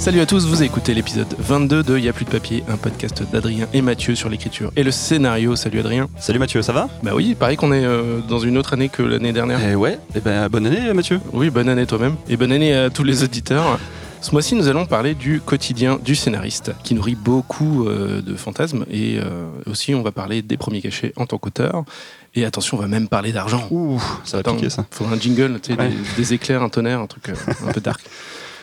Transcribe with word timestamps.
Salut 0.00 0.20
à 0.20 0.26
tous, 0.26 0.46
vous 0.46 0.62
écoutez 0.62 0.94
l'épisode 0.94 1.28
22 1.38 1.82
de 1.82 1.98
Y'a 1.98 2.14
plus 2.14 2.24
de 2.24 2.30
papier, 2.30 2.64
un 2.68 2.78
podcast 2.78 3.22
d'Adrien 3.30 3.68
et 3.74 3.82
Mathieu 3.82 4.14
sur 4.14 4.30
l'écriture 4.30 4.72
et 4.74 4.82
le 4.82 4.90
scénario. 4.90 5.56
Salut 5.56 5.78
Adrien. 5.80 6.08
Salut 6.18 6.38
Mathieu, 6.38 6.62
ça 6.62 6.72
va? 6.72 6.88
Bah 7.02 7.10
oui, 7.14 7.34
pareil 7.38 7.58
qu'on 7.58 7.70
est 7.72 7.84
euh, 7.84 8.20
dans 8.26 8.38
une 8.38 8.56
autre 8.56 8.72
année 8.72 8.88
que 8.88 9.02
l'année 9.02 9.32
dernière. 9.34 9.60
Eh 9.62 9.74
ouais, 9.74 9.98
eh 10.14 10.20
ben 10.20 10.48
bonne 10.48 10.66
année 10.66 10.92
Mathieu. 10.94 11.20
Oui, 11.34 11.50
bonne 11.50 11.68
année 11.68 11.84
toi-même. 11.86 12.16
Et 12.30 12.38
bonne 12.38 12.50
année 12.52 12.74
à 12.74 12.88
tous 12.88 13.04
les 13.04 13.22
auditeurs. 13.22 13.78
Ce 14.22 14.32
mois-ci, 14.32 14.54
nous 14.54 14.68
allons 14.68 14.84
parler 14.86 15.14
du 15.14 15.40
quotidien 15.40 15.98
du 16.02 16.14
scénariste, 16.14 16.72
qui 16.84 16.92
nourrit 16.94 17.14
beaucoup 17.14 17.86
euh, 17.86 18.20
de 18.20 18.34
fantasmes. 18.34 18.84
Et 18.90 19.18
euh, 19.18 19.46
aussi, 19.66 19.94
on 19.94 20.02
va 20.02 20.12
parler 20.12 20.42
des 20.42 20.58
premiers 20.58 20.82
cachets 20.82 21.12
en 21.16 21.24
tant 21.26 21.38
qu'auteur. 21.38 21.84
Et 22.34 22.44
attention, 22.44 22.76
on 22.76 22.80
va 22.80 22.86
même 22.86 23.08
parler 23.08 23.32
d'argent. 23.32 23.66
Ouh, 23.70 23.98
ça 24.24 24.36
va 24.36 24.40
Attends, 24.40 24.56
piquer 24.56 24.68
ça. 24.70 24.84
Faudra 24.90 25.14
un 25.14 25.18
jingle, 25.18 25.58
tu 25.62 25.72
sais, 25.72 25.78
Ouais. 25.78 25.88
des, 25.88 25.96
des 26.22 26.34
éclairs, 26.34 26.62
un 26.62 26.68
tonnerre, 26.68 27.00
un 27.00 27.06
truc 27.06 27.30
euh, 27.30 27.34
un 27.66 27.72
peu 27.72 27.80
dark. 27.80 28.00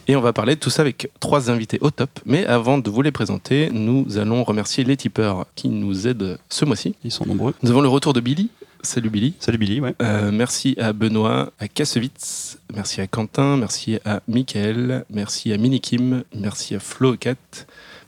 Et 0.09 0.15
on 0.15 0.21
va 0.21 0.31
parler 0.31 0.55
de 0.55 0.59
tout 0.59 0.69
ça 0.69 0.81
avec 0.81 1.09
trois 1.19 1.51
invités 1.51 1.79
au 1.81 1.91
top. 1.91 2.09
Mais 2.25 2.45
avant 2.45 2.77
de 2.77 2.89
vous 2.89 3.01
les 3.01 3.11
présenter, 3.11 3.69
nous 3.71 4.17
allons 4.17 4.43
remercier 4.43 4.85
les 4.85 4.95
tipeurs 4.95 5.45
qui 5.55 5.67
nous 5.67 6.07
aident 6.07 6.37
ce 6.49 6.63
mois-ci. 6.63 6.95
Ils 7.03 7.11
sont 7.11 7.25
nombreux. 7.25 7.53
Nous 7.61 7.71
avons 7.71 7.81
le 7.81 7.89
retour 7.89 8.13
de 8.13 8.21
Billy. 8.21 8.49
Salut 8.83 9.09
Billy. 9.09 9.33
Salut 9.39 9.57
Billy, 9.57 9.81
ouais. 9.81 9.95
Euh, 10.01 10.31
merci 10.31 10.75
à 10.79 10.93
Benoît, 10.93 11.51
à 11.59 11.67
Kassovitz, 11.67 12.59
merci 12.73 13.01
à 13.01 13.07
Quentin, 13.07 13.57
merci 13.57 13.97
à 14.05 14.21
Michael, 14.27 15.03
merci 15.09 15.51
à 15.51 15.57
Minikim, 15.57 16.23
merci 16.33 16.75
à 16.75 16.79
Flo 16.79 17.17
Cat, 17.17 17.35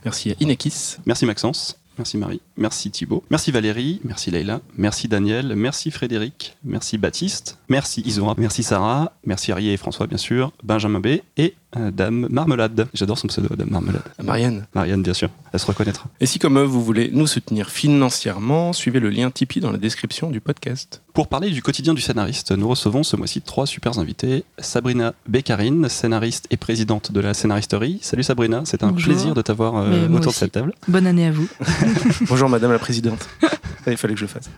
merci 0.05 0.31
à 0.31 0.35
Inekis, 0.39 0.97
Merci 1.05 1.25
Maxence. 1.25 1.79
Merci 1.97 2.17
Marie, 2.17 2.39
merci 2.59 2.91
Thibaut, 2.91 3.23
merci 3.31 3.51
Valérie, 3.51 4.01
merci 4.03 4.29
Leïla, 4.29 4.61
merci 4.77 5.07
Daniel, 5.07 5.53
merci 5.55 5.89
Frédéric, 5.89 6.55
merci 6.63 6.97
Baptiste, 6.97 7.57
merci 7.69 8.01
Isora, 8.01 8.35
merci 8.37 8.61
Sarah, 8.61 9.13
merci 9.25 9.51
Arié 9.51 9.73
et 9.73 9.77
François 9.77 10.05
bien 10.05 10.17
sûr, 10.17 10.51
Benjamin 10.63 10.99
B 10.99 11.07
et 11.37 11.55
euh, 11.77 11.91
Dame 11.91 12.27
Marmelade. 12.31 12.87
J'adore 12.95 13.17
son 13.19 13.27
pseudo, 13.27 13.55
Dame 13.55 13.69
Marmelade. 13.69 14.01
Marianne. 14.23 14.65
Marianne 14.73 15.03
bien 15.03 15.13
sûr, 15.13 15.29
elle 15.53 15.59
se 15.59 15.67
reconnaîtra. 15.67 16.09
Et 16.19 16.25
si 16.25 16.39
comme 16.39 16.57
eux, 16.57 16.63
vous 16.63 16.83
voulez 16.83 17.09
nous 17.13 17.27
soutenir 17.27 17.69
financièrement, 17.69 18.73
suivez 18.73 18.99
le 18.99 19.09
lien 19.09 19.29
Tipeee 19.29 19.59
dans 19.59 19.71
la 19.71 19.77
description 19.77 20.31
du 20.31 20.41
podcast. 20.41 21.01
Pour 21.13 21.27
parler 21.27 21.51
du 21.51 21.61
quotidien 21.61 21.93
du 21.93 22.01
scénariste, 22.01 22.51
nous 22.53 22.67
recevons 22.67 23.03
ce 23.03 23.15
mois-ci 23.15 23.41
trois 23.41 23.67
super 23.67 23.99
invités. 23.99 24.45
Sabrina 24.57 25.13
Beccarine, 25.27 25.89
scénariste 25.89 26.47
et 26.49 26.57
présidente 26.57 27.11
de 27.11 27.19
la 27.19 27.33
scénaristerie. 27.33 27.99
Salut 28.01 28.23
Sabrina, 28.23 28.61
c'est 28.65 28.83
un 28.83 28.91
Bonjour. 28.91 29.13
plaisir 29.13 29.33
de 29.35 29.41
t'avoir 29.41 29.75
euh, 29.77 30.07
autour 30.09 30.31
de 30.31 30.37
cette 30.37 30.53
table. 30.53 30.73
Bonne 30.87 31.05
année 31.05 31.27
à 31.27 31.31
vous. 31.31 31.47
Bonjour 32.27 32.48
Madame 32.49 32.71
la 32.71 32.79
Présidente. 32.79 33.27
Il 33.87 33.97
fallait 33.97 34.13
que 34.13 34.19
je 34.19 34.25
le 34.25 34.29
fasse. 34.29 34.49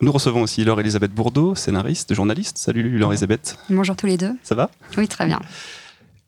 Nous 0.00 0.12
recevons 0.12 0.42
aussi 0.42 0.64
Laure-Elisabeth 0.64 1.12
Bourdeau, 1.12 1.54
scénariste, 1.54 2.12
journaliste. 2.14 2.58
Salut 2.58 2.98
Laure-Elisabeth, 2.98 3.56
Bonjour 3.70 3.96
tous 3.96 4.06
les 4.06 4.16
deux. 4.16 4.32
ça 4.42 4.54
va? 4.54 4.70
Oui, 4.98 5.08
très 5.08 5.26
bien. 5.26 5.40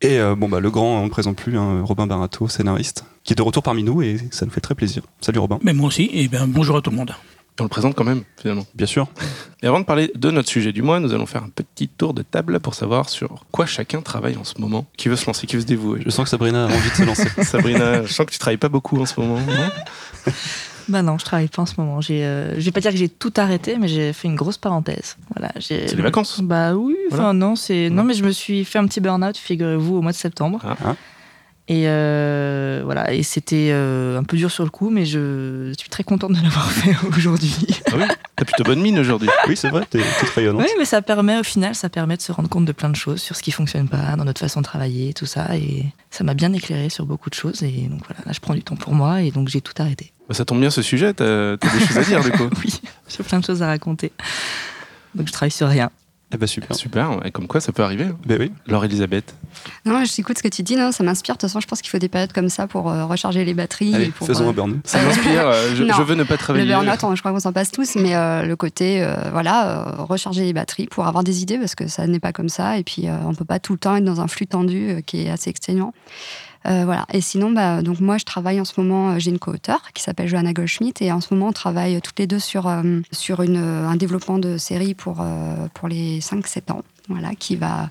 Et 0.03 0.19
euh, 0.19 0.35
bon 0.35 0.49
bah 0.49 0.61
le 0.61 0.71
grand, 0.71 1.01
on 1.01 1.05
ne 1.05 1.11
présente 1.11 1.37
plus, 1.37 1.59
hein, 1.59 1.81
Robin 1.83 2.07
Barato, 2.07 2.49
scénariste, 2.49 3.05
qui 3.25 3.33
est 3.33 3.37
de 3.37 3.43
retour 3.43 3.63
parmi 3.63 3.83
nous 3.83 4.03
et 4.03 4.19
ça 4.31 4.45
nous 4.47 4.53
fait 4.53 4.61
très 4.61 4.75
plaisir. 4.75 5.03
Salut 5.21 5.39
Robin. 5.41 5.59
Mais 5.63 5.73
moi 5.73 5.89
aussi, 5.89 6.09
et 6.13 6.29
bien 6.29 6.47
bonjour 6.47 6.77
à 6.77 6.81
tout 6.83 6.91
le 6.91 6.97
monde. 6.97 7.15
Et 7.59 7.63
on 7.63 7.65
le 7.65 7.71
présente 7.71 7.95
quand 7.95 8.05
même, 8.05 8.23
finalement. 8.39 8.67
Bien 8.75 8.87
sûr. 8.87 9.09
Et 9.63 9.67
avant 9.67 9.81
de 9.81 9.87
parler 9.87 10.13
de 10.15 10.31
notre 10.31 10.51
sujet 10.51 10.73
du 10.73 10.83
mois, 10.83 11.01
nous 11.01 11.15
allons 11.15 11.25
faire 11.25 11.43
un 11.43 11.49
petit 11.49 11.89
tour 11.89 12.13
de 12.13 12.21
table 12.21 12.61
pour 12.61 12.75
savoir 12.75 13.09
sur 13.09 13.47
quoi 13.51 13.65
chacun 13.65 14.03
travaille 14.03 14.37
en 14.37 14.45
ce 14.45 14.61
moment. 14.61 14.85
Qui 14.99 15.09
veut 15.09 15.17
se 15.17 15.25
lancer, 15.25 15.47
qui 15.47 15.57
veut 15.57 15.63
se 15.63 15.67
dévouer? 15.67 16.03
Je 16.05 16.11
sens 16.11 16.25
que 16.25 16.29
Sabrina 16.31 16.65
a 16.65 16.69
envie 16.69 16.91
de 16.91 16.95
se 16.95 17.03
lancer. 17.05 17.29
Sabrina, 17.43 18.05
je 18.05 18.13
sens 18.13 18.27
que 18.27 18.33
tu 18.33 18.39
travailles 18.39 18.59
pas 18.59 18.69
beaucoup 18.69 19.01
en 19.01 19.07
ce 19.07 19.19
moment. 19.19 19.41
non? 19.41 19.71
Bah 20.89 21.03
non, 21.03 21.19
je 21.19 21.25
travaille 21.25 21.49
pas 21.49 21.63
en 21.63 21.67
ce 21.67 21.75
moment. 21.79 22.01
J'ai, 22.01 22.25
euh, 22.25 22.55
je 22.61 22.65
vais 22.65 22.71
pas 22.71 22.79
dire 22.81 22.93
que 22.93 22.97
j'ai 22.97 23.09
tout 23.09 23.33
arrêté, 23.39 23.77
mais 23.77 23.89
j'ai 23.89 24.13
fait 24.13 24.29
une 24.29 24.37
grosse 24.37 24.57
parenthèse. 24.57 25.17
Voilà, 25.35 25.51
j'ai- 25.57 25.89
C'est 25.89 25.97
les 25.97 26.03
vacances. 26.03 26.41
Bah 26.41 26.75
oui, 26.77 26.95
enfin 27.09 27.17
Voilà. 27.17 27.33
non, 27.33 27.57
c'est 27.57 27.91
non, 27.91 28.05
mais 28.05 28.15
je 28.15 28.23
me 28.23 28.31
suis 28.31 28.65
fait 28.65 28.79
un 28.79 28.87
petit 28.87 29.01
burn-out, 29.01 29.37
figurez-vous, 29.37 29.97
au 29.97 30.01
mois 30.01 30.13
de 30.13 30.17
septembre. 30.17 30.61
Ah. 30.65 30.77
Ah. 30.85 30.95
Et 31.69 31.89
euh, 31.89 32.83
voilà, 32.85 33.13
et 33.13 33.25
c'était 33.25 33.71
euh, 33.73 34.19
un 34.19 34.23
peu 34.23 34.37
dur 34.37 34.53
sur 34.53 34.63
le 34.63 34.71
coup, 34.71 34.89
mais 34.89 35.05
je 35.05 35.73
suis 35.77 35.89
très 35.89 36.05
contente 36.05 36.33
de 36.33 36.41
l'avoir 36.41 36.71
fait 36.71 36.95
aujourd'hui. 37.09 37.57
Ah 37.87 37.95
oui 37.97 38.05
T'as 38.37 38.45
plutôt 38.45 38.63
bonne 38.63 38.81
mine 38.81 38.99
aujourd'hui. 38.99 39.29
Oui, 39.49 39.57
c'est 39.57 39.71
vrai, 39.71 39.85
t'es 39.91 39.99
toute 40.21 40.29
rayonnante. 40.29 40.63
Oui, 40.63 40.71
mais 40.79 40.85
ça 40.85 41.03
permet 41.03 41.41
au 41.41 41.43
final, 41.43 41.75
ça 41.75 41.89
permet 41.89 42.17
de 42.17 42.23
se 42.23 42.31
rendre 42.31 42.49
compte 42.49 42.67
de 42.67 42.73
plein 42.73 42.91
de 42.91 42.95
choses 42.95 43.21
sur 43.21 43.35
ce 43.35 43.43
qui 43.43 43.51
fonctionne 43.51 43.89
pas, 43.89 44.15
dans 44.17 44.25
notre 44.25 44.41
façon 44.41 44.61
de 44.61 44.65
travailler, 44.65 45.13
tout 45.13 45.27
ça, 45.27 45.57
et 45.57 45.87
ça 46.11 46.23
m'a 46.23 46.35
bien 46.35 46.53
éclairé 46.53 46.89
sur 46.89 47.05
beaucoup 47.05 47.31
de 47.31 47.35
choses. 47.35 47.63
Et 47.65 47.89
donc 47.91 48.03
voilà, 48.07 48.23
là 48.27 48.33
je 48.33 48.39
prends 48.41 48.55
du 48.55 48.63
temps 48.63 48.77
pour 48.77 48.95
moi, 48.95 49.23
et 49.23 49.33
donc 49.33 49.49
j'ai 49.49 49.61
tout 49.61 49.75
arrêté. 49.79 50.13
Bah, 50.29 50.35
ça 50.35 50.45
tombe 50.45 50.61
bien 50.61 50.71
ce 50.71 50.83
sujet, 50.83 51.15
t'as 51.15 51.57
t'as 51.57 51.73
des 51.73 51.85
choses 51.85 51.99
à 51.99 52.05
dire 52.05 52.23
du 52.23 52.31
coup. 52.31 52.49
Oui, 52.65 52.81
j'ai 53.09 53.25
plein 53.25 53.41
de 53.41 53.45
choses 53.45 53.63
à 53.63 53.67
raconter. 53.67 54.13
Donc 55.17 55.27
je 55.27 55.33
travaille 55.33 55.51
sur 55.51 55.67
rien. 55.67 55.91
Eh 56.33 56.39
ben 56.39 56.47
super. 56.49 56.75
Super, 56.77 57.21
et 57.25 57.31
comme 57.31 57.47
quoi 57.47 57.61
ça 57.61 57.71
peut 57.71 57.85
arriver. 57.85 58.05
hein. 58.05 58.17
Ben 58.27 58.37
oui. 58.41 58.53
Laure 58.67 58.85
Elisabeth. 58.85 59.33
Non, 59.85 60.05
je 60.05 60.13
t'écoute 60.13 60.39
ce 60.39 60.43
que 60.43 60.49
tu 60.49 60.65
dis, 60.65 60.75
non, 60.75 60.91
ça 60.91 61.05
m'inspire. 61.05 61.35
De 61.37 61.39
toute 61.41 61.49
façon, 61.49 61.61
je 61.61 61.69
pense 61.69 61.81
qu'il 61.81 61.91
faut 61.91 61.99
des 61.99 62.09
périodes 62.09 62.33
comme 62.33 62.49
ça 62.49 62.67
pour 62.67 62.91
euh, 62.91 63.05
recharger 63.07 63.45
les 63.45 63.55
batteries. 63.55 63.95
Allez, 63.95 64.07
et 64.07 64.11
pour, 64.11 64.27
faisons 64.27 64.47
euh, 64.47 64.51
un 64.51 64.53
burn. 64.53 64.81
Ça 64.85 65.01
m'inspire, 65.03 65.47
euh, 65.47 65.75
je, 65.77 66.03
veux 66.03 66.15
ne 66.17 66.25
pas 66.25 66.35
le 66.35 66.39
travailler. 66.39 66.67
burn-out, 66.67 67.05
on- 67.05 67.15
je 67.15 67.23
crois 67.23 67.31
qu'on 67.31 67.39
s'en 67.39 67.53
passe 67.53 67.71
tous, 67.71 67.95
mais 67.95 68.17
euh, 68.17 68.43
le 68.43 68.57
côté, 68.57 69.05
euh, 69.05 69.15
voilà, 69.31 69.87
euh, 70.01 70.03
recharger 70.03 70.43
les 70.43 70.53
batteries 70.53 70.87
pour 70.89 71.07
avoir 71.07 71.23
des 71.23 71.43
idées, 71.43 71.59
parce 71.59 71.77
que 71.77 71.87
ça 71.87 72.07
n'est 72.09 72.19
pas 72.21 72.33
comme 72.33 72.49
ça. 72.49 72.77
Et 72.77 72.83
puis, 72.83 73.09
euh, 73.09 73.17
on 73.25 73.33
peut 73.33 73.45
pas 73.45 73.61
tout 73.61 73.75
le 73.75 73.79
temps 73.79 73.95
être 73.95 74.05
dans 74.05 74.21
un 74.21 74.27
flux 74.27 74.49
tendu 74.49 74.91
euh, 74.91 75.01
qui 75.03 75.23
est 75.23 75.31
assez 75.31 75.49
exténuant. 75.51 75.95
Euh, 76.67 76.85
voilà. 76.85 77.07
Et 77.13 77.21
sinon, 77.21 77.51
bah, 77.51 77.83
donc 77.83 78.01
moi, 78.01 78.19
je 78.19 78.25
travaille 78.25 78.61
en 78.61 78.65
ce 78.65 78.81
moment, 78.81 79.11
euh, 79.11 79.19
j'ai 79.19 79.31
une 79.31 79.39
co-auteure 79.39 79.93
qui 79.95 80.03
s'appelle 80.03 80.29
Johanna 80.29 80.53
Goldschmidt, 80.53 81.05
et 81.05 81.13
en 81.13 81.21
ce 81.21 81.33
moment, 81.33 81.49
on 81.49 81.53
travaille 81.53 82.01
toutes 82.01 82.19
les 82.19 82.27
deux 82.27 82.39
sur, 82.39 82.67
euh, 82.67 83.01
sur 83.13 83.41
un 83.41 83.97
développement 83.97 84.39
de 84.39 84.57
série 84.57 84.95
pour, 84.95 85.25
pour 85.75 85.89
les 85.89 86.21
5-7 86.21 86.73
ans, 86.73 86.83
voilà, 87.09 87.35
qui 87.35 87.57
va 87.57 87.89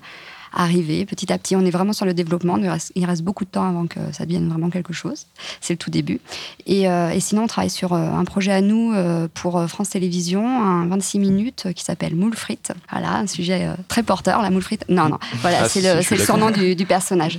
arriver 0.56 1.04
petit 1.04 1.32
à 1.32 1.38
petit. 1.38 1.54
On 1.54 1.64
est 1.64 1.70
vraiment 1.70 1.92
sur 1.92 2.06
le 2.06 2.14
développement, 2.14 2.56
il 2.56 2.68
reste, 2.68 2.90
il 2.94 3.04
reste 3.04 3.22
beaucoup 3.22 3.44
de 3.44 3.50
temps 3.50 3.68
avant 3.68 3.86
que 3.86 4.00
ça 4.12 4.24
devienne 4.24 4.48
vraiment 4.48 4.70
quelque 4.70 4.92
chose. 4.92 5.26
C'est 5.60 5.74
le 5.74 5.78
tout 5.78 5.90
début. 5.90 6.20
Et, 6.66 6.88
euh, 6.88 7.10
et 7.10 7.20
sinon, 7.20 7.44
on 7.44 7.46
travaille 7.46 7.70
sur 7.70 7.92
euh, 7.92 8.10
un 8.10 8.24
projet 8.24 8.52
à 8.52 8.62
nous 8.62 8.92
euh, 8.92 9.28
pour 9.32 9.62
France 9.68 9.90
Télévisions, 9.90 10.46
un 10.62 10.86
26 10.86 11.18
minutes 11.18 11.68
qui 11.74 11.84
s'appelle 11.84 12.16
Moule 12.16 12.34
frites. 12.34 12.72
Voilà, 12.90 13.18
un 13.18 13.26
sujet 13.26 13.68
très 13.88 14.02
porteur, 14.02 14.42
la 14.42 14.50
moule 14.50 14.62
frite. 14.62 14.84
Non, 14.88 15.08
non, 15.08 15.18
voilà, 15.42 15.58
Ah, 15.64 15.68
c'est 15.68 15.80
si, 15.80 15.86
le, 15.86 15.96
si, 15.96 16.02
je 16.02 16.08
c'est 16.08 16.16
le 16.16 16.24
surnom 16.24 16.50
du, 16.50 16.74
du 16.74 16.86
personnage. 16.86 17.38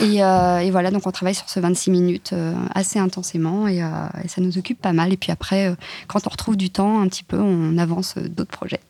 Et, 0.00 0.22
euh, 0.22 0.58
et 0.58 0.70
voilà, 0.70 0.90
donc 0.90 1.06
on 1.06 1.10
travaille 1.10 1.34
sur 1.34 1.48
ce 1.48 1.58
26 1.60 1.90
minutes 1.90 2.34
assez 2.74 2.98
intensément 2.98 3.66
et, 3.66 3.78
et 3.78 4.28
ça 4.28 4.40
nous 4.40 4.58
occupe 4.58 4.80
pas 4.80 4.92
mal. 4.92 5.12
Et 5.12 5.16
puis 5.16 5.32
après, 5.32 5.74
quand 6.06 6.26
on 6.26 6.30
retrouve 6.30 6.56
du 6.56 6.70
temps 6.70 7.00
un 7.00 7.08
petit 7.08 7.24
peu, 7.24 7.38
on 7.38 7.78
avance 7.78 8.16
d'autres 8.18 8.50
projets. 8.50 8.80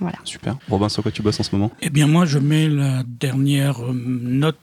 Voilà. 0.00 0.18
Super. 0.24 0.56
Robin, 0.68 0.88
sur 0.88 1.02
quoi 1.02 1.12
tu 1.12 1.22
bosses 1.22 1.40
en 1.40 1.42
ce 1.42 1.54
moment? 1.54 1.70
Eh 1.82 1.90
bien 1.90 2.06
moi, 2.06 2.24
je 2.26 2.38
mets 2.38 2.68
la 2.68 3.02
dernière 3.06 3.84
euh, 3.84 3.92
note 3.92 4.56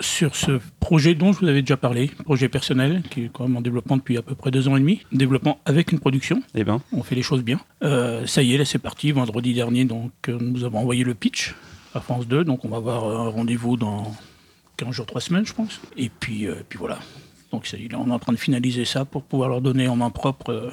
sur 0.00 0.34
ce 0.34 0.60
projet 0.80 1.14
dont 1.14 1.32
je 1.32 1.40
vous 1.40 1.46
avais 1.46 1.60
déjà 1.60 1.76
parlé, 1.76 2.08
projet 2.24 2.48
personnel, 2.48 3.02
qui 3.10 3.24
est 3.24 3.30
quand 3.32 3.46
même 3.46 3.56
en 3.56 3.60
développement 3.60 3.96
depuis 3.98 4.16
à 4.16 4.22
peu 4.22 4.34
près 4.34 4.50
deux 4.50 4.66
ans 4.66 4.76
et 4.76 4.80
demi. 4.80 5.02
Développement 5.12 5.58
avec 5.66 5.92
une 5.92 5.98
production, 6.00 6.42
Eh 6.54 6.64
ben, 6.64 6.80
on 6.92 7.02
fait 7.02 7.14
les 7.14 7.22
choses 7.22 7.42
bien. 7.42 7.60
Euh, 7.82 8.26
ça 8.26 8.42
y 8.42 8.54
est, 8.54 8.58
là 8.58 8.64
c'est 8.64 8.78
parti, 8.78 9.12
vendredi 9.12 9.52
dernier, 9.52 9.84
donc 9.84 10.12
euh, 10.28 10.38
nous 10.40 10.64
avons 10.64 10.78
envoyé 10.78 11.04
le 11.04 11.14
pitch 11.14 11.54
à 11.94 12.00
France 12.00 12.26
2, 12.26 12.44
donc 12.44 12.64
on 12.64 12.68
va 12.68 12.78
avoir 12.78 13.04
un 13.04 13.28
rendez-vous 13.28 13.76
dans 13.76 14.14
15 14.78 14.90
jours, 14.94 15.06
3 15.06 15.20
semaines, 15.20 15.44
je 15.46 15.52
pense. 15.52 15.80
Et 15.96 16.08
puis, 16.08 16.46
euh, 16.46 16.54
puis 16.68 16.78
voilà. 16.78 16.98
Donc 17.52 17.66
ça 17.66 17.76
y 17.76 17.84
est, 17.84 17.92
là, 17.92 17.98
on 18.00 18.08
est 18.08 18.12
en 18.14 18.18
train 18.18 18.32
de 18.32 18.38
finaliser 18.38 18.84
ça 18.86 19.04
pour 19.04 19.22
pouvoir 19.22 19.48
leur 19.50 19.60
donner 19.60 19.86
en 19.88 19.96
main 19.96 20.10
propre 20.10 20.50
euh, 20.50 20.70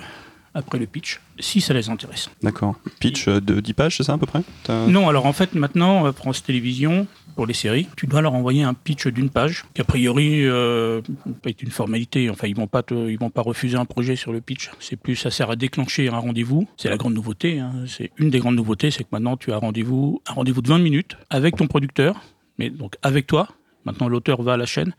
après 0.53 0.80
le 0.80 0.85
pitch, 0.88 1.19
si 1.40 1.62
ça 1.62 1.74
les 1.74 1.90
intéresse. 1.90 2.30
d'accord. 2.41 2.75
Pitch 3.00 3.28
euh, 3.28 3.40
de 3.41 3.59
10 3.59 3.74
pages, 3.74 3.97
c'est 3.97 4.03
ça 4.03 4.13
à 4.13 4.18
peu 4.18 4.25
près 4.25 4.41
Non, 4.88 5.08
alors 5.09 5.25
en 5.25 5.34
fait, 5.34 5.53
maintenant, 5.56 6.06
euh, 6.06 6.12
France 6.12 6.44
Télévisions, 6.44 7.06
pour 7.35 7.46
les 7.46 7.53
séries, 7.53 7.88
tu 7.96 8.08
dois 8.08 8.22
leur 8.22 8.34
envoyer 8.34 8.63
un 8.63 8.74
pitch 8.74 9.06
d'une 9.07 9.30
page, 9.30 9.66
qui 9.75 9.81
a 9.81 9.84
priori 9.84 10.44
euh, 10.44 11.02
être 11.46 11.62
une 11.62 11.69
formalité. 11.69 12.30
Enfin, 12.31 12.47
ils 12.47 12.56
vont 12.56 12.66
pas 12.68 12.81
te- 12.81 13.09
ils 13.09 13.19
vont 13.19 13.30
pas 13.30 13.44
refuser 13.44 13.78
un 13.78 13.86
projet 13.86 14.16
sur 14.16 14.34
le 14.34 14.41
pitch. 14.41 14.72
C'est 14.80 14.96
plus, 14.96 15.16
ça 15.16 15.30
sert 15.30 15.52
à 15.52 15.56
déclencher 15.56 16.07
un 16.10 16.18
rendez-vous. 16.18 16.68
C'est 16.77 16.89
la 16.89 16.98
grande 16.98 17.13
nouveauté. 17.13 17.60
hein. 17.60 17.71
C'est 17.86 18.10
une 18.18 18.31
des 18.31 18.39
grandes 18.39 18.56
nouveautés, 18.56 18.89
c'est 18.89 19.04
que 19.04 19.10
maintenant, 19.12 19.38
tu 19.38 19.51
as 19.54 19.57
rendez-vous, 19.57 20.21
un 20.27 20.33
rendez-vous 20.33 20.63
de 20.63 20.69
20 20.69 20.80
minutes 20.80 21.16
avec 21.30 21.56
ton 21.57 21.68
producteur, 21.68 22.19
mais 22.57 22.71
donc 22.71 22.95
avec 23.04 23.27
toi. 23.27 23.48
Maintenant, 23.86 24.10
l'auteur 24.10 24.42
va 24.42 24.54
à 24.54 24.57
la 24.57 24.66
chaîne. 24.66 24.94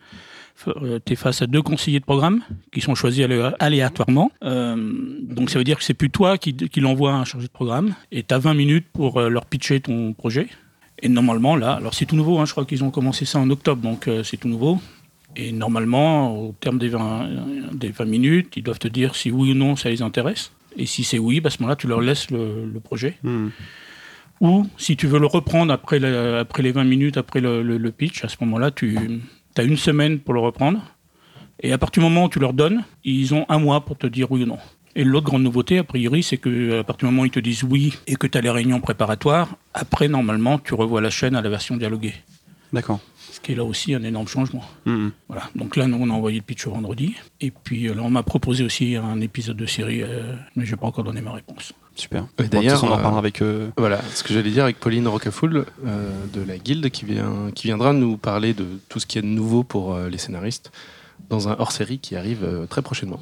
Tu 0.64 1.12
es 1.12 1.16
face 1.16 1.42
à 1.42 1.46
deux 1.46 1.62
conseillers 1.62 2.00
de 2.00 2.04
programme 2.04 2.40
qui 2.72 2.80
sont 2.80 2.94
choisis 2.94 3.24
alé- 3.24 3.52
aléatoirement. 3.58 4.30
Euh, 4.42 4.76
donc 5.22 5.50
ça 5.50 5.58
veut 5.58 5.64
dire 5.64 5.78
que 5.78 5.84
c'est 5.84 5.94
plus 5.94 6.10
toi 6.10 6.38
qui, 6.38 6.54
qui 6.54 6.80
l'envoie 6.80 7.12
à 7.12 7.16
un 7.16 7.24
chargé 7.24 7.46
de 7.46 7.52
programme 7.52 7.94
et 8.12 8.22
tu 8.22 8.34
as 8.34 8.38
20 8.38 8.54
minutes 8.54 8.86
pour 8.92 9.18
euh, 9.20 9.28
leur 9.28 9.46
pitcher 9.46 9.80
ton 9.80 10.12
projet. 10.12 10.48
Et 11.00 11.08
normalement, 11.08 11.54
là, 11.54 11.74
alors 11.74 11.94
c'est 11.94 12.06
tout 12.06 12.16
nouveau, 12.16 12.38
hein, 12.40 12.44
je 12.44 12.52
crois 12.52 12.64
qu'ils 12.64 12.82
ont 12.82 12.90
commencé 12.90 13.24
ça 13.24 13.38
en 13.38 13.48
octobre, 13.50 13.80
donc 13.82 14.08
euh, 14.08 14.24
c'est 14.24 14.36
tout 14.36 14.48
nouveau. 14.48 14.80
Et 15.36 15.52
normalement, 15.52 16.36
au 16.36 16.52
terme 16.58 16.78
des 16.78 16.88
20, 16.88 17.28
des 17.74 17.90
20 17.90 18.04
minutes, 18.06 18.54
ils 18.56 18.62
doivent 18.64 18.80
te 18.80 18.88
dire 18.88 19.14
si 19.14 19.30
oui 19.30 19.52
ou 19.52 19.54
non 19.54 19.76
ça 19.76 19.90
les 19.90 20.02
intéresse. 20.02 20.50
Et 20.76 20.86
si 20.86 21.04
c'est 21.04 21.18
oui, 21.18 21.40
bah, 21.40 21.48
à 21.48 21.50
ce 21.50 21.58
moment-là, 21.60 21.76
tu 21.76 21.86
leur 21.86 22.00
laisses 22.00 22.30
le, 22.30 22.64
le 22.72 22.80
projet. 22.80 23.16
Hmm. 23.22 23.48
Ou 24.40 24.66
si 24.76 24.96
tu 24.96 25.06
veux 25.06 25.18
le 25.18 25.26
reprendre 25.26 25.72
après, 25.72 26.02
après 26.38 26.62
les 26.62 26.72
20 26.72 26.84
minutes, 26.84 27.16
après 27.16 27.40
le, 27.40 27.62
le- 27.62 27.78
le 27.78 27.90
pitch, 27.92 28.24
à 28.24 28.28
ce 28.28 28.36
moment-là, 28.40 28.70
tu 28.70 28.96
as 29.60 29.64
une 29.64 29.76
semaine 29.76 30.18
pour 30.18 30.34
le 30.34 30.40
reprendre. 30.40 30.80
Et 31.60 31.72
à 31.72 31.78
partir 31.78 32.02
du 32.02 32.08
moment 32.08 32.26
où 32.26 32.28
tu 32.28 32.38
leur 32.38 32.52
donnes, 32.52 32.84
ils 33.04 33.34
ont 33.34 33.44
un 33.48 33.58
mois 33.58 33.84
pour 33.84 33.98
te 33.98 34.06
dire 34.06 34.30
oui 34.30 34.42
ou 34.42 34.46
non. 34.46 34.58
Et 34.94 35.04
l'autre 35.04 35.26
grande 35.26 35.42
nouveauté, 35.42 35.78
a 35.78 35.84
priori, 35.84 36.22
c'est 36.22 36.38
que 36.38 36.80
à 36.80 36.84
partir 36.84 37.08
du 37.08 37.12
moment 37.14 37.22
où 37.22 37.26
ils 37.26 37.30
te 37.30 37.40
disent 37.40 37.62
oui 37.64 37.94
et 38.06 38.16
que 38.16 38.26
tu 38.26 38.38
as 38.38 38.40
les 38.40 38.50
réunions 38.50 38.80
préparatoires, 38.80 39.56
après, 39.74 40.08
normalement, 40.08 40.58
tu 40.58 40.74
revois 40.74 41.00
la 41.00 41.10
chaîne 41.10 41.36
à 41.36 41.42
la 41.42 41.48
version 41.48 41.76
dialoguée. 41.76 42.14
D'accord. 42.72 43.00
Ce 43.30 43.40
qui 43.40 43.52
est 43.52 43.54
là 43.54 43.64
aussi 43.64 43.94
un 43.94 44.02
énorme 44.02 44.26
changement. 44.26 44.64
Mhm. 44.86 45.12
Voilà. 45.28 45.44
Donc 45.54 45.76
là, 45.76 45.86
nous, 45.86 45.98
on 46.00 46.10
a 46.10 46.12
envoyé 46.12 46.38
le 46.38 46.44
pitch 46.44 46.66
au 46.66 46.72
vendredi. 46.72 47.14
Et 47.40 47.50
puis 47.50 47.88
euh, 47.88 47.94
là, 47.94 48.02
on 48.02 48.10
m'a 48.10 48.22
proposé 48.22 48.64
aussi 48.64 48.96
un 48.96 49.20
épisode 49.20 49.56
de 49.56 49.66
série, 49.66 50.02
euh, 50.02 50.34
mais 50.56 50.64
je 50.64 50.72
n'ai 50.72 50.76
pas 50.76 50.86
encore 50.86 51.04
donné 51.04 51.20
ma 51.20 51.32
réponse. 51.32 51.72
Super. 51.98 52.26
Et 52.38 52.44
D'ailleurs, 52.44 52.82
on 52.84 52.86
en 52.88 52.92
euh, 52.92 52.96
reparlera 52.96 53.18
avec. 53.18 53.42
euh, 53.42 53.68
Voilà, 53.76 54.00
ce 54.14 54.22
que 54.22 54.32
j'allais 54.32 54.50
dire 54.50 54.62
avec 54.64 54.78
Pauline 54.78 55.08
Rocafoul 55.08 55.66
euh, 55.84 56.10
de 56.32 56.40
la 56.42 56.56
Guilde 56.56 56.88
qui, 56.90 57.04
vient, 57.04 57.50
qui 57.54 57.66
viendra 57.66 57.92
nous 57.92 58.16
parler 58.16 58.54
de 58.54 58.64
tout 58.88 59.00
ce 59.00 59.06
qui 59.06 59.18
est 59.18 59.22
de 59.22 59.26
nouveau 59.26 59.64
pour 59.64 59.94
euh, 59.94 60.08
les 60.08 60.18
scénaristes 60.18 60.70
dans 61.28 61.48
un 61.48 61.56
hors-série 61.58 61.98
qui 61.98 62.14
arrive 62.14 62.44
euh, 62.44 62.66
très 62.66 62.82
prochainement. 62.82 63.20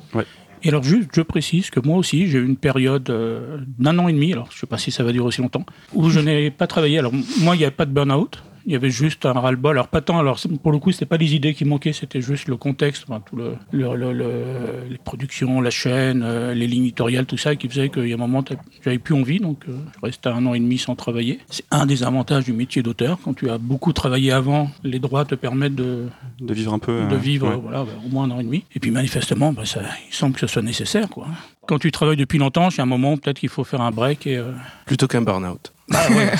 Et 0.62 0.68
alors, 0.68 0.82
juste, 0.82 1.08
je 1.14 1.22
précise 1.22 1.70
que 1.70 1.80
moi 1.80 1.96
aussi, 1.96 2.28
j'ai 2.28 2.38
eu 2.38 2.44
une 2.44 2.56
période 2.56 3.08
euh, 3.10 3.58
d'un 3.78 3.98
an 3.98 4.08
et 4.08 4.12
demi, 4.12 4.32
alors 4.32 4.48
je 4.50 4.56
ne 4.56 4.60
sais 4.60 4.66
pas 4.66 4.78
si 4.78 4.90
ça 4.90 5.02
va 5.04 5.12
durer 5.12 5.26
aussi 5.26 5.40
longtemps, 5.40 5.64
où 5.94 6.10
je 6.10 6.20
n'ai 6.20 6.50
pas 6.50 6.66
travaillé. 6.66 6.98
Alors, 6.98 7.12
moi, 7.40 7.54
il 7.56 7.58
n'y 7.58 7.64
avait 7.64 7.74
pas 7.74 7.86
de 7.86 7.92
burn-out. 7.92 8.42
Il 8.66 8.72
y 8.72 8.76
avait 8.76 8.90
juste 8.90 9.24
un 9.26 9.32
ras-le-bol. 9.32 9.76
Alors, 9.76 9.88
pas 9.88 10.00
tant. 10.00 10.18
Alors, 10.18 10.40
pour 10.62 10.72
le 10.72 10.78
coup, 10.78 10.90
c'était 10.90 11.06
pas 11.06 11.16
les 11.16 11.34
idées 11.36 11.54
qui 11.54 11.64
manquaient, 11.64 11.92
c'était 11.92 12.20
juste 12.20 12.48
le 12.48 12.56
contexte, 12.56 13.04
enfin, 13.08 13.20
tout 13.24 13.36
le, 13.36 13.52
le- 13.70 13.94
le- 13.94 14.12
le- 14.12 14.88
les 14.90 14.98
productions, 14.98 15.60
la 15.60 15.70
chaîne, 15.70 16.22
euh, 16.24 16.52
les 16.52 16.66
lignes 16.66 16.82
éditoriales, 16.82 17.26
tout 17.26 17.36
ça, 17.36 17.54
qui 17.54 17.68
faisait 17.68 17.88
qu'il 17.90 18.08
y 18.08 18.12
a 18.12 18.14
un 18.16 18.18
moment, 18.18 18.44
j'avais 18.84 18.98
plus 18.98 19.14
envie, 19.14 19.38
donc 19.38 19.60
euh, 19.68 19.76
je 19.94 20.00
restais 20.06 20.28
un 20.30 20.44
an 20.46 20.54
et 20.54 20.58
demi 20.58 20.78
sans 20.78 20.96
travailler. 20.96 21.38
C'est 21.48 21.64
un 21.70 21.86
des 21.86 22.02
avantages 22.02 22.44
du 22.44 22.52
métier 22.52 22.82
d'auteur. 22.82 23.18
Quand 23.24 23.34
tu 23.34 23.48
as 23.50 23.58
beaucoup 23.58 23.92
travaillé 23.92 24.32
avant, 24.32 24.70
les 24.82 24.98
droits 24.98 25.24
te 25.24 25.36
permettent 25.36 25.76
de, 25.76 26.08
de 26.40 26.52
vivre 26.54 26.72
un 26.74 26.80
peu. 26.80 27.06
de 27.08 27.14
euh, 27.14 27.18
vivre 27.18 27.48
ouais. 27.48 27.56
voilà, 27.62 27.84
bah, 27.84 27.90
au 28.04 28.08
moins 28.08 28.24
un 28.24 28.30
an 28.32 28.40
et 28.40 28.44
demi. 28.44 28.64
Et 28.74 28.80
puis 28.80 28.90
manifestement, 28.90 29.52
bah, 29.52 29.64
ça, 29.64 29.80
il 30.10 30.14
semble 30.14 30.34
que 30.34 30.40
ce 30.40 30.48
soit 30.48 30.62
nécessaire. 30.62 31.08
Quoi. 31.08 31.28
Quand 31.66 31.78
tu 31.78 31.90
travailles 31.90 32.16
depuis 32.16 32.38
longtemps, 32.38 32.68
il 32.70 32.76
y 32.76 32.80
a 32.80 32.82
un 32.82 32.86
moment 32.86 33.16
peut-être 33.16 33.38
qu'il 33.40 33.48
faut 33.48 33.64
faire 33.64 33.80
un 33.80 33.90
break. 33.90 34.26
Et, 34.26 34.36
euh, 34.36 34.52
Plutôt 34.86 35.06
qu'un 35.08 35.22
burn-out. 35.22 35.72
bah, 35.88 35.98
ouais. 36.10 36.32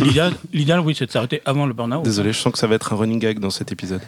L'idéal, 0.52 0.80
oui, 0.80 0.94
c'est 0.98 1.06
de 1.06 1.10
s'arrêter 1.10 1.42
avant 1.44 1.66
le 1.66 1.72
burn-out. 1.72 2.02
Désolé, 2.04 2.32
je 2.32 2.38
sens 2.38 2.52
que 2.52 2.58
ça 2.58 2.66
va 2.66 2.74
être 2.76 2.92
un 2.92 2.96
running 2.96 3.18
gag 3.18 3.38
dans 3.38 3.50
cet 3.50 3.72
épisode. 3.72 4.00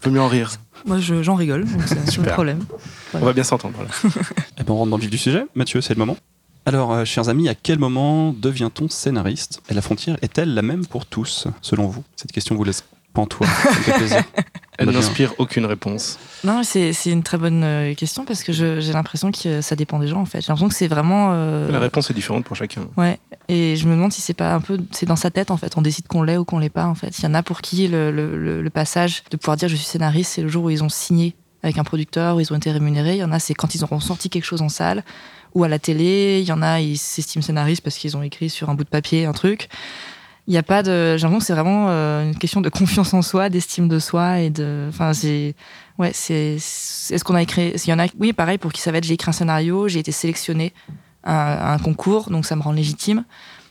Faut 0.00 0.10
mieux 0.10 0.20
en 0.20 0.28
rire. 0.28 0.52
Moi, 0.86 0.98
je- 1.00 1.22
j'en 1.22 1.34
rigole, 1.34 1.64
donc 1.64 1.82
c'est 1.86 2.10
Super. 2.10 2.34
problème. 2.34 2.64
On 3.14 3.18
va 3.20 3.32
bien 3.32 3.44
s'entendre. 3.44 3.78
Eh 4.60 4.64
ben, 4.64 4.72
on 4.72 4.76
rentre 4.78 4.90
dans 4.90 4.96
le 4.96 5.02
vif 5.02 5.10
du 5.10 5.18
sujet. 5.18 5.44
Mathieu, 5.54 5.80
c'est 5.80 5.94
le 5.94 5.98
moment. 5.98 6.16
Alors, 6.66 6.92
euh, 6.92 7.04
chers 7.04 7.28
amis, 7.28 7.48
à 7.48 7.54
quel 7.54 7.78
moment 7.78 8.32
devient-on 8.32 8.88
scénariste 8.88 9.62
Et 9.70 9.74
la 9.74 9.80
frontière 9.82 10.16
est-elle 10.22 10.52
la 10.54 10.62
même 10.62 10.84
pour 10.86 11.06
tous, 11.06 11.46
selon 11.62 11.86
vous? 11.86 12.02
Cette 12.16 12.32
question 12.32 12.54
vous 12.56 12.64
laisse 12.64 12.84
plaisir. 13.26 14.22
Elle 14.80 14.90
n'inspire 14.90 15.34
aucune 15.38 15.66
réponse. 15.66 16.18
Non, 16.44 16.62
c'est 16.62 16.92
une 17.06 17.24
très 17.24 17.36
bonne 17.36 17.64
euh, 17.64 17.94
question 17.94 18.24
parce 18.24 18.44
que 18.44 18.52
j'ai 18.52 18.92
l'impression 18.92 19.32
que 19.32 19.60
ça 19.60 19.74
dépend 19.74 19.98
des 19.98 20.06
gens 20.06 20.20
en 20.20 20.24
fait. 20.24 20.40
J'ai 20.40 20.46
l'impression 20.48 20.68
que 20.68 20.74
c'est 20.74 20.86
vraiment. 20.86 21.30
euh, 21.32 21.70
La 21.72 21.80
réponse 21.80 22.10
est 22.10 22.14
différente 22.14 22.44
pour 22.44 22.54
chacun. 22.54 22.82
Ouais, 22.96 23.18
et 23.48 23.74
je 23.74 23.88
me 23.88 23.94
demande 23.94 24.12
si 24.12 24.20
c'est 24.20 24.34
pas 24.34 24.54
un 24.54 24.60
peu, 24.60 24.78
c'est 24.92 25.06
dans 25.06 25.16
sa 25.16 25.30
tête 25.30 25.50
en 25.50 25.56
fait. 25.56 25.76
On 25.76 25.82
décide 25.82 26.06
qu'on 26.06 26.22
l'est 26.22 26.36
ou 26.36 26.44
qu'on 26.44 26.60
l'est 26.60 26.68
pas 26.68 26.86
en 26.86 26.94
fait. 26.94 27.18
Il 27.18 27.24
y 27.24 27.26
en 27.26 27.34
a 27.34 27.42
pour 27.42 27.60
qui 27.60 27.88
le- 27.88 28.12
le 28.62 28.70
passage 28.70 29.24
de 29.32 29.36
pouvoir 29.36 29.56
dire 29.56 29.68
je 29.68 29.74
suis 29.74 29.84
scénariste, 29.86 30.32
c'est 30.34 30.42
le 30.42 30.48
jour 30.48 30.64
où 30.64 30.70
ils 30.70 30.84
ont 30.84 30.88
signé 30.88 31.34
avec 31.64 31.76
un 31.78 31.82
producteur, 31.84 32.36
où 32.36 32.40
ils 32.40 32.52
ont 32.52 32.56
été 32.56 32.70
rémunérés. 32.70 33.14
Il 33.14 33.18
y 33.18 33.24
en 33.24 33.32
a, 33.32 33.40
c'est 33.40 33.54
quand 33.54 33.74
ils 33.74 33.82
auront 33.82 33.98
sorti 33.98 34.30
quelque 34.30 34.44
chose 34.44 34.62
en 34.62 34.68
salle 34.68 35.02
ou 35.56 35.64
à 35.64 35.68
la 35.68 35.80
télé. 35.80 36.38
Il 36.40 36.46
y 36.46 36.52
en 36.52 36.62
a, 36.62 36.78
ils 36.80 36.96
s'estiment 36.98 37.42
scénaristes 37.42 37.82
parce 37.82 37.96
qu'ils 37.98 38.16
ont 38.16 38.22
écrit 38.22 38.48
sur 38.48 38.70
un 38.70 38.74
bout 38.74 38.84
de 38.84 38.88
papier 38.88 39.24
un 39.26 39.32
truc. 39.32 39.68
Il 40.48 40.52
n'y 40.52 40.56
a 40.58 40.62
pas 40.62 40.82
de. 40.82 41.18
J'ai 41.18 41.24
l'impression 41.24 41.38
que 41.40 41.44
c'est 41.44 41.52
vraiment 41.52 41.88
euh, 41.90 42.24
une 42.24 42.34
question 42.34 42.62
de 42.62 42.70
confiance 42.70 43.12
en 43.12 43.20
soi, 43.20 43.50
d'estime 43.50 43.86
de 43.86 43.98
soi 43.98 44.40
et 44.40 44.48
de. 44.48 44.86
Enfin, 44.88 45.12
c'est. 45.12 45.54
Ouais, 45.98 46.10
c'est. 46.14 46.54
Est-ce 46.54 47.22
qu'on 47.22 47.34
a 47.34 47.42
écrit. 47.42 47.78
S'il 47.78 47.90
y 47.90 47.92
en 47.92 47.98
a. 47.98 48.06
Oui, 48.18 48.32
pareil, 48.32 48.56
pour 48.56 48.72
qui 48.72 48.80
ça 48.80 48.90
va 48.90 48.96
être 48.96 49.04
j'ai 49.04 49.12
écrit 49.12 49.28
un 49.28 49.32
scénario, 49.32 49.88
j'ai 49.88 49.98
été 49.98 50.10
sélectionné 50.10 50.72
à 51.22 51.74
un 51.74 51.78
concours, 51.78 52.30
donc 52.30 52.46
ça 52.46 52.56
me 52.56 52.62
rend 52.62 52.72
légitime. 52.72 53.24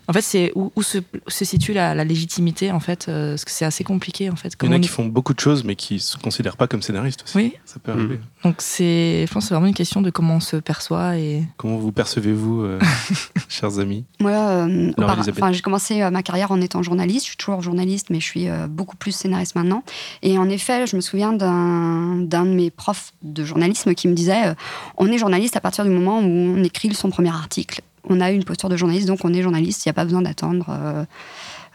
En 0.07 0.13
fait, 0.13 0.21
c'est 0.21 0.51
où, 0.55 0.71
où 0.75 0.83
se, 0.83 0.99
se 1.27 1.43
situe 1.45 1.73
la, 1.73 1.93
la 1.93 2.03
légitimité, 2.05 2.71
en 2.71 2.79
fait, 2.79 3.07
euh, 3.09 3.31
parce 3.31 3.43
que 3.45 3.51
c'est 3.51 3.65
assez 3.65 3.83
compliqué, 3.83 4.29
en 4.29 4.35
fait. 4.35 4.53
Il 4.63 4.65
y 4.67 4.69
en 4.69 4.73
a 4.73 4.79
qui 4.79 4.85
est- 4.85 4.87
font 4.87 5.05
beaucoup 5.05 5.33
de 5.33 5.39
choses, 5.39 5.63
mais 5.63 5.75
qui 5.75 5.99
se 5.99 6.17
considèrent 6.17 6.55
pas 6.57 6.67
comme 6.67 6.81
scénaristes 6.81 7.23
aussi. 7.25 7.37
Oui, 7.37 7.53
Ça 7.65 7.79
peut 7.79 7.91
arriver. 7.91 8.19
donc 8.43 8.55
c'est. 8.59 9.25
Je 9.27 9.33
pense 9.33 9.43
que 9.43 9.47
c'est 9.49 9.53
vraiment 9.53 9.67
une 9.67 9.73
question 9.73 10.01
de 10.01 10.09
comment 10.09 10.35
on 10.35 10.39
se 10.39 10.55
perçoit 10.57 11.17
et. 11.17 11.43
Comment 11.57 11.77
vous 11.77 11.91
percevez-vous, 11.91 12.61
euh, 12.61 12.79
chers 13.49 13.79
amis? 13.79 14.05
Moi, 14.19 14.31
euh, 14.31 14.91
enfin, 14.97 15.51
j'ai 15.51 15.61
commencé 15.61 16.01
euh, 16.01 16.09
ma 16.09 16.23
carrière 16.23 16.51
en 16.51 16.61
étant 16.61 16.81
journaliste. 16.83 17.25
Je 17.25 17.29
suis 17.31 17.37
toujours 17.37 17.61
journaliste, 17.61 18.09
mais 18.09 18.19
je 18.19 18.25
suis 18.25 18.47
euh, 18.49 18.67
beaucoup 18.67 18.95
plus 18.95 19.11
scénariste 19.11 19.55
maintenant. 19.55 19.83
Et 20.21 20.37
en 20.37 20.49
effet, 20.49 20.87
je 20.87 20.95
me 20.95 21.01
souviens 21.01 21.33
d'un 21.33 22.15
d'un 22.17 22.45
de 22.45 22.51
mes 22.51 22.71
profs 22.71 23.11
de 23.23 23.43
journalisme 23.43 23.93
qui 23.93 24.07
me 24.07 24.13
disait 24.13 24.47
euh, 24.47 24.53
on 24.97 25.07
est 25.11 25.17
journaliste 25.17 25.55
à 25.57 25.61
partir 25.61 25.83
du 25.83 25.89
moment 25.91 26.19
où 26.19 26.23
on 26.23 26.63
écrit 26.63 26.93
son 26.93 27.09
premier 27.09 27.29
article. 27.29 27.81
On 28.09 28.21
a 28.21 28.31
une 28.31 28.43
posture 28.43 28.69
de 28.69 28.77
journaliste, 28.77 29.07
donc 29.07 29.19
on 29.23 29.33
est 29.33 29.41
journaliste. 29.41 29.85
Il 29.85 29.89
n'y 29.89 29.91
a 29.91 29.93
pas 29.93 30.05
besoin 30.05 30.21
d'attendre. 30.21 30.67
euh, 30.69 31.05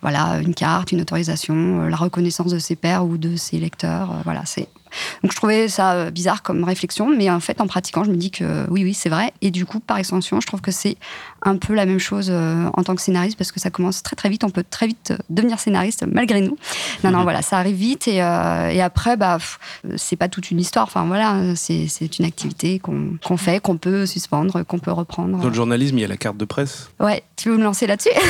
voilà, 0.02 0.40
une 0.40 0.52
carte, 0.52 0.90
une 0.90 1.00
autorisation, 1.00 1.82
euh, 1.82 1.88
la 1.88 1.96
reconnaissance 1.96 2.52
de 2.52 2.58
ses 2.58 2.75
pairs 2.75 3.05
ou 3.05 3.19
de 3.19 3.37
ses 3.37 3.58
lecteurs. 3.58 4.11
euh, 4.11 4.14
voilà, 4.25 4.43
c'est. 4.44 4.67
Donc 5.23 5.31
je 5.32 5.37
trouvais 5.37 5.69
ça 5.69 6.11
bizarre 6.11 6.43
comme 6.43 6.64
réflexion, 6.64 7.08
mais 7.08 7.31
en 7.31 7.40
fait 7.40 7.61
en 7.61 7.67
pratiquant, 7.67 8.05
je 8.05 8.11
me 8.11 8.17
dis 8.17 8.31
que 8.31 8.67
oui, 8.69 8.84
oui, 8.84 8.93
c'est 8.94 9.08
vrai. 9.08 9.32
Et 9.40 9.50
du 9.50 9.64
coup, 9.64 9.81
par 9.81 9.96
extension, 9.96 10.40
je 10.40 10.46
trouve 10.46 10.61
que 10.61 10.73
c'est 10.73 10.96
un 11.44 11.56
peu 11.56 11.75
la 11.75 11.87
même 11.87 11.99
chose 11.99 12.29
euh, 12.31 12.67
en 12.75 12.83
tant 12.85 12.94
que 12.94 13.00
scénariste 13.03 13.37
parce 13.37 13.53
que 13.53 13.61
ça 13.61 13.71
commence 13.71 14.03
très 14.03 14.17
très 14.17 14.29
vite. 14.29 14.44
On 14.44 14.50
peut 14.50 14.65
très 14.69 14.87
vite 14.87 15.11
euh, 15.12 15.17
devenir 15.31 15.59
scénariste 15.59 16.05
malgré 16.11 16.41
nous. 16.41 16.56
Non, 17.05 17.11
non, 17.11 17.23
voilà, 17.25 17.43
ça 17.43 17.59
arrive 17.59 17.77
vite 17.77 18.06
et, 18.09 18.23
euh, 18.23 18.69
et 18.71 18.81
après, 18.81 19.17
bah, 19.17 19.39
c'est 19.97 20.17
pas 20.17 20.29
toute 20.29 20.50
une 20.50 20.61
histoire. 20.61 20.85
Enfin 20.85 21.05
voilà, 21.05 21.55
c'est 21.56 22.19
une 22.19 22.25
activité 22.25 22.79
qu'on 22.79 23.17
qu'on 23.25 23.37
fait, 23.37 23.61
qu'on 23.61 23.77
peut 23.77 24.06
suspendre, 24.06 24.62
qu'on 24.65 24.79
peut 24.79 24.93
reprendre. 24.93 25.39
Dans 25.39 25.49
le 25.49 25.55
journalisme, 25.55 25.99
il 25.99 26.03
y 26.03 26.05
a 26.05 26.09
la 26.09 26.17
carte 26.17 26.37
de 26.37 26.44
presse. 26.44 26.91
Ouais, 27.00 27.23
tu 27.37 27.50
veux 27.50 27.56
me 27.56 27.65
lancer 27.65 27.87
là-dessus? 27.87 28.11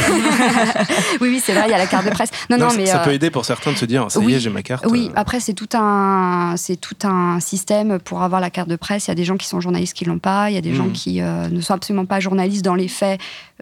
Oui, 1.21 1.29
oui, 1.29 1.43
c'est 1.45 1.53
vrai, 1.53 1.65
il 1.67 1.71
y 1.71 1.75
a 1.75 1.79
la 1.79 1.87
carte 1.87 2.05
de 2.05 2.11
presse. 2.11 2.31
Non, 2.51 2.57
non, 2.59 2.71
ça, 2.71 2.77
mais 2.77 2.87
ça 2.87 3.01
euh, 3.01 3.05
peut 3.05 3.13
aider 3.13 3.31
pour 3.31 3.45
certains 3.45 3.73
de 3.73 3.77
se 3.77 3.85
dire 3.85 4.11
ça 4.11 4.21
y 4.21 4.35
est, 4.35 4.41
j'ai 4.41 4.51
ma 4.51 4.63
carte. 4.63 4.85
oui, 4.89 5.11
après 5.15 5.41
c'est 5.41 5.53
tout 5.55 5.69
un 5.75 6.55
tout 6.81 7.07
un 7.07 7.39
système 7.41 7.99
pour 7.99 8.23
avoir 8.23 8.41
la 8.41 8.51
carte 8.51 8.69
de 8.69 8.77
presse. 8.77 9.07
Il 9.07 9.11
y 9.11 9.13
a 9.13 9.15
des 9.15 9.25
gens 9.25 9.37
qui 9.37 9.47
sont 9.47 9.61
journalistes 9.61 9.95
qui 9.95 10.05
l'ont 10.05 10.19
pas, 10.19 10.51
il 10.51 10.55
y 10.55 10.59
a 10.59 10.61
des 10.61 10.75
gens 10.75 10.87
Mhm. 10.87 10.93
qui 10.93 11.21
euh, 11.21 11.49
ne 11.49 11.61
sont 11.61 11.75
absolument 11.75 12.07
pas 12.07 12.21
journalistes 12.21 12.65
dans 12.65 12.75
les 12.75 12.89
faits 12.89 13.02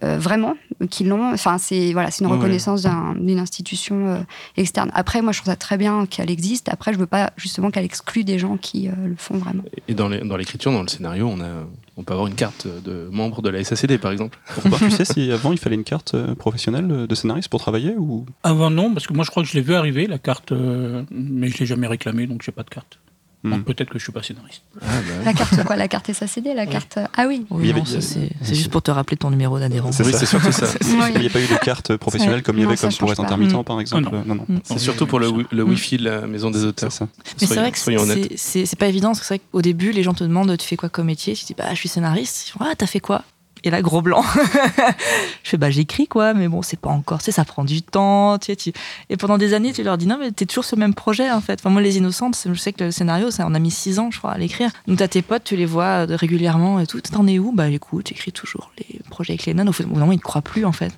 euh, 0.02 0.19
vraiment 0.19 0.54
qui 0.90 1.04
l'ont. 1.04 1.32
Enfin 1.32 1.58
c'est 1.58 1.92
voilà, 1.92 2.10
c'est 2.10 2.25
une 2.25 2.31
Ouais. 2.31 2.37
reconnaissance 2.37 2.82
d'un- 2.82 3.14
d'une 3.19 3.38
institution 3.38 4.06
euh, 4.08 4.19
externe. 4.56 4.90
Après 4.94 5.20
moi 5.22 5.32
je 5.32 5.38
trouve 5.40 5.52
ça 5.52 5.56
très 5.56 5.76
bien 5.76 6.06
qu'elle 6.06 6.31
existe. 6.31 6.69
Après 6.69 6.92
je 6.92 6.98
veux 6.98 7.06
pas 7.06 7.32
justement 7.37 7.70
qu'elle 7.70 7.84
exclue 7.84 8.25
des 8.25 8.38
gens 8.38 8.56
qui 8.56 8.88
euh, 8.88 8.92
le 9.06 9.16
font 9.16 9.37
vraiment. 9.38 9.62
Et 9.88 9.94
dans 9.94 10.08
l'écriture, 10.08 10.72
dans 10.72 10.82
le 10.82 10.88
scénario, 10.88 11.26
on, 11.28 11.40
a, 11.40 11.48
on 11.96 12.02
peut 12.02 12.12
avoir 12.12 12.28
une 12.28 12.34
carte 12.34 12.66
de 12.66 13.08
membre 13.12 13.42
de 13.42 13.50
la 13.50 13.62
SACD, 13.64 13.98
par 13.98 14.10
exemple. 14.12 14.38
Robert, 14.62 14.78
tu 14.78 14.90
sais 14.90 15.04
si 15.04 15.30
avant 15.32 15.52
il 15.52 15.59
fallait 15.59 15.76
une 15.76 15.85
carte 15.85 16.14
euh, 16.14 16.35
professionnelle 16.35 17.06
de 17.06 17.14
scénariste 17.14 17.49
pour 17.49 17.61
travailler 17.61 17.94
ou? 17.99 18.25
Avant, 18.42 18.70
non, 18.70 18.92
parce 18.94 19.06
que 19.06 19.12
moi, 19.12 19.25
je 19.25 19.30
crois 19.30 19.42
que 19.42 19.49
je 19.49 19.54
l'ai 19.54 19.61
vu 19.62 19.75
arriver, 19.75 20.06
la 20.06 20.18
carte, 20.18 20.52
euh, 20.52 21.02
mais 21.11 21.49
je 21.49 21.59
l'ai 21.59 21.66
jamais 21.66 21.87
réclamée, 21.87 22.26
donc 22.26 22.42
j'ai 22.42 22.52
pas 22.52 22.62
de 22.62 22.70
carte. 22.70 22.99
Hmm. 23.42 23.52
Donc 23.52 23.64
peut-être 23.64 23.88
que 23.88 23.99
je 23.99 24.04
suis 24.04 24.12
pas 24.12 24.23
scénariste. 24.23 24.62
Ah, 24.82 24.87
bah. 24.87 25.25
La 25.25 25.32
carte 25.32 25.64
quoi 25.64 25.76
La 25.76 25.88
carte 25.88 26.12
SACD, 26.12 26.52
la 26.54 26.66
carte 26.66 26.99
ah 27.16 27.25
oui. 27.26 27.47
Oui, 27.50 27.73
c'est 27.87 28.00
c'est 28.42 28.54
juste 28.54 28.70
pour 28.70 28.82
te 28.82 28.90
rappeler 28.90 29.16
ton 29.16 29.30
numéro 29.30 29.59
d'adhérent. 29.59 29.92
C'est 29.92 30.04
Oui, 30.04 30.12
c'est 30.14 30.26
surtout 30.26 30.52
ça. 30.52 30.66
Il 31.14 31.20
n'y 31.20 31.26
a 31.26 31.30
pas 31.30 31.40
eu 31.40 31.47
de 31.47 31.59
carte 31.64 31.97
professionnelle 31.97 32.42
comme 32.42 32.59
il 32.59 32.64
y 32.64 32.66
avait 32.66 32.76
comme 32.76 32.92
pour 32.92 33.11
être 33.12 33.20
intermittent 33.20 33.64
par 33.64 33.80
exemple 33.80 34.11
Ah 34.12 34.23
non, 34.26 34.35
non. 34.35 34.47
C'est 34.64 34.78
surtout 34.78 35.06
pour 35.06 35.20
le, 35.20 35.30
le 35.50 35.62
Wi-Fi 35.62 35.97
de 35.97 36.04
la 36.04 36.26
maison 36.26 36.50
des 36.50 36.64
auteurs. 36.64 36.92
ça. 36.92 37.09
Mais 37.40 37.47
c'est 37.47 37.54
vrai 37.56 37.73
que 37.73 37.78
c'est- 38.37 38.76
pas 38.76 38.88
évident, 38.88 39.09
parce 39.09 39.20
que 39.20 39.26
c'est 39.26 39.35
vrai 39.35 39.42
qu'au 39.52 39.62
début, 39.62 39.92
les 39.92 40.02
gens 40.02 40.14
te 40.14 40.25
demandent 40.25 40.56
tu 40.56 40.66
fais 40.66 40.76
quoi 40.76 40.88
comme 40.88 41.06
métier? 41.06 41.35
Tu 41.35 41.44
dis 41.44 41.54
bah 41.54 41.64
je 41.70 41.76
suis 41.76 41.88
scénariste. 41.88 42.52
Ah 42.61 42.73
t'as 42.76 42.87
fait 42.87 43.00
quoi? 43.00 43.25
Et 43.64 43.71
là, 43.71 43.83
gros 43.83 44.00
blanc. 44.02 44.23
je 45.43 45.50
fais 45.50 45.57
bah 45.57 45.71
j'écris 45.71 46.07
quoi, 46.09 46.35
mais 46.35 46.49
bon, 46.49 46.62
c'est 46.62 46.79
pas 46.81 46.90
encore, 46.90 47.21
sais, 47.21 47.33
ça 47.33 47.45
prend 47.45 47.64
du 47.64 47.83
temps. 47.83 48.38
Tu 48.38 48.55
sais, 48.59 48.73
Et 49.11 49.17
pendant 49.17 49.38
des 49.38 49.55
années, 49.55 49.73
tu 49.73 49.83
leur 49.83 49.99
dis 49.99 50.07
non, 50.07 50.17
mais 50.19 50.31
t'es 50.31 50.47
toujours 50.47 50.64
le 50.73 50.76
même 50.79 50.95
projet 50.95 51.31
en 51.31 51.40
fait. 51.40 51.61
Enfin, 51.61 51.71
moi, 51.71 51.83
Les 51.83 51.99
Innocentes, 51.99 52.37
c'est- 52.37 52.49
je 52.52 52.59
sais 52.59 52.73
que 52.73 52.85
le 52.85 52.90
scénario, 52.90 53.31
ça, 53.31 53.45
on 53.47 53.55
a 53.55 53.59
mis 53.59 53.71
six 53.71 53.99
ans, 53.99 54.11
je 54.11 54.19
crois, 54.19 54.33
à 54.33 54.38
l'écrire. 54.38 54.71
Donc 54.87 54.99
t'as 54.99 55.09
tes 55.09 55.23
potes, 55.23 55.45
tu 55.45 55.57
les 55.57 55.67
vois 55.67 56.07
euh, 56.07 56.17
régulièrement 56.17 56.81
et 56.81 56.87
tout. 56.87 57.00
T'en 57.00 57.26
es 57.26 57.38
où? 57.38 57.52
Bah 57.52 57.69
écoute, 57.69 58.09
j'écris 58.09 58.33
toujours 58.33 58.71
les 58.79 59.00
projets 59.11 59.33
avec 59.33 59.47
les 59.47 59.55
nonnes. 59.55 59.69
Au 59.69 59.73
bout 59.73 59.87
moment, 59.87 60.12
ils 60.12 60.19
te 60.19 60.25
croient 60.25 60.43
plus 60.43 60.64
en 60.64 60.73
fait. 60.73 60.93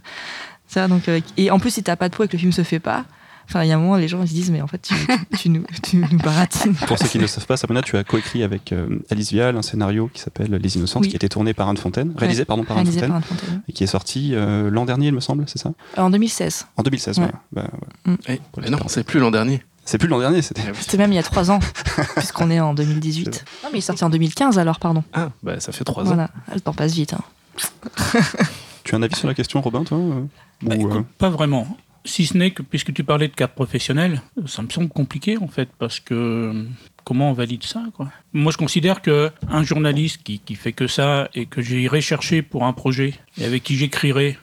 Ça, 0.69 0.89
donc, 0.89 1.09
euh, 1.09 1.21
et 1.37 1.51
en 1.51 1.59
plus, 1.59 1.71
si 1.75 1.83
t'as 1.83 1.97
pas 1.97 2.09
de 2.09 2.15
poids 2.15 2.25
et 2.25 2.29
que 2.29 2.33
le 2.33 2.39
film 2.39 2.53
se 2.53 2.63
fait 2.63 2.79
pas, 2.81 3.05
enfin, 3.49 3.63
il 3.65 3.69
y 3.69 3.73
a 3.73 3.77
un 3.77 3.79
moment, 3.79 3.97
les 3.97 4.09
gens 4.09 4.23
ils 4.23 4.29
se 4.29 4.33
disent, 4.35 4.51
mais 4.51 4.61
en 4.63 4.67
fait, 4.67 4.81
tu, 4.83 4.95
tu, 4.95 5.37
tu 5.39 5.49
nous, 5.51 5.65
tu 5.83 5.97
nous 5.97 6.19
baratines. 6.19 6.75
Pour 6.75 6.99
ceux 6.99 7.07
qui 7.09 7.19
ne 7.19 7.23
le 7.23 7.29
savent 7.29 7.47
pas, 7.47 7.57
Sabrina, 7.57 7.83
tu 7.83 7.97
as 7.97 8.05
coécrit 8.05 8.43
avec 8.43 8.73
euh, 8.73 8.99
Alice 9.11 9.31
Vial 9.33 9.57
un 9.57 9.63
scénario 9.63 10.11
qui 10.13 10.21
s'appelle 10.21 10.51
Les 10.55 10.77
Innocentes, 10.77 11.03
Oui. 11.03 11.09
qui 11.09 11.15
a 11.15 11.17
été 11.17 11.29
tourné 11.29 11.55
par 11.55 11.69
Anne 11.69 11.77
Fontaine, 11.77 12.13
réalisé 12.17 12.45
pardon 12.45 12.65
par 12.65 12.79
Anne 12.79 12.87
Fontaine, 12.87 13.09
par 13.09 13.17
Anne 13.17 13.23
Fontaine. 13.23 13.63
et 13.69 13.73
qui 13.73 13.85
est 13.85 13.89
sorti 13.89 14.31
euh, 14.35 14.71
l'an 14.71 14.85
dernier, 14.85 15.09
il 15.09 15.15
me 15.15 15.21
semble, 15.21 15.45
c'est 15.47 15.59
ça? 15.59 15.73
En 15.97 16.11
2016. 16.11 16.67
En 16.77 16.83
2016. 16.83 17.19
Ouais. 17.19 17.27
voilà. 17.53 17.69
Bah, 18.07 18.13
ouais. 18.29 18.41
Eh, 18.57 18.61
mais 18.61 18.71
non, 18.71 18.79
c'est 18.89 19.05
plus 19.05 19.21
l'an 19.21 19.31
dernier. 19.31 19.63
C'est 19.85 19.99
plus 19.99 20.07
l'an 20.09 20.21
dernier, 20.21 20.43
c'était. 20.43 20.63
C'était 20.81 20.97
même 20.97 21.11
il 21.11 21.17
y 21.17 21.19
a 21.19 21.25
trois 21.25 21.51
ans, 21.51 21.59
puisqu'on 22.17 22.51
est 22.51 22.61
en 22.61 22.73
2018. 22.73 23.27
Non, 23.65 23.71
mais 23.71 23.71
il 23.75 23.79
est 23.79 23.81
sorti 23.81 24.05
en 24.05 24.11
2015 24.11 24.57
alors, 24.61 24.79
pardon. 24.79 25.03
Ah, 25.13 25.31
bah 25.43 25.59
ça 25.59 25.73
fait 25.73 25.83
trois 25.83 26.05
ans. 26.05 26.07
Voilà, 26.07 26.31
le 26.55 26.61
temps 26.61 26.73
passe 26.73 26.93
vite. 26.95 27.15
hein. 27.15 27.21
Tu 28.85 28.95
as 28.95 28.99
un 28.99 29.03
avis 29.03 29.15
sur 29.17 29.29
la 29.29 29.35
question, 29.35 29.61
Robin, 29.61 29.85
toi? 29.85 29.99
Bah, 30.63 30.77
Ou, 30.77 30.81
écoute, 30.81 30.93
euh, 30.97 31.03
Pas 31.19 31.31
vraiment. 31.31 31.67
Si 32.05 32.27
ce 32.27 32.37
n'est 32.37 32.51
que, 32.51 32.63
puisque 32.63 32.93
tu 32.93 33.05
parlais 33.05 33.29
de 33.29 33.35
carte 33.35 33.55
professionnelle, 33.55 34.23
ça 34.47 34.63
me 34.63 34.71
semble 34.71 34.89
compliqué 34.89 35.39
en 35.39 35.49
fait, 35.49 35.69
parce 35.79 36.01
que 36.01 36.15
euh, 36.15 36.65
comment 37.05 37.31
on 37.31 37.33
valide 37.33 37.63
ça 37.63 37.85
Moi 38.33 38.51
je 38.51 38.57
considère 38.57 39.03
que 39.03 39.31
un 39.49 39.63
journaliste 39.63 40.23
qui, 40.23 40.41
qui 40.41 40.55
fait 40.57 40.73
que 40.73 40.87
ça 40.87 41.29
et 41.35 41.47
que 41.47 41.63
j'irai 41.63 42.01
chercher 42.01 42.43
pour 42.43 42.65
un 42.65 42.73
projet 42.73 43.15
et 43.39 43.45
avec 43.45 43.63
qui 43.63 43.77
j'écrirai 43.77 44.37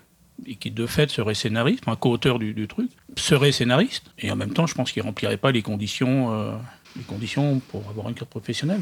et 0.45 0.55
qui 0.55 0.71
de 0.71 0.85
fait 0.85 1.09
serait 1.09 1.33
scénariste, 1.33 1.83
un 1.87 1.95
co-auteur 1.95 2.39
du, 2.39 2.67
truc, 2.67 2.89
serait 3.15 3.51
scénariste, 3.51 4.11
et 4.19 4.31
en 4.31 4.35
même 4.35 4.53
temps, 4.53 4.67
je 4.67 4.75
pense 4.75 4.91
qu'il 4.91 5.03
remplirait 5.03 5.37
pas 5.37 5.51
les 5.51 5.61
conditions, 5.61 6.33
euh, 6.33 6.55
les 6.95 7.03
conditions 7.03 7.59
pour 7.69 7.87
avoir 7.89 8.09
une 8.09 8.15
carte 8.15 8.29
professionnelle. 8.29 8.81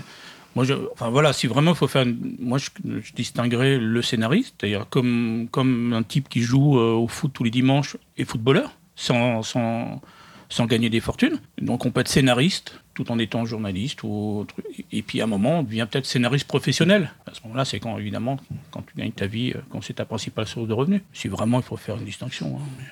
Moi, 0.56 0.66
je, 0.66 0.74
enfin 0.94 1.10
voilà, 1.10 1.34
si 1.34 1.48
vraiment 1.48 1.72
il 1.72 1.77
faut 1.77 1.88
faire, 1.88 2.06
moi 2.39 2.58
je, 2.58 2.70
distinguerais 3.13 3.77
le 3.77 4.01
scénariste, 4.01 4.56
c'est-à-dire 4.60 4.88
comme 4.89 5.48
comme 5.51 5.94
un 5.94 6.04
type 6.04 6.30
qui 6.30 6.42
joue 6.42 6.80
euh, 6.80 6.94
au 6.94 7.08
foot 7.08 7.32
tous 7.34 7.44
les 7.44 7.51
dimanches 7.51 7.98
et 8.18 8.25
footballeur, 8.25 8.72
sans, 8.96 9.44
sans 9.44 10.01
sans 10.50 10.66
gagner 10.66 10.89
des 10.89 11.00
fortunes. 11.00 11.39
Donc 11.62 11.86
on 11.86 11.92
peut 11.92 12.01
être 12.01 12.08
scénariste 12.08 12.80
tout 12.94 13.12
en 13.12 13.20
étant 13.20 13.46
journaliste 13.46 14.01
ou 14.04 14.48
et 14.92 15.01
puis 15.01 15.22
à 15.22 15.25
un 15.25 15.27
moment 15.27 15.60
on 15.60 15.63
devient 15.63 15.88
peut-être 15.89 16.06
scénariste 16.06 16.48
professionnel. 16.48 17.12
À 17.30 17.34
ce 17.34 17.42
moment-là, 17.44 17.66
c'est 17.66 17.80
quand 17.80 17.98
évidemment 17.98 18.38
quand 18.72 18.82
tu 18.82 18.98
gagnes 18.98 19.12
ta 19.12 19.27
vie, 19.27 19.51
euh, 19.56 19.62
quand 19.70 19.82
c'est 19.82 19.94
ta 19.94 20.06
principale 20.06 20.48
source 20.48 20.68
de 20.68 20.74
revenus. 20.74 21.01
Si 21.13 21.27
vraiment 21.27 21.60
il 21.60 21.63
faut 21.63 21.77
faire 21.77 21.98
une 21.98 22.06
distinction. 22.06 22.60
Hein, 22.60 22.84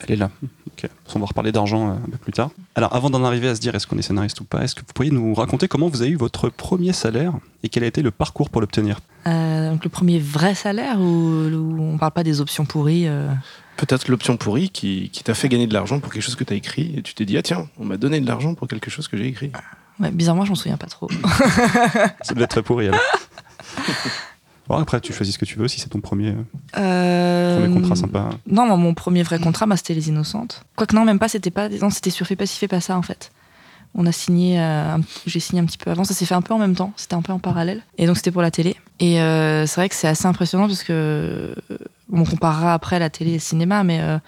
Elle 0.00 0.12
est 0.12 0.16
là. 0.16 0.30
On 1.14 1.18
va 1.18 1.26
reparler 1.26 1.52
d'argent 1.52 1.88
euh, 1.88 1.92
un 1.94 2.10
peu 2.10 2.18
plus 2.18 2.32
tard. 2.32 2.50
Alors, 2.74 2.94
avant 2.94 3.08
d'en 3.08 3.24
arriver 3.24 3.48
à 3.48 3.54
se 3.54 3.60
dire 3.60 3.74
est-ce 3.74 3.86
qu'on 3.86 3.96
est 3.96 4.02
scénariste 4.02 4.40
ou 4.40 4.44
pas, 4.44 4.62
est-ce 4.62 4.74
que 4.74 4.80
vous 4.80 4.92
pourriez 4.94 5.10
nous 5.10 5.34
raconter 5.34 5.68
comment 5.68 5.88
vous 5.88 6.02
avez 6.02 6.10
eu 6.10 6.16
votre 6.16 6.50
premier 6.50 6.92
salaire 6.92 7.32
et 7.62 7.70
quel 7.70 7.82
a 7.82 7.86
été 7.86 8.02
le 8.02 8.10
parcours 8.10 8.50
pour 8.50 8.60
l'obtenir? 8.60 8.98
Euh, 9.26 9.70
Donc, 9.70 9.84
le 9.84 9.90
premier 9.90 10.18
vrai 10.18 10.54
salaire 10.54 11.00
ou, 11.00 11.48
on 11.50 11.94
on 11.94 11.98
parle 11.98 12.12
pas 12.12 12.24
des 12.24 12.42
options 12.42 12.66
pourries 12.66 13.08
peut-être 13.76 14.08
l'option 14.08 14.36
pourrie 14.36 14.70
qui, 14.70 15.10
t'a 15.24 15.34
fait 15.34 15.48
gagner 15.48 15.66
de 15.66 15.74
l'argent 15.74 16.00
pour 16.00 16.12
quelque 16.12 16.22
chose 16.22 16.34
que 16.36 16.44
tu 16.44 16.52
as 16.52 16.56
écrit 16.56 16.94
et 16.96 17.02
tu 17.02 17.14
t'es 17.14 17.24
dit 17.24 17.36
ah 17.36 17.42
tiens 17.42 17.68
on 17.78 17.84
m'a 17.84 17.96
donné 17.96 18.20
de 18.20 18.26
l'argent 18.26 18.54
pour 18.54 18.68
quelque 18.68 18.90
chose 18.90 19.08
que 19.08 19.16
j'ai 19.16 19.26
écrit. 19.26 19.52
Ouais, 20.00 20.10
bizarrement 20.10 20.44
je 20.44 20.50
m'en 20.50 20.56
souviens 20.56 20.76
pas 20.76 20.86
trop. 20.86 21.08
Ça 22.22 22.34
doit 22.34 22.44
être 22.44 22.50
très 22.50 22.62
pourri 22.62 22.88
alors 22.88 23.00
bon, 24.68 24.76
après 24.76 25.00
tu 25.00 25.12
choisis 25.12 25.34
ce 25.34 25.38
que 25.38 25.44
tu 25.44 25.58
veux 25.58 25.68
si 25.68 25.80
c'est 25.80 25.88
ton 25.88 26.00
premier, 26.00 26.34
euh... 26.76 27.60
premier 27.60 27.74
contrat 27.74 27.96
sympa 27.96 28.30
non 28.46 28.76
mon 28.76 28.94
premier 28.94 29.22
vrai 29.22 29.38
contrat 29.38 29.66
bah, 29.66 29.76
c'était 29.76 29.94
les 29.94 30.08
innocentes 30.08 30.64
quoique 30.76 30.94
non 30.94 31.04
même 31.04 31.18
pas 31.18 31.28
c'était 31.28 31.50
pas 31.50 31.68
non 31.68 31.90
c'était 31.90 32.10
sur 32.10 32.26
Fais 32.26 32.36
pas 32.36 32.46
si 32.46 32.58
fais 32.58 32.68
pas 32.68 32.80
ça 32.80 32.96
en 32.98 33.02
fait 33.02 33.30
on 33.96 34.06
a 34.06 34.12
signé, 34.12 34.60
euh, 34.60 34.98
j'ai 35.26 35.40
signé 35.40 35.62
un 35.62 35.64
petit 35.64 35.78
peu 35.78 35.90
avant, 35.90 36.04
ça 36.04 36.12
s'est 36.12 36.26
fait 36.26 36.34
un 36.34 36.42
peu 36.42 36.52
en 36.52 36.58
même 36.58 36.74
temps, 36.74 36.92
c'était 36.96 37.14
un 37.14 37.22
peu 37.22 37.32
en 37.32 37.38
parallèle. 37.38 37.82
Et 37.96 38.06
donc 38.06 38.16
c'était 38.16 38.30
pour 38.30 38.42
la 38.42 38.50
télé. 38.50 38.76
Et 39.00 39.20
euh, 39.22 39.66
c'est 39.66 39.80
vrai 39.80 39.88
que 39.88 39.94
c'est 39.94 40.08
assez 40.08 40.26
impressionnant 40.26 40.66
parce 40.66 40.84
que 40.84 41.54
on 42.12 42.24
comparera 42.24 42.74
après 42.74 42.98
la 42.98 43.08
télé 43.08 43.30
et 43.30 43.34
le 43.34 43.40
cinéma, 43.40 43.84
mais 43.84 44.00
euh, 44.00 44.18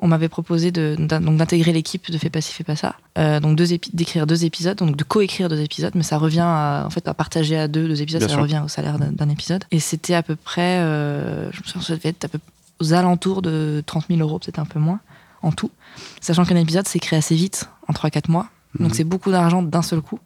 on 0.00 0.08
m'avait 0.08 0.28
proposé 0.28 0.70
d'intégrer 0.72 1.72
l'équipe 1.72 2.10
de 2.10 2.18
Fais 2.18 2.30
pas 2.30 2.40
ci, 2.40 2.52
fais 2.52 2.64
pas 2.64 2.76
ça. 2.76 2.96
Euh, 3.18 3.38
donc 3.38 3.56
d'écrire 3.92 4.26
deux 4.26 4.44
épisodes, 4.44 4.76
donc 4.76 4.96
de 4.96 5.04
coécrire 5.04 5.48
deux 5.48 5.60
épisodes, 5.60 5.92
mais 5.94 6.02
ça 6.02 6.18
revient 6.18 6.40
à, 6.40 6.84
en 6.86 6.90
fait 6.90 7.06
à 7.06 7.14
partager 7.14 7.56
à 7.56 7.68
deux 7.68 7.86
deux 7.86 8.02
épisodes, 8.02 8.28
ça 8.28 8.36
revient 8.36 8.62
au 8.64 8.68
salaire 8.68 8.98
d'un 8.98 9.28
épisode. 9.28 9.64
Et 9.70 9.78
c'était 9.78 10.14
à 10.14 10.22
peu 10.22 10.36
près, 10.36 10.78
euh, 10.80 11.50
je 11.52 11.60
me 11.60 11.64
souviens, 11.64 11.82
ça 11.82 11.96
devait 11.96 12.08
être 12.08 12.24
à 12.24 12.28
peu, 12.28 12.38
aux 12.80 12.92
alentours 12.94 13.42
de 13.42 13.82
30 13.86 14.06
000 14.08 14.20
euros, 14.20 14.38
peut-être 14.38 14.58
un 14.58 14.64
peu 14.64 14.78
moins 14.78 15.00
en 15.42 15.52
tout. 15.52 15.70
Sachant 16.20 16.44
qu'un 16.44 16.56
épisode 16.56 16.88
s'écrit 16.88 17.16
assez 17.16 17.34
vite, 17.34 17.68
en 17.88 17.92
3-4 17.92 18.30
mois. 18.30 18.48
Donc 18.78 18.90
mhm. 18.90 18.94
c'est 18.94 19.04
beaucoup 19.04 19.30
d'argent 19.30 19.62
d'un 19.62 19.82
seul 19.82 20.00
coup. 20.00 20.20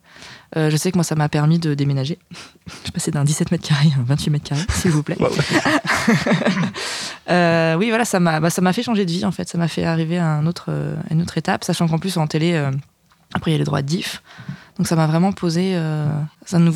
Euh, 0.57 0.71
je 0.71 0.77
sais 0.77 0.93
que 0.93 0.97
moi, 0.97 1.05
ça 1.05 1.15
m'a 1.15 1.29
permis 1.29 1.59
de 1.59 1.75
déménager. 1.75 2.19
je 2.87 2.91
passais 2.91 3.11
d'un 3.11 3.25
17 3.25 3.51
mètres 3.51 3.67
carrés 3.67 3.93
à 3.99 4.03
28 4.03 4.31
mètres 4.31 4.45
carrés, 4.45 4.67
s'il 4.71 4.91
vous 4.91 5.03
plaît. 5.03 5.17
euh, 7.31 7.75
oui, 7.77 7.89
voilà, 7.89 8.05
ça 8.05 8.21
m'a 8.21 8.41
bah, 8.41 8.51
ça 8.51 8.63
m'a 8.63 8.73
fait 8.73 8.83
changer 8.83 9.07
de 9.07 9.11
vie, 9.11 9.25
en 9.25 9.33
fait. 9.33 9.49
Ça 9.49 9.59
m'a 9.59 9.69
fait 9.69 9.85
arriver 9.85 10.19
à, 10.19 10.27
un 10.27 10.47
autre, 10.47 10.67
euh, 10.69 10.95
une 11.11 11.23
autre 11.23 11.39
étape, 11.39 11.65
sachant 11.65 11.89
qu'en 11.89 11.99
plus, 11.99 12.17
en 12.19 12.27
télé, 12.27 12.55
après, 13.35 13.51
il 13.51 13.55
y 13.55 13.57
a 13.57 13.59
les 13.59 13.65
droits 13.65 13.83
de 13.83 13.87
diff. 13.87 14.23
Donc 14.77 14.89
ça 14.89 14.97
m'a 14.97 15.07
vraiment 15.07 15.33
posé. 15.33 15.73
Euh, 15.75 16.09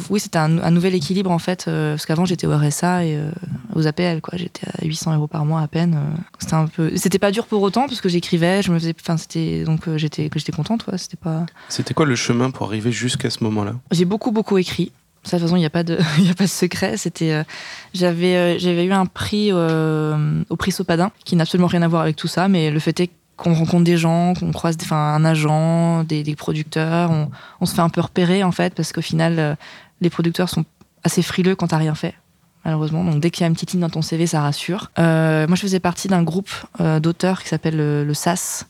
oui, 0.09 0.21
c'était 0.21 0.39
un, 0.39 0.71
nouvel 0.71 0.95
équilibre 0.95 1.31
en 1.31 1.39
fait, 1.39 1.67
euh, 1.67 1.95
parce 1.95 2.07
qu'avant 2.07 2.25
j'étais 2.25 2.47
au 2.47 2.57
RSA 2.57 3.05
et 3.05 3.17
euh, 3.17 3.31
aux 3.75 3.87
APL, 3.87 4.21
quoi. 4.21 4.35
J'étais 4.37 4.67
à 4.69 4.85
800 4.85 5.17
euros 5.17 5.27
par 5.27 5.45
mois 5.45 5.61
à 5.61 5.69
peine. 5.69 5.99
c'était 6.39 6.55
un 6.55 6.67
peu. 6.67 6.93
C'était 6.97 7.19
pas 7.19 7.33
dur 7.33 7.47
pour 7.47 7.61
autant 7.63 7.89
parce 7.89 8.01
que 8.01 8.09
j'écrivais, 8.09 8.63
je 8.63 8.71
me 8.71 8.79
faisais. 8.79 8.95
Enfin, 9.01 9.17
c'était 9.17 9.65
donc 9.65 9.89
j'étais 9.97 10.31
j'étais 10.35 10.53
contente, 10.53 10.85
quoi. 10.85 10.97
C'était 10.97 11.17
pas. 11.17 11.47
C'était 11.69 11.95
quoi 11.95 12.07
le 12.07 12.15
chemin 12.15 12.51
pour 12.51 12.67
arriver 12.67 12.93
jusqu'à 12.93 13.31
ce 13.31 13.43
moment-là? 13.45 13.75
J'ai 13.91 14.05
beaucoup 14.05 14.31
beaucoup 14.31 14.59
écrit. 14.59 14.93
De 15.25 15.31
toute 15.31 15.41
façon, 15.41 15.57
il 15.57 15.61
n'y 15.61 15.67
a 15.67 15.71
pas 15.71 15.83
de, 15.83 15.99
il 16.21 16.31
a 16.31 16.35
pas 16.35 16.45
de 16.45 16.49
secret. 16.49 16.97
C'était, 16.97 17.43
j'avais, 17.95 18.61
j'avais 18.61 18.85
eu 18.85 18.93
un 18.93 19.07
prix 19.07 19.53
au 19.53 20.57
prix 20.57 20.71
Sopadin, 20.71 21.11
qui 21.25 21.35
n'a 21.35 21.43
absolument 21.43 21.67
rien 21.67 21.83
à 21.83 21.89
voir 21.89 22.03
avec 22.03 22.15
tout 22.15 22.29
ça, 22.29 22.47
mais 22.47 22.71
le 22.71 22.79
fait 22.79 23.01
est 23.01 23.11
qu'on 23.39 23.55
rencontre 23.55 23.85
des 23.85 23.97
gens, 23.97 24.35
qu'on 24.35 24.53
croise 24.53 24.77
enfin, 24.83 25.15
un 25.15 25.25
agent, 25.25 26.05
des, 26.05 26.35
producteurs, 26.37 27.11
on, 27.61 27.67
se 27.67 27.75
fait 27.75 27.81
un 27.81 27.89
peu 27.89 28.01
repérer 28.01 28.43
en 28.43 28.53
fait, 28.53 28.75
parce 28.75 28.93
qu'au 28.93 29.01
final, 29.01 29.39
euh, 29.39 29.55
les 30.01 30.11
producteurs 30.11 30.49
sont 30.49 30.65
assez 31.05 31.23
frileux 31.23 31.55
quand 31.55 31.69
t'as 31.69 31.77
rien 31.79 31.95
fait, 31.95 32.15
malheureusement. 32.65 33.05
Donc 33.05 33.21
dès 33.21 33.31
qu'il 33.31 33.43
y 33.43 33.45
a 33.45 33.47
une 33.47 33.55
petite 33.55 33.73
ligne 33.73 33.81
dans 33.81 33.91
ton 33.91 34.03
CV, 34.03 34.27
ça 34.27 34.43
rassure. 34.43 34.91
Euh, 34.99 35.47
moi, 35.47 35.55
je 35.55 35.63
faisais 35.63 35.79
partie 35.79 36.09
d'un 36.09 36.25
groupe 36.25 36.51
euh, 36.81 36.99
d'auteurs 36.99 37.43
qui 37.43 37.49
s'appelle 37.49 37.77
le, 37.77 38.13
SAS, 38.13 38.67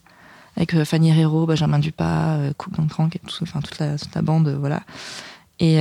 avec 0.57 0.85
Fanny 0.85 1.11
Herrero, 1.11 1.47
Benjamin 1.47 1.79
Dupas, 1.79 2.37
Cook 2.59 2.75
Crank, 2.91 3.17
et 3.17 3.21
tout, 3.21 3.43
enfin, 3.43 3.61
toute, 3.61 3.79
la, 3.79 3.97
toute 3.97 4.15
la 4.15 4.23
bande, 4.23 4.55
voilà. 4.61 4.83
Et 5.61 5.79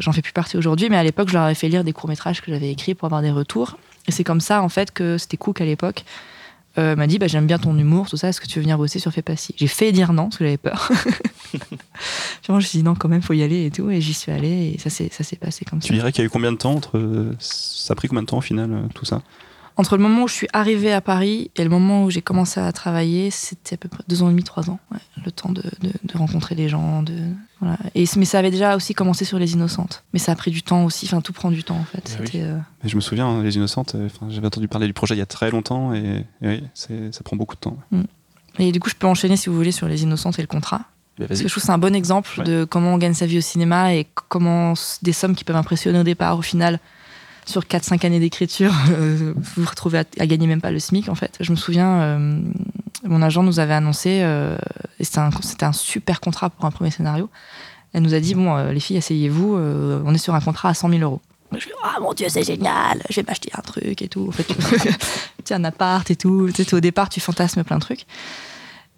j'en 0.00 0.12
fais 0.12 0.22
plus 0.22 0.32
partie 0.32 0.56
aujourd'hui, 0.56 0.88
mais 0.90 0.96
à 0.96 1.04
l'époque, 1.04 1.28
je 1.28 1.34
leur 1.34 1.44
avais 1.44 1.54
fait 1.54 1.68
lire 1.68 1.84
des 1.84 1.92
courts-métrages 1.92 2.40
que 2.40 2.50
j'avais 2.50 2.70
écrits 2.70 2.94
pour 2.94 3.06
avoir 3.06 3.22
des 3.22 3.30
retours. 3.30 3.78
Et 4.08 4.12
c'est 4.12 4.24
comme 4.24 4.40
ça, 4.40 4.62
en 4.62 4.68
fait, 4.68 4.90
que 4.90 5.18
c'était 5.18 5.36
Cook 5.36 5.60
à 5.60 5.64
l'époque 5.64 6.04
euh, 6.78 6.96
m'a 6.96 7.06
dit 7.06 7.18
bah, 7.18 7.26
j'aime 7.26 7.46
bien 7.46 7.58
ton 7.58 7.76
humour, 7.76 8.08
tout 8.08 8.16
ça, 8.16 8.28
est-ce 8.28 8.40
que 8.40 8.46
tu 8.46 8.58
veux 8.58 8.62
venir 8.62 8.78
bosser 8.78 8.98
sur 8.98 9.12
Fais 9.12 9.22
pas 9.22 9.36
si 9.36 9.54
J'ai 9.56 9.66
fait 9.66 9.92
dire 9.92 10.12
non 10.12 10.24
parce 10.24 10.38
que 10.38 10.44
j'avais 10.44 10.56
peur. 10.56 10.90
je 12.46 12.52
me 12.52 12.60
suis 12.60 12.78
dit 12.78 12.84
non, 12.84 12.94
quand 12.94 13.08
même, 13.08 13.22
faut 13.22 13.34
y 13.34 13.42
aller 13.42 13.66
et 13.66 13.70
tout, 13.70 13.90
et 13.90 14.00
j'y 14.00 14.14
suis 14.14 14.32
allée 14.32 14.74
et 14.74 14.78
ça 14.78 14.90
s'est 14.90 15.36
passé 15.36 15.64
comme 15.64 15.82
ça. 15.82 15.86
Tu 15.86 15.92
dirais 15.92 16.12
qu'il 16.12 16.22
y 16.22 16.24
a 16.24 16.26
eu 16.26 16.30
combien 16.30 16.52
de 16.52 16.56
temps 16.56 16.74
entre. 16.74 17.00
Ça 17.38 17.92
a 17.92 17.94
pris 17.94 18.08
combien 18.08 18.22
de 18.22 18.28
temps 18.28 18.38
au 18.38 18.42
final, 18.42 18.72
euh, 18.72 18.82
tout 18.94 19.04
ça? 19.04 19.22
Entre 19.76 19.96
le 19.96 20.02
moment 20.02 20.24
où 20.24 20.28
je 20.28 20.34
suis 20.34 20.48
arrivée 20.52 20.92
à 20.92 21.00
Paris 21.00 21.50
et 21.56 21.64
le 21.64 21.70
moment 21.70 22.04
où 22.04 22.10
j'ai 22.10 22.22
commencé 22.22 22.60
à 22.60 22.70
travailler, 22.72 23.30
c'était 23.30 23.74
à 23.74 23.78
peu 23.78 23.88
près 23.88 24.02
deux 24.08 24.22
ans 24.22 24.28
et 24.28 24.32
demi, 24.32 24.42
trois 24.42 24.68
ans. 24.70 24.78
le 25.24 25.32
temps 25.32 25.50
de, 25.50 25.62
rencontrer 26.14 26.54
les 26.54 26.68
gens. 26.68 27.02
De, 27.02 27.14
voilà. 27.60 27.78
et, 27.94 28.04
mais 28.16 28.24
ça 28.24 28.38
avait 28.38 28.50
déjà 28.50 28.76
aussi 28.76 28.94
commencé 28.94 29.24
sur 29.24 29.38
Les 29.38 29.54
Innocentes. 29.54 30.04
Mais 30.12 30.18
ça 30.18 30.32
a 30.32 30.36
pris 30.36 30.50
du 30.50 30.62
temps 30.62 30.84
aussi. 30.84 31.06
Enfin, 31.06 31.20
tout 31.20 31.32
prend 31.32 31.50
du 31.50 31.64
temps 31.64 31.78
en 31.78 31.84
fait. 31.84 32.18
Bah 32.18 32.26
euh, 32.34 32.58
je 32.84 32.96
me 32.96 33.00
souviens, 33.00 33.26
hein, 33.26 33.42
Les 33.42 33.56
Innocentes, 33.56 33.94
euh, 33.94 34.08
j'avais 34.28 34.46
entendu 34.46 34.68
parler 34.68 34.86
du 34.86 34.92
projet 34.92 35.14
il 35.14 35.18
y 35.18 35.22
a 35.22 35.26
très 35.26 35.50
longtemps 35.50 35.94
et, 35.94 36.24
oui, 36.42 36.62
ça 36.74 37.22
prend 37.24 37.36
beaucoup 37.36 37.54
de 37.54 37.60
temps. 37.60 37.78
Mm. 37.90 38.02
Et 38.58 38.72
du 38.72 38.80
coup, 38.80 38.90
je 38.90 38.96
peux 38.96 39.06
enchaîner 39.06 39.36
si 39.36 39.48
vous 39.48 39.56
voulez 39.56 39.72
sur 39.72 39.88
Les 39.88 40.02
Innocentes 40.02 40.38
et 40.38 40.42
le 40.42 40.48
contrat. 40.48 40.82
Bah, 41.18 41.26
Parce 41.28 41.40
que 41.40 41.48
je 41.48 41.52
trouve 41.52 41.62
que 41.62 41.66
c'est 41.66 41.72
un 41.72 41.78
bon 41.78 41.94
exemple 41.94 42.42
de 42.42 42.64
comment 42.64 42.94
on 42.94 42.98
gagne 42.98 43.14
sa 43.14 43.26
vie 43.26 43.38
au 43.38 43.42
cinéma 43.42 43.94
et 43.94 44.06
comment 44.28 44.74
des 45.02 45.12
sommes 45.12 45.34
qui 45.34 45.44
peuvent 45.44 45.56
impressionner 45.56 45.98
au 45.98 46.04
départ, 46.04 46.38
au 46.38 46.42
final, 46.42 46.78
sur 47.46 47.62
4-5 47.62 48.06
années 48.06 48.20
d'écriture, 48.20 48.72
euh, 48.90 49.34
vous 49.36 49.62
vous 49.62 49.68
retrouvez 49.68 49.98
à, 49.98 50.26
gagner 50.26 50.46
même 50.46 50.60
pas 50.60 50.70
le 50.70 50.78
SMIC 50.78 51.08
en 51.08 51.14
fait. 51.14 51.36
Je 51.40 51.50
me 51.50 51.56
souviens, 51.56 52.00
euh, 52.00 52.40
mon 53.04 53.22
agent 53.22 53.42
nous 53.42 53.60
avait 53.60 53.74
annoncé, 53.74 54.20
euh, 54.22 54.56
et 54.98 55.04
c'était 55.04 55.64
un, 55.64 55.72
super 55.72 56.20
contrat 56.20 56.50
pour 56.50 56.64
un 56.64 56.70
premier 56.70 56.90
scénario. 56.90 57.28
Elle 57.92 58.02
nous 58.02 58.14
a 58.14 58.20
dit 58.20 58.34
bon, 58.34 58.56
les 58.68 58.80
filles, 58.80 58.96
asseyez-vous, 58.96 59.54
on 59.54 60.14
est 60.14 60.18
sur 60.18 60.34
un 60.34 60.40
contrat 60.40 60.70
à 60.70 60.74
100 60.74 60.88
000 60.88 61.02
euros. 61.02 61.20
Je 61.52 61.68
me 61.68 61.74
ah 61.84 61.98
mon 62.00 62.14
dieu, 62.14 62.26
c'est 62.30 62.44
génial, 62.44 63.02
je 63.10 63.16
vais 63.16 63.26
m'acheter 63.26 63.50
un 63.54 63.60
truc 63.60 64.00
et 64.00 64.08
tout. 64.08 64.28
En 64.28 64.32
fait, 64.32 64.46
tu 65.44 65.52
un 65.54 65.64
appart 65.64 66.10
et 66.10 66.16
tout. 66.16 66.48
au 66.72 66.80
départ, 66.80 67.10
tu 67.10 67.20
fantasmes 67.20 67.64
plein 67.64 67.76
de 67.76 67.82
trucs. 67.82 68.06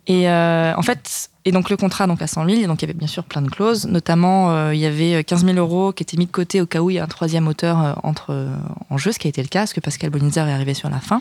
Et 0.06 0.28
en 0.28 0.82
fait, 0.82 1.30
et 1.46 1.52
donc 1.52 1.68
le 1.68 1.76
contrat 1.76 2.06
donc 2.06 2.22
à 2.22 2.26
100 2.26 2.48
000, 2.48 2.66
donc 2.66 2.80
il 2.80 2.86
y 2.86 2.90
avait 2.90 2.98
bien 2.98 3.06
sûr 3.06 3.24
plein 3.24 3.42
de 3.42 3.50
clauses, 3.50 3.86
notamment 3.86 4.50
euh, 4.50 4.74
il 4.74 4.80
y 4.80 4.86
avait 4.86 5.22
15 5.22 5.44
000 5.44 5.58
euros 5.58 5.92
qui 5.92 6.02
étaient 6.02 6.16
mis 6.16 6.26
de 6.26 6.30
côté 6.30 6.60
au 6.60 6.66
cas 6.66 6.80
où 6.80 6.88
il 6.88 6.94
y 6.94 6.98
a 6.98 7.04
un 7.04 7.08
troisième 7.08 7.48
auteur 7.48 7.82
euh, 7.82 7.92
entre, 8.02 8.30
euh, 8.30 8.56
en 8.88 8.96
jeu, 8.96 9.12
ce 9.12 9.18
qui 9.18 9.28
a 9.28 9.30
été 9.30 9.42
le 9.42 9.48
cas, 9.48 9.60
parce 9.60 9.74
que 9.74 9.80
Pascal 9.80 10.08
Bonitzer 10.08 10.40
est 10.40 10.52
arrivé 10.52 10.72
sur 10.72 10.88
la 10.88 11.00
fin. 11.00 11.20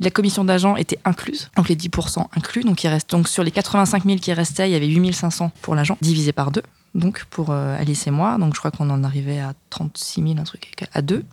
La 0.00 0.10
commission 0.10 0.44
d'agent 0.44 0.74
était 0.74 0.98
incluse, 1.04 1.50
donc 1.56 1.68
les 1.68 1.76
10% 1.76 2.26
inclus, 2.36 2.64
donc 2.64 2.82
il 2.82 2.88
reste 2.88 3.10
donc 3.10 3.28
sur 3.28 3.44
les 3.44 3.52
85 3.52 4.04
000 4.04 4.18
qui 4.18 4.32
restaient, 4.32 4.68
il 4.68 4.72
y 4.72 4.76
avait 4.76 4.88
8 4.88 5.12
500 5.12 5.52
pour 5.62 5.76
l'agent, 5.76 5.96
divisé 6.00 6.32
par 6.32 6.50
deux 6.50 6.64
donc 6.94 7.24
pour 7.24 7.50
Alice 7.50 8.06
et 8.06 8.10
moi. 8.10 8.38
Donc 8.38 8.54
je 8.54 8.58
crois 8.58 8.70
qu'on 8.70 8.90
en 8.90 9.02
arrivait 9.04 9.40
à 9.40 9.54
36 9.70 10.22
000, 10.22 10.34
un 10.38 10.44
truc 10.44 10.84
à 10.92 11.02
deux. 11.02 11.24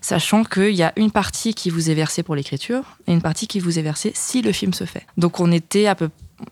Sachant 0.00 0.44
qu'il 0.44 0.74
y 0.74 0.82
a 0.82 0.92
une 0.96 1.10
partie 1.10 1.54
qui 1.54 1.70
vous 1.70 1.90
est 1.90 1.94
versée 1.94 2.22
pour 2.22 2.34
l'écriture 2.34 2.82
et 3.06 3.12
une 3.12 3.22
partie 3.22 3.46
qui 3.46 3.60
vous 3.60 3.78
est 3.78 3.82
versée 3.82 4.12
si 4.14 4.42
le 4.42 4.52
film 4.52 4.72
se 4.72 4.84
fait. 4.84 5.06
Donc 5.16 5.40
on 5.40 5.52
était 5.52 5.86
à 5.86 5.94
peu 5.94 6.08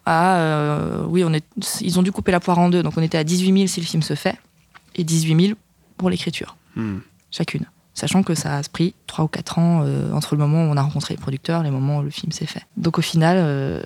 euh, 0.09 1.05
oui, 1.09 1.25
on 1.25 1.33
est, 1.33 1.45
ils 1.81 1.99
ont 1.99 2.03
dû 2.03 2.13
couper 2.13 2.33
la 2.33 2.41
poire 2.41 2.59
en 2.59 2.69
deux, 2.69 2.83
donc 2.83 2.95
on 2.97 3.03
était 3.03 3.19
à 3.19 3.25
18 3.25 3.53
000 3.53 3.67
si 3.67 3.81
le 3.81 3.87
film 3.87 4.03
se 4.03 4.15
fait, 4.15 4.37
et 4.95 5.05
18 5.05 5.47
000 5.47 5.59
pour 5.97 6.11
l'écriture, 6.11 6.57
hmm. 6.77 6.99
chacune. 7.31 7.67
Sachant 8.01 8.23
que 8.23 8.35
ça 8.35 8.57
a 8.57 8.63
pris 8.63 8.95
3 9.09 9.27
ou 9.27 9.29
4 9.29 9.59
ans 9.59 9.83
euh, 9.85 10.11
entre 10.15 10.35
le 10.35 10.41
moment 10.41 10.65
où 10.65 10.73
on 10.73 10.77
a 10.79 10.81
rencontré 10.81 11.13
les 11.13 11.21
producteurs 11.21 11.61
et 11.61 11.65
le 11.67 11.71
moment 11.71 11.99
où 11.99 12.03
le 12.03 12.09
film 12.09 12.33
s'est 12.33 12.47
fait. 12.47 12.63
Donc 12.79 12.99
au 12.99 13.03
final, 13.03 13.37
euh, 13.39 13.83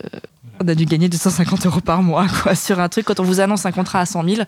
on 0.62 0.68
a 0.68 0.76
dû 0.76 0.85
gagner 0.85 1.09
250 1.09 1.66
euros 1.66 1.80
par 1.80 2.00
mois 2.00 2.28
quoi, 2.28 2.54
sur 2.54 2.78
un 2.78 2.88
truc. 2.88 3.06
Quand 3.06 3.18
on 3.18 3.25
vous 3.25 3.40
annonce 3.40 3.66
un 3.66 3.73
contrat 3.73 3.99
à 3.99 4.06
100 4.06 4.23
000, 4.23 4.42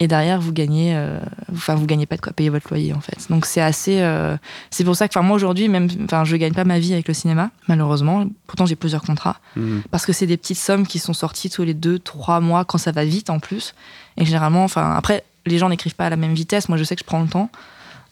et 0.00 0.08
derrière 0.08 0.40
vous 0.40 0.52
gagnez 0.52 0.96
euh, 0.96 1.20
enfin 1.52 1.76
vous 1.76 1.86
gagnez 1.86 2.06
pas 2.06 2.16
de 2.16 2.20
quoi 2.22 2.32
payer 2.32 2.48
votre 2.48 2.68
loyer 2.70 2.94
en 2.94 3.00
fait 3.00 3.26
donc 3.28 3.44
c'est 3.44 3.60
assez 3.60 4.00
euh, 4.00 4.36
c'est 4.70 4.82
pour 4.82 4.96
ça 4.96 5.06
que 5.06 5.12
enfin 5.12 5.24
moi 5.24 5.36
aujourd'hui 5.36 5.68
même 5.68 5.88
enfin 6.04 6.24
je 6.24 6.36
gagne 6.36 6.54
pas 6.54 6.64
ma 6.64 6.78
vie 6.78 6.94
avec 6.94 7.06
le 7.06 7.12
cinéma 7.12 7.50
malheureusement 7.68 8.24
pourtant 8.46 8.64
j'ai 8.64 8.76
plusieurs 8.76 9.02
contrats 9.02 9.36
mmh. 9.56 9.80
parce 9.90 10.06
que 10.06 10.14
c'est 10.14 10.26
des 10.26 10.38
petites 10.38 10.56
sommes 10.56 10.86
qui 10.86 10.98
sont 10.98 11.12
sorties 11.12 11.50
tous 11.50 11.64
les 11.64 11.74
deux 11.74 11.98
trois 11.98 12.40
mois 12.40 12.64
quand 12.64 12.78
ça 12.78 12.92
va 12.92 13.04
vite 13.04 13.28
en 13.28 13.40
plus 13.40 13.74
et 14.16 14.24
généralement 14.24 14.64
enfin 14.64 14.94
après 14.96 15.22
les 15.44 15.58
gens 15.58 15.68
n'écrivent 15.68 15.96
pas 15.96 16.06
à 16.06 16.10
la 16.10 16.16
même 16.16 16.32
vitesse 16.32 16.70
moi 16.70 16.78
je 16.78 16.84
sais 16.84 16.96
que 16.96 17.00
je 17.00 17.06
prends 17.06 17.20
le 17.20 17.28
temps 17.28 17.50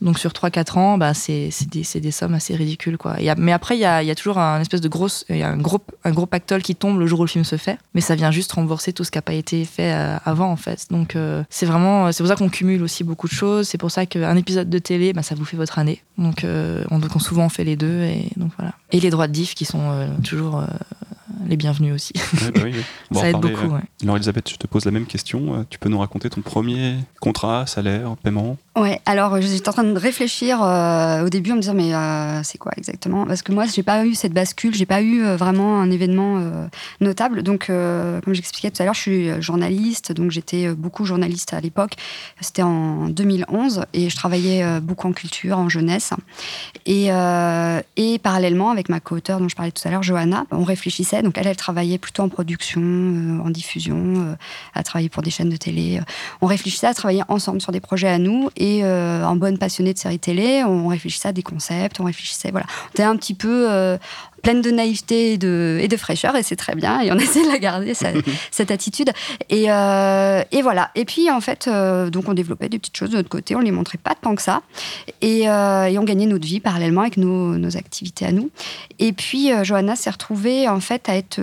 Donc 0.00 0.18
sur 0.18 0.30
3-4 0.30 0.78
ans, 0.78 0.98
bah, 0.98 1.12
c'est 1.14 1.50
des, 1.70 1.84
des, 2.00 2.10
sommes 2.10 2.34
assez 2.34 2.54
ridicules. 2.54 2.96
Quoi. 2.96 3.16
mais 3.36 3.52
après, 3.52 3.76
il 3.76 3.80
y 3.80 3.84
a, 3.84 4.02
y 4.02 4.10
a, 4.10 4.14
toujours 4.14 4.38
un 4.38 4.60
espèce 4.60 4.80
de 4.80 4.88
grosse, 4.88 5.24
y 5.28 5.42
a 5.42 5.48
un, 5.48 5.56
gros, 5.56 5.80
un 6.04 6.12
gros 6.12 6.26
pactole 6.26 6.62
qui 6.62 6.74
tombe 6.74 6.98
le 7.00 7.06
jour 7.06 7.20
où 7.20 7.24
le 7.24 7.28
film 7.28 7.44
se 7.44 7.56
fait, 7.56 7.78
mais 7.94 8.00
ça 8.00 8.14
vient 8.14 8.30
juste 8.30 8.52
rembourser 8.52 8.92
tout 8.92 9.04
ce 9.04 9.10
qui 9.10 9.18
n'a 9.18 9.22
pas 9.22 9.32
été 9.32 9.64
fait 9.64 9.92
euh, 9.92 10.16
avant 10.24 10.50
en 10.50 10.56
fait. 10.56 10.86
Donc 10.90 11.16
euh, 11.16 11.42
c'est 11.50 11.66
vraiment, 11.66 12.12
c'est 12.12 12.22
pour 12.22 12.28
ça 12.28 12.36
qu'on 12.36 12.48
cumule 12.48 12.82
aussi 12.82 13.02
beaucoup 13.02 13.28
de 13.28 13.32
choses. 13.32 13.66
C'est 13.68 13.78
pour 13.78 13.90
ça 13.90 14.06
qu'un 14.06 14.36
épisode 14.36 14.70
de 14.70 14.78
télé, 14.78 15.12
bah, 15.12 15.22
ça 15.22 15.34
vous 15.34 15.44
fait 15.44 15.56
votre 15.56 15.78
année. 15.78 16.02
Donc 16.16 16.44
euh, 16.44 16.84
on, 16.90 16.98
donc 16.98 17.14
on 17.16 17.18
souvent 17.18 17.48
fait 17.48 17.64
les 17.64 17.76
deux 17.76 18.02
et 18.02 18.30
donc 18.36 18.52
voilà. 18.56 18.74
Et 18.92 19.00
les 19.00 19.10
droits 19.10 19.26
de 19.26 19.32
diff 19.32 19.54
qui 19.54 19.64
sont 19.64 20.08
toujours 20.22 20.62
les 21.46 21.56
bienvenus 21.56 21.94
aussi. 21.94 22.12
Bah 22.54 22.60
ça 23.20 23.30
aide 23.30 23.36
beaucoup. 23.36 23.74
Alors 24.02 24.16
Elisabeth, 24.16 24.50
je 24.50 24.56
te 24.56 24.66
pose 24.66 24.84
la 24.84 24.90
même 24.90 25.06
question. 25.06 25.66
Tu 25.68 25.78
peux 25.78 25.88
nous 25.88 25.98
raconter 25.98 26.30
ton 26.30 26.40
premier 26.40 26.96
contrat, 27.20 27.66
salaire, 27.66 28.16
paiement? 28.22 28.56
Ouais, 28.78 29.00
alors 29.06 29.40
j'étais 29.40 29.68
en 29.68 29.72
train 29.72 29.82
de 29.82 29.98
réfléchir 29.98 30.62
euh, 30.62 31.24
au 31.24 31.28
début 31.30 31.50
en 31.50 31.56
me 31.56 31.60
disant 31.60 31.74
mais 31.74 31.92
euh, 31.94 32.44
c'est 32.44 32.58
quoi 32.58 32.70
exactement? 32.76 33.26
Parce 33.26 33.42
que 33.42 33.50
moi 33.50 33.64
j'ai 33.66 33.82
pas 33.82 34.06
eu 34.06 34.14
cette 34.14 34.32
bascule, 34.32 34.72
j'ai 34.72 34.86
pas 34.86 35.02
eu 35.02 35.24
euh, 35.24 35.36
vraiment 35.36 35.80
un 35.80 35.90
événement 35.90 36.40
notable. 37.00 37.42
Donc 37.42 37.66
comme 37.66 38.34
j'expliquais 38.34 38.70
tout 38.70 38.80
à 38.80 38.84
l'heure, 38.84 38.94
je 38.94 39.00
suis 39.00 39.42
journaliste, 39.42 40.12
donc 40.12 40.30
j'étais 40.30 40.72
beaucoup 40.74 41.04
journaliste 41.04 41.54
à 41.54 41.60
l'époque. 41.60 41.94
C'était 42.40 42.62
en 42.62 43.08
2011 43.08 43.84
et 43.94 44.10
je 44.10 44.16
travaillais 44.16 44.80
beaucoup 44.80 45.08
en 45.08 45.12
culture, 45.12 45.58
en 45.58 45.68
jeunesse. 45.68 46.12
Et, 46.86 47.08
et 47.96 48.18
parallèlement 48.18 48.70
avec 48.70 48.88
ma 48.88 49.00
co-auteure 49.00 49.40
dont 49.40 49.48
je 49.48 49.56
parlais 49.56 49.72
tout 49.72 49.86
à 49.86 49.90
l'heure, 49.90 50.02
Johanna, 50.02 50.44
on 50.50 50.62
réfléchissait. 50.62 51.22
Donc 51.22 51.36
elle, 51.38 51.46
elle 51.46 51.56
travaillait 51.56 51.98
plutôt 51.98 52.22
en 52.22 52.28
production, 52.28 53.40
en 53.44 53.50
diffusion, 53.50 54.36
elle 54.74 54.82
travaillait 54.84 55.08
pour 55.08 55.22
des 55.22 55.30
chaînes 55.30 55.50
de 55.50 55.56
télé. 55.56 56.00
On 56.40 56.46
réfléchissait 56.46 56.86
à 56.86 56.94
travailler 56.94 57.22
ensemble 57.28 57.60
sur 57.60 57.72
des 57.72 57.80
projets 57.80 58.08
à 58.08 58.18
nous 58.18 58.50
et 58.56 58.67
euh, 58.82 59.24
en 59.24 59.36
bonne 59.36 59.58
passionnée 59.58 59.92
de 59.92 59.98
séries 59.98 60.18
télé, 60.18 60.62
on 60.64 60.88
réfléchissait 60.88 61.28
à 61.28 61.32
des 61.32 61.42
concepts, 61.42 62.00
on 62.00 62.04
réfléchissait, 62.04 62.50
voilà. 62.50 62.66
On 62.86 62.90
était 62.90 63.02
un 63.02 63.16
petit 63.16 63.34
peu 63.34 63.70
euh, 63.70 63.98
pleine 64.42 64.62
de 64.62 64.70
naïveté 64.70 65.32
et 65.32 65.38
de, 65.38 65.78
et 65.80 65.88
de 65.88 65.96
fraîcheur, 65.96 66.36
et 66.36 66.42
c'est 66.42 66.56
très 66.56 66.74
bien, 66.74 67.00
et 67.00 67.12
on 67.12 67.16
essaie 67.18 67.42
de 67.42 67.48
la 67.48 67.58
garder, 67.58 67.94
cette 68.50 68.70
attitude. 68.70 69.10
Et, 69.50 69.70
euh, 69.70 70.42
et, 70.52 70.62
voilà. 70.62 70.90
Et 70.94 71.04
puis, 71.04 71.30
en 71.30 71.40
fait, 71.40 71.68
donc 71.68 72.28
on 72.28 72.34
développait 72.34 72.68
des 72.68 72.78
petites 72.78 72.96
choses 72.96 73.10
de 73.10 73.16
notre 73.16 73.28
côté, 73.28 73.54
on 73.54 73.60
ne 73.60 73.64
les 73.64 73.70
montrait 73.70 73.98
pas 73.98 74.14
tant 74.14 74.34
que 74.34 74.42
ça, 74.42 74.62
et, 75.20 75.42
et 75.42 75.98
on 75.98 76.04
gagnait 76.04 76.26
notre 76.26 76.46
vie 76.46 76.60
parallèlement 76.60 77.02
avec 77.02 77.16
nos, 77.16 77.56
nos 77.56 77.76
activités 77.76 78.26
à 78.26 78.32
nous. 78.32 78.50
Et 78.98 79.12
puis, 79.12 79.50
Johanna 79.62 79.96
s'est 79.96 80.10
retrouvée, 80.10 80.68
en 80.68 80.80
fait, 80.80 81.08
à 81.08 81.16
être 81.16 81.40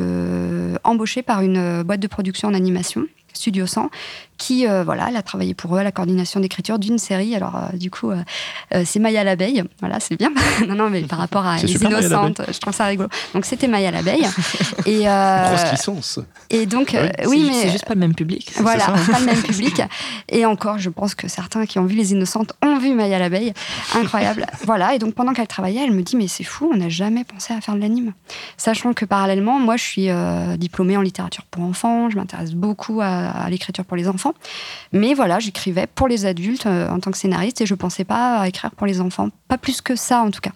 embauchée 0.83 1.21
par 1.21 1.41
une 1.41 1.83
boîte 1.83 1.99
de 1.99 2.07
production 2.07 2.47
en 2.49 2.53
animation. 2.53 3.05
Studio 3.35 3.65
100, 3.65 3.89
qui, 4.37 4.67
euh, 4.67 4.83
voilà, 4.83 5.07
elle 5.09 5.15
a 5.15 5.21
travaillé 5.21 5.53
pour 5.53 5.75
eux 5.75 5.79
à 5.79 5.83
la 5.83 5.91
coordination 5.91 6.39
d'écriture 6.39 6.79
d'une 6.79 6.97
série. 6.97 7.35
Alors, 7.35 7.55
euh, 7.55 7.77
du 7.77 7.89
coup, 7.89 8.11
euh, 8.11 8.83
c'est 8.83 8.99
Maya 8.99 9.23
l'abeille. 9.23 9.63
Voilà, 9.79 9.99
c'est 9.99 10.17
bien. 10.17 10.31
non, 10.67 10.75
non, 10.75 10.89
mais 10.89 11.01
par 11.01 11.19
rapport 11.25 11.45
à 11.45 11.57
Les 11.57 11.73
Innocentes, 11.73 12.41
je 12.51 12.59
trouve 12.59 12.73
ça 12.73 12.85
rigolo. 12.85 13.09
Donc, 13.33 13.45
c'était 13.45 13.67
Maya 13.67 13.91
l'abeille. 13.91 14.27
et, 14.85 15.03
Grosse 15.05 15.71
licence. 15.71 16.19
Et 16.49 16.65
donc, 16.65 16.95
ah 16.95 17.27
oui, 17.27 17.45
mais. 17.47 17.53
C'est 17.53 17.71
juste 17.71 17.85
pas 17.85 17.93
le 17.93 17.99
même 17.99 18.15
public. 18.15 18.51
Voilà, 18.57 18.85
pas 18.85 19.19
le 19.19 19.25
même 19.25 19.41
public. 19.41 19.81
Et 20.29 20.45
encore, 20.45 20.79
je 20.79 20.89
pense 20.89 21.15
que 21.15 21.27
certains 21.27 21.65
qui 21.65 21.79
ont 21.79 21.85
vu 21.85 21.95
Les 21.95 22.11
Innocentes 22.11 22.53
ont 22.61 22.77
vu 22.77 22.93
Maya 22.93 23.19
l'abeille. 23.19 23.53
Incroyable. 23.95 24.45
voilà, 24.65 24.95
et 24.95 24.99
donc, 24.99 25.13
pendant 25.13 25.33
qu'elle 25.33 25.47
travaillait, 25.47 25.83
elle 25.83 25.93
me 25.93 26.01
dit, 26.01 26.15
mais 26.15 26.27
c'est 26.27 26.43
fou, 26.43 26.69
on 26.73 26.77
n'a 26.77 26.89
jamais 26.89 27.23
pensé 27.23 27.53
à 27.53 27.61
faire 27.61 27.75
de 27.75 27.79
l'anime. 27.79 28.13
Sachant 28.57 28.93
que 28.93 29.05
parallèlement, 29.05 29.59
moi, 29.59 29.77
je 29.77 29.83
suis 29.83 30.09
diplômée 30.57 30.97
en 30.97 31.01
littérature 31.01 31.43
pour 31.49 31.63
enfants, 31.63 32.09
je 32.09 32.17
m'intéresse 32.17 32.53
beaucoup 32.53 33.01
à 33.01 33.49
l'écriture 33.49 33.85
pour 33.85 33.97
les 33.97 34.07
enfants. 34.07 34.24
Mais 34.91 35.13
voilà, 35.13 35.39
j'écrivais 35.39 35.87
pour 35.87 36.07
les 36.07 36.25
adultes 36.25 36.65
euh, 36.65 36.89
en 36.89 36.99
tant 36.99 37.11
que 37.11 37.17
scénariste 37.17 37.61
et 37.61 37.65
je 37.65 37.75
pensais 37.75 38.03
pas 38.03 38.39
à 38.39 38.47
écrire 38.47 38.71
pour 38.71 38.87
les 38.87 39.01
enfants, 39.01 39.29
pas 39.47 39.57
plus 39.57 39.81
que 39.81 39.95
ça 39.95 40.21
en 40.21 40.31
tout 40.31 40.41
cas. 40.41 40.53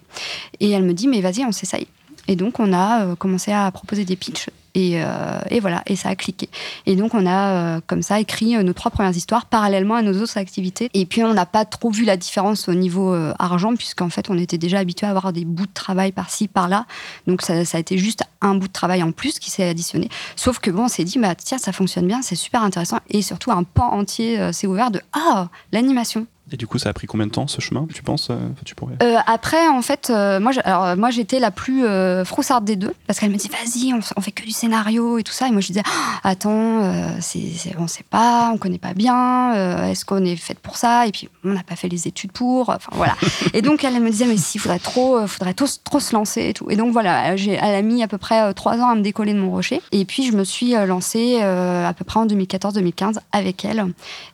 Et 0.60 0.70
elle 0.70 0.84
me 0.84 0.92
dit 0.92 1.08
mais 1.08 1.20
vas-y, 1.20 1.44
on 1.44 1.52
s'essaye. 1.52 1.86
Et 2.28 2.36
donc 2.36 2.60
on 2.60 2.72
a 2.72 3.04
euh, 3.04 3.16
commencé 3.16 3.52
à 3.52 3.70
proposer 3.70 4.04
des 4.04 4.16
pitchs 4.16 4.48
euh, 4.76 5.40
et, 5.50 5.60
voilà, 5.60 5.82
et 5.86 5.96
ça 5.96 6.10
a 6.10 6.16
cliqué. 6.16 6.48
Et 6.86 6.96
donc, 6.96 7.14
on 7.14 7.26
a 7.26 7.76
euh, 7.76 7.80
comme 7.86 8.02
ça 8.02 8.20
écrit 8.20 8.56
euh, 8.56 8.62
nos 8.62 8.72
trois 8.72 8.90
premières 8.90 9.16
histoires 9.16 9.46
parallèlement 9.46 9.96
à 9.96 10.02
nos 10.02 10.20
autres 10.20 10.38
activités. 10.38 10.90
Et 10.94 11.06
puis, 11.06 11.22
on 11.24 11.34
n'a 11.34 11.46
pas 11.46 11.64
trop 11.64 11.90
vu 11.90 12.04
la 12.04 12.16
différence 12.16 12.68
au 12.68 12.74
niveau 12.74 13.14
argent, 13.38 13.74
puisqu'en 13.74 14.10
fait, 14.10 14.30
on 14.30 14.38
était 14.38 14.58
déjà 14.58 14.78
habitué 14.78 15.06
à 15.06 15.10
avoir 15.10 15.32
des 15.32 15.44
bouts 15.44 15.66
de 15.66 15.72
travail 15.72 16.12
par-ci, 16.12 16.48
par-là. 16.48 16.86
Donc, 17.26 17.42
ça, 17.42 17.64
ça, 17.64 17.78
a 17.78 17.80
été 17.80 17.98
juste 17.98 18.22
un 18.40 18.54
bout 18.54 18.68
de 18.68 18.72
travail 18.72 19.02
en 19.02 19.12
plus 19.12 19.38
qui 19.38 19.50
s'est 19.50 19.68
additionné. 19.68 20.08
Sauf 20.36 20.58
que 20.58 20.70
bon, 20.70 20.84
on 20.84 20.88
s'est 20.88 21.04
dit, 21.04 21.18
bah, 21.18 21.34
tiens, 21.34 21.58
ça 21.58 21.72
fonctionne 21.72 22.06
bien, 22.06 22.22
c'est 22.22 22.36
super 22.36 22.62
intéressant. 22.62 22.98
Et 23.08 23.22
surtout, 23.22 23.50
un 23.50 23.64
pan 23.64 23.92
entier 23.92 24.52
s'est 24.52 24.66
ouvert 24.66 24.90
de 24.90 25.00
Ah, 25.12 25.48
l'animation. 25.72 26.26
Et 26.52 26.56
du 26.56 26.66
coup, 26.66 26.78
ça 26.78 26.88
a 26.88 26.92
pris 26.92 27.06
combien 27.06 27.26
de 27.26 27.32
temps 27.32 27.46
ce 27.46 27.60
chemin, 27.60 27.86
tu 27.94 28.02
penses 28.02 28.28
euh, 28.30 28.36
tu 28.64 28.74
pourrais... 28.74 28.94
Euh, 29.02 29.16
après, 29.26 29.68
en 29.68 29.82
fait, 29.82 30.10
euh, 30.10 30.40
moi, 30.40 30.52
alors, 30.64 30.96
moi 30.96 31.10
j'étais 31.10 31.38
la 31.38 31.50
plus 31.50 31.84
froussarde 32.24 32.64
des 32.64 32.76
deux, 32.76 32.92
parce 33.06 33.18
qu'elle 33.18 33.30
me 33.30 33.36
dit 33.36 33.48
vas-y, 33.48 33.92
on, 33.94 34.20
fait 34.20 34.32
que 34.32 34.42
du 34.42 34.50
scénario 34.50 35.18
et 35.18 35.22
tout 35.22 35.32
ça. 35.32 35.48
Et 35.48 35.50
moi 35.50 35.60
je 35.60 35.68
disais 35.68 35.82
ah, 35.84 36.28
attends, 36.28 36.92
c'est, 37.20 37.74
on 37.78 37.86
sait 37.86 38.04
pas, 38.08 38.50
on 38.52 38.58
connaît 38.58 38.78
pas 38.78 38.94
bien, 38.94 39.84
est-ce 39.86 40.04
qu'on 40.04 40.24
est 40.24 40.36
fait 40.36 40.58
pour 40.58 40.76
ça? 40.76 41.06
Et 41.06 41.12
puis 41.12 41.28
on 41.44 41.52
n'a 41.52 41.62
pas 41.62 41.76
fait 41.76 41.88
les 41.88 42.08
études 42.08 42.32
pour, 42.32 42.70
enfin 42.70 42.90
voilà. 42.92 43.16
et 43.54 43.62
donc 43.62 43.84
elle, 43.84 44.00
me 44.00 44.10
disait 44.10 44.26
mais 44.26 44.36
si, 44.36 44.58
il 44.58 44.60
faudrait 44.60 44.78
trop, 44.78 45.26
faudrait 45.26 45.54
trop, 45.54 45.66
trop 45.84 46.00
se 46.00 46.14
lancer 46.14 46.48
et 46.48 46.52
tout. 46.52 46.70
Et 46.70 46.76
donc 46.76 46.92
voilà, 46.92 47.36
j'ai, 47.36 47.52
elle 47.52 47.74
a 47.74 47.82
mis 47.82 48.02
à 48.02 48.08
peu 48.08 48.18
près 48.18 48.52
trois 48.54 48.78
ans 48.78 48.88
à 48.88 48.94
me 48.94 49.02
décoller 49.02 49.34
de 49.34 49.40
mon 49.40 49.50
rocher. 49.50 49.80
Et 49.92 50.04
puis 50.04 50.24
je 50.24 50.32
me 50.32 50.44
suis 50.44 50.72
lancée 50.72 51.40
à 51.40 51.92
peu 51.96 52.04
près 52.04 52.18
en 52.18 52.26
2014-2015 52.26 53.18
avec 53.32 53.64
elle, 53.64 53.86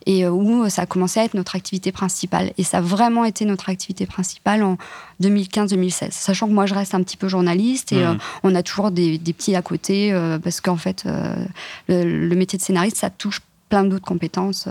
et 0.07 0.27
où 0.27 0.69
ça 0.69 0.83
a 0.83 0.87
commencé 0.87 1.21
à 1.21 1.25
être 1.25 1.35
notre 1.35 1.57
activité 1.57 1.93
principale 1.93 2.06
et 2.57 2.63
ça 2.63 2.79
a 2.79 2.81
vraiment 2.81 3.25
été 3.25 3.45
notre 3.45 3.69
activité 3.69 4.07
principale 4.07 4.63
en 4.63 4.77
2015-2016. 5.23 6.11
Sachant 6.11 6.49
que 6.49 6.53
moi, 6.53 6.67
je 6.67 6.75
reste 6.75 6.95
un 6.95 7.03
petit 7.03 7.17
peu 7.17 7.29
journaliste 7.29 7.93
et 7.93 7.97
mmh. 7.97 8.09
euh, 8.09 8.15
on 8.43 8.55
a 8.55 8.63
toujours 8.63 8.91
des, 8.91 9.19
petits 9.19 9.55
à 9.55 9.63
côté 9.63 10.13
euh, 10.13 10.39
parce 10.39 10.61
qu'en 10.61 10.77
fait, 10.77 11.05
euh, 11.07 11.35
le, 11.89 12.35
métier 12.35 12.59
de 12.59 12.63
scénariste, 12.63 12.97
ça 12.97 13.11
touche 13.11 13.41
plein 13.69 13.85
d'autres 13.85 14.05
compétences. 14.05 14.69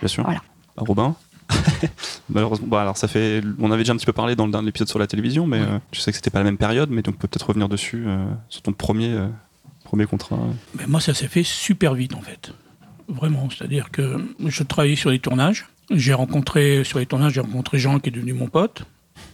Bien 0.00 0.08
sûr. 0.08 0.24
Voilà. 0.24 0.40
Robin 0.76 1.14
Malheureusement, 2.28 2.66
bah, 2.66 2.82
alors 2.82 2.96
ça 2.96 3.06
fait, 3.06 3.40
on 3.60 3.70
avait 3.70 3.82
déjà 3.82 3.92
un 3.92 3.96
petit 3.96 4.06
peu 4.06 4.12
parlé 4.12 4.34
dans 4.34 4.46
l'épisode 4.60 4.88
sur 4.88 4.98
la 4.98 5.06
télévision, 5.06 5.46
mais 5.46 5.60
je 5.92 6.00
sais 6.00 6.10
que 6.10 6.16
c'était 6.16 6.30
pas 6.30 6.40
la 6.40 6.44
même 6.44 6.58
période, 6.58 6.90
mais 6.90 7.02
donc 7.02 7.14
on 7.14 7.18
peut 7.18 7.28
peut-être 7.28 7.46
revenir 7.46 7.68
dessus 7.68 8.04
sur 8.48 8.62
ton 8.62 8.72
premier, 8.72 9.16
premier 9.84 10.06
contrat. 10.06 10.36
Mais 10.76 10.86
moi, 10.88 11.00
ça 11.00 11.14
s'est 11.14 11.28
fait 11.28 11.44
super 11.44 11.94
vite 11.94 12.14
en 12.14 12.20
fait, 12.20 12.52
vraiment. 13.06 13.48
C'est-à-dire 13.48 13.92
que 13.92 14.16
je 14.44 14.62
travaillais 14.64 14.96
sur 14.96 15.10
les 15.10 15.20
tournages 15.20 15.66
j'ai 15.90 16.14
rencontré, 16.14 16.84
sur 16.84 16.98
les 16.98 17.06
tournages, 17.06 17.34
j'ai 17.34 17.40
rencontré 17.40 17.78
Jean 17.78 17.98
qui 17.98 18.08
est 18.08 18.12
devenu 18.12 18.32
mon 18.32 18.48
pote. 18.48 18.84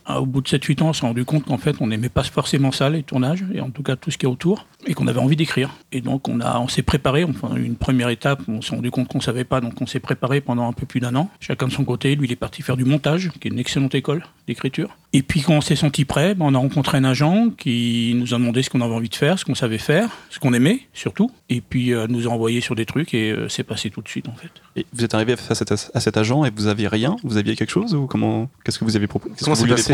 Ah, 0.05 0.21
au 0.21 0.27
bout 0.27 0.41
de 0.41 0.49
7-8 0.49 0.83
ans, 0.83 0.89
on 0.89 0.93
s'est 0.93 1.07
rendu 1.07 1.25
compte 1.25 1.45
qu'en 1.45 1.59
fait, 1.59 1.77
on 1.81 1.87
n'aimait 1.87 2.09
pas 2.09 2.25
forcément 2.25 2.73
ça, 2.73 2.91
les 2.91 3.03
tournages, 3.03 3.45
et 3.55 3.61
en 3.61 3.71
tout 3.71 3.83
cas 3.83 3.97
tout 3.97 4.11
ce 4.11 4.19
qui 4.19 4.27
est 4.27 4.29
autour, 4.29 4.67
et 4.87 4.95
qu'on 4.95 5.07
avait 5.07 5.21
envie 5.21 5.37
d'écrire. 5.37 5.71
Et 5.93 6.01
donc, 6.01 6.29
on, 6.29 6.41
a, 6.41 6.59
on 6.59 6.69
s'est 6.69 6.83
préparé, 6.83 7.25
enfin, 7.25 7.55
une 7.57 7.77
première 7.77 8.09
étape, 8.09 8.43
on 8.49 8.61
s'est 8.63 8.75
rendu 8.75 8.91
compte 8.91 9.09
qu'on 9.09 9.19
ne 9.19 9.23
savait 9.23 9.45
pas, 9.45 9.61
donc 9.61 9.81
on 9.81 9.87
s'est 9.87 10.01
préparé 10.01 10.41
pendant 10.41 10.69
un 10.69 10.73
peu 10.73 10.87
plus 10.87 11.01
d'un 11.01 11.15
an, 11.15 11.31
chacun 11.41 11.69
de 11.69 11.73
son 11.73 11.85
côté. 11.85 12.17
Lui, 12.17 12.27
il 12.27 12.33
est 12.33 12.37
parti 12.37 12.63
faire 12.63 12.77
du 12.77 12.85
montage, 12.85 13.31
qui 13.41 13.49
est 13.49 13.51
une 13.51 13.59
excellente 13.59 13.95
école 13.95 14.25
d'écriture. 14.47 14.97
Et 15.13 15.23
puis, 15.23 15.43
quand 15.43 15.55
on 15.55 15.61
s'est 15.61 15.77
senti 15.77 16.05
prêt, 16.05 16.35
ben, 16.35 16.47
on 16.47 16.55
a 16.55 16.59
rencontré 16.59 16.99
un 16.99 17.05
agent 17.05 17.51
qui 17.57 18.13
nous 18.17 18.35
a 18.35 18.39
demandé 18.39 18.63
ce 18.63 18.71
qu'on 18.71 18.81
avait 18.81 18.95
envie 18.95 19.11
de 19.11 19.15
faire, 19.15 19.39
ce 19.39 19.45
qu'on 19.45 19.55
savait 19.55 19.79
faire, 19.79 20.09
ce 20.31 20.39
qu'on 20.39 20.53
aimait, 20.53 20.81
surtout, 20.95 21.31
et 21.49 21.61
puis 21.61 21.93
euh, 21.93 22.07
nous 22.09 22.27
a 22.27 22.31
envoyé 22.31 22.61
sur 22.61 22.75
des 22.75 22.87
trucs, 22.87 23.15
et 23.15 23.31
euh, 23.31 23.49
c'est 23.49 23.63
passé 23.63 23.91
tout 23.91 24.01
de 24.01 24.09
suite, 24.09 24.29
en 24.29 24.35
fait. 24.35 24.51
Et 24.75 24.87
vous 24.93 25.05
êtes 25.05 25.15
arrivé 25.15 25.35
à, 25.35 26.01
cet 26.01 26.17
agent, 26.17 26.45
et 26.45 26.51
vous 26.51 26.67
aviez 26.67 26.89
rien? 26.89 27.17
Vous 27.23 27.37
aviez 27.37 27.57
quelque 27.57 27.71
chose 27.71 27.95
Ou 27.95 28.07
comment 28.07 28.49
Qu'est-ce 28.65 28.79
que 28.79 28.85
vous 28.85 28.97
avez 28.97 29.07
proposé 29.07 29.35
comment, 29.41 29.55
ça 29.55 29.63
s'est 29.63 29.69
passé 29.69 29.92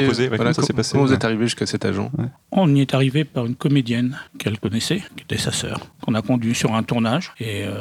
Comment 0.92 1.04
vous 1.04 1.12
êtes 1.12 1.24
arrivé 1.24 1.44
jusqu'à 1.44 1.66
cet 1.66 1.84
agent? 1.84 2.11
On 2.52 2.74
y 2.74 2.80
est 2.80 2.94
arrivé 2.94 3.24
par 3.24 3.46
une 3.46 3.54
comédienne 3.54 4.18
qu'elle 4.38 4.58
connaissait, 4.58 5.02
qui 5.16 5.24
était 5.24 5.38
sa 5.38 5.52
sœur, 5.52 5.80
qu'on 6.02 6.14
a 6.14 6.22
conduit 6.22 6.54
sur 6.54 6.74
un 6.74 6.82
tournage. 6.82 7.32
Et 7.40 7.64
euh, 7.64 7.72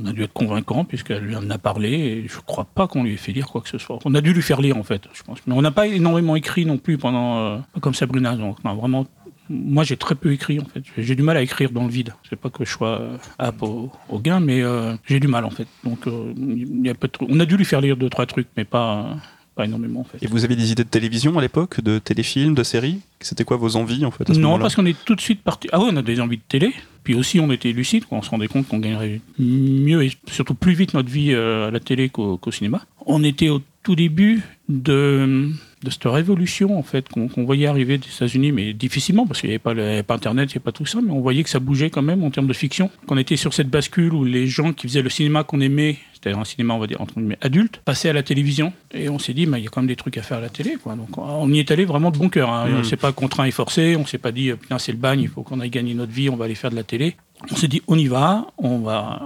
on 0.00 0.06
a 0.06 0.12
dû 0.12 0.22
être 0.22 0.32
convaincant 0.32 0.84
puisqu'elle 0.84 1.22
lui 1.22 1.36
en 1.36 1.48
a 1.50 1.58
parlé. 1.58 1.90
Et 1.90 2.26
je 2.28 2.38
crois 2.40 2.64
pas 2.64 2.86
qu'on 2.86 3.04
lui 3.04 3.14
ait 3.14 3.16
fait 3.16 3.32
lire 3.32 3.48
quoi 3.48 3.60
que 3.60 3.68
ce 3.68 3.78
soit. 3.78 3.98
On 4.04 4.14
a 4.14 4.20
dû 4.20 4.32
lui 4.32 4.42
faire 4.42 4.60
lire 4.60 4.76
en 4.76 4.82
fait, 4.82 5.02
je 5.12 5.22
pense. 5.22 5.38
Mais 5.46 5.54
on 5.54 5.62
n'a 5.62 5.70
pas 5.70 5.86
énormément 5.86 6.36
écrit 6.36 6.66
non 6.66 6.78
plus 6.78 6.98
pendant, 6.98 7.38
euh, 7.38 7.58
comme 7.80 7.94
Sabrina. 7.94 8.36
Donc 8.36 8.58
on 8.64 8.70
a 8.70 8.74
vraiment 8.74 9.06
moi, 9.48 9.84
j'ai 9.84 9.98
très 9.98 10.14
peu 10.14 10.32
écrit 10.32 10.60
en 10.60 10.64
fait. 10.64 10.82
J'ai 10.96 11.14
du 11.14 11.22
mal 11.22 11.36
à 11.36 11.42
écrire 11.42 11.72
dans 11.72 11.82
le 11.82 11.90
vide. 11.90 12.14
C'est 12.30 12.36
pas 12.36 12.48
que 12.48 12.64
je 12.64 12.70
sois 12.70 13.00
euh, 13.00 13.16
apte 13.38 13.62
au, 13.62 13.90
gain, 14.18 14.40
mais 14.40 14.62
j'ai 15.04 15.20
du 15.20 15.28
mal 15.28 15.44
en 15.44 15.50
fait. 15.50 15.66
Donc, 15.84 16.06
y 16.06 16.88
a 16.88 16.94
on 17.28 17.40
a 17.40 17.44
dû 17.44 17.56
lui 17.56 17.64
faire 17.64 17.80
lire 17.80 17.96
deux 17.96 18.08
trois 18.08 18.24
trucs, 18.24 18.48
mais 18.56 18.64
pas 18.64 19.16
pas 19.54 19.64
énormément 19.64 20.00
en 20.00 20.04
fait. 20.04 20.18
Et 20.22 20.26
vous 20.26 20.44
avez 20.44 20.56
des 20.56 20.72
idées 20.72 20.84
de 20.84 20.88
télévision 20.88 21.38
à 21.38 21.42
l'époque, 21.42 21.80
de 21.80 21.98
téléfilms, 21.98 22.54
de 22.54 22.62
séries? 22.62 23.00
C'était 23.20 23.44
quoi 23.44 23.56
vos 23.56 23.76
envies 23.76 24.04
en 24.04 24.10
fait 24.10 24.28
Non, 24.30 24.58
parce 24.58 24.74
qu'on 24.74 24.86
est 24.86 24.96
tout 25.04 25.14
de 25.14 25.20
suite 25.20 25.42
parti. 25.42 25.68
Ah 25.72 25.80
oui, 25.80 25.90
on 25.92 25.96
a 25.96 26.02
des 26.02 26.20
envies 26.20 26.38
de 26.38 26.42
télé. 26.48 26.72
Puis 27.04 27.14
aussi, 27.14 27.40
on 27.40 27.50
était 27.50 27.72
lucide, 27.72 28.04
on 28.10 28.22
se 28.22 28.30
rendait 28.30 28.46
compte 28.46 28.68
qu'on 28.68 28.78
gagnerait 28.78 29.20
mieux 29.38 30.04
et 30.04 30.12
surtout 30.30 30.54
plus 30.54 30.74
vite 30.74 30.94
notre 30.94 31.10
vie 31.10 31.32
euh, 31.32 31.68
à 31.68 31.70
la 31.70 31.80
télé 31.80 32.08
qu'au 32.08 32.38
cinéma. 32.50 32.82
On 33.06 33.24
était 33.24 33.48
au 33.48 33.60
tout 33.82 33.96
début 33.96 34.42
de 34.68 35.50
de 35.82 35.90
cette 35.90 36.04
révolution 36.04 36.78
en 36.78 36.82
fait 36.82 37.08
qu'on 37.08 37.28
voyait 37.44 37.66
arriver 37.66 37.98
des 37.98 38.08
États-Unis, 38.08 38.52
mais 38.52 38.72
difficilement 38.72 39.26
parce 39.26 39.40
qu'il 39.40 39.50
n'y 39.50 39.58
avait 39.64 40.02
pas, 40.02 40.14
Internet, 40.14 40.50
il 40.50 40.52
n'y 40.52 40.56
avait 40.56 40.64
pas 40.64 40.72
tout 40.72 40.86
ça, 40.86 41.00
mais 41.02 41.10
on 41.10 41.20
voyait 41.20 41.42
que 41.42 41.50
ça 41.50 41.58
bougeait 41.58 41.90
quand 41.90 42.02
même 42.02 42.22
en 42.22 42.30
termes 42.30 42.46
de 42.46 42.52
fiction. 42.52 42.90
Qu'on 43.06 43.16
était 43.16 43.36
sur 43.36 43.54
cette 43.54 43.68
bascule 43.68 44.12
où 44.12 44.24
les 44.24 44.46
gens 44.46 44.72
qui 44.72 44.86
faisaient 44.86 45.02
le 45.02 45.10
cinéma 45.10 45.44
qu'on 45.44 45.60
aimait, 45.60 45.98
c'est-à-dire 46.12 46.38
un 46.38 46.44
cinéma 46.44 46.74
on 46.74 46.78
va 46.78 46.86
dire 46.86 47.00
entre 47.00 47.14
guillemets 47.14 47.38
adulte, 47.40 47.80
passaient 47.84 48.08
à 48.08 48.12
la 48.12 48.22
télévision 48.22 48.72
et 48.92 49.08
on 49.08 49.18
s'est 49.18 49.34
dit, 49.34 49.46
bah, 49.46 49.58
il 49.58 49.64
y 49.64 49.66
a 49.66 49.70
quand 49.70 49.80
même 49.80 49.88
des 49.88 49.96
trucs 49.96 50.18
à 50.18 50.22
faire 50.22 50.38
à 50.38 50.40
la 50.40 50.48
télé, 50.48 50.76
quoi. 50.82 50.94
Donc 50.94 51.18
on 51.18 51.52
y 51.52 51.58
est 51.58 51.70
allé 51.70 51.84
vraiment 51.84 52.10
de 52.10 52.18
bon 52.18 52.28
cœur. 52.28 52.50
Hein. 52.50 52.68
Mmh. 52.68 52.76
On 52.76 52.84
s'est 52.84 52.96
pas 52.96 53.12
contraint 53.12 53.44
et 53.44 53.50
forcé, 53.50 53.96
on 53.96 54.06
s'est 54.06 54.18
pas 54.18 54.32
dit, 54.32 54.52
putain 54.52 54.78
c'est 54.78 54.92
le 54.92 54.98
bagne, 54.98 55.20
il 55.20 55.28
faut 55.28 55.42
qu'on 55.42 55.60
aille 55.60 55.70
gagner 55.70 55.94
notre 55.94 56.12
vie, 56.12 56.28
on 56.28 56.36
va 56.36 56.44
aller 56.44 56.54
faire 56.54 56.70
de 56.70 56.76
la 56.76 56.84
télé. 56.84 57.16
On 57.50 57.56
s'est 57.56 57.68
dit, 57.68 57.82
on 57.88 57.98
y 57.98 58.06
va, 58.06 58.46
on 58.58 58.78
va, 58.78 59.20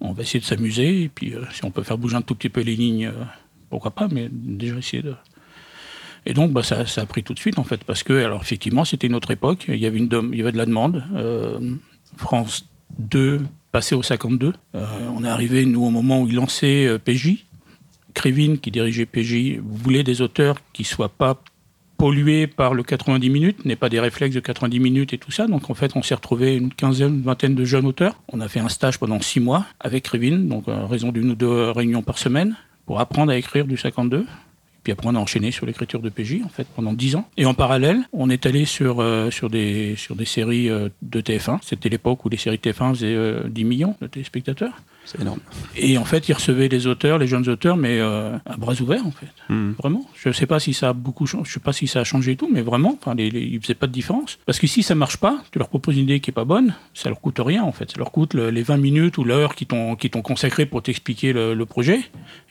on 0.00 0.12
va 0.12 0.22
essayer 0.22 0.40
de 0.40 0.44
s'amuser 0.44 1.04
et 1.04 1.08
puis 1.08 1.34
euh, 1.34 1.42
si 1.52 1.64
on 1.64 1.70
peut 1.70 1.82
faire 1.82 1.96
bouger 1.96 2.16
un 2.16 2.22
tout 2.22 2.34
petit 2.34 2.50
peu 2.50 2.60
les 2.60 2.76
lignes. 2.76 3.06
Euh, 3.06 3.24
pourquoi 3.70 3.92
pas, 3.92 4.08
mais 4.10 4.28
déjà 4.30 4.76
essayer 4.76 5.02
de. 5.02 5.14
Et 6.26 6.34
donc, 6.34 6.52
bah, 6.52 6.62
ça, 6.62 6.84
a 6.96 7.06
pris 7.06 7.22
tout 7.22 7.34
de 7.34 7.38
suite, 7.38 7.58
en 7.58 7.64
fait, 7.64 7.82
parce 7.84 8.02
que, 8.02 8.12
alors, 8.24 8.42
effectivement, 8.42 8.84
c'était 8.84 9.06
une 9.06 9.14
autre 9.14 9.30
époque, 9.30 9.64
il 9.68 9.76
y 9.76 9.86
avait, 9.86 9.98
une, 9.98 10.08
il 10.32 10.38
y 10.38 10.42
avait 10.42 10.52
de 10.52 10.58
la 10.58 10.66
demande. 10.66 11.04
Euh, 11.14 11.58
France 12.16 12.66
2 12.98 13.40
passait 13.72 13.94
au 13.94 14.02
52. 14.02 14.52
Euh, 14.74 14.86
on 15.14 15.24
est 15.24 15.28
arrivé, 15.28 15.64
nous, 15.64 15.84
au 15.84 15.90
moment 15.90 16.22
où 16.22 16.28
il 16.28 16.34
lançait 16.34 16.86
euh, 16.86 16.98
PJ. 16.98 17.46
Krivine, 18.12 18.58
qui 18.58 18.70
dirigeait 18.70 19.06
PJ, 19.06 19.60
voulait 19.62 20.02
des 20.02 20.20
auteurs 20.20 20.56
qui 20.72 20.84
soient 20.84 21.08
pas 21.08 21.40
pollués 21.96 22.46
par 22.46 22.72
le 22.72 22.82
90 22.82 23.28
minutes, 23.28 23.64
n'aient 23.66 23.76
pas 23.76 23.90
des 23.90 24.00
réflexes 24.00 24.34
de 24.34 24.40
90 24.40 24.80
minutes 24.80 25.12
et 25.12 25.18
tout 25.18 25.30
ça. 25.30 25.46
Donc 25.46 25.68
en 25.68 25.74
fait, 25.74 25.92
on 25.96 26.02
s'est 26.02 26.14
retrouvé 26.14 26.56
une 26.56 26.72
quinzaine, 26.72 27.16
une 27.16 27.22
vingtaine 27.22 27.54
de 27.54 27.64
jeunes 27.64 27.84
auteurs. 27.84 28.14
On 28.32 28.40
a 28.40 28.48
fait 28.48 28.58
un 28.58 28.70
stage 28.70 28.98
pendant 28.98 29.20
six 29.20 29.38
mois 29.38 29.66
avec 29.78 30.04
Krivine, 30.04 30.48
donc 30.48 30.66
à 30.66 30.86
raison 30.86 31.12
d'une 31.12 31.30
ou 31.30 31.34
deux 31.34 31.70
réunions 31.70 32.02
par 32.02 32.16
semaine 32.16 32.56
pour 32.86 33.00
apprendre 33.00 33.30
à 33.30 33.36
écrire 33.36 33.66
du 33.66 33.76
52. 33.76 34.26
Puis 34.82 34.92
après, 34.92 35.08
on 35.08 35.14
a 35.14 35.18
enchaîné 35.18 35.50
sur 35.50 35.66
l'écriture 35.66 36.00
de 36.00 36.08
PJ, 36.08 36.42
en 36.44 36.48
fait, 36.48 36.66
pendant 36.74 36.92
10 36.92 37.16
ans. 37.16 37.28
Et 37.36 37.46
en 37.46 37.54
parallèle, 37.54 37.98
on 38.12 38.30
est 38.30 38.46
allé 38.46 38.64
sur, 38.64 39.00
euh, 39.00 39.30
sur, 39.30 39.50
des, 39.50 39.94
sur 39.96 40.16
des 40.16 40.24
séries 40.24 40.68
euh, 40.68 40.88
de 41.02 41.20
TF1. 41.20 41.58
C'était 41.62 41.88
l'époque 41.88 42.24
où 42.24 42.28
les 42.28 42.36
séries 42.36 42.56
TF1 42.62 42.94
faisaient 42.94 43.14
10 43.48 43.62
euh, 43.62 43.66
millions 43.66 43.96
de 44.00 44.06
téléspectateurs. 44.06 44.72
C'est 45.10 45.22
énorme. 45.22 45.40
Et 45.76 45.98
en 45.98 46.04
fait, 46.04 46.28
ils 46.28 46.32
recevaient 46.34 46.68
les 46.68 46.86
auteurs, 46.86 47.18
les 47.18 47.26
jeunes 47.26 47.48
auteurs, 47.48 47.76
mais 47.76 47.98
euh, 47.98 48.36
à 48.46 48.56
bras 48.56 48.74
ouverts, 48.80 49.04
en 49.04 49.10
fait. 49.10 49.26
Hmm. 49.48 49.72
Vraiment. 49.72 50.06
Je 50.14 50.28
ne 50.28 50.32
sais 50.32 50.46
pas 50.46 50.60
si 50.60 50.72
ça 50.72 50.90
a 50.90 50.92
beaucoup 50.92 51.26
changé, 51.26 51.48
je 51.48 51.54
sais 51.54 51.60
pas 51.60 51.72
si 51.72 51.88
ça 51.88 52.00
a 52.00 52.04
changé 52.04 52.32
et 52.32 52.36
tout, 52.36 52.48
mais 52.52 52.62
vraiment, 52.62 52.96
les, 53.16 53.26
ils 53.26 53.60
faisaient 53.60 53.74
pas 53.74 53.88
de 53.88 53.92
différence. 53.92 54.38
Parce 54.46 54.60
que 54.60 54.68
si 54.68 54.84
ça 54.84 54.94
marche 54.94 55.16
pas, 55.16 55.42
tu 55.50 55.58
leur 55.58 55.68
proposes 55.68 55.96
une 55.96 56.04
idée 56.04 56.20
qui 56.20 56.30
est 56.30 56.32
pas 56.32 56.44
bonne, 56.44 56.74
ça 56.94 57.08
leur 57.08 57.20
coûte 57.20 57.40
rien, 57.44 57.64
en 57.64 57.72
fait. 57.72 57.90
Ça 57.90 57.98
leur 57.98 58.12
coûte 58.12 58.34
les 58.34 58.62
20 58.62 58.76
minutes 58.76 59.18
ou 59.18 59.24
l'heure 59.24 59.56
qui 59.56 59.66
t'ont, 59.66 59.96
consacré 60.22 60.64
pour 60.64 60.80
t'expliquer 60.80 61.32
le, 61.32 61.64
projet, 61.64 62.00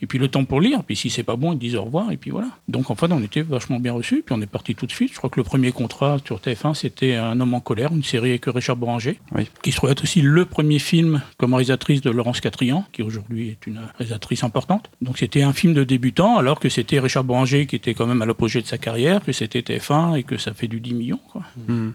et 0.01 0.05
puis 0.05 0.19
le 0.19 0.27
temps 0.27 0.43
pour 0.43 0.59
lire. 0.59 0.83
Puis 0.83 0.97
si 0.97 1.09
c'est 1.09 1.23
pas 1.23 1.37
bon, 1.37 1.53
ils 1.53 1.59
disent 1.59 1.77
au 1.77 1.83
revoir, 1.83 2.11
et 2.11 2.17
puis 2.17 2.31
voilà. 2.31 2.49
Donc 2.67 2.91
en 2.91 2.95
fait, 2.95 3.09
on 3.09 3.23
était 3.23 3.41
vachement 3.41 3.79
bien 3.79 3.93
reçus, 3.93 4.21
puis 4.25 4.35
on 4.37 4.41
est 4.41 4.47
parti 4.47 4.75
tout 4.75 4.85
de 4.85 4.91
suite. 4.91 5.13
Je 5.13 5.17
crois 5.17 5.29
que 5.29 5.39
le 5.39 5.45
premier 5.45 5.71
contrat 5.71 6.17
sur 6.25 6.39
TF1, 6.39 6.73
c'était 6.73 7.15
Un 7.15 7.39
homme 7.39 7.53
en 7.53 7.61
colère, 7.61 7.93
une 7.93 8.03
série 8.03 8.31
avec 8.31 8.45
Richard 8.47 8.75
Boranger, 8.75 9.17
qui 9.63 9.71
se 9.71 9.77
trouve 9.77 9.91
être 9.91 10.03
aussi 10.03 10.21
le 10.21 10.43
premier 10.43 10.79
film 10.79 11.21
comme 11.37 11.53
réalisatrice 11.53 12.01
de 12.01 12.09
Laurence 12.09 12.41
Catrian, 12.49 12.83
qui 12.91 13.03
aujourd'hui 13.03 13.49
est 13.49 13.67
une 13.67 13.79
réalisatrice 13.97 14.43
importante. 14.43 14.89
Donc 15.01 15.19
c'était 15.19 15.43
un 15.43 15.53
film 15.53 15.73
de 15.73 15.83
débutant, 15.83 16.37
alors 16.37 16.59
que 16.59 16.67
c'était 16.67 16.99
Richard 16.99 17.23
Boranger 17.23 17.67
qui 17.67 17.75
était 17.75 17.93
quand 17.93 18.07
même 18.07 18.21
à 18.23 18.25
l'apogée 18.25 18.61
de 18.61 18.67
sa 18.67 18.79
carrière, 18.79 19.23
que 19.23 19.31
c'était 19.31 19.59
TF1 19.61 20.17
et 20.17 20.23
que 20.23 20.37
ça 20.37 20.53
fait 20.53 20.67
du 20.67 20.79
10 20.79 20.93
millions. 20.95 21.19
Quoi. 21.31 21.43
Hmm. 21.67 21.91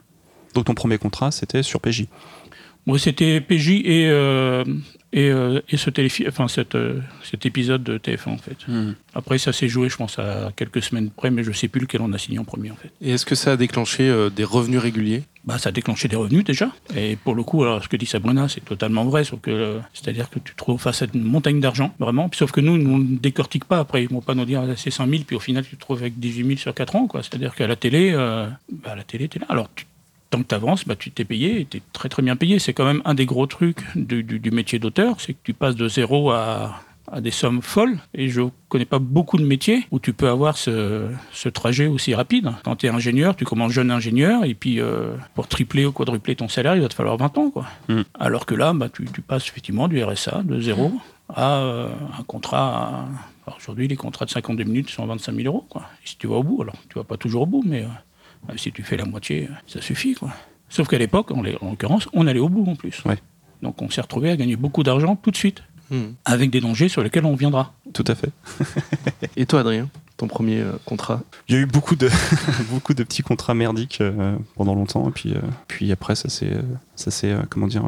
Donc 0.54 0.66
ton 0.66 0.74
premier 0.74 0.98
contrat, 0.98 1.32
c'était 1.32 1.64
sur 1.64 1.80
PJ 1.80 2.06
Moi, 2.86 3.00
c'était 3.00 3.40
PJ 3.40 3.70
et, 3.84 4.06
euh, 4.08 4.64
et, 5.14 5.30
euh, 5.30 5.60
et, 5.68 5.76
ce 5.76 5.90
enfin, 6.28 6.48
cette, 6.48 6.74
euh, 6.74 7.00
cet 7.22 7.46
épisode 7.46 7.84
de 7.84 7.98
TF1 7.98 8.30
en 8.30 8.36
fait. 8.36 8.56
Hmm. 8.66 8.94
Après, 9.14 9.38
ça 9.38 9.52
s'est 9.52 9.68
joué, 9.68 9.88
je 9.88 9.96
pense, 9.96 10.18
à 10.18 10.50
quelques 10.56 10.82
semaines 10.82 11.08
près, 11.10 11.30
mais 11.30 11.44
je 11.44 11.52
sais 11.52 11.68
plus 11.68 11.80
lequel 11.80 12.00
on 12.02 12.12
a 12.12 12.18
signé 12.18 12.40
en 12.40 12.44
premier 12.44 12.72
en 12.72 12.74
fait. 12.74 12.90
Et 13.00 13.12
est-ce 13.12 13.24
que 13.24 13.36
ça 13.36 13.52
a 13.52 13.56
déclenché 13.56 14.12
des 14.34 14.42
revenus 14.42 14.80
réguliers? 14.80 15.22
Bah, 15.44 15.58
ça 15.58 15.68
a 15.68 15.72
déclenché 15.72 16.08
des 16.08 16.16
revenus 16.16 16.42
déjà. 16.42 16.70
Et 16.96 17.14
pour 17.14 17.36
le 17.36 17.44
coup, 17.44 17.62
alors, 17.62 17.82
ce 17.82 17.88
que 17.88 17.96
dit 17.96 18.06
Sabrina, 18.06 18.48
c'est 18.48 18.64
totalement 18.64 19.04
vrai. 19.04 19.22
Sauf 19.22 19.40
que, 19.40 19.78
c'est-à-dire 19.92 20.30
que 20.30 20.40
tu 20.40 20.52
te 20.52 20.56
trouves 20.56 20.80
face 20.80 21.02
à 21.02 21.06
une 21.14 21.22
montagne 21.22 21.60
d'argent, 21.60 21.94
vraiment. 22.00 22.28
sauf 22.32 22.50
que 22.50 22.60
nous, 22.60 22.72
on 22.72 22.98
ne 22.98 23.16
décortique 23.16 23.66
pas. 23.66 23.78
Après, 23.78 24.02
ils 24.02 24.08
vont 24.08 24.20
pas 24.20 24.34
nous 24.34 24.46
dire 24.46 24.62
ah, 24.62 24.74
c'est 24.76 24.90
100 24.90 25.06
000, 25.06 25.22
puis 25.24 25.36
au 25.36 25.40
final, 25.40 25.64
tu 25.64 25.76
te 25.76 25.80
trouves 25.80 25.98
avec 25.98 26.18
18 26.18 26.46
000 26.46 26.58
sur 26.58 26.74
4 26.74 26.96
ans. 26.96 27.06
Quoi. 27.06 27.22
C'est-à-dire 27.22 27.54
qu'à 27.54 27.68
la 27.68 27.76
télé, 27.76 28.12
euh, 28.14 28.48
bah, 28.72 28.96
la 28.96 29.04
télé, 29.04 29.26
es 29.32 29.38
là. 29.38 29.46
Alors, 29.48 29.68
tant 30.36 30.42
que 30.42 30.48
tu 30.48 30.54
avances, 30.54 30.84
bah, 30.86 30.96
tu 30.96 31.10
t'es 31.10 31.24
payé, 31.24 31.66
tu 31.68 31.78
es 31.78 31.82
très 31.92 32.08
très 32.08 32.22
bien 32.22 32.36
payé. 32.36 32.58
C'est 32.58 32.72
quand 32.72 32.84
même 32.84 33.02
un 33.04 33.14
des 33.14 33.26
gros 33.26 33.46
trucs 33.46 33.84
du, 33.94 34.22
du 34.22 34.50
métier 34.50 34.78
d'auteur, 34.78 35.20
c'est 35.20 35.34
que 35.34 35.38
tu 35.42 35.54
passes 35.54 35.76
de 35.76 35.88
zéro 35.88 36.30
à 36.30 36.80
à 37.10 37.20
des 37.20 37.30
sommes 37.30 37.62
folles. 37.62 37.98
Et 38.14 38.28
je 38.28 38.42
connais 38.68 38.84
pas 38.84 38.98
beaucoup 38.98 39.38
de 39.38 39.44
métiers 39.44 39.86
où 39.90 39.98
tu 39.98 40.12
peux 40.12 40.28
avoir 40.28 40.56
ce, 40.56 41.06
ce 41.32 41.48
trajet 41.48 41.86
aussi 41.86 42.14
rapide. 42.14 42.52
Quand 42.64 42.76
tu 42.76 42.86
es 42.86 42.88
ingénieur, 42.88 43.36
tu 43.36 43.44
commences 43.44 43.72
jeune 43.72 43.90
ingénieur, 43.90 44.44
et 44.44 44.54
puis 44.54 44.80
euh, 44.80 45.14
pour 45.34 45.46
tripler 45.46 45.86
ou 45.86 45.92
quadrupler 45.92 46.36
ton 46.36 46.48
salaire, 46.48 46.74
il 46.74 46.82
va 46.82 46.88
te 46.88 46.94
falloir 46.94 47.16
20 47.16 47.38
ans. 47.38 47.50
Quoi. 47.50 47.66
Mm. 47.88 48.02
Alors 48.18 48.46
que 48.46 48.54
là, 48.54 48.72
bah, 48.72 48.88
tu, 48.88 49.04
tu, 49.06 49.20
passes 49.20 49.46
effectivement 49.48 49.88
du 49.88 50.02
RSA 50.02 50.42
de 50.44 50.60
zéro 50.60 50.92
à 51.28 51.58
euh, 51.58 51.88
un 52.18 52.22
contrat. 52.24 53.06
Aujourd'hui, 53.56 53.88
les 53.88 53.96
contrats 53.96 54.24
de 54.24 54.30
52 54.30 54.64
minutes 54.64 54.90
sont 54.90 55.06
25 55.06 55.34
000 55.34 55.46
euros. 55.46 55.66
Quoi. 55.68 55.82
Et 56.02 56.08
si 56.08 56.16
tu 56.16 56.26
vas 56.26 56.36
au 56.36 56.42
bout, 56.42 56.62
alors 56.62 56.76
tu 56.88 56.98
vas 56.98 57.04
pas 57.04 57.16
toujours 57.16 57.42
au 57.42 57.46
bout, 57.46 57.62
mais 57.64 57.82
euh, 57.82 57.88
si 58.56 58.72
tu 58.72 58.82
fais 58.82 58.96
la 58.96 59.04
moitié, 59.04 59.48
ça 59.66 59.80
suffit. 59.80 60.14
Quoi. 60.14 60.30
Sauf 60.68 60.88
qu'à 60.88 60.98
l'époque, 60.98 61.30
en, 61.30 61.38
en 61.38 61.70
l'occurrence, 61.70 62.08
on 62.12 62.26
allait 62.26 62.40
au 62.40 62.48
bout 62.48 62.68
en 62.70 62.76
plus. 62.76 63.02
Ouais. 63.04 63.18
Donc 63.62 63.80
on 63.82 63.90
s'est 63.90 64.00
retrouvé 64.00 64.30
à 64.30 64.36
gagner 64.36 64.56
beaucoup 64.56 64.82
d'argent 64.82 65.16
tout 65.16 65.30
de 65.30 65.36
suite. 65.36 65.62
Hmm. 65.90 66.14
avec 66.24 66.48
des 66.48 66.62
dangers 66.62 66.88
sur 66.88 67.02
lesquels 67.02 67.26
on 67.26 67.34
viendra. 67.34 67.74
Tout 67.92 68.04
à 68.06 68.14
fait. 68.14 68.30
Et 69.36 69.44
toi, 69.44 69.60
Adrien 69.60 69.90
ton 70.16 70.28
premier 70.28 70.60
euh, 70.60 70.72
contrat? 70.84 71.22
Il 71.48 71.54
y 71.54 71.58
a 71.58 71.60
eu 71.60 71.66
beaucoup 71.66 71.96
de, 71.96 72.08
beaucoup 72.70 72.94
de 72.94 73.02
petits 73.02 73.22
contrats 73.22 73.54
merdiques 73.54 74.00
euh, 74.00 74.36
pendant 74.54 74.74
longtemps, 74.74 75.08
et 75.08 75.12
puis, 75.12 75.34
euh, 75.34 75.40
puis 75.68 75.90
après, 75.92 76.14
ça 76.14 76.28
s'est, 76.28 76.56
ça 76.96 77.10
s'est 77.10 77.34
comment 77.50 77.66
dire, 77.66 77.84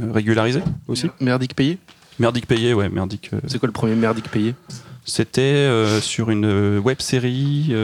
régularisé 0.00 0.62
aussi. 0.88 1.08
Merdique 1.20 1.54
payé? 1.54 1.78
Merdique 2.18 2.46
payé, 2.46 2.74
ouais, 2.74 2.88
merdique. 2.88 3.30
C'est 3.46 3.58
quoi 3.58 3.66
le 3.66 3.72
premier 3.72 3.94
merdique 3.94 4.30
payé? 4.30 4.54
C'était 5.04 5.68
sur 6.00 6.30
une 6.30 6.78
web 6.78 7.00
série 7.00 7.74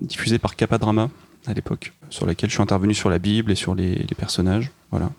diffusée 0.00 0.38
par 0.38 0.56
Capadrama 0.56 1.10
à 1.46 1.52
l'époque, 1.52 1.92
sur 2.10 2.26
laquelle 2.26 2.50
je 2.50 2.54
suis 2.54 2.62
intervenu 2.62 2.94
sur 2.94 3.10
la 3.10 3.18
Bible 3.18 3.52
et 3.52 3.54
sur 3.54 3.74
les, 3.74 3.94
les 3.94 4.14
personnages. 4.16 4.70
Voilà. 4.90 5.10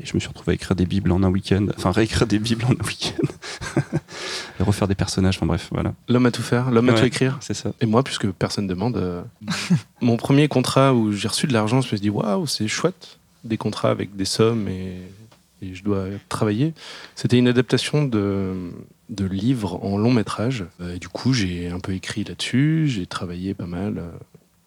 Et 0.00 0.04
je 0.04 0.14
me 0.14 0.20
suis 0.20 0.28
retrouvé 0.28 0.52
à 0.52 0.54
écrire 0.54 0.76
des 0.76 0.84
bibles 0.84 1.10
en 1.10 1.22
un 1.22 1.30
week-end, 1.30 1.66
enfin 1.76 1.90
réécrire 1.90 2.26
des 2.26 2.38
bibles 2.38 2.64
en 2.66 2.72
un 2.72 2.86
week-end, 2.86 3.80
et 4.60 4.62
refaire 4.62 4.88
des 4.88 4.94
personnages, 4.94 5.36
enfin 5.36 5.46
bref, 5.46 5.68
voilà. 5.72 5.94
L'homme 6.08 6.26
à 6.26 6.30
tout 6.30 6.42
faire, 6.42 6.70
l'homme 6.70 6.90
à 6.90 6.92
tout 6.92 7.04
écrire. 7.04 7.38
C'est 7.40 7.54
ça. 7.54 7.72
Et 7.80 7.86
moi, 7.86 8.02
puisque 8.02 8.30
personne 8.30 8.66
demande, 8.66 8.98
euh, 8.98 9.22
mon 10.02 10.18
premier 10.18 10.48
contrat 10.48 10.92
où 10.92 11.12
j'ai 11.12 11.28
reçu 11.28 11.46
de 11.46 11.54
l'argent, 11.54 11.80
je 11.80 11.86
me 11.86 11.88
suis 11.88 12.00
dit, 12.00 12.10
waouh, 12.10 12.46
c'est 12.46 12.68
chouette, 12.68 13.18
des 13.44 13.56
contrats 13.56 13.90
avec 13.90 14.14
des 14.16 14.26
sommes 14.26 14.68
et, 14.68 14.96
je 15.62 15.82
dois 15.82 16.04
travailler. 16.28 16.74
C'était 17.16 17.38
une 17.38 17.48
adaptation 17.48 18.04
de, 18.04 18.70
de 19.08 19.24
livres 19.24 19.82
en 19.84 19.96
long 19.96 20.12
métrage. 20.12 20.64
Euh, 20.80 20.94
et 20.94 20.98
du 20.98 21.08
coup, 21.08 21.32
j'ai 21.32 21.68
un 21.68 21.80
peu 21.80 21.92
écrit 21.92 22.24
là-dessus, 22.24 22.88
j'ai 22.88 23.06
travaillé 23.06 23.54
pas 23.54 23.66
mal 23.66 23.98
euh, 23.98 24.10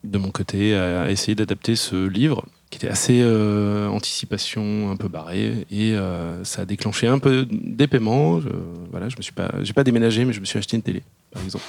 de 0.03 0.17
mon 0.17 0.31
côté 0.31 0.75
à 0.75 1.11
essayer 1.11 1.35
d'adapter 1.35 1.75
ce 1.75 2.07
livre 2.07 2.45
qui 2.69 2.77
était 2.77 2.87
assez 2.87 3.21
euh, 3.21 3.87
anticipation, 3.87 4.91
un 4.91 4.95
peu 4.95 5.07
barré, 5.07 5.65
et 5.71 5.95
ça 6.43 6.61
a 6.61 6.65
déclenché 6.65 7.07
un 7.07 7.19
peu 7.19 7.47
des 7.49 7.87
paiements. 7.87 8.39
Je, 8.39 8.49
voilà, 8.91 9.09
je 9.09 9.17
me 9.17 9.21
suis 9.21 9.33
pas, 9.33 9.51
j'ai 9.61 9.73
pas 9.73 9.83
déménagé, 9.83 10.23
mais 10.23 10.31
je 10.31 10.39
me 10.39 10.45
suis 10.45 10.57
acheté 10.57 10.77
une 10.77 10.83
télé, 10.83 11.01
par 11.31 11.43
exemple. 11.43 11.65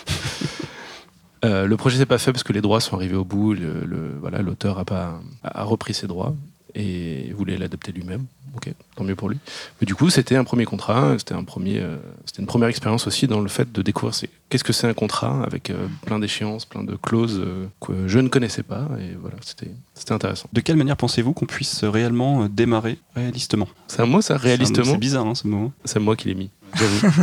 le 1.43 1.75
projet 1.77 1.97
s'est 1.97 2.07
pas 2.07 2.19
fait 2.19 2.33
parce 2.33 2.45
que 2.45 2.53
les 2.53 2.61
droits 2.61 2.81
sont 2.81 2.95
arrivés 2.95 3.17
au 3.17 3.25
bout. 3.25 3.55
Le 3.55 4.15
voilà, 4.21 4.43
l'auteur 4.43 4.79
a 4.79 4.85
pas 4.85 5.21
a 5.43 5.65
repris 5.65 5.95
ses 5.95 6.07
droits 6.07 6.37
et 6.75 7.33
voulait 7.33 7.57
l'adapter 7.57 7.93
lui-même. 7.93 8.27
Ok, 8.57 8.73
tant 8.97 9.05
mieux 9.05 9.15
pour 9.15 9.29
lui. 9.29 9.39
Mais 9.81 9.87
du 9.87 9.95
coup, 9.95 10.11
c'était 10.11 10.35
un 10.35 10.43
premier 10.43 10.65
contrat, 10.65 11.15
c'était 11.19 11.35
un 11.35 11.45
premier, 11.45 11.79
euh, 11.79 11.97
c'était 12.27 12.41
une 12.41 12.49
première 12.49 12.69
expérience 12.69 13.07
aussi 13.07 13.29
dans 13.29 13.41
le 13.41 13.49
fait 13.49 13.71
de 13.71 13.81
découvrir 13.81 14.13
qu'est-ce 14.49 14.65
que 14.65 14.73
c'est 14.73 14.89
un 14.89 14.95
contrat 14.95 15.45
avec 15.45 15.71
euh, 15.71 15.87
plein 16.05 16.19
d'échéances, 16.19 16.65
plein 16.65 16.83
de 16.83 16.97
clauses 16.97 17.41
euh, 17.45 17.67
que 17.81 18.09
je 18.09 18.19
ne 18.19 18.29
connaissais 18.29 18.65
pas. 18.65 18.89
Et 18.99 19.15
voilà, 19.21 19.37
c'était, 19.43 19.71
c'était 19.95 20.13
intéressant. 20.13 20.49
De 20.53 20.61
quelle 20.61 20.77
manière 20.77 20.97
pensez-vous 20.97 21.33
qu'on 21.33 21.47
puisse 21.47 21.85
réellement 21.85 22.49
démarrer 22.49 22.99
réalistement? 23.15 23.69
C'est 23.87 24.01
un 24.01 24.07
mot, 24.07 24.21
ça, 24.21 24.37
réalistement. 24.37 24.93
C'est, 24.93 24.99
bizarre, 24.99 25.27
hein, 25.27 25.37
ce 25.37 25.47
mot. 25.47 25.73
C'est 25.85 26.01
moi 26.01 26.17
qui 26.17 26.27
l'ai 26.27 26.35
mis. 26.35 26.51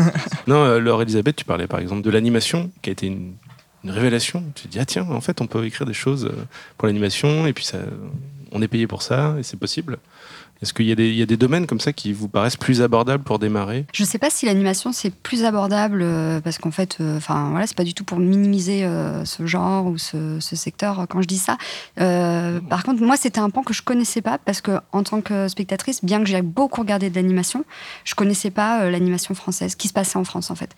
non, 0.47 0.79
Laure 0.79 1.01
Elisabeth, 1.01 1.35
tu 1.35 1.45
parlais 1.45 1.67
par 1.67 1.81
exemple 1.81 2.03
de 2.03 2.09
l'animation, 2.09 2.71
qui 2.81 2.89
a 2.89 2.93
été 2.93 3.07
une, 3.07 3.33
une 3.83 3.91
révélation. 3.91 4.45
Tu 4.55 4.63
te 4.63 4.67
dis 4.69 4.79
ah 4.79 4.85
tiens, 4.85 5.05
en 5.09 5.21
fait, 5.21 5.41
on 5.41 5.47
peut 5.47 5.65
écrire 5.65 5.85
des 5.85 5.93
choses 5.93 6.31
pour 6.77 6.87
l'animation 6.87 7.47
et 7.47 7.51
puis 7.51 7.65
ça 7.65 7.79
on 8.51 8.61
est 8.61 8.67
payé 8.67 8.87
pour 8.87 9.01
ça 9.01 9.35
et 9.39 9.43
c'est 9.43 9.57
possible. 9.57 9.97
Est-ce 10.61 10.73
qu'il 10.73 10.85
y, 10.87 10.91
a 10.91 10.95
des- 10.95 11.09
il 11.09 11.15
y 11.15 11.21
a 11.21 11.25
des 11.25 11.37
domaines 11.37 11.67
comme 11.67 11.79
ça 11.79 11.93
qui 11.93 12.13
vous 12.13 12.27
paraissent 12.27 12.57
plus 12.57 12.81
abordables 12.81 13.23
pour 13.23 13.39
démarrer? 13.39 13.85
Je 13.93 14.03
sais 14.03 14.17
pas 14.17 14.29
si 14.29 14.45
l'animation 14.45 14.91
c'est 14.91 15.11
plus 15.13 15.43
abordable 15.43 16.01
euh, 16.01 16.39
parce 16.41 16.57
qu'en 16.57 16.71
fait, 16.71 16.97
euh, 16.99 17.17
enfin 17.17 17.49
voilà, 17.51 17.67
c'est 17.67 17.77
pas 17.77 17.83
du 17.83 17.93
tout 17.93 18.03
pour 18.03 18.19
minimiser 18.19 18.83
euh, 18.85 19.23
ce 19.25 19.45
genre 19.45 19.85
ou 19.85 19.97
ce, 19.97 20.39
ce 20.39 20.55
secteur 20.55 20.99
euh, 21.01 21.05
quand 21.07 21.21
je 21.21 21.27
dis 21.27 21.37
ça. 21.37 21.57
Euh, 21.99 22.59
par 22.59 22.83
contre, 22.83 23.01
moi 23.03 23.17
c'était 23.17 23.39
un 23.39 23.49
pan 23.49 23.63
que 23.63 23.73
je 23.73 23.81
connaissais 23.81 24.21
pas 24.21 24.37
parce 24.37 24.61
que 24.61 24.71
en 24.91 25.03
tant 25.03 25.21
que 25.21 25.47
spectatrice, 25.47 26.03
bien 26.03 26.19
que 26.23 26.29
j'ai 26.29 26.41
beaucoup 26.41 26.81
regardé 26.81 27.09
de 27.09 27.15
l'animation, 27.15 27.63
je 28.03 28.15
connaissais 28.15 28.51
pas 28.51 28.81
euh, 28.81 28.89
l'animation 28.91 29.35
française 29.35 29.75
qui 29.75 29.87
se 29.87 29.93
passait 29.93 30.17
en 30.17 30.23
France 30.23 30.49
en 30.51 30.55
fait. 30.55 30.71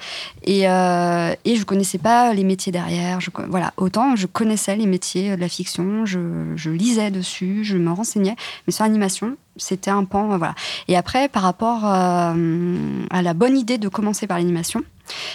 Et, 0.44 0.68
euh, 0.70 1.34
et 1.46 1.56
je 1.56 1.64
connaissais 1.64 1.98
pas 1.98 2.34
les 2.34 2.44
métiers 2.44 2.72
derrière. 2.72 3.22
Je, 3.22 3.30
voilà, 3.48 3.74
autant 3.78 4.16
je 4.16 4.28
connaissais 4.28 4.76
les 4.76 4.86
métiers 4.86 5.36
de 5.36 5.42
la 5.42 5.50
fiction, 5.50 6.06
je, 6.06 6.20
je 6.56 6.70
lisais 6.70 7.12
dessus, 7.12 7.64
je 7.64 7.78
me 7.78 7.92
renseignais, 7.92 8.36
mais 8.68 8.74
sur 8.74 8.84
l'animation, 8.84 9.36
c'était 9.60 9.92
un 9.92 10.04
pan, 10.06 10.38
voilà. 10.38 10.56
Et 10.88 10.98
après, 10.98 11.30
par 11.30 11.44
rapport 11.44 11.82
euh, 11.86 13.04
à 13.10 13.22
la 13.22 13.34
bonne 13.34 13.58
idée 13.58 13.78
de 13.78 13.88
commencer 13.88 14.28
par 14.28 14.38
l'animation, 14.38 14.84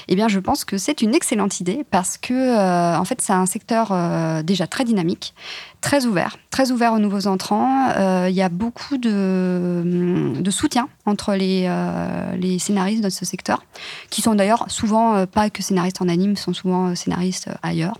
eh 0.09 0.15
bien, 0.15 0.29
je 0.29 0.39
pense 0.39 0.65
que 0.65 0.79
c'est 0.79 1.03
une 1.03 1.15
excellente 1.15 1.61
idée 1.61 1.85
parce 1.91 2.17
que, 2.17 2.33
euh, 2.33 2.97
en 2.97 3.05
fait, 3.05 3.21
c'est 3.21 3.33
un 3.33 3.47
secteur 3.47 3.89
euh, 3.91 4.43
déjà 4.43 4.67
très 4.67 4.85
dynamique, 4.85 5.35
très 5.81 6.07
ouvert, 6.07 6.39
très 6.51 6.71
ouvert 6.71 6.93
aux 6.93 6.99
nouveaux 6.99 7.27
entrants. 7.27 7.89
Il 8.29 8.35
y 8.35 8.43
a 8.43 8.49
beaucoup 8.49 8.99
de, 8.99 10.33
de 10.39 10.51
soutien 10.51 10.89
entre 11.07 11.35
les, 11.35 11.69
les 12.39 12.59
scénaristes 12.59 13.03
de 13.03 13.11
ce 13.11 13.25
secteur, 13.25 13.65
qui 14.11 14.23
sont 14.23 14.35
d'ailleurs 14.35 14.65
souvent 14.69 15.27
pas 15.27 15.51
que 15.51 15.63
scénaristes 15.63 16.01
en 16.01 16.09
anime, 16.09 16.37
sont 16.37 16.55
souvent 16.55 16.95
scénaristes 16.95 17.49
ailleurs. 17.63 17.99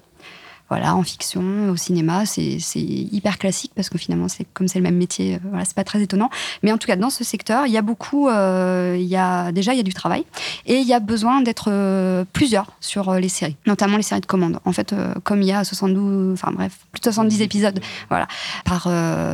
Voilà, 0.71 0.97
en 0.97 1.03
fiction, 1.03 1.69
au 1.71 1.77
cinéma, 1.77 2.25
c'est 2.25 2.59
hyper 2.77 3.37
classique 3.39 3.73
parce 3.77 3.91
que 3.91 3.99
finalement, 3.99 4.29
c'est 4.29 4.47
comme 4.55 4.67
c'est 4.67 4.79
le 4.79 4.83
même 4.83 4.97
métier, 4.97 5.35
euh, 5.35 5.39
voilà, 5.51 5.65
c'est 5.67 5.75
pas 5.75 5.85
très 5.85 6.01
étonnant. 6.01 6.31
Mais 6.63 6.73
en 6.73 6.79
tout 6.79 6.87
cas, 6.87 6.97
dans 6.97 7.11
ce 7.11 7.23
secteur, 7.23 7.67
il 7.67 7.73
y 7.73 7.77
a 7.77 7.83
beaucoup, 7.83 8.29
euh, 8.29 8.97
il 8.99 9.07
y 9.07 9.17
a 9.17 9.53
déjà 9.53 9.75
il 9.75 9.77
y 9.77 9.81
a 9.81 9.83
du 9.85 9.93
travail 9.93 10.25
et 10.65 10.77
il 10.77 10.87
y 10.87 10.95
a 10.95 11.01
besoin 11.01 11.43
d'être 11.43 11.69
euh, 11.69 12.25
plusieurs 12.33 12.73
sur 12.81 13.13
les 13.15 13.29
séries, 13.29 13.57
notamment 13.67 13.99
les 13.99 14.03
séries 14.03 14.23
de 14.23 14.27
commande. 14.27 14.59
En 14.65 14.73
fait, 14.73 14.95
comme 15.23 15.43
il 15.43 15.49
y 15.49 15.53
a 15.53 15.65
72, 15.65 16.33
enfin 16.33 16.51
bref, 16.51 16.73
plus 16.93 17.01
de 17.01 17.05
70 17.05 17.43
épisodes, 17.43 17.79
voilà, 18.09 18.27
par 18.65 18.89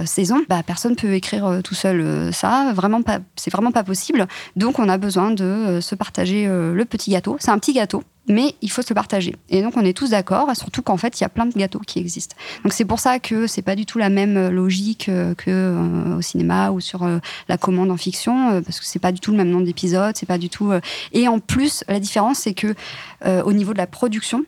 saison, 0.06 0.42
bah, 0.48 0.62
personne 0.64 0.96
peut 0.96 1.14
écrire 1.14 1.60
tout 1.62 1.76
seul 1.76 2.32
ça. 2.32 2.72
Vraiment 2.74 3.02
pas, 3.02 3.20
c'est 3.36 3.52
vraiment 3.52 3.70
pas 3.70 3.84
possible. 3.84 4.26
Donc, 4.56 4.80
on 4.80 4.88
a 4.88 4.98
besoin 4.98 5.30
de 5.30 5.78
se 5.80 5.94
partager 5.94 6.46
le 6.46 6.84
petit 6.84 7.12
gâteau. 7.12 7.36
C'est 7.38 7.50
un 7.50 7.58
petit 7.58 7.72
gâteau. 7.72 8.02
Mais 8.30 8.54
il 8.62 8.70
faut 8.70 8.82
se 8.82 8.94
partager. 8.94 9.34
Et 9.48 9.60
donc, 9.60 9.76
on 9.76 9.84
est 9.84 9.92
tous 9.92 10.10
d'accord, 10.10 10.48
surtout 10.54 10.82
qu'en 10.82 10.96
fait, 10.96 11.20
il 11.20 11.24
y 11.24 11.26
a 11.26 11.28
plein 11.28 11.46
de 11.46 11.52
gâteaux 11.52 11.80
qui 11.80 11.98
existent. 11.98 12.36
Donc, 12.62 12.72
c'est 12.72 12.84
pour 12.84 13.00
ça 13.00 13.18
que 13.18 13.48
c'est 13.48 13.62
pas 13.62 13.74
du 13.74 13.86
tout 13.86 13.98
la 13.98 14.08
même 14.08 14.36
euh, 14.36 14.50
logique 14.50 15.08
euh, 15.08 15.34
que 15.34 15.50
euh, 15.50 16.18
au 16.18 16.22
cinéma 16.22 16.70
ou 16.70 16.80
sur 16.80 17.02
euh, 17.02 17.18
la 17.48 17.58
commande 17.58 17.90
en 17.90 17.96
fiction, 17.96 18.62
parce 18.62 18.78
que 18.78 18.86
c'est 18.86 19.00
pas 19.00 19.10
du 19.10 19.18
tout 19.18 19.32
le 19.32 19.36
même 19.36 19.50
nombre 19.50 19.64
d'épisodes, 19.64 20.14
c'est 20.16 20.26
pas 20.26 20.38
du 20.38 20.48
tout. 20.48 20.70
Et 21.12 21.26
en 21.26 21.40
plus, 21.40 21.82
la 21.88 21.98
différence, 21.98 22.38
c'est 22.38 22.54
que 22.54 22.74
au 23.24 23.52
niveau 23.52 23.72
de 23.72 23.78
la 23.78 23.86
production, 23.86 24.44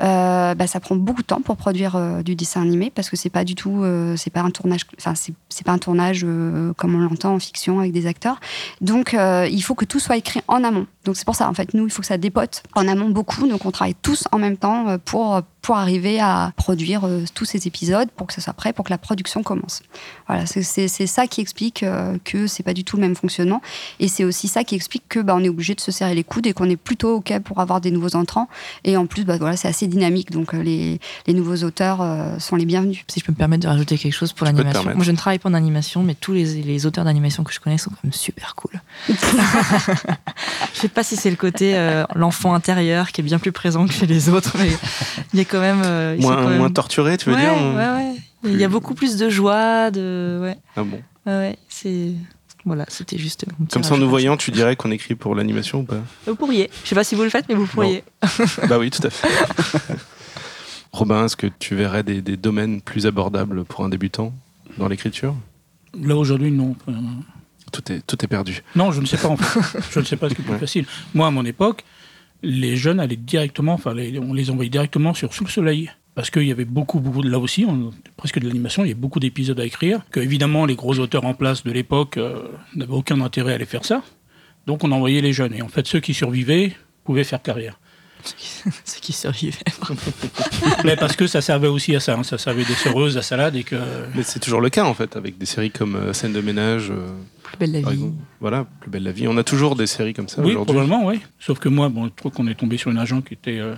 euh, 0.00 0.54
bah, 0.54 0.66
ça 0.66 0.80
prend 0.80 0.96
beaucoup 0.96 1.22
de 1.22 1.26
temps 1.26 1.40
pour 1.40 1.56
produire 1.56 1.96
euh, 1.96 2.22
du 2.22 2.34
dessin 2.34 2.62
animé 2.62 2.90
parce 2.90 3.10
que 3.10 3.16
c'est 3.16 3.30
pas 3.30 3.44
du 3.44 3.54
tout, 3.54 3.82
euh, 3.82 4.16
c'est 4.16 4.30
pas 4.30 4.40
un 4.40 4.50
tournage, 4.50 4.82
enfin 4.98 5.14
c'est 5.14 5.64
pas 5.64 5.72
un 5.72 5.78
tournage 5.78 6.26
comme 6.76 6.94
on 6.94 6.98
l'entend 6.98 7.34
en 7.34 7.38
fiction 7.38 7.80
avec 7.80 7.92
des 7.92 8.06
acteurs. 8.06 8.40
Donc 8.80 9.14
il 9.14 9.60
faut 9.62 9.74
que 9.74 9.84
tout 9.84 10.00
soit 10.00 10.16
écrit 10.16 10.40
en 10.48 10.64
amont. 10.64 10.86
Donc 11.04 11.16
c'est 11.16 11.24
pour 11.24 11.34
ça 11.34 11.48
en 11.48 11.54
fait 11.54 11.74
nous 11.74 11.86
il 11.86 11.90
faut 11.90 12.02
que 12.02 12.06
ça 12.06 12.18
dépote 12.18 12.62
en 12.74 12.86
amont 12.88 13.08
beaucoup. 13.08 13.46
Donc 13.46 13.64
on 13.66 13.70
travaille 13.70 13.94
tous 13.94 14.24
en 14.32 14.38
même 14.38 14.56
temps 14.56 14.98
pour 15.04 15.42
pour 15.62 15.76
arriver 15.76 16.20
à 16.20 16.52
produire 16.56 17.04
euh, 17.04 17.24
tous 17.34 17.44
ces 17.44 17.66
épisodes 17.66 18.08
pour 18.16 18.26
que 18.26 18.32
ça 18.32 18.40
soit 18.40 18.52
prêt 18.52 18.72
pour 18.72 18.84
que 18.84 18.90
la 18.90 18.98
production 18.98 19.42
commence. 19.42 19.82
Voilà 20.26 20.44
c'est 20.46 21.06
ça 21.06 21.26
qui 21.26 21.40
explique 21.40 21.82
euh, 21.82 22.16
que 22.24 22.46
c'est 22.46 22.62
pas 22.62 22.74
du 22.74 22.84
tout 22.84 22.96
le 22.96 23.02
même 23.02 23.16
fonctionnement 23.16 23.60
et 23.98 24.08
c'est 24.08 24.24
aussi 24.24 24.48
ça 24.48 24.64
qui 24.64 24.74
explique 24.74 25.04
que 25.08 25.20
bah, 25.20 25.34
on 25.36 25.42
est 25.42 25.48
obligé 25.48 25.74
de 25.74 25.80
se 25.80 25.90
serrer 25.90 26.14
les 26.14 26.24
coudes 26.24 26.46
et 26.46 26.52
qu'on 26.52 26.68
est 26.68 26.76
plutôt 26.76 27.16
ok 27.16 27.38
pour 27.40 27.60
avoir 27.60 27.80
des 27.80 27.90
nouveaux 27.90 28.16
entrants 28.16 28.48
et 28.84 28.96
en 28.96 29.06
plus 29.06 29.24
bah, 29.24 29.36
voilà 29.38 29.56
c'est 29.56 29.68
assez 29.68 29.86
dynamique 29.86 30.30
donc 30.30 30.54
euh, 30.54 30.62
les, 30.62 31.00
les 31.26 31.34
nouveaux 31.34 31.56
auteurs 31.64 32.00
euh, 32.00 32.38
sont 32.38 32.56
les 32.56 32.64
bienvenus. 32.64 33.04
Si 33.08 33.20
je 33.20 33.24
peux 33.24 33.32
me 33.32 33.36
permettre 33.36 33.62
de 33.62 33.68
rajouter 33.68 33.98
quelque 33.98 34.14
chose 34.14 34.32
pour 34.32 34.46
l'animation. 34.46 34.84
Moi, 34.94 35.04
je 35.04 35.10
ne 35.10 35.16
travaille 35.16 35.38
pas 35.38 35.48
en 35.48 35.54
animation, 35.54 36.02
mais 36.02 36.14
tous 36.14 36.32
les, 36.32 36.62
les 36.62 36.86
auteurs 36.86 37.04
d'animation 37.04 37.44
que 37.44 37.52
je 37.52 37.60
connais 37.60 37.78
sont 37.78 37.90
quand 37.90 38.04
même 38.04 38.12
super 38.12 38.54
cool. 38.54 38.80
je 39.08 39.14
sais 40.74 40.88
pas 40.88 41.02
si 41.02 41.16
c'est 41.16 41.30
le 41.30 41.36
côté 41.36 41.76
euh, 41.76 42.04
l'enfant 42.14 42.54
intérieur 42.54 43.12
qui 43.12 43.20
est 43.20 43.24
bien 43.24 43.38
plus 43.38 43.52
présent 43.52 43.86
que 43.86 43.92
chez 43.92 44.06
les 44.06 44.28
autres, 44.28 44.56
mais 44.58 44.70
il 45.32 45.38
y 45.38 45.42
a 45.42 45.44
quand 45.50 45.60
même. 45.60 45.82
euh, 45.84 46.16
moins, 46.18 46.36
quand 46.36 46.48
même- 46.48 46.58
moins 46.58 46.70
torturé, 46.70 47.16
tu 47.18 47.28
veux 47.30 47.34
ouais, 47.36 47.40
dire 47.42 47.52
ouais, 47.52 47.86
ouais. 47.88 48.14
Il 48.44 48.56
y 48.58 48.64
a 48.64 48.68
beaucoup 48.68 48.94
plus 48.94 49.16
de 49.16 49.28
joie, 49.28 49.90
de. 49.90 50.38
Ouais, 50.40 50.56
Ah 50.76 50.82
bon. 50.82 51.00
ouais, 51.26 51.32
ouais, 51.32 51.58
c'est. 51.68 52.12
Voilà, 52.66 52.84
c'était 52.88 53.16
juste. 53.18 53.44
Comme 53.72 53.82
ça, 53.82 53.94
en 53.94 53.98
nous 53.98 54.08
voyant, 54.08 54.36
tu 54.36 54.50
dirais 54.50 54.76
qu'on 54.76 54.90
écrit 54.90 55.14
pour 55.14 55.34
l'animation 55.34 55.80
ou 55.80 55.84
pas? 55.84 55.96
Vous 56.26 56.34
pourriez. 56.36 56.70
Je 56.84 56.88
sais 56.90 56.94
pas 56.94 57.04
si 57.04 57.14
vous 57.14 57.22
le 57.22 57.30
faites, 57.30 57.46
mais 57.48 57.54
vous 57.54 57.66
pourriez. 57.66 58.04
Bah 58.68 58.78
oui, 58.78 58.90
tout 58.90 59.06
à 59.06 59.10
fait. 59.10 59.28
Robin, 60.92 61.24
est-ce 61.24 61.36
que 61.36 61.46
tu 61.58 61.74
verrais 61.74 62.02
des, 62.02 62.20
des 62.20 62.36
domaines 62.36 62.80
plus 62.80 63.06
abordables 63.06 63.64
pour 63.64 63.84
un 63.84 63.88
débutant 63.88 64.32
dans 64.78 64.88
l'écriture? 64.88 65.34
Là 66.00 66.16
aujourd'hui, 66.16 66.50
non. 66.50 66.74
Tout 67.72 67.92
est, 67.92 68.04
tout 68.06 68.22
est 68.24 68.28
perdu. 68.28 68.62
Non, 68.74 68.90
je 68.90 69.00
ne 69.00 69.06
sais 69.06 69.16
pas 69.16 69.28
en 69.28 69.36
fait. 69.36 69.80
Je 69.92 70.00
ne 70.00 70.04
sais 70.04 70.16
pas 70.16 70.28
ce 70.28 70.34
qui 70.34 70.40
est 70.40 70.44
plus 70.44 70.52
Ouais. 70.54 70.58
facile. 70.58 70.86
Moi, 71.14 71.28
à 71.28 71.30
mon 71.30 71.44
époque, 71.44 71.84
les 72.42 72.76
jeunes 72.76 73.00
allaient 73.00 73.16
directement, 73.16 73.74
enfin, 73.74 73.94
les- 73.94 74.18
on 74.18 74.32
les 74.32 74.50
envoyait 74.50 74.70
directement 74.70 75.14
sur 75.14 75.32
Sous 75.34 75.44
le 75.44 75.50
Soleil. 75.50 75.90
Parce 76.16 76.28
qu'il 76.30 76.42
y 76.42 76.50
avait 76.50 76.64
beaucoup, 76.64 76.98
beaucoup, 76.98 77.22
là 77.22 77.38
aussi, 77.38 77.64
on- 77.66 77.92
presque 78.16 78.40
de 78.40 78.46
l'animation, 78.46 78.84
il 78.84 78.88
y 78.88 78.92
a 78.92 78.96
beaucoup 78.96 79.20
d'épisodes 79.20 79.58
à 79.60 79.64
écrire. 79.64 80.00
Que 80.10 80.18
évidemment, 80.20 80.66
les 80.66 80.74
gros 80.74 80.98
auteurs 80.98 81.24
en 81.24 81.34
place 81.34 81.62
de 81.62 81.70
l'époque 81.70 82.16
euh, 82.16 82.42
n'avaient 82.74 82.92
aucun 82.92 83.20
intérêt 83.20 83.52
à 83.52 83.54
aller 83.54 83.64
faire 83.64 83.84
ça. 83.84 84.02
Donc 84.66 84.82
on 84.84 84.90
envoyait 84.92 85.20
les 85.20 85.32
jeunes. 85.32 85.54
Et 85.54 85.62
en 85.62 85.68
fait, 85.68 85.86
ceux 85.86 86.00
qui 86.00 86.12
survivaient 86.12 86.72
pouvaient 87.04 87.24
faire 87.24 87.40
carrière. 87.40 87.78
Ceux 88.84 89.00
qui 89.00 89.12
survivaient. 89.14 89.56
Mais 90.84 90.96
parce 90.96 91.16
que 91.16 91.26
ça 91.26 91.40
servait 91.40 91.68
aussi 91.68 91.94
à 91.96 92.00
ça. 92.00 92.16
hein. 92.18 92.22
Ça 92.22 92.38
servait 92.38 92.64
des 92.64 92.74
sereuses 92.74 93.16
à 93.16 93.22
salade 93.22 93.56
et 93.56 93.62
que. 93.64 93.76
Mais 94.14 94.22
c'est 94.24 94.40
toujours 94.40 94.60
le 94.60 94.68
cas 94.68 94.84
en 94.84 94.94
fait, 94.94 95.16
avec 95.16 95.38
des 95.38 95.46
séries 95.46 95.70
comme 95.70 95.94
euh, 95.94 96.12
Scène 96.12 96.32
de 96.32 96.40
ménage, 96.40 96.90
euh, 96.90 97.06
Plus 97.50 97.58
belle 97.58 97.72
la 97.72 97.80
vie. 97.80 97.88
exemple. 97.94 98.14
Voilà, 98.40 98.66
Plus 98.80 98.90
belle 98.90 99.02
la 99.02 99.12
vie. 99.12 99.28
On 99.28 99.36
a 99.36 99.44
toujours 99.44 99.76
des 99.76 99.86
séries 99.86 100.14
comme 100.14 100.28
ça 100.28 100.40
Oui, 100.42 100.52
aujourd'hui. 100.52 100.74
probablement, 100.74 101.06
oui. 101.06 101.20
Sauf 101.38 101.58
que 101.58 101.68
moi, 101.68 101.88
bon, 101.88 102.06
je 102.06 102.10
trouve 102.14 102.32
qu'on 102.32 102.46
est 102.46 102.54
tombé 102.54 102.76
sur 102.76 102.90
une 102.90 102.98
agent 102.98 103.20
qui 103.22 103.34
était 103.34 103.58
euh, 103.58 103.74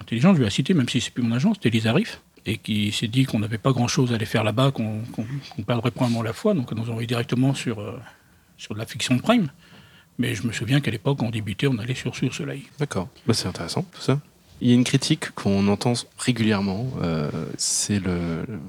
intelligente, 0.00 0.34
je 0.34 0.38
vais 0.40 0.44
la 0.44 0.50
citer, 0.50 0.74
même 0.74 0.88
si 0.88 1.00
c'est 1.00 1.10
plus 1.12 1.22
mon 1.22 1.34
agent, 1.34 1.54
c'était 1.54 1.70
Lisa 1.70 1.92
Riff, 1.92 2.20
et 2.46 2.58
qui 2.58 2.92
s'est 2.92 3.08
dit 3.08 3.24
qu'on 3.24 3.38
n'avait 3.38 3.58
pas 3.58 3.72
grand-chose 3.72 4.12
à 4.12 4.16
aller 4.16 4.26
faire 4.26 4.44
là-bas, 4.44 4.70
qu'on 4.70 5.00
qu'on 5.12 5.62
perdrait 5.62 5.90
probablement 5.90 6.22
la 6.22 6.32
foi, 6.32 6.54
donc 6.54 6.70
on 6.72 6.74
nous 6.74 6.90
envoyait 6.90 7.06
directement 7.06 7.54
sur, 7.54 7.80
euh, 7.80 7.98
sur 8.58 8.74
de 8.74 8.78
la 8.78 8.86
fiction 8.86 9.14
de 9.16 9.22
prime. 9.22 9.48
Mais 10.18 10.34
je 10.36 10.46
me 10.46 10.52
souviens 10.52 10.80
qu'à 10.80 10.90
l'époque, 10.92 11.20
on 11.22 11.30
débutait, 11.30 11.66
on 11.66 11.78
allait 11.78 11.94
sur 11.94 12.14
Sur 12.14 12.32
Soleil. 12.32 12.62
D'accord. 12.78 13.08
Bah, 13.26 13.34
c'est 13.34 13.48
intéressant 13.48 13.82
tout 13.92 14.00
ça. 14.00 14.20
Il 14.60 14.68
y 14.68 14.70
a 14.70 14.74
une 14.74 14.84
critique 14.84 15.30
qu'on 15.32 15.66
entend 15.66 15.94
régulièrement, 16.18 16.86
euh, 17.02 17.28
c'est 17.56 17.98
le, 17.98 18.44
le- 18.46 18.60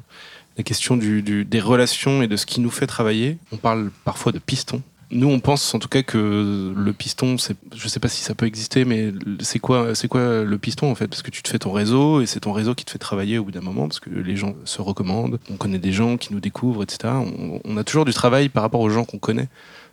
la 0.57 0.63
question 0.63 0.97
des 0.97 1.59
relations 1.59 2.21
et 2.21 2.27
de 2.27 2.35
ce 2.35 2.45
qui 2.45 2.61
nous 2.61 2.71
fait 2.71 2.87
travailler. 2.87 3.37
On 3.51 3.57
parle 3.57 3.91
parfois 4.03 4.31
de 4.31 4.39
piston. 4.39 4.81
Nous, 5.11 5.27
on 5.27 5.39
pense 5.39 5.75
en 5.75 5.79
tout 5.79 5.87
cas 5.87 6.01
que 6.01 6.73
le 6.75 6.93
piston, 6.93 7.35
je 7.37 7.87
sais 7.87 7.99
pas 7.99 8.07
si 8.07 8.23
ça 8.23 8.33
peut 8.33 8.47
exister, 8.47 8.85
mais 8.85 9.13
c'est 9.39 9.59
quoi, 9.59 9.93
quoi 10.09 10.43
le 10.43 10.57
piston 10.57 10.89
en 10.89 10.95
fait? 10.95 11.07
Parce 11.07 11.21
que 11.21 11.29
tu 11.29 11.43
te 11.43 11.49
fais 11.49 11.59
ton 11.59 11.71
réseau 11.71 12.21
et 12.21 12.25
c'est 12.25 12.39
ton 12.39 12.53
réseau 12.53 12.73
qui 12.73 12.85
te 12.85 12.91
fait 12.91 12.97
travailler 12.97 13.37
au 13.37 13.43
bout 13.43 13.51
d'un 13.51 13.61
moment 13.61 13.87
parce 13.87 13.99
que 13.99 14.09
les 14.09 14.35
gens 14.35 14.55
se 14.65 14.81
recommandent, 14.81 15.39
on 15.51 15.57
connaît 15.57 15.77
des 15.77 15.91
gens 15.91 16.17
qui 16.17 16.33
nous 16.33 16.39
découvrent, 16.39 16.81
etc. 16.83 17.13
On 17.63 17.77
a 17.77 17.83
toujours 17.83 18.05
du 18.05 18.13
travail 18.13 18.49
par 18.49 18.63
rapport 18.63 18.81
aux 18.81 18.89
gens 18.89 19.05
qu'on 19.05 19.19
connaît 19.19 19.47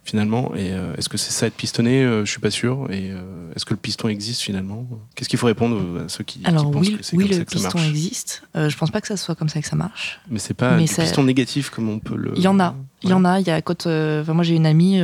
finalement. 0.04 0.52
Et 0.56 0.72
euh, 0.72 0.94
est-ce 0.96 1.08
que 1.08 1.16
c'est 1.16 1.30
ça 1.30 1.46
être 1.46 1.54
pistonné 1.54 2.02
Euh, 2.02 2.24
Je 2.24 2.30
suis 2.30 2.40
pas 2.40 2.50
sûr. 2.50 2.86
Et 2.90 3.10
euh, 3.10 3.52
est-ce 3.54 3.64
que 3.64 3.74
le 3.74 3.78
piston 3.78 4.08
existe 4.08 4.40
finalement? 4.40 4.86
Qu'est-ce 5.14 5.28
qu'il 5.28 5.38
faut 5.38 5.46
répondre 5.46 6.02
à 6.04 6.08
ceux 6.08 6.24
qui, 6.24 6.40
qui 6.40 6.46
Alors 6.46 6.70
pensent 6.70 6.86
oui, 6.88 6.96
que 6.98 7.04
c'est 7.04 7.16
oui 7.16 7.24
comme 7.24 7.30
le 7.32 7.38
ça 7.38 7.44
que 7.44 7.50
ça 7.52 7.56
piston 7.68 7.78
marche? 7.78 7.90
existe. 7.90 8.42
Euh, 8.56 8.68
je 8.68 8.76
pense 8.76 8.90
pas 8.90 9.00
que 9.00 9.06
ça 9.08 9.16
soit 9.16 9.34
comme 9.34 9.48
ça 9.48 9.60
que 9.60 9.66
ça 9.68 9.76
marche. 9.76 10.20
Mais 10.28 10.38
c'est 10.38 10.54
pas 10.54 10.76
Mais 10.76 10.84
du 10.84 10.92
piston 10.94 11.22
négatif 11.22 11.70
comme 11.70 11.88
on 11.88 11.98
peut 11.98 12.16
le. 12.16 12.32
Il 12.36 12.42
y 12.42 12.48
en 12.48 12.58
a. 12.58 12.74
Il 13.04 13.10
y 13.10 13.14
en 13.14 13.24
a. 13.24 13.40
Il 13.40 13.46
y 13.46 13.50
a 13.50 13.60
quand, 13.62 13.86
enfin, 13.86 14.32
moi, 14.32 14.44
j'ai 14.44 14.54
une 14.54 14.66
amie 14.66 15.00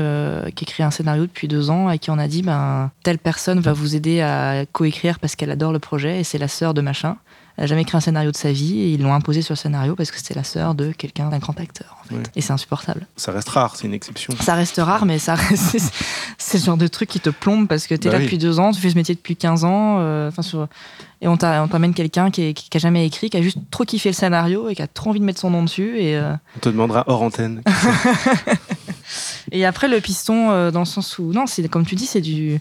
qui 0.54 0.64
écrit 0.64 0.82
un 0.82 0.90
scénario 0.90 1.26
depuis 1.26 1.48
deux 1.48 1.70
ans 1.70 1.90
et 1.90 1.98
qui 1.98 2.10
en 2.10 2.18
a 2.18 2.28
dit 2.28 2.42
ben, 2.42 2.90
telle 3.02 3.18
personne 3.18 3.60
va 3.60 3.72
vous 3.72 3.96
aider 3.96 4.20
à 4.20 4.66
coécrire 4.70 5.18
parce 5.18 5.36
qu'elle 5.36 5.50
adore 5.50 5.72
le 5.72 5.78
projet 5.78 6.20
et 6.20 6.24
c'est 6.24 6.38
la 6.38 6.48
sœur 6.48 6.74
de 6.74 6.80
machin. 6.80 7.16
Elle 7.58 7.64
a 7.64 7.66
jamais 7.66 7.82
écrit 7.82 7.96
un 7.96 8.00
scénario 8.00 8.30
de 8.30 8.36
sa 8.36 8.52
vie 8.52 8.78
et 8.80 8.92
ils 8.92 9.02
l'ont 9.02 9.12
imposé 9.12 9.42
sur 9.42 9.52
le 9.52 9.56
scénario 9.58 9.96
parce 9.96 10.12
que 10.12 10.16
c'était 10.16 10.34
la 10.34 10.44
sœur 10.44 10.76
de 10.76 10.92
quelqu'un, 10.92 11.28
d'un 11.28 11.38
grand 11.38 11.58
acteur. 11.58 11.96
En 12.04 12.08
fait. 12.08 12.30
Et 12.36 12.40
c'est 12.40 12.52
insupportable. 12.52 13.06
Ça 13.16 13.32
reste 13.32 13.48
rare, 13.48 13.74
c'est 13.74 13.88
une 13.88 13.94
exception. 13.94 14.32
Ça 14.40 14.54
reste 14.54 14.76
rare, 14.82 15.04
mais 15.06 15.18
ça 15.18 15.34
reste- 15.34 15.76
c'est- 16.38 16.58
le 16.58 16.64
genre 16.64 16.76
de 16.76 16.86
truc 16.86 17.08
qui 17.08 17.18
te 17.20 17.30
plombe 17.30 17.66
parce 17.66 17.88
que 17.88 17.96
tu 17.96 18.06
es 18.06 18.10
Bah 18.10 18.12
là 18.12 18.18
oui. 18.18 18.24
depuis 18.26 18.38
deux 18.38 18.60
ans, 18.60 18.70
tu 18.70 18.80
fais 18.80 18.90
ce 18.90 18.94
métier 18.94 19.14
depuis 19.16 19.34
15 19.36 19.64
ans. 19.64 19.96
euh, 19.98 20.30
sur- 20.40 20.68
Et 21.20 21.26
on 21.26 21.36
t'a- 21.36 21.64
on 21.64 21.66
t'amène 21.68 21.94
quelqu'un 21.94 22.30
qui, 22.30 22.54
qui, 22.54 22.70
qui 22.70 22.76
a 22.76 22.80
jamais 22.80 23.04
écrit, 23.04 23.28
qui 23.28 23.36
a 23.36 23.42
juste 23.42 23.58
trop 23.72 23.84
kiffé 23.84 24.08
le 24.10 24.14
scénario 24.14 24.68
et 24.68 24.76
qui 24.76 24.82
a 24.82 24.86
trop 24.86 25.10
envie 25.10 25.18
de 25.18 25.24
mettre 25.24 25.40
son 25.40 25.50
nom 25.50 25.64
dessus. 25.64 25.98
Et, 25.98 26.16
euh, 26.16 26.32
On 26.56 26.60
te 26.60 26.68
demandera 26.68 27.02
hors 27.08 27.22
antenne. 27.22 27.62
Et 29.52 29.64
après, 29.64 29.88
le 29.88 30.00
piston, 30.00 30.50
euh, 30.50 30.70
dans 30.70 30.80
le 30.80 30.84
sens 30.86 31.18
où. 31.18 31.32
Non, 31.32 31.44
comme 31.70 31.86
tu 31.86 31.94
dis, 31.94 32.06
c'est 32.06 32.20
du. 32.20 32.60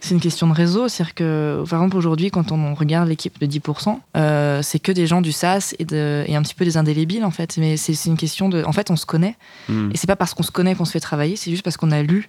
C'est 0.00 0.14
une 0.14 0.20
question 0.20 0.46
de 0.46 0.52
réseau. 0.52 0.88
C'est-à-dire 0.88 1.14
que, 1.14 1.64
par 1.68 1.80
exemple, 1.80 1.96
aujourd'hui, 1.96 2.30
quand 2.30 2.52
on 2.52 2.74
regarde 2.74 3.08
l'équipe 3.08 3.38
de 3.40 3.46
10%, 3.46 3.98
euh, 4.16 4.62
c'est 4.62 4.78
que 4.78 4.92
des 4.92 5.06
gens 5.06 5.20
du 5.20 5.32
SaaS 5.32 5.74
et, 5.78 5.84
de, 5.84 6.24
et 6.26 6.36
un 6.36 6.42
petit 6.42 6.54
peu 6.54 6.64
des 6.64 6.76
indélébiles, 6.76 7.24
en 7.24 7.30
fait. 7.30 7.56
Mais 7.58 7.76
c'est 7.76 7.92
une 8.06 8.16
question 8.16 8.48
de. 8.48 8.62
En 8.64 8.72
fait, 8.72 8.90
on 8.90 8.96
se 8.96 9.06
connaît. 9.06 9.36
Hmm. 9.68 9.90
Et 9.92 9.96
c'est 9.96 10.06
pas 10.06 10.16
parce 10.16 10.34
qu'on 10.34 10.42
se 10.42 10.52
connaît 10.52 10.74
qu'on 10.74 10.84
se 10.84 10.92
fait 10.92 11.00
travailler, 11.00 11.36
c'est 11.36 11.50
juste 11.50 11.64
parce 11.64 11.76
qu'on 11.76 11.90
a 11.90 12.02
lu. 12.02 12.28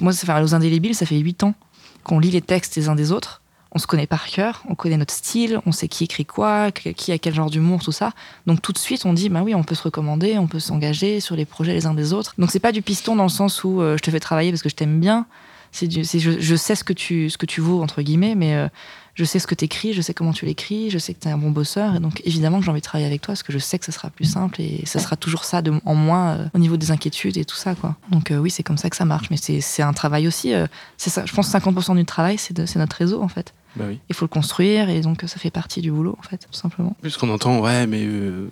Moi, 0.00 0.12
ça 0.12 0.26
fait, 0.26 0.42
aux 0.42 0.54
indélébiles, 0.54 0.94
ça 0.94 1.06
fait 1.06 1.18
8 1.18 1.44
ans 1.44 1.54
qu'on 2.02 2.18
lit 2.18 2.30
les 2.30 2.42
textes 2.42 2.74
des 2.74 2.88
uns 2.88 2.96
des 2.96 3.12
autres. 3.12 3.40
On 3.76 3.78
se 3.78 3.88
connaît 3.88 4.06
par 4.06 4.26
cœur, 4.26 4.62
on 4.68 4.76
connaît 4.76 4.96
notre 4.96 5.12
style, 5.12 5.60
on 5.66 5.72
sait 5.72 5.88
qui 5.88 6.04
écrit 6.04 6.24
quoi, 6.24 6.70
qui 6.70 7.10
a 7.10 7.18
quel 7.18 7.34
genre 7.34 7.50
d'humour, 7.50 7.82
tout 7.82 7.90
ça. 7.90 8.12
Donc 8.46 8.62
tout 8.62 8.72
de 8.72 8.78
suite, 8.78 9.04
on 9.04 9.12
dit, 9.12 9.28
bah 9.28 9.42
oui, 9.42 9.52
on 9.56 9.64
peut 9.64 9.74
se 9.74 9.82
recommander, 9.82 10.38
on 10.38 10.46
peut 10.46 10.60
s'engager 10.60 11.18
sur 11.18 11.34
les 11.34 11.44
projets 11.44 11.72
les 11.72 11.86
uns 11.86 11.94
des 11.94 12.12
autres. 12.12 12.34
Donc 12.38 12.52
c'est 12.52 12.60
pas 12.60 12.70
du 12.70 12.82
piston 12.82 13.16
dans 13.16 13.24
le 13.24 13.28
sens 13.28 13.64
où 13.64 13.80
euh, 13.80 13.96
je 13.96 14.02
te 14.02 14.12
fais 14.12 14.20
travailler 14.20 14.52
parce 14.52 14.62
que 14.62 14.68
je 14.68 14.76
t'aime 14.76 15.00
bien, 15.00 15.26
c'est 15.74 15.90
je, 15.90 16.54
sais 16.54 16.76
ce 16.76 16.84
que 16.84 16.92
tu 16.92 17.28
ce 17.28 17.36
que 17.36 17.46
tu 17.46 17.60
vaux 17.60 17.82
entre 17.82 18.00
guillemets, 18.00 18.36
mais 18.36 18.54
euh, 18.54 18.68
je 19.14 19.24
sais 19.24 19.40
ce 19.40 19.46
que 19.48 19.56
tu 19.56 19.64
écris, 19.64 19.92
je 19.92 20.02
sais 20.02 20.14
comment 20.14 20.32
tu 20.32 20.46
l'écris, 20.46 20.88
je 20.88 20.98
sais 20.98 21.14
que 21.14 21.20
tu 21.20 21.26
es 21.26 21.32
un 21.32 21.36
bon 21.36 21.50
bosseur, 21.50 21.96
et 21.96 22.00
donc 22.00 22.22
évidemment 22.24 22.60
que 22.60 22.64
j'ai 22.64 22.70
envie 22.70 22.80
de 22.80 22.84
travailler 22.84 23.08
avec 23.08 23.22
toi 23.22 23.32
parce 23.32 23.42
que 23.42 23.52
je 23.52 23.58
sais 23.58 23.76
que 23.76 23.84
ça 23.84 23.90
sera 23.90 24.08
plus 24.10 24.24
simple 24.24 24.60
et 24.60 24.86
ça 24.86 25.00
sera 25.00 25.16
toujours 25.16 25.42
ça 25.42 25.62
en 25.84 25.94
moins 25.96 26.34
euh, 26.34 26.46
au 26.54 26.58
niveau 26.58 26.76
des 26.76 26.92
inquiétudes 26.92 27.36
et 27.38 27.44
tout 27.44 27.56
ça. 27.56 27.74
quoi. 27.74 27.96
Donc 28.10 28.30
euh, 28.30 28.38
oui, 28.38 28.50
c'est 28.50 28.62
comme 28.62 28.78
ça 28.78 28.88
que 28.88 28.94
ça 28.94 29.04
marche, 29.04 29.30
mais 29.30 29.36
c'est 29.36 29.82
un 29.82 29.92
travail 29.92 30.28
aussi. 30.28 30.52
c'est 30.96 31.10
ça, 31.10 31.26
je 31.26 31.34
pense 31.34 31.50
que 31.50 31.58
50% 31.58 31.96
du 31.96 32.04
travail, 32.04 32.38
c'est 32.38 32.76
notre 32.76 32.96
réseau 32.96 33.20
en 33.20 33.28
fait. 33.28 33.52
Bah 33.76 33.86
oui. 33.88 33.98
Il 34.08 34.14
faut 34.14 34.24
le 34.24 34.28
construire 34.28 34.88
et 34.88 35.00
donc 35.00 35.22
ça 35.26 35.38
fait 35.38 35.50
partie 35.50 35.80
du 35.80 35.90
boulot 35.90 36.16
en 36.18 36.22
fait, 36.22 36.38
tout 36.38 36.52
simplement. 36.52 36.96
Puisqu'on 37.02 37.28
entend, 37.28 37.60
ouais, 37.60 37.86
mais 37.86 38.04
euh, 38.04 38.48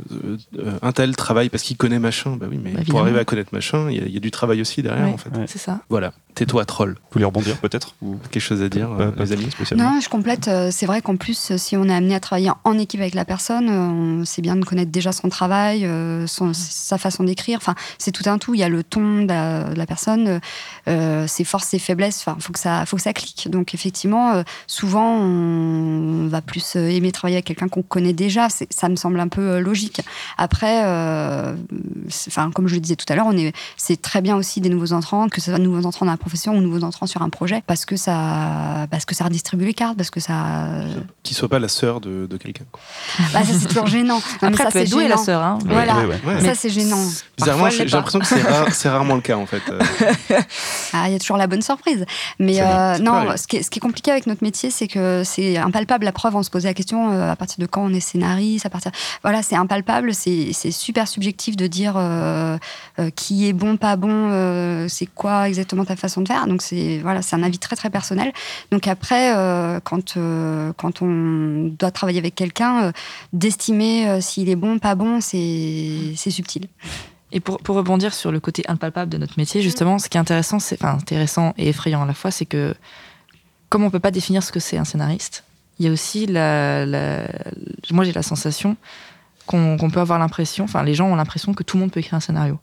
euh, 0.58 0.78
un 0.82 0.92
tel 0.92 1.14
travaille 1.16 1.48
parce 1.48 1.62
qu'il 1.62 1.76
connaît 1.76 1.98
machin. 1.98 2.37
Bah 2.37 2.46
oui, 2.50 2.58
mais 2.62 2.72
bah, 2.72 2.80
pour 2.88 3.00
arriver 3.00 3.20
à 3.20 3.24
connaître 3.24 3.54
machin, 3.54 3.90
il 3.90 4.12
y, 4.12 4.16
a 4.16 4.20
du 4.20 4.30
travail 4.30 4.61
aussi 4.61 4.82
derrière 4.82 5.08
en 5.08 5.16
fait. 5.16 5.30
C'est 5.46 5.58
ça. 5.58 5.80
Voilà. 5.88 6.12
Tais-toi, 6.35 6.64
troll. 6.64 6.94
Vous 6.94 7.12
voulez 7.12 7.26
rebondir 7.26 7.58
peut-être 7.58 7.94
ou 8.00 8.16
quelque 8.30 8.42
chose 8.42 8.62
à 8.62 8.68
dire, 8.70 8.90
euh, 8.92 9.11
les 9.18 9.32
amis, 9.32 9.50
spécialement 9.50 9.92
Non, 9.92 10.00
je 10.00 10.08
complète. 10.08 10.50
C'est 10.70 10.87
vrai 10.87 11.02
qu'en 11.02 11.16
plus, 11.16 11.56
si 11.56 11.76
on 11.76 11.85
est 11.85 11.94
amené 11.94 12.14
à 12.14 12.20
travailler 12.20 12.50
en 12.64 12.78
équipe 12.78 13.00
avec 13.00 13.14
la 13.14 13.26
personne, 13.26 14.24
c'est 14.24 14.40
bien 14.40 14.56
de 14.56 14.64
connaître 14.64 14.90
déjà 14.90 15.12
son 15.12 15.28
travail, 15.28 15.88
sa 16.26 16.98
façon 16.98 17.24
d'écrire. 17.24 17.58
Enfin, 17.58 17.74
c'est 17.98 18.12
tout 18.12 18.28
un 18.28 18.38
tout. 18.38 18.54
Il 18.54 18.61
y 18.61 18.64
a 18.64 18.70
le 18.70 18.82
ton 18.82 19.22
de 19.22 19.76
la, 19.76 19.87
personne, 19.87 20.40
ses 20.87 21.44
forces, 21.44 21.66
ses 21.68 21.78
faiblesses. 21.78 22.24
Enfin, 22.26 22.38
faut 22.40 22.52
que 22.52 22.58
ça, 22.58 22.87
faut 22.87 22.96
que 22.96 23.02
ça 23.02 23.12
clique. 23.12 23.48
Donc 23.50 23.74
effectivement, 23.74 24.42
souvent 24.66 25.12
on 25.12 26.29
va 26.29 26.42
plus 26.42 26.77
euh, 26.77 26.88
aimer 26.88 27.12
travailler 27.12 27.37
avec 27.37 27.46
quelqu'un 27.46 27.68
qu'on 27.68 27.83
connaît 27.83 28.12
déjà. 28.12 28.48
Ça 28.48 28.88
me 28.88 28.96
semble 28.96 29.20
un 29.20 29.29
peu 29.29 29.40
euh, 29.42 29.61
logique. 29.61 30.01
Après, 30.38 30.85
euh, 30.85 31.55
enfin, 32.29 32.51
comme 32.51 32.68
je 32.68 32.75
le 32.75 32.81
disais 32.81 32.96
tout 32.96 33.07
à 33.09 33.14
l'heure, 33.14 33.27
on 33.29 33.37
est, 33.37 33.53
c'est 33.77 34.01
très 34.01 34.20
bien 34.20 34.37
aussi 34.37 34.61
des 34.61 34.68
nouveaux 34.68 34.92
entrants, 34.92 35.29
que 35.29 35.40
ce 35.40 35.51
soit 35.51 35.59
nouveaux 35.59 35.87
entrants 35.87 36.07
dans 36.07 36.12
la 36.12 36.18
profession 36.18 36.57
ou 36.57 36.61
nouveaux 36.61 36.85
entrants 36.85 37.07
sur 37.07 37.22
un 37.22 37.29
projet, 37.29 37.62
parce 37.66 37.85
que 37.85 37.96
ça, 37.96 38.87
parce 38.90 39.05
que 39.05 39.14
ça 39.14 39.25
redistribue 39.25 39.64
les 39.64 39.75
cartes, 39.75 39.96
parce 39.96 40.11
que 40.11 40.20
ça. 40.20 40.68
Qui 41.22 41.35
soit 41.35 41.48
pas 41.48 41.59
la 41.59 41.68
sœur 41.68 42.01
de, 42.01 42.27
quelqu'un. 42.37 42.64
Bah, 43.33 43.44
ça 43.44 43.53
c'est 43.59 43.68
toujours 43.68 43.87
gênant. 43.87 44.20
Après, 44.40 44.64
ça 44.64 44.70
c'est 44.70 44.90
doué 44.90 45.09
la 45.09 45.16
sœur. 45.16 45.42
Hein. 45.42 45.59
Voilà. 45.66 45.96
Ça 46.40 46.55
c'est 46.55 46.70
gênant. 46.70 47.05
Bizarrement, 47.37 47.70
j'ai 47.70 47.85
l'impression 47.85 48.18
que 48.20 48.27
c'est, 48.27 48.88
rarement 48.88 49.16
le 49.16 49.20
cas 49.20 49.37
en 49.37 49.46
fait. 49.46 49.62
Ah, 50.94 51.09
il 51.09 51.12
y 51.12 51.16
a 51.16 51.18
toujours 51.18 51.38
la 51.38 51.46
bonne 51.46 51.62
surprise. 51.62 52.05
Mais 52.38 52.61
non, 53.01 53.37
ce 53.37 53.46
qui, 53.46 53.57
est, 53.57 53.62
ce 53.62 53.70
qui 53.70 53.79
est 53.79 53.81
compliqué 53.81 54.11
avec 54.11 54.27
notre 54.27 54.42
métier, 54.42 54.70
c'est 54.70 54.88
que 54.88 55.01
c'est 55.24 55.56
impalpable. 55.56 56.04
La 56.04 56.12
preuve, 56.12 56.36
on 56.36 56.42
se 56.42 56.50
posait 56.50 56.68
la 56.68 56.74
question 56.74 57.10
euh, 57.10 57.30
à 57.30 57.36
partir 57.36 57.58
de 57.58 57.66
quand 57.66 57.84
on 57.84 57.92
est 57.92 58.00
scénariste, 58.00 58.66
à 58.66 58.70
partir. 58.70 58.92
Voilà, 59.22 59.42
c'est 59.42 59.56
impalpable. 59.56 60.14
C'est 60.14 60.52
super 60.70 61.08
subjectif 61.08 61.56
de 61.56 61.66
dire 61.66 61.94
euh, 61.96 62.56
euh, 62.98 63.10
qui 63.10 63.48
est 63.48 63.52
bon, 63.52 63.76
pas 63.76 63.96
bon, 63.96 64.88
c'est 64.88 65.06
quoi 65.06 65.48
exactement 65.48 65.84
ta 65.84 65.96
façon 65.96 66.20
de 66.20 66.28
faire. 66.28 66.46
Donc 66.46 66.62
c'est 66.62 66.98
voilà, 67.02 67.22
c'est 67.22 67.36
un 67.36 67.42
avis 67.42 67.58
très 67.58 67.76
très 67.76 67.90
personnel. 67.90 68.32
Donc 68.70 68.86
après, 68.86 69.32
quand 69.84 70.18
quand 70.76 71.02
on 71.02 71.74
doit 71.78 71.90
travailler 71.90 72.18
avec 72.18 72.34
quelqu'un, 72.34 72.92
d'estimer 73.32 74.20
s'il 74.20 74.48
est 74.48 74.56
bon, 74.56 74.78
pas 74.78 74.94
bon, 74.94 75.20
c'est 75.20 76.14
subtil. 76.16 76.68
Et 77.32 77.40
pour, 77.40 77.58
pour, 77.58 77.76
rebondir 77.76 78.12
sur 78.12 78.30
le 78.30 78.40
côté 78.40 78.62
impalpable 78.68 79.10
de 79.10 79.16
notre 79.16 79.38
métier, 79.38 79.62
justement, 79.62 79.98
ce 79.98 80.10
qui 80.10 80.18
est 80.18 80.20
intéressant, 80.20 80.58
c'est 80.58 80.82
enfin 80.82 80.98
intéressant 80.98 81.54
et 81.56 81.70
effrayant 81.70 82.02
à 82.02 82.06
la 82.06 82.12
fois, 82.12 82.30
c'est 82.30 82.44
que 82.44 82.74
comme 83.72 83.85
on 83.85 83.90
peut 83.90 84.00
pas 84.00 84.11
définir 84.11 84.42
ce 84.42 84.52
que 84.52 84.61
c'est 84.61 84.76
un 84.76 84.85
scénariste, 84.85 85.44
il 85.78 85.87
y 85.87 85.88
a 85.88 85.92
aussi 85.92 86.26
la, 86.26 86.85
moi 87.90 88.04
j'ai 88.04 88.12
la 88.12 88.22
sensation 88.22 88.76
qu'on 89.46 89.90
peut 89.90 90.00
avoir 90.00 90.18
l'impression, 90.18 90.64
enfin 90.64 90.82
les 90.82 90.92
gens 90.92 91.11
ont 91.11 91.16
l'impression 91.16 91.54
que 91.54 91.62
tout 91.62 91.78
le 91.78 91.80
monde 91.80 91.90
peut 91.90 92.00
écrire 92.00 92.16
un 92.16 92.20
scénario, 92.20 92.58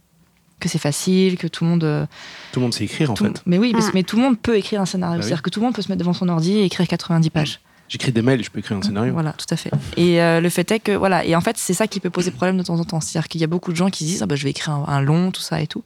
que 0.59 0.69
c'est 0.69 0.77
facile, 0.77 1.39
que 1.39 1.47
tout 1.47 1.63
le 1.63 1.71
monde. 1.71 1.83
Euh, 1.83 2.05
tout 2.51 2.59
le 2.59 2.65
monde 2.65 2.75
sait 2.75 2.83
écrire 2.83 3.09
en 3.09 3.15
fait. 3.15 3.41
Mais 3.47 3.57
oui, 3.57 3.73
mais, 3.95 4.03
tout 4.03 4.17
le 4.17 4.21
monde 4.21 4.37
peut 4.37 4.55
écrire 4.55 4.81
un 4.81 4.85
scénario. 4.85 5.17
Bah 5.17 5.23
C'est-à-dire 5.23 5.41
que 5.41 5.49
tout 5.49 5.59
le 5.59 5.65
monde 5.65 5.73
peut 5.73 5.81
se 5.81 5.87
mettre 5.87 5.97
devant 5.97 6.13
son 6.13 6.29
ordi 6.29 6.59
et 6.59 6.65
écrire 6.65 6.87
90 6.87 7.31
pages. 7.31 7.59
J'écris 7.87 8.11
des 8.11 8.21
mails, 8.21 8.43
je 8.43 8.51
peux 8.51 8.59
écrire 8.59 8.77
un 8.77 8.83
scénario. 8.83 9.11
Voilà, 9.11 9.33
tout 9.33 9.47
à 9.49 9.55
fait. 9.55 9.71
Et 9.97 10.21
euh, 10.21 10.41
le 10.41 10.49
fait 10.49 10.71
est 10.71 10.79
que, 10.79 10.91
voilà, 10.91 11.25
et 11.25 11.35
en 11.35 11.41
fait, 11.41 11.57
c'est 11.57 11.73
ça 11.73 11.87
qui 11.87 11.99
peut 11.99 12.11
poser 12.11 12.29
problème 12.29 12.55
de 12.55 12.61
temps 12.61 12.79
en 12.79 12.85
temps. 12.85 13.01
C'est-à-dire 13.01 13.27
qu'il 13.27 13.41
y 13.41 13.43
a 13.43 13.47
beaucoup 13.47 13.71
de 13.71 13.77
gens 13.77 13.89
qui 13.89 14.03
se 14.03 14.09
disent, 14.09 14.21
ah 14.21 14.27
bah, 14.27 14.35
je 14.35 14.43
vais 14.43 14.51
écrire 14.51 14.75
un, 14.87 15.01
long, 15.01 15.31
tout 15.31 15.41
ça 15.41 15.59
et 15.59 15.65
tout. 15.65 15.83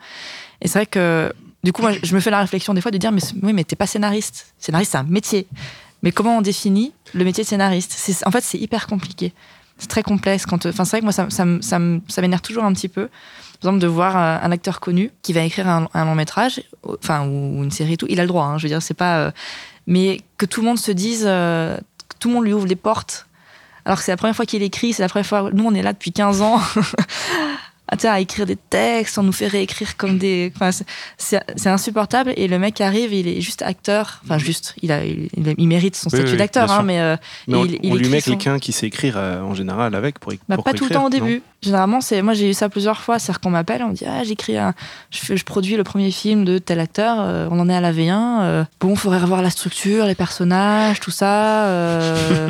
Et 0.60 0.68
c'est 0.68 0.80
vrai 0.80 0.86
que 0.86 1.32
du 1.64 1.72
coup, 1.72 1.82
moi, 1.82 1.92
je 2.02 2.14
me 2.14 2.20
fais 2.20 2.30
la 2.30 2.40
réflexion 2.40 2.74
des 2.74 2.82
fois 2.82 2.92
de 2.92 2.98
dire, 2.98 3.12
mais 3.12 3.22
oui, 3.42 3.54
mais 3.54 3.64
t'es 3.64 3.76
pas 3.76 3.88
scénariste. 3.88 4.54
Scénariste, 4.60 4.92
c'est 4.92 4.98
un 4.98 5.04
métier. 5.04 5.48
Mais 6.02 6.12
comment 6.12 6.38
on 6.38 6.42
définit 6.42 6.92
le 7.14 7.24
métier 7.24 7.44
de 7.44 7.48
scénariste? 7.48 8.22
En 8.26 8.32
fait, 8.32 8.42
c'est 8.42 8.58
hyper 8.58 8.88
compliqué. 8.88 9.34
C'est 9.78 9.88
très 9.88 10.04
complexe. 10.04 10.46
Quand, 10.46 10.62
c'est 10.64 10.76
vrai 10.76 11.00
que 11.00 11.06
moi, 11.06 11.14
ça, 11.14 11.30
ça, 11.30 11.46
ça, 11.62 11.80
ça 12.08 12.22
m'énerve 12.22 12.42
toujours 12.42 12.66
un 12.66 12.74
petit 12.74 12.90
peu. 12.90 13.08
Par 13.08 13.70
exemple, 13.70 13.80
de 13.80 13.88
voir 13.88 14.18
euh, 14.18 14.46
un 14.46 14.52
acteur 14.52 14.82
connu 14.82 15.12
qui 15.22 15.32
va 15.32 15.42
écrire 15.42 15.68
un, 15.70 16.06
long 16.06 16.16
métrage, 16.16 16.62
enfin, 16.86 17.26
ou 17.26 17.64
une 17.64 17.72
série 17.72 17.94
et 17.94 17.98
tout. 17.98 18.08
Il 18.10 18.20
a 18.20 18.24
le 18.24 18.28
droit, 18.28 18.46
hein, 18.46 18.58
je 18.58 18.64
veux 18.64 18.70
dire, 18.70 18.82
c'est 18.82 18.94
pas. 18.94 19.20
Euh, 19.20 19.32
mais 19.88 20.20
que 20.38 20.46
tout 20.46 20.60
le 20.60 20.68
monde 20.68 20.80
se 20.80 20.92
dise, 20.92 21.24
euh, 21.26 21.78
que 22.10 22.18
tout 22.20 22.28
le 22.28 22.36
monde 22.36 22.44
lui 22.44 22.54
ouvre 22.54 22.68
les 22.68 22.76
portes 22.76 23.28
alors 23.86 23.98
que 23.98 24.06
c'est 24.06 24.12
la 24.12 24.18
première 24.18 24.36
fois 24.36 24.46
qu'il 24.46 24.64
écrit, 24.64 24.94
c'est 24.94 25.04
la 25.04 25.10
première 25.10 25.26
fois. 25.26 25.50
Nous, 25.52 25.66
on 25.66 25.74
est 25.74 25.82
là 25.82 25.94
depuis 25.94 26.12
15 26.12 26.42
ans 26.42 26.62
à 28.04 28.20
écrire 28.20 28.46
des 28.46 28.56
textes, 28.56 29.18
on 29.18 29.24
nous 29.24 29.32
fait 29.32 29.48
réécrire 29.48 29.98
comme 29.98 30.18
des. 30.18 30.52
Enfin, 30.56 30.72
c'est 31.18 31.68
insupportable. 31.68 32.34
Et 32.36 32.48
le 32.48 32.60
mec 32.60 32.82
arrive, 32.82 33.14
il 33.14 33.28
est 33.28 33.42
juste 33.42 33.62
acteur. 33.62 34.22
Enfin, 34.24 34.38
juste, 34.38 34.76
il, 34.82 34.92
a, 34.92 35.04
il, 35.04 35.68
mérite 35.68 35.96
son 35.96 36.10
statut 36.10 36.36
d'acteur, 36.36 36.72
hein, 36.72 36.84
mais. 36.84 37.00
Euh, 37.00 37.16
on, 37.48 37.66
il, 37.66 37.96
lui 37.96 38.10
met 38.10 38.22
quelqu'un 38.22 38.60
qui 38.60 38.72
sait 38.72 38.88
écrire 38.88 39.16
euh, 39.18 39.42
en 39.42 39.54
général 39.54 39.96
avec 39.96 40.20
pour, 40.20 40.34
bah, 40.48 40.56
pour 40.56 40.64
Pas 40.64 40.74
tout 40.74 40.86
le 40.86 40.92
temps 40.92 41.06
au 41.06 41.10
début. 41.10 41.42
Généralement, 41.62 42.02
c'est 42.02 42.22
moi 42.22 42.34
j'ai 42.34 42.50
eu 42.50 42.54
ça 42.54 42.70
plusieurs 42.70 43.02
fois. 43.02 43.20
C'est-à-dire 43.20 43.40
qu'on 43.40 43.52
m'appelle, 43.52 43.84
on 43.84 43.90
me 43.90 43.94
dit 43.94 44.06
ah 44.06 44.24
j'écris 44.24 44.58
un, 44.58 44.74
je, 45.12 45.36
je 45.36 45.44
produis 45.44 45.78
le 45.78 45.84
premier 45.84 46.12
film 46.12 46.44
de 46.44 46.58
tel 46.58 46.80
acteur. 46.80 47.18
Euh, 47.20 47.48
on 47.52 47.60
en 47.60 47.70
est 47.70 47.76
à 47.76 47.82
la 47.82 47.94
V1. 47.94 48.66
bon, 48.80 48.96
faudrait 48.96 49.20
revoir 49.20 49.42
la 49.42 49.50
structure, 49.50 50.06
les 50.06 50.16
personnages, 50.16 51.00
tout 51.00 51.12
ça. 51.12 52.50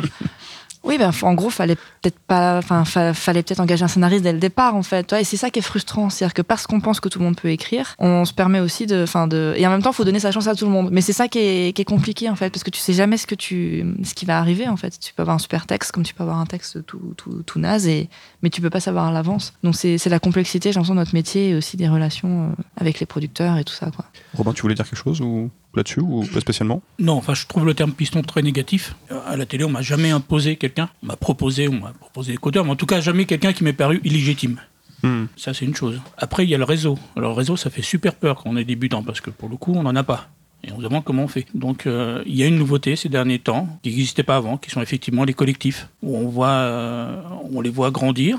Oui, 0.84 0.98
ben, 0.98 1.10
en 1.22 1.32
gros, 1.32 1.48
fallait 1.48 1.76
peut-être 1.76 2.18
pas, 2.18 2.58
enfin, 2.58 2.84
fallait 2.84 3.42
peut-être 3.42 3.60
engager 3.60 3.84
un 3.84 3.88
scénariste 3.88 4.22
dès 4.22 4.34
le 4.34 4.38
départ, 4.38 4.76
en 4.76 4.82
fait. 4.82 5.14
et 5.14 5.24
c'est 5.24 5.38
ça 5.38 5.48
qui 5.48 5.60
est 5.60 5.62
frustrant, 5.62 6.10
c'est-à-dire 6.10 6.34
que 6.34 6.42
parce 6.42 6.66
qu'on 6.66 6.80
pense 6.80 7.00
que 7.00 7.08
tout 7.08 7.18
le 7.18 7.24
monde 7.24 7.36
peut 7.36 7.48
écrire, 7.48 7.94
on 7.98 8.26
se 8.26 8.34
permet 8.34 8.60
aussi 8.60 8.84
de, 8.84 9.02
enfin, 9.02 9.26
de, 9.26 9.54
et 9.56 9.66
en 9.66 9.70
même 9.70 9.82
temps, 9.82 9.92
faut 9.92 10.04
donner 10.04 10.20
sa 10.20 10.30
chance 10.30 10.46
à 10.46 10.54
tout 10.54 10.66
le 10.66 10.70
monde. 10.70 10.90
Mais 10.92 11.00
c'est 11.00 11.14
ça 11.14 11.26
qui 11.26 11.38
est, 11.38 11.72
qui 11.74 11.80
est, 11.80 11.86
compliqué, 11.86 12.28
en 12.28 12.36
fait, 12.36 12.50
parce 12.50 12.62
que 12.62 12.70
tu 12.70 12.80
sais 12.80 12.92
jamais 12.92 13.16
ce 13.16 13.26
que 13.26 13.34
tu, 13.34 13.96
ce 14.04 14.12
qui 14.12 14.26
va 14.26 14.38
arriver, 14.38 14.68
en 14.68 14.76
fait. 14.76 14.98
Tu 15.00 15.14
peux 15.14 15.22
avoir 15.22 15.36
un 15.36 15.38
super 15.38 15.66
texte, 15.66 15.92
comme 15.92 16.04
tu 16.04 16.12
peux 16.12 16.22
avoir 16.22 16.38
un 16.38 16.46
texte 16.46 16.84
tout, 16.84 17.14
tout, 17.16 17.42
tout 17.46 17.58
naze, 17.58 17.86
et, 17.86 18.10
mais 18.44 18.50
tu 18.50 18.60
peux 18.60 18.68
pas 18.68 18.78
savoir 18.78 19.06
à 19.06 19.10
l'avance. 19.10 19.54
Donc 19.62 19.74
c'est, 19.74 20.04
la 20.06 20.20
complexité, 20.20 20.70
j'ai 20.70 20.74
l'impression, 20.74 20.94
de 20.94 21.00
notre 21.00 21.14
métier 21.14 21.48
et 21.48 21.54
aussi 21.54 21.78
des 21.78 21.88
relations 21.88 22.50
euh, 22.50 22.62
avec 22.76 23.00
les 23.00 23.06
producteurs 23.06 23.56
et 23.56 23.64
tout 23.64 23.72
ça, 23.72 23.90
quoi. 23.90 24.04
Robin, 24.34 24.52
tu 24.52 24.60
voulais 24.60 24.74
dire 24.74 24.84
quelque 24.84 25.02
chose 25.02 25.22
ou 25.22 25.50
là-dessus 25.74 26.00
ou 26.00 26.26
pas 26.26 26.40
spécialement? 26.40 26.82
Non, 26.98 27.14
enfin 27.14 27.32
je 27.32 27.46
trouve 27.46 27.64
le 27.64 27.72
terme 27.72 27.92
piston 27.92 28.20
très 28.20 28.42
négatif. 28.42 28.96
Euh, 29.10 29.18
à 29.26 29.38
la 29.38 29.46
télé, 29.46 29.64
on 29.64 29.70
m'a 29.70 29.80
jamais 29.80 30.10
imposé 30.10 30.56
quelqu'un, 30.56 30.90
on 31.02 31.06
m'a 31.06 31.16
proposé, 31.16 31.68
on 31.68 31.80
m'a 31.80 31.92
proposé 31.92 32.32
des 32.32 32.38
codeurs, 32.38 32.66
mais 32.66 32.72
en 32.72 32.76
tout 32.76 32.84
cas 32.84 33.00
jamais 33.00 33.24
quelqu'un 33.24 33.54
qui 33.54 33.64
m'est 33.64 33.72
paru 33.72 34.02
illégitime. 34.04 34.60
Hmm. 35.02 35.24
Ça 35.38 35.54
c'est 35.54 35.64
une 35.64 35.74
chose. 35.74 36.02
Après 36.18 36.44
il 36.44 36.50
y 36.50 36.54
a 36.54 36.58
le 36.58 36.64
réseau. 36.64 36.98
Alors 37.16 37.30
le 37.30 37.38
réseau 37.38 37.56
ça 37.56 37.70
fait 37.70 37.80
super 37.80 38.14
peur 38.14 38.42
quand 38.42 38.50
on 38.50 38.58
est 38.58 38.64
débutant 38.64 39.02
parce 39.02 39.22
que 39.22 39.30
pour 39.30 39.48
le 39.48 39.56
coup 39.56 39.72
on 39.74 39.84
n'en 39.84 39.96
a 39.96 40.02
pas. 40.02 40.28
Et 40.66 40.72
on 40.72 40.78
se 40.78 40.82
demande 40.82 41.04
comment 41.04 41.24
on 41.24 41.28
fait. 41.28 41.46
Donc 41.54 41.86
euh, 41.86 42.22
il 42.26 42.34
y 42.34 42.42
a 42.42 42.46
une 42.46 42.56
nouveauté 42.56 42.96
ces 42.96 43.08
derniers 43.08 43.38
temps 43.38 43.68
qui 43.82 43.90
n'existait 43.90 44.22
pas 44.22 44.36
avant, 44.36 44.56
qui 44.56 44.70
sont 44.70 44.80
effectivement 44.80 45.24
les 45.24 45.34
collectifs 45.34 45.88
où 46.02 46.16
on 46.16 46.28
voit, 46.28 46.48
euh, 46.48 47.20
on 47.52 47.60
les 47.60 47.70
voit 47.70 47.90
grandir 47.90 48.38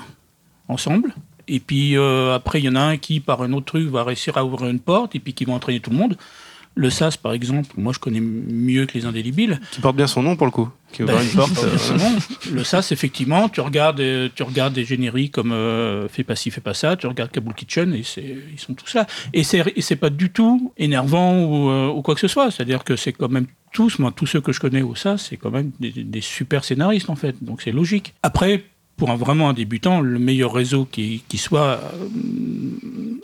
ensemble. 0.68 1.14
Et 1.48 1.60
puis 1.60 1.96
après, 1.96 2.60
il 2.60 2.66
y 2.66 2.70
en 2.70 2.76
a 2.76 2.80
un 2.80 2.98
qui, 2.98 3.20
par 3.20 3.44
un 3.44 3.54
autre 3.54 3.68
truc, 3.68 3.88
va 3.88 4.04
réussir 4.04 4.36
à 4.36 4.44
ouvrir 4.44 4.68
une 4.68 4.80
porte 4.80 5.14
et 5.14 5.20
puis 5.20 5.36
qui 5.36 5.46
va 5.46 5.54
entraîner 5.54 5.80
tout 5.80 5.92
le 5.92 5.96
monde. 5.96 6.18
Le 6.78 6.90
SAS, 6.90 7.16
par 7.16 7.32
exemple, 7.32 7.70
moi 7.78 7.94
je 7.94 8.00
connais 8.00 8.20
mieux 8.20 8.86
que 8.86 8.98
les 8.98 9.06
indélébiles. 9.06 9.62
Qui 9.72 9.80
porte 9.80 9.96
bien 9.96 10.08
son 10.08 10.22
nom 10.22 10.36
pour 10.36 10.46
le 10.46 10.52
coup. 10.52 10.70
Qui 10.92 11.04
bah, 11.04 11.14
une 11.24 11.30
porte. 11.30 11.54
Euh. 11.66 12.20
Le 12.52 12.64
SAS, 12.64 12.92
effectivement, 12.92 13.48
tu 13.50 13.62
regardes, 13.62 14.00
euh, 14.00 14.30
tu 14.34 14.44
regardes 14.44 14.74
des 14.74 14.86
génériques 14.86 15.32
comme 15.32 15.52
euh, 15.52 16.08
Fais 16.10 16.24
pas 16.24 16.36
ci, 16.36 16.52
fais 16.52 16.62
pas 16.62 16.74
ça, 16.74 16.96
tu 16.96 17.08
regardes 17.08 17.32
Kabul 17.32 17.54
Kitchen 17.54 17.94
et 17.94 18.04
ils 18.52 18.60
sont 18.60 18.74
tous 18.74 18.94
là. 18.94 19.08
Et 19.34 19.44
c'est 19.44 19.96
pas 19.96 20.10
du 20.10 20.32
tout 20.32 20.74
énervant 20.78 21.44
ou, 21.44 22.02
quoi 22.02 22.16
que 22.16 22.22
ce 22.22 22.28
soit. 22.28 22.52
C'est-à-dire 22.52 22.84
que 22.84 22.96
c'est 22.96 23.14
quand 23.14 23.30
même 23.30 23.48
tous, 23.72 24.00
moi, 24.00 24.12
tous 24.16 24.26
ceux 24.26 24.42
que 24.42 24.52
je 24.52 24.60
connais 24.60 24.82
au 24.82 24.96
SAS, 24.96 25.28
c'est 25.30 25.38
quand 25.38 25.52
même 25.52 25.72
des, 25.80 25.92
des 25.92 26.22
super 26.22 26.64
scénaristes 26.64 27.10
en 27.10 27.16
fait. 27.16 27.44
Donc 27.44 27.62
c'est 27.62 27.72
logique. 27.72 28.14
Après, 28.24 28.64
pour 28.98 29.10
un, 29.10 29.16
vraiment 29.16 29.50
un 29.50 29.54
débutant, 29.54 30.02
le 30.02 30.20
meilleur 30.20 30.54
réseau 30.54 30.86
qui, 30.90 31.24
qui 31.28 31.38
soit 31.38 31.80
euh, 31.80 32.08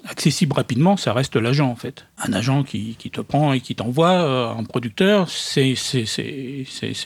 accessible 0.06 0.54
rapidement, 0.54 0.98
ça 0.98 1.14
reste 1.14 1.36
l'agent 1.36 1.70
en 1.70 1.76
fait. 1.76 2.06
Un 2.26 2.34
agent 2.34 2.64
qui, 2.64 2.96
qui 3.00 3.10
te 3.10 3.22
prend 3.22 3.54
et 3.54 3.62
qui 3.62 3.76
t'envoie 3.76 4.12
euh, 4.12 4.54
un 4.54 4.64
producteur, 4.64 5.30
c'est 5.30 5.76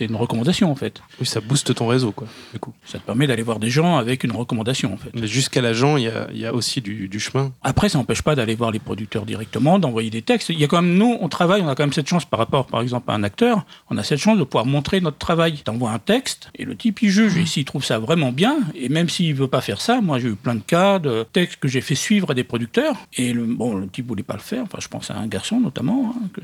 une 0.01 0.15
recommandation 0.15 0.71
en 0.71 0.75
fait. 0.75 1.01
Oui, 1.19 1.25
ça 1.25 1.41
booste 1.41 1.75
ton 1.75 1.87
réseau, 1.87 2.11
quoi, 2.11 2.27
du 2.53 2.59
coup. 2.59 2.73
Ça 2.85 2.97
te 2.97 3.03
permet 3.03 3.27
d'aller 3.27 3.43
voir 3.43 3.59
des 3.59 3.69
gens 3.69 3.97
avec 3.97 4.23
une 4.23 4.31
recommandation 4.31 4.93
en 4.93 4.97
fait. 4.97 5.11
Mais 5.13 5.27
jusqu'à 5.27 5.61
l'agent, 5.61 5.97
il 5.97 6.11
y 6.33 6.39
y 6.39 6.45
a 6.45 6.53
aussi 6.53 6.81
du, 6.81 7.07
du 7.07 7.19
chemin. 7.19 7.51
Après, 7.63 7.89
ça 7.89 7.97
n'empêche 7.97 8.21
pas 8.21 8.35
d'aller 8.35 8.55
voir 8.55 8.71
les 8.71 8.79
producteurs 8.79 9.25
directement, 9.25 9.79
d'envoyer 9.79 10.09
des 10.09 10.21
textes. 10.21 10.49
Il 10.49 10.59
y 10.59 10.63
a 10.63 10.67
quand 10.67 10.81
même, 10.81 10.95
nous, 10.95 11.17
on 11.19 11.29
travaille, 11.29 11.61
on 11.61 11.67
a 11.67 11.75
quand 11.75 11.83
même 11.83 11.93
cette 11.93 12.07
chance 12.07 12.25
par 12.25 12.39
rapport, 12.39 12.65
par 12.65 12.81
exemple, 12.81 13.09
à 13.11 13.13
un 13.13 13.23
acteur, 13.23 13.65
on 13.89 13.97
a 13.97 14.03
cette 14.03 14.19
chance 14.19 14.37
de 14.37 14.43
pouvoir 14.43 14.65
montrer 14.65 15.01
notre 15.01 15.17
travail. 15.17 15.57
T'envoies 15.63 15.91
un 15.91 15.99
texte 15.99 16.49
et 16.55 16.65
le 16.65 16.75
type, 16.75 17.01
il 17.01 17.09
juge. 17.09 17.37
Et 17.37 17.45
s'il 17.45 17.65
trouve 17.65 17.83
ça 17.83 17.99
vraiment 17.99 18.31
bien, 18.31 18.54
et 18.73 18.89
même 18.89 19.09
s'il 19.09 19.33
veut 19.35 19.47
pas 19.47 19.61
faire 19.61 19.81
ça, 19.81 20.01
moi, 20.01 20.19
j'ai 20.19 20.29
eu 20.29 20.35
plein 20.35 20.55
de 20.55 20.61
cas 20.61 20.99
de 20.99 21.25
textes 21.31 21.59
que 21.59 21.67
j'ai 21.67 21.81
fait 21.81 21.95
suivre 21.95 22.31
à 22.31 22.33
des 22.33 22.43
producteurs. 22.43 22.95
Et 23.17 23.33
le, 23.33 23.45
bon, 23.45 23.75
le 23.75 23.87
type 23.87 24.07
voulait 24.07 24.23
pas 24.23 24.35
le 24.35 24.39
faire. 24.39 24.63
Enfin, 24.63 24.77
je 24.81 24.87
pense 24.87 25.11
à 25.11 25.17
un 25.17 25.27
garçon, 25.27 25.59
notamment, 25.59 26.15
hein, 26.15 26.27
que, 26.33 26.41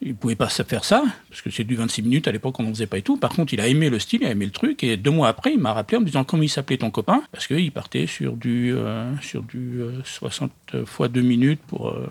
il 0.00 0.14
pouvait 0.14 0.36
pas 0.36 0.48
faire 0.48 0.84
ça, 0.84 1.02
parce 1.28 1.42
que 1.42 1.50
c'est 1.50 1.64
du 1.64 1.74
26 1.74 2.02
minutes, 2.02 2.28
à 2.28 2.32
l'époque 2.32 2.58
on 2.60 2.62
n'en 2.62 2.70
faisait 2.70 2.86
pas 2.86 2.98
et 2.98 3.02
tout. 3.02 3.16
Par 3.16 3.30
contre, 3.30 3.52
il 3.52 3.60
a 3.60 3.66
aimé 3.66 3.90
le 3.90 3.98
style, 3.98 4.20
il 4.22 4.28
a 4.28 4.30
aimé 4.30 4.44
le 4.44 4.52
truc, 4.52 4.84
et 4.84 4.96
deux 4.96 5.10
mois 5.10 5.28
après, 5.28 5.52
il 5.52 5.58
m'a 5.58 5.72
rappelé 5.72 5.96
en 5.98 6.00
me 6.00 6.06
disant 6.06 6.24
comment 6.24 6.42
il 6.42 6.48
s'appelait 6.48 6.76
ton 6.76 6.90
copain, 6.90 7.22
parce 7.32 7.46
qu'il 7.46 7.72
partait 7.72 8.06
sur 8.06 8.36
du, 8.36 8.72
euh, 8.74 9.16
sur 9.20 9.42
du 9.42 9.80
euh, 9.80 10.00
60 10.04 10.52
fois 10.84 11.08
2 11.08 11.20
minutes 11.20 11.60
pour, 11.66 11.88
euh, 11.88 12.10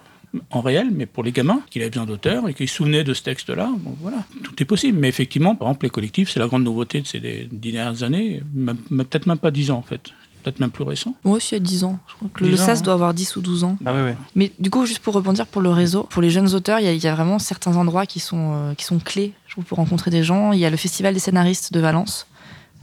en 0.51 0.61
réel, 0.61 0.89
mais 0.91 1.05
pour 1.05 1.23
les 1.23 1.31
gamins, 1.31 1.61
qu'il 1.69 1.81
avait 1.81 1.89
besoin 1.91 2.05
d'auteurs 2.05 2.47
et 2.49 2.53
qu'il 2.53 2.67
se 2.67 2.75
souvenait 2.75 3.03
de 3.03 3.13
ce 3.13 3.23
texte-là. 3.23 3.69
Bon, 3.79 3.95
voilà, 4.01 4.17
tout 4.43 4.53
est 4.61 4.65
possible. 4.65 4.97
Mais 4.99 5.07
effectivement, 5.09 5.55
par 5.55 5.67
exemple, 5.69 5.85
les 5.85 5.89
collectifs, 5.89 6.29
c'est 6.31 6.39
la 6.39 6.47
grande 6.47 6.63
nouveauté 6.63 7.01
de 7.01 7.07
ces 7.07 7.19
dix 7.51 7.71
dernières 7.71 8.03
années, 8.03 8.41
peut-être 8.89 9.27
même 9.27 9.37
pas 9.37 9.51
10 9.51 9.71
ans 9.71 9.77
en 9.77 9.81
fait, 9.81 10.09
peut-être 10.43 10.59
même 10.59 10.71
plus 10.71 10.83
récent. 10.83 11.15
Moi 11.23 11.37
aussi, 11.37 11.55
il 11.55 11.57
y 11.59 11.61
a 11.61 11.63
10 11.63 11.83
ans. 11.83 11.99
Je 12.07 12.15
crois 12.15 12.29
que 12.33 12.43
le 12.43 12.51
10 12.51 12.61
ans, 12.61 12.65
SAS 12.65 12.79
hein. 12.79 12.83
doit 12.83 12.93
avoir 12.93 13.13
10 13.13 13.35
ou 13.35 13.41
12 13.41 13.63
ans. 13.63 13.77
Ah 13.85 13.93
ouais, 13.93 14.01
ouais. 14.03 14.17
Mais 14.35 14.51
du 14.59 14.69
coup, 14.69 14.85
juste 14.85 14.99
pour 14.99 15.13
rebondir 15.13 15.45
pour 15.47 15.61
le 15.61 15.69
réseau, 15.69 16.03
pour 16.03 16.21
les 16.21 16.29
jeunes 16.29 16.53
auteurs, 16.55 16.79
il 16.79 16.85
y 16.85 16.89
a, 16.89 16.93
il 16.93 17.03
y 17.03 17.07
a 17.07 17.15
vraiment 17.15 17.39
certains 17.39 17.75
endroits 17.75 18.05
qui 18.05 18.19
sont, 18.19 18.53
euh, 18.53 18.73
qui 18.73 18.85
sont 18.85 18.99
clés 18.99 19.33
je 19.47 19.53
trouve, 19.53 19.65
pour 19.65 19.77
rencontrer 19.77 20.11
des 20.11 20.23
gens. 20.23 20.51
Il 20.53 20.59
y 20.59 20.65
a 20.65 20.69
le 20.69 20.77
Festival 20.77 21.13
des 21.13 21.19
scénaristes 21.19 21.73
de 21.73 21.79
Valence, 21.79 22.27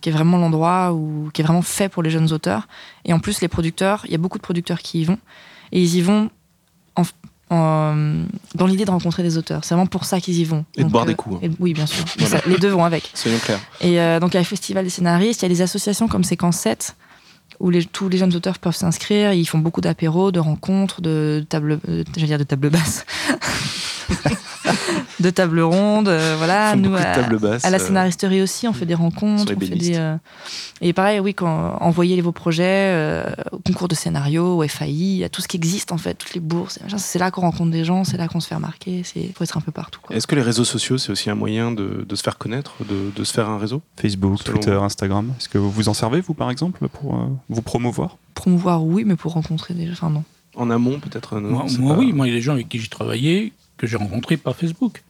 qui 0.01 0.11
est 0.11 0.13
vraiment 0.13 0.37
l'endroit 0.37 0.93
où, 0.93 1.31
qui 1.33 1.41
est 1.41 1.45
vraiment 1.45 1.63
fait 1.63 1.89
pour 1.89 2.03
les 2.03 2.11
jeunes 2.11 2.33
auteurs. 2.33 2.69
Et 3.07 3.13
en 3.13 3.19
plus, 3.21 3.41
les 3.41 3.49
producteurs, 3.49 4.03
il 4.07 4.13
y 4.13 4.15
a 4.15 4.19
beaucoup 4.19 4.39
de 4.39 4.43
producteurs 4.43 4.81
qui 4.81 5.01
y 5.01 5.05
vont. 5.05 5.19
Et 5.73 5.81
ils 5.83 5.97
y 5.97 6.03
vont 6.03 6.31
en- 6.97 7.03
en- 7.51 8.25
dans 8.55 8.67
l'idée 8.67 8.85
de 8.85 8.91
rencontrer 8.91 9.23
des 9.23 9.37
auteurs. 9.39 9.65
C'est 9.65 9.75
vraiment 9.75 9.87
pour 9.87 10.05
ça 10.05 10.21
qu'ils 10.21 10.39
y 10.39 10.45
vont. 10.45 10.65
Et 10.75 10.79
de 10.79 10.83
Donc, 10.85 10.93
boire 10.93 11.05
euh, 11.05 11.09
des 11.09 11.15
coups, 11.15 11.37
hein. 11.37 11.47
et- 11.47 11.51
oui, 11.61 11.73
bien 11.75 11.87
sûr. 11.87 12.05
Mais 12.19 12.25
Voilà. 12.27 12.43
ça- 12.43 12.49
les 12.51 12.59
deux 12.59 12.69
vont 12.71 12.85
avec. 12.85 13.11
Soyons 13.15 13.39
clairs. 13.39 13.61
Et 13.81 14.01
euh, 14.01 14.21
donc, 14.21 14.31
il 14.33 14.35
y 14.35 14.39
a 14.39 14.41
le 14.41 14.47
Festival 14.47 14.85
des 14.85 14.91
scénaristes, 14.91 15.43
il 15.43 15.45
y 15.45 15.47
a 15.47 15.55
des 15.55 15.63
associations 15.63 16.09
comme 16.09 16.25
Séquence 16.25 16.57
7, 16.59 16.97
où 17.61 17.71
les- 17.71 17.85
tous 17.85 18.09
les 18.09 18.19
jeunes 18.19 18.35
auteurs 18.35 18.59
peuvent 18.59 18.75
s'inscrire. 18.75 19.33
Ils 19.33 19.45
font 19.47 19.59
beaucoup 19.59 19.81
d'apéros, 19.81 20.33
de 20.33 20.41
rencontres, 20.41 21.01
de 21.03 21.45
tables, 21.49 21.79
euh, 21.89 22.03
j'allais 22.17 22.27
dire 22.29 22.39
de 22.39 22.45
tables 22.45 22.71
basses, 22.71 23.05
de 25.21 25.31
tables 25.31 25.61
rondes. 25.61 26.09
euh, 26.09 26.35
voilà, 26.39 26.77
nous, 26.77 26.95
à, 26.95 27.01
la 27.71 27.77
euh, 27.77 27.79
scénaristerie 27.79 28.43
aussi, 28.43 28.67
on 28.69 28.73
fait 28.73 28.87
des 28.87 28.95
rencontres. 28.95 29.53
on 29.57 29.61
fait 29.61 29.69
des, 29.75 29.97
euh, 29.97 30.17
Et 30.81 30.93
pareil, 30.93 31.21
oui, 31.21 31.35
quand 31.35 31.77
envoyez 31.81 32.21
vos 32.21 32.33
projets 32.33 32.65
euh, 32.67 33.25
au 33.53 33.59
concours 33.59 33.89
de 33.89 33.95
scénario, 33.95 34.59
au 34.63 34.69
FAI, 34.69 35.23
à 35.25 35.29
tout 35.29 35.41
ce 35.41 35.49
qui 35.49 35.57
existe 35.57 35.93
en 35.93 35.99
fait, 35.99 36.15
toutes 36.15 36.35
les 36.35 36.41
bourses. 36.41 36.79
C'est 36.97 37.19
là 37.19 37.31
qu'on 37.31 37.43
rencontre 37.43 37.71
des 37.71 37.85
gens, 37.85 38.05
c'est 38.05 38.17
là 38.17 38.29
qu'on 38.29 38.41
se 38.41 38.49
fait 38.49 38.55
remarquer. 38.55 39.03
Il 39.17 39.33
faut 39.33 39.45
être 39.45 39.57
un 39.57 39.61
peu 39.61 39.73
partout. 39.73 40.01
Est-ce 40.11 40.27
que 40.27 40.35
les 40.35 40.43
réseaux 40.43 40.65
sociaux, 40.65 40.99
c'est 40.99 41.13
aussi 41.13 41.31
un 41.31 41.35
moyen 41.35 41.73
de, 41.73 42.05
de 42.09 42.15
se 42.17 42.23
faire 42.23 42.39
connaître, 42.39 42.75
de, 42.89 43.11
de 43.15 43.25
se 43.25 43.33
faire 43.33 43.49
un 43.49 43.59
réseau 43.59 43.83
Facebook, 43.97 44.39
Selon 44.43 44.59
Twitter, 44.59 44.77
vous. 44.77 44.83
Instagram. 44.85 45.33
Est-ce 45.39 45.49
que 45.49 45.59
vous 45.59 45.89
en 45.89 45.95
servez, 45.95 46.21
vous, 46.21 46.35
par 46.35 46.51
exemple, 46.51 46.87
pour 46.89 47.15
euh, 47.15 47.27
vous 47.49 47.63
promouvoir? 47.63 48.17
Promouvoir, 48.35 48.85
oui, 48.85 49.05
mais 49.07 49.17
pour 49.17 49.33
rencontrer 49.33 49.75
des 49.75 49.87
gens, 49.87 49.93
enfin 49.93 50.11
non. 50.11 50.25
En 50.57 50.71
amont, 50.71 51.01
peut-être 51.01 51.41
non, 51.41 51.51
Moi, 51.51 51.65
c'est 51.69 51.79
moi, 51.79 51.95
pas- 51.95 52.01
oui, 52.01 52.13
moi, 52.13 52.27
il 52.27 52.31
y 52.31 52.33
a 52.33 52.37
des 52.37 52.43
gens 52.43 52.53
avec 52.53 52.69
qui 52.69 52.79
j'ai 52.79 52.89
travaillé 52.89 53.53
que 53.77 53.87
j'ai 53.87 53.97
rencontrés 53.97 54.37
par 54.37 54.57
Facebook. 54.57 55.03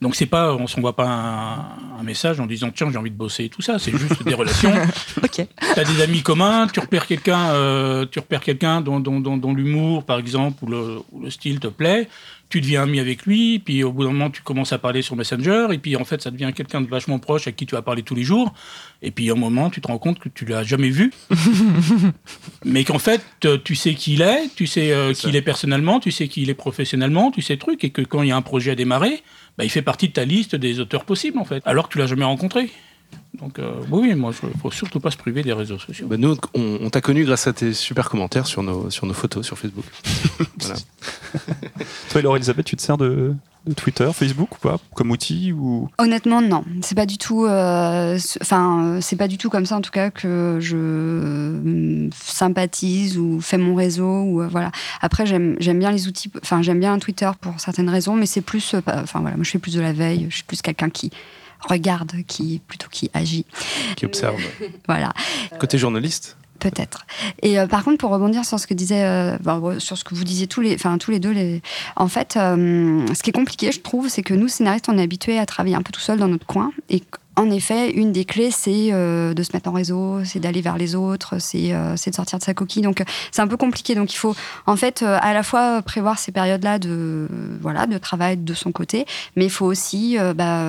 Donc 0.00 0.14
c'est 0.14 0.26
pas, 0.26 0.54
on 0.54 0.68
s'envoie 0.68 0.94
pas 0.94 1.08
un, 1.08 1.98
un 1.98 2.02
message 2.04 2.38
en 2.38 2.46
disant 2.46 2.70
tiens 2.74 2.88
j'ai 2.90 2.98
envie 2.98 3.10
de 3.10 3.16
bosser 3.16 3.44
et 3.44 3.48
tout 3.48 3.62
ça. 3.62 3.78
C'est 3.78 3.96
juste 3.96 4.22
des 4.22 4.34
relations. 4.34 4.72
Ok. 5.22 5.46
T'as 5.74 5.84
des 5.84 6.00
amis 6.00 6.22
communs, 6.22 6.68
tu 6.68 6.78
repères 6.78 7.06
quelqu'un, 7.06 7.50
euh, 7.50 8.06
tu 8.08 8.20
repères 8.20 8.40
quelqu'un 8.40 8.80
dont, 8.80 9.00
dont, 9.00 9.20
dont, 9.20 9.36
dont 9.36 9.52
l'humour 9.52 10.04
par 10.04 10.18
exemple 10.18 10.64
ou 10.64 10.68
le, 10.68 10.98
ou 11.10 11.22
le 11.22 11.30
style 11.30 11.58
te 11.58 11.66
plaît. 11.66 12.08
Tu 12.48 12.62
deviens 12.62 12.84
ami 12.84 12.98
avec 12.98 13.26
lui, 13.26 13.58
puis 13.58 13.82
au 13.82 13.92
bout 13.92 14.04
d'un 14.04 14.12
moment 14.12 14.30
tu 14.30 14.42
commences 14.42 14.72
à 14.72 14.78
parler 14.78 15.02
sur 15.02 15.16
Messenger, 15.16 15.66
et 15.72 15.78
puis 15.78 15.96
en 15.96 16.04
fait 16.04 16.22
ça 16.22 16.30
devient 16.30 16.50
quelqu'un 16.54 16.80
de 16.80 16.88
vachement 16.88 17.18
proche 17.18 17.46
à 17.46 17.52
qui 17.52 17.66
tu 17.66 17.74
vas 17.74 17.82
parler 17.82 18.02
tous 18.02 18.14
les 18.14 18.22
jours. 18.22 18.54
Et 19.02 19.10
puis 19.10 19.28
à 19.28 19.32
un 19.32 19.36
moment 19.36 19.68
tu 19.68 19.80
te 19.80 19.88
rends 19.88 19.98
compte 19.98 20.18
que 20.18 20.28
tu 20.30 20.46
l'as 20.46 20.62
jamais 20.62 20.88
vu, 20.88 21.12
mais 22.64 22.84
qu'en 22.84 22.98
fait 22.98 23.22
tu 23.64 23.74
sais 23.74 23.94
qui 23.94 24.14
il 24.14 24.22
est, 24.22 24.54
tu 24.54 24.66
sais 24.66 24.92
euh, 24.92 25.12
qui 25.12 25.28
il 25.28 25.36
est 25.36 25.42
personnellement, 25.42 26.00
tu 26.00 26.10
sais 26.10 26.28
qui 26.28 26.42
il 26.42 26.50
est 26.50 26.54
professionnellement, 26.54 27.30
tu 27.30 27.42
sais 27.42 27.54
le 27.54 27.58
truc, 27.58 27.84
et 27.84 27.90
que 27.90 28.02
quand 28.02 28.22
il 28.22 28.28
y 28.28 28.32
a 28.32 28.36
un 28.36 28.42
projet 28.42 28.70
à 28.70 28.74
démarrer, 28.74 29.22
bah, 29.58 29.64
il 29.64 29.70
fait 29.70 29.82
partie 29.82 30.08
de 30.08 30.12
ta 30.12 30.24
liste 30.24 30.54
des 30.54 30.78
auteurs 30.78 31.04
possibles 31.04 31.38
en 31.38 31.44
fait, 31.44 31.62
alors 31.66 31.88
que 31.88 31.92
tu 31.92 31.98
l'as 31.98 32.06
jamais 32.06 32.24
rencontré. 32.24 32.70
Donc 33.34 33.58
euh, 33.58 33.72
oui, 33.90 34.14
moi 34.14 34.32
il 34.42 34.60
faut 34.60 34.70
surtout 34.70 35.00
pas 35.00 35.10
se 35.10 35.16
priver 35.16 35.42
des 35.42 35.52
réseaux 35.52 35.78
sociaux. 35.78 36.06
Bah, 36.06 36.16
nous, 36.16 36.36
on, 36.54 36.78
on 36.80 36.90
t'a 36.90 37.00
connu 37.00 37.24
grâce 37.24 37.46
à 37.48 37.52
tes 37.52 37.74
super 37.74 38.08
commentaires 38.08 38.46
sur 38.46 38.62
nos, 38.62 38.88
sur 38.90 39.06
nos 39.06 39.14
photos 39.14 39.44
sur 39.44 39.58
Facebook. 39.58 39.84
Toi, 42.10 42.22
Laure 42.22 42.36
Elisabeth, 42.36 42.66
tu 42.66 42.76
te 42.76 42.82
sers 42.82 42.96
de 42.96 43.34
Twitter, 43.74 44.08
Facebook 44.12 44.56
ou 44.56 44.58
pas 44.58 44.78
Comme 44.94 45.10
outil 45.10 45.52
ou... 45.52 45.88
Honnêtement, 45.98 46.40
non. 46.40 46.64
C'est 46.82 46.94
pas 46.94 47.06
du 47.06 47.18
tout. 47.18 47.44
euh, 47.46 48.18
ce- 48.18 48.38
Enfin, 48.42 48.82
euh, 48.84 49.00
c'est 49.00 49.16
pas 49.16 49.28
du 49.28 49.38
tout 49.38 49.50
comme 49.50 49.66
ça, 49.66 49.76
en 49.76 49.80
tout 49.80 49.90
cas, 49.90 50.10
que 50.10 50.58
je 50.60 50.76
euh, 50.76 52.08
sympathise 52.14 53.18
ou 53.18 53.40
fais 53.40 53.58
mon 53.58 53.74
réseau. 53.74 54.22
Ou 54.22 54.42
euh, 54.42 54.48
voilà. 54.48 54.70
Après, 55.00 55.26
j'aime 55.26 55.56
bien 55.78 55.90
les 55.90 56.08
outils. 56.08 56.30
Enfin, 56.42 56.62
j'aime 56.62 56.80
bien 56.80 56.98
Twitter 56.98 57.30
pour 57.40 57.58
certaines 57.60 57.88
raisons, 57.88 58.14
mais 58.14 58.26
c'est 58.26 58.40
plus. 58.40 58.74
euh, 58.74 58.80
Enfin 58.86 59.20
voilà, 59.20 59.36
moi 59.36 59.44
je 59.44 59.50
fais 59.50 59.58
plus 59.58 59.74
de 59.74 59.80
la 59.80 59.92
veille. 59.92 60.26
Je 60.30 60.36
suis 60.36 60.44
plus 60.44 60.62
quelqu'un 60.62 60.90
qui 60.90 61.10
regarde, 61.68 62.12
qui 62.26 62.60
plutôt 62.66 62.88
qui 62.90 63.10
agit. 63.14 63.44
Qui 63.96 64.06
observe. 64.06 64.40
Voilà. 64.86 65.12
Côté 65.58 65.76
journaliste, 65.78 66.36
Peut-être. 66.58 67.06
Et 67.42 67.58
euh, 67.58 67.66
par 67.66 67.84
contre, 67.84 67.98
pour 67.98 68.10
rebondir 68.10 68.44
sur 68.44 68.58
ce 68.58 68.66
que 68.66 68.74
disait, 68.74 69.04
euh, 69.04 69.36
ouais, 69.58 69.78
sur 69.78 69.96
ce 69.96 70.04
que 70.04 70.14
vous 70.14 70.24
disiez 70.24 70.48
tous 70.48 70.60
les, 70.60 70.74
enfin 70.74 70.98
tous 70.98 71.10
les 71.10 71.20
deux, 71.20 71.60
en 71.96 72.08
fait, 72.08 72.36
euh, 72.36 73.06
ce 73.14 73.22
qui 73.22 73.30
est 73.30 73.32
compliqué, 73.32 73.70
je 73.70 73.80
trouve, 73.80 74.08
c'est 74.08 74.22
que 74.22 74.34
nous 74.34 74.48
scénaristes, 74.48 74.88
on 74.88 74.98
est 74.98 75.02
habitués 75.02 75.38
à 75.38 75.46
travailler 75.46 75.76
un 75.76 75.82
peu 75.82 75.92
tout 75.92 76.00
seul 76.00 76.18
dans 76.18 76.28
notre 76.28 76.46
coin, 76.46 76.72
et 76.90 77.02
en 77.38 77.50
effet, 77.50 77.92
une 77.92 78.10
des 78.10 78.24
clés, 78.24 78.50
c'est 78.50 78.88
euh, 78.92 79.32
de 79.32 79.42
se 79.44 79.50
mettre 79.52 79.68
en 79.68 79.72
réseau, 79.72 80.24
c'est 80.24 80.40
d'aller 80.40 80.60
vers 80.60 80.76
les 80.76 80.96
autres, 80.96 81.38
c'est 81.38 81.72
euh, 81.72 81.96
c'est 81.96 82.10
de 82.10 82.16
sortir 82.16 82.38
de 82.40 82.42
sa 82.42 82.52
coquille. 82.52 82.82
Donc, 82.82 83.04
c'est 83.30 83.40
un 83.40 83.46
peu 83.46 83.56
compliqué. 83.56 83.94
Donc, 83.94 84.12
il 84.12 84.16
faut, 84.16 84.34
en 84.66 84.74
fait, 84.74 85.02
euh, 85.02 85.18
à 85.20 85.32
la 85.32 85.44
fois 85.44 85.80
prévoir 85.82 86.18
ces 86.18 86.32
périodes-là 86.32 86.80
de, 86.80 87.28
voilà, 87.60 87.86
de 87.86 87.96
travail 87.96 88.38
de 88.38 88.54
son 88.54 88.72
côté, 88.72 89.06
mais 89.36 89.44
il 89.44 89.50
faut 89.50 89.66
aussi, 89.66 90.16
bah, 90.34 90.64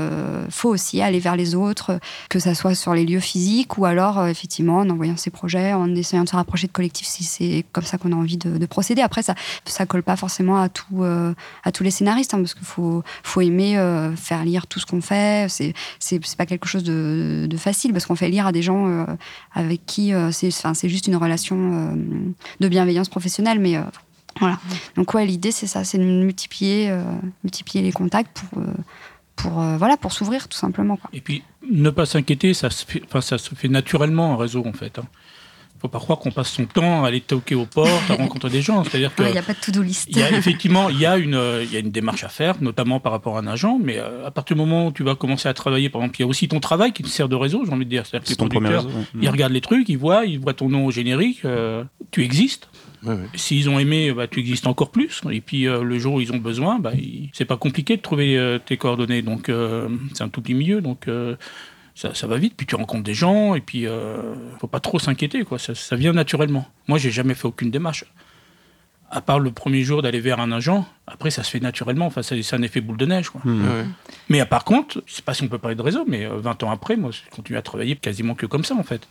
faut 0.52 0.70
aussi 0.70 1.02
aller 1.02 1.20
vers 1.20 1.36
les 1.36 1.56
autres, 1.56 2.00
que 2.30 2.38
ça 2.38 2.54
soit 2.54 2.76
sur 2.76 2.94
les 2.94 3.06
lieux 3.06 3.20
physiques 3.20 3.80
ou 3.80 3.86
alors, 3.86 4.28
effectivement, 4.28 4.78
en 4.78 4.90
envoyant 4.92 5.18
ses 5.18 5.32
projets, 5.32 5.74
en 5.74 5.96
essayant 5.96 6.24
de 6.24 6.30
se 6.30 6.36
rapprocher 6.36 6.68
de 6.68 6.72
collectifs 6.72 7.08
si 7.08 7.24
c'est 7.24 7.66
comme 7.72 7.84
ça 7.84 7.98
qu'on 7.98 8.12
a 8.12 8.16
envie 8.16 8.38
de, 8.38 8.58
de 8.58 8.66
procéder. 8.68 9.02
Après, 9.02 9.24
ça 9.24 9.34
ça 9.66 9.86
colle 9.88 10.04
pas 10.04 10.18
forcément 10.18 10.62
à, 10.62 10.70
tout, 10.70 11.04
à 11.04 11.72
tous 11.72 11.84
les 11.84 11.92
scénaristes, 11.92 12.34
hein, 12.36 12.40
parce 12.40 12.54
qu'il 12.54 12.68
faut, 12.68 13.04
faut 13.24 13.42
aimer 13.42 13.76
faire 14.16 14.46
lire 14.46 14.68
tout 14.68 14.80
ce 14.80 14.86
qu'on 14.86 15.02
fait. 15.02 15.50
C'est 15.50 15.74
c'est 16.00 16.20
pas 16.38 16.46
quelque 16.46 16.59
chose 16.68 16.84
de, 16.84 17.48
facile, 17.58 17.92
parce 17.94 18.06
qu'on 18.06 18.16
fait 18.16 18.30
lire 18.30 18.48
à 18.48 18.52
des 18.52 18.62
gens 18.62 18.88
euh, 18.88 19.06
avec 19.54 19.86
qui 19.86 20.14
euh, 20.14 20.32
c'est 20.32 20.90
juste 20.90 21.08
une 21.08 21.16
relation 21.16 21.58
euh, 21.58 21.96
de 22.60 22.68
bienveillance 22.68 23.10
professionnelle, 23.10 23.60
mais 23.60 23.78
euh, 23.78 23.82
voilà. 24.40 24.60
Donc 24.96 25.14
ouais, 25.14 25.26
l'idée 25.26 25.52
c'est 25.52 25.68
ça, 25.68 25.84
c'est 25.84 25.98
de 25.98 26.04
multiplier, 26.04 26.94
multiplier 27.44 27.84
les 27.84 27.92
contacts 27.92 28.32
pour, 28.38 28.64
pour, 29.36 29.52
voilà, 29.78 29.98
pour 29.98 30.12
s'ouvrir 30.14 30.48
tout 30.48 30.58
simplement. 30.58 30.98
Quoi. 30.98 31.10
Et 31.14 31.22
puis, 31.22 31.44
ne 31.70 31.90
pas 31.90 32.06
s'inquiéter, 32.06 32.54
ça, 32.54 32.70
se 32.70 32.86
fait- 32.86 33.04
ça 33.22 33.38
se 33.38 33.56
fait 33.56 33.68
naturellement 33.68 34.34
un 34.34 34.38
réseau, 34.38 34.64
en 34.66 34.74
fait. 34.74 34.98
Ne 34.98 35.04
faut 35.82 35.88
pas 35.88 36.00
croire 36.00 36.20
qu'on 36.20 36.32
passe 36.32 36.50
son 36.52 36.66
temps 36.66 37.04
à 37.04 37.08
aller 37.08 37.22
toquer 37.22 37.56
aux 37.56 37.66
portes, 37.66 38.10
à 38.10 38.16
rencontrer 38.16 38.50
des 38.50 38.62
gens. 38.62 38.84
C'est-à-dire 38.84 39.14
que 39.16 39.24
Il 39.24 39.32
n'y 39.32 39.38
a 39.38 39.42
pas 39.42 39.54
de 39.54 39.60
to-do 39.60 39.82
list. 39.82 40.08
il 40.12 40.18
y 40.18 40.22
a 40.24 40.32
effectivement 40.32 40.90
il 40.90 41.00
y 41.00 41.06
a, 41.06 41.18
une, 41.18 41.40
il 41.64 41.72
y 41.72 41.78
a 41.78 41.80
une 41.80 41.92
démarche 41.92 42.24
à 42.24 42.30
faire, 42.30 42.56
notamment 42.62 43.00
par 43.00 43.12
rapport 43.12 43.38
à 43.38 43.40
un 43.42 43.48
agent, 43.48 43.80
mais 43.84 43.98
euh, 43.98 44.26
à 44.28 44.32
partir 44.32 44.56
du 44.56 44.62
moment 44.62 44.88
où 44.88 44.92
tu 44.92 45.04
vas 45.04 45.16
commencer 45.16 45.48
à 45.48 45.54
travailler, 45.54 45.90
par 45.90 46.02
exemple, 46.02 46.18
il 46.20 46.24
y 46.24 46.26
a 46.26 46.28
aussi 46.28 46.48
ton 46.48 46.60
travail 46.60 46.92
qui 46.92 47.04
te 47.04 47.08
sert 47.08 47.30
de 47.30 47.36
réseau, 47.36 47.64
j'ai 47.66 47.72
envie 47.72 47.86
de 47.86 47.90
dire. 47.90 48.06
C'est-à-dire 48.06 48.26
que 48.36 48.44
les 48.44 48.50
producteurs, 48.50 48.84
réseau. 48.84 48.98
ouais. 48.98 49.06
ils 49.22 49.30
regardent 49.30 49.54
les 49.54 49.62
trucs, 49.62 49.88
ils 49.90 49.98
voient, 49.98 50.26
ils 50.26 50.40
voient 50.40 50.54
ton 50.54 50.70
nom 50.70 50.86
au 50.86 50.92
générique, 50.92 51.46
euh, 51.46 51.84
tu 52.12 52.24
existes. 52.24 52.68
Ouais, 53.04 53.14
ouais. 53.14 53.20
S'ils 53.36 53.70
ont 53.70 53.80
aimé, 53.80 54.12
bah, 54.12 54.28
tu 54.28 54.40
existes 54.42 54.68
encore 54.68 54.92
plus. 54.92 55.22
Et 55.32 55.40
puis 55.40 55.68
euh, 55.68 55.84
le 55.84 55.98
jour 56.00 56.16
où 56.16 56.22
ils 56.22 56.34
ont 56.34 56.38
besoin, 56.38 56.80
bah, 56.80 56.92
il- 56.96 57.30
c'est 57.32 57.46
pas 57.46 57.56
compliqué 57.56 57.96
de 57.96 58.02
trouver 58.02 58.38
euh, 58.38 58.60
tes 58.60 58.76
coordonnées. 58.76 59.22
Donc 59.22 59.48
euh, 59.48 59.88
c'est 60.14 60.24
un 60.24 60.28
tout 60.28 60.42
petit 60.42 60.54
milieu, 60.54 60.82
donc 60.82 61.08
euh, 61.08 61.36
ça, 62.00 62.14
ça 62.14 62.28
va 62.28 62.38
vite. 62.38 62.54
Puis 62.56 62.66
tu 62.66 62.76
rencontres 62.76 63.04
des 63.04 63.14
gens, 63.14 63.56
et 63.56 63.62
puis 63.62 63.86
euh, 63.86 64.34
faut 64.60 64.68
pas 64.68 64.80
trop 64.80 65.00
s'inquiéter, 65.00 65.44
quoi. 65.44 65.60
Ça, 65.60 65.76
ça 65.76 65.98
vient 65.98 66.14
naturellement. 66.14 66.66
Moi, 66.88 66.98
j'ai 66.98 67.12
jamais 67.12 67.34
fait 67.34 67.46
aucune 67.46 67.72
démarche. 67.72 68.06
À 69.12 69.20
part 69.20 69.40
le 69.40 69.52
premier 69.52 69.82
jour 69.84 70.02
d'aller 70.02 70.22
vers 70.22 70.40
un 70.40 70.52
agent, 70.54 70.88
après 71.08 71.30
ça 71.30 71.44
se 71.44 71.50
fait 71.50 71.60
naturellement. 71.60 72.06
Enfin, 72.06 72.22
c'est 72.22 72.54
un 72.54 72.62
effet 72.62 72.80
boule 72.80 72.96
de 72.96 73.06
neige, 73.06 73.30
quoi. 73.30 73.42
Ouais, 73.44 73.52
ouais. 73.52 73.86
Mais 74.30 74.40
euh, 74.40 74.46
par 74.46 74.64
contre, 74.64 75.04
je 75.06 75.14
sais 75.14 75.22
pas 75.22 75.34
si 75.34 75.44
on 75.44 75.50
peut 75.50 75.58
parler 75.58 75.76
de 75.76 75.82
réseau, 75.82 76.06
mais 76.08 76.26
euh, 76.26 76.38
20 76.38 76.64
ans 76.64 76.72
après, 76.72 76.96
moi, 76.96 77.12
je 77.12 77.20
continue 77.36 77.58
à 77.58 77.62
travailler 77.62 77.98
quasiment 77.98 78.34
que 78.34 78.46
comme 78.46 78.64
ça, 78.64 78.76
en 78.76 78.84
fait. 78.84 79.06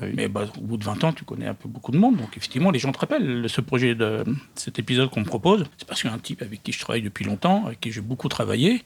Ah 0.00 0.06
oui. 0.06 0.12
Mais 0.16 0.26
bah, 0.26 0.46
au 0.58 0.62
bout 0.62 0.78
de 0.78 0.84
20 0.84 1.04
ans, 1.04 1.12
tu 1.12 1.22
connais 1.22 1.46
un 1.46 1.54
peu 1.54 1.68
beaucoup 1.68 1.92
de 1.92 1.98
monde. 1.98 2.16
Donc 2.16 2.36
effectivement, 2.36 2.72
les 2.72 2.80
gens 2.80 2.90
te 2.90 2.98
rappellent. 2.98 3.48
Ce 3.48 3.60
projet, 3.60 3.94
de 3.94 4.24
cet 4.56 4.80
épisode 4.80 5.10
qu'on 5.10 5.20
me 5.20 5.26
propose, 5.26 5.64
c'est 5.78 5.86
parce 5.86 6.02
qu'un 6.02 6.18
type 6.18 6.42
avec 6.42 6.64
qui 6.64 6.72
je 6.72 6.80
travaille 6.80 7.02
depuis 7.02 7.24
longtemps, 7.24 7.66
avec 7.66 7.80
qui 7.80 7.92
j'ai 7.92 8.00
beaucoup 8.00 8.28
travaillé, 8.28 8.74
euh, 8.74 8.80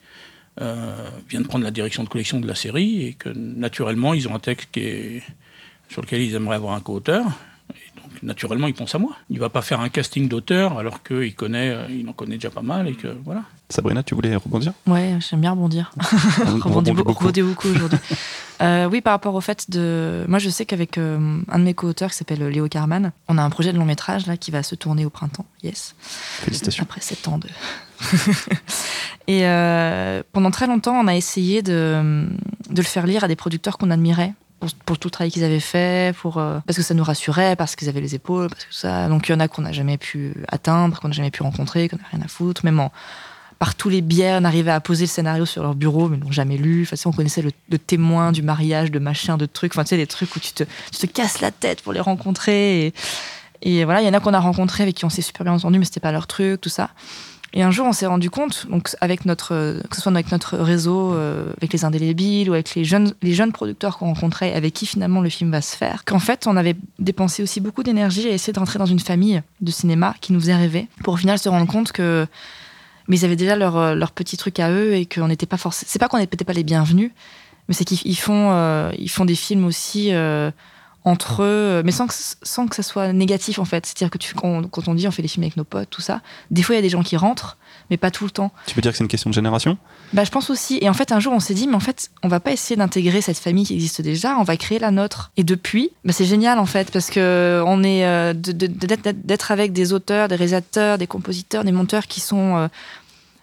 vient 0.57 1.41
de 1.41 1.47
prendre 1.47 1.63
la 1.63 1.71
direction 1.71 2.03
de 2.03 2.09
collection 2.09 2.39
de 2.39 2.47
la 2.47 2.55
série 2.55 3.05
et 3.05 3.13
que 3.13 3.29
naturellement, 3.29 4.13
ils 4.13 4.27
ont 4.27 4.35
un 4.35 4.39
texte 4.39 4.77
sur 5.89 6.01
lequel 6.01 6.21
ils 6.21 6.35
aimeraient 6.35 6.55
avoir 6.55 6.73
un 6.73 6.81
co-auteur. 6.81 7.25
Donc 7.97 8.23
naturellement, 8.23 8.67
il 8.67 8.73
pense 8.73 8.93
à 8.95 8.99
moi. 8.99 9.11
Il 9.29 9.39
va 9.39 9.49
pas 9.49 9.61
faire 9.61 9.79
un 9.79 9.89
casting 9.89 10.27
d'auteur 10.27 10.77
alors 10.79 11.03
qu'il 11.03 11.33
connaît, 11.35 11.69
euh, 11.69 11.87
il 11.89 12.07
en 12.07 12.13
connaît 12.13 12.35
déjà 12.35 12.49
pas 12.49 12.61
mal 12.61 12.87
et 12.87 12.93
que 12.93 13.15
voilà. 13.25 13.43
Sabrina, 13.69 14.03
tu 14.03 14.15
voulais 14.15 14.35
rebondir? 14.35 14.73
Ouais, 14.87 15.17
j'aime 15.19 15.41
bien 15.41 15.51
rebondir. 15.51 15.91
On- 16.45 16.59
rebondit 16.69 16.91
beaucoup, 16.91 17.03
beaucoup. 17.09 17.19
rebondir 17.25 17.45
beaucoup 17.45 17.67
aujourd'hui. 17.69 17.99
Euh, 18.61 18.87
oui, 18.87 19.01
par 19.01 19.13
rapport 19.13 19.33
au 19.33 19.41
fait 19.41 19.71
de. 19.71 20.23
Moi, 20.27 20.37
je 20.37 20.47
sais 20.47 20.67
qu'avec 20.67 20.99
euh, 20.99 21.39
un 21.49 21.57
de 21.57 21.63
mes 21.63 21.73
co-auteurs 21.73 22.11
qui 22.11 22.17
s'appelle 22.17 22.47
Léo 22.47 22.67
Carman, 22.67 23.11
on 23.27 23.39
a 23.39 23.41
un 23.41 23.49
projet 23.49 23.73
de 23.73 23.79
long 23.79 23.85
métrage 23.85 24.27
là 24.27 24.37
qui 24.37 24.51
va 24.51 24.61
se 24.61 24.75
tourner 24.75 25.03
au 25.03 25.09
printemps. 25.09 25.47
Yes. 25.63 25.95
Félicitations. 25.99 26.83
Après 26.83 27.01
7 27.01 27.27
ans 27.27 27.39
de. 27.39 27.47
Et 29.27 29.47
euh, 29.47 30.21
pendant 30.31 30.51
très 30.51 30.67
longtemps, 30.67 30.93
on 30.99 31.07
a 31.07 31.15
essayé 31.15 31.63
de, 31.63 32.27
de 32.69 32.77
le 32.77 32.83
faire 32.83 33.07
lire 33.07 33.23
à 33.23 33.27
des 33.27 33.35
producteurs 33.35 33.79
qu'on 33.79 33.89
admirait. 33.89 34.33
Pour, 34.85 34.99
tout 34.99 35.07
le 35.07 35.11
travail 35.11 35.31
qu'ils 35.31 35.43
avaient 35.43 35.59
fait, 35.59 36.15
pour, 36.15 36.37
euh, 36.37 36.59
parce 36.67 36.77
que 36.77 36.83
ça 36.83 36.93
nous 36.93 37.03
rassurait, 37.03 37.55
parce 37.55 37.75
qu'ils 37.75 37.89
avaient 37.89 37.99
les 37.99 38.13
épaules, 38.13 38.47
parce 38.47 38.65
que 38.65 38.73
ça. 38.73 39.07
Donc 39.07 39.27
il 39.27 39.31
y 39.31 39.35
en 39.35 39.39
a 39.39 39.47
qu'on 39.47 39.63
n'a 39.63 39.71
jamais 39.71 39.97
pu 39.97 40.35
atteindre, 40.47 40.99
qu'on 40.99 41.07
n'a 41.07 41.13
jamais 41.15 41.31
pu 41.31 41.41
rencontrer, 41.41 41.89
qu'on 41.89 41.97
n'a 41.97 42.03
rien 42.11 42.21
à 42.21 42.27
foutre. 42.27 42.63
Même 42.63 42.79
en, 42.79 42.91
par 43.57 43.73
tous 43.73 43.89
les 43.89 44.01
biais, 44.01 44.37
on 44.39 44.43
arrivait 44.43 44.71
à 44.71 44.79
poser 44.79 45.05
le 45.05 45.09
scénario 45.09 45.45
sur 45.45 45.63
leur 45.63 45.73
bureau, 45.73 46.09
mais 46.09 46.17
ils 46.17 46.23
l'ont 46.23 46.31
jamais 46.31 46.57
lu. 46.57 46.83
Enfin, 46.83 46.95
on 47.09 47.11
connaissait 47.11 47.41
le, 47.41 47.51
le 47.69 47.79
témoin 47.79 48.31
du 48.31 48.43
mariage, 48.43 48.91
de 48.91 48.99
machin, 48.99 49.37
de 49.37 49.47
trucs. 49.47 49.73
Enfin, 49.73 49.83
tu 49.83 49.89
sais, 49.89 49.97
les 49.97 50.07
trucs 50.07 50.35
où 50.35 50.39
tu 50.39 50.53
te, 50.53 50.63
tu 50.63 51.07
te 51.07 51.11
casses 51.11 51.41
la 51.41 51.51
tête 51.51 51.81
pour 51.81 51.93
les 51.93 51.99
rencontrer. 51.99 52.85
Et, 52.85 52.93
et 53.63 53.83
voilà, 53.83 54.01
il 54.01 54.05
y 54.05 54.09
en 54.09 54.13
a 54.13 54.19
qu'on 54.19 54.33
a 54.33 54.39
rencontrés 54.39 54.83
avec 54.83 54.95
qui 54.95 55.05
on 55.05 55.09
s'est 55.09 55.21
super 55.21 55.43
bien 55.43 55.53
entendu, 55.53 55.79
mais 55.79 55.85
c'était 55.85 55.99
pas 55.99 56.11
leur 56.11 56.27
truc, 56.27 56.61
tout 56.61 56.69
ça. 56.69 56.91
Et 57.53 57.63
un 57.63 57.71
jour, 57.71 57.85
on 57.85 57.91
s'est 57.91 58.05
rendu 58.05 58.29
compte, 58.29 58.67
donc 58.69 58.95
avec 59.01 59.25
notre, 59.25 59.81
que 59.89 59.95
ce 59.95 60.01
soit 60.01 60.11
avec 60.11 60.31
notre 60.31 60.57
réseau, 60.57 61.13
euh, 61.13 61.51
avec 61.57 61.73
les 61.73 61.83
indélébiles 61.83 62.49
ou 62.49 62.53
avec 62.53 62.75
les 62.75 62.85
jeunes, 62.85 63.13
les 63.21 63.33
jeunes 63.33 63.51
producteurs 63.51 63.97
qu'on 63.97 64.05
rencontrait, 64.05 64.53
avec 64.53 64.73
qui 64.73 64.85
finalement 64.85 65.19
le 65.19 65.29
film 65.29 65.51
va 65.51 65.61
se 65.61 65.75
faire, 65.75 66.05
qu'en 66.05 66.19
fait, 66.19 66.47
on 66.47 66.55
avait 66.55 66.77
dépensé 66.99 67.43
aussi 67.43 67.59
beaucoup 67.59 67.83
d'énergie 67.83 68.27
à 68.29 68.31
essayer 68.31 68.53
de 68.53 68.59
rentrer 68.59 68.79
dans 68.79 68.85
une 68.85 69.01
famille 69.01 69.41
de 69.59 69.71
cinéma 69.71 70.15
qui 70.21 70.31
nous 70.31 70.39
faisait 70.39 70.55
rêver, 70.55 70.87
pour 71.03 71.15
au 71.15 71.17
final 71.17 71.37
se 71.39 71.49
rendre 71.49 71.67
compte 71.67 71.91
que 71.91 72.25
mais 73.07 73.17
ils 73.17 73.25
avaient 73.25 73.35
déjà 73.35 73.57
leur, 73.57 73.75
euh, 73.75 73.95
leur 73.95 74.11
petit 74.11 74.37
truc 74.37 74.59
à 74.59 74.71
eux 74.71 74.93
et 74.93 75.05
qu'on 75.05 75.27
n'était 75.27 75.47
pas 75.47 75.57
forcément. 75.57 75.89
C'est 75.91 75.99
pas 75.99 76.07
qu'on 76.07 76.19
n'était 76.19 76.45
pas 76.45 76.53
les 76.53 76.63
bienvenus, 76.63 77.11
mais 77.67 77.73
c'est 77.73 77.83
qu'ils 77.83 77.99
ils 78.05 78.15
font, 78.15 78.51
euh, 78.51 78.91
font 79.09 79.25
des 79.25 79.35
films 79.35 79.65
aussi 79.65 80.11
entre 81.03 81.43
eux, 81.43 81.81
mais 81.83 81.91
sans 81.91 82.07
que, 82.07 82.13
sans 82.43 82.67
que 82.67 82.75
ça 82.75 82.83
soit 82.83 83.11
négatif 83.11 83.57
en 83.59 83.65
fait. 83.65 83.85
C'est-à-dire 83.85 84.11
que 84.11 84.17
tu, 84.17 84.35
quand, 84.35 84.69
quand 84.69 84.87
on 84.87 84.93
dit 84.93 85.07
on 85.07 85.11
fait 85.11 85.21
des 85.21 85.27
films 85.27 85.43
avec 85.43 85.57
nos 85.57 85.63
potes, 85.63 85.89
tout 85.89 86.01
ça, 86.01 86.21
des 86.51 86.61
fois 86.61 86.75
il 86.75 86.77
y 86.77 86.79
a 86.79 86.83
des 86.83 86.89
gens 86.89 87.01
qui 87.01 87.17
rentrent, 87.17 87.57
mais 87.89 87.97
pas 87.97 88.11
tout 88.11 88.23
le 88.23 88.31
temps. 88.31 88.51
Tu 88.67 88.75
peux 88.75 88.81
dire 88.81 88.91
que 88.91 88.97
c'est 88.97 89.03
une 89.03 89.09
question 89.09 89.29
de 89.29 89.35
génération? 89.35 89.77
Bah, 90.13 90.23
je 90.23 90.31
pense 90.31 90.49
aussi. 90.49 90.77
Et 90.81 90.89
en 90.89 90.93
fait, 90.93 91.11
un 91.11 91.19
jour, 91.19 91.33
on 91.33 91.39
s'est 91.39 91.53
dit, 91.53 91.67
mais 91.67 91.75
en 91.75 91.79
fait, 91.79 92.11
on 92.23 92.27
va 92.27 92.39
pas 92.39 92.51
essayer 92.51 92.75
d'intégrer 92.75 93.21
cette 93.21 93.37
famille 93.37 93.65
qui 93.65 93.73
existe 93.73 94.01
déjà, 94.01 94.37
on 94.37 94.43
va 94.43 94.57
créer 94.57 94.79
la 94.79 94.91
nôtre. 94.91 95.31
Et 95.37 95.43
depuis, 95.43 95.91
bah, 96.05 96.13
c'est 96.13 96.25
génial 96.25 96.59
en 96.59 96.65
fait, 96.65 96.91
parce 96.91 97.09
que 97.09 97.63
on 97.65 97.83
est 97.83 98.05
euh, 98.05 98.33
d'être 98.33 99.51
avec 99.51 99.73
des 99.73 99.93
auteurs, 99.93 100.27
des 100.27 100.35
réalisateurs, 100.35 100.97
des 100.97 101.07
compositeurs, 101.07 101.63
des 101.63 101.71
monteurs 101.71 102.07
qui 102.07 102.19
sont 102.19 102.57
euh, 102.57 102.67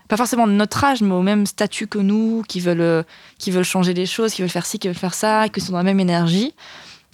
pas 0.09 0.17
forcément 0.17 0.47
de 0.47 0.53
notre 0.53 0.83
âge, 0.85 1.03
mais 1.03 1.15
au 1.15 1.23
même 1.23 1.47
statut 1.47 1.87
que 1.87 1.99
nous, 1.99 2.43
qui 2.49 2.61
veulent, 2.61 2.81
euh, 2.81 3.03
qui 3.39 3.51
veulent 3.51 3.65
changer 3.65 3.95
les 3.95 4.07
choses, 4.07 4.33
qui 4.33 4.43
veulent 4.43 4.51
faire 4.51 4.67
ci, 4.67 4.79
qui 4.79 4.89
veulent 4.89 4.97
faire 4.97 5.15
ça, 5.15 5.49
qui 5.49 5.61
sont 5.61 5.73
dans 5.73 5.79
la 5.79 5.85
même 5.85 6.01
énergie. 6.01 6.55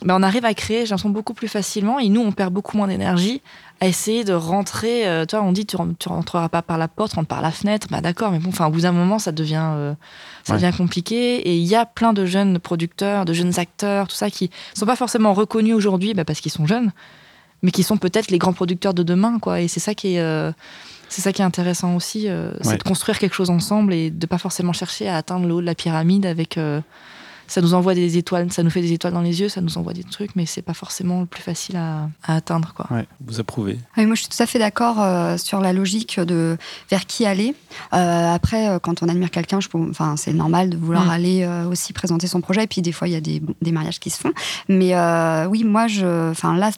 Bah, 0.02 0.14
on 0.18 0.22
arrive 0.22 0.44
à 0.44 0.52
créer, 0.54 0.80
j'ai 0.80 0.90
l'impression, 0.90 1.10
beaucoup 1.10 1.34
plus 1.34 1.48
facilement. 1.48 1.98
Et 2.00 2.08
nous, 2.08 2.20
on 2.20 2.32
perd 2.32 2.52
beaucoup 2.52 2.76
moins 2.76 2.88
d'énergie 2.88 3.40
à 3.80 3.86
essayer 3.86 4.24
de 4.24 4.32
rentrer. 4.32 5.06
euh, 5.06 5.24
toi, 5.24 5.40
on 5.42 5.52
dit, 5.52 5.66
tu, 5.66 5.76
tu 5.98 6.08
rentreras 6.08 6.48
pas 6.48 6.62
par 6.62 6.78
la 6.78 6.88
porte, 6.88 7.10
tu 7.12 7.16
rentres 7.16 7.28
par 7.28 7.40
la 7.40 7.52
fenêtre. 7.52 7.86
Bah, 7.90 8.00
d'accord, 8.00 8.32
mais 8.32 8.38
bon, 8.40 8.48
enfin, 8.48 8.66
au 8.66 8.70
bout 8.70 8.80
d'un 8.82 8.92
moment, 8.92 9.18
ça 9.18 9.30
devient, 9.32 9.62
euh, 9.72 9.94
ça 10.42 10.54
Ouais. 10.54 10.60
devient 10.60 10.76
compliqué. 10.76 11.36
Et 11.48 11.56
il 11.56 11.64
y 11.64 11.76
a 11.76 11.86
plein 11.86 12.12
de 12.12 12.26
jeunes 12.26 12.58
producteurs, 12.58 13.24
de 13.24 13.32
jeunes 13.32 13.58
acteurs, 13.58 14.08
tout 14.08 14.16
ça, 14.16 14.30
qui 14.30 14.50
sont 14.74 14.84
pas 14.86 14.96
forcément 14.96 15.32
reconnus 15.32 15.74
aujourd'hui 15.74 16.12
bah, 16.12 16.24
parce 16.24 16.40
qu'ils 16.40 16.52
sont 16.52 16.66
jeunes, 16.66 16.90
mais 17.62 17.70
qui 17.70 17.82
sont 17.84 17.96
peut-être 17.96 18.30
les 18.30 18.38
grands 18.38 18.52
producteurs 18.52 18.94
de 18.94 19.04
demain, 19.04 19.38
quoi. 19.38 19.60
Et 19.60 19.68
c'est 19.68 19.80
ça 19.80 19.94
qui 19.94 20.16
est. 20.16 20.20
euh, 20.20 20.52
c'est 21.08 21.22
ça 21.22 21.32
qui 21.32 21.40
est 21.42 21.44
intéressant 21.44 21.94
aussi, 21.94 22.28
euh, 22.28 22.50
c'est 22.62 22.78
de 22.78 22.82
construire 22.82 23.20
quelque 23.20 23.34
chose 23.36 23.48
ensemble 23.50 23.94
et 23.94 24.10
de 24.10 24.26
pas 24.26 24.38
forcément 24.38 24.72
chercher 24.72 25.08
à 25.08 25.16
atteindre 25.16 25.46
le 25.46 25.54
haut 25.54 25.60
de 25.60 25.66
la 25.66 25.76
pyramide 25.76 26.26
avec. 26.26 26.58
Ça 27.46 27.60
nous 27.60 27.74
envoie 27.74 27.94
des 27.94 28.16
étoiles, 28.18 28.50
ça 28.52 28.62
nous 28.62 28.70
fait 28.70 28.80
des 28.80 28.92
étoiles 28.92 29.12
dans 29.12 29.20
les 29.20 29.40
yeux, 29.40 29.48
ça 29.48 29.60
nous 29.60 29.78
envoie 29.78 29.92
des 29.92 30.04
trucs, 30.04 30.34
mais 30.36 30.46
c'est 30.46 30.62
pas 30.62 30.74
forcément 30.74 31.20
le 31.20 31.26
plus 31.26 31.42
facile 31.42 31.76
à, 31.76 32.08
à 32.22 32.36
atteindre, 32.36 32.72
quoi. 32.74 32.86
Vous 33.24 33.40
approuvez 33.40 33.78
Oui, 33.96 34.06
moi, 34.06 34.14
je 34.14 34.22
suis 34.22 34.30
tout 34.30 34.42
à 34.42 34.46
fait 34.46 34.58
d'accord 34.58 35.00
euh, 35.00 35.36
sur 35.36 35.60
la 35.60 35.72
logique 35.72 36.18
de 36.20 36.56
vers 36.90 37.06
qui 37.06 37.26
aller. 37.26 37.54
Euh, 37.92 38.34
après, 38.34 38.68
euh, 38.68 38.78
quand 38.78 39.02
on 39.02 39.08
admire 39.08 39.30
quelqu'un, 39.30 39.58
enfin, 39.74 40.16
c'est 40.16 40.32
normal 40.32 40.70
de 40.70 40.76
vouloir 40.76 41.06
Mm. 41.06 41.10
aller 41.10 41.42
euh, 41.42 41.66
aussi 41.68 41.92
présenter 41.92 42.26
son 42.26 42.40
projet. 42.40 42.64
Et 42.64 42.66
puis, 42.66 42.80
des 42.82 42.92
fois, 42.92 43.08
il 43.08 43.12
y 43.12 43.16
a 43.16 43.20
des, 43.20 43.42
des 43.60 43.72
mariages 43.72 44.00
qui 44.00 44.10
se 44.10 44.18
font. 44.20 44.32
Mais 44.68 44.94
euh, 44.94 45.46
oui, 45.46 45.64
moi, 45.64 45.86
je, 45.86 46.30
enfin, 46.30 46.56
là, 46.56 46.70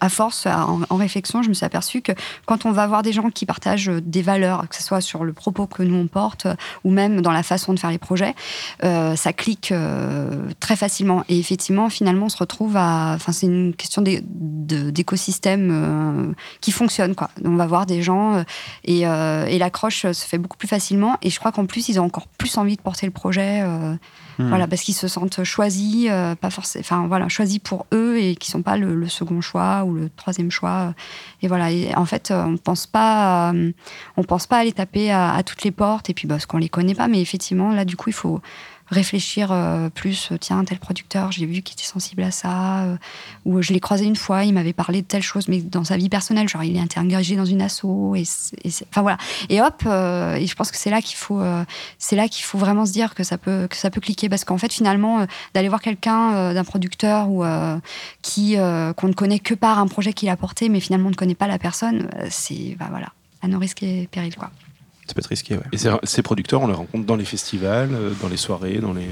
à 0.00 0.08
force, 0.08 0.46
en, 0.46 0.80
en 0.88 0.96
réflexion, 0.96 1.42
je 1.42 1.48
me 1.48 1.54
suis 1.54 1.66
aperçue 1.66 2.00
que 2.02 2.12
quand 2.46 2.64
on 2.66 2.72
va 2.72 2.86
voir 2.86 3.02
des 3.02 3.12
gens 3.12 3.30
qui 3.30 3.46
partagent 3.46 3.90
des 4.02 4.22
valeurs, 4.22 4.68
que 4.68 4.76
ce 4.76 4.82
soit 4.82 5.00
sur 5.00 5.24
le 5.24 5.32
propos 5.32 5.66
que 5.66 5.82
nous 5.82 5.96
on 5.96 6.06
porte 6.06 6.46
ou 6.84 6.90
même 6.90 7.20
dans 7.20 7.32
la 7.32 7.42
façon 7.42 7.72
de 7.74 7.78
faire 7.78 7.90
les 7.90 7.98
projets, 7.98 8.34
euh, 8.84 9.16
ça 9.16 9.32
clique 9.32 9.72
euh, 10.14 10.50
très 10.60 10.76
facilement. 10.76 11.24
Et 11.28 11.38
effectivement, 11.38 11.88
finalement, 11.88 12.26
on 12.26 12.28
se 12.28 12.36
retrouve 12.36 12.76
à. 12.76 13.12
Enfin, 13.14 13.32
c'est 13.32 13.46
une 13.46 13.74
question 13.74 14.02
d'écosystème 14.02 15.70
euh, 15.72 16.32
qui 16.60 16.72
fonctionne. 16.72 17.14
Quoi. 17.14 17.30
On 17.44 17.56
va 17.56 17.66
voir 17.66 17.86
des 17.86 18.02
gens 18.02 18.36
euh, 18.36 18.42
et, 18.84 19.00
et 19.00 19.58
l'accroche 19.58 20.02
se 20.12 20.26
fait 20.26 20.38
beaucoup 20.38 20.56
plus 20.56 20.68
facilement. 20.68 21.16
Et 21.22 21.30
je 21.30 21.38
crois 21.38 21.52
qu'en 21.52 21.66
plus, 21.66 21.88
ils 21.88 22.00
ont 22.00 22.04
encore 22.04 22.28
plus 22.28 22.56
envie 22.58 22.76
de 22.76 22.82
porter 22.82 23.06
le 23.06 23.12
projet. 23.12 23.62
Hmm. 24.36 24.48
Voilà, 24.48 24.66
parce 24.66 24.82
qu'ils 24.82 24.94
se 24.94 25.06
sentent 25.06 25.44
choisis, 25.44 26.08
pas 26.40 26.50
forcément, 26.50 26.80
enfin 26.80 27.06
voilà, 27.06 27.28
choisis 27.28 27.60
pour 27.60 27.86
eux 27.92 28.18
et 28.18 28.34
qui 28.34 28.50
sont 28.50 28.62
pas 28.62 28.76
le, 28.76 28.96
le 28.96 29.08
second 29.08 29.40
choix 29.40 29.84
ou 29.84 29.94
le 29.94 30.10
troisième 30.10 30.50
choix. 30.50 30.92
Et 31.42 31.46
voilà, 31.46 31.70
et 31.70 31.94
en 31.94 32.04
fait, 32.04 32.32
on 32.32 32.56
pense 32.56 32.86
pas, 32.86 33.52
on 34.16 34.24
pense 34.24 34.48
pas 34.48 34.58
aller 34.58 34.72
taper 34.72 35.12
à, 35.12 35.34
à 35.34 35.42
toutes 35.44 35.62
les 35.62 35.70
portes 35.70 36.10
et 36.10 36.14
puis 36.14 36.26
parce 36.26 36.46
qu'on 36.46 36.58
les 36.58 36.68
connaît 36.68 36.96
pas, 36.96 37.06
mais 37.06 37.20
effectivement 37.20 37.72
là, 37.72 37.84
du 37.84 37.96
coup, 37.96 38.10
il 38.10 38.14
faut 38.14 38.40
réfléchir 38.88 39.50
euh, 39.50 39.88
plus. 39.88 40.30
euh, 40.32 40.36
Tiens, 40.38 40.64
tel 40.64 40.78
producteur, 40.78 41.32
j'ai 41.32 41.46
vu 41.46 41.62
qu'il 41.62 41.74
était 41.74 41.84
sensible 41.84 42.22
à 42.22 42.30
ça, 42.30 42.82
euh, 42.82 42.96
ou 43.44 43.62
je 43.62 43.72
l'ai 43.72 43.80
croisé 43.80 44.04
une 44.04 44.16
fois, 44.16 44.44
il 44.44 44.52
m'avait 44.52 44.72
parlé 44.72 45.02
de 45.02 45.06
telle 45.06 45.22
chose, 45.22 45.48
mais 45.48 45.60
dans 45.60 45.84
sa 45.84 45.96
vie 45.96 46.08
personnelle, 46.08 46.48
genre 46.48 46.64
il 46.64 46.76
est 46.76 46.98
engagé 46.98 47.36
dans 47.36 47.44
une 47.44 47.62
asso 47.62 48.14
et, 48.14 48.24
enfin 48.90 49.02
voilà. 49.02 49.16
Et 49.48 49.60
hop, 49.62 49.82
et 49.84 50.46
je 50.46 50.54
pense 50.54 50.70
que 50.70 50.76
c'est 50.76 50.90
là 50.90 51.00
qu'il 51.00 51.16
faut, 51.16 51.42
c'est 51.98 52.16
là 52.16 52.26
faut 52.30 52.58
vraiment 52.58 52.84
se 52.84 52.92
dire 52.92 53.14
que 53.14 53.24
ça 53.24 53.38
peut, 53.38 53.68
ça 53.72 53.90
peut 53.90 54.00
cliquer, 54.00 54.28
parce 54.28 54.44
qu'en 54.44 54.58
fait 54.58 54.72
finalement, 54.72 55.26
d'aller 55.54 55.68
voir 55.68 55.80
quelqu'un 55.80 56.52
d'un 56.52 56.64
producteur 56.64 57.28
ou 57.28 57.44
qui 58.22 58.56
qu'on 58.56 59.08
ne 59.08 59.14
connaît 59.14 59.38
que 59.38 59.54
par 59.54 59.78
un 59.78 59.86
projet 59.86 60.12
qu'il 60.12 60.28
a 60.28 60.36
porté, 60.36 60.68
mais 60.68 60.80
finalement 60.80 61.08
on 61.08 61.10
ne 61.10 61.16
connaît 61.16 61.34
pas 61.34 61.46
la 61.46 61.58
personne, 61.58 62.08
c'est 62.30 62.76
bah 62.78 62.86
voilà, 62.90 63.08
à 63.42 63.48
nos 63.48 63.58
risques 63.58 63.82
et 63.82 64.08
périls 64.10 64.36
quoi. 64.36 64.50
Ça 65.06 65.14
peut 65.14 65.20
être 65.20 65.26
risqué, 65.26 65.56
ouais. 65.56 65.62
Et 65.72 65.78
ces, 66.04 66.22
producteurs, 66.22 66.62
on 66.62 66.66
les 66.66 66.74
rencontre 66.74 67.04
dans 67.06 67.16
les 67.16 67.24
festivals, 67.24 67.90
euh, 67.92 68.10
dans 68.22 68.28
les 68.28 68.36
soirées, 68.38 68.78
dans 68.78 68.92
les. 68.94 69.06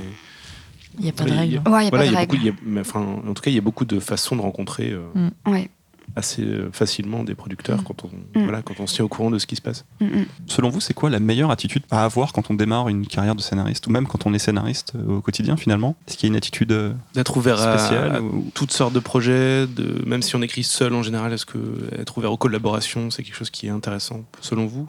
Il 0.99 1.05
n'y 1.05 1.11
a 1.11 1.13
pas 1.13 1.25
de 1.25 1.31
Oui, 1.31 1.37
règle. 1.37 1.63
il 1.67 1.71
Ouais, 1.71 1.81
il 1.81 1.85
y 1.85 1.87
a 1.87 1.91
Voilà, 1.91 3.07
en 3.27 3.35
tout 3.35 3.43
cas, 3.43 3.51
il 3.51 3.55
y 3.55 3.59
a 3.59 3.63
beaucoup 3.63 3.85
de 3.85 3.99
façons 3.99 4.37
de 4.37 4.43
rencontrer 4.43 4.91
euh, 4.91 5.31
Ouais. 5.47 5.71
assez 6.17 6.43
euh, 6.43 6.69
facilement 6.73 7.25
des 7.25 7.35
producteurs 7.35 7.79
Mm. 7.81 7.85
quand 7.85 8.05
on, 8.05 8.09
Mm. 8.39 8.43
voilà, 8.45 8.61
quand 8.63 8.75
on 8.81 8.87
se 8.87 8.95
tient 8.97 9.05
au 9.05 9.09
courant 9.09 9.31
de 9.31 9.39
ce 9.39 9.47
qui 9.47 9.57
se 9.57 9.63
passe. 9.63 9.87
Mm, 10.01 10.05
mm. 10.07 10.27
Selon 10.47 10.69
vous, 10.69 10.81
c'est 10.81 10.93
quoi 10.93 11.09
la 11.09 11.19
meilleure 11.19 11.51
attitude 11.51 11.83
à 11.91 12.05
avoir 12.05 12.33
quand 12.35 12.51
on 12.51 12.55
démarre 12.55 12.89
une 12.91 13.07
carrière 13.07 13.35
de 13.35 13.41
scénariste 13.41 13.87
ou 13.87 13.91
même 13.91 14.07
quand 14.07 14.27
on 14.27 14.35
est 14.35 14.39
scénariste 14.39 14.93
au 15.09 15.21
quotidien 15.23 15.57
finalement? 15.57 15.97
Est-ce 16.09 16.19
qu'il 16.19 16.29
y 16.29 16.31
a 16.31 16.33
une 16.33 16.37
attitude 16.37 16.73
euh, 16.73 16.93
D'être 17.15 17.37
ouvert 17.39 17.59
à, 17.61 17.79
spéciale 17.79 18.17
à 18.17 18.21
ou- 18.23 18.51
toutes 18.55 18.73
sortes 18.73 18.93
de 18.93 19.01
projets, 19.01 19.67
de, 19.67 20.03
même 20.07 20.21
si 20.21 20.37
on 20.37 20.43
écrit 20.43 20.63
seul 20.65 20.93
en 20.95 21.03
général, 21.03 21.33
est-ce 21.33 21.47
que 21.47 21.59
être 21.99 22.19
ouvert 22.19 22.33
aux 22.33 22.37
collaborations, 22.39 23.11
c'est 23.11 23.23
quelque 23.23 23.37
chose 23.37 23.51
qui 23.51 23.67
est 23.67 23.71
intéressant 23.71 24.25
selon 24.43 24.67
vous? 24.67 24.89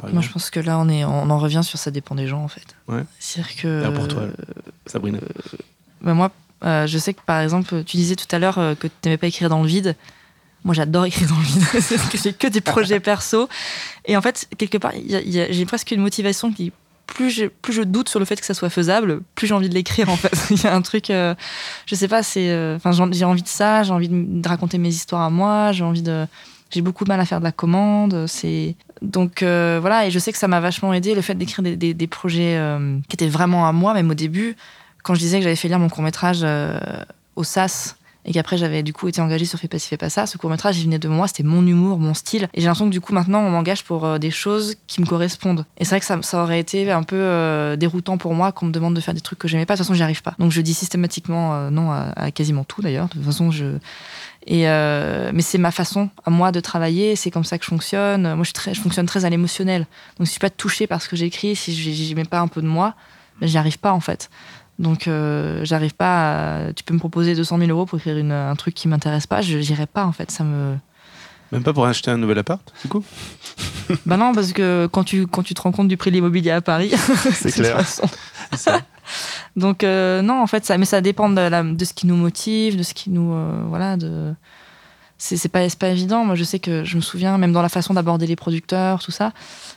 Par 0.00 0.12
Moi, 0.12 0.22
je 0.22 0.30
pense 0.30 0.50
que 0.50 0.60
là, 0.60 0.78
on, 0.78 0.88
est, 0.88 1.04
on 1.04 1.30
en 1.30 1.38
revient 1.38 1.62
sur 1.62 1.78
ça 1.78 1.90
dépend 1.90 2.14
des 2.14 2.26
gens, 2.26 2.42
en 2.42 2.48
fait. 2.48 2.76
Ouais. 2.88 3.04
C'est-à-dire 3.18 3.56
que. 3.56 3.90
Pour 3.90 4.08
toi, 4.08 4.22
Sabrina 4.86 5.18
Bah, 6.00 6.14
moi, 6.14 6.30
euh, 6.64 6.86
je 6.86 6.98
sais 6.98 7.14
que 7.14 7.20
par 7.24 7.40
exemple, 7.40 7.84
tu 7.84 7.96
disais 7.96 8.16
tout 8.16 8.26
à 8.30 8.38
l'heure 8.38 8.58
euh, 8.58 8.74
que 8.74 8.86
tu 8.86 8.92
n'aimais 9.04 9.16
pas 9.16 9.26
écrire 9.26 9.48
dans 9.48 9.62
le 9.62 9.68
vide. 9.68 9.96
Moi, 10.64 10.74
j'adore 10.74 11.06
écrire 11.06 11.28
dans 11.28 11.38
le 11.38 11.44
vide. 11.44 11.62
C'est-à-dire 11.80 12.10
que 12.10 12.18
j'ai 12.18 12.32
que 12.32 12.46
des 12.46 12.60
projets 12.60 13.00
perso. 13.00 13.48
Et 14.04 14.16
en 14.16 14.22
fait, 14.22 14.48
quelque 14.58 14.78
part, 14.78 14.92
j'ai 15.06 15.66
presque 15.66 15.90
une 15.90 16.02
motivation 16.02 16.52
qui. 16.52 16.72
Plus 17.06 17.30
je, 17.30 17.46
plus 17.46 17.72
je 17.72 17.82
doute 17.82 18.08
sur 18.08 18.20
le 18.20 18.24
fait 18.24 18.36
que 18.36 18.46
ça 18.46 18.54
soit 18.54 18.70
faisable, 18.70 19.20
plus 19.34 19.48
j'ai 19.48 19.54
envie 19.54 19.68
de 19.68 19.74
l'écrire 19.74 20.08
en 20.10 20.16
fait. 20.16 20.30
Il 20.52 20.62
y 20.62 20.66
a 20.68 20.72
un 20.72 20.80
truc, 20.80 21.10
euh, 21.10 21.34
je 21.86 21.96
sais 21.96 22.06
pas, 22.06 22.22
c'est, 22.22 22.50
euh, 22.50 22.76
enfin, 22.76 22.92
j'ai 23.10 23.24
envie 23.24 23.42
de 23.42 23.48
ça, 23.48 23.82
j'ai 23.82 23.90
envie 23.90 24.08
de, 24.08 24.40
de 24.40 24.48
raconter 24.48 24.78
mes 24.78 24.90
histoires 24.90 25.22
à 25.22 25.28
moi, 25.28 25.72
j'ai 25.72 25.82
envie 25.82 26.02
de, 26.02 26.24
j'ai 26.70 26.80
beaucoup 26.80 27.04
de 27.04 27.08
mal 27.08 27.20
à 27.20 27.26
faire 27.26 27.40
de 27.40 27.44
la 27.44 27.52
commande. 27.52 28.26
C'est 28.26 28.76
donc 29.02 29.42
euh, 29.42 29.78
voilà, 29.80 30.06
et 30.06 30.10
je 30.10 30.18
sais 30.18 30.32
que 30.32 30.38
ça 30.38 30.48
m'a 30.48 30.60
vachement 30.60 30.92
aidé 30.92 31.14
le 31.14 31.22
fait 31.22 31.34
d'écrire 31.34 31.62
des, 31.62 32.06
projets 32.06 32.56
euh, 32.56 32.98
qui 33.08 33.16
étaient 33.16 33.28
vraiment 33.28 33.66
à 33.66 33.72
moi, 33.72 33.94
même 33.94 34.10
au 34.10 34.14
début, 34.14 34.56
quand 35.02 35.14
je 35.14 35.20
disais 35.20 35.38
que 35.38 35.44
j'avais 35.44 35.56
fait 35.56 35.68
lire 35.68 35.78
mon 35.78 35.88
court 35.88 36.02
métrage 36.02 36.44
au 37.36 37.44
SAS 37.44 37.96
et 38.24 38.32
qu'après 38.32 38.58
j'avais 38.58 38.82
du 38.82 38.92
coup 38.92 39.08
été 39.08 39.20
engagée 39.20 39.44
sur 39.44 39.58
Fais 39.58 39.68
pas 39.68 39.78
ci, 39.78 39.88
fais 39.88 39.96
pas 39.96 40.10
ça. 40.10 40.26
Ce 40.26 40.38
court 40.38 40.50
métrage, 40.50 40.78
il 40.78 40.84
venait 40.84 40.98
de 40.98 41.08
moi, 41.08 41.26
c'était 41.26 41.42
mon 41.42 41.66
humour, 41.66 41.98
mon 41.98 42.14
style. 42.14 42.48
Et 42.54 42.60
j'ai 42.60 42.66
l'impression 42.66 42.86
que 42.86 42.92
du 42.92 43.00
coup 43.00 43.12
maintenant 43.12 43.40
on 43.40 43.50
m'engage 43.50 43.84
pour 43.84 44.04
euh, 44.04 44.18
des 44.18 44.30
choses 44.30 44.76
qui 44.86 45.00
me 45.00 45.06
correspondent. 45.06 45.64
Et 45.78 45.84
c'est 45.84 45.90
vrai 45.90 46.00
que 46.00 46.24
ça, 46.24 46.42
aurait 46.42 46.60
été 46.60 46.90
un 46.90 47.02
peu 47.02 47.16
euh, 47.16 47.76
déroutant 47.76 48.16
pour 48.18 48.34
moi 48.34 48.52
qu'on 48.52 48.66
me 48.66 48.72
demande 48.72 48.94
de 48.94 49.00
faire 49.00 49.14
des 49.14 49.20
trucs 49.20 49.38
que 49.38 49.48
j'aimais 49.48 49.66
pas. 49.66 49.74
De 49.74 49.78
toute 49.78 49.86
façon, 49.86 49.94
j'y 49.94 50.02
arrive 50.02 50.22
pas. 50.22 50.34
Donc 50.38 50.50
je 50.50 50.60
dis 50.60 50.74
systématiquement 50.74 51.54
euh, 51.54 51.70
non 51.70 51.90
à, 51.90 52.30
quasiment 52.30 52.64
tout 52.64 52.82
d'ailleurs. 52.82 53.08
De 53.08 53.14
toute 53.14 53.24
façon, 53.24 53.50
je 53.50 53.76
et 54.46 54.64
mais 54.64 55.42
c'est 55.42 55.58
ma 55.58 55.70
façon 55.70 56.08
à 56.24 56.30
moi 56.30 56.52
de 56.52 56.60
travailler. 56.60 57.16
C'est 57.16 57.30
comme 57.30 57.44
ça 57.44 57.58
que 57.58 57.64
je 57.64 57.70
fonctionne. 57.70 58.22
Moi, 58.22 58.38
je, 58.38 58.44
suis 58.44 58.52
très, 58.52 58.74
je 58.74 58.80
fonctionne 58.80 59.06
très 59.06 59.24
à 59.24 59.30
l'émotionnel. 59.30 59.86
Donc 60.18 60.26
si 60.26 60.30
je 60.30 60.30
suis 60.30 60.40
pas 60.40 60.50
touchée 60.50 60.86
par 60.86 61.02
ce 61.02 61.08
que 61.08 61.16
j'écris, 61.16 61.56
si 61.56 61.74
je 61.74 62.14
mets 62.14 62.24
pas 62.24 62.40
un 62.40 62.48
peu 62.48 62.62
de 62.62 62.66
moi, 62.66 62.94
ben, 63.40 63.48
j'y 63.48 63.58
arrive 63.58 63.78
pas 63.78 63.92
en 63.92 64.00
fait. 64.00 64.30
Donc, 64.80 65.08
euh, 65.08 65.60
j'arrive 65.62 65.94
pas 65.94 66.64
à... 66.68 66.72
Tu 66.72 66.82
peux 66.82 66.94
me 66.94 66.98
proposer 66.98 67.34
200 67.34 67.58
000 67.58 67.70
euros 67.70 67.84
pour 67.84 67.98
écrire 67.98 68.16
une, 68.16 68.32
un 68.32 68.56
truc 68.56 68.74
qui 68.74 68.88
m'intéresse 68.88 69.26
pas, 69.26 69.42
je 69.42 69.58
n'irai 69.58 69.86
pas, 69.86 70.06
en 70.06 70.12
fait. 70.12 70.30
Ça 70.30 70.42
me... 70.42 70.74
Même 71.52 71.62
pas 71.62 71.74
pour 71.74 71.84
acheter 71.84 72.10
un 72.10 72.16
nouvel 72.16 72.38
appart, 72.38 72.62
du 72.82 72.88
coup? 72.88 73.04
Bah 74.06 74.16
non, 74.16 74.32
parce 74.32 74.52
que 74.52 74.88
quand 74.90 75.04
tu, 75.04 75.26
quand 75.26 75.42
tu 75.42 75.52
te 75.52 75.60
rends 75.60 75.72
compte 75.72 75.88
du 75.88 75.96
prix 75.96 76.10
de 76.10 76.14
l'immobilier 76.14 76.52
à 76.52 76.60
Paris, 76.60 76.92
c'est 77.32 77.52
clair. 77.52 77.84
Donc, 79.56 79.84
euh, 79.84 80.22
non, 80.22 80.42
en 80.42 80.46
fait, 80.46 80.64
ça, 80.64 80.78
mais 80.78 80.84
ça 80.84 81.00
dépend 81.00 81.28
de, 81.28 81.84
ce 81.84 81.92
qui 81.92 82.06
nous 82.06 82.16
motive, 82.16 82.76
de 82.76 82.82
ce 82.82 82.94
qui 82.94 83.10
nous. 83.10 83.32
Euh, 83.32 83.62
voilà, 83.66 83.96
de 83.96 84.34
c'est 85.18 85.50
pas, 85.50 85.66
pas 85.78 85.88
évident. 85.88 86.24
Moi, 86.24 86.34
je 86.34 86.44
sais 86.44 86.58
que 86.58 86.82
je 86.82 86.96
me 86.96 87.02
souviens, 87.02 87.36
même 87.36 87.52
dans 87.52 87.60
la 87.60 87.68
façon 87.68 87.92
d'aborder 87.92 88.26
les 88.26 88.36
producteurs, 88.36 89.02
tout 89.02 89.10
ça, 89.10 89.32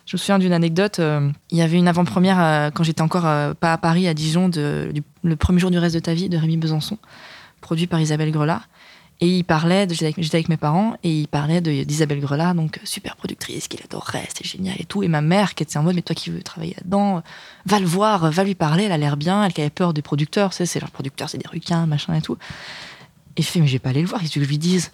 je 0.05 0.15
me 0.15 0.17
souviens 0.17 0.39
d'une 0.39 0.53
anecdote. 0.53 0.99
Euh, 0.99 1.29
il 1.51 1.57
y 1.57 1.61
avait 1.61 1.77
une 1.77 1.89
avant-première 1.89 2.71
quand 2.73 2.83
j'étais 2.83 3.01
encore 3.01 3.23
pas 3.55 3.73
à 3.73 3.77
Paris, 3.77 4.07
à 4.07 4.13
Dijon, 4.13 4.47
de, 4.47 4.93
le 5.23 5.35
premier 5.35 5.59
jour 5.59 5.69
du 5.69 5.77
reste 5.77 5.95
de 5.95 5.99
ta 5.99 6.13
vie 6.13 6.29
de 6.29 6.37
Rémi 6.37 6.55
Besançon, 6.55 6.97
produit 7.59 7.87
par 7.87 7.99
Isabelle 7.99 8.31
Grelat. 8.31 8.61
Et 9.21 9.37
il 9.37 9.43
parlait, 9.43 9.87
j'étais 9.89 10.35
avec, 10.35 10.49
mes 10.49 10.57
parents, 10.57 10.97
et 11.03 11.21
il 11.21 11.27
parlait 11.27 11.61
d'Isabelle 11.61 12.19
Grelat, 12.19 12.53
donc 12.53 12.79
super 12.83 13.15
productrice, 13.15 13.67
qu'il 13.67 13.79
adorait, 13.81 14.25
c'était 14.27 14.47
génial 14.47 14.75
et 14.79 14.85
tout. 14.85 15.01
Et 15.03 15.07
ma 15.07 15.21
mère, 15.21 15.55
qui 15.55 15.63
était 15.63 15.77
en 15.77 15.83
mode, 15.83 15.95
mais 15.95 16.01
toi 16.01 16.15
qui 16.15 16.29
veux 16.29 16.41
travailler 16.41 16.73
là-dedans, 16.75 17.23
va 17.65 17.79
le 17.79 17.85
voir, 17.85 18.29
va 18.31 18.43
lui 18.43 18.55
parler, 18.55 18.83
elle 18.83 18.91
a 18.91 18.97
l'air 18.97 19.15
bien, 19.15 19.43
elle 19.45 19.53
avait 19.57 19.69
peur 19.69 19.93
des 19.93 20.01
producteurs, 20.01 20.51
c'est 20.51 20.79
leurs 20.79 20.91
producteurs, 20.91 21.29
c'est 21.29 21.37
des 21.37 21.47
requins, 21.47 21.85
machin 21.85 22.15
et 22.15 22.21
tout. 22.21 22.37
Et 23.37 23.41
je 23.41 23.47
fais, 23.47 23.59
mais 23.59 23.67
je 23.67 23.73
vais 23.73 23.79
pas 23.79 23.89
aller 23.89 24.01
le 24.01 24.07
voir, 24.07 24.19
qu'est-ce 24.19 24.33
que 24.33 24.43
je 24.43 24.49
lui 24.49 24.57
dise? 24.57 24.91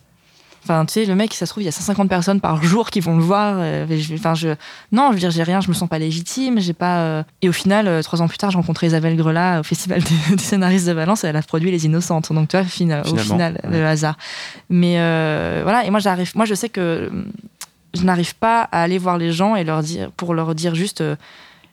Enfin, 0.70 0.86
tu 0.86 0.94
sais, 0.94 1.06
le 1.06 1.16
mec, 1.16 1.34
ça 1.34 1.48
se 1.48 1.52
trouve, 1.52 1.64
il 1.64 1.66
y 1.66 1.70
a 1.70 1.72
150 1.72 2.08
personnes 2.08 2.40
par 2.40 2.62
jour 2.62 2.92
qui 2.92 3.00
vont 3.00 3.18
le 3.18 3.24
voir. 3.24 3.56
Euh, 3.58 3.88
enfin, 4.14 4.36
je, 4.36 4.50
non, 4.92 5.08
je 5.08 5.14
veux 5.14 5.20
dire, 5.20 5.32
j'ai 5.32 5.42
rien, 5.42 5.62
je 5.62 5.68
me 5.68 5.74
sens 5.74 5.90
pas 5.90 5.98
légitime, 5.98 6.60
j'ai 6.60 6.74
pas. 6.74 7.00
Euh, 7.00 7.24
et 7.42 7.50
au 7.50 7.52
final, 7.52 7.88
euh, 7.88 8.04
trois 8.04 8.22
ans 8.22 8.28
plus 8.28 8.38
tard, 8.38 8.52
j'ai 8.52 8.58
rencontré 8.58 8.86
Isabelle 8.86 9.18
Grelat 9.18 9.62
au 9.62 9.64
Festival 9.64 10.04
des, 10.30 10.38
scénaristes 10.38 10.86
de 10.86 10.92
Valence 10.92 11.24
et 11.24 11.28
elle 11.28 11.36
a 11.36 11.42
produit 11.42 11.72
Les 11.72 11.88
Innocentes. 11.88 12.32
Donc, 12.32 12.50
tu 12.50 12.58
vois, 12.58 12.68
au 12.68 13.18
final, 13.18 13.60
le 13.68 13.84
hasard. 13.84 14.16
Mais 14.70 14.98
voilà, 15.64 15.86
et 15.86 15.90
moi, 15.90 16.00
j'arrive, 16.00 16.32
moi, 16.36 16.46
je 16.46 16.54
sais 16.54 16.70
que 16.70 17.10
je 17.96 18.04
n'arrive 18.04 18.36
pas 18.36 18.62
à 18.72 18.84
aller 18.84 19.00
voir 19.00 19.18
les 19.18 19.32
gens 19.32 19.56
et 19.56 19.64
leur 19.64 19.82
dire, 19.82 20.12
pour 20.12 20.36
leur 20.36 20.54
dire 20.54 20.76
juste 20.76 21.04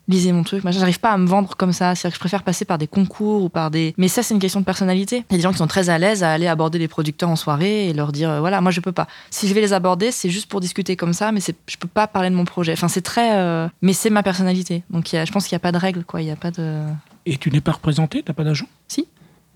lisez 0.09 0.33
mon 0.33 0.43
truc. 0.43 0.63
J'arrive 0.71 1.01
pas 1.01 1.11
à 1.11 1.19
me 1.19 1.27
vendre 1.27 1.57
comme 1.57 1.73
ça. 1.73 1.95
C'est-à-dire 1.95 2.13
que 2.13 2.17
je 2.17 2.21
préfère 2.21 2.43
passer 2.43 2.65
par 2.65 2.79
des 2.79 2.87
concours 2.87 3.43
ou 3.43 3.49
par 3.49 3.71
des. 3.71 3.95
Mais 3.97 4.09
ça, 4.09 4.23
c'est 4.23 4.35
une 4.35 4.41
question 4.41 4.61
de 4.61 4.65
personnalité. 4.65 5.25
Il 5.31 5.33
y 5.33 5.35
a 5.35 5.39
des 5.39 5.43
gens 5.43 5.53
qui 5.53 5.59
sont 5.59 5.67
très 5.67 5.89
à 5.89 5.99
l'aise 5.99 6.23
à 6.23 6.33
aller 6.33 6.47
aborder 6.47 6.79
les 6.79 6.89
producteurs 6.89 7.29
en 7.29 7.37
soirée 7.37 7.89
et 7.89 7.93
leur 7.93 8.13
dire 8.13 8.31
euh, 8.31 8.41
voilà, 8.41 8.61
moi 8.61 8.71
je 8.71 8.81
peux 8.81 8.93
pas. 8.93 9.07
Si 9.31 9.49
je 9.49 9.55
vais 9.55 9.61
les 9.61 9.73
aborder, 9.73 10.11
c'est 10.11 10.31
juste 10.31 10.49
pour 10.49 10.61
discuter 10.61 10.97
comme 10.97 11.13
ça, 11.13 11.33
mais 11.33 11.41
je 11.41 11.77
peux 11.77 11.89
pas 11.89 12.07
parler 12.07 12.31
de 12.31 12.35
mon 12.35 12.45
projet. 12.45 12.73
Enfin, 12.73 12.89
c'est 12.89 13.03
très. 13.03 13.37
Euh, 13.37 13.69
mais 13.83 13.93
c'est 13.93 14.11
ma 14.11 14.23
personnalité. 14.23 14.83
Donc 14.91 15.13
y 15.13 15.17
a, 15.17 15.25
je 15.25 15.33
pense 15.33 15.47
qu'il 15.47 15.55
n'y 15.55 15.61
a 15.61 15.61
pas 15.61 15.73
de 15.73 15.79
règle, 15.79 16.05
quoi. 16.05 16.23
Il 16.23 16.29
y 16.29 16.31
a 16.31 16.37
pas 16.37 16.51
de. 16.51 16.83
Et 17.27 17.37
tu 17.39 17.51
n'es 17.51 17.61
pas 17.61 17.73
représenté? 17.73 18.23
T'as 18.23 18.33
pas 18.33 18.45
d'agent? 18.45 18.67
Si. 18.89 19.07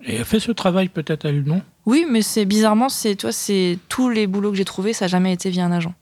Et 0.04 0.16
elle 0.16 0.24
fait 0.24 0.40
ce 0.40 0.52
travail 0.52 0.88
peut-être 0.88 1.26
à 1.26 1.30
lui, 1.30 1.42
non 1.46 1.62
Oui, 1.86 2.06
mais 2.10 2.22
c'est 2.22 2.46
bizarrement, 2.46 2.88
c'est 2.88 3.16
toi, 3.16 3.32
c'est 3.32 3.78
tous 3.88 4.08
les 4.08 4.26
boulots 4.26 4.50
que 4.50 4.56
j'ai 4.56 4.64
trouvés, 4.64 4.92
ça 4.92 5.04
n'a 5.04 5.08
jamais 5.08 5.32
été 5.32 5.50
via 5.50 5.64
un 5.64 5.72
agent. 5.72 5.92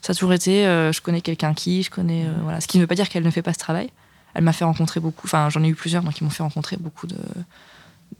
Ça 0.00 0.12
a 0.12 0.14
toujours 0.14 0.32
été, 0.32 0.66
euh, 0.66 0.92
je 0.92 1.00
connais 1.00 1.20
quelqu'un 1.20 1.54
qui, 1.54 1.82
je 1.82 1.90
connais, 1.90 2.26
voilà. 2.42 2.60
Ce 2.60 2.66
qui 2.66 2.78
ne 2.78 2.82
veut 2.82 2.86
pas 2.86 2.94
dire 2.94 3.08
qu'elle 3.08 3.24
ne 3.24 3.30
fait 3.30 3.42
pas 3.42 3.52
ce 3.52 3.58
travail 3.58 3.90
elle 4.34 4.44
m'a 4.44 4.52
fait 4.52 4.64
rencontrer 4.64 5.00
beaucoup, 5.00 5.26
enfin 5.26 5.48
j'en 5.50 5.62
ai 5.62 5.68
eu 5.68 5.74
plusieurs 5.74 6.02
donc 6.02 6.14
qui 6.14 6.24
m'ont 6.24 6.30
fait 6.30 6.42
rencontrer 6.42 6.76
beaucoup 6.78 7.06
de, 7.06 7.16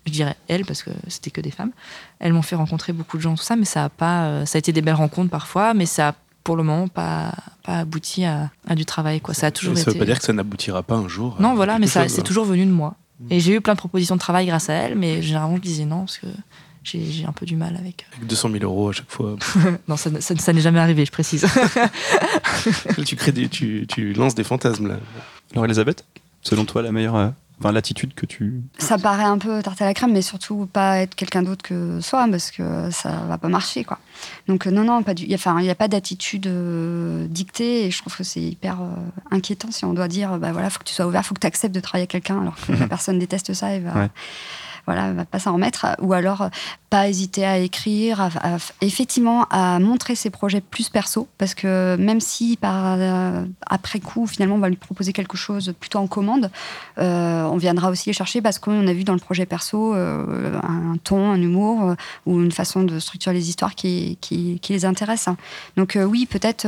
je 0.07 0.13
dirais 0.13 0.37
elle 0.49 0.65
parce 0.65 0.83
que 0.83 0.91
c'était 1.09 1.31
que 1.31 1.41
des 1.41 1.51
femmes. 1.51 1.73
Elles 2.19 2.33
m'ont 2.33 2.43
fait 2.43 2.57
rencontrer 2.57 2.93
beaucoup 2.93 3.17
de 3.17 3.23
gens 3.23 3.35
tout 3.35 3.43
ça, 3.43 3.57
mais 3.57 3.65
ça 3.65 3.85
a 3.85 3.89
pas, 3.89 4.25
euh, 4.25 4.47
ça 4.47 4.57
a 4.57 4.61
été 4.61 4.73
des 4.73 4.83
belles 4.83 4.95
rencontres 4.95 5.31
parfois, 5.31 5.75
mais 5.75 5.87
ça 5.87 6.09
a 6.09 6.15
pour 6.43 6.57
le 6.57 6.63
moment 6.63 6.89
pas 6.89 7.33
pas 7.63 7.81
abouti 7.81 8.25
à, 8.25 8.51
du 8.75 8.87
travail 8.87 9.21
quoi. 9.21 9.35
Ça 9.35 9.49
a 9.49 9.51
toujours 9.51 9.77
ça 9.77 9.83
été. 9.83 9.93
veut 9.93 9.99
pas 9.99 10.05
dire 10.07 10.19
que 10.19 10.25
ça 10.25 10.33
n'aboutira 10.33 10.83
pas 10.83 10.97
un 10.97 11.09
jour. 11.09 11.37
Non 11.39 11.55
voilà, 11.55 11.79
mais 11.79 11.87
ça 11.87 12.09
c'est 12.09 12.23
toujours 12.23 12.45
venu 12.45 12.65
de 12.67 12.73
moi. 12.73 12.95
Et 13.29 13.39
j'ai 13.39 13.55
eu 13.55 13.61
plein 13.61 13.75
de 13.75 13.79
propositions 13.79 14.15
de 14.15 14.21
travail 14.21 14.47
grâce 14.47 14.71
à 14.71 14.75
elle, 14.75 14.97
mais 14.97 15.21
généralement 15.21 15.57
je 15.57 15.61
disais 15.61 15.85
non 15.85 16.01
parce 16.01 16.19
que 16.19 16.27
j'ai 16.83 17.25
un 17.27 17.33
peu 17.33 17.47
du 17.47 17.57
mal 17.57 17.77
avec. 17.77 18.07
Avec 18.17 18.27
200 18.27 18.51
000 18.51 18.65
euros 18.65 18.89
à 18.91 18.93
chaque 18.93 19.11
fois. 19.11 19.37
non, 19.89 19.97
ça, 19.97 20.11
ça, 20.21 20.53
n'est 20.53 20.61
jamais 20.61 20.81
arrivé, 20.81 21.05
je 21.05 21.13
précise. 21.13 21.47
tu, 23.07 23.17
crées 23.17 23.33
tu, 23.49 23.87
tu 23.89 24.13
lances 24.13 24.35
des 24.35 24.45
fantasmes 24.45 24.89
là. 24.89 24.97
Alors 25.53 25.65
Elisabeth, 25.65 26.05
selon 26.43 26.65
toi 26.65 26.83
la 26.83 26.93
meilleure 26.93 27.17
euh, 27.17 27.29
enfin, 27.59 27.73
l'attitude 27.73 28.15
que 28.15 28.25
tu... 28.25 28.63
Ça 28.79 28.99
paraît 28.99 29.25
un 29.25 29.39
peu 29.39 29.63
tarte 29.63 29.83
à 29.83 29.85
la 29.85 29.95
crème, 29.95 30.13
mais 30.13 30.23
surtout 30.23 30.69
pas 30.73 30.99
être 30.99 31.15
quelqu'un 31.15 31.43
d'autre 31.43 31.63
que 31.63 32.01
soi, 32.01 32.27
parce 32.31 32.51
que 32.51 32.91
ça 32.91 33.11
va 33.29 33.37
pas 33.37 33.49
marcher, 33.49 33.85
quoi. 33.85 33.99
Donc 34.49 34.67
euh, 34.67 34.71
non, 34.71 34.85
non, 34.85 35.03
pas 35.03 35.15
du... 35.15 35.33
Enfin, 35.35 35.59
il 35.59 35.65
n'y 35.65 35.71
a 35.71 35.75
pas 35.75 35.89
d'attitude 35.89 36.47
euh, 36.47 37.27
dictée, 37.27 37.87
et 37.87 37.91
je 37.91 37.99
trouve 37.99 38.17
que 38.17 38.25
c'est 38.25 38.41
hyper 38.41 38.79
inquiétant 39.31 39.71
si 39.71 39.85
on 39.85 39.93
doit 39.93 40.09
dire, 40.09 40.39
bah 40.39 40.53
voilà, 40.53 40.71
faut 40.71 40.79
que 40.79 40.85
tu 40.85 40.95
sois 40.95 41.07
ouvert, 41.07 41.25
faut 41.25 41.35
que 41.35 41.41
tu 41.41 41.47
acceptes 41.47 41.75
de 41.75 41.81
travailler 41.81 42.03
avec 42.03 42.11
quelqu'un, 42.11 42.41
alors 42.41 42.57
que 42.57 42.73
la 42.79 42.87
personne 42.87 43.19
déteste 43.19 43.53
ça 43.53 43.75
et 43.75 43.81
va... 43.81 44.09
voilà, 44.87 45.13
va 45.13 45.25
pas 45.25 45.39
s'en 45.39 45.55
remettre, 45.55 45.87
ou 46.01 46.13
alors 46.13 46.49
pas 46.91 47.09
hésiter 47.09 47.47
à 47.47 47.59
écrire, 47.59 48.31
effectivement 48.81 49.47
à 49.51 49.79
montrer 49.79 50.17
ses 50.17 50.29
projets 50.29 50.61
plus 50.61 50.89
perso, 50.89 51.29
parce 51.39 51.55
que 51.55 51.97
même 51.97 52.21
si 52.21 52.57
par 52.57 52.97
euh, 52.99 53.45
après 53.67 54.01
coup 54.01 54.27
finalement 54.27 54.57
on 54.57 54.59
va 54.59 54.69
lui 54.69 54.77
proposer 54.77 55.13
quelque 55.13 55.37
chose 55.37 55.73
plutôt 55.79 56.01
en 56.01 56.09
commande, 56.09 56.51
euh, 56.99 57.45
on 57.45 57.57
viendra 57.57 57.91
aussi 57.91 58.09
les 58.09 58.13
chercher 58.13 58.43
parce 58.43 58.59
qu'on 58.59 58.87
a 58.87 58.93
vu 58.93 59.05
dans 59.05 59.13
le 59.13 59.21
projet 59.21 59.47
perso 59.47 59.95
euh, 59.95 60.59
un 60.63 60.97
ton, 61.03 61.31
un 61.31 61.41
humour 61.41 61.95
ou 62.27 62.41
une 62.41 62.53
façon 62.53 62.83
de 62.83 62.99
structurer 62.99 63.35
les 63.35 63.49
histoires 63.49 63.75
qui, 63.75 64.19
qui, 64.21 64.61
les 64.69 64.85
intéresse. 64.85 65.29
Donc 65.77 65.99
oui, 66.01 66.27
peut-être 66.27 66.67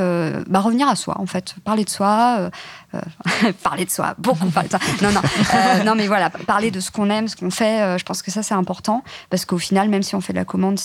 bah, 0.49 0.61
revenir 0.61 0.89
à 0.89 0.97
soi 0.97 1.21
en 1.21 1.27
fait, 1.27 1.55
parler 1.65 1.85
de 1.85 1.91
soi, 1.91 2.51
parler 3.63 3.85
de 3.85 3.91
soi, 3.91 4.15
beaucoup 4.19 4.51
parler 4.51 4.69
de 4.69 4.77
soi. 4.77 4.81
Non 5.03 5.11
non, 5.13 5.85
non 5.85 5.95
mais 5.95 6.07
voilà, 6.07 6.31
parler 6.31 6.71
de 6.71 6.81
ce 6.81 6.91
qu'on 6.91 7.11
aime, 7.11 7.29
ce 7.29 7.37
qu'on 7.37 7.51
fait. 7.51 7.99
Je 8.03 8.05
pense 8.05 8.20
que 8.20 8.32
ça 8.32 8.42
c'est 8.42 8.55
important 8.55 9.05
parce 9.30 9.44
qu'au 9.44 9.59
final 9.59 9.88
même 9.88 10.03
si 10.03 10.16
on 10.16 10.20
fait 10.20 10.32
de 10.32 10.38
la 10.38 10.44
commande, 10.44 10.80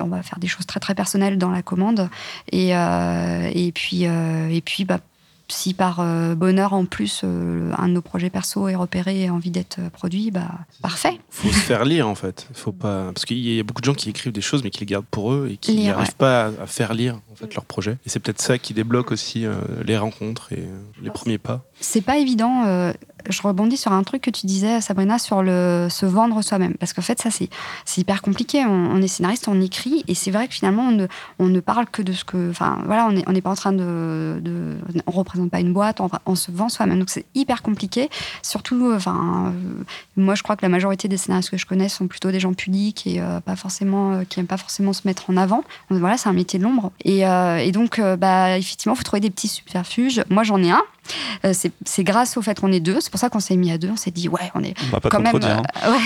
on 0.00 0.08
va 0.08 0.22
faire 0.24 0.40
des 0.40 0.48
choses 0.48 0.66
très 0.66 0.80
très 0.80 0.96
personnelles 0.96 1.38
dans 1.38 1.52
la 1.52 1.62
commande. 1.62 2.10
Et, 2.50 2.76
euh, 2.76 3.48
et 3.54 3.70
puis, 3.70 4.08
euh, 4.08 4.48
et 4.48 4.60
puis 4.60 4.84
bah, 4.84 4.98
si 5.46 5.74
par 5.74 6.00
euh, 6.00 6.34
bonheur 6.34 6.72
en 6.72 6.86
plus 6.86 7.22
un 7.22 7.86
de 7.86 7.92
nos 7.92 8.02
projets 8.02 8.30
perso 8.30 8.66
est 8.66 8.74
repéré 8.74 9.20
et 9.20 9.28
a 9.28 9.32
envie 9.32 9.52
d'être 9.52 9.78
produit, 9.92 10.32
bah 10.32 10.50
parfait. 10.82 11.20
Faut 11.30 11.48
se 11.50 11.54
faire 11.54 11.84
lire 11.84 12.08
en 12.08 12.16
fait. 12.16 12.48
Faut 12.52 12.72
pas 12.72 13.12
parce 13.14 13.24
qu'il 13.24 13.38
y 13.38 13.60
a 13.60 13.62
beaucoup 13.62 13.80
de 13.80 13.86
gens 13.86 13.94
qui 13.94 14.10
écrivent 14.10 14.32
des 14.32 14.40
choses 14.40 14.64
mais 14.64 14.70
qui 14.70 14.80
les 14.80 14.86
gardent 14.86 15.06
pour 15.08 15.32
eux 15.32 15.48
et 15.52 15.56
qui 15.56 15.86
n'arrivent 15.86 16.16
pas 16.16 16.46
à, 16.46 16.66
faire 16.66 16.94
lire 16.94 17.20
en 17.30 17.36
fait 17.36 17.54
leur 17.54 17.64
projet. 17.64 17.92
Et 18.04 18.08
c'est 18.08 18.18
peut-être 18.18 18.42
ça 18.42 18.58
qui 18.58 18.74
débloque 18.74 19.12
aussi 19.12 19.46
les 19.84 19.96
rencontres 19.96 20.52
et 20.52 20.66
les 21.00 21.10
premiers 21.10 21.38
pas. 21.38 21.64
C'est 21.78 22.02
pas 22.02 22.18
évident 22.18 22.92
je 23.28 23.42
rebondis 23.42 23.76
sur 23.76 23.92
un 23.92 24.02
truc 24.02 24.22
que 24.22 24.30
tu 24.30 24.46
disais, 24.46 24.80
Sabrina, 24.80 25.18
sur 25.18 25.42
le 25.42 25.88
se 25.90 26.06
vendre 26.06 26.42
soi-même. 26.42 26.74
Parce 26.74 26.92
qu'en 26.92 27.02
fait, 27.02 27.20
ça, 27.20 27.30
c'est 27.30 27.48
hyper 27.96 28.22
compliqué. 28.22 28.64
On, 28.64 29.00
est 29.02 29.08
scénariste, 29.08 29.48
on 29.48 29.60
écrit, 29.60 30.04
et 30.08 30.14
c'est 30.14 30.30
vrai 30.30 30.48
que 30.48 30.54
finalement, 30.54 30.90
on 31.38 31.48
ne, 31.48 31.60
parle 31.60 31.86
que 31.86 32.02
de 32.02 32.12
ce 32.12 32.24
que. 32.24 32.50
Enfin, 32.50 32.78
voilà, 32.86 33.08
on 33.26 33.32
n'est 33.32 33.40
pas 33.40 33.50
en 33.50 33.54
train 33.54 33.72
de, 33.72 34.40
de, 34.40 34.76
On 35.06 35.10
représente 35.10 35.50
pas 35.50 35.60
une 35.60 35.72
boîte, 35.72 36.00
on, 36.26 36.34
se 36.34 36.50
vend 36.50 36.68
soi-même. 36.68 36.98
Donc, 36.98 37.10
c'est 37.10 37.26
hyper 37.34 37.62
compliqué. 37.62 38.10
Surtout, 38.42 38.92
enfin, 38.94 39.52
euh, 39.54 39.82
moi, 40.16 40.34
je 40.34 40.42
crois 40.42 40.56
que 40.56 40.62
la 40.62 40.68
majorité 40.68 41.08
des 41.08 41.16
scénaristes 41.16 41.50
que 41.50 41.56
je 41.56 41.66
connais 41.66 41.88
sont 41.88 42.06
plutôt 42.06 42.30
des 42.30 42.40
gens 42.40 42.54
pudiques 42.54 43.06
et 43.06 43.20
euh, 43.20 43.40
pas 43.40 43.56
forcément, 43.56 44.12
euh, 44.12 44.24
qui 44.24 44.38
n'aiment 44.38 44.46
pas 44.46 44.56
forcément 44.56 44.92
se 44.92 45.02
mettre 45.04 45.30
en 45.30 45.36
avant. 45.36 45.64
Donc, 45.90 46.00
voilà, 46.00 46.16
c'est 46.16 46.28
un 46.28 46.34
métier 46.34 46.58
de 46.58 46.64
l'ombre. 46.64 46.92
Et, 47.04 47.20
et, 47.20 47.72
donc, 47.72 48.00
bah, 48.00 48.58
effectivement, 48.58 48.94
il 48.94 48.98
faut 48.98 49.04
trouver 49.04 49.20
des 49.20 49.30
petits 49.30 49.48
subterfuges. 49.48 50.22
Moi, 50.30 50.42
j'en 50.42 50.62
ai 50.62 50.70
un. 50.70 50.82
C'est 51.52 52.04
grâce 52.04 52.36
au 52.36 52.42
fait 52.42 52.58
qu'on 52.60 52.72
est 52.72 52.80
deux. 52.80 53.00
C'est 53.00 53.10
pour 53.10 53.20
ça 53.20 53.28
qu'on 53.28 53.40
s'est 53.40 53.56
mis 53.56 53.70
à 53.70 53.78
deux. 53.78 53.90
On 53.90 53.96
s'est 53.96 54.10
dit, 54.10 54.28
ouais, 54.28 54.50
on 54.54 54.62
est 54.62 54.74
quand 55.10 55.20
même. 55.20 55.36
Hein. 55.42 55.62
Euh, 55.84 55.96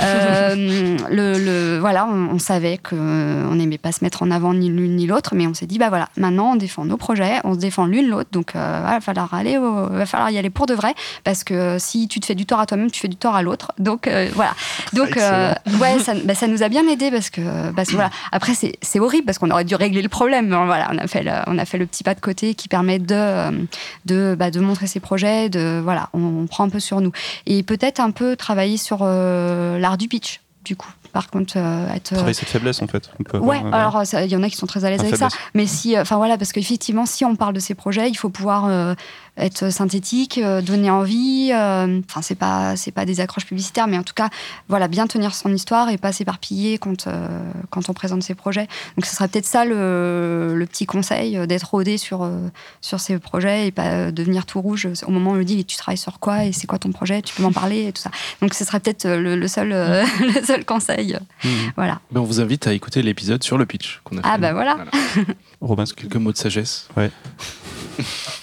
euh, 0.00 0.96
le, 1.10 1.38
le, 1.38 1.78
voilà, 1.78 2.06
on, 2.06 2.38
savait 2.38 2.78
qu'on 2.78 3.54
n'aimait 3.54 3.78
pas 3.78 3.92
se 3.92 4.04
mettre 4.04 4.22
en 4.22 4.30
avant 4.30 4.54
ni 4.54 4.68
l'une 4.68 4.96
ni 4.96 5.06
l'autre, 5.06 5.34
mais 5.34 5.46
on 5.46 5.54
s'est 5.54 5.66
dit, 5.66 5.78
bah 5.78 5.88
voilà, 5.88 6.08
maintenant 6.16 6.52
on 6.52 6.56
défend 6.56 6.84
nos 6.84 6.96
projets, 6.96 7.40
on 7.44 7.54
se 7.54 7.58
défend 7.58 7.86
l'une 7.86 8.08
l'autre, 8.08 8.30
donc 8.32 8.52
il 8.54 8.60
euh, 8.60 8.80
va 8.84 9.00
falloir 9.00 9.34
aller, 9.34 9.58
va 9.58 10.06
falloir 10.06 10.30
y 10.30 10.38
aller 10.38 10.50
pour 10.50 10.66
de 10.66 10.74
vrai, 10.74 10.94
parce 11.24 11.44
que 11.44 11.76
si 11.78 12.08
tu 12.08 12.20
te 12.20 12.26
fais 12.26 12.34
du 12.34 12.46
tort 12.46 12.60
à 12.60 12.66
toi-même, 12.66 12.90
tu 12.90 13.00
fais 13.00 13.08
du 13.08 13.16
tort 13.16 13.34
à 13.34 13.42
l'autre. 13.42 13.72
Donc 13.78 14.08
voilà. 14.34 14.54
Donc 14.92 15.16
ouais, 15.16 15.98
ça, 15.98 16.14
bah, 16.24 16.34
ça, 16.34 16.46
nous 16.46 16.62
a 16.62 16.68
bien 16.68 16.86
aidé 16.88 17.10
parce 17.10 17.30
que, 17.30 17.72
parce 17.72 17.88
que 17.88 17.94
voilà. 17.94 18.10
Après 18.32 18.52
c'est 18.54 19.00
horrible 19.00 19.26
parce 19.26 19.38
qu'on 19.38 19.50
aurait 19.50 19.64
dû 19.64 19.74
régler 19.74 20.02
le 20.02 20.08
problème. 20.08 20.48
Mais 20.48 20.66
voilà, 20.66 20.88
on 20.92 20.98
a 20.98 21.06
fait 21.06 21.22
le, 21.22 21.32
on 21.46 21.58
a 21.58 21.64
fait 21.64 21.78
le 21.78 21.86
petit 21.86 22.04
pas 22.04 22.14
de 22.14 22.20
côté 22.20 22.54
qui 22.54 22.68
permet 22.68 22.98
de 22.98 23.66
de, 24.04 24.27
bah, 24.36 24.50
de 24.50 24.60
montrer 24.60 24.86
ses 24.86 25.00
projets, 25.00 25.48
de 25.48 25.80
voilà, 25.82 26.10
on, 26.12 26.20
on 26.20 26.46
prend 26.46 26.64
un 26.64 26.68
peu 26.68 26.80
sur 26.80 27.00
nous. 27.00 27.12
Et 27.46 27.62
peut-être 27.62 28.00
un 28.00 28.10
peu 28.10 28.36
travailler 28.36 28.76
sur 28.76 28.98
euh, 29.02 29.78
l'art 29.78 29.98
du 29.98 30.08
pitch 30.08 30.40
du 30.64 30.76
coup. 30.76 30.90
Par 31.12 31.30
contre, 31.30 31.54
euh, 31.56 31.94
être. 31.94 32.12
Travailler 32.12 32.34
cette 32.34 32.50
faiblesse, 32.50 32.82
en 32.82 32.86
fait. 32.86 33.08
On 33.18 33.22
peut 33.22 33.38
Ouais, 33.38 33.56
avoir, 33.56 33.96
euh, 33.96 34.02
alors 34.12 34.24
il 34.24 34.30
y 34.30 34.36
en 34.36 34.42
a 34.42 34.50
qui 34.50 34.56
sont 34.56 34.66
très 34.66 34.84
à 34.84 34.90
l'aise 34.90 35.00
avec 35.00 35.16
ça. 35.16 35.28
Mais 35.54 35.66
si, 35.66 35.96
euh, 35.96 36.02
enfin 36.02 36.16
voilà, 36.18 36.36
parce 36.36 36.52
qu'effectivement, 36.52 37.06
si 37.06 37.24
on 37.24 37.34
parle 37.34 37.54
de 37.54 37.60
ces 37.60 37.74
projets, 37.74 38.10
il 38.10 38.14
faut 38.14 38.28
pouvoir 38.28 38.66
euh, 38.66 38.94
être 39.38 39.70
synthétique, 39.70 40.38
euh, 40.38 40.60
donner 40.62 40.90
envie. 40.90 41.50
euh, 41.52 42.00
Enfin, 42.08 42.22
c'est 42.22 42.34
pas, 42.34 42.76
c'est 42.76 42.90
pas 42.92 43.04
des 43.04 43.20
accroches 43.20 43.46
publicitaires, 43.46 43.86
mais 43.86 43.98
en 43.98 44.02
tout 44.02 44.14
cas, 44.14 44.28
voilà, 44.68 44.88
bien 44.88 45.06
tenir 45.06 45.34
son 45.34 45.52
histoire 45.52 45.88
et 45.90 45.98
pas 45.98 46.12
s'éparpiller 46.12 46.78
quand, 46.78 47.06
euh, 47.06 47.28
quand 47.70 47.88
on 47.88 47.92
présente 47.92 48.22
ses 48.22 48.34
projets. 48.34 48.66
Donc, 48.96 49.06
ce 49.06 49.14
serait 49.14 49.28
peut-être 49.28 49.46
ça 49.46 49.64
le, 49.64 50.54
le 50.56 50.66
petit 50.66 50.86
conseil, 50.86 51.36
euh, 51.36 51.46
d'être 51.46 51.70
rodé 51.70 51.98
sur, 51.98 52.22
euh, 52.24 52.48
sur 52.80 53.00
ces 53.00 53.18
projets 53.18 53.66
et 53.68 53.70
pas 53.70 53.86
euh, 53.86 54.10
devenir 54.10 54.46
tout 54.46 54.60
rouge 54.60 54.88
au 55.06 55.10
moment 55.10 55.30
où 55.30 55.34
on 55.34 55.36
lui 55.36 55.44
dit, 55.44 55.64
tu 55.64 55.76
travailles 55.76 55.96
sur 55.98 56.18
quoi 56.18 56.44
et 56.44 56.52
c'est 56.52 56.66
quoi 56.66 56.78
ton 56.78 56.90
projet, 56.92 57.22
tu 57.22 57.34
peux 57.34 57.42
m'en 57.42 57.52
parler 57.52 57.86
et 57.86 57.92
tout 57.92 58.02
ça. 58.02 58.10
Donc, 58.42 58.54
ce 58.54 58.64
serait 58.64 58.80
peut-être 58.80 59.06
le, 59.06 59.36
le 59.36 59.48
seul, 59.48 59.72
euh, 59.72 60.04
le 60.20 60.44
seul 60.44 60.64
conseil. 60.64 61.16
Mhm. 61.44 61.50
Voilà. 61.76 62.00
Ben, 62.10 62.20
on 62.20 62.24
vous 62.24 62.40
invite 62.40 62.66
à 62.66 62.72
écouter 62.72 63.02
l'épisode 63.02 63.42
sur 63.42 63.58
le 63.58 63.66
pitch 63.66 64.00
qu'on 64.04 64.18
a 64.18 64.20
Ah, 64.24 64.32
fait. 64.34 64.38
bah 64.40 64.52
voilà. 64.52 64.76
Robin, 65.60 65.82
est-ce 65.84 65.94
que- 65.94 66.02
Quelques 66.02 66.16
mots 66.16 66.32
de 66.32 66.36
sagesse. 66.38 66.88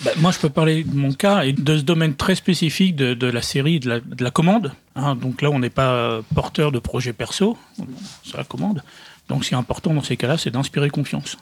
Bah, 0.03 0.11
moi, 0.17 0.31
je 0.31 0.39
peux 0.39 0.49
parler 0.49 0.83
de 0.83 0.95
mon 0.95 1.11
cas 1.13 1.43
et 1.43 1.53
de 1.53 1.77
ce 1.77 1.83
domaine 1.83 2.15
très 2.15 2.35
spécifique 2.35 2.95
de, 2.95 3.13
de 3.13 3.27
la 3.27 3.41
série, 3.41 3.79
de 3.79 3.89
la, 3.89 3.99
de 3.99 4.23
la 4.23 4.31
commande. 4.31 4.73
hein. 4.95 5.15
donc 5.15 5.41
là, 5.41 5.49
on 5.51 5.59
n'est 5.59 5.69
pas 5.69 5.91
euh, 5.93 6.21
porteur 6.33 6.71
de 6.71 6.79
projet 6.79 7.13
perso, 7.13 7.57
c'est 8.23 8.37
la 8.37 8.43
commande. 8.43 8.83
Donc, 9.29 9.43
ce 9.43 9.49
qui 9.49 9.55
est 9.55 9.57
important 9.57 9.93
dans 9.93 10.03
ces 10.03 10.17
cas-là, 10.17 10.37
c'est 10.37 10.51
d'inspirer 10.51 10.89
confiance. 10.89 11.37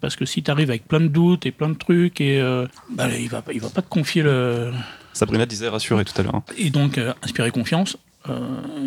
Parce 0.00 0.16
que 0.16 0.24
si 0.24 0.42
tu 0.42 0.50
arrives 0.50 0.70
avec 0.70 0.86
plein 0.86 1.00
de 1.00 1.08
doutes 1.08 1.46
et 1.46 1.50
plein 1.50 1.68
de 1.68 1.74
trucs, 1.74 2.20
et, 2.20 2.40
euh, 2.40 2.66
bah, 2.90 3.08
il 3.16 3.28
va, 3.28 3.42
il 3.52 3.60
va 3.60 3.68
pas 3.70 3.82
te 3.82 3.88
confier 3.88 4.22
le. 4.22 4.72
Sabrina 5.12 5.46
disait 5.46 5.68
rassurer 5.68 6.04
tout 6.04 6.14
à 6.18 6.22
l'heure. 6.22 6.34
hein. 6.36 6.42
Et 6.56 6.70
donc, 6.70 6.96
euh, 6.98 7.12
inspirer 7.22 7.50
confiance. 7.50 7.96
Euh, 8.28 8.38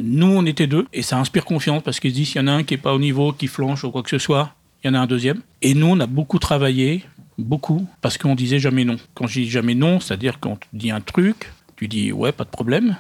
nous, 0.02 0.28
on 0.28 0.46
était 0.46 0.68
deux, 0.68 0.86
et 0.94 1.02
ça 1.02 1.18
inspire 1.20 1.44
confiance 1.44 1.82
parce 1.84 2.00
qu'ils 2.00 2.12
se 2.12 2.16
disent 2.16 2.28
s'il 2.30 2.42
y 2.42 2.44
en 2.44 2.48
a 2.48 2.52
un 2.52 2.64
qui 2.64 2.76
est 2.76 2.78
pas 2.78 2.94
au 2.94 3.00
niveau, 3.00 3.34
qui 3.34 3.48
flanche 3.48 3.84
ou 3.84 3.92
quoi 3.92 4.04
que 4.04 4.10
ce 4.12 4.20
soit, 4.20 4.54
il 4.84 4.88
y 4.88 4.90
en 4.92 4.94
a 4.94 5.00
un 5.00 5.08
deuxième. 5.08 5.42
Et 5.62 5.74
nous, 5.74 5.88
on 5.88 6.00
a 6.00 6.06
beaucoup 6.08 6.38
travaillé, 6.40 7.04
beaucoup, 7.38 7.88
parce 8.02 8.18
qu'on 8.18 8.36
disait 8.36 8.60
jamais 8.60 8.86
non. 8.86 8.98
Quand 9.14 9.28
je 9.28 9.42
dis 9.42 9.50
jamais 9.50 9.76
non, 9.76 10.00
c'est-à-dire 10.00 10.40
quand 10.40 10.58
tu 10.60 10.68
dis 10.74 10.92
un 10.92 11.02
truc, 11.02 11.52
tu 11.76 11.88
dis 11.88 12.12
ouais, 12.12 12.32
pas 12.32 12.44
de 12.44 12.50
problème, 12.50 12.96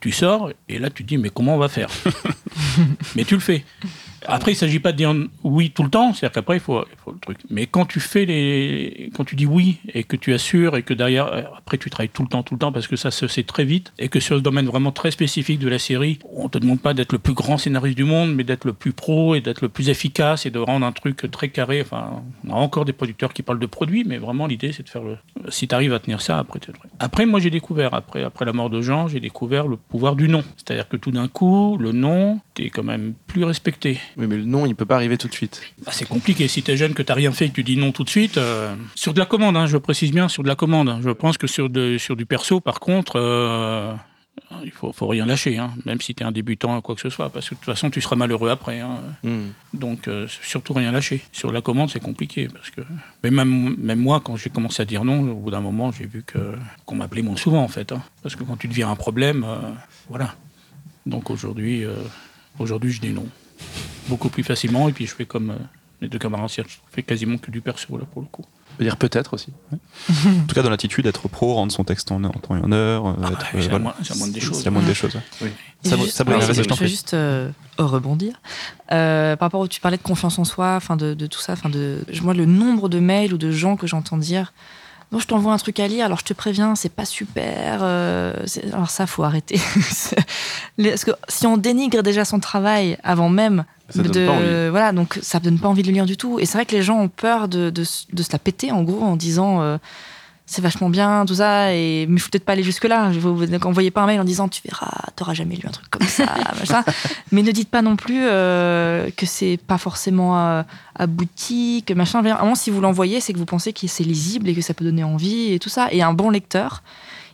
tu 0.00 0.12
sors, 0.12 0.50
et 0.68 0.78
là 0.78 0.90
tu 0.90 1.04
dis 1.04 1.18
mais 1.18 1.30
comment 1.30 1.54
on 1.54 1.58
va 1.58 1.68
faire? 1.68 1.90
Mais 3.16 3.24
tu 3.24 3.34
le 3.34 3.40
fais. 3.40 3.64
Après, 4.26 4.52
il 4.52 4.54
ne 4.54 4.58
s'agit 4.58 4.80
pas 4.80 4.92
de 4.92 4.96
dire 4.96 5.14
oui 5.44 5.70
tout 5.70 5.82
le 5.82 5.90
temps, 5.90 6.12
c'est-à-dire 6.12 6.32
qu'après, 6.32 6.56
il 6.56 6.60
faut, 6.60 6.84
le 7.06 7.18
truc. 7.20 7.38
Mais 7.48 7.66
quand 7.66 7.86
tu 7.86 8.00
fais 8.00 8.24
les. 8.24 9.10
Quand 9.14 9.24
tu 9.24 9.36
dis 9.36 9.46
oui 9.46 9.78
et 9.92 10.04
que 10.04 10.16
tu 10.16 10.32
assures 10.32 10.76
et 10.76 10.82
que 10.82 10.94
derrière, 10.94 11.26
euh, 11.26 11.42
après, 11.56 11.78
tu 11.78 11.90
travailles 11.90 12.10
tout 12.10 12.22
le 12.22 12.28
temps, 12.28 12.42
tout 12.42 12.54
le 12.54 12.58
temps, 12.58 12.72
parce 12.72 12.86
que 12.86 12.96
ça 12.96 13.10
se 13.10 13.26
sait 13.26 13.42
très 13.42 13.64
vite 13.64 13.92
et 13.98 14.08
que 14.08 14.20
sur 14.20 14.34
le 14.34 14.40
domaine 14.40 14.66
vraiment 14.66 14.92
très 14.92 15.10
spécifique 15.10 15.58
de 15.58 15.68
la 15.68 15.78
série, 15.78 16.18
on 16.32 16.44
ne 16.44 16.48
te 16.48 16.58
demande 16.58 16.80
pas 16.80 16.94
d'être 16.94 17.12
le 17.12 17.18
plus 17.18 17.34
grand 17.34 17.58
scénariste 17.58 17.96
du 17.96 18.04
monde, 18.04 18.34
mais 18.34 18.44
d'être 18.44 18.64
le 18.64 18.72
plus 18.72 18.92
pro 18.92 19.34
et 19.34 19.40
d'être 19.40 19.62
le 19.62 19.68
plus 19.68 19.88
efficace 19.88 20.46
et 20.46 20.50
de 20.50 20.58
rendre 20.58 20.86
un 20.86 20.92
truc 20.92 21.30
très 21.30 21.48
carré. 21.48 21.80
Enfin, 21.80 22.22
on 22.46 22.52
a 22.52 22.56
encore 22.56 22.84
des 22.84 22.92
producteurs 22.92 23.32
qui 23.32 23.42
parlent 23.42 23.58
de 23.58 23.66
produits, 23.66 24.04
mais 24.04 24.18
vraiment, 24.18 24.46
l'idée, 24.46 24.72
c'est 24.72 24.82
de 24.82 24.88
faire 24.88 25.02
le. 25.02 25.16
Si 25.48 25.68
tu 25.68 25.74
arrives 25.74 25.92
à 25.92 25.98
tenir 25.98 26.20
ça, 26.20 26.38
après, 26.38 26.58
tu 26.60 26.70
Après, 26.98 27.26
moi, 27.26 27.40
j'ai 27.40 27.50
découvert, 27.50 27.94
après, 27.94 28.22
après 28.22 28.44
la 28.44 28.52
mort 28.52 28.70
de 28.70 28.80
Jean, 28.80 29.08
j'ai 29.08 29.20
découvert 29.20 29.66
le 29.66 29.76
pouvoir 29.76 30.16
du 30.16 30.28
non. 30.28 30.44
C'est-à-dire 30.56 30.88
que 30.88 30.96
tout 30.96 31.10
d'un 31.10 31.28
coup, 31.28 31.76
le 31.78 31.92
non, 31.92 32.40
tu 32.54 32.64
es 32.64 32.70
quand 32.70 32.82
même 32.82 33.14
plus 33.26 33.44
respecté. 33.44 33.98
Oui, 34.16 34.26
mais 34.28 34.36
le 34.36 34.44
nom, 34.44 34.66
il 34.66 34.74
peut 34.74 34.84
pas 34.86 34.96
arriver 34.96 35.16
tout 35.18 35.28
de 35.28 35.34
suite. 35.34 35.60
Bah, 35.84 35.92
c'est 35.92 36.08
compliqué. 36.08 36.48
Si 36.48 36.62
tu 36.62 36.70
es 36.70 36.76
jeune, 36.76 36.94
que 36.94 37.02
tu 37.02 37.12
rien 37.12 37.32
fait, 37.32 37.48
que 37.48 37.54
tu 37.54 37.64
dis 37.64 37.76
non 37.76 37.92
tout 37.92 38.04
de 38.04 38.10
suite. 38.10 38.38
euh, 38.38 38.74
Sur 38.94 39.14
de 39.14 39.18
la 39.18 39.26
commande, 39.26 39.56
hein, 39.56 39.66
je 39.66 39.76
précise 39.76 40.10
bien, 40.12 40.28
sur 40.28 40.42
de 40.42 40.48
la 40.48 40.56
commande. 40.56 40.98
Je 41.02 41.10
pense 41.10 41.38
que 41.38 41.46
sur, 41.46 41.70
de, 41.70 41.96
sur 41.98 42.16
du 42.16 42.26
perso, 42.26 42.60
par 42.60 42.80
contre, 42.80 43.16
euh, 43.16 43.92
il 44.64 44.70
faut, 44.72 44.92
faut 44.92 45.06
rien 45.06 45.26
lâcher, 45.26 45.58
hein, 45.58 45.72
même 45.86 46.00
si 46.00 46.14
tu 46.14 46.22
es 46.22 46.26
un 46.26 46.32
débutant 46.32 46.76
ou 46.76 46.80
quoi 46.80 46.94
que 46.94 47.00
ce 47.00 47.10
soit, 47.10 47.30
parce 47.30 47.48
que 47.48 47.54
de 47.54 47.60
toute 47.60 47.66
façon, 47.66 47.90
tu 47.90 48.00
seras 48.00 48.16
malheureux 48.16 48.50
après. 48.50 48.80
hein. 48.80 48.98
Hmm. 49.22 49.48
Donc, 49.74 50.08
euh, 50.08 50.26
surtout 50.42 50.72
rien 50.72 50.90
lâcher. 50.92 51.22
Sur 51.32 51.52
la 51.52 51.60
commande, 51.60 51.90
c'est 51.90 52.00
compliqué. 52.00 52.48
Parce 52.48 52.70
que... 52.70 52.80
Mais 53.22 53.30
même, 53.30 53.76
même 53.78 54.00
moi, 54.00 54.20
quand 54.24 54.36
j'ai 54.36 54.50
commencé 54.50 54.82
à 54.82 54.84
dire 54.84 55.04
non, 55.04 55.20
au 55.30 55.34
bout 55.36 55.50
d'un 55.50 55.60
moment, 55.60 55.92
j'ai 55.92 56.06
vu 56.06 56.22
que, 56.26 56.38
qu'on 56.84 56.96
m'appelait 56.96 57.22
moins 57.22 57.36
souvent, 57.36 57.62
en 57.62 57.68
fait. 57.68 57.92
Parce 58.22 58.34
que 58.34 58.42
quand 58.44 58.56
tu 58.56 58.66
deviens 58.68 58.90
un 58.90 58.96
problème, 58.96 59.46
voilà. 60.08 60.34
Donc 61.06 61.30
aujourd'hui, 61.30 61.84
aujourd'hui, 62.58 62.92
je 62.92 63.00
dis 63.00 63.10
non. 63.10 63.26
Beaucoup 64.08 64.28
plus 64.28 64.42
facilement. 64.44 64.88
Et 64.88 64.92
puis, 64.92 65.06
je 65.06 65.14
fais 65.14 65.24
comme 65.26 65.50
euh, 65.50 65.54
les 66.00 66.08
deux 66.08 66.18
camarades, 66.18 66.50
je 66.50 66.62
fais 66.90 67.02
quasiment 67.02 67.38
que 67.38 67.50
du 67.50 67.60
perso, 67.60 67.96
là, 67.96 68.04
pour 68.12 68.22
le 68.22 68.28
coup. 68.28 68.44
On 68.74 68.76
peut 68.78 68.84
dire 68.84 68.96
peut-être 68.96 69.34
aussi. 69.34 69.52
En 69.70 70.46
tout 70.46 70.54
cas, 70.54 70.62
dans 70.62 70.70
l'attitude 70.70 71.04
d'être 71.04 71.28
pro, 71.28 71.54
rendre 71.54 71.70
son 71.72 71.84
texte 71.84 72.10
en, 72.12 72.22
en 72.24 72.30
temps 72.30 72.56
et 72.56 72.60
en 72.60 72.72
heure. 72.72 73.06
euh, 73.08 73.14
Ah 73.22 73.28
être, 73.32 73.40
euh, 73.40 73.44
c'est 73.52 73.56
la 73.58 73.62
voilà. 73.68 73.78
moindre- 73.84 73.96
c'est 74.02 74.10
la 74.10 74.16
moindre 74.16 74.32
des 74.32 74.40
choses. 74.40 74.58
C'est 74.58 74.64
la 74.64 74.70
moindre 74.70 74.88
des 74.88 74.94
choses. 74.94 75.12
Ça, 75.12 75.96
juste- 75.96 76.18
ouais, 76.24 76.40
je 76.40 76.46
veux 76.80 76.86
juste 76.86 77.14
euh, 77.14 77.50
rebondir. 77.78 78.40
Euh, 78.92 79.36
par 79.36 79.46
rapport 79.46 79.60
au 79.60 79.68
tu 79.68 79.80
parlais 79.80 79.96
de 79.98 80.02
confiance 80.02 80.38
en 80.38 80.44
soi, 80.44 80.74
enfin 80.76 80.96
de, 80.96 81.14
de 81.14 81.26
tout 81.26 81.40
ça, 81.40 81.52
enfin 81.54 81.68
de 81.68 82.04
moi 82.22 82.32
le 82.34 82.44
nombre 82.46 82.88
de 82.88 82.98
mails 83.00 83.34
ou 83.34 83.38
de 83.38 83.50
gens 83.50 83.76
que 83.76 83.86
j'entends 83.86 84.16
dire 84.18 84.52
non, 85.12 85.18
je 85.18 85.26
t'envoie 85.26 85.52
un 85.52 85.58
truc 85.58 85.80
à 85.80 85.88
lire, 85.88 86.06
alors 86.06 86.20
je 86.20 86.24
te 86.24 86.32
préviens, 86.34 86.76
c'est 86.76 86.92
pas 86.92 87.04
super. 87.04 87.80
euh, 87.82 88.32
alors 88.72 88.90
ça, 88.90 89.06
faut 89.08 89.24
arrêter. 89.24 89.58
Parce 90.82 91.04
que 91.04 91.10
si 91.28 91.46
on 91.46 91.56
dénigre 91.56 92.02
déjà 92.02 92.24
son 92.24 92.38
travail 92.38 92.96
avant 93.02 93.28
même 93.28 93.64
Ça 93.88 94.02
de, 94.02 94.68
voilà, 94.70 94.92
donc 94.92 95.18
ça 95.20 95.40
donne 95.40 95.58
pas 95.58 95.68
envie 95.68 95.82
de 95.82 95.88
le 95.88 95.94
lire 95.94 96.06
du 96.06 96.16
tout. 96.16 96.38
Et 96.38 96.46
c'est 96.46 96.58
vrai 96.58 96.64
que 96.66 96.76
les 96.76 96.82
gens 96.82 97.00
ont 97.00 97.08
peur 97.08 97.48
de, 97.48 97.70
de, 97.70 97.82
de 98.12 98.22
se 98.22 98.32
la 98.32 98.38
péter 98.38 98.70
en 98.70 98.82
gros 98.84 99.02
en 99.02 99.16
disant 99.16 99.60
euh, 99.62 99.78
c'est 100.52 100.60
vachement 100.62 100.90
bien 100.90 101.24
tout 101.26 101.36
ça, 101.36 101.72
et 101.72 102.06
mais 102.08 102.18
faut 102.18 102.28
peut-être 102.30 102.44
pas 102.44 102.52
aller 102.54 102.62
jusque 102.64 102.84
là. 102.84 103.10
Vous 103.10 103.36
vous- 103.36 103.46
donc, 103.46 103.64
envoyez 103.66 103.90
pas 103.92 104.02
un 104.02 104.06
mail 104.06 104.20
en 104.20 104.24
disant 104.24 104.48
tu 104.48 104.60
verras, 104.64 104.90
t'auras 105.14 105.32
jamais 105.34 105.54
lu 105.54 105.62
un 105.66 105.70
truc 105.70 105.88
comme 105.90 106.06
ça, 106.08 106.24
machin. 106.58 106.82
Mais 107.30 107.42
ne 107.42 107.52
dites 107.52 107.68
pas 107.70 107.82
non 107.82 107.94
plus 107.96 108.20
euh, 108.26 109.10
que 109.16 109.26
c'est 109.26 109.58
pas 109.66 109.78
forcément 109.78 110.38
euh, 110.38 110.62
abouti, 110.96 111.84
que 111.86 111.94
machin. 111.94 112.20
Vraiment, 112.22 112.54
si 112.54 112.70
vous 112.70 112.80
l'envoyez, 112.80 113.20
c'est 113.20 113.32
que 113.32 113.38
vous 113.38 113.46
pensez 113.46 113.72
que 113.72 113.86
c'est 113.86 114.04
lisible 114.04 114.48
et 114.48 114.54
que 114.54 114.60
ça 114.62 114.74
peut 114.74 114.84
donner 114.84 115.04
envie 115.04 115.52
et 115.52 115.58
tout 115.58 115.68
ça. 115.70 115.88
Et 115.92 116.02
un 116.02 116.12
bon 116.12 116.30
lecteur, 116.30 116.82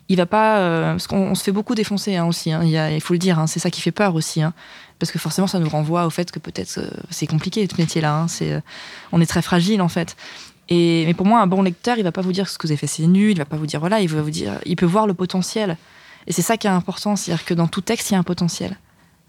il 0.08 0.16
va 0.16 0.26
pas. 0.26 0.58
euh, 0.58 0.92
parce 0.92 1.06
qu'on 1.06 1.18
on 1.30 1.34
se 1.34 1.42
fait 1.42 1.52
beaucoup 1.52 1.74
défoncer 1.74 2.16
hein, 2.16 2.26
aussi. 2.26 2.52
hein. 2.52 2.60
il, 2.62 2.70
y 2.70 2.78
a- 2.78 2.90
il 2.92 3.00
faut 3.00 3.14
le 3.14 3.18
dire, 3.18 3.38
hein, 3.38 3.46
c'est 3.46 3.60
ça 3.60 3.70
qui 3.70 3.80
fait 3.80 3.92
peur 3.92 4.14
aussi. 4.14 4.40
parce 4.98 5.12
que 5.12 5.18
forcément, 5.18 5.46
ça 5.46 5.58
nous 5.58 5.68
renvoie 5.68 6.06
au 6.06 6.10
fait 6.10 6.30
que 6.30 6.38
peut-être 6.38 6.78
euh, 6.78 6.88
c'est 7.10 7.26
compliqué 7.26 7.66
ce 7.70 7.80
métier-là. 7.80 8.26
on 9.12 9.20
est 9.20 9.26
très 9.26 9.42
fragile 9.42 9.82
en 9.82 9.88
fait. 9.88 10.16
Et, 10.68 11.04
mais 11.06 11.14
pour 11.14 11.26
moi, 11.26 11.40
un 11.40 11.46
bon 11.46 11.62
lecteur, 11.62 11.98
il 11.98 12.04
va 12.04 12.12
pas 12.12 12.22
vous 12.22 12.32
dire 12.32 12.48
ce 12.48 12.58
que 12.58 12.66
vous 12.66 12.72
avez 12.72 12.78
fait, 12.78 12.86
c'est 12.86 13.06
nul. 13.06 13.32
Il 13.32 13.38
va 13.38 13.44
pas 13.44 13.56
vous 13.56 13.66
dire 13.66 13.80
voilà, 13.80 14.00
il 14.00 14.08
va 14.08 14.22
vous 14.22 14.30
dire, 14.30 14.58
il 14.64 14.76
peut 14.76 14.86
voir 14.86 15.06
le 15.06 15.14
potentiel. 15.14 15.76
Et 16.26 16.32
c'est 16.32 16.42
ça 16.42 16.56
qui 16.56 16.66
est 16.66 16.70
important, 16.70 17.14
c'est-à-dire 17.14 17.44
que 17.44 17.54
dans 17.54 17.68
tout 17.68 17.80
texte, 17.80 18.10
il 18.10 18.14
y 18.14 18.16
a 18.16 18.18
un 18.18 18.24
potentiel. 18.24 18.76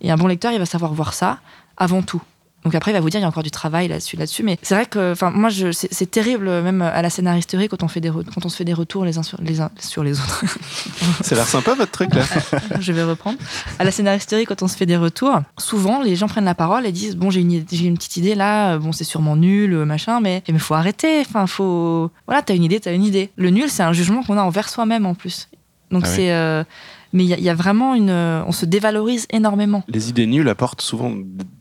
Et 0.01 0.11
un 0.11 0.15
bon 0.15 0.27
lecteur, 0.27 0.51
il 0.51 0.59
va 0.59 0.65
savoir 0.65 0.93
voir 0.93 1.13
ça 1.13 1.39
avant 1.77 2.01
tout. 2.01 2.21
Donc 2.67 2.75
après, 2.75 2.91
il 2.91 2.95
va 2.95 2.99
vous 2.99 3.09
dire 3.09 3.21
il 3.21 3.23
y 3.23 3.25
a 3.25 3.29
encore 3.29 3.43
du 3.43 3.49
travail 3.49 3.87
là-dessus, 3.87 4.17
là-dessus. 4.17 4.43
Mais 4.43 4.59
c'est 4.61 4.75
vrai 4.75 4.85
que, 4.85 5.13
enfin, 5.13 5.31
moi, 5.31 5.49
c'est, 5.71 6.11
terrible 6.11 6.49
même 6.61 6.81
à 6.81 7.01
la 7.01 7.09
scénaristerie 7.09 7.69
quand 7.69 7.81
on 7.81 7.87
fait 7.87 8.01
des, 8.01 8.09
re- 8.09 8.25
quand 8.25 8.45
on 8.45 8.49
se 8.49 8.57
fait 8.57 8.65
des 8.65 8.73
retours 8.73 9.05
les 9.05 9.17
uns 9.17 9.23
sur 9.23 9.39
les 9.41 9.61
uns 9.61 9.71
sur 9.79 10.03
les 10.03 10.19
autres. 10.19 10.43
Ça 11.21 11.33
a 11.33 11.37
l'air 11.37 11.47
sympa 11.47 11.75
votre 11.75 11.93
truc 11.93 12.13
là. 12.13 12.23
je 12.81 12.91
vais 12.91 13.03
reprendre. 13.05 13.37
À 13.79 13.85
la 13.85 13.91
scénaristerie, 13.91 14.43
quand 14.43 14.63
on 14.63 14.67
se 14.67 14.75
fait 14.75 14.85
des 14.85 14.97
retours, 14.97 15.39
souvent 15.57 16.03
les 16.03 16.17
gens 16.17 16.27
prennent 16.27 16.43
la 16.43 16.55
parole 16.55 16.85
et 16.85 16.91
disent 16.91 17.15
bon 17.15 17.29
j'ai 17.29 17.39
une, 17.39 17.63
petite 17.63 18.17
idée 18.17 18.35
là, 18.35 18.77
bon 18.77 18.91
c'est 18.91 19.05
sûrement 19.05 19.37
nul, 19.37 19.77
machin, 19.85 20.19
mais 20.19 20.43
il 20.49 20.59
faut 20.59 20.73
arrêter. 20.73 21.21
Enfin 21.21 21.47
faut 21.47 22.11
voilà 22.27 22.41
t'as 22.41 22.53
une 22.53 22.65
idée, 22.65 22.81
t'as 22.81 22.93
une 22.93 23.05
idée. 23.05 23.29
Le 23.37 23.49
nul 23.49 23.69
c'est 23.69 23.83
un 23.83 23.93
jugement 23.93 24.23
qu'on 24.23 24.37
a 24.37 24.41
envers 24.41 24.67
soi-même 24.67 25.05
en 25.05 25.13
plus. 25.13 25.47
Donc 25.89 26.03
Ah 26.05 26.09
oui. 26.09 26.15
c'est 26.17 26.33
euh, 26.33 26.65
mais 27.13 27.23
il 27.23 27.29
y, 27.29 27.33
a- 27.33 27.37
il 27.37 27.43
y 27.43 27.49
a 27.49 27.53
vraiment 27.55 27.95
une, 27.95 28.09
on 28.11 28.51
se 28.51 28.65
dévalorise 28.65 29.25
énormément. 29.31 29.83
Les 29.87 30.09
idées 30.09 30.25
nulles 30.27 30.49
apportent 30.49 30.81
souvent 30.81 31.11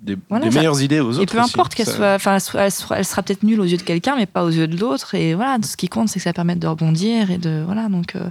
des, 0.02 0.16
Voilà, 0.28 0.44
des 0.46 0.50
ça- 0.50 0.58
meilleures 0.58 0.80
idées 0.82 1.00
aux 1.00 1.10
autres. 1.18 1.22
Et 1.22 1.26
peu 1.26 1.38
importe 1.40 1.74
qu'elle 1.74 1.86
soit, 1.86 2.14
enfin, 2.14 2.34
elle, 2.34 2.40
soit- 2.40 2.62
elle 2.62 2.72
sera, 2.72 2.98
elle 2.98 3.04
sera 3.04 3.22
peut-être 3.22 3.42
nulle 3.42 3.60
aux 3.60 3.64
yeux 3.64 3.76
de 3.76 3.82
quelqu'un, 3.82 4.16
mais 4.16 4.26
pas 4.26 4.44
aux 4.44 4.50
yeux 4.50 4.66
de 4.68 4.76
l'autre. 4.76 5.14
Et 5.14 5.34
voilà, 5.34 5.58
ce 5.62 5.76
qui 5.76 5.88
compte, 5.88 6.08
c'est 6.08 6.18
que 6.18 6.24
ça 6.24 6.32
permette 6.32 6.58
de 6.58 6.66
rebondir 6.66 7.30
et 7.30 7.38
de 7.38 7.62
voilà. 7.64 7.88
Donc, 7.88 8.16
euh, 8.16 8.28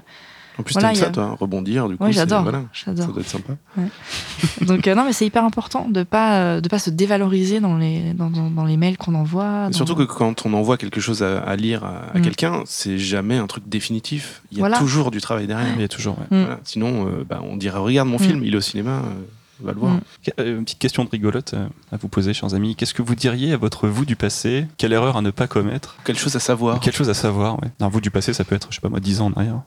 En 0.57 0.63
plus, 0.63 0.73
Voilà, 0.73 0.89
t'aimes 0.89 0.97
y 0.97 0.99
ça, 0.99 1.07
a- 1.07 1.11
toi, 1.11 1.37
rebondir, 1.39 1.87
du 1.89 1.97
coup. 1.97 2.05
c'est- 2.07 2.13
j'adore, 2.13 2.43
Voilà, 2.43 2.61
ça 2.73 2.93
doit 2.93 3.05
être 3.19 3.27
sympa. 3.27 3.53
Donc 4.61 4.87
euh, 4.87 4.95
non, 4.95 5.03
mais 5.05 5.13
c'est 5.13 5.25
hyper 5.25 5.43
important 5.43 5.87
de 5.89 6.03
pas 6.03 6.39
euh, 6.39 6.61
de 6.61 6.67
pas 6.69 6.79
se 6.79 6.89
dévaloriser 6.89 7.59
dans 7.59 7.77
les 7.77 8.13
dans, 8.13 8.29
dans- 8.29 8.49
dans 8.49 8.65
les 8.65 8.77
mails 8.77 8.97
qu'on 8.97 9.15
envoie. 9.15 9.67
Dans- 9.67 9.73
Surtout 9.73 9.95
que 9.95 10.03
quand 10.03 10.45
on 10.45 10.53
envoie 10.53 10.77
quelque 10.77 11.01
chose 11.01 11.23
à, 11.23 11.39
à 11.39 11.55
lire 11.55 11.83
à, 11.83 12.11
à 12.13 12.19
Mm. 12.19 12.21
quelqu'un, 12.21 12.63
c'est 12.65 12.97
jamais 12.97 13.37
un 13.37 13.47
truc 13.47 13.67
définitif. 13.67 14.41
Il 14.51 14.57
y 14.57 14.61
a 14.61 14.63
Voilà. 14.63 14.77
toujours 14.79 15.11
du 15.11 15.21
travail 15.21 15.47
derrière. 15.47 15.73
Il 15.75 15.81
y 15.81 15.83
a 15.83 15.87
toujours. 15.87 16.17
ouais. 16.19 16.37
Mm. 16.37 16.41
Voilà. 16.43 16.59
Sinon, 16.63 17.07
euh, 17.07 17.25
bah, 17.27 17.41
on 17.43 17.57
dirait 17.57 17.79
regarde 17.79 18.07
mon 18.09 18.15
Mm. 18.17 18.19
film, 18.19 18.43
il 18.43 18.53
est 18.53 18.57
au 18.57 18.61
cinéma, 18.61 18.91
euh, 18.91 19.63
va 19.63 19.71
le 19.73 19.79
voir. 19.79 19.97
Une 20.37 20.63
petite 20.63 20.79
question 20.79 21.03
de 21.05 21.09
rigolote 21.09 21.53
euh, 21.53 21.67
à 21.91 21.97
vous 21.97 22.07
poser, 22.07 22.33
chers 22.33 22.53
amis. 22.53 22.75
Qu'est-ce 22.75 22.93
que 22.93 23.01
vous 23.01 23.15
diriez 23.15 23.53
à 23.53 23.57
votre 23.57 23.87
vous 23.87 24.05
du 24.05 24.15
passé? 24.15 24.67
Quelle 24.77 24.93
erreur 24.93 25.17
à 25.17 25.21
ne 25.21 25.31
pas 25.31 25.47
commettre? 25.47 25.95
Quelque 26.05 26.19
chose 26.19 26.35
à 26.35 26.39
savoir. 26.39 26.79
Quelque 26.79 26.95
chose 26.95 27.09
à 27.09 27.13
savoir, 27.13 27.61
ouais. 27.61 27.69
Un 27.79 27.87
vous 27.89 28.01
du 28.01 28.11
passé, 28.11 28.33
ça 28.33 28.43
peut 28.43 28.55
être, 28.55 28.67
je 28.69 28.75
sais 28.75 28.81
pas 28.81 28.89
moi, 28.89 28.99
10 28.99 29.21
ans 29.21 29.27
en 29.27 29.39
arrière, 29.39 29.61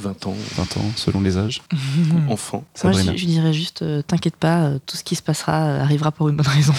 20 0.00 0.26
ans, 0.26 0.36
20 0.56 0.76
ans, 0.78 0.90
selon 0.96 1.20
les 1.20 1.38
âges. 1.38 1.62
enfant. 2.28 2.64
Moi, 2.82 2.92
Sabrina. 2.92 3.12
je, 3.12 3.18
je 3.18 3.26
dirais 3.26 3.52
juste, 3.52 3.82
euh, 3.82 4.02
t'inquiète 4.02 4.36
pas, 4.36 4.64
euh, 4.64 4.78
tout 4.86 4.96
ce 4.96 5.04
qui 5.04 5.16
se 5.16 5.22
passera 5.22 5.64
euh, 5.64 5.82
arrivera 5.82 6.12
pour 6.12 6.28
une 6.28 6.36
bonne 6.36 6.46
raison. 6.46 6.74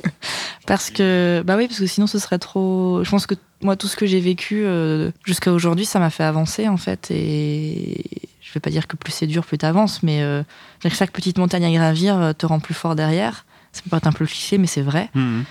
parce 0.66 0.90
que, 0.90 1.42
bah 1.46 1.56
oui, 1.56 1.66
parce 1.68 1.80
que 1.80 1.86
sinon 1.86 2.06
ce 2.06 2.18
serait 2.18 2.38
trop. 2.38 3.02
Je 3.04 3.10
pense 3.10 3.26
que 3.26 3.34
moi, 3.62 3.76
tout 3.76 3.88
ce 3.88 3.96
que 3.96 4.06
j'ai 4.06 4.20
vécu 4.20 4.64
euh, 4.64 5.10
jusqu'à 5.24 5.52
aujourd'hui, 5.52 5.86
ça 5.86 5.98
m'a 5.98 6.10
fait 6.10 6.24
avancer 6.24 6.68
en 6.68 6.76
fait, 6.76 7.10
et 7.10 8.02
vais 8.54 8.60
pas 8.60 8.70
dire 8.70 8.86
que 8.86 8.96
plus 8.96 9.12
c'est 9.12 9.26
dur, 9.26 9.44
plus 9.44 9.58
tu 9.58 9.66
avances, 9.66 10.02
mais 10.02 10.22
euh, 10.22 10.42
chaque 10.90 11.10
petite 11.10 11.38
montagne 11.38 11.64
à 11.64 11.70
gravir 11.70 12.16
euh, 12.16 12.32
te 12.32 12.46
rend 12.46 12.60
plus 12.60 12.74
fort 12.74 12.94
derrière. 12.94 13.44
Ça 13.72 13.82
peut 13.82 13.90
paraître 13.90 14.08
un 14.08 14.12
peu 14.12 14.24
cliché, 14.24 14.58
mais 14.58 14.66
c'est 14.66 14.82
vrai. 14.82 15.10
Mhm. 15.14 15.44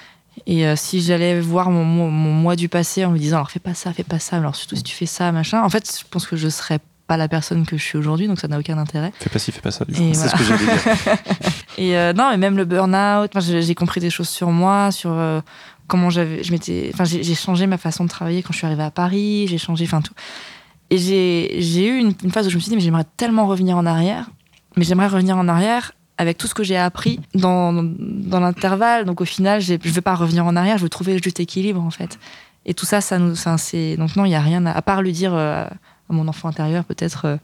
Et 0.48 0.66
euh, 0.66 0.76
si 0.76 1.02
j'allais 1.02 1.40
voir 1.40 1.70
mon, 1.70 1.84
mon, 1.84 2.10
mon 2.10 2.32
moi 2.32 2.56
du 2.56 2.68
passé 2.68 3.06
en 3.06 3.12
me 3.12 3.20
disant 3.20 3.38
alors 3.38 3.52
fais 3.52 3.60
pas 3.60 3.76
ça, 3.76 3.94
fais 3.94 4.04
pas 4.04 4.20
ça, 4.20 4.38
alors 4.38 4.56
surtout 4.56 4.76
si 4.76 4.84
tu 4.84 4.96
fais 4.96 5.06
ça, 5.06 5.32
machin, 5.32 5.62
en 5.62 5.70
fait, 5.70 6.00
je 6.00 6.06
pense 6.10 6.26
que 6.26 6.36
je 6.36 6.50
serais 6.50 6.80
pas 7.08 7.18
la 7.18 7.28
personne 7.28 7.66
que 7.66 7.78
je 7.78 7.84
suis 7.84 7.98
aujourd'hui, 7.98 8.28
donc 8.28 8.40
ça 8.40 8.48
n'a 8.48 8.58
aucun 8.60 8.78
intérêt. 8.78 9.12
Fais 9.20 9.30
pas 9.30 9.40
ci, 9.40 9.52
fais 9.52 9.62
pas 9.62 9.72
ça. 9.72 9.86
du 9.86 9.94
coup. 9.94 10.02
Et 10.02 10.14
C'est 10.14 10.28
voilà. 10.28 10.32
ce 10.32 10.38
que 10.38 10.44
j'allais 10.44 10.66
dire. 10.66 11.18
Et 11.78 11.98
euh, 11.98 12.14
non, 12.14 12.30
mais 12.32 12.38
même 12.38 12.56
le 12.58 12.66
burn-out, 12.66 13.32
j'ai 13.40 13.76
compris 13.76 14.00
des 14.00 14.10
choses 14.10 14.30
sur 14.30 14.52
moi, 14.52 14.92
sur 14.92 15.12
euh, 15.12 15.42
comment 15.88 16.10
j'avais, 16.10 16.44
je 16.44 16.52
m'étais, 16.52 16.92
enfin, 16.94 17.04
j'ai 17.04 17.36
changé 17.36 17.68
ma 17.68 17.78
façon 17.78 18.04
de 18.04 18.10
travailler 18.10 18.42
quand 18.44 18.54
je 18.54 18.58
suis 18.60 18.68
arrivée 18.68 18.84
à 18.84 18.92
Paris, 18.92 19.48
j'ai 19.48 19.58
changé, 19.58 19.86
enfin 19.86 20.02
tout. 20.02 20.14
Et 20.90 20.98
j'ai 20.98 21.88
eu 21.88 21.98
une, 21.98 22.14
une 22.24 22.32
phase 22.32 22.46
où 22.48 22.50
je 22.50 22.56
me 22.56 22.60
suis 22.62 22.70
dit, 22.70 22.76
mais 22.76 22.82
j'aimerais 22.82 23.06
tellement 23.18 23.48
revenir 23.48 23.78
en 23.78 23.86
arrière, 23.86 24.30
mais 24.78 24.84
j'aimerais 24.84 25.08
revenir 25.08 25.38
en 25.38 25.48
arrière 25.48 25.94
avec 26.20 26.38
tout 26.38 26.46
ce 26.48 26.54
que 26.54 26.64
j'ai 26.64 26.78
appris 26.78 27.20
dans, 27.34 27.74
dans 27.74 28.40
l'intervalle. 28.40 29.06
Donc 29.06 29.20
au 29.20 29.26
final, 29.26 29.60
je 29.60 29.74
ne 29.74 29.78
veux 29.92 30.02
pas 30.02 30.16
revenir 30.16 30.46
en 30.46 30.56
arrière, 30.56 30.78
je 30.78 30.84
veux 30.84 30.90
trouver 30.90 31.14
le 31.14 31.20
juste 31.24 31.40
équilibre 31.40 31.82
en 31.82 31.90
fait. 31.90 32.20
Et 32.66 32.74
tout 32.74 32.86
ça, 32.86 33.02
ça 33.02 33.18
nous, 33.18 33.36
c'est 33.58 33.98
donc 33.98 34.16
non, 34.16 34.26
il 34.26 34.32
y 34.32 34.36
a 34.36 34.40
rien 34.42 34.66
à, 34.66 34.72
à 34.72 34.82
part 34.82 35.02
lui 35.02 35.12
dire 35.12 35.34
euh, 35.34 35.66
mon 36.14 36.28
enfant 36.28 36.48
intérieur 36.50 36.84
peut-être, 36.86 37.26
euh, 37.26 37.38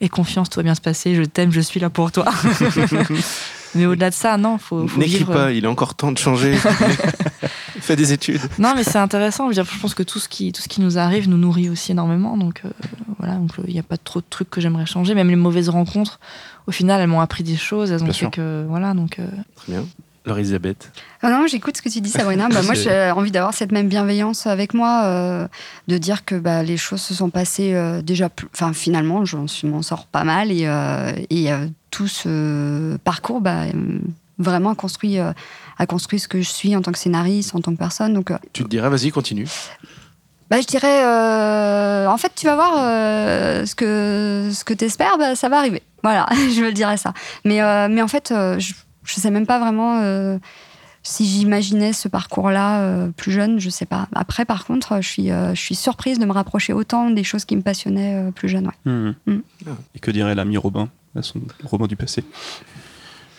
aie 0.00 0.08
confiance, 0.08 0.48
tout 0.50 0.58
va 0.58 0.62
bien 0.64 0.74
se 0.74 0.80
passer, 0.80 1.14
je 1.14 1.22
t'aime, 1.22 1.50
je 1.52 1.60
suis 1.60 1.80
là 1.80 1.90
pour 1.90 2.12
toi. 2.12 2.26
mais 3.74 3.86
au-delà 3.86 4.10
de 4.10 4.14
ça, 4.14 4.36
non, 4.36 4.58
faut, 4.58 4.86
faut 4.86 4.98
N'écris 4.98 5.18
vivre. 5.18 5.32
pas, 5.32 5.52
il 5.52 5.64
est 5.64 5.68
encore 5.68 5.94
temps 5.94 6.12
de 6.12 6.18
changer. 6.18 6.56
Fais 7.80 7.96
des 7.96 8.12
études. 8.12 8.40
Non, 8.58 8.74
mais 8.76 8.84
c'est 8.84 8.98
intéressant. 8.98 9.44
Je, 9.44 9.48
veux 9.48 9.54
dire, 9.64 9.72
je 9.72 9.78
pense 9.80 9.94
que 9.94 10.02
tout 10.02 10.18
ce 10.18 10.28
qui, 10.28 10.52
tout 10.52 10.60
ce 10.60 10.68
qui 10.68 10.80
nous 10.80 10.98
arrive 10.98 11.28
nous 11.28 11.38
nourrit 11.38 11.70
aussi 11.70 11.92
énormément. 11.92 12.36
Donc 12.36 12.62
euh, 12.64 12.70
voilà, 13.18 13.34
donc 13.36 13.52
il 13.66 13.72
n'y 13.72 13.80
a 13.80 13.84
pas 13.84 13.96
trop 13.96 14.20
de 14.20 14.26
trucs 14.28 14.50
que 14.50 14.60
j'aimerais 14.60 14.86
changer. 14.86 15.14
Même 15.14 15.28
les 15.30 15.36
mauvaises 15.36 15.68
rencontres, 15.70 16.20
au 16.66 16.72
final, 16.72 17.00
elles 17.00 17.06
m'ont 17.08 17.20
appris 17.20 17.42
des 17.42 17.56
choses. 17.56 17.90
Elles 17.90 18.02
ont 18.02 18.04
Bien 18.04 18.12
fait 18.12 18.18
sûr. 18.18 18.30
que 18.30 18.64
voilà, 18.68 18.92
donc. 18.94 19.18
euh, 19.18 19.26
Très 19.56 19.72
bien. 19.72 19.84
Alors 20.26 20.38
Elisabeth, 20.38 20.92
Ah 21.22 21.30
non, 21.30 21.46
j'écoute 21.46 21.78
ce 21.78 21.82
que 21.82 21.88
tu 21.88 22.00
dis, 22.02 22.10
Sabrina. 22.10 22.48
Bah, 22.48 22.60
moi, 22.62 22.74
j'ai 22.74 23.10
envie 23.10 23.30
d'avoir 23.30 23.54
cette 23.54 23.72
même 23.72 23.88
bienveillance 23.88 24.46
avec 24.46 24.74
moi, 24.74 25.02
euh, 25.04 25.48
de 25.88 25.96
dire 25.98 26.24
que 26.26 26.34
bah, 26.34 26.62
les 26.62 26.76
choses 26.76 27.00
se 27.00 27.14
sont 27.14 27.30
passées 27.30 27.72
euh, 27.74 28.02
déjà. 28.02 28.28
Enfin, 28.54 28.72
finalement, 28.74 29.24
je 29.24 29.36
m'en 29.66 29.80
sors 29.82 30.06
pas 30.06 30.24
mal 30.24 30.52
et, 30.52 30.66
euh, 30.66 31.12
et 31.30 31.50
euh, 31.50 31.66
tout 31.90 32.06
ce 32.06 32.96
parcours, 32.98 33.40
bah, 33.40 33.62
euh, 33.64 33.98
vraiment 34.38 34.70
a 34.70 34.74
construit, 34.74 35.18
euh, 35.18 35.32
a 35.78 35.86
construit 35.86 36.18
ce 36.20 36.28
que 36.28 36.42
je 36.42 36.50
suis 36.50 36.76
en 36.76 36.82
tant 36.82 36.92
que 36.92 36.98
scénariste, 36.98 37.54
en 37.54 37.60
tant 37.62 37.72
que 37.72 37.78
personne. 37.78 38.12
Donc, 38.12 38.30
euh, 38.30 38.36
tu 38.52 38.62
te 38.62 38.68
dirais, 38.68 38.90
vas-y, 38.90 39.10
continue. 39.10 39.48
bah, 40.50 40.60
je 40.60 40.66
dirais, 40.66 41.02
euh, 41.02 42.06
en 42.08 42.18
fait, 42.18 42.32
tu 42.36 42.44
vas 42.44 42.56
voir 42.56 42.74
euh, 42.78 43.64
ce 43.64 43.74
que 43.74 44.50
ce 44.52 44.64
que 44.64 44.74
t'espères, 44.74 45.16
bah, 45.18 45.34
ça 45.34 45.48
va 45.48 45.58
arriver. 45.58 45.82
Voilà, 46.02 46.26
je 46.54 46.60
le 46.60 46.72
dirais 46.72 46.98
ça. 46.98 47.14
Mais 47.46 47.62
euh, 47.62 47.88
mais 47.90 48.02
en 48.02 48.08
fait, 48.08 48.30
euh, 48.32 48.58
je 48.58 48.74
je 49.04 49.14
sais 49.14 49.30
même 49.30 49.46
pas 49.46 49.58
vraiment 49.58 50.00
euh, 50.00 50.38
si 51.02 51.26
j'imaginais 51.26 51.92
ce 51.92 52.08
parcours-là 52.08 52.82
euh, 52.82 53.08
plus 53.10 53.32
jeune. 53.32 53.58
Je 53.58 53.70
sais 53.70 53.86
pas. 53.86 54.08
Après, 54.14 54.44
par 54.44 54.64
contre, 54.66 55.00
je 55.00 55.08
suis 55.08 55.30
euh, 55.30 55.54
je 55.54 55.60
suis 55.60 55.74
surprise 55.74 56.18
de 56.18 56.26
me 56.26 56.32
rapprocher 56.32 56.72
autant 56.72 57.10
des 57.10 57.24
choses 57.24 57.44
qui 57.44 57.56
me 57.56 57.62
passionnaient 57.62 58.28
euh, 58.28 58.30
plus 58.30 58.48
jeune. 58.48 58.66
Ouais. 58.66 58.92
Mhm. 58.92 59.14
Mhm. 59.26 59.42
Et 59.94 59.98
que 59.98 60.10
dirait 60.10 60.34
l'ami 60.34 60.56
Robin 60.56 60.88
à 61.16 61.22
son 61.22 61.40
roman 61.64 61.86
du 61.86 61.96
passé? 61.96 62.24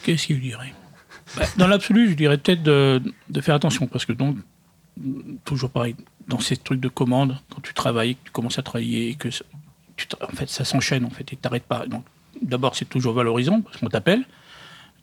Qu'est-ce 0.04 0.28
qu'il 0.28 0.42
dirait? 0.42 0.74
Bah, 1.38 1.46
Dans 1.58 1.68
l'absolu, 1.68 2.10
je 2.10 2.16
dirais 2.16 2.38
peut-être 2.38 2.64
de, 2.64 3.02
de 3.30 3.42
faire 3.42 3.56
attention, 3.56 3.88
parce 3.88 4.06
que 4.06 4.14
donc, 4.14 4.36
toujours 5.46 5.70
pareil, 5.70 5.96
dans 6.28 6.40
ces 6.40 6.58
trucs 6.58 6.80
de 6.82 6.90
commande, 6.90 7.38
quand 7.54 7.62
tu 7.62 7.74
travailles, 7.74 8.16
que 8.16 8.26
tu 8.26 8.32
commences 8.32 8.60
à 8.60 8.64
travailler, 8.64 9.10
et 9.10 9.16
que 9.16 9.30
tu 9.96 10.08
en 10.22 10.36
fait, 10.36 10.50
ça 10.50 10.66
s'enchaîne, 10.66 11.06
en 11.06 11.10
fait, 11.10 11.24
et 11.24 11.36
tu 11.36 11.38
t'arrêtes 11.38 11.64
pas. 11.64 11.86
Donc, 11.86 12.04
d'abord, 12.42 12.76
c'est 12.76 12.90
toujours 12.90 13.14
valorisant, 13.14 13.62
parce 13.62 13.78
qu'on 13.78 13.88
t'appelle. 13.90 14.26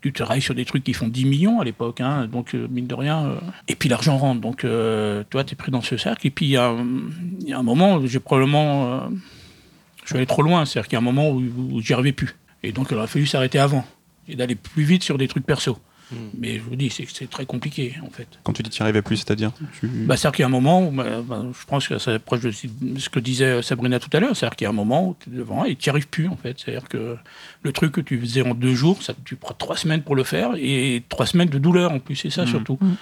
Tu 0.00 0.12
travailles 0.12 0.40
sur 0.40 0.54
des 0.54 0.64
trucs 0.64 0.84
qui 0.84 0.92
font 0.92 1.08
10 1.08 1.24
millions 1.24 1.60
à 1.60 1.64
l'époque, 1.64 2.00
hein, 2.00 2.26
donc 2.28 2.54
euh, 2.54 2.68
mine 2.70 2.86
de 2.86 2.94
rien. 2.94 3.26
euh, 3.26 3.40
Et 3.66 3.74
puis 3.74 3.88
l'argent 3.88 4.16
rentre, 4.16 4.40
donc 4.40 4.64
euh, 4.64 5.24
toi, 5.28 5.42
tu 5.42 5.54
es 5.54 5.56
pris 5.56 5.72
dans 5.72 5.80
ce 5.80 5.96
cercle. 5.96 6.24
Et 6.26 6.30
puis 6.30 6.46
il 6.46 6.50
y, 6.50 6.56
a 6.56 6.68
un- 6.68 7.62
moment 7.62 8.00
j'ai 8.06 8.20
probablement. 8.20 8.92
euh, 8.94 9.00
je 10.04 10.14
vais 10.14 10.20
aller 10.20 10.26
trop 10.26 10.42
loin, 10.42 10.64
c'est-à-dire 10.64 10.88
qu'il 10.88 10.94
y 10.94 10.96
a 10.96 11.00
un 11.00 11.04
moment 11.04 11.30
où, 11.30 11.42
où 11.72 11.80
j'y 11.80 11.92
arrivais 11.94 12.12
plus. 12.12 12.36
Et 12.62 12.70
donc 12.72 12.88
il 12.90 12.96
aurait 12.96 13.06
fallu 13.08 13.26
s'arrêter 13.26 13.58
avant 13.58 13.84
et 14.28 14.36
d'aller 14.36 14.54
plus 14.54 14.84
vite 14.84 15.02
sur 15.02 15.18
des 15.18 15.26
trucs 15.28 15.44
perso. 15.44 15.78
Mais 16.38 16.54
je 16.58 16.62
vous 16.62 16.76
dis, 16.76 16.88
c'est 16.90 17.06
c'est 17.12 17.28
très 17.28 17.44
compliqué 17.46 17.94
en 18.04 18.10
fait. 18.10 18.26
Quand 18.42 18.52
tu 18.52 18.62
dis 18.62 18.70
tu 18.70 18.80
n'y 18.80 18.84
arrivais 18.84 19.02
plus, 19.02 19.16
c'est-à-dire 19.18 19.52
tu... 19.78 19.86
Bah, 19.86 20.16
c'est-à-dire 20.16 20.36
qu'il 20.36 20.42
y 20.42 20.44
a 20.44 20.46
un 20.46 20.50
moment 20.50 20.86
où, 20.86 20.90
bah, 20.90 21.20
bah, 21.22 21.44
je 21.52 21.66
pense 21.66 21.86
que 21.88 21.98
c'est 21.98 22.18
proche 22.18 22.40
de 22.40 22.50
ce 22.50 23.08
que 23.10 23.20
disait 23.20 23.60
Sabrina 23.62 23.98
tout 24.00 24.08
à 24.16 24.20
l'heure, 24.20 24.34
c'est-à-dire 24.36 24.56
qu'il 24.56 24.64
y 24.64 24.66
a 24.66 24.70
un 24.70 24.72
moment 24.74 25.08
où 25.08 25.16
tu 25.20 25.28
es 25.30 25.32
devant 25.36 25.64
et 25.64 25.76
tu 25.76 25.88
n'y 25.88 25.90
arrives 25.90 26.08
plus 26.08 26.28
en 26.28 26.36
fait. 26.36 26.58
C'est-à-dire 26.58 26.88
que 26.88 27.16
le 27.62 27.72
truc 27.72 27.92
que 27.92 28.00
tu 28.00 28.18
faisais 28.20 28.42
en 28.42 28.54
deux 28.54 28.74
jours, 28.74 29.02
ça, 29.02 29.12
tu 29.24 29.36
prends 29.36 29.54
trois 29.54 29.76
semaines 29.76 30.02
pour 30.02 30.16
le 30.16 30.24
faire 30.24 30.52
et 30.56 31.02
trois 31.08 31.26
semaines 31.26 31.48
de 31.50 31.58
douleur 31.58 31.92
en 31.92 31.98
plus, 31.98 32.16
c'est 32.16 32.30
ça 32.30 32.42
Mhm. 32.42 32.48
surtout. 32.48 32.78
Mhm. 32.80 32.96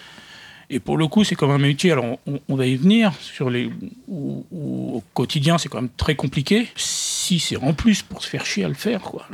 Et 0.69 0.81
pour 0.81 0.97
le 0.97 1.07
coup, 1.07 1.23
c'est 1.23 1.35
quand 1.37 1.47
même 1.47 1.57
un 1.63 1.67
métier, 1.67 1.93
alors 1.93 2.19
on, 2.27 2.41
on 2.49 2.57
va 2.57 2.67
y 2.67 2.75
venir, 2.77 3.13
sur 3.21 3.51
les, 3.51 3.71
où- 4.09 4.45
où 4.51 4.97
au 4.97 5.03
quotidien 5.15 5.59
c'est 5.59 5.69
quand 5.69 5.81
même 5.81 5.91
très 5.97 6.17
compliqué. 6.17 6.69
Si 6.75 7.39
c'est 7.39 7.57
en 7.57 7.73
plus 7.73 8.03
pour 8.03 8.23
se 8.23 8.29
faire 8.29 8.45
chier 8.45 8.65
à 8.65 8.69
le 8.69 8.75
faire, 8.75 9.01
quoi. 9.01 9.27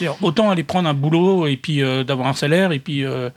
Alors, 0.00 0.18
autant 0.22 0.50
aller 0.50 0.62
prendre 0.64 0.88
un 0.88 0.94
boulot 0.94 1.46
et 1.46 1.56
puis 1.56 1.82
euh, 1.82 2.04
d'avoir 2.04 2.28
un 2.28 2.34
salaire 2.34 2.72
et 2.72 2.78
puis 2.78 3.04
euh, 3.04 3.30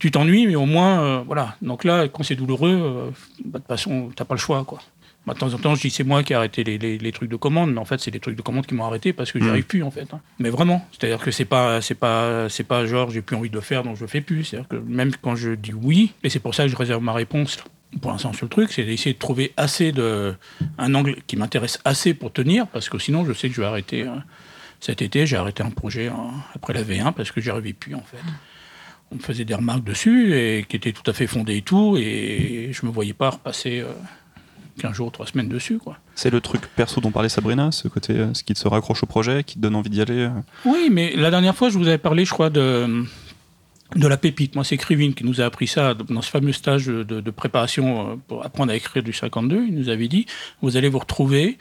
tu 0.00 0.10
t'ennuies, 0.10 0.46
mais 0.48 0.56
au 0.56 0.66
moins, 0.66 1.00
euh, 1.02 1.22
voilà. 1.26 1.56
Donc 1.62 1.84
là, 1.84 2.08
quand 2.08 2.22
c'est 2.24 2.34
douloureux, 2.34 3.12
bah, 3.44 3.58
de 3.58 3.64
toute 3.64 3.68
façon, 3.68 4.10
t'as 4.16 4.24
pas 4.24 4.34
le 4.34 4.40
choix, 4.40 4.64
quoi. 4.64 4.80
Bah, 5.26 5.34
de 5.34 5.38
temps 5.38 5.54
en 5.54 5.58
temps, 5.58 5.74
je 5.76 5.82
dis 5.82 5.90
c'est 5.90 6.02
moi 6.02 6.24
qui 6.24 6.32
ai 6.32 6.36
arrêté 6.36 6.64
les, 6.64 6.78
les- 6.78 6.98
les 6.98 7.12
trucs 7.12 7.30
de 7.30 7.36
commande, 7.36 7.72
mais 7.72 7.78
en 7.78 7.84
fait, 7.84 8.00
c'est 8.00 8.10
les 8.10 8.18
trucs 8.18 8.36
de 8.36 8.42
commande 8.42 8.66
qui 8.66 8.74
m'ont 8.74 8.84
arrêté 8.84 9.12
parce 9.12 9.30
que 9.30 9.38
j'y 9.38 9.44
Mhm. 9.44 9.50
arrive 9.50 9.64
plus, 9.66 9.82
en 9.84 9.90
fait. 9.92 10.12
hein. 10.12 10.20
Mais 10.40 10.50
vraiment, 10.50 10.84
c'est-à-dire 10.90 11.20
que 11.20 11.30
c'est 11.30 11.44
pas, 11.44 11.80
c'est 11.80 11.94
pas, 11.94 12.48
c'est 12.48 12.64
pas 12.64 12.84
genre 12.86 13.10
j'ai 13.10 13.22
plus 13.22 13.36
envie 13.36 13.48
de 13.50 13.54
le 13.54 13.60
faire, 13.60 13.84
donc 13.84 13.96
je 13.96 14.00
le 14.00 14.08
fais 14.08 14.20
plus. 14.20 14.42
C'est-à-dire 14.44 14.68
que 14.68 14.76
même 14.76 15.12
quand 15.22 15.36
je 15.36 15.52
dis 15.52 15.72
oui, 15.74 16.12
et 16.24 16.28
c'est 16.28 16.40
pour 16.40 16.54
ça 16.56 16.64
que 16.64 16.70
je 16.70 16.76
réserve 16.76 17.02
ma 17.02 17.12
réponse 17.12 17.58
pour 18.00 18.10
l'instant 18.10 18.32
sur 18.32 18.46
le 18.46 18.50
truc, 18.50 18.72
c'est 18.72 18.84
d'essayer 18.84 19.12
de 19.12 19.18
trouver 19.18 19.52
assez 19.56 19.92
de 19.92 20.34
un 20.78 20.94
angle 20.94 21.16
qui 21.26 21.36
m'intéresse 21.36 21.78
assez 21.84 22.14
pour 22.14 22.32
tenir, 22.32 22.66
parce 22.66 22.88
que 22.88 22.98
sinon, 22.98 23.24
je 23.24 23.32
sais 23.32 23.48
que 23.48 23.54
je 23.54 23.60
vais 23.60 23.66
arrêter. 23.66 24.02
hein. 24.06 24.24
Cet 24.80 25.02
été, 25.02 25.26
j'ai 25.26 25.36
arrêté 25.36 25.62
un 25.62 25.70
projet 25.70 26.08
hein, 26.08 26.30
après 26.56 26.72
la 26.72 26.82
V1 26.82 27.12
parce 27.12 27.30
que 27.30 27.40
j'y 27.40 27.50
arrivais 27.50 27.72
plus, 27.74 27.94
en 27.94 28.02
fait 28.02 28.16
on 29.12 29.16
me 29.16 29.20
faisait 29.20 29.44
des 29.44 29.54
remarques 29.54 29.84
dessus 29.84 30.34
et 30.34 30.64
qui 30.66 30.76
étaient 30.76 30.92
tout 30.94 31.08
à 31.08 31.12
fait 31.12 31.26
fondées 31.26 31.58
et 31.58 31.62
tout, 31.62 31.98
et 31.98 32.70
je 32.72 32.86
me 32.86 32.90
voyais 32.90 33.12
pas 33.12 33.28
repasser 33.28 33.80
euh, 33.80 33.92
15 34.80 34.92
jours, 34.94 35.12
3 35.12 35.26
semaines 35.26 35.48
dessus, 35.48 35.78
quoi. 35.78 35.98
C'est 36.14 36.30
le 36.30 36.40
truc 36.40 36.62
perso 36.76 37.00
dont 37.00 37.10
parlait 37.10 37.28
Sabrina, 37.28 37.70
ce 37.72 37.88
côté, 37.88 38.14
euh, 38.14 38.34
ce 38.34 38.42
qui 38.42 38.54
te 38.54 38.68
raccroche 38.68 39.02
au 39.02 39.06
projet, 39.06 39.44
qui 39.44 39.56
te 39.56 39.60
donne 39.60 39.74
envie 39.76 39.90
d'y 39.90 40.00
aller. 40.00 40.18
euh. 40.18 40.30
Oui, 40.64 40.88
mais 40.90 41.14
la 41.16 41.30
dernière 41.30 41.54
fois, 41.54 41.68
je 41.70 41.78
vous 41.78 41.88
avais 41.88 41.98
parlé, 41.98 42.24
je 42.24 42.30
crois, 42.30 42.50
de, 42.50 43.04
de 43.96 44.06
la 44.06 44.16
pépite. 44.16 44.54
Moi, 44.54 44.64
c'est 44.64 44.76
Krivine 44.76 45.14
qui 45.14 45.24
nous 45.24 45.40
a 45.40 45.44
appris 45.44 45.66
ça 45.66 45.94
dans 45.94 46.22
ce 46.22 46.30
fameux 46.30 46.52
stage 46.52 46.86
de, 46.86 47.02
de 47.02 47.30
préparation 47.30 48.10
euh, 48.12 48.14
pour 48.28 48.44
apprendre 48.44 48.72
à 48.72 48.76
écrire 48.76 49.02
du 49.02 49.12
52. 49.12 49.66
Il 49.68 49.74
nous 49.74 49.88
avait 49.88 50.08
dit, 50.08 50.26
vous 50.62 50.76
allez 50.76 50.88
vous 50.88 50.98
retrouver 51.00 51.58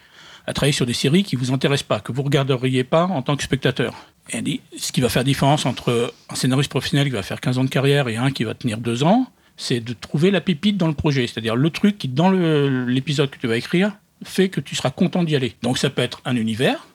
à 0.47 0.53
travailler 0.53 0.73
sur 0.73 0.85
des 0.87 0.93
séries 0.93 1.23
qui 1.23 1.35
vous 1.35 1.51
intéressent 1.53 1.87
pas, 1.87 1.99
que 1.99 2.11
vous 2.11 2.23
regarderiez 2.23 2.83
pas 2.83 3.03
en 3.05 3.21
tant 3.21 3.35
que 3.35 3.43
spectateur. 3.43 3.93
Et 4.31 4.37
elle 4.37 4.43
dit, 4.43 4.61
ce 4.77 4.91
qui 4.91 5.01
va 5.01 5.09
faire 5.09 5.23
différence 5.23 5.65
entre 5.65 6.13
un 6.29 6.35
scénariste 6.35 6.69
professionnel 6.69 7.07
qui 7.07 7.13
va 7.13 7.21
faire 7.23 7.39
15 7.41 7.57
ans 7.59 7.63
de 7.63 7.69
carrière 7.69 8.07
et 8.07 8.17
un 8.17 8.31
qui 8.31 8.43
va 8.43 8.53
tenir 8.55 8.77
2 8.79 9.03
ans, 9.03 9.27
c'est 9.61 9.79
de 9.79 9.93
trouver 9.93 10.31
la 10.31 10.41
pépite 10.41 10.77
dans 10.77 10.87
le 10.87 10.93
projet. 10.93 11.27
C'est-à-dire 11.27 11.55
le 11.55 11.69
truc 11.69 11.97
qui, 11.97 12.07
dans 12.07 12.31
l'épisode 12.31 13.29
que 13.29 13.37
tu 13.37 13.47
vas 13.47 13.57
écrire, 13.57 13.93
fait 14.23 14.49
que 14.49 14.59
tu 14.59 14.75
seras 14.75 14.89
content 14.89 15.23
d'y 15.23 15.35
aller. 15.35 15.55
Donc 15.61 15.77
ça 15.77 15.89
peut 15.89 16.01
être 16.01 16.21
un 16.25 16.35
univers, 16.35 16.87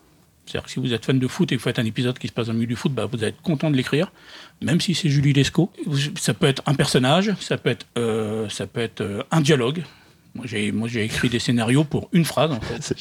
c'est-à-dire 0.47 0.65
que 0.65 0.71
si 0.71 0.81
vous 0.81 0.93
êtes 0.93 1.05
fan 1.05 1.19
de 1.19 1.27
foot 1.29 1.51
et 1.51 1.57
que 1.57 1.61
vous 1.61 1.65
faites 1.65 1.79
un 1.79 1.85
épisode 1.85 2.19
qui 2.19 2.29
se 2.29 2.33
passe 2.33 2.47
dans 2.47 2.53
le 2.53 2.59
milieu 2.59 2.69
du 2.69 2.77
foot, 2.77 2.93
bah, 2.93 3.07
vous 3.07 3.19
allez 3.19 3.29
être 3.29 3.43
content 3.43 3.71
de 3.71 3.77
l'écrire, 3.77 4.13
même 4.63 4.81
si 4.81 4.95
c'est 4.95 5.09
Julie 5.09 5.33
Lescaut. 5.33 5.73
Ça 6.19 6.35
peut 6.35 6.47
être 6.47 6.63
un 6.67 6.75
personnage, 6.75 7.33
ça 7.41 7.57
peut 7.57 7.71
être, 7.71 7.87
euh, 7.99 8.49
ça 8.49 8.67
peut 8.67 8.81
être 8.81 9.01
euh, 9.01 9.23
un 9.31 9.41
dialogue. 9.41 9.83
Moi 10.35 10.45
j'ai, 10.87 11.05
écrit 11.05 11.31
des 11.31 11.39
scénarios 11.39 11.85
pour 11.85 12.11
une 12.13 12.27
phrase, 12.27 12.53
en 12.53 12.61
fait. 12.61 12.95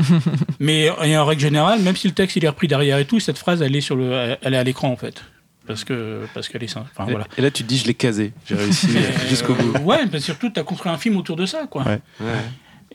Mais 0.60 0.88
en 0.90 1.24
règle 1.24 1.42
générale, 1.42 1.82
même 1.82 1.96
si 1.96 2.06
le 2.06 2.14
texte 2.14 2.36
il 2.36 2.44
est 2.44 2.48
repris 2.48 2.68
derrière 2.68 2.98
et 2.98 3.04
tout, 3.04 3.18
cette 3.18 3.38
phrase, 3.38 3.62
elle 3.62 3.74
est, 3.74 3.80
sur 3.80 3.96
le, 3.96 4.36
elle 4.40 4.54
est 4.54 4.58
à 4.58 4.64
l'écran, 4.64 4.88
en 4.88 4.96
fait. 4.96 5.24
Parce, 5.68 5.84
que, 5.84 6.24
parce 6.34 6.48
qu'elle 6.48 6.64
est 6.64 6.66
simple. 6.68 6.88
Enfin, 6.96 7.06
Et- 7.06 7.10
voilà. 7.12 7.26
Et 7.36 7.42
là, 7.42 7.50
tu 7.52 7.62
te 7.62 7.68
dis, 7.68 7.78
je 7.78 7.86
l'ai 7.86 7.94
casé. 7.94 8.32
J'ai 8.46 8.56
réussi 8.56 8.88
Mais, 8.92 9.02
jusqu'au 9.28 9.54
bout. 9.54 9.76
euh, 9.76 9.80
ouais, 9.80 10.00
mais 10.12 10.18
surtout, 10.18 10.50
tu 10.50 10.58
as 10.58 10.64
construit 10.64 10.90
un 10.90 10.98
film 10.98 11.16
autour 11.16 11.36
de 11.36 11.46
ça, 11.46 11.66
quoi. 11.70 11.84
Ouais. 11.84 12.00
Ouais. 12.20 12.26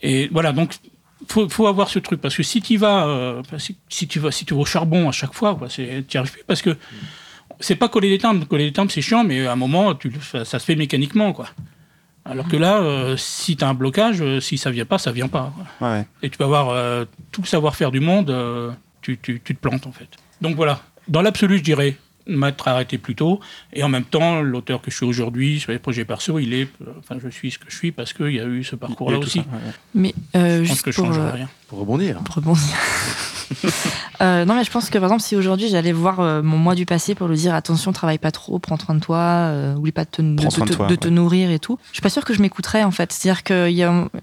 Et 0.01 0.27
voilà, 0.31 0.51
donc 0.51 0.73
faut, 1.29 1.47
faut 1.47 1.67
avoir 1.67 1.87
ce 1.89 1.99
truc 1.99 2.19
parce 2.19 2.35
que 2.35 2.43
si 2.43 2.61
tu 2.61 2.75
vas, 2.77 3.05
euh, 3.07 3.41
si, 3.57 3.77
si 3.87 4.07
tu 4.07 4.19
vas, 4.19 4.31
si 4.31 4.43
tu 4.43 4.53
vas 4.53 4.59
au 4.61 4.65
charbon 4.65 5.07
à 5.07 5.11
chaque 5.13 5.33
fois, 5.33 5.57
tu 5.69 5.81
n'y 5.83 6.03
arrives 6.15 6.31
plus 6.33 6.43
parce 6.45 6.61
que 6.61 6.75
c'est 7.59 7.75
pas 7.77 7.87
coller 7.87 8.09
des 8.09 8.17
timbres. 8.17 8.45
Coller 8.47 8.65
des 8.65 8.73
timbres, 8.73 8.91
c'est 8.91 9.01
chiant, 9.01 9.23
mais 9.23 9.45
à 9.47 9.53
un 9.53 9.55
moment, 9.55 9.93
tu, 9.95 10.11
ça 10.21 10.43
se 10.45 10.57
fait 10.65 10.75
mécaniquement, 10.75 11.31
quoi. 11.31 11.47
Alors 12.25 12.47
que 12.47 12.55
là, 12.57 12.77
euh, 12.81 13.17
si 13.17 13.55
tu 13.57 13.63
as 13.63 13.69
un 13.69 13.73
blocage, 13.73 14.21
euh, 14.21 14.39
si 14.39 14.57
ça 14.57 14.71
vient 14.71 14.85
pas, 14.85 14.97
ça 14.97 15.11
vient 15.11 15.27
pas. 15.27 15.53
quoi. 15.79 15.89
Ouais. 15.89 16.05
Et 16.21 16.29
tu 16.29 16.37
peux 16.37 16.45
avoir 16.45 16.69
euh, 16.69 17.05
tout 17.31 17.41
le 17.41 17.47
savoir-faire 17.47 17.91
du 17.91 17.99
monde, 17.99 18.29
euh, 18.29 18.71
tu, 19.01 19.17
tu- 19.21 19.41
tu 19.43 19.53
te 19.55 19.59
plantes 19.61 19.85
en 19.87 19.91
fait. 19.91 20.07
Donc 20.41 20.55
voilà, 20.55 20.81
dans 21.09 21.21
l'absolu, 21.21 21.57
je 21.57 21.63
dirais 21.63 21.97
m'être 22.27 22.67
arrêté 22.67 22.97
plus 22.97 23.15
tôt. 23.15 23.39
Et 23.73 23.83
en 23.83 23.89
même 23.89 24.05
temps, 24.05 24.41
l'auteur 24.41 24.81
que 24.81 24.91
je 24.91 24.95
suis 24.95 25.05
aujourd'hui 25.05 25.59
sur 25.59 25.71
les 25.71 25.79
projets 25.79 26.05
perso, 26.05 26.39
il 26.39 26.53
est, 26.53 26.69
euh, 26.81 26.91
enfin, 26.99 27.17
je 27.23 27.29
suis 27.29 27.51
ce 27.51 27.59
que 27.59 27.65
je 27.69 27.75
suis 27.75 27.91
parce 27.91 28.13
qu'il 28.13 28.31
y 28.31 28.39
a 28.39 28.45
eu 28.45 28.63
ce 28.63 28.75
parcours-là 28.75 29.17
aussi. 29.17 29.39
ça, 29.39 29.45
ouais. 29.45 29.73
Mais 29.93 30.13
euh, 30.35 30.63
Je 30.63 30.69
pense 30.69 30.81
que 30.81 30.91
je 30.91 30.97
changerai 30.97 31.27
euh, 31.27 31.31
rien. 31.31 31.49
Pour 31.73 31.79
rebondir. 31.81 32.19
pour 32.23 32.35
rebondir. 32.35 32.63
Euh, 34.21 34.45
non, 34.45 34.55
mais 34.55 34.63
je 34.63 34.71
pense 34.71 34.89
que 34.89 34.97
par 34.97 35.05
exemple, 35.09 35.21
si 35.21 35.35
aujourd'hui 35.35 35.67
j'allais 35.67 35.91
voir 35.91 36.19
euh, 36.19 36.41
mon 36.41 36.57
moi 36.57 36.75
du 36.75 36.85
passé 36.85 37.13
pour 37.13 37.27
lui 37.27 37.35
dire 37.35 37.53
attention, 37.53 37.91
travaille 37.91 38.19
pas 38.19 38.31
trop, 38.31 38.57
prends 38.57 38.77
soin 38.77 38.95
de 38.95 38.99
toi, 38.99 39.17
euh, 39.17 39.75
oublie 39.75 39.91
pas 39.91 40.05
de 40.05 40.09
te, 40.09 40.21
de, 40.21 40.35
Prends 40.35 40.49
soin 40.49 40.65
te- 40.65 40.69
de 40.71 40.75
toi, 40.75 40.87
de 40.87 40.95
te 40.95 41.07
ouais. 41.07 41.13
nourrir 41.13 41.51
et 41.51 41.59
tout, 41.59 41.77
je 41.89 41.95
suis 41.95 42.01
pas 42.01 42.09
sûre 42.09 42.23
que 42.23 42.33
je 42.33 42.41
m'écouterais 42.41 42.83
en 42.83 42.91
fait. 42.91 43.11
C'est-à-dire 43.11 43.43
que 43.43 43.69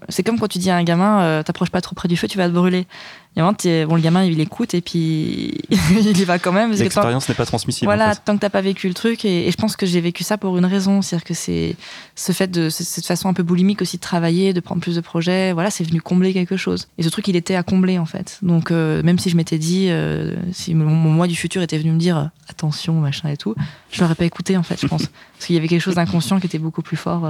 c'est 0.09 0.23
comme 0.23 0.39
quand 0.39 0.47
tu 0.47 0.57
dis 0.59 0.69
à 0.71 0.75
un 0.77 0.83
gamin 0.83 1.21
euh, 1.21 1.43
t'approches 1.43 1.69
pas 1.69 1.81
trop 1.81 1.93
près 1.93 2.07
du 2.07 2.17
feu, 2.17 2.27
tu 2.27 2.37
vas 2.37 2.47
te 2.47 2.53
brûler. 2.53 2.87
Il 3.35 3.39
y 3.39 3.41
a 3.41 3.43
un 3.43 3.45
moment, 3.45 3.53
t'es- 3.55 3.85
bon, 3.85 3.95
le 3.95 4.01
gamin 4.01 4.23
il 4.25 4.39
écoute 4.39 4.73
et 4.73 4.81
puis 4.81 5.57
il 5.91 6.17
y 6.17 6.23
va 6.25 6.39
quand 6.39 6.51
même. 6.51 6.71
L'expérience 6.71 7.29
n'est 7.29 7.35
pas 7.35 7.45
transmissible. 7.45 7.87
en 7.89 7.95
voilà, 7.95 8.13
fait. 8.15 8.21
tant 8.25 8.35
que 8.35 8.41
t'as 8.41 8.49
pas 8.49 8.61
vécu 8.61 8.87
le 8.87 8.93
truc, 8.93 9.23
et, 9.23 9.47
et 9.47 9.51
je 9.51 9.57
pense 9.57 9.75
que 9.75 9.85
j'ai 9.85 10.01
vécu 10.01 10.23
ça 10.23 10.37
pour 10.37 10.57
une 10.57 10.65
raison, 10.65 11.01
c'est-à-dire 11.01 11.25
que 11.25 11.33
c'est 11.33 11.75
ce 12.15 12.31
fait 12.31 12.47
de 12.49 12.69
cette 12.69 13.05
façon 13.05 13.29
un 13.29 13.33
peu 13.33 13.43
boulimique 13.43 13.81
aussi 13.81 13.97
de 13.97 14.01
travailler, 14.01 14.51
de 14.53 14.59
prendre 14.61 14.81
plus 14.81 14.95
de 14.95 15.01
projets, 15.01 15.53
voilà, 15.53 15.69
c'est 15.69 15.83
venu 15.83 16.01
combler 16.01 16.33
quelque 16.33 16.57
chose. 16.57 16.87
Et 16.97 17.03
ce 17.03 17.09
truc, 17.09 17.27
il 17.27 17.35
était 17.41 17.55
à 17.55 17.63
combler 17.63 17.97
en 17.99 18.05
fait. 18.05 18.39
Donc 18.41 18.71
euh, 18.71 19.03
même 19.03 19.19
si 19.19 19.29
je 19.29 19.35
m'étais 19.35 19.57
dit, 19.57 19.87
euh, 19.89 20.35
si 20.53 20.73
mon, 20.73 20.85
mon 20.85 21.09
moi 21.11 21.27
du 21.27 21.35
futur 21.35 21.61
était 21.61 21.77
venu 21.77 21.91
me 21.91 21.99
dire 21.99 22.17
euh, 22.17 22.25
attention, 22.47 22.93
machin 23.01 23.29
et 23.29 23.37
tout, 23.37 23.53
je 23.91 24.01
l'aurais 24.01 24.15
pas 24.15 24.25
écouté 24.25 24.55
en 24.57 24.63
fait, 24.63 24.79
je 24.81 24.87
pense, 24.87 25.07
parce 25.33 25.45
qu'il 25.47 25.55
y 25.55 25.59
avait 25.59 25.67
quelque 25.67 25.81
chose 25.81 25.95
d'inconscient 25.95 26.39
qui 26.39 26.45
était 26.47 26.59
beaucoup 26.59 26.81
plus 26.81 26.97
fort. 26.97 27.27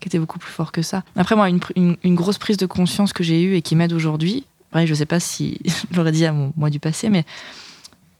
qui 0.00 0.08
était 0.08 0.18
beaucoup 0.18 0.38
plus 0.38 0.50
fort 0.50 0.72
que 0.72 0.82
ça. 0.82 1.02
Après, 1.14 1.36
moi, 1.36 1.48
une, 1.50 1.58
pr- 1.58 1.72
une- 1.76 1.96
une 2.02 2.14
grosse 2.14 2.38
prise 2.38 2.56
de 2.56 2.66
conscience 2.66 3.12
que 3.12 3.22
j'ai 3.22 3.42
eue 3.42 3.54
et 3.56 3.62
qui 3.62 3.76
m'aide 3.76 3.92
aujourd'hui, 3.92 4.46
pareil, 4.70 4.86
je 4.86 4.94
sais 4.94 5.06
pas 5.06 5.20
si 5.20 5.58
je 5.90 5.96
l'aurais 5.96 6.12
dit 6.12 6.24
à 6.24 6.32
mon 6.32 6.52
moi 6.56 6.70
du 6.70 6.80
passé, 6.80 7.10
mais 7.10 7.24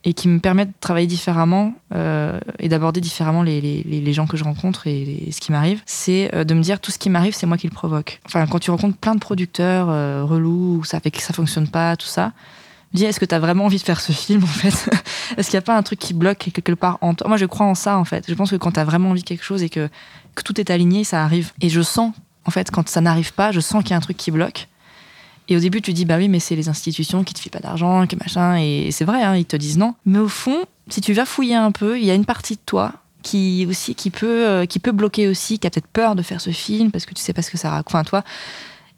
et 0.04 0.14
qui 0.14 0.28
me 0.28 0.38
permet 0.38 0.66
de 0.66 0.72
travailler 0.80 1.06
différemment 1.06 1.74
euh, 1.94 2.40
et 2.58 2.68
d'aborder 2.68 3.00
différemment 3.00 3.42
les, 3.42 4.12
gens 4.12 4.26
que 4.26 4.36
je 4.36 4.44
rencontre 4.44 4.86
et 4.86 5.28
ce 5.30 5.40
qui 5.40 5.52
m'arrive, 5.52 5.82
c'est 5.86 6.34
euh, 6.34 6.44
de 6.44 6.54
me 6.54 6.62
dire 6.62 6.80
tout 6.80 6.90
ce 6.90 6.98
qui 6.98 7.10
m'arrive, 7.10 7.34
c'est 7.34 7.46
moi 7.46 7.56
qui 7.56 7.66
le 7.66 7.72
provoque. 7.72 8.20
Enfin, 8.26 8.46
quand 8.46 8.58
tu 8.58 8.70
rencontres 8.70 8.96
plein 8.96 9.14
de 9.14 9.20
producteurs 9.20 9.88
euh, 9.90 10.24
relous, 10.24 10.78
où 10.80 10.84
ça 10.84 11.00
fait 11.00 11.10
que 11.10 11.20
ça 11.20 11.34
fonctionne 11.34 11.68
pas, 11.68 11.96
tout 11.96 12.06
ça, 12.06 12.32
dis 12.94 13.04
est-ce 13.04 13.20
que 13.20 13.26
tu 13.26 13.34
as 13.34 13.38
vraiment 13.38 13.66
envie 13.66 13.76
de 13.76 13.82
faire 13.82 14.00
ce 14.00 14.12
film 14.12 14.42
en 14.42 14.46
fait 14.46 14.90
Est-ce 15.36 15.50
qu'il 15.50 15.56
n'y 15.56 15.62
a 15.62 15.66
pas 15.66 15.76
un 15.76 15.82
truc 15.82 15.98
qui 15.98 16.14
bloque 16.14 16.50
quelque 16.52 16.72
part 16.72 16.98
en 17.02 17.14
toi? 17.14 17.28
Moi, 17.28 17.36
je 17.36 17.46
crois 17.46 17.66
en 17.66 17.74
ça 17.74 17.98
en 17.98 18.04
fait. 18.04 18.24
Je 18.26 18.34
pense 18.34 18.50
que 18.50 18.56
quand 18.56 18.72
tu 18.72 18.80
as 18.80 18.84
vraiment 18.84 19.10
envie 19.10 19.22
de 19.22 19.28
quelque 19.28 19.44
chose 19.44 19.62
et 19.62 19.68
que, 19.68 19.88
que 20.34 20.42
tout 20.42 20.58
est 20.60 20.70
aligné, 20.70 21.04
ça 21.04 21.22
arrive. 21.22 21.52
Et 21.60 21.68
je 21.68 21.82
sens, 21.82 22.14
en 22.46 22.50
fait, 22.50 22.70
quand 22.70 22.88
ça 22.88 23.02
n'arrive 23.02 23.34
pas, 23.34 23.52
je 23.52 23.60
sens 23.60 23.82
qu'il 23.82 23.90
y 23.90 23.94
a 23.94 23.98
un 23.98 24.00
truc 24.00 24.16
qui 24.16 24.30
bloque. 24.30 24.66
Et 25.50 25.56
au 25.56 25.60
début, 25.60 25.82
tu 25.82 25.92
dis, 25.92 26.04
bah 26.04 26.16
oui, 26.16 26.28
mais 26.28 26.38
c'est 26.38 26.54
les 26.54 26.68
institutions 26.68 27.24
qui 27.24 27.34
te 27.34 27.40
filent 27.40 27.50
pas 27.50 27.58
d'argent, 27.58 28.06
que 28.06 28.14
machin. 28.14 28.56
Et 28.56 28.90
c'est 28.92 29.04
vrai, 29.04 29.22
hein, 29.22 29.36
ils 29.36 29.44
te 29.44 29.56
disent 29.56 29.78
non. 29.78 29.94
Mais 30.06 30.20
au 30.20 30.28
fond, 30.28 30.64
si 30.88 31.00
tu 31.00 31.12
vas 31.12 31.26
fouiller 31.26 31.56
un 31.56 31.72
peu, 31.72 31.98
il 31.98 32.04
y 32.04 32.10
a 32.10 32.14
une 32.14 32.24
partie 32.24 32.54
de 32.54 32.60
toi 32.64 32.92
qui 33.22 33.66
aussi 33.68 33.94
qui 33.94 34.08
peut 34.10 34.48
euh, 34.48 34.64
qui 34.64 34.78
peut 34.78 34.92
bloquer 34.92 35.28
aussi, 35.28 35.58
qui 35.58 35.66
a 35.66 35.70
peut-être 35.70 35.88
peur 35.88 36.14
de 36.14 36.22
faire 36.22 36.40
ce 36.40 36.50
film 36.50 36.90
parce 36.90 37.04
que 37.04 37.12
tu 37.12 37.20
sais 37.20 37.34
pas 37.34 37.42
ce 37.42 37.50
que 37.50 37.58
ça 37.58 37.68
raconte. 37.70 37.94
Enfin, 37.94 38.04
toi. 38.04 38.24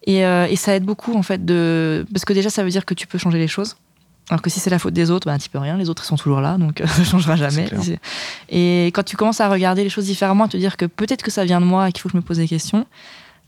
Et, 0.04 0.26
euh, 0.26 0.46
et 0.48 0.56
ça 0.56 0.74
aide 0.74 0.84
beaucoup 0.84 1.14
en 1.16 1.22
fait 1.22 1.44
de 1.44 2.06
parce 2.12 2.24
que 2.24 2.32
déjà 2.32 2.50
ça 2.50 2.62
veut 2.62 2.70
dire 2.70 2.84
que 2.84 2.94
tu 2.94 3.06
peux 3.06 3.18
changer 3.18 3.38
les 3.38 3.48
choses. 3.48 3.76
Alors 4.28 4.40
que 4.40 4.50
si 4.50 4.60
c'est 4.60 4.70
la 4.70 4.78
faute 4.78 4.94
des 4.94 5.10
autres, 5.10 5.26
ben, 5.26 5.38
tu 5.38 5.48
peux 5.48 5.58
rien. 5.58 5.76
Les 5.76 5.90
autres 5.90 6.04
ils 6.04 6.06
sont 6.06 6.16
toujours 6.16 6.40
là, 6.40 6.58
donc 6.58 6.80
euh, 6.80 6.86
ça 6.86 7.04
changera 7.04 7.36
jamais. 7.36 7.68
Et 8.48 8.86
quand 8.88 9.02
tu 9.02 9.16
commences 9.16 9.40
à 9.40 9.48
regarder 9.48 9.84
les 9.84 9.90
choses 9.90 10.04
différemment, 10.04 10.44
à 10.44 10.48
te 10.48 10.56
dire 10.56 10.76
que 10.76 10.84
peut-être 10.84 11.22
que 11.22 11.30
ça 11.30 11.44
vient 11.44 11.60
de 11.60 11.66
moi 11.66 11.88
et 11.88 11.92
qu'il 11.92 12.02
faut 12.02 12.08
que 12.08 12.12
je 12.12 12.18
me 12.18 12.22
pose 12.22 12.36
des 12.36 12.48
questions, 12.48 12.86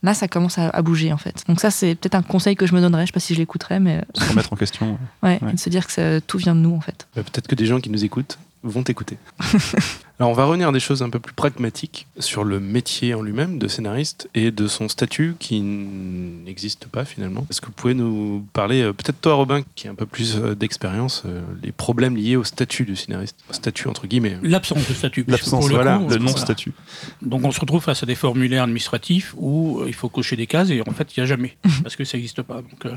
là 0.05 0.15
ça 0.15 0.29
commence 0.29 0.59
à, 0.59 0.69
à 0.69 0.83
bouger 0.83 1.13
en 1.13 1.17
fait. 1.17 1.43
Donc 1.49 1.61
ça 1.61 1.71
c'est 1.73 1.97
peut-être 1.97 2.15
un 2.15 2.23
conseil 2.23 2.55
que 2.55 2.67
je 2.67 2.75
me 2.75 2.81
donnerais. 2.81 3.03
Je 3.03 3.07
sais 3.07 3.13
pas 3.13 3.19
si 3.21 3.35
je 3.35 3.41
l'écouterais, 3.41 3.81
mais 3.81 4.03
Se 4.15 4.29
remettre 4.31 4.53
en 4.53 4.57
question. 4.57 4.99
ouais, 5.23 5.39
Ouais. 5.43 5.51
et 5.51 5.55
de 5.55 5.59
se 5.59 5.69
dire 5.71 5.87
que 5.87 5.93
ça- 5.93 6.21
tout 6.21 6.39
vient 6.39 6.55
de 6.55 6.61
nous 6.61 6.75
en 6.77 6.81
fait. 6.81 7.09
Bah, 7.17 7.23
Peut-être 7.25 7.49
que 7.49 7.55
des 7.57 7.67
gens 7.67 7.81
qui 7.81 7.91
nous 7.91 8.05
écoutent 8.05 8.39
vont 8.63 8.83
t'écouter. 8.83 9.19
Alors 10.21 10.31
on 10.31 10.35
va 10.35 10.45
revenir 10.45 10.69
à 10.69 10.73
des 10.73 10.81
choses 10.81 11.03
un 11.03 11.11
peu 11.11 11.19
plus 11.19 11.35
pragmatiques 11.35 12.07
sur 12.21 12.45
le 12.45 12.61
métier 12.61 13.15
en 13.15 13.23
lui-même 13.23 13.59
de 13.59 13.67
scénariste 13.67 14.29
et 14.35 14.53
de 14.53 14.69
son 14.69 14.89
statut 14.89 15.35
qui 15.41 15.61
n'existe 15.61 16.87
pas 16.87 17.05
finalement. 17.05 17.47
Est-ce 17.51 17.61
que 17.61 17.67
vous 17.67 17.73
pouvez 17.73 17.95
nous 17.95 18.47
parler, 18.53 18.83
euh, 18.83 18.93
peut-être 18.93 19.21
toi 19.21 19.35
Robin 19.35 19.63
qui 19.75 19.89
a 19.89 19.91
un 19.91 19.97
peu 19.97 20.07
plus 20.07 20.37
euh, 20.37 20.55
d'expérience, 20.55 21.25
euh, 21.27 21.43
les 21.63 21.73
problèmes 21.73 22.17
liés 22.17 22.37
au 22.37 22.45
statut 22.45 22.85
du 22.85 22.95
scénariste? 22.95 23.37
Statut 23.51 23.89
entre 23.89 24.07
guillemets. 24.07 24.39
L'absence 24.43 24.89
de 24.89 24.95
statut. 24.95 25.25
L'absence, 25.27 25.69
le 25.69 25.75
voilà, 25.75 25.99
coup, 25.99 26.09
le 26.09 26.19
non-statut. 26.19 26.73
Donc 27.21 27.45
on 27.45 27.51
se 27.51 27.59
retrouve 27.59 27.83
face 27.83 28.03
à 28.05 28.07
des 28.07 28.15
formulaires 28.15 28.63
administratifs 28.63 29.35
où 29.37 29.83
il 29.87 29.95
faut 29.95 30.09
cocher 30.09 30.37
des 30.37 30.47
cases 30.47 30.71
et 30.71 30.81
en 30.81 30.93
fait 30.93 31.17
il 31.17 31.21
n'y 31.21 31.25
a 31.25 31.27
jamais 31.27 31.57
parce 31.83 31.97
que 31.97 32.05
ça 32.05 32.17
n'existe 32.17 32.43
pas. 32.43 32.57
Donc, 32.57 32.87
euh, 32.87 32.95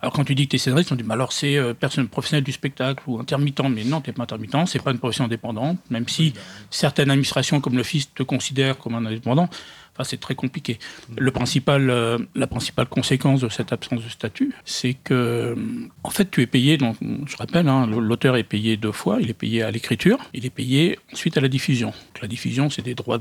alors 0.00 0.12
quand 0.12 0.24
tu 0.24 0.34
dis 0.34 0.46
que 0.46 0.50
tu 0.50 0.56
es 0.56 0.58
scénariste, 0.58 0.92
on 0.92 0.96
dit 0.96 1.02
bah 1.02 1.14
alors 1.14 1.32
c'est 1.32 1.56
euh, 1.56 1.74
personne 1.74 2.08
professionnelle 2.08 2.44
du 2.44 2.52
spectacle 2.52 3.02
ou 3.06 3.18
intermittent, 3.18 3.62
mais 3.68 3.84
non, 3.84 4.00
tu 4.00 4.10
n'es 4.10 4.14
pas 4.14 4.22
intermittent, 4.22 4.66
c'est 4.66 4.82
pas 4.82 4.92
une 4.92 4.98
profession 4.98 5.24
indépendante, 5.24 5.78
même 5.90 6.08
si 6.08 6.32
certaines 6.70 7.10
administrations 7.10 7.60
comme 7.60 7.76
l'Office 7.76 8.12
te 8.14 8.22
considèrent 8.22 8.78
comme 8.78 8.94
un 8.94 9.06
indépendant. 9.06 9.48
Enfin, 9.94 10.04
c'est 10.04 10.20
très 10.20 10.34
compliqué. 10.34 10.78
Euh, 11.20 12.18
la 12.34 12.46
principale 12.46 12.86
conséquence 12.86 13.42
de 13.42 13.48
cette 13.50 13.72
absence 13.72 14.02
de 14.02 14.08
statut, 14.08 14.54
c'est 14.64 14.94
que, 14.94 15.12
euh, 15.12 15.54
en 16.02 16.08
fait, 16.08 16.30
tu 16.30 16.40
es 16.40 16.46
payé, 16.46 16.78
donc, 16.78 16.96
je 17.26 17.36
rappelle, 17.36 17.68
hein, 17.68 17.86
l'auteur 17.86 18.36
est 18.36 18.42
payé 18.42 18.78
deux 18.78 18.92
fois. 18.92 19.18
Il 19.20 19.28
est 19.28 19.34
payé 19.34 19.62
à 19.62 19.70
l'écriture, 19.70 20.18
il 20.32 20.46
est 20.46 20.50
payé 20.50 20.98
ensuite 21.12 21.36
à 21.36 21.42
la 21.42 21.48
diffusion. 21.48 21.92
La 22.22 22.28
diffusion, 22.28 22.70
c'est 22.70 22.82
des 22.82 22.94
droits 22.94 23.18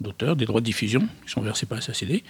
d'auteur, 0.00 0.34
des 0.34 0.44
droits 0.44 0.60
de 0.60 0.66
diffusion 0.66 1.06
qui 1.24 1.30
sont 1.30 1.40
versés 1.40 1.66
par 1.66 1.80
SACD. 1.80 2.24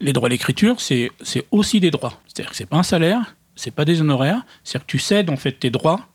Les 0.00 0.14
droits 0.14 0.28
à 0.28 0.30
l'écriture, 0.30 0.80
c'est 0.80 1.10
aussi 1.50 1.80
des 1.80 1.90
droits. 1.90 2.18
C'est-à-dire 2.26 2.50
que 2.50 2.56
c'est 2.56 2.66
pas 2.66 2.78
un 2.78 2.82
salaire, 2.82 3.36
c'est 3.56 3.70
pas 3.70 3.84
des 3.84 4.00
honoraires, 4.00 4.42
c'est-à-dire 4.64 4.86
que 4.86 4.90
tu 4.90 4.98
cèdes 4.98 5.28
en 5.28 5.36
fait 5.36 5.52
tes 5.52 5.70
droits 5.70 6.08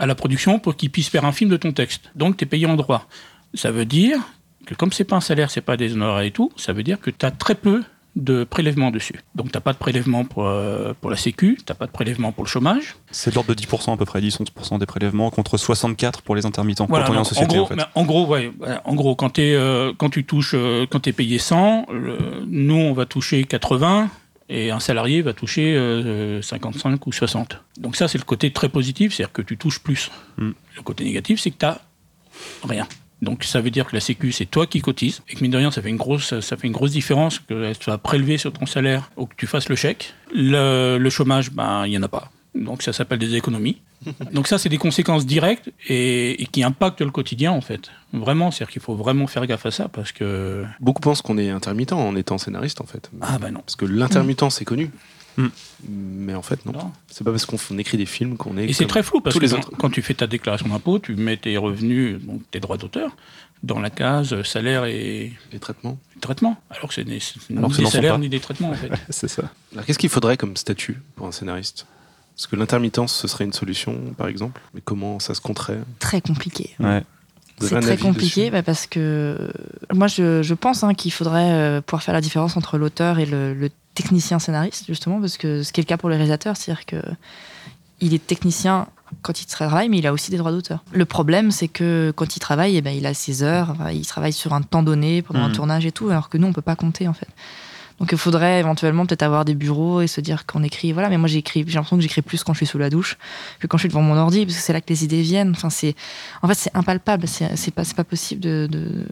à 0.00 0.06
la 0.06 0.14
production 0.16 0.58
pour 0.58 0.74
qu'il 0.76 0.90
puisse 0.90 1.08
faire 1.08 1.24
un 1.24 1.32
film 1.32 1.48
de 1.50 1.56
ton 1.56 1.70
texte. 1.72 2.10
Donc 2.16 2.36
tu 2.36 2.44
es 2.44 2.46
payé 2.46 2.66
en 2.66 2.74
droit. 2.74 3.06
Ça 3.54 3.70
veut 3.70 3.84
dire 3.84 4.18
que 4.66 4.74
comme 4.74 4.92
c'est 4.92 5.04
pas 5.04 5.16
un 5.16 5.20
salaire, 5.20 5.50
c'est 5.50 5.60
pas 5.60 5.76
des 5.76 5.92
honoraires 5.94 6.24
et 6.24 6.30
tout, 6.32 6.50
ça 6.56 6.72
veut 6.72 6.82
dire 6.82 6.98
que 7.00 7.10
tu 7.10 7.24
as 7.24 7.30
très 7.30 7.54
peu 7.54 7.82
de 8.16 8.42
prélèvements 8.42 8.90
dessus. 8.90 9.20
Donc 9.36 9.52
t'as 9.52 9.60
pas 9.60 9.72
de 9.72 9.78
prélèvement 9.78 10.24
pour, 10.24 10.44
euh, 10.46 10.92
pour 11.00 11.10
la 11.10 11.16
sécu, 11.16 11.58
t'as 11.64 11.74
pas 11.74 11.86
de 11.86 11.92
prélèvement 11.92 12.32
pour 12.32 12.42
le 12.44 12.48
chômage. 12.48 12.96
C'est 13.12 13.30
de 13.30 13.36
l'ordre 13.36 13.54
de 13.54 13.54
10% 13.54 13.92
à 13.92 13.96
peu 13.96 14.04
près, 14.04 14.20
10-11% 14.20 14.78
des 14.80 14.86
prélèvements 14.86 15.30
contre 15.30 15.56
64 15.56 16.22
pour 16.22 16.34
les 16.34 16.44
intermittents 16.44 16.86
Voilà, 16.88 17.06
quand 17.06 17.12
on 17.12 17.16
est 17.16 17.18
en 17.20 17.24
société 17.24 17.54
gros, 17.54 17.64
en 17.64 17.66
fait. 17.68 17.76
mais 17.76 17.84
en 17.94 18.04
gros, 18.04 18.26
ouais, 18.26 18.50
en 18.84 18.94
gros, 18.96 19.14
quand, 19.14 19.30
t'es, 19.30 19.54
euh, 19.54 19.92
quand 19.96 20.10
tu 20.10 20.24
touches, 20.24 20.54
euh, 20.54 20.86
quand 20.90 21.00
t'es 21.00 21.12
payé 21.12 21.38
100, 21.38 21.86
le- 21.92 22.18
nous 22.48 22.74
on 22.74 22.92
va 22.94 23.06
toucher 23.06 23.44
80 23.44 24.10
et 24.50 24.70
un 24.70 24.80
salarié 24.80 25.22
va 25.22 25.32
toucher 25.32 25.76
euh, 25.76 26.42
55 26.42 27.06
ou 27.06 27.12
60. 27.12 27.62
Donc 27.78 27.96
ça 27.96 28.08
c'est 28.08 28.18
le 28.18 28.24
côté 28.24 28.52
très 28.52 28.68
positif, 28.68 29.14
c'est-à-dire 29.14 29.32
que 29.32 29.42
tu 29.42 29.56
touches 29.56 29.78
plus. 29.78 30.10
Mm. 30.36 30.50
Le 30.76 30.82
côté 30.82 31.04
négatif 31.04 31.40
c'est 31.40 31.52
que 31.52 31.58
t'as 31.58 31.78
rien. 32.64 32.86
Donc 33.22 33.44
ça 33.44 33.60
veut 33.60 33.70
dire 33.70 33.86
que 33.86 33.94
la 33.94 34.00
Sécu 34.00 34.32
c'est 34.32 34.46
toi 34.46 34.66
qui 34.66 34.80
cotises 34.80 35.22
et 35.28 35.36
que 35.36 35.42
mine 35.42 35.52
de 35.52 35.56
rien 35.56 35.70
ça 35.70 35.80
fait 35.80 35.88
une 35.88 35.96
grosse 35.96 36.40
ça 36.40 36.56
fait 36.56 36.66
une 36.66 36.72
grosse 36.72 36.90
différence 36.90 37.38
que 37.38 37.64
elle 37.64 37.76
soit 37.80 37.98
prélevée 37.98 38.38
sur 38.38 38.52
ton 38.52 38.66
salaire 38.66 39.10
ou 39.16 39.26
que 39.26 39.34
tu 39.36 39.46
fasses 39.46 39.68
le 39.68 39.76
chèque. 39.76 40.14
Le, 40.34 40.98
le 40.98 41.10
chômage 41.10 41.52
ben 41.52 41.86
il 41.86 41.92
y 41.92 41.98
en 41.98 42.02
a 42.02 42.08
pas. 42.08 42.30
Donc 42.54 42.82
ça 42.82 42.92
s'appelle 42.92 43.20
des 43.20 43.36
économies. 43.36 43.80
Donc 44.32 44.46
ça, 44.46 44.58
c'est 44.58 44.68
des 44.68 44.78
conséquences 44.78 45.26
directes 45.26 45.70
et, 45.88 46.42
et 46.42 46.46
qui 46.46 46.62
impactent 46.62 47.02
le 47.02 47.10
quotidien, 47.10 47.52
en 47.52 47.60
fait. 47.60 47.90
Vraiment, 48.12 48.50
c'est-à-dire 48.50 48.72
qu'il 48.72 48.82
faut 48.82 48.94
vraiment 48.94 49.26
faire 49.26 49.46
gaffe 49.46 49.66
à 49.66 49.70
ça 49.70 49.88
parce 49.88 50.12
que... 50.12 50.64
Beaucoup 50.80 51.00
pensent 51.00 51.22
qu'on 51.22 51.38
est 51.38 51.50
intermittent 51.50 51.92
en 51.92 52.16
étant 52.16 52.38
scénariste 52.38 52.80
en 52.80 52.86
fait. 52.86 53.10
Ah 53.20 53.38
bah 53.38 53.50
non. 53.50 53.60
Parce 53.60 53.76
que 53.76 53.84
l'intermittence 53.84 54.56
c'est 54.56 54.64
connu. 54.64 54.90
Mm. 55.36 55.46
Mais 55.88 56.34
en 56.34 56.42
fait 56.42 56.64
non. 56.66 56.72
Non. 56.72 56.92
C'est 57.08 57.24
pas 57.24 57.30
parce 57.30 57.46
qu'on 57.46 57.78
écrit 57.78 57.98
des 57.98 58.06
films 58.06 58.36
qu'on 58.36 58.56
est. 58.56 58.66
Et 58.66 58.72
c'est 58.72 58.86
très 58.86 59.02
flou 59.02 59.20
parce 59.20 59.34
tous 59.34 59.40
que 59.40 59.44
les 59.46 59.50
quand, 59.52 59.58
autres. 59.58 59.76
quand 59.76 59.90
tu 59.90 60.02
fais 60.02 60.14
ta 60.14 60.26
déclaration 60.26 60.68
d'impôt, 60.68 60.98
tu 60.98 61.14
mets 61.14 61.36
tes 61.36 61.56
revenus, 61.56 62.20
donc 62.22 62.42
tes 62.50 62.58
droits 62.58 62.78
d'auteur, 62.78 63.14
dans 63.62 63.78
la 63.78 63.90
case 63.90 64.42
salaire 64.42 64.86
et 64.86 65.32
Les 65.52 65.58
traitements. 65.58 65.98
traitement. 66.20 66.56
Alors 66.70 66.88
que 66.88 66.94
c'est 66.94 67.04
ni, 67.04 67.22
Alors 67.56 67.70
que 67.70 67.76
des 67.76 67.86
salaires 67.86 68.18
ni 68.18 68.28
des 68.28 68.40
traitements, 68.40 68.70
en 68.70 68.74
fait. 68.74 68.90
C'est 69.10 69.28
ça. 69.28 69.44
Alors 69.72 69.84
qu'est-ce 69.84 69.98
qu'il 69.98 70.08
faudrait 70.08 70.36
comme 70.36 70.56
statut 70.56 71.00
pour 71.14 71.26
un 71.26 71.32
scénariste? 71.32 71.86
Est-ce 72.38 72.48
que 72.48 72.56
l'intermittence 72.56 73.14
ce 73.14 73.28
serait 73.28 73.44
une 73.44 73.52
solution 73.52 73.94
par 74.16 74.28
exemple 74.28 74.60
Mais 74.74 74.80
comment 74.82 75.18
ça 75.20 75.34
se 75.34 75.40
compterait 75.40 75.78
Très 75.98 76.20
compliqué. 76.20 76.70
Ouais. 76.80 77.02
C'est 77.60 77.78
très 77.80 77.98
compliqué 77.98 78.50
bah, 78.50 78.62
parce 78.62 78.86
que 78.86 79.52
moi 79.92 80.06
je, 80.06 80.42
je 80.42 80.54
pense 80.54 80.82
hein, 80.82 80.94
qu'il 80.94 81.12
faudrait 81.12 81.50
euh, 81.52 81.80
pouvoir 81.82 82.02
faire 82.02 82.14
la 82.14 82.22
différence 82.22 82.56
entre 82.56 82.78
l'auteur 82.78 83.18
et 83.18 83.26
le, 83.26 83.52
le 83.52 83.68
technicien 83.94 84.38
scénariste 84.38 84.84
justement 84.88 85.20
parce 85.20 85.36
que 85.36 85.62
ce 85.62 85.70
qui 85.72 85.80
est 85.80 85.84
le 85.84 85.86
cas 85.88 85.98
pour 85.98 86.08
les 86.08 86.16
réalisateurs, 86.16 86.56
c'est-à-dire 86.56 86.86
que 86.86 86.96
il 88.00 88.14
est 88.14 88.26
technicien 88.26 88.86
quand 89.20 89.42
il 89.42 89.46
travaille, 89.46 89.90
mais 89.90 89.98
il 89.98 90.06
a 90.06 90.12
aussi 90.14 90.30
des 90.30 90.38
droits 90.38 90.52
d'auteur. 90.52 90.82
Le 90.92 91.04
problème, 91.04 91.50
c'est 91.50 91.68
que 91.68 92.12
quand 92.16 92.36
il 92.36 92.38
travaille, 92.38 92.76
eh 92.76 92.80
ben, 92.80 92.96
il 92.96 93.04
a 93.04 93.12
ses 93.12 93.42
heures, 93.42 93.76
il 93.92 94.06
travaille 94.06 94.32
sur 94.32 94.54
un 94.54 94.62
temps 94.62 94.82
donné 94.82 95.20
pendant 95.20 95.40
un 95.40 95.48
Mhm. 95.48 95.54
tournage 95.54 95.84
et 95.84 95.92
tout, 95.92 96.08
alors 96.08 96.28
que 96.30 96.38
nous, 96.38 96.46
on 96.46 96.52
peut 96.54 96.62
pas 96.62 96.76
compter 96.76 97.08
en 97.08 97.12
fait. 97.12 97.28
Donc 98.00 98.08
il 98.12 98.18
faudrait 98.18 98.58
éventuellement 98.60 99.04
peut-être 99.04 99.22
avoir 99.22 99.44
des 99.44 99.54
bureaux 99.54 100.00
et 100.00 100.06
se 100.06 100.20
dire 100.22 100.46
qu'on 100.46 100.62
écrit. 100.62 100.92
Voilà, 100.92 101.10
mais 101.10 101.18
moi 101.18 101.28
j'écris, 101.28 101.64
j'ai 101.66 101.74
l'impression 101.74 101.96
que 101.96 102.02
j'écris 102.02 102.22
plus 102.22 102.42
quand 102.42 102.54
je 102.54 102.58
suis 102.58 102.66
sous 102.66 102.78
la 102.78 102.88
douche 102.88 103.18
que 103.58 103.66
quand 103.66 103.76
je 103.76 103.82
suis 103.82 103.88
devant 103.90 104.00
mon 104.00 104.16
ordi, 104.16 104.46
parce 104.46 104.56
que 104.56 104.62
c'est 104.62 104.72
là 104.72 104.80
que 104.80 104.88
les 104.88 105.04
idées 105.04 105.20
viennent. 105.20 105.50
Enfin, 105.50 105.68
c'est, 105.68 105.94
en 106.42 106.48
fait, 106.48 106.54
c'est 106.54 106.74
impalpable. 106.74 107.28
C'est, 107.28 107.70
pas, 107.74 107.84
c'est 107.84 107.94
pas 107.96 108.04
possible 108.04 108.40
de, 108.40 108.66
de- 108.70 109.06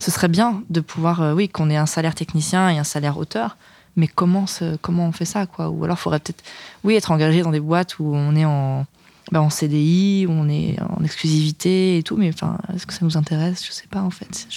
Ce 0.00 0.10
serait 0.10 0.26
bien 0.28 0.62
de 0.68 0.80
pouvoir, 0.80 1.22
euh, 1.22 1.32
oui, 1.32 1.48
qu'on 1.48 1.70
ait 1.70 1.76
un 1.76 1.86
salaire 1.86 2.16
technicien 2.16 2.68
et 2.70 2.78
un 2.78 2.84
salaire 2.84 3.18
auteur. 3.18 3.56
Mais 3.96 4.08
comment, 4.08 4.48
se- 4.48 4.74
comment 4.78 5.06
on 5.06 5.12
fait 5.12 5.24
ça, 5.24 5.46
quoi? 5.46 5.68
Ou 5.68 5.84
alors, 5.84 6.00
faudrait 6.00 6.18
peut-être, 6.18 6.42
oui, 6.82 6.94
être 6.96 7.12
engagé 7.12 7.42
dans 7.42 7.52
des 7.52 7.60
boîtes 7.60 8.00
où 8.00 8.12
on 8.16 8.34
est 8.34 8.44
en, 8.44 8.84
ben, 9.30 9.42
en 9.42 9.50
CDI, 9.50 10.26
où 10.28 10.32
on 10.32 10.48
est 10.48 10.76
en 10.98 11.04
exclusivité 11.04 11.98
et 11.98 12.02
tout. 12.02 12.16
Mais 12.16 12.30
enfin, 12.34 12.58
est-ce 12.74 12.84
que 12.84 12.92
ça 12.92 12.98
nous 13.02 13.16
intéresse? 13.16 13.64
Je 13.64 13.70
sais 13.70 13.86
pas, 13.88 14.02
en 14.02 14.10
fait. 14.10 14.48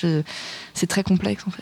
C'est 0.73 0.87
très 0.87 1.03
complexe, 1.03 1.43
en 1.47 1.51
fait. 1.51 1.61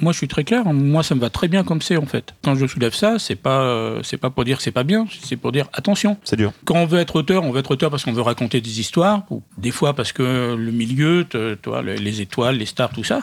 Moi, 0.00 0.12
je 0.12 0.18
suis 0.18 0.28
très 0.28 0.44
clair. 0.44 0.64
Moi, 0.64 1.02
ça 1.02 1.14
me 1.14 1.20
va 1.20 1.30
très 1.30 1.48
bien 1.48 1.64
comme 1.64 1.80
c'est 1.82 1.96
en 1.96 2.06
fait. 2.06 2.34
Quand 2.42 2.54
je 2.54 2.66
soulève 2.66 2.94
ça, 2.94 3.18
c'est 3.18 3.36
pas, 3.36 3.60
euh, 3.62 4.00
c'est 4.02 4.16
pas 4.16 4.30
pour 4.30 4.44
dire 4.44 4.56
que 4.58 4.62
c'est 4.62 4.70
pas 4.72 4.84
bien. 4.84 5.06
C'est 5.22 5.36
pour 5.36 5.52
dire 5.52 5.66
attention. 5.72 6.16
C'est 6.24 6.36
dur. 6.36 6.52
Quand 6.64 6.76
on 6.76 6.86
veut 6.86 6.98
être 7.00 7.16
auteur, 7.16 7.44
on 7.44 7.50
veut 7.50 7.60
être 7.60 7.70
auteur 7.70 7.90
parce 7.90 8.04
qu'on 8.04 8.12
veut 8.12 8.22
raconter 8.22 8.60
des 8.60 8.80
histoires, 8.80 9.24
ou 9.30 9.42
des 9.56 9.70
fois 9.70 9.94
parce 9.94 10.12
que 10.12 10.54
le 10.58 10.72
milieu, 10.72 11.26
toi, 11.62 11.82
le- 11.82 11.94
les 11.94 12.20
étoiles, 12.20 12.56
les 12.56 12.66
stars, 12.66 12.90
tout 12.90 13.04
ça. 13.04 13.20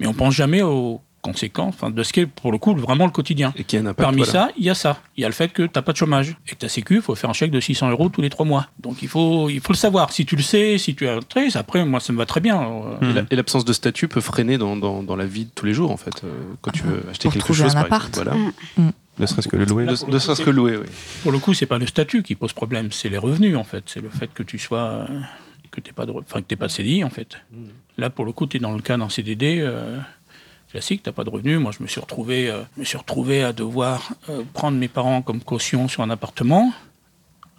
Mais 0.00 0.06
on 0.06 0.14
pense 0.14 0.34
jamais 0.34 0.62
aux 0.62 1.00
conséquences, 1.22 1.74
enfin, 1.74 1.90
de 1.90 2.02
ce 2.02 2.12
qu'est 2.12 2.26
pour 2.26 2.52
le 2.52 2.58
coup 2.58 2.74
vraiment 2.74 3.04
le 3.04 3.10
quotidien. 3.10 3.52
Et 3.56 3.64
qui 3.64 3.76
a 3.76 3.80
un 3.80 3.86
impact. 3.86 3.98
Parmi 4.00 4.18
voilà. 4.18 4.32
ça, 4.32 4.50
il 4.56 4.64
y 4.64 4.70
a 4.70 4.74
ça. 4.74 5.00
Il 5.16 5.22
y 5.22 5.24
a 5.24 5.28
le 5.28 5.34
fait 5.34 5.52
que 5.52 5.62
tu 5.64 5.70
n'as 5.74 5.82
pas 5.82 5.92
de 5.92 5.96
chômage 5.96 6.36
et 6.46 6.50
que 6.52 6.56
ta 6.56 6.68
sécu, 6.68 6.96
il 6.96 7.02
faut 7.02 7.14
faire 7.14 7.28
un 7.30 7.32
chèque 7.32 7.50
de 7.50 7.60
600 7.60 7.90
euros 7.90 8.08
tous 8.08 8.20
les 8.22 8.30
trois 8.30 8.46
mois. 8.46 8.68
Donc 8.80 9.02
il 9.02 9.08
faut, 9.08 9.48
il 9.48 9.60
faut 9.60 9.72
le 9.72 9.78
savoir. 9.78 10.12
Si 10.12 10.24
tu 10.26 10.36
le 10.36 10.42
sais, 10.42 10.78
si 10.78 10.94
tu 10.94 11.08
as 11.08 11.20
très, 11.20 11.56
après, 11.56 11.84
moi, 11.84 12.00
ça 12.00 12.12
me 12.12 12.18
va 12.18 12.26
très 12.26 12.40
bien. 12.40 12.62
Euh, 12.62 13.10
Et 13.10 13.12
la- 13.12 13.22
Et 13.30 13.36
l'absence 13.36 13.64
de 13.64 13.72
statut 13.72 14.08
peut 14.08 14.20
freiner 14.20 14.58
dans, 14.58 14.76
dans, 14.76 15.02
dans 15.02 15.16
la 15.16 15.26
vie 15.26 15.44
de 15.46 15.50
tous 15.54 15.66
les 15.66 15.74
jours, 15.74 15.90
en 15.90 15.96
fait. 15.96 16.22
Euh, 16.24 16.28
quand 16.62 16.70
tu 16.70 16.82
veux 16.84 17.02
acheter 17.10 17.24
Pour 17.24 17.32
quelque 17.32 17.44
trouver 17.44 17.62
chose, 17.64 17.72
un 17.76 17.84
par 17.84 17.84
appart. 18.04 18.08
exemple. 18.16 18.30
Voilà. 18.30 18.50
Mm. 18.88 18.92
Ne 19.18 19.26
serait-ce 19.26 19.48
que 19.48 19.56
le 19.56 19.64
louer. 19.64 19.84
Ne 19.84 19.90
ne 20.12 20.18
serait-ce 20.20 20.42
que 20.42 20.50
louer, 20.50 20.76
oui. 20.76 20.86
Pour 21.24 21.32
le 21.32 21.38
coup, 21.40 21.52
c'est 21.52 21.66
pas 21.66 21.78
le 21.78 21.86
statut 21.86 22.22
qui 22.22 22.36
pose 22.36 22.52
problème, 22.52 22.92
c'est 22.92 23.08
les 23.08 23.18
revenus 23.18 23.56
en 23.56 23.64
fait. 23.64 23.82
C'est 23.86 24.00
le 24.00 24.08
fait 24.10 24.32
que 24.32 24.44
tu 24.44 24.58
sois, 24.60 25.06
que 25.72 25.80
t'aies 25.80 25.90
pas 25.92 26.06
de, 26.06 26.12
que 26.12 26.54
pas 26.54 26.66
de 26.68 26.70
CDI 26.72 27.02
en 27.02 27.10
fait. 27.10 27.36
Là, 27.96 28.10
pour 28.10 28.24
le 28.24 28.30
coup, 28.30 28.46
tu 28.46 28.58
es 28.58 28.60
dans 28.60 28.70
le 28.72 28.80
cas 28.80 28.96
d'un 28.96 29.08
CDD 29.08 29.58
euh, 29.60 29.98
classique, 30.70 31.02
t'as 31.02 31.12
pas 31.12 31.24
de 31.24 31.30
revenus. 31.30 31.58
Moi, 31.58 31.72
je 31.76 31.82
me 31.82 31.88
suis 31.88 32.00
retrouvé, 32.00 32.50
euh, 32.50 32.62
je 32.76 32.80
me 32.80 32.84
suis 32.84 32.98
retrouvé 32.98 33.42
à 33.42 33.52
devoir 33.52 34.12
euh, 34.28 34.42
prendre 34.52 34.78
mes 34.78 34.88
parents 34.88 35.22
comme 35.22 35.40
caution 35.40 35.88
sur 35.88 36.02
un 36.02 36.10
appartement, 36.10 36.72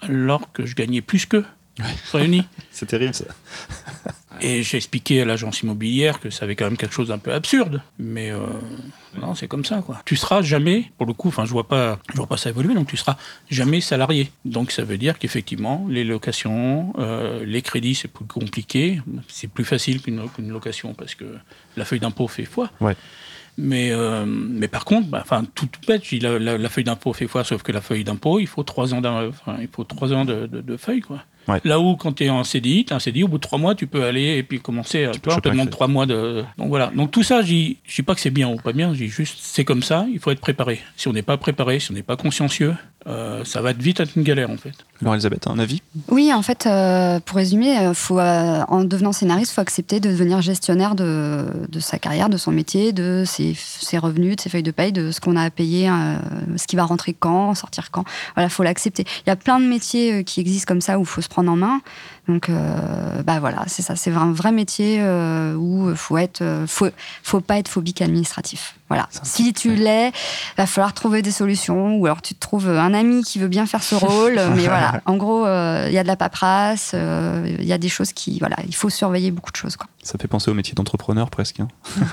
alors 0.02 0.52
que 0.52 0.66
je 0.66 0.76
gagnais 0.76 1.02
plus 1.02 1.26
qu'eux 1.26 1.46
réunis. 2.12 2.44
C'est 2.72 2.86
terrible 2.86 3.14
ça. 3.14 3.26
Et 4.42 4.64
j'ai 4.64 4.78
expliqué 4.78 5.22
à 5.22 5.26
l'agence 5.26 5.62
immobilière 5.64 6.20
que 6.22 6.30
ça 6.30 6.46
avait 6.46 6.56
quand 6.56 6.64
même 6.66 6.78
quelque 6.78 6.94
chose 6.94 7.10
d'un 7.10 7.18
peu 7.18 7.34
absurde. 7.34 7.82
Mais 7.98 8.32
euh, 8.32 8.40
non, 9.20 9.36
c'est 9.36 9.50
comme 9.50 9.66
ça, 9.66 9.82
quoi. 9.82 10.02
Tu 10.06 10.16
seras 10.16 10.42
jamais, 10.42 10.92
pour 10.98 11.06
le 11.08 11.14
coup, 11.14 11.28
enfin, 11.28 11.44
je 11.44 11.52
vois 11.52 11.68
pas, 11.68 12.00
je 12.12 12.18
vois 12.18 12.28
pas 12.28 12.38
ça 12.38 12.50
évoluer, 12.50 12.74
donc 12.74 12.88
tu 12.88 12.96
seras 12.96 13.18
jamais 13.50 13.82
salarié. 13.82 14.32
Donc 14.46 14.72
ça 14.72 14.84
veut 14.86 14.98
dire 14.98 15.20
qu'effectivement, 15.20 15.86
les 15.90 16.06
locations, 16.06 16.94
euh, 17.00 17.44
les 17.46 17.62
crédits, 17.62 17.96
c'est 17.96 18.08
plus 18.08 18.24
compliqué. 18.26 19.02
C'est 19.28 19.48
plus 19.50 19.66
facile 19.66 20.02
qu'une 20.02 20.22
location 20.48 20.94
parce 20.94 21.16
que 21.16 21.26
la 21.76 21.84
feuille 21.84 22.00
d'impôt 22.00 22.30
fait 22.30 22.46
foi. 22.46 22.72
Ouais. 22.80 22.96
Mais, 23.58 23.92
euh, 23.92 24.24
mais 24.26 24.70
par 24.70 24.86
contre, 24.86 25.10
bah, 25.10 25.20
enfin, 25.22 25.44
tout 25.54 25.68
bête, 25.86 26.10
la, 26.14 26.40
la- 26.40 26.58
la 26.58 26.70
feuille 26.70 26.86
d'impôt 26.86 27.12
fait 27.12 27.28
foi, 27.28 27.44
sauf 27.44 27.62
que 27.62 27.74
la 27.74 27.82
feuille 27.82 28.06
d'impôt, 28.06 28.40
il 28.40 28.48
faut 28.48 28.64
trois 28.64 28.94
ans, 28.94 29.02
il 29.60 29.68
faut 29.70 29.84
trois 29.84 30.14
ans 30.14 30.24
de, 30.24 30.48
de, 30.48 30.62
de 30.62 30.78
feuille, 30.78 31.02
quoi. 31.02 31.26
Ouais. 31.48 31.60
Là 31.64 31.80
où, 31.80 31.96
quand 31.96 32.14
tu 32.14 32.26
es 32.26 32.30
en 32.30 32.44
CDI, 32.44 32.86
tu 32.86 32.94
un 32.94 33.00
CDI, 33.00 33.24
au 33.24 33.28
bout 33.28 33.38
de 33.38 33.42
trois 33.42 33.58
mois, 33.58 33.74
tu 33.74 33.88
peux 33.88 34.04
aller 34.04 34.38
et 34.38 34.44
puis 34.44 34.60
commencer. 34.60 35.06
à- 35.06 35.12
Tu 35.12 35.20
vois, 35.26 35.38
on 35.38 35.40
te 35.40 35.50
demande 35.50 35.70
trois 35.72 35.88
mois 35.88 36.06
de. 36.06 36.44
Donc 36.58 36.68
voilà. 36.70 36.92
Donc 36.96 37.10
tout 37.12 37.24
ça, 37.24 37.42
je 37.42 37.48
dis 37.48 37.78
je 37.86 37.96
dis 37.96 38.02
pas 38.04 38.14
que 38.14 38.22
c'est 38.22 38.30
bien 38.30 38.50
ou 38.50 38.58
pas 38.58 38.72
bien, 38.74 38.94
je 38.94 39.00
dis 39.00 39.08
juste 39.10 39.38
c'est 39.42 39.66
comme 39.66 39.82
ça, 39.82 40.06
il 40.12 40.20
faut 40.20 40.30
être 40.32 40.42
préparé. 40.42 40.80
Si 40.96 41.08
on 41.08 41.14
n'est 41.14 41.24
pas 41.24 41.38
préparé, 41.38 41.80
si 41.80 41.90
on 41.90 41.96
n'est 41.96 42.04
pas 42.04 42.18
consciencieux, 42.18 42.76
euh, 43.08 43.44
ça 43.46 43.62
va 43.62 43.72
être 43.72 43.82
vite 43.82 44.00
être 44.00 44.12
une 44.16 44.24
galère 44.24 44.52
en 44.52 44.58
fait. 44.58 44.74
Alors 45.02 45.16
Elisabeth, 45.16 45.48
un 45.48 45.58
avis? 45.58 45.82
Oui, 46.10 46.32
en 46.34 46.42
fait, 46.42 46.66
euh, 46.68 47.20
pour 47.22 47.38
résumer, 47.38 47.80
euh, 47.80 47.94
faut, 47.94 48.20
euh, 48.20 48.62
en 48.68 48.84
devenant 48.84 49.14
scénariste, 49.14 49.52
il 49.52 49.56
faut 49.56 49.62
accepter 49.62 50.00
de 50.02 50.10
devenir 50.10 50.42
gestionnaire 50.42 50.94
de, 50.96 51.46
de 51.70 51.80
sa 51.80 51.98
carrière, 51.98 52.30
de 52.30 52.36
son 52.38 52.52
métier, 52.52 52.92
de 52.92 53.24
ses, 53.26 53.54
ses 53.56 53.98
revenus, 53.98 54.36
de 54.36 54.42
ses 54.42 54.50
feuilles 54.50 54.62
de 54.64 54.72
paye, 54.72 54.92
de 54.92 55.12
ce 55.12 55.22
qu'on 55.22 55.38
a 55.38 55.44
à 55.44 55.50
payer, 55.50 55.90
euh, 55.90 56.18
ce 56.58 56.68
qui 56.68 56.76
va 56.76 56.84
rentrer 56.84 57.14
quand, 57.18 57.56
sortir 57.56 57.90
quand. 57.92 58.04
Voilà, 58.36 58.50
faut 58.50 58.64
l'accepter. 58.64 59.06
Il 59.26 59.30
y 59.30 59.32
a 59.32 59.38
plein 59.38 59.60
de 59.62 59.66
métiers 59.66 60.26
qui 60.26 60.42
existent 60.42 60.68
comme 60.68 60.82
ça 60.82 61.00
où 61.00 61.04
il 61.04 61.08
faut 61.08 61.22
se 61.22 61.29
prendre 61.30 61.52
en 61.52 61.56
main. 61.56 61.82
Donc, 62.28 62.50
euh, 62.50 63.24
bah 63.24 63.40
voilà, 63.40 63.64
c'est 63.68 63.82
ça. 63.82 63.96
C'est 63.96 64.12
un 64.12 64.32
vrai 64.32 64.52
métier 64.52 64.98
euh, 65.00 65.56
où 65.56 65.96
faut 65.96 66.18
être, 66.18 66.42
euh, 66.42 66.68
faut, 66.68 66.90
faut 67.24 67.40
pas 67.42 67.58
être 67.58 67.68
phobique 67.68 68.02
administratif. 68.02 68.76
Voilà. 68.88 69.08
Si 69.24 69.54
tu 69.54 69.76
l'es, 69.76 70.12
va 70.58 70.66
falloir 70.68 70.94
trouver 70.94 71.22
des 71.22 71.32
solutions, 71.32 71.96
ou 71.96 72.06
alors 72.06 72.22
tu 72.22 72.36
te 72.36 72.40
trouves 72.40 72.70
un 72.70 72.94
ami 72.94 73.24
qui 73.24 73.40
veut 73.40 73.48
bien 73.48 73.66
faire 73.66 73.84
ce 73.84 73.96
rôle. 73.96 74.40
mais 74.56 74.64
voilà, 74.68 75.02
en 75.06 75.16
gros, 75.16 75.46
il 75.46 75.92
y 75.92 75.98
a 75.98 76.04
de 76.04 76.08
la 76.08 76.16
paperasse, 76.16 76.94
il 76.94 77.66
y 77.66 77.74
a 77.74 77.78
des 77.78 77.90
choses 77.90 78.14
qui, 78.14 78.40
voilà, 78.40 78.58
il 78.68 78.76
faut 78.76 78.90
surveiller 78.90 79.32
beaucoup 79.32 79.52
de 79.52 79.58
choses. 79.58 79.76
Quoi. 79.76 79.88
Ça 80.04 80.18
fait 80.20 80.28
penser 80.28 80.52
au 80.52 80.54
métier 80.54 80.74
d'entrepreneur 80.74 81.30
presque. 81.30 81.60
hein. 81.60 81.68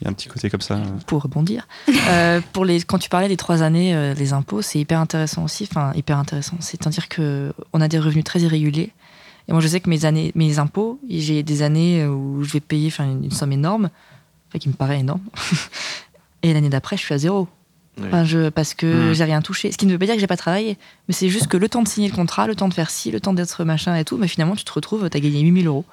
Il 0.00 0.04
y 0.04 0.06
a 0.06 0.10
un 0.10 0.14
petit 0.14 0.28
côté 0.28 0.48
comme 0.48 0.60
ça. 0.62 0.80
pour 1.06 1.22
rebondir. 1.22 1.68
Euh, 2.08 2.40
pour 2.52 2.64
les, 2.64 2.80
quand 2.82 2.98
tu 2.98 3.08
parlais 3.10 3.28
des 3.28 3.36
trois 3.36 3.62
années, 3.62 3.94
euh, 3.94 4.14
les 4.14 4.32
impôts, 4.32 4.62
c'est 4.62 4.78
hyper 4.78 4.98
intéressant 4.98 5.44
aussi. 5.44 5.68
Enfin, 5.70 5.92
hyper 5.94 6.16
intéressant. 6.18 6.56
C'est-à-dire 6.60 7.08
que 7.08 7.52
on 7.72 7.80
a 7.80 7.88
des 7.88 7.98
revenus 7.98 8.24
très 8.24 8.40
irréguliers. 8.40 8.92
Et 9.48 9.52
moi, 9.52 9.60
je 9.60 9.68
sais 9.68 9.80
que 9.80 9.90
mes 9.90 10.04
années, 10.06 10.32
mes 10.34 10.58
impôts, 10.58 10.98
j'ai 11.08 11.42
des 11.42 11.62
années 11.62 12.06
où 12.06 12.42
je 12.44 12.52
vais 12.52 12.60
payer, 12.60 12.90
une, 12.98 13.24
une 13.24 13.30
somme 13.30 13.52
énorme, 13.52 13.90
qui 14.58 14.68
me 14.68 14.74
paraît 14.74 15.00
énorme. 15.00 15.20
Et 16.42 16.52
l'année 16.54 16.70
d'après, 16.70 16.96
je 16.96 17.02
suis 17.02 17.14
à 17.14 17.18
zéro. 17.18 17.48
Oui. 17.98 18.06
Enfin, 18.06 18.24
je, 18.24 18.48
parce 18.48 18.72
que 18.74 19.08
Mhm. 19.08 19.12
j'ai 19.14 19.24
rien 19.24 19.42
touché. 19.42 19.70
Ce 19.72 19.76
qui 19.76 19.84
ne 19.86 19.92
veut 19.92 19.98
pas 19.98 20.06
dire 20.06 20.14
que 20.14 20.20
j'ai 20.20 20.26
pas 20.26 20.36
travaillé. 20.36 20.78
Mais 21.08 21.12
c'est 21.14 21.28
juste 21.28 21.48
que 21.48 21.56
le 21.56 21.68
temps 21.68 21.82
de 21.82 21.88
signer 21.88 22.08
le 22.08 22.14
contrat, 22.14 22.46
le 22.46 22.54
temps 22.54 22.68
de 22.68 22.74
faire 22.74 22.88
ci, 22.90 23.10
le 23.10 23.20
temps 23.20 23.34
d'être 23.34 23.64
machin 23.64 23.94
et 23.96 24.04
tout, 24.04 24.16
mais 24.16 24.28
finalement, 24.28 24.56
tu 24.56 24.64
te 24.64 24.72
retrouves, 24.72 25.10
tu 25.10 25.16
as 25.16 25.20
gagné 25.20 25.40
8000 25.40 25.66
euros. 25.66 25.84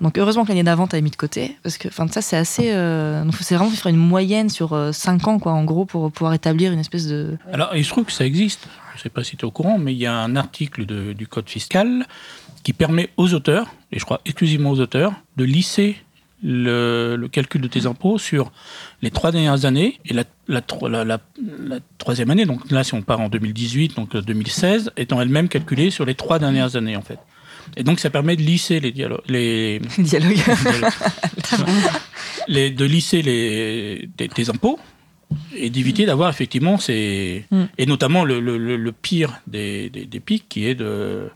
Donc, 0.00 0.18
heureusement 0.18 0.42
que 0.44 0.48
l'année 0.48 0.62
d'avant, 0.62 0.86
tu 0.86 1.00
mis 1.00 1.10
de 1.10 1.16
côté. 1.16 1.56
Parce 1.62 1.78
que 1.78 1.88
ça, 1.90 2.20
c'est 2.20 2.36
assez. 2.36 2.70
euh, 2.72 3.24
donc, 3.24 3.34
c'est 3.40 3.54
vraiment 3.54 3.70
faire 3.70 3.86
une 3.90 3.96
moyenne 3.96 4.48
sur 4.48 4.76
5 4.92 5.28
ans, 5.28 5.38
quoi, 5.38 5.52
en 5.52 5.64
gros, 5.64 5.84
pour 5.86 6.10
pouvoir 6.12 6.34
établir 6.34 6.72
une 6.72 6.80
espèce 6.80 7.06
de. 7.06 7.38
Alors 7.52 7.74
il 7.74 7.84
se 7.84 7.90
trouve 7.90 8.04
que 8.04 8.12
ça 8.12 8.26
existe. 8.26 8.66
Je 8.96 9.00
sais 9.02 9.08
pas 9.08 9.24
si 9.24 9.36
tu 9.36 9.42
es 9.42 9.44
au 9.46 9.50
courant, 9.50 9.78
mais 9.78 9.92
il 9.94 9.98
y 9.98 10.06
a 10.06 10.14
un 10.14 10.36
article 10.36 10.84
du 11.14 11.26
code 11.26 11.48
fiscal 11.48 12.06
qui 12.62 12.72
permet 12.74 13.08
aux 13.16 13.32
auteurs, 13.32 13.68
et 13.92 13.98
je 13.98 14.04
crois 14.04 14.20
exclusivement 14.26 14.70
aux 14.70 14.80
auteurs, 14.80 15.12
de 15.38 15.44
lisser 15.44 15.96
le, 16.42 17.16
calcul 17.30 17.60
de 17.60 17.68
tes 17.68 17.86
impôts 17.86 18.18
sur 18.18 18.50
les 19.02 19.10
trois 19.10 19.30
dernières 19.32 19.64
années 19.64 19.98
et 20.06 20.12
la, 20.14 20.24
la, 20.48 20.62
la- 20.88 21.04
la- 21.04 21.18
troisième 21.98 22.30
année. 22.30 22.44
Donc 22.46 22.70
là, 22.70 22.82
si 22.84 22.94
on 22.94 23.02
part 23.02 23.20
en 23.20 23.28
2018, 23.28 23.96
donc 23.96 24.14
euh, 24.14 24.22
2016, 24.22 24.90
étant 24.96 25.20
elle-même 25.20 25.48
calculée 25.48 25.90
sur 25.90 26.04
les 26.04 26.14
trois 26.14 26.38
dernières 26.38 26.76
années 26.76 26.96
en 26.96 27.02
fait. 27.02 27.18
Et 27.76 27.82
donc 27.84 28.00
ça 28.00 28.10
permet 28.10 28.36
de 28.36 28.42
lisser 28.42 28.80
les 28.80 28.92
dialogues, 28.92 29.22
les, 29.28 29.80
de 32.70 32.84
lisser 32.84 33.22
les, 33.22 34.08
tes, 34.16 34.28
tes 34.28 34.50
impôts 34.50 34.78
et 35.54 35.70
d'éviter 35.70 36.06
d'avoir 36.06 36.30
effectivement 36.30 36.78
ces. 36.78 37.44
Mm. 37.50 37.64
Et 37.78 37.86
notamment 37.86 38.24
le, 38.24 38.40
le- 38.40 38.58
le- 38.58 38.76
le 38.76 38.92
pire 38.92 39.40
des, 39.46 39.90
des- 39.90 40.06
des 40.06 40.20
pics 40.20 40.48
qui 40.48 40.66
est 40.66 40.74
de 40.74 41.28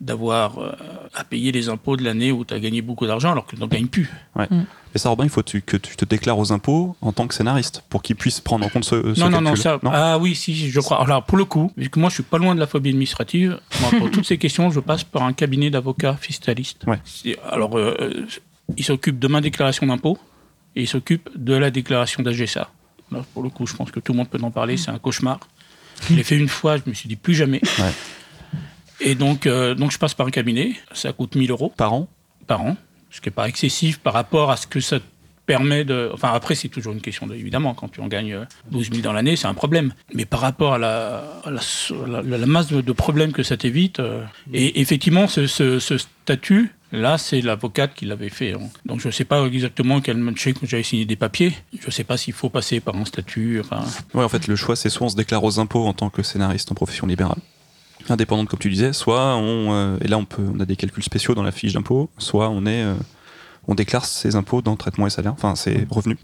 d'avoir 0.00 0.58
euh, 0.58 0.72
à 1.14 1.22
payer 1.24 1.52
les 1.52 1.68
impôts 1.68 1.96
de 1.96 2.02
l'année 2.02 2.32
où 2.32 2.44
tu 2.44 2.52
as 2.52 2.58
gagné 2.58 2.82
beaucoup 2.82 3.06
d'argent 3.06 3.30
alors 3.32 3.46
que 3.46 3.54
tu 3.54 3.62
n'en 3.62 3.68
gagnes 3.68 3.86
plus. 3.86 4.10
Et 4.94 4.98
ça, 4.98 5.08
Robin, 5.08 5.24
il 5.24 5.30
faut 5.30 5.42
tu- 5.42 5.60
que 5.62 5.76
tu 5.76 5.96
te 5.96 6.04
déclares 6.04 6.38
aux 6.38 6.52
impôts 6.52 6.94
en 7.00 7.12
tant 7.12 7.26
que 7.26 7.34
scénariste 7.34 7.82
pour 7.88 8.02
qu'ils 8.02 8.14
puissent 8.16 8.40
prendre 8.40 8.64
en 8.64 8.68
compte 8.68 8.84
ce, 8.84 9.14
ce 9.14 9.20
non, 9.20 9.28
non, 9.28 9.40
non, 9.40 9.54
calcul. 9.54 9.62
ça. 9.62 9.80
Ah 9.92 10.18
oui, 10.18 10.34
si, 10.36 10.70
je 10.70 10.80
crois. 10.80 11.02
Alors 11.02 11.24
pour 11.24 11.36
le 11.36 11.44
coup, 11.44 11.72
vu 11.76 11.90
que 11.90 11.98
moi 11.98 12.08
je 12.10 12.14
suis 12.14 12.22
pas 12.22 12.38
loin 12.38 12.54
de 12.54 12.60
la 12.60 12.66
phobie 12.68 12.90
administrative, 12.90 13.58
moi, 13.80 13.90
pour 13.98 14.10
toutes 14.12 14.24
ces 14.26 14.38
questions, 14.38 14.70
je 14.70 14.78
passe 14.80 15.02
par 15.04 15.22
un 15.24 15.32
cabinet 15.32 15.70
d'avocats 15.70 16.14
fiscalistes. 16.20 16.84
Ouais. 16.86 17.00
Alors, 17.50 17.76
euh, 17.78 17.96
euh, 18.00 18.26
il 18.76 18.84
s'occupe 18.84 19.18
de 19.18 19.26
ma 19.28 19.40
déclaration 19.40 19.86
d'impôt 19.86 20.16
et 20.76 20.82
il 20.82 20.88
s'occupe 20.88 21.28
de 21.36 21.54
la 21.54 21.70
déclaration 21.70 22.22
d'AGSA. 22.22 22.70
Pour 23.32 23.42
le 23.42 23.48
coup, 23.50 23.66
je 23.66 23.74
pense 23.74 23.90
que 23.90 24.00
tout 24.00 24.12
le 24.12 24.18
monde 24.18 24.28
peut 24.28 24.38
en 24.42 24.50
parler, 24.50 24.76
c'est 24.76 24.90
un 24.90 24.98
cauchemar. 24.98 25.38
Je 26.08 26.14
l'ai 26.14 26.24
fait 26.24 26.36
une 26.36 26.48
fois, 26.48 26.76
je 26.78 26.82
me 26.86 26.94
suis 26.94 27.08
dit 27.08 27.16
plus 27.16 27.34
jamais. 27.34 27.60
Ouais. 27.78 27.92
Et 29.00 29.14
donc, 29.14 29.46
euh, 29.46 29.74
donc, 29.74 29.90
je 29.92 29.98
passe 29.98 30.14
par 30.14 30.26
un 30.26 30.30
cabinet, 30.30 30.72
ça 30.92 31.12
coûte 31.12 31.34
1000 31.34 31.50
euros 31.50 31.72
Par 31.76 31.92
an? 31.92 32.08
Par 32.46 32.62
an, 32.62 32.76
ce 33.14 33.20
qui 33.20 33.28
n'est 33.28 33.34
pas 33.34 33.48
excessif 33.48 34.00
par 34.00 34.12
rapport 34.12 34.50
à 34.50 34.56
ce 34.56 34.66
que 34.66 34.80
ça 34.80 34.98
permet 35.46 35.84
de... 35.84 36.10
Enfin, 36.12 36.32
après, 36.32 36.54
c'est 36.54 36.68
toujours 36.68 36.92
une 36.94 37.00
question, 37.00 37.26
de, 37.26 37.34
évidemment, 37.34 37.74
quand 37.74 37.88
tu 37.88 38.00
en 38.00 38.08
gagnes 38.08 38.32
euh, 38.32 38.44
12 38.72 38.90
000 38.90 39.02
dans 39.02 39.12
l'année, 39.12 39.36
c'est 39.36 39.46
un 39.46 39.54
problème. 39.54 39.92
Mais 40.14 40.24
par 40.24 40.40
rapport 40.40 40.74
à 40.74 40.78
la, 40.78 41.22
masse 42.46 42.72
de, 42.72 42.92
problèmes 42.92 43.32
que 43.32 43.44
ça 43.44 43.56
t'évite, 43.56 44.00
euh, 44.00 44.24
et 44.52 44.80
effectivement, 44.80 45.28
ce, 45.28 45.78
statut, 45.98 46.72
là, 46.90 47.16
c'est 47.18 47.40
l'avocate 47.40 47.94
qui 47.94 48.04
l'avait 48.06 48.30
fait. 48.30 48.54
hein. 48.54 48.60
Donc, 48.84 49.00
je 49.00 49.06
ne 49.06 49.12
sais 49.12 49.24
pas 49.24 49.44
exactement 49.44 50.00
quel... 50.00 50.20
Sais 50.36 50.52
que 50.52 50.66
j'avais 50.66 50.82
signé 50.82 51.04
des 51.04 51.16
papiers, 51.16 51.52
je 51.78 51.86
ne 51.86 51.92
sais 51.92 52.04
pas 52.04 52.16
s'il 52.16 52.32
faut 52.32 52.48
passer 52.48 52.80
par 52.80 52.96
un 52.96 53.04
statut, 53.04 53.60
enfin... 53.60 53.84
Ouais, 54.14 54.24
en 54.24 54.28
fait, 54.28 54.48
le 54.48 54.56
choix, 54.56 54.74
c'est 54.74 54.88
soit 54.88 55.06
on 55.06 55.10
se 55.10 55.16
déclare 55.16 55.44
aux 55.44 55.60
impôts 55.60 55.86
en 55.86 55.92
tant 55.92 56.10
que 56.10 56.24
scénariste 56.24 56.72
en 56.72 56.74
profession 56.74 57.06
libérale, 57.06 57.38
indépendante 58.10 58.48
comme 58.48 58.58
tu 58.58 58.70
disais, 58.70 58.92
soit 58.92 59.36
on, 59.36 59.72
euh, 59.72 59.96
et 60.00 60.08
là 60.08 60.18
on 60.18 60.24
peut, 60.24 60.44
on 60.54 60.60
a 60.60 60.64
des 60.64 60.76
calculs 60.76 61.02
spéciaux 61.02 61.34
dans 61.34 61.42
la 61.42 61.52
fiche 61.52 61.72
d'impôt, 61.72 62.10
soit 62.18 62.48
on 62.50 62.66
est, 62.66 62.82
euh, 62.82 62.94
on 63.68 63.74
déclare 63.74 64.04
ses 64.04 64.36
impôts 64.36 64.62
dans 64.62 64.76
traitement 64.76 65.06
et 65.06 65.10
salaire, 65.10 65.32
enfin 65.32 65.54
ses 65.54 65.86
revenus. 65.90 66.18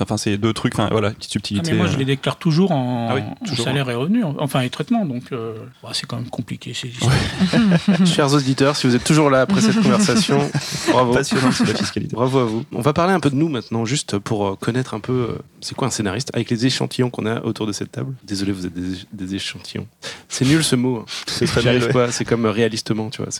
Enfin, 0.00 0.16
c'est 0.16 0.36
deux 0.38 0.52
trucs, 0.52 0.74
enfin 0.74 0.88
voilà, 0.90 1.10
petite 1.10 1.24
Ah, 1.30 1.32
subtilité. 1.32 1.72
mais 1.72 1.76
moi, 1.78 1.86
je 1.88 1.94
euh. 1.94 1.98
les 1.98 2.04
déclare 2.04 2.36
toujours 2.36 2.70
en, 2.72 3.08
Ah 3.10 3.14
oui, 3.16 3.20
en 3.22 3.34
toujours. 3.46 3.64
salaire 3.64 3.88
et 3.90 3.94
revenus, 3.94 4.24
enfin, 4.38 4.60
et 4.60 4.70
traitement, 4.70 5.04
donc 5.04 5.24
euh, 5.32 5.54
bah, 5.82 5.90
c'est 5.92 6.06
quand 6.06 6.16
même 6.16 6.28
compliqué. 6.28 6.72
ces 6.74 6.88
histoires. 6.88 7.12
Chers 8.06 8.32
auditeurs, 8.32 8.76
si 8.76 8.86
vous 8.86 8.94
êtes 8.94 9.04
toujours 9.04 9.28
là 9.30 9.40
après 9.42 9.60
cette 9.60 9.80
conversation, 9.82 10.38
bravo. 10.92 11.12
passionnant 11.14 11.50
sur 11.50 11.66
la 11.66 11.74
fiscalité. 11.74 12.14
Bravo 12.14 12.38
à 12.38 12.44
vous. 12.44 12.64
On 12.72 12.80
va 12.80 12.92
parler 12.92 13.12
un 13.12 13.20
peu 13.20 13.30
de 13.30 13.34
nous 13.36 13.48
maintenant, 13.48 13.84
juste 13.84 14.18
pour 14.18 14.46
euh, 14.46 14.56
connaître 14.56 14.94
un 14.94 15.00
peu 15.00 15.12
euh, 15.12 15.38
c'est 15.60 15.74
quoi 15.74 15.88
un 15.88 15.90
scénariste, 15.90 16.30
avec 16.34 16.48
les 16.50 16.64
échantillons 16.66 17.10
qu'on 17.10 17.26
a 17.26 17.40
autour 17.42 17.66
de 17.66 17.72
cette 17.72 17.92
table. 17.92 18.14
Désolé, 18.24 18.52
vous 18.52 18.66
êtes 18.66 18.74
des, 18.74 18.98
des 19.12 19.34
échantillons. 19.34 19.86
C'est 20.28 20.44
nul 20.44 20.62
ce 20.62 20.76
mot. 20.76 20.98
hein. 20.98 21.04
C'est 21.26 21.46
très 21.46 22.10
c'est 22.12 22.24
comme 22.24 22.46
euh, 22.46 22.50
réalistement, 22.50 23.10
tu 23.10 23.22
vois. 23.22 23.30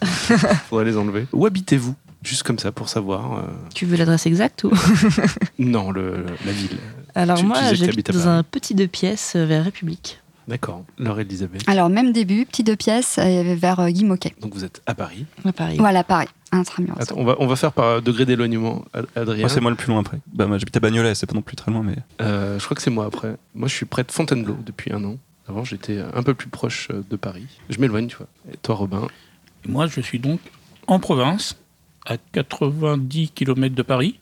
Faudrait 0.69 0.85
les 0.87 0.97
enlever. 0.97 1.27
Où 1.33 1.47
habitez-vous? 1.47 1.95
Juste 2.23 2.43
comme 2.45 2.59
ça 2.59 2.71
pour 2.73 2.89
savoir. 2.89 3.39
euh, 3.39 3.43
Tu 3.75 3.85
veux 3.87 3.97
l'adresse 3.97 4.27
exacte 4.27 4.65
ou? 4.65 4.71
Non, 5.59 5.91
le, 5.91 6.25
la 6.47 6.53
ville. 6.53 6.79
Alors 7.15 7.39
Tu- 7.39 7.45
moi, 7.45 7.57
j'habite 7.75 8.11
dans 8.13 8.19
Paris. 8.19 8.29
un 8.39 8.43
petit 8.43 8.75
deux 8.75 8.87
pièces 8.89 9.35
euh, 9.37 9.45
vers 9.47 9.65
République. 9.65 10.19
D'accord. 10.49 10.85
Laure 10.99 11.21
Elisabeth. 11.21 11.63
Alors, 11.69 11.89
même 11.89 12.13
début, 12.13 12.45
petit 12.47 12.65
deux 12.65 12.75
pièces 12.77 13.17
euh, 13.19 13.55
vers 13.57 13.79
euh, 13.81 13.89
Guy 13.91 14.05
Moquet. 14.05 14.35
Donc 14.41 14.55
vous 14.55 14.65
êtes 14.65 14.83
à 14.87 14.95
Paris. 14.95 15.25
À 15.45 15.53
Paris. 15.53 15.77
Voilà, 15.79 16.05
intramuros. 16.51 17.01
Attends, 17.01 17.15
on 17.17 17.25
va, 17.25 17.37
on 17.39 17.47
va 17.47 17.55
faire 17.57 17.73
par 17.73 18.03
degré 18.03 18.25
d'éloignement, 18.27 18.85
Ad- 18.93 19.07
Adrien. 19.15 19.41
Moi, 19.43 19.49
c'est 19.49 19.61
moi 19.61 19.71
le 19.71 19.77
plus 19.77 19.89
loin 19.89 20.01
après. 20.01 20.19
Bah, 20.33 20.47
moi, 20.47 20.59
j'habite 20.59 20.77
à 20.77 20.81
Bagnolet, 20.81 21.15
c'est 21.15 21.27
pas 21.27 21.35
non 21.35 21.43
plus 21.43 21.57
très 21.57 21.71
loin, 21.71 21.83
mais. 21.85 21.97
Euh, 22.21 22.59
je 22.59 22.65
crois 22.65 22.75
que 22.75 22.83
c'est 22.83 22.91
moi 22.91 23.07
après. 23.07 23.37
Moi, 23.55 23.69
je 23.69 23.75
suis 23.75 23.87
près 23.87 24.03
de 24.05 24.11
Fontainebleau 24.11 24.57
depuis 24.67 24.93
un 24.93 25.03
an. 25.05 25.17
Avant, 25.49 25.65
j'étais 25.65 25.99
un 26.15 26.23
peu 26.23 26.35
plus 26.35 26.49
proche 26.49 26.89
de 26.89 27.17
Paris. 27.17 27.47
Je 27.71 27.81
m'éloigne, 27.81 28.07
tu 28.09 28.17
vois. 28.17 28.27
Et 28.53 28.57
toi, 28.63 28.75
Robin? 28.75 29.07
Et 29.65 29.69
moi, 29.71 29.87
je 29.87 30.01
suis 30.01 30.19
donc 30.19 30.41
en 30.89 30.99
province, 30.99 31.57
à 32.07 32.17
90 32.17 33.31
km 33.35 33.75
de 33.75 33.83
Paris. 33.83 34.19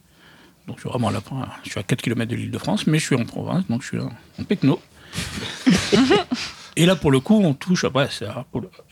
Donc, 0.67 0.77
je 0.77 0.83
suis 0.83 0.91
vraiment 0.91 1.09
à 1.09 1.13
la 1.13 1.21
fin. 1.21 1.49
Je 1.65 1.71
suis 1.71 1.81
à 1.81 1.83
4 1.83 2.03
km 2.03 2.31
de 2.31 2.37
l'île 2.37 2.51
de 2.51 2.59
France, 2.59 2.87
mais 2.87 2.99
je 2.99 3.07
suis 3.07 3.17
en 3.17 3.25
province, 3.25 3.67
donc 3.69 3.83
je 3.83 3.89
suis 3.89 3.99
en 3.99 4.45
Pecno. 4.45 4.81
Et 6.77 6.87
là, 6.87 6.97
pour 6.97 7.11
le 7.11 7.21
coup, 7.21 7.41
on 7.43 7.53
touche 7.53 7.85
à, 7.85 7.91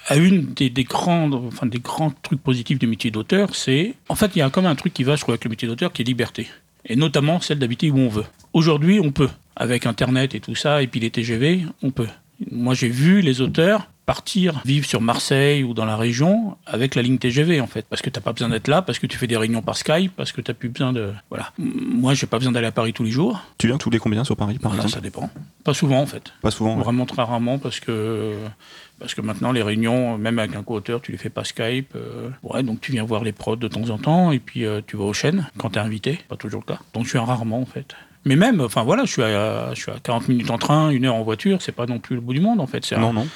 à 0.09 0.17
une 0.17 0.53
des, 0.53 0.69
des 0.69 0.85
grandes, 0.85 1.35
enfin, 1.35 1.67
des 1.67 1.79
grands 1.79 2.11
trucs 2.11 2.43
positifs 2.43 2.79
du 2.79 2.87
métier 2.87 3.11
d'auteur. 3.11 3.55
C'est 3.55 3.95
en 4.09 4.15
fait, 4.15 4.33
il 4.35 4.41
y 4.41 4.43
a 4.43 4.51
comme 4.51 4.67
un 4.67 4.75
truc 4.75 4.93
qui 4.93 5.05
va, 5.05 5.17
je 5.17 5.21
trouve, 5.21 5.33
avec 5.33 5.45
le 5.45 5.51
métier 5.51 5.69
d'auteur, 5.69 5.93
qui 5.93 6.03
est 6.03 6.05
liberté, 6.05 6.49
et 6.85 6.97
notamment 6.97 7.41
celle 7.41 7.59
d'habiter 7.59 7.91
où 7.91 7.99
on 7.99 8.09
veut. 8.09 8.27
Aujourd'hui, 8.53 9.01
on 9.01 9.13
peut, 9.13 9.31
avec 9.55 9.87
Internet 9.87 10.35
et 10.35 10.41
tout 10.41 10.55
ça, 10.55 10.83
et 10.83 10.87
puis 10.87 11.01
les 11.01 11.11
TGV, 11.11 11.65
on 11.83 11.91
peut. 11.91 12.09
Moi, 12.51 12.75
j'ai 12.75 12.89
vu 12.89 13.21
les 13.21 13.41
auteurs 13.41 13.89
partir 14.07 14.63
vivre 14.65 14.87
sur 14.87 15.03
Marseille 15.03 15.63
ou 15.65 15.75
dans 15.75 15.85
la 15.85 15.95
région 15.97 16.57
avec 16.67 16.95
la 16.95 17.03
ligne 17.03 17.19
TGV 17.19 17.61
en 17.61 17.67
fait 17.67 17.85
parce 17.91 18.01
que 18.01 18.09
t'as 18.09 18.23
pas 18.23 18.33
besoin 18.33 18.49
d'être 18.49 18.67
là 18.67 18.81
parce 18.81 18.99
que 18.99 19.07
tu 19.07 19.19
fais 19.19 19.27
des 19.27 19.37
réunions 19.37 19.61
par 19.61 19.77
Skype 19.77 20.13
parce 20.17 20.33
que 20.33 20.41
t'as 20.41 20.55
plus 20.55 20.71
besoin 20.71 20.95
de 20.95 21.13
voilà 21.29 21.53
moi 21.59 22.15
j'ai 22.15 22.27
pas 22.27 22.39
besoin 22.39 22.53
d'aller 22.53 22.69
à 22.69 22.73
Paris 22.73 22.95
tous 22.95 23.03
les 23.05 23.11
jours 23.11 23.39
Tu 23.59 23.67
viens 23.67 23.77
tous 23.77 23.91
les 23.91 23.99
combien 23.99 24.25
sur 24.25 24.35
Paris, 24.35 24.55
par 24.59 24.71
Voilà, 24.71 24.85
exemple 24.85 24.95
ça 24.95 25.03
dépend 25.03 25.29
pas 25.63 25.75
souvent 25.75 26.01
en 26.01 26.07
fait 26.07 26.33
Pas 26.41 26.51
souvent. 26.51 26.77
ouais. 26.79 26.83
Vraiment 26.85 27.05
très 27.05 27.23
rarement 27.23 27.59
parce 27.59 27.81
que 27.81 28.33
parce 28.99 29.13
que 29.15 29.21
maintenant 29.21 29.53
les 29.53 29.63
réunions, 29.63 30.17
même 30.17 30.39
avec 30.39 30.57
un 30.57 30.63
co-auteur, 30.63 31.03
tu 31.03 31.13
les 31.13 31.19
fais 31.19 31.29
pas 31.29 31.45
Skype. 31.45 31.93
euh, 31.95 32.31
ouais, 32.43 32.63
donc 32.63 32.81
tu 32.81 32.93
viens 32.93 33.05
voir 33.05 33.23
les 33.25 33.33
prods 33.33 33.57
de 33.57 33.69
temps 33.69 33.91
en 33.91 33.99
temps 33.99 34.33
et 34.33 34.39
puis 34.39 34.65
euh, 34.65 34.81
tu 34.87 34.97
vas 34.97 35.05
aux 35.05 35.13
chaînes 35.13 35.47
quand 35.59 35.69
t'es 35.71 35.81
invité, 35.81 36.19
pas 36.31 36.37
toujours 36.37 36.63
le 36.67 36.73
cas. 36.75 36.81
Donc 36.95 37.07
suis 37.07 37.19
un 37.19 37.25
rarement 37.27 37.61
en 37.61 37.67
fait. 37.67 37.95
Mais 38.29 38.37
même, 38.37 38.61
enfin 38.61 38.83
voilà, 38.83 39.05
je 39.07 39.11
suis 39.13 39.23
à, 39.23 39.71
je 39.75 39.81
suis 39.81 39.91
à 39.91 39.97
40 40.03 40.29
minutes 40.29 40.51
en 40.51 40.59
train, 40.59 40.91
une 40.91 41.07
heure 41.07 41.15
en 41.15 41.23
voiture, 41.23 41.63
c'est 41.63 41.73
pas 41.73 41.87
non 41.87 41.99
plus 41.99 42.15
le 42.17 42.21
bout 42.21 42.35
du 42.35 42.41
monde 42.41 42.61
en 42.61 42.67
fait. 42.67 42.85
C'est 42.85 42.95
un- 42.95 43.01
Non, 43.01 43.13
non. 43.15 43.27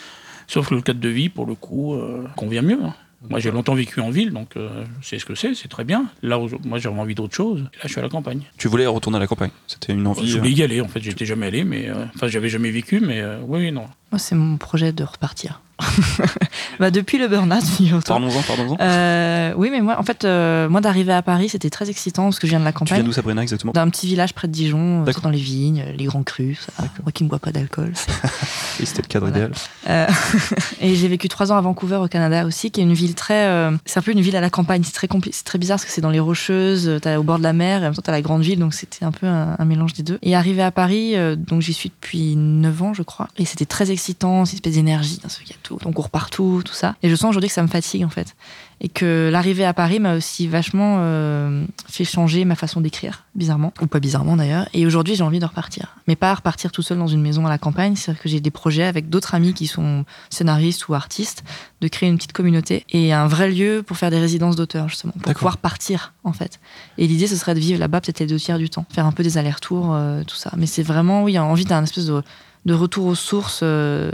Sauf 0.47 0.69
que 0.69 0.75
le 0.75 0.83
cadre 0.83 1.01
de 1.01 1.09
vie, 1.09 1.31
pour 1.31 1.47
le 1.47 1.55
coup, 1.55 1.95
euh, 1.95 2.27
convient 2.37 2.61
mieux. 2.63 2.79
hein. 2.85 2.95
Moi, 3.31 3.39
j'ai 3.39 3.53
longtemps 3.53 3.75
vécu 3.75 4.01
en 4.01 4.11
ville, 4.11 4.33
donc 4.33 4.57
euh, 4.57 4.85
je 5.01 5.07
sais 5.07 5.19
ce 5.21 5.25
que 5.25 5.37
c'est, 5.37 5.55
c'est 5.55 5.69
très 5.69 5.85
bien. 5.85 6.07
Là, 6.23 6.39
où 6.41 6.49
je- 6.49 6.57
moi, 6.65 6.79
j'avais 6.79 6.99
envie 6.99 7.15
d'autre 7.15 7.35
chose. 7.37 7.61
Et 7.61 7.77
là, 7.77 7.83
je 7.85 7.89
suis 7.89 8.01
à 8.01 8.03
la 8.03 8.09
campagne. 8.09 8.41
Tu 8.59 8.67
voulais 8.69 8.85
retourner 8.87 9.17
à 9.17 9.21
la 9.21 9.29
campagne? 9.29 9.51
C'était 9.69 9.93
une 9.93 10.07
envie. 10.09 10.27
Je 10.29 10.37
euh, 10.37 10.41
voulais 10.41 10.53
y 10.53 10.63
aller, 10.63 10.81
en 10.81 10.89
fait. 10.89 11.01
J'étais 11.01 11.25
jamais 11.25 11.47
allé, 11.47 11.63
mais 11.65 11.89
euh, 11.89 12.05
enfin, 12.17 12.27
j'avais 12.27 12.49
jamais 12.49 12.71
vécu, 12.73 12.99
mais 13.01 13.21
euh, 13.21 13.39
oui, 13.47 13.71
non. 13.71 13.87
Moi, 14.11 14.19
c'est 14.19 14.35
mon 14.35 14.57
projet 14.57 14.93
de 14.93 15.05
repartir. 15.05 15.61
bah, 16.81 16.91
depuis 16.91 17.19
le 17.19 17.29
burn-out. 17.29 17.63
Parlons-en, 18.07 18.43
pardon. 18.43 18.77
Euh, 18.81 19.53
oui, 19.57 19.69
mais 19.71 19.81
moi, 19.81 19.99
en 19.99 20.03
fait, 20.03 20.25
euh, 20.25 20.69
moi 20.69 20.81
d'arriver 20.81 21.13
à 21.13 21.23
Paris, 21.23 21.49
c'était 21.49 21.71
très 21.71 21.91
excitant 21.91 22.25
parce 22.25 22.39
que 22.39 22.47
je 22.47 22.53
viens 22.53 22.61
de 22.61 22.65
la 22.65 22.73
Tu 22.73 22.79
viens 22.79 22.87
campagne, 22.87 23.05
d'où, 23.05 23.13
Sabrina, 23.13 23.43
exactement 23.43 23.73
d'un 23.73 23.89
petit 23.91 24.07
village 24.07 24.35
près 24.35 24.49
de 24.49 24.53
Dijon, 24.53 25.05
euh, 25.07 25.13
dans 25.23 25.31
les 25.31 25.39
vignes, 25.39 25.85
les 25.97 26.05
grands 26.05 26.23
crus. 26.23 26.67
Moi 27.03 27.13
qui 27.13 27.25
ne 27.25 27.29
bois 27.29 27.39
pas 27.39 27.53
d'alcool. 27.53 27.93
Et 28.81 28.87
c'était 28.87 29.03
le 29.03 29.09
cadre 29.09 29.29
Voilà. 29.29 29.47
idéal. 29.47 29.53
Euh, 29.89 30.07
et 30.81 30.95
j'ai 30.95 31.09
vécu 31.09 31.29
trois 31.29 31.53
ans 31.53 31.57
à 31.57 31.61
Vancouver 31.61 31.97
au 31.97 32.09
Canada 32.09 32.47
aussi, 32.47 32.71
qui 32.71 32.81
est 32.81 32.85
une 32.85 32.95
ville 32.95 33.15
très. 33.15 33.71
c'est 33.85 33.99
un 33.99 34.03
peu 34.03 34.13
une 34.13 34.21
ville 34.21 34.37
à 34.37 34.41
la 34.41 34.51
campagne. 34.51 34.83
C'est 34.85 34.93
très, 34.95 35.09
très 35.45 35.59
bizarre 35.59 35.77
parce 35.77 35.85
que 35.85 35.91
c'est 35.91 36.01
dans 36.01 36.11
les 36.11 36.21
Rocheuses, 36.21 36.99
t'as 37.03 37.19
au 37.19 37.23
bord 37.23 37.39
de 37.39 37.43
la 37.43 37.53
mer, 37.53 37.79
et 37.79 37.83
en 37.83 37.89
même 37.89 37.95
temps 37.95 38.03
t'as 38.03 38.13
la 38.13 38.23
grande 38.23 38.43
ville, 38.43 38.59
donc 38.59 38.75
c'était 38.75 39.05
un 39.05 39.13
peu 39.13 39.27
un, 39.27 39.57
un 39.59 39.65
mélange 39.65 39.93
des 39.93 40.03
deux. 40.03 40.19
Et 40.23 40.35
arrivé 40.35 40.63
à 40.63 40.71
Paris, 40.71 41.15
donc 41.37 41.61
j'y 41.63 41.73
suis 41.73 41.91
depuis 41.91 42.35
9 42.37 42.83
ans, 42.83 42.95
je 42.95 43.03
crois, 43.03 43.29
et 43.37 43.45
c'était 43.45 43.67
très 43.67 43.91
excitant, 43.91 44.45
cette 44.45 44.55
espèce 44.55 44.75
d'énergie, 44.75 45.21
dans 45.23 45.29
ce 45.29 45.39
qu'il 45.41 45.51
y 45.51 45.53
a 45.53 45.57
tout, 45.79 45.89
on 45.89 45.93
court 45.93 46.11
partout, 46.11 46.63
tout 46.65 46.75
ça. 46.75 46.95
Et 47.03 47.09
je 47.09 47.15
sens 47.15 47.31
aujourd'hui 47.31 47.49
que 47.49 47.55
ça 47.55 47.63
me 47.63 47.69
fatigue 47.69 48.05
en 48.05 48.09
fait. 48.09 48.35
Et 48.81 48.89
que 48.89 49.31
l'arrivée 49.31 49.65
à 49.65 49.73
Paris 49.73 50.01
m'a 50.01 50.17
aussi 50.17 50.49
vachement 50.49 50.97
euh, 50.99 51.65
fait 51.89 52.05
changer 52.05 52.45
ma 52.45 52.57
façon 52.57 52.81
d'écrire, 52.81 53.25
bizarrement, 53.37 53.73
ou 53.81 53.87
pas 53.87 54.01
bizarrement 54.01 54.37
d'ailleurs. 54.37 54.69
Et 54.75 54.87
aujourd'hui, 54.87 55.15
j'ai 55.15 55.23
envie 55.23 55.39
de 55.39 55.45
repartir. 55.45 55.95
Mais 56.09 56.17
pas 56.17 56.35
repartir 56.35 56.73
tout 56.73 56.83
seul 56.83 56.99
dans 56.99 57.07
une 57.07 57.23
maison 57.23 57.47
à 57.47 57.49
la 57.49 57.59
campagne, 57.59 57.95
c'est-à-dire 57.95 58.21
que 58.21 58.29
j'ai 58.29 58.41
des 58.41 58.51
projets 58.51 58.83
avec 58.83 59.09
d'autres 59.09 59.35
amis 59.37 59.55
qui 59.55 59.69
sont 59.69 60.05
scénaristes 60.31 60.89
ou 60.89 60.95
artistes, 60.95 61.45
de 61.81 61.87
créer 61.87 62.09
une 62.09 62.17
petite 62.17 62.33
communauté 62.33 62.85
et 62.91 63.13
un 63.13 63.29
vrai 63.29 63.51
lieu 63.51 63.85
pour 63.87 63.97
faire 63.97 64.11
des 64.11 64.19
résidences 64.19 64.57
d'auteurs, 64.57 64.89
justement, 64.89 65.15
pour 65.23 65.33
pouvoir 65.33 65.59
partir, 65.59 66.13
en 66.25 66.33
fait. 66.33 66.59
Et 66.99 67.07
l'idée, 67.07 67.29
ce 67.29 67.37
serait 67.37 67.55
de 67.55 67.61
vivre 67.61 67.79
là-bas 67.79 68.01
peut-être 68.01 68.19
les 68.19 68.27
deux 68.27 68.39
tiers 68.39 68.59
du 68.59 68.69
temps, 68.69 68.85
faire 68.93 69.07
un 69.07 69.13
peu 69.13 69.23
des 69.23 69.39
allers-retours, 69.39 69.95
euh, 69.95 70.25
tout 70.25 70.37
ça. 70.37 70.51
Mais 70.57 70.67
c'est 70.67 70.83
vraiment, 70.83 71.23
oui, 71.23 71.39
envie 71.39 71.65
d'un 71.65 71.85
espèce 71.85 72.07
de, 72.07 72.21
de 72.67 72.75
retour 72.75 73.07
aux 73.07 73.15
sources. 73.15 73.61
euh, 73.63 74.11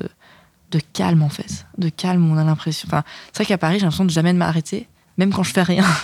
de 0.70 0.80
calme 0.92 1.22
en 1.22 1.28
fait, 1.28 1.66
de 1.78 1.88
calme. 1.88 2.30
On 2.30 2.36
a 2.36 2.44
l'impression. 2.44 2.86
Enfin, 2.88 3.04
c'est 3.32 3.38
vrai 3.38 3.46
qu'à 3.46 3.58
Paris, 3.58 3.76
j'ai 3.76 3.82
l'impression 3.82 4.04
de 4.04 4.10
jamais 4.10 4.32
de 4.32 4.38
m'arrêter, 4.38 4.88
même 5.16 5.32
quand 5.32 5.42
je 5.42 5.52
fais 5.52 5.62
rien. 5.62 5.84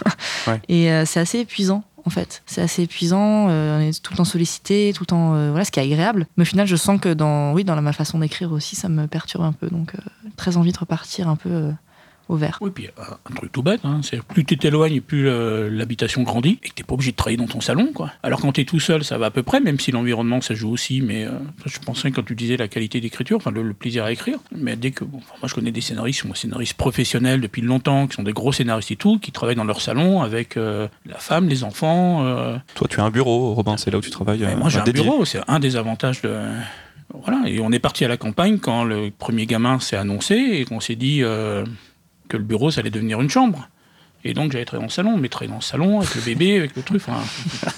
Ouais. 0.46 0.60
Et 0.68 0.92
euh, 0.92 1.06
c'est 1.06 1.20
assez 1.20 1.38
épuisant 1.38 1.84
en 2.04 2.10
fait. 2.10 2.42
C'est 2.44 2.60
assez 2.60 2.82
épuisant. 2.82 3.46
euh, 3.48 3.78
on 3.78 3.80
est 3.80 4.02
tout 4.02 4.12
le 4.12 4.18
temps 4.18 4.26
sollicité, 4.26 4.92
tout 4.94 5.04
le 5.04 5.06
temps. 5.06 5.34
euh, 5.36 5.48
voilà, 5.50 5.64
ce 5.64 5.70
qui 5.70 5.80
est 5.80 5.82
agréable. 5.84 6.26
Mais 6.36 6.42
au 6.42 6.44
final, 6.44 6.66
je 6.66 6.76
sens 6.76 7.00
que 7.00 7.14
dans, 7.14 7.54
oui, 7.54 7.64
dans 7.64 7.80
ma 7.80 7.92
façon 7.94 8.18
d'écrire 8.18 8.52
aussi, 8.52 8.76
ça 8.76 8.90
me 8.90 9.06
perturbe 9.06 9.42
un 9.44 9.52
peu. 9.52 9.68
Donc, 9.70 9.92
très 10.36 10.58
envie 10.58 10.72
de 10.72 10.78
repartir 10.78 11.28
un 11.30 11.36
peu 11.36 11.70
au 12.28 12.36
vert. 12.36 12.58
Oui, 12.60 12.70
puis 12.74 12.86
euh, 12.86 13.02
un 13.30 13.34
truc 13.34 13.52
tout 13.52 13.62
bête, 13.62 13.80
hein, 13.84 14.00
c'est 14.02 14.22
plus 14.22 14.44
tu 14.44 14.56
t'éloignes, 14.56 15.00
plus 15.00 15.28
euh, 15.28 15.68
l'habitation 15.70 16.22
grandit, 16.22 16.58
et 16.62 16.68
que 16.68 16.74
t'es 16.74 16.82
pas 16.82 16.94
obligé 16.94 17.10
de 17.10 17.16
travailler 17.16 17.36
dans 17.36 17.46
ton 17.46 17.60
salon, 17.60 17.90
quoi. 17.94 18.10
Alors 18.22 18.40
quand 18.40 18.52
t'es 18.52 18.64
tout 18.64 18.80
seul, 18.80 19.04
ça 19.04 19.18
va 19.18 19.26
à 19.26 19.30
peu 19.30 19.42
près, 19.42 19.60
même 19.60 19.78
si 19.78 19.90
l'environnement 19.92 20.40
ça 20.40 20.54
joue 20.54 20.70
aussi, 20.70 21.00
mais 21.02 21.24
euh, 21.24 21.30
je 21.66 21.78
pensais 21.80 22.10
quand 22.10 22.24
tu 22.24 22.34
disais 22.34 22.56
la 22.56 22.68
qualité 22.68 23.00
d'écriture, 23.00 23.36
enfin 23.36 23.50
le, 23.50 23.62
le 23.62 23.74
plaisir 23.74 24.04
à 24.04 24.12
écrire, 24.12 24.38
mais 24.56 24.76
dès 24.76 24.90
que, 24.90 25.04
bon, 25.04 25.18
enfin, 25.18 25.34
moi 25.42 25.48
je 25.48 25.54
connais 25.54 25.72
des 25.72 25.80
scénaristes, 25.80 26.20
qui 26.22 26.26
sont 26.28 26.32
des 26.32 26.38
scénaristes 26.38 26.74
professionnels 26.74 27.40
depuis 27.40 27.62
longtemps, 27.62 28.06
qui 28.06 28.14
sont 28.16 28.22
des 28.22 28.32
gros 28.32 28.52
scénaristes 28.52 28.90
et 28.90 28.96
tout, 28.96 29.18
qui 29.18 29.32
travaillent 29.32 29.54
dans 29.56 29.64
leur 29.64 29.80
salon 29.80 30.22
avec 30.22 30.56
euh, 30.56 30.88
la 31.06 31.16
femme, 31.18 31.48
les 31.48 31.64
enfants. 31.64 32.24
euh, 32.24 32.56
Toi, 32.74 32.88
tu 32.88 33.00
as 33.00 33.04
un 33.04 33.10
bureau, 33.10 33.54
Robin, 33.54 33.76
c'est 33.76 33.90
là 33.90 33.98
où 33.98 34.00
tu 34.00 34.10
travailles. 34.10 34.40
mais 34.40 34.56
moi, 34.56 34.70
j'ai 34.70 34.78
un 34.78 34.84
dédié. 34.84 35.02
bureau, 35.02 35.24
c'est 35.24 35.40
un 35.48 35.58
des 35.60 35.76
avantages 35.76 36.22
de. 36.22 36.34
Voilà, 37.22 37.42
et 37.46 37.60
on 37.60 37.70
est 37.70 37.78
parti 37.78 38.04
à 38.04 38.08
la 38.08 38.16
campagne 38.16 38.58
quand 38.58 38.82
le 38.82 39.10
premier 39.16 39.46
gamin 39.46 39.78
s'est 39.78 39.96
annoncé 39.96 40.34
et 40.34 40.64
qu'on 40.64 40.80
s'est 40.80 40.96
dit 40.96 41.20
euh, 41.22 41.64
que 42.28 42.36
le 42.36 42.42
bureau, 42.44 42.70
ça 42.70 42.80
allait 42.80 42.90
devenir 42.90 43.20
une 43.20 43.30
chambre. 43.30 43.68
Et 44.26 44.32
donc, 44.32 44.52
j'allais 44.52 44.64
travailler 44.64 44.84
dans 44.84 44.88
le 44.88 44.92
salon, 44.92 45.18
mais 45.18 45.28
travailler 45.28 45.50
dans 45.50 45.58
le 45.58 45.62
salon 45.62 46.00
avec 46.00 46.14
le 46.14 46.22
bébé, 46.22 46.56
avec 46.56 46.74
le 46.74 46.82
truc. 46.82 47.02
enfin, 47.06 47.20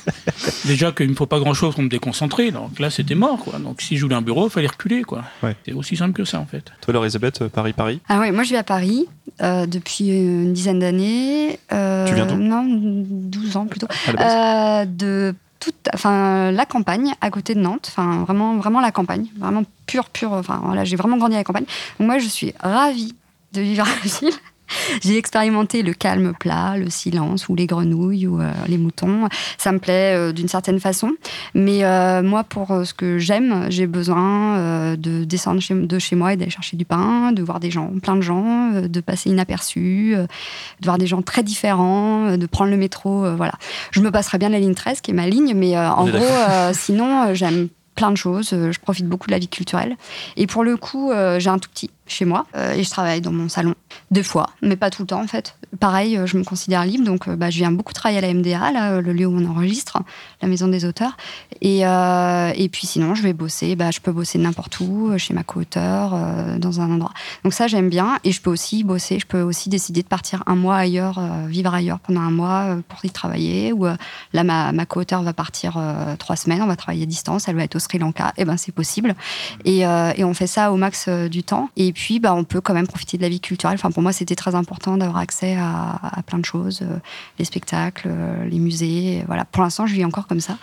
déjà 0.64 0.92
qu'il 0.92 1.06
ne 1.06 1.10
me 1.10 1.16
faut 1.16 1.26
pas 1.26 1.40
grand-chose 1.40 1.74
pour 1.74 1.82
me 1.82 1.88
déconcentrer, 1.88 2.52
donc 2.52 2.78
là, 2.78 2.88
c'était 2.88 3.16
mort, 3.16 3.38
quoi. 3.38 3.58
Donc, 3.58 3.80
si 3.80 3.96
je 3.96 4.02
voulais 4.02 4.14
un 4.14 4.22
bureau, 4.22 4.46
il 4.46 4.50
fallait 4.50 4.68
reculer, 4.68 5.02
quoi. 5.02 5.24
Ouais. 5.42 5.56
C'est 5.66 5.72
aussi 5.72 5.96
simple 5.96 6.12
que 6.12 6.24
ça, 6.24 6.38
en 6.38 6.46
fait. 6.46 6.70
Toi, 6.82 6.94
Laure 6.94 7.04
Elisabeth, 7.04 7.42
euh, 7.42 7.48
Paris, 7.48 7.72
Paris? 7.72 8.00
Ah 8.08 8.20
ouais, 8.20 8.30
moi 8.30 8.44
je 8.44 8.50
vis 8.50 8.56
à 8.56 8.62
Paris 8.62 9.06
euh, 9.42 9.66
depuis 9.66 10.08
une 10.08 10.52
dizaine 10.52 10.78
d'années. 10.78 11.58
Euh, 11.72 12.06
Tu 12.06 12.14
viens 12.14 12.26
d'où? 12.26 12.36
Non, 12.36 12.64
12 12.68 13.56
ans 13.56 13.66
plutôt. 13.66 13.88
Euh, 14.08 14.84
de 14.84 15.34
toute, 15.58 15.88
enfin, 15.94 16.52
la 16.52 16.64
campagne 16.64 17.12
à 17.20 17.30
côté 17.30 17.56
de 17.56 17.60
Nantes, 17.60 17.88
enfin 17.90 18.22
vraiment, 18.22 18.56
vraiment 18.56 18.80
la 18.80 18.92
campagne, 18.92 19.26
vraiment 19.36 19.64
pure, 19.86 20.10
pure. 20.10 20.32
Enfin 20.32 20.60
voilà, 20.62 20.84
j'ai 20.84 20.94
vraiment 20.94 21.16
grandi 21.16 21.34
à 21.34 21.38
la 21.38 21.44
campagne. 21.44 21.66
Donc 21.98 22.06
moi, 22.06 22.18
je 22.20 22.28
suis 22.28 22.54
ravie 22.60 23.16
de 23.56 23.62
vivre 23.62 23.84
à 23.84 23.88
la 23.88 24.10
ville. 24.10 24.38
J'ai 25.02 25.16
expérimenté 25.16 25.82
le 25.82 25.92
calme 25.92 26.32
plat, 26.38 26.76
le 26.76 26.90
silence, 26.90 27.48
ou 27.48 27.54
les 27.54 27.66
grenouilles, 27.66 28.26
ou 28.26 28.40
euh, 28.40 28.52
les 28.66 28.78
moutons. 28.78 29.28
Ça 29.58 29.70
me 29.72 29.78
plaît 29.78 30.16
euh, 30.16 30.32
d'une 30.32 30.48
certaine 30.48 30.80
façon. 30.80 31.12
Mais 31.54 31.84
euh, 31.84 32.22
moi, 32.22 32.44
pour 32.44 32.68
ce 32.84 32.92
que 32.92 33.18
j'aime, 33.18 33.66
j'ai 33.70 33.86
besoin 33.86 34.96
de 34.96 35.24
descendre 35.24 35.60
chez, 35.60 35.74
de 35.74 35.98
chez 35.98 36.16
moi 36.16 36.32
et 36.32 36.36
d'aller 36.36 36.50
chercher 36.50 36.76
du 36.76 36.84
pain, 36.84 37.32
de 37.32 37.42
voir 37.42 37.60
des 37.60 37.70
gens, 37.70 37.90
plein 38.02 38.16
de 38.16 38.22
gens, 38.22 38.72
de 38.72 39.00
passer 39.00 39.30
inaperçu, 39.30 40.14
de 40.16 40.84
voir 40.84 40.98
des 40.98 41.06
gens 41.06 41.22
très 41.22 41.42
différents, 41.42 42.36
de 42.36 42.46
prendre 42.46 42.70
le 42.70 42.76
métro. 42.76 43.24
voilà. 43.36 43.52
Je 43.92 44.00
me 44.00 44.10
passerai 44.10 44.38
bien 44.38 44.48
la 44.48 44.58
ligne 44.58 44.74
13, 44.74 45.00
qui 45.00 45.12
est 45.12 45.14
ma 45.14 45.26
ligne, 45.26 45.54
mais 45.54 45.78
en 45.78 46.06
gros, 46.08 46.72
sinon, 46.72 47.34
j'aime 47.34 47.68
plein 47.94 48.10
de 48.10 48.16
choses. 48.16 48.50
Je 48.50 48.78
profite 48.80 49.06
beaucoup 49.06 49.26
de 49.26 49.32
la 49.32 49.38
vie 49.38 49.48
culturelle. 49.48 49.96
Et 50.36 50.46
pour 50.46 50.64
le 50.64 50.76
coup, 50.76 51.12
j'ai 51.38 51.50
un 51.50 51.58
tout 51.58 51.70
petit 51.70 51.90
chez 52.06 52.24
moi 52.24 52.46
euh, 52.56 52.74
et 52.74 52.84
je 52.84 52.90
travaille 52.90 53.20
dans 53.20 53.32
mon 53.32 53.48
salon 53.48 53.74
deux 54.10 54.22
fois, 54.22 54.50
mais 54.62 54.76
pas 54.76 54.90
tout 54.90 55.02
le 55.02 55.06
temps 55.06 55.20
en 55.20 55.26
fait. 55.26 55.56
Pareil, 55.80 56.16
euh, 56.16 56.26
je 56.26 56.36
me 56.36 56.44
considère 56.44 56.84
libre, 56.84 57.04
donc 57.04 57.28
euh, 57.28 57.36
bah, 57.36 57.50
je 57.50 57.58
viens 57.58 57.72
beaucoup 57.72 57.92
travailler 57.92 58.18
à 58.18 58.20
la 58.20 58.32
MDA, 58.32 58.70
là, 58.70 59.00
le 59.00 59.12
lieu 59.12 59.26
où 59.26 59.36
on 59.36 59.44
enregistre, 59.46 59.98
la 60.40 60.48
maison 60.48 60.68
des 60.68 60.84
auteurs. 60.84 61.16
Et, 61.60 61.80
et 61.80 62.68
puis 62.68 62.86
sinon, 62.86 63.14
je 63.14 63.22
vais 63.22 63.32
bosser, 63.32 63.76
bah, 63.76 63.90
je 63.90 64.00
peux 64.00 64.12
bosser 64.12 64.38
n'importe 64.38 64.78
où, 64.80 65.16
chez 65.16 65.34
ma 65.34 65.42
co-auteur, 65.42 66.14
dans 66.58 66.80
un 66.80 66.90
endroit. 66.90 67.12
Donc 67.44 67.54
ça, 67.54 67.66
j'aime 67.66 67.88
bien. 67.88 68.18
Et 68.24 68.32
je 68.32 68.40
peux 68.40 68.50
aussi 68.50 68.84
bosser, 68.84 69.18
je 69.18 69.26
peux 69.26 69.40
aussi 69.40 69.68
décider 69.68 70.02
de 70.02 70.06
partir 70.06 70.42
un 70.46 70.54
mois 70.54 70.76
ailleurs, 70.76 71.20
vivre 71.46 71.72
ailleurs 71.72 71.98
pendant 72.00 72.20
un 72.20 72.30
mois 72.30 72.76
pour 72.88 73.04
y 73.04 73.10
travailler. 73.10 73.72
Ou 73.72 73.84
là, 73.84 74.44
ma, 74.44 74.72
ma 74.72 74.86
co-auteur 74.86 75.22
va 75.22 75.32
partir 75.32 75.80
trois 76.18 76.36
semaines, 76.36 76.62
on 76.62 76.66
va 76.66 76.76
travailler 76.76 77.04
à 77.04 77.06
distance, 77.06 77.48
elle 77.48 77.56
va 77.56 77.64
être 77.64 77.76
au 77.76 77.80
Sri 77.80 77.98
Lanka, 77.98 78.32
et 78.36 78.44
ben 78.44 78.56
c'est 78.56 78.72
possible. 78.72 79.14
Et, 79.64 79.80
et 79.80 80.24
on 80.24 80.34
fait 80.34 80.46
ça 80.46 80.72
au 80.72 80.76
max 80.76 81.08
du 81.08 81.42
temps. 81.42 81.70
Et 81.76 81.92
puis, 81.96 82.20
bah, 82.20 82.34
on 82.34 82.44
peut 82.44 82.60
quand 82.60 82.74
même 82.74 82.86
profiter 82.86 83.16
de 83.16 83.22
la 83.22 83.30
vie 83.30 83.40
culturelle. 83.40 83.76
Enfin, 83.76 83.90
pour 83.90 84.02
moi, 84.02 84.12
c'était 84.12 84.34
très 84.34 84.54
important 84.54 84.98
d'avoir 84.98 85.16
accès 85.16 85.56
à, 85.56 85.98
à, 86.02 86.22
plein 86.22 86.38
de 86.38 86.44
choses, 86.44 86.82
euh, 86.82 86.98
les 87.38 87.46
spectacles, 87.46 88.08
euh, 88.10 88.44
les 88.44 88.58
musées. 88.58 89.24
Voilà. 89.26 89.46
Pour 89.46 89.62
l'instant, 89.62 89.86
je 89.86 89.94
vis 89.94 90.04
encore 90.04 90.26
comme 90.26 90.40
ça. 90.40 90.58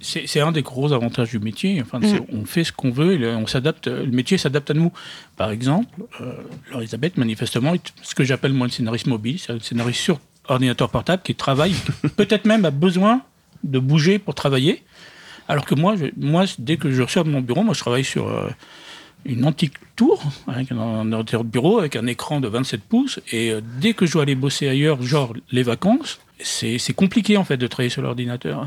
C'est 0.00 0.40
un 0.40 0.50
des 0.50 0.62
gros 0.62 0.94
avantages 0.94 1.28
du 1.28 1.40
métier. 1.40 1.82
Enfin, 1.82 1.98
mm. 1.98 2.24
On 2.32 2.46
fait 2.46 2.64
ce 2.64 2.72
qu'on 2.72 2.90
veut, 2.90 3.20
et 3.20 3.34
on 3.34 3.46
s'adapte. 3.46 3.86
Le 3.86 4.10
métier 4.10 4.38
s'adapte 4.38 4.70
à 4.70 4.74
nous. 4.74 4.90
Par 5.36 5.50
exemple, 5.50 5.90
euh, 6.22 6.32
Elisabeth, 6.74 7.18
manifestement, 7.18 7.74
ce 8.02 8.14
que 8.14 8.24
j'appelle 8.24 8.54
moi 8.54 8.66
le 8.66 8.72
scénariste 8.72 9.08
mobile, 9.08 9.38
c'est 9.38 9.52
un 9.52 9.60
scénariste 9.60 10.00
sur 10.00 10.20
ordinateur 10.48 10.88
portable 10.88 11.22
qui 11.22 11.34
travaille, 11.34 11.74
peut-être 12.16 12.46
même 12.46 12.64
a 12.64 12.70
besoin 12.70 13.20
de 13.62 13.78
bouger 13.78 14.18
pour 14.18 14.34
travailler. 14.34 14.82
Alors 15.48 15.66
que 15.66 15.74
moi, 15.74 15.96
moi, 16.16 16.46
dès 16.58 16.78
que 16.78 16.90
je 16.90 17.02
ressors 17.02 17.24
de 17.24 17.30
mon 17.30 17.42
bureau, 17.42 17.62
moi, 17.62 17.74
je 17.74 17.80
travaille 17.80 18.04
sur 18.04 18.28
euh, 18.28 18.48
une 19.24 19.44
antique 19.44 19.74
tour, 19.96 20.22
avec 20.46 20.72
un, 20.72 20.78
ordinateur 20.78 21.44
de 21.44 21.48
bureau, 21.48 21.78
avec 21.78 21.96
un 21.96 22.06
écran 22.06 22.40
de 22.40 22.48
27 22.48 22.82
pouces. 22.82 23.20
Et 23.30 23.50
euh, 23.50 23.60
dès 23.80 23.94
que 23.94 24.06
je 24.06 24.12
dois 24.12 24.22
aller 24.22 24.34
bosser 24.34 24.68
ailleurs, 24.68 25.02
genre 25.02 25.34
les 25.50 25.62
vacances, 25.62 26.20
c'est 26.40 26.94
compliqué, 26.94 27.36
en 27.36 27.44
fait, 27.44 27.56
de 27.56 27.66
travailler 27.66 27.90
sur 27.90 28.02
l'ordinateur. 28.02 28.66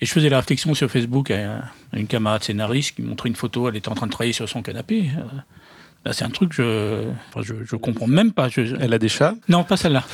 Et 0.00 0.06
je 0.06 0.12
faisais 0.12 0.30
la 0.30 0.38
réflexion 0.38 0.74
sur 0.74 0.90
Facebook 0.90 1.30
à, 1.30 1.64
une 1.92 2.06
camarade 2.06 2.42
scénariste 2.42 2.96
qui 2.96 3.02
montrait 3.02 3.28
une 3.28 3.36
photo, 3.36 3.68
elle 3.68 3.76
était 3.76 3.90
en 3.90 3.94
train 3.94 4.06
de 4.06 4.12
travailler 4.12 4.32
sur 4.32 4.48
son 4.48 4.62
canapé. 4.62 5.10
Euh, 6.00 6.08
bah, 6.08 6.12
c'est 6.14 6.24
un 6.24 6.30
truc 6.30 6.56
que 6.56 7.04
je, 7.36 7.42
je, 7.42 7.54
je, 7.64 7.76
comprends 7.76 8.06
même 8.06 8.32
pas. 8.32 8.48
Elle 8.56 8.94
a 8.94 8.98
des 8.98 9.08
chats? 9.08 9.34
Non, 9.48 9.64
pas 9.64 9.76
celle-là. 9.76 10.04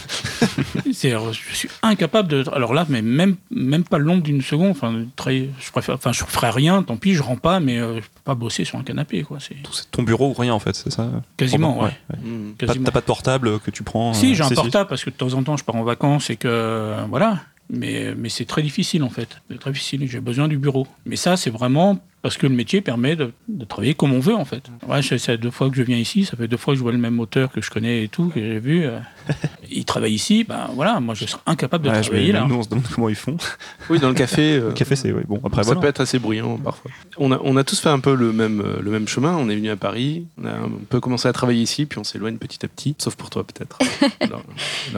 je 0.87 1.33
suis 1.53 1.69
incapable 1.83 2.29
de. 2.29 2.45
Alors 2.53 2.75
là, 2.75 2.87
mais 2.89 3.03
même, 3.03 3.37
même 3.51 3.85
pas 3.85 3.99
l'ombre 3.99 4.23
d'une 4.23 4.43
seconde. 4.43 4.71
Enfin, 4.71 5.05
très, 5.15 5.49
je 5.61 5.71
préfère. 5.71 5.95
Enfin, 5.95 6.13
je 6.13 6.25
ferai 6.25 6.51
rien. 6.51 6.83
Tant 6.83 6.97
pis, 6.97 7.15
je 7.15 7.23
rends 7.23 7.37
pas, 7.37 7.61
mais 7.61 7.79
euh, 7.79 7.97
je 7.97 8.01
peux 8.01 8.23
pas 8.25 8.35
bosser 8.35 8.65
sur 8.65 8.79
un 8.79 8.83
canapé, 8.83 9.23
quoi. 9.23 9.39
C'est 9.41 9.57
ton 9.91 10.03
bureau 10.03 10.31
ou 10.31 10.33
rien 10.33 10.55
en 10.55 10.59
fait, 10.59 10.75
c'est 10.75 10.91
ça? 10.91 11.09
Quasiment, 11.37 11.83
ouais. 11.83 11.93
Mmh. 12.19 12.53
T'as 12.59 12.91
pas 12.91 13.01
de 13.01 13.07
portable 13.07 13.61
que 13.61 13.71
tu 13.71 13.83
prends 13.83 14.13
Si, 14.13 14.35
j'ai 14.35 14.43
un 14.43 14.49
portable 14.49 14.89
parce 14.89 15.05
que 15.05 15.11
de 15.11 15.15
temps 15.15 15.35
en 15.35 15.43
temps, 15.43 15.57
je 15.57 15.65
pars 15.65 15.77
en 15.77 15.85
vacances 15.85 16.31
et 16.31 16.37
que 16.37 16.95
voilà. 17.09 17.41
Mais, 17.69 18.15
mais 18.17 18.29
c'est 18.29 18.45
très 18.45 18.63
difficile 18.63 19.03
en 19.03 19.09
fait. 19.11 19.41
C'est 19.51 19.59
très 19.59 19.73
difficile. 19.73 20.09
J'ai 20.09 20.21
besoin 20.21 20.47
du 20.47 20.57
bureau. 20.57 20.87
Mais 21.05 21.17
ça, 21.17 21.37
c'est 21.37 21.51
vraiment 21.51 21.99
parce 22.23 22.37
que 22.37 22.47
le 22.47 22.55
métier 22.55 22.81
permet 22.81 23.15
de, 23.15 23.33
travailler 23.69 23.95
comme 23.95 24.13
on 24.13 24.19
veut 24.19 24.35
en 24.35 24.45
fait. 24.45 24.65
Ouais, 24.89 25.01
c'est 25.03 25.39
deux 25.39 25.51
fois 25.51 25.71
que 25.71 25.77
je 25.77 25.83
viens 25.83 25.97
ici, 25.97 26.25
ça 26.25 26.37
fait 26.37 26.49
deux 26.49 26.57
fois 26.57 26.75
que 26.75 26.79
je 26.79 26.83
vois 26.83 26.93
le 26.93 26.99
même 26.99 27.21
auteur 27.21 27.53
que 27.53 27.61
je 27.61 27.71
connais 27.71 28.03
et 28.03 28.09
tout, 28.09 28.31
que 28.35 28.41
j'ai 28.41 28.59
vu. 28.59 28.85
Euh. 28.85 28.99
il 29.71 29.85
travaille 29.85 30.15
ici, 30.15 30.43
ben 30.43 30.69
voilà, 30.75 30.99
moi 30.99 31.15
je 31.15 31.27
serais 31.27 31.43
incapable 31.47 31.85
de 31.85 31.91
travailler 31.91 32.33
là. 32.33 32.47
Nous 32.49 32.57
on 32.57 32.63
se 32.63 32.69
demande 32.69 32.87
comment 32.93 33.09
ils 33.09 33.15
font. 33.15 33.37
Oui, 33.89 34.01
dans 34.01 34.09
le 34.09 34.15
café. 34.15 34.57
Euh, 34.57 34.69
le 34.69 34.73
café, 34.73 34.97
c'est 34.97 35.13
bon. 35.13 35.41
Après, 35.45 35.63
ça 35.63 35.77
peut 35.77 35.87
être 35.87 36.01
assez 36.01 36.19
bruyant 36.19 36.57
parfois. 36.57 36.91
On 37.19 37.31
a, 37.31 37.39
on 37.45 37.57
a 37.57 37.63
tous 37.63 37.79
fait 37.79 37.89
un 37.89 38.01
peu 38.01 38.15
le 38.15 38.33
même, 38.33 38.61
euh, 38.61 38.81
le 38.81 38.91
même 38.91 39.07
chemin. 39.07 39.37
On 39.37 39.49
est 39.49 39.55
venu 39.55 39.71
à 39.71 39.77
Paris, 39.77 40.27
on 40.43 40.47
a 40.47 40.53
un 40.53 40.71
peu 40.89 40.99
commencé 40.99 41.29
à 41.29 41.33
travailler 41.33 41.63
ici, 41.63 41.87
puis 41.87 41.99
on 41.99 42.05
s'éloigne 42.05 42.39
petit 42.39 42.65
à 42.65 42.69
petit, 42.69 42.97
sauf 42.99 43.15
pour 43.15 43.31
toi 43.31 43.45
peut-être, 43.45 43.79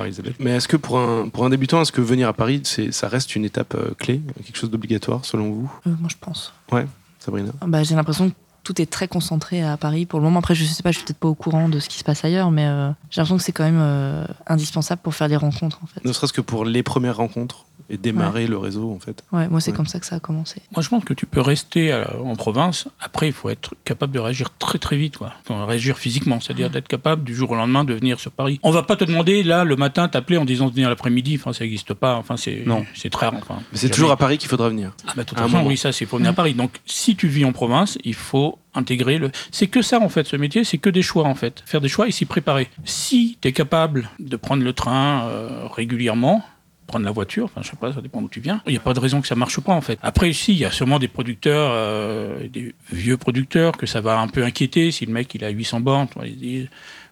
Elisabeth. 0.02 0.36
Mais 0.38 0.52
est-ce 0.52 0.68
que 0.68 0.78
pour 0.78 0.98
un, 0.98 1.28
pour 1.28 1.44
un 1.44 1.50
débutant, 1.50 1.82
est-ce 1.82 1.92
que 1.92 2.00
venir 2.00 2.28
à 2.28 2.32
Paris, 2.32 2.62
ça 2.90 3.08
reste 3.08 3.36
une 3.36 3.44
étape 3.44 3.76
clé, 3.98 4.22
quelque 4.44 4.56
chose 4.56 4.70
d'obligatoire 4.70 5.26
selon 5.26 5.50
vous? 5.50 5.70
Moi 5.84 6.08
je 6.08 6.16
pense. 6.18 6.54
Ouais. 6.72 6.86
Sabrina? 7.28 7.52
Bah, 7.66 7.82
J'ai 7.82 7.94
l'impression 7.94 8.32
tout 8.68 8.82
est 8.82 8.86
très 8.86 9.08
concentré 9.08 9.62
à 9.62 9.78
Paris 9.78 10.04
pour 10.04 10.18
le 10.18 10.24
moment. 10.26 10.40
Après, 10.40 10.54
je 10.54 10.62
sais 10.62 10.82
pas, 10.82 10.90
je 10.90 10.98
suis 10.98 11.06
peut-être 11.06 11.18
pas 11.18 11.28
au 11.28 11.34
courant 11.34 11.70
de 11.70 11.78
ce 11.78 11.88
qui 11.88 11.96
se 11.96 12.04
passe 12.04 12.22
ailleurs, 12.26 12.50
mais 12.50 12.66
euh, 12.66 12.90
j'ai 13.08 13.22
l'impression 13.22 13.38
que 13.38 13.42
c'est 13.42 13.52
quand 13.52 13.64
même 13.64 13.80
euh, 13.80 14.26
indispensable 14.46 15.00
pour 15.02 15.14
faire 15.14 15.30
des 15.30 15.36
rencontres. 15.36 15.80
En 15.82 15.86
fait. 15.86 16.04
Ne 16.04 16.12
serait-ce 16.12 16.34
que 16.34 16.42
pour 16.42 16.66
les 16.66 16.82
premières 16.82 17.16
rencontres 17.16 17.64
et 17.90 17.96
démarrer 17.96 18.46
le 18.46 18.58
réseau 18.58 18.92
en 18.92 18.98
fait. 18.98 19.24
Ouais, 19.32 19.48
moi 19.48 19.60
c'est 19.60 19.72
comme 19.72 19.86
ça 19.86 19.98
que 19.98 20.04
ça 20.04 20.16
a 20.16 20.20
commencé. 20.20 20.60
Moi 20.74 20.82
je 20.82 20.88
pense 20.90 21.04
que 21.04 21.14
tu 21.14 21.24
peux 21.24 21.40
rester 21.40 21.94
en 22.22 22.36
province. 22.36 22.88
Après, 23.00 23.28
il 23.28 23.32
faut 23.32 23.48
être 23.48 23.74
capable 23.84 24.12
de 24.12 24.18
réagir 24.18 24.50
très 24.58 24.78
très 24.78 24.96
vite, 24.96 25.16
quoi. 25.16 25.32
réagir 25.48 25.96
physiquement, 25.96 26.38
c'est-à-dire 26.40 26.68
d'être 26.68 26.88
capable 26.88 27.24
du 27.24 27.34
jour 27.34 27.50
au 27.52 27.54
lendemain 27.54 27.84
de 27.84 27.94
venir 27.94 28.20
sur 28.20 28.30
Paris. 28.30 28.60
On 28.62 28.70
va 28.70 28.82
pas 28.82 28.96
te 28.96 29.04
demander 29.04 29.42
là 29.42 29.64
le 29.64 29.76
matin 29.76 30.08
t'appeler 30.08 30.36
en 30.36 30.44
disant 30.44 30.66
de 30.66 30.74
venir 30.74 30.90
l'après-midi. 30.90 31.38
Enfin, 31.40 31.54
ça 31.54 31.64
n'existe 31.64 31.94
pas. 31.94 32.16
Enfin, 32.16 32.36
c'est 32.36 32.62
non, 32.66 32.84
c'est 32.94 33.10
très 33.10 33.26
rare. 33.26 33.40
Enfin, 33.40 33.62
Mais 33.72 33.78
c'est 33.78 33.88
toujours 33.88 34.10
à 34.10 34.18
Paris 34.18 34.36
qu'il 34.36 34.50
faudra 34.50 34.68
venir. 34.68 34.92
Ah 35.06 35.12
bah, 35.16 35.24
façon, 35.24 35.64
oui, 35.64 35.78
ça 35.78 35.92
c'est 35.92 36.04
pour 36.04 36.18
venir 36.18 36.32
à 36.32 36.34
Paris. 36.34 36.52
Donc 36.52 36.80
si 36.84 37.16
tu 37.16 37.28
vis 37.28 37.46
en 37.46 37.52
province, 37.52 37.96
il 38.04 38.14
faut 38.14 38.57
intégrer 38.74 39.18
le. 39.18 39.30
C'est 39.50 39.66
que 39.66 39.82
ça 39.82 40.00
en 40.00 40.08
fait, 40.08 40.26
ce 40.26 40.36
métier, 40.36 40.64
c'est 40.64 40.78
que 40.78 40.90
des 40.90 41.02
choix 41.02 41.24
en 41.24 41.34
fait. 41.34 41.62
Faire 41.66 41.80
des 41.80 41.88
choix 41.88 42.08
et 42.08 42.10
s'y 42.10 42.24
préparer. 42.24 42.68
Si 42.84 43.38
tu 43.40 43.48
es 43.48 43.52
capable 43.52 44.10
de 44.18 44.36
prendre 44.36 44.62
le 44.62 44.72
train 44.72 45.26
euh, 45.28 45.66
régulièrement, 45.66 46.44
prendre 46.86 47.04
la 47.04 47.12
voiture, 47.12 47.44
enfin 47.44 47.60
je 47.62 47.70
sais 47.70 47.76
pas, 47.76 47.92
ça 47.92 48.00
dépend 48.00 48.22
d'où 48.22 48.28
tu 48.28 48.40
viens. 48.40 48.62
Il 48.66 48.70
n'y 48.70 48.78
a 48.78 48.80
pas 48.80 48.94
de 48.94 49.00
raison 49.00 49.20
que 49.20 49.28
ça 49.28 49.34
marche 49.34 49.60
pas 49.60 49.72
en 49.72 49.80
fait. 49.80 49.98
Après 50.02 50.30
ici, 50.30 50.52
il 50.52 50.58
y 50.58 50.64
a 50.64 50.70
sûrement 50.70 50.98
des 50.98 51.08
producteurs, 51.08 51.70
euh, 51.72 52.48
des 52.48 52.74
vieux 52.90 53.16
producteurs 53.16 53.76
que 53.76 53.86
ça 53.86 54.00
va 54.00 54.18
un 54.18 54.28
peu 54.28 54.42
inquiéter 54.42 54.90
si 54.90 55.06
le 55.06 55.12
mec 55.12 55.34
il 55.34 55.44
a 55.44 55.50
800 55.50 55.80
bornes, 55.80 56.08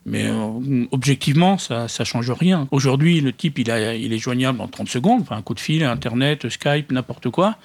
mais 0.07 0.25
euh, 0.25 0.87
objectivement 0.93 1.59
ça 1.59 1.89
ça 1.89 2.05
change 2.05 2.31
rien. 2.31 2.67
Aujourd'hui, 2.71 3.21
le 3.21 3.33
type 3.33 3.59
il 3.59 3.69
il 3.69 4.13
est 4.13 4.19
joignable 4.19 4.61
en 4.61 4.69
30 4.69 4.89
secondes, 4.89 5.21
enfin 5.23 5.37
un 5.37 5.43
coup 5.43 5.55
de 5.55 5.61
fil, 5.61 5.85
internet, 5.85 6.49
Skype, 6.49 6.91
n'importe 6.91 7.29
quoi 7.31 7.57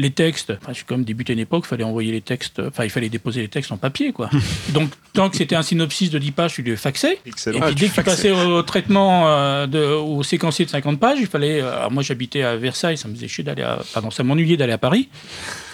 les 0.00 0.10
textes, 0.12 0.52
enfin, 0.52 0.68
je 0.68 0.76
suis 0.76 0.84
comme 0.84 1.02
débuté 1.02 1.32
une 1.32 1.40
époque, 1.40 1.64
il 1.66 1.68
fallait 1.68 1.82
envoyer 1.84 2.12
les 2.12 2.20
textes, 2.20 2.60
enfin, 2.60 2.84
il 2.84 2.90
fallait 2.90 3.08
déposer 3.08 3.40
les 3.40 3.48
textes 3.48 3.72
en 3.72 3.76
papier, 3.76 4.12
quoi. 4.12 4.30
Donc, 4.68 4.90
tant 5.12 5.28
que 5.28 5.36
c'était 5.36 5.56
un 5.56 5.62
synopsis 5.62 6.10
de 6.10 6.18
10 6.18 6.30
pages, 6.30 6.54
tu 6.54 6.62
le 6.62 6.76
faxais. 6.76 7.18
Et 7.26 7.32
puis, 7.32 7.58
ah, 7.60 7.72
dès 7.72 7.88
que 7.88 7.94
tu 7.94 8.02
passais 8.04 8.30
au, 8.30 8.62
traitement, 8.62 9.28
euh, 9.28 9.66
de, 9.66 9.80
au 9.80 10.22
séquencier 10.22 10.64
de 10.64 10.70
50 10.70 11.00
pages, 11.00 11.18
il 11.20 11.26
fallait. 11.26 11.60
Euh, 11.60 11.90
moi, 11.90 12.04
j'habitais 12.04 12.42
à 12.42 12.56
Versailles, 12.56 12.96
ça 12.96 13.08
me 13.08 13.14
faisait 13.14 13.26
chier 13.26 13.42
d'aller 13.42 13.62
à. 13.62 13.80
Pardon, 13.92 14.12
ça 14.12 14.22
m'ennuyait 14.22 14.56
d'aller 14.56 14.72
à 14.72 14.78
Paris. 14.78 15.08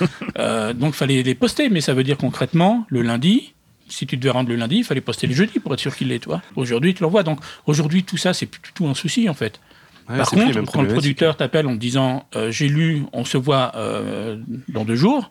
euh, 0.38 0.72
donc, 0.72 0.94
il 0.94 0.96
fallait 0.96 1.22
les 1.22 1.34
poster, 1.34 1.68
mais 1.68 1.82
ça 1.82 1.92
veut 1.92 2.04
dire 2.04 2.16
concrètement, 2.16 2.86
le 2.88 3.02
lundi, 3.02 3.52
si 3.88 4.06
tu 4.06 4.16
devais 4.16 4.30
rendre 4.30 4.48
le 4.48 4.56
lundi, 4.56 4.76
il 4.76 4.84
fallait 4.84 5.02
poster 5.02 5.26
le 5.26 5.34
jeudi 5.34 5.58
pour 5.58 5.74
être 5.74 5.80
sûr 5.80 5.94
qu'il 5.94 6.08
l'est, 6.08 6.20
toi. 6.20 6.40
Aujourd'hui, 6.56 6.94
tu 6.94 7.02
l'envoies. 7.02 7.24
Donc, 7.24 7.40
aujourd'hui, 7.66 8.04
tout 8.04 8.16
ça, 8.16 8.32
c'est 8.32 8.46
plus 8.46 8.62
du 8.62 8.72
tout 8.72 8.86
un 8.86 8.94
souci, 8.94 9.28
en 9.28 9.34
fait. 9.34 9.60
Par 10.06 10.30
contre, 10.30 10.72
quand 10.72 10.82
le 10.82 10.88
producteur 10.88 11.36
t'appelle 11.36 11.66
en 11.66 11.74
te 11.74 11.80
disant 11.80 12.24
euh, 12.36 12.50
j'ai 12.50 12.68
lu, 12.68 13.02
on 13.12 13.24
se 13.24 13.38
voit 13.38 13.72
euh, 13.74 14.36
dans 14.68 14.84
deux 14.84 14.96
jours, 14.96 15.30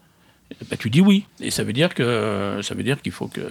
bah, 0.70 0.78
tu 0.78 0.90
dis 0.90 1.02
oui. 1.02 1.26
Et 1.40 1.52
ça 1.52 1.64
veut 1.64 1.74
dire 1.74 1.94
que 1.94 2.60
ça 2.62 2.76
veut 2.76 2.84
dire 2.84 3.02
qu'il 3.02 3.12
faut 3.12 3.28
que 3.28 3.42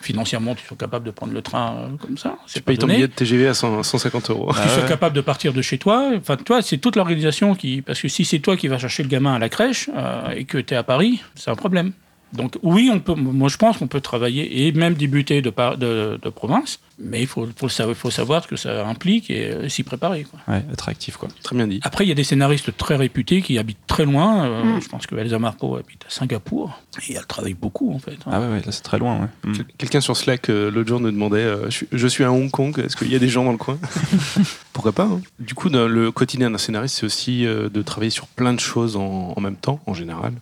financièrement 0.00 0.54
tu 0.54 0.64
sois 0.66 0.76
capable 0.76 1.06
de 1.06 1.10
prendre 1.10 1.32
le 1.32 1.42
train 1.42 1.76
euh, 1.76 1.96
comme 1.96 2.18
ça. 2.18 2.36
Tu 2.52 2.60
payes 2.60 2.78
ton 2.78 2.86
billet 2.86 3.08
de 3.08 3.12
TGV 3.12 3.48
à 3.48 3.54
150 3.54 4.30
euros. 4.30 4.52
tu 4.52 4.68
sois 4.68 4.88
capable 4.88 5.16
de 5.16 5.20
partir 5.20 5.52
de 5.52 5.62
chez 5.62 5.78
toi. 5.78 6.10
Enfin, 6.16 6.36
toi, 6.36 6.62
c'est 6.62 6.78
toute 6.78 6.96
l'organisation 6.96 7.54
qui. 7.54 7.82
Parce 7.82 8.00
que 8.00 8.08
si 8.08 8.24
c'est 8.24 8.40
toi 8.40 8.56
qui 8.56 8.68
vas 8.68 8.78
chercher 8.78 9.02
le 9.02 9.08
gamin 9.08 9.34
à 9.34 9.38
la 9.38 9.48
crèche 9.48 9.88
et 10.34 10.44
que 10.44 10.58
tu 10.58 10.74
es 10.74 10.76
à 10.76 10.82
Paris, 10.82 11.22
c'est 11.34 11.50
un 11.50 11.56
problème. 11.56 11.92
Donc 12.32 12.58
oui, 12.62 12.90
on 12.92 13.00
peut, 13.00 13.14
moi 13.14 13.48
je 13.48 13.56
pense 13.56 13.78
qu'on 13.78 13.86
peut 13.86 14.00
travailler 14.00 14.66
et 14.66 14.72
même 14.72 14.94
débuter 14.94 15.42
de, 15.42 15.52
de, 15.76 16.18
de 16.20 16.28
province, 16.30 16.78
mais 16.98 17.20
il 17.20 17.26
faut, 17.26 17.46
faut, 17.56 17.68
faut, 17.68 18.10
savoir 18.10 18.42
ce 18.42 18.48
que 18.48 18.56
ça 18.56 18.86
implique 18.86 19.30
et 19.30 19.50
euh, 19.50 19.68
s'y 19.68 19.82
préparer. 19.82 20.24
Quoi. 20.24 20.40
Ouais, 20.48 20.64
être 20.72 20.88
actif, 20.88 21.16
quoi. 21.16 21.28
Très 21.42 21.56
bien 21.56 21.66
dit. 21.66 21.80
Après, 21.82 22.04
il 22.04 22.08
y 22.08 22.12
a 22.12 22.14
des 22.14 22.24
scénaristes 22.24 22.76
très 22.76 22.96
réputés 22.96 23.42
qui 23.42 23.58
habitent 23.58 23.86
très 23.86 24.04
loin. 24.04 24.46
Euh, 24.46 24.64
mm. 24.64 24.82
Je 24.82 24.88
pense 24.88 25.06
que 25.06 25.14
Elsa 25.16 25.38
Marco 25.38 25.76
habite 25.76 26.04
à 26.06 26.10
Singapour 26.10 26.80
et 27.08 27.14
elle 27.14 27.26
travaille 27.26 27.54
beaucoup, 27.54 27.92
en 27.92 27.98
fait. 27.98 28.16
Hein. 28.26 28.30
Ah 28.32 28.40
ouais, 28.40 28.62
là 28.64 28.72
c'est 28.72 28.82
très 28.82 28.98
loin. 28.98 29.28
Mm. 29.44 29.52
Quelqu'un 29.78 30.00
sur 30.00 30.16
Slack 30.16 30.48
euh, 30.48 30.70
l'autre 30.70 30.88
jour 30.88 31.00
nous 31.00 31.10
demandait 31.10 31.46
je, 31.68 32.06
suis 32.06 32.24
à 32.24 32.32
Hong 32.32 32.50
Kong, 32.50 32.78
est-ce 32.78 32.96
qu'il 32.96 33.10
y 33.10 33.16
a 33.16 33.18
des 33.18 33.28
gens 33.28 33.44
dans 33.44 33.52
le 33.52 33.58
coin? 33.58 33.78
Pourquoi 34.72 34.92
pas 34.92 35.04
hein. 35.04 35.20
Du 35.38 35.54
coup, 35.54 35.68
le 35.68 36.10
quotidien 36.10 36.50
d'un 36.50 36.58
scénariste, 36.58 36.96
c'est 36.96 37.06
aussi 37.06 37.42
de 37.42 37.82
travailler 37.82 38.10
sur 38.10 38.26
plein 38.26 38.54
de 38.54 38.60
choses 38.60 38.96
en, 38.96 39.34
en 39.36 39.40
même 39.40 39.56
temps, 39.56 39.80
en 39.86 39.94
général 39.94 40.32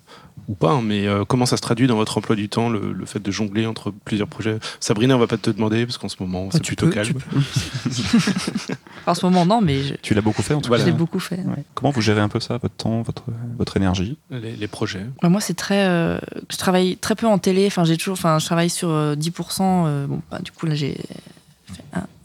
ou 0.50 0.54
pas, 0.54 0.72
hein, 0.72 0.82
mais 0.82 1.06
euh, 1.06 1.24
comment 1.24 1.46
ça 1.46 1.56
se 1.56 1.62
traduit 1.62 1.86
dans 1.86 1.94
votre 1.94 2.18
emploi 2.18 2.34
du 2.34 2.48
temps, 2.48 2.68
le, 2.68 3.06
fait 3.06 3.20
de 3.20 3.30
jongler 3.30 3.66
entre 3.66 3.92
plusieurs 3.92 4.26
projets? 4.26 4.58
Sabrina, 4.80 5.14
on 5.14 5.18
va 5.20 5.28
pas 5.28 5.36
te 5.36 5.48
demander, 5.48 5.86
parce 5.86 5.96
qu'en 5.96 6.08
ce 6.08 6.16
moment, 6.18 6.48
c'est 6.50 6.64
plutôt 6.64 6.88
calme. 6.88 7.14
en 9.06 9.14
ce 9.14 9.24
moment, 9.24 9.46
non, 9.46 9.60
mais. 9.60 9.80
Tu 10.02 10.12
l'as 10.12 10.22
beaucoup 10.22 10.42
fait 10.42 10.54
en 10.54 10.60
tout 10.60 10.68
cas. 10.68 10.78
Je 10.78 10.86
l'ai 10.86 10.92
beaucoup 10.92 11.20
fait. 11.20 11.38
Comment 11.74 11.92
vous 11.92 12.00
gérez 12.00 12.20
un 12.20 12.28
peu 12.28 12.40
ça, 12.40 12.58
votre 12.58 12.74
temps, 12.74 13.02
votre, 13.02 13.24
votre 13.58 13.76
énergie? 13.76 14.18
Les, 14.30 14.66
projets 14.66 15.06
bah, 15.22 15.28
Moi, 15.28 15.40
c'est 15.40 15.54
très. 15.54 15.86
Euh, 15.86 16.18
je 16.50 16.56
travaille 16.56 16.96
très 16.96 17.14
peu 17.14 17.28
en 17.28 17.38
télé, 17.38 17.68
enfin, 17.68 17.84
j'ai 17.84 17.96
toujours. 17.96 18.14
Enfin, 18.14 18.40
je 18.40 18.46
travaille 18.46 18.70
sur 18.70 18.88
10%. 18.88 19.60
Euh, 19.60 20.06
bon, 20.08 20.20
bah, 20.32 20.40
du 20.40 20.50
coup, 20.50 20.66
là, 20.66 20.74
j'ai 20.74 20.98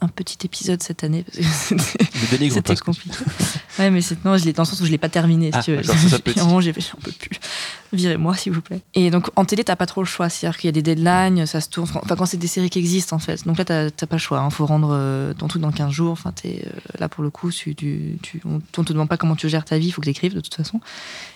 un, 0.00 0.08
petit 0.08 0.46
épisode 0.46 0.82
cette 0.82 1.04
année 1.04 1.24
parce 1.24 1.38
que 1.38 2.50
c'était 2.50 2.76
compliqué. 2.84 3.18
ouais, 3.78 3.90
mais 3.90 4.00
non, 4.24 4.36
je 4.38 4.44
l'ai 4.44 4.52
dans 4.52 4.62
le 4.62 4.66
sens 4.66 4.80
où 4.80 4.86
je 4.86 4.90
l'ai 4.90 4.98
pas 4.98 5.08
terminé. 5.08 5.50
Ah, 5.52 5.60
si 5.60 5.66
tu 5.66 5.76
veux. 5.76 5.82
j'ai 6.60 6.72
j'en 6.72 6.98
peux 7.02 7.12
plus. 7.12 7.38
Virez-moi, 7.92 8.34
s'il 8.36 8.52
vous 8.52 8.60
plaît. 8.60 8.80
Et 8.94 9.10
donc 9.10 9.30
en 9.36 9.44
télé, 9.44 9.64
t'as 9.64 9.76
pas 9.76 9.86
trop 9.86 10.02
le 10.02 10.06
choix. 10.06 10.28
C'est-à-dire 10.28 10.58
qu'il 10.58 10.68
y 10.68 10.70
a 10.70 10.72
des 10.72 10.82
deadlines, 10.82 11.46
ça 11.46 11.60
se 11.60 11.68
tourne. 11.68 11.88
Enfin, 11.94 12.16
quand 12.16 12.26
c'est 12.26 12.36
des 12.36 12.46
séries 12.46 12.70
qui 12.70 12.78
existent 12.78 13.16
en 13.16 13.18
fait. 13.18 13.44
Donc 13.46 13.58
là, 13.58 13.64
t'as 13.64 14.06
pas 14.06 14.16
le 14.16 14.20
choix. 14.20 14.38
Il 14.38 14.46
hein. 14.46 14.50
faut 14.50 14.66
rendre 14.66 14.90
euh, 14.92 15.34
ton 15.34 15.48
truc 15.48 15.62
dans 15.62 15.72
15 15.72 15.90
jours. 15.90 16.12
Enfin, 16.12 16.32
es, 16.44 16.64
euh, 16.66 16.70
là 16.98 17.08
pour 17.08 17.22
le 17.22 17.30
coup, 17.30 17.50
tu, 17.50 17.74
tu, 17.74 18.40
on, 18.44 18.60
on, 18.76 18.84
te 18.84 18.92
demande 18.92 19.08
pas 19.08 19.16
comment 19.16 19.36
tu 19.36 19.48
gères 19.48 19.64
ta 19.64 19.78
vie. 19.78 19.88
Il 19.88 19.92
faut 19.92 20.00
que 20.00 20.06
t'écrives 20.06 20.34
de 20.34 20.40
toute 20.40 20.54
façon. 20.54 20.80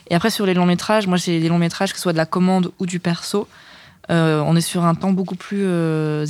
Et 0.09 0.15
après 0.15 0.31
sur 0.31 0.47
les 0.47 0.55
longs 0.55 0.67
métrages, 0.67 1.07
moi 1.07 1.17
j'ai 1.17 1.41
des 1.41 1.49
longs 1.49 1.59
métrages 1.59 1.91
que 1.91 1.97
ce 1.97 2.03
soit 2.03 2.13
de 2.13 2.19
la 2.19 2.27
commande 2.27 2.73
ou 2.79 2.87
du 2.87 3.01
perso. 3.01 3.49
Euh, 4.11 4.43
on 4.45 4.57
est 4.57 4.61
sur 4.61 4.85
un 4.85 4.95
temps 4.95 5.13
beaucoup 5.13 5.37
plus 5.37 5.65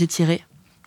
étiré. 0.01 0.43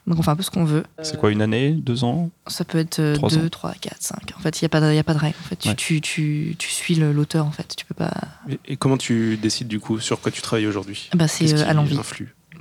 Donc 0.06 0.20
on 0.20 0.22
fait 0.22 0.32
un 0.32 0.36
peu 0.36 0.44
ce 0.44 0.52
qu'on 0.52 0.66
veut. 0.66 0.84
C'est 1.02 1.18
quoi, 1.18 1.32
une 1.32 1.42
année, 1.42 1.72
deux 1.72 2.04
ans? 2.04 2.30
Ça 2.48 2.66
peut 2.66 2.78
être 2.78 3.00
euh, 3.00 3.16
deux, 3.16 3.50
trois, 3.50 3.74
quatre, 3.80 4.02
cinq. 4.02 4.34
En 4.38 4.40
fait, 4.42 4.62
il 4.62 4.64
n'y 4.64 4.66
a, 4.66 4.70
pas 4.70 4.82
de, 4.82 4.98
a 4.98 5.04
pas 5.04 5.14
de 5.14 5.20
règle. 5.20 5.38
En 5.42 5.48
fait, 5.48 5.56
tu, 5.56 6.02
tu, 6.02 6.56
tu, 6.58 6.70
suis 6.70 6.96
l'auteur, 6.96 7.46
en 7.46 7.52
fait. 7.52 7.74
Tu 7.78 7.86
peux 7.86 7.94
pas... 7.94 8.14
Et, 8.68 8.76
comment 8.76 8.98
tu 8.98 9.38
décides, 9.38 9.70
du 9.70 9.80
coup, 9.80 10.00
sur 10.00 10.20
quoi 10.20 10.32
tu 10.32 10.42
travailles 10.42 10.68
aujourd'hui? 10.68 11.10
Bah, 11.16 11.28
C'est 11.28 11.54
euh, 11.54 11.70
à 11.70 11.74
l'envie. 11.74 11.98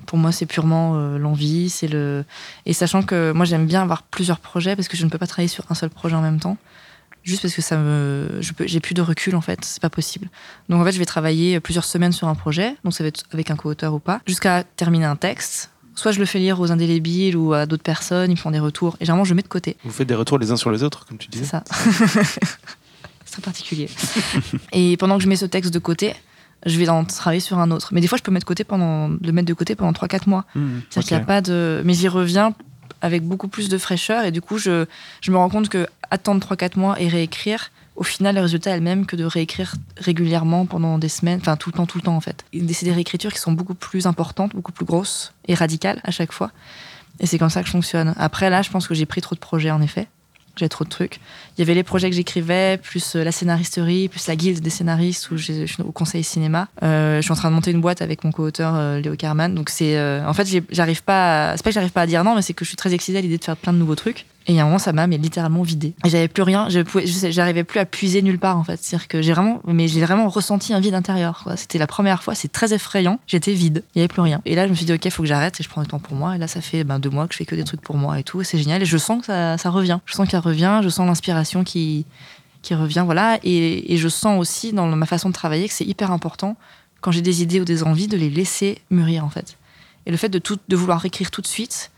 Pour 0.07 0.19
moi, 0.19 0.31
c'est 0.31 0.47
purement 0.47 0.95
euh, 0.97 1.19
l'envie, 1.19 1.69
c'est 1.69 1.89
le 1.89 2.25
et 2.67 2.73
sachant 2.73 3.03
que 3.03 3.33
moi 3.33 3.45
j'aime 3.45 3.67
bien 3.67 3.83
avoir 3.83 4.03
plusieurs 4.03 4.41
projets 4.41 4.75
parce 4.75 4.89
que 4.89 4.97
je 4.97 5.05
ne 5.05 5.11
peux 5.11 5.19
pas 5.19 5.29
travailler 5.29 5.49
sur 5.49 5.65
un 5.71 5.75
seul 5.75 5.91
projet 5.91 6.17
en 6.17 6.23
même 6.23 6.41
temps. 6.41 6.57
Juste 7.23 7.43
parce 7.43 7.55
que 7.55 7.63
ça 7.63 7.77
me, 7.77 8.39
je 8.41 8.53
peux, 8.53 8.67
j'ai 8.67 8.81
plus 8.81 8.95
de 8.95 9.03
recul 9.03 9.37
en 9.37 9.41
fait, 9.41 9.65
c'est 9.65 9.81
pas 9.81 9.91
possible. 9.91 10.29
Donc 10.69 10.81
en 10.81 10.85
fait, 10.85 10.91
je 10.91 10.99
vais 10.99 11.05
travailler 11.05 11.61
plusieurs 11.61 11.85
semaines 11.85 12.11
sur 12.11 12.27
un 12.27 12.35
projet, 12.35 12.75
donc 12.83 12.95
ça 12.95 13.05
va 13.05 13.09
être 13.09 13.25
avec 13.33 13.51
un 13.53 13.57
co-auteur 13.57 13.95
ou 13.95 14.01
pas, 14.01 14.21
jusqu'à 14.27 14.65
terminer 14.65 15.05
un 15.05 15.15
texte. 15.15 15.72
Soit 15.95 16.13
je 16.13 16.19
le 16.21 16.25
fais 16.25 16.39
lire 16.39 16.59
aux 16.61 16.73
indélébiles 16.73 17.37
ou 17.37 17.53
à 17.53 17.67
d'autres 17.67 17.83
personnes, 17.83 18.31
ils 18.31 18.35
me 18.35 18.41
font 18.41 18.51
des 18.51 18.59
retours, 18.59 18.97
et 19.01 19.05
généralement 19.05 19.25
je 19.25 19.35
mets 19.35 19.43
de 19.43 19.49
côté. 19.49 19.77
Vous 19.85 19.91
faites 19.93 20.09
des 20.09 20.15
retours 20.15 20.39
les 20.39 20.51
uns 20.51 20.57
sur 20.57 20.71
les 20.71 20.83
autres, 20.83 21.05
comme 21.07 21.19
tu 21.19 21.29
C'est 21.31 21.39
disais. 21.39 21.51
ça. 21.51 21.65
c'est 23.25 23.33
très 23.33 23.43
particulier. 23.43 23.89
et 24.73 24.97
pendant 24.97 25.17
que 25.19 25.23
je 25.25 25.29
mets 25.29 25.37
ce 25.37 25.47
texte 25.47 25.73
de 25.73 25.79
côté, 25.79 26.15
je 26.65 26.79
vais 26.79 26.89
en 26.89 27.05
travailler 27.05 27.41
sur 27.41 27.59
un 27.59 27.71
autre. 27.71 27.91
Mais 27.93 28.01
des 28.01 28.07
fois, 28.07 28.17
je 28.17 28.23
peux 28.23 28.31
mettre 28.33 28.45
de 28.45 28.49
côté 28.49 28.65
pendant, 28.65 29.09
le 29.09 29.33
mettre 29.33 29.49
de 29.49 29.55
côté 29.55 29.75
pendant 29.75 29.93
3-4 29.93 30.29
mois. 30.29 30.45
Hmm, 30.55 30.79
C'est-à-dire 30.91 31.09
qu'il 31.09 31.17
y 31.19 31.21
a 31.21 31.25
pas 31.25 31.41
de. 31.41 31.83
Mais 31.85 31.93
j'y 31.93 32.09
reviens 32.09 32.55
avec 33.01 33.23
beaucoup 33.25 33.49
plus 33.49 33.69
de 33.69 33.79
fraîcheur 33.79 34.25
et 34.25 34.31
du 34.31 34.41
coup, 34.41 34.59
je, 34.59 34.87
je 35.21 35.31
me 35.33 35.37
rends 35.37 35.49
compte 35.49 35.69
que 35.69 35.87
attendre 36.11 36.47
3-4 36.47 36.79
mois 36.79 37.01
et 37.01 37.09
réécrire, 37.09 37.72
au 37.95 38.05
final, 38.05 38.35
le 38.35 38.41
résultat 38.41 38.71
est 38.71 38.77
le 38.77 38.83
même 38.83 39.07
que 39.07 39.17
de 39.17 39.25
réécrire 39.25 39.75
régulièrement 39.99 40.65
pendant 40.67 40.99
des 40.99 41.09
semaines, 41.09 41.41
enfin 41.41 41.57
tout 41.57 41.71
le 41.71 41.77
temps, 41.77 41.87
tout 41.87 41.99
le 41.99 42.03
temps 42.03 42.17
en 42.17 42.21
fait. 42.21 42.45
C'est 42.53 42.87
des 42.87 42.93
réécritures 42.93 43.33
qui 43.33 43.39
sont 43.39 43.53
beaucoup 43.53 43.75
plus 43.75 44.07
importantes, 44.07 44.55
beaucoup 44.55 44.73
plus 44.73 44.87
grosses 44.87 45.33
et 45.47 45.55
radicales 45.55 46.01
à 46.05 46.11
chaque 46.11 46.33
fois. 46.33 46.51
Et 47.21 47.27
c'est 47.27 47.39
comme 47.39 47.51
ça 47.51 47.61
que 47.61 47.67
je 47.67 47.73
fonctionne. 47.73 48.15
Après, 48.17 48.49
là, 48.51 48.63
je 48.63 48.71
pense 48.71 48.89
que 48.89 48.95
j'ai 48.95 49.07
pris 49.07 49.21
trop 49.21 49.35
de 49.35 49.41
projets 49.41 49.71
en 49.71 49.83
effet. 49.83 50.09
J'ai 50.57 50.69
trop 50.69 50.85
de 50.85 50.91
trucs. 50.91 51.19
Il 51.57 51.61
y 51.61 51.63
avait 51.63 51.75
les 51.75 51.83
projets 51.83 52.11
que 52.11 52.17
j'écrivais, 52.17 52.77
plus 52.77 53.17
euh, 53.17 53.25
la 53.25 53.33
scénaristerie, 53.33 54.09
plus 54.09 54.27
la 54.27 54.37
guilde 54.37 54.61
des 54.61 54.69
scénaristes 54.69 55.31
où 55.31 55.39
je 55.39 55.65
suis 55.65 55.83
au 55.83 55.93
conseil 55.93 56.23
cinéma. 56.23 56.69
Euh, 56.83 57.17
je 57.17 57.23
suis 57.23 57.33
en 57.33 57.37
train 57.37 57.49
de 57.49 57.55
monter 57.55 57.71
une 57.71 57.81
boîte 57.81 58.03
avec 58.03 58.23
mon 58.23 58.33
co-auteur 58.33 58.75
euh, 58.75 59.01
Léo 59.01 59.17
Carman. 59.17 59.55
Donc 59.55 59.71
c'est, 59.71 59.99
en 60.01 60.35
fait, 60.35 60.47
j'arrive 60.71 61.03
pas. 61.05 61.57
C'est 61.57 61.63
pas 61.63 61.71
que 61.71 61.75
j'arrive 61.75 61.93
pas 61.93 62.03
à 62.03 62.07
dire 62.07 62.23
non, 62.23 62.35
mais 62.35 62.43
c'est 62.43 62.53
que 62.53 62.65
je 62.65 62.69
suis 62.69 62.77
très 62.77 62.93
excitée 62.93 63.19
à 63.19 63.21
l'idée 63.23 63.39
de 63.39 63.45
faire 63.45 63.57
plein 63.57 63.73
de 63.73 63.79
nouveaux 63.79 63.95
trucs. 63.95 64.27
Et 64.47 64.59
a 64.59 64.63
un 64.63 64.67
moment, 64.67 64.79
ça 64.79 64.93
m'a 64.93 65.07
littéralement 65.07 65.63
vidé. 65.63 65.95
J'avais 66.05 66.29
plus 66.29 66.43
rien. 66.43 66.69
Je 66.69 66.81
pouvais, 66.81 67.07
j'arrivais 67.07 67.65
plus 67.65 67.79
à 67.79 67.87
puiser 67.87 68.23
nulle 68.23 68.39
part 68.39 68.57
en 68.57 68.65
fait. 68.65 68.83
C'est-à-dire 68.83 69.09
que 69.09 69.23
j'ai 69.23 69.33
vraiment, 69.33 69.61
mais 69.67 69.89
j'ai 69.89 70.01
vraiment 70.01 70.29
ressenti 70.29 70.75
un 70.75 70.81
vide 70.81 70.95
intérieur. 70.95 71.49
C'était 71.57 71.79
la 71.79 71.87
première 71.87 72.23
fois. 72.23 72.35
C'est 72.35 72.51
très 72.51 72.75
effrayant. 72.75 73.21
J'étais 73.27 73.53
vide. 73.53 73.85
Il 73.95 73.99
y 73.99 74.01
avait 74.01 74.09
plus 74.09 74.23
rien. 74.23 74.41
Et 74.45 74.55
là, 74.55 74.67
je 74.67 74.71
me 74.71 74.75
suis 74.75 74.85
dit 74.85 74.93
ok, 74.93 75.09
faut 75.11 75.23
que 75.23 75.29
j'arrête 75.29 75.61
et 75.61 75.63
je 75.63 75.69
prends 75.69 75.83
du 75.83 75.89
temps 75.89 76.01
pour 76.01 76.17
moi. 76.17 76.35
Et 76.35 76.39
là, 76.39 76.49
ça 76.49 76.61
fait 76.61 76.85
ben, 76.85 76.99
deux 76.99 77.11
mois 77.11 77.27
que 77.27 77.35
je 77.35 77.39
fais 77.39 77.45
que 77.45 77.55
des 77.55 77.65
trucs 77.65 77.81
pour 77.81 77.97
moi 77.97 78.19
et 78.19 78.25
tout. 78.25 78.43
C'est 78.43 78.59
génial. 78.59 78.83
Et 78.83 78.87
je 78.87 78.99
sens 78.99 79.21
que 79.21 79.27
ça, 79.27 79.71
revient. 79.71 80.01
Je 80.07 80.15
sens 80.15 80.29
qu'elle 80.29 80.41
revient. 80.41 80.81
Je 80.83 80.89
sens 80.89 81.07
l'inspiration 81.07 81.63
qui 81.65 82.05
revient. 82.71 83.03
Voilà. 83.05 83.39
Et, 83.45 83.97
je 83.97 84.09
sens 84.09 84.41
aussi 84.41 84.73
dans 84.73 84.87
ma 84.87 85.07
façon 85.07 85.29
de 85.29 85.35
travailler 85.35 85.69
que 85.69 85.75
c'est 85.75 85.87
hyper 85.87 86.11
important 86.11 86.57
quand 87.01 87.13
j'ai 87.13 87.23
des 87.23 87.43
idées 87.43 87.61
ou 87.61 87.65
des 87.65 87.83
envies 87.83 88.09
de 88.09 88.17
les 88.17 88.31
laisser 88.31 88.79
mûrir 88.91 89.25
en 89.25 89.31
fait. 89.31 89.57
Et 90.07 90.11
le 90.11 90.17
fait 90.17 90.29
de 90.29 90.41
de 90.69 90.77
vouloir 90.77 91.05
écrire 91.05 91.31
tout 91.31 91.43
de 91.43 91.47
suite 91.47 91.93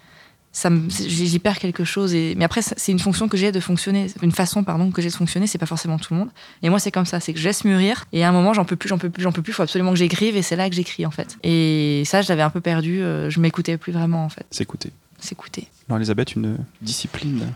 ça 0.55 0.71
j'y 0.89 1.39
perds 1.41 1.59
quelque 1.59 1.85
chose. 1.85 2.15
Et, 2.15 2.35
mais 2.39 2.45
après, 2.45 2.63
c'est 2.63 2.93
une 2.93 2.99
fonction 3.01 3.29
que 3.29 3.37
j'ai 3.37 3.53
de 3.53 3.59
fonctionner, 3.61 4.07
une 4.23 4.33
façon, 4.33 4.63
pardon, 4.65 4.91
que 4.93 5.03
j'ai 5.03 5.09
de 5.11 5.15
fonctionner. 5.15 5.47
C'est 5.49 5.59
pas 5.59 5.67
forcément 5.67 5.99
tout 5.99 6.15
le 6.15 6.21
monde. 6.21 6.31
Et 6.63 6.71
moi, 6.71 6.79
c'est 6.79 6.93
comme 6.93 7.05
ça. 7.05 7.19
C'est 7.21 7.35
que 7.35 7.41
je 7.41 7.45
laisse 7.45 7.65
mûrir. 7.65 8.05
Et 8.13 8.25
à 8.25 8.29
un 8.29 8.33
moment, 8.33 8.55
j'en 8.55 8.65
peux 8.65 8.77
plus, 8.77 8.89
j'en 8.89 8.97
peux 8.97 9.11
plus, 9.11 9.23
j'en 9.23 9.33
peux 9.33 9.43
plus. 9.43 9.53
Faut 9.53 9.63
absolument 9.65 9.91
que 9.91 9.99
j'écrive. 9.99 10.37
Et 10.37 10.43
c'est 10.43 10.57
là 10.57 10.71
que 10.71 10.77
j'écris, 10.77 11.05
en 11.05 11.11
fait. 11.11 11.37
Et 11.43 12.05
ça, 12.07 12.23
je 12.23 12.29
l'avais 12.29 12.43
un 12.43 12.51
peu 12.51 12.61
perdu. 12.61 13.03
euh, 13.03 13.29
Je 13.31 13.41
m'écoutais 13.41 13.77
plus 13.77 13.93
vraiment, 13.93 14.25
en 14.25 14.29
fait. 14.29 14.47
S'écouter. 14.53 14.93
S'écouter. 15.19 15.67
Alors, 15.89 15.99
Elisabeth, 15.99 16.35
une 16.37 16.59
discipline. 16.81 17.49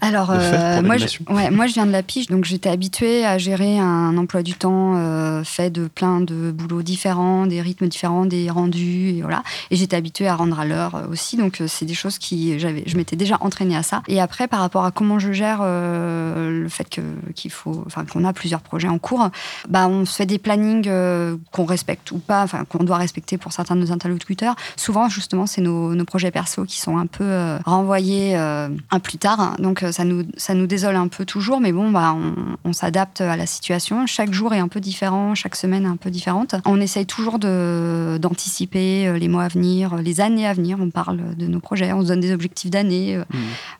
Alors, 0.00 0.30
euh, 0.30 0.82
moi, 0.82 0.96
je, 0.96 1.06
ouais, 1.32 1.50
moi, 1.50 1.66
je 1.66 1.74
viens 1.74 1.84
de 1.84 1.90
la 1.90 2.02
pige, 2.02 2.28
donc 2.28 2.44
j'étais 2.44 2.68
habituée 2.68 3.26
à 3.26 3.38
gérer 3.38 3.78
un 3.78 4.16
emploi 4.16 4.42
du 4.42 4.54
temps 4.54 4.94
euh, 4.96 5.42
fait 5.44 5.70
de 5.70 5.88
plein 5.88 6.20
de 6.20 6.52
boulots 6.52 6.82
différents, 6.82 7.46
des 7.46 7.60
rythmes 7.60 7.88
différents, 7.88 8.24
des 8.24 8.50
rendus, 8.50 9.10
et 9.10 9.22
voilà. 9.22 9.42
Et 9.70 9.76
j'étais 9.76 9.96
habituée 9.96 10.28
à 10.28 10.36
rendre 10.36 10.58
à 10.60 10.64
l'heure 10.64 10.94
euh, 10.94 11.08
aussi, 11.10 11.36
donc 11.36 11.62
c'est 11.66 11.84
des 11.84 11.94
choses 11.94 12.18
qui, 12.18 12.58
j'avais, 12.58 12.84
je 12.86 12.96
m'étais 12.96 13.16
déjà 13.16 13.36
entraînée 13.40 13.76
à 13.76 13.82
ça. 13.82 14.02
Et 14.06 14.20
après, 14.20 14.46
par 14.46 14.60
rapport 14.60 14.84
à 14.84 14.92
comment 14.92 15.18
je 15.18 15.32
gère 15.32 15.58
euh, 15.62 16.62
le 16.62 16.68
fait 16.68 16.88
que 16.88 17.00
qu'il 17.34 17.50
faut, 17.50 17.82
enfin, 17.86 18.04
qu'on 18.04 18.24
a 18.24 18.32
plusieurs 18.32 18.60
projets 18.60 18.88
en 18.88 18.98
cours, 18.98 19.28
bah, 19.68 19.88
on 19.88 20.04
se 20.04 20.14
fait 20.14 20.26
des 20.26 20.38
plannings 20.38 20.88
qu'on 21.50 21.64
respecte 21.64 22.12
ou 22.12 22.18
pas, 22.18 22.44
enfin, 22.44 22.64
qu'on 22.64 22.84
doit 22.84 22.96
respecter 22.96 23.38
pour 23.38 23.52
certains 23.52 23.74
de 23.74 23.80
nos 23.80 23.92
interlocuteurs. 23.92 24.54
Souvent, 24.76 25.08
justement, 25.08 25.46
c'est 25.46 25.60
nos, 25.60 25.94
nos 25.94 26.04
projets 26.04 26.30
perso 26.30 26.64
qui 26.64 26.80
sont 26.80 26.96
un 26.96 27.06
peu 27.06 27.56
renvoyés 27.64 28.36
à 28.36 29.00
plus 29.02 29.18
tard. 29.18 29.56
Donc, 29.58 29.79
euh, 29.82 29.92
ça 29.92 30.04
nous, 30.04 30.24
ça 30.36 30.54
nous 30.54 30.66
désole 30.66 30.96
un 30.96 31.08
peu 31.08 31.24
toujours, 31.24 31.60
mais 31.60 31.72
bon, 31.72 31.90
bah, 31.90 32.14
on, 32.16 32.34
on 32.64 32.72
s'adapte 32.72 33.20
à 33.20 33.36
la 33.36 33.46
situation. 33.46 34.06
Chaque 34.06 34.32
jour 34.32 34.54
est 34.54 34.58
un 34.58 34.68
peu 34.68 34.80
différent, 34.80 35.34
chaque 35.34 35.56
semaine 35.56 35.84
est 35.84 35.88
un 35.88 35.96
peu 35.96 36.10
différente. 36.10 36.54
On 36.66 36.80
essaye 36.80 37.06
toujours 37.06 37.38
d'anticiper 38.18 39.06
euh, 39.08 39.18
les 39.18 39.28
mois 39.28 39.44
à 39.44 39.48
venir, 39.48 39.94
euh, 39.94 40.02
les 40.02 40.20
années 40.20 40.46
à 40.46 40.52
venir. 40.52 40.78
On 40.80 40.90
parle 40.90 41.34
de 41.36 41.46
nos 41.46 41.60
projets, 41.60 41.92
on 41.92 42.02
se 42.02 42.08
donne 42.08 42.20
des 42.20 42.32
objectifs 42.32 42.70
d'année. 42.70 43.16
euh, 43.16 43.24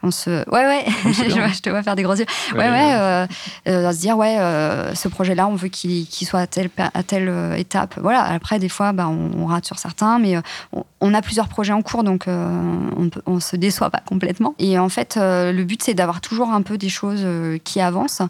On 0.02 0.10
se, 0.10 0.31
ouais, 0.51 0.66
ouais, 0.66 0.85
c'est 1.12 1.31
je, 1.55 1.60
te 1.60 1.70
vois 1.70 1.82
faire 1.82 1.97
des 1.97 2.02
gros 2.02 2.14
yeux. 2.14 2.27
Ouais, 2.52 2.68
ouais, 2.70 2.93
euh, 2.94 3.27
euh, 3.68 3.93
se 3.93 3.98
dire, 4.01 4.16
ouais, 4.16 4.39
euh, 4.39 4.94
ce 4.94 5.09
projet-là, 5.09 5.47
on 5.48 5.55
veut 5.55 5.68
qu'il 5.68 6.06
qu'il 6.06 6.27
soit 6.27 6.40
à 6.40 6.47
telle, 6.47 6.70
à 6.78 7.02
telle 7.02 7.32
étape. 7.56 7.98
Voilà, 8.01 8.22
après, 8.24 8.59
des 8.59 8.68
fois, 8.68 8.93
bah, 8.93 9.09
on, 9.09 9.43
on 9.43 9.47
rate 9.47 9.66
sur 9.66 9.78
certains, 9.78 10.18
mais 10.18 10.36
on, 10.72 10.85
on 11.01 11.14
a 11.14 11.22
plusieurs 11.22 11.48
projets 11.48 11.72
en 11.72 11.82
cours, 11.82 12.05
donc 12.05 12.24
on, 12.27 13.10
on 13.27 13.40
se 13.40 13.56
déçoit 13.56 13.90
pas 13.90 14.02
complètement. 14.05 14.55
Et 14.59 14.78
en 14.78 14.89
fait, 14.89 15.16
le 15.16 15.62
but, 15.62 15.82
c'est 15.82 15.89
d'avoir 15.94 16.20
toujours 16.20 16.50
un 16.50 16.62
peu 16.62 16.78
des 16.78 16.88
choses 16.88 17.22
euh, 17.22 17.58
qui 17.62 17.80
avancent. 17.80 18.22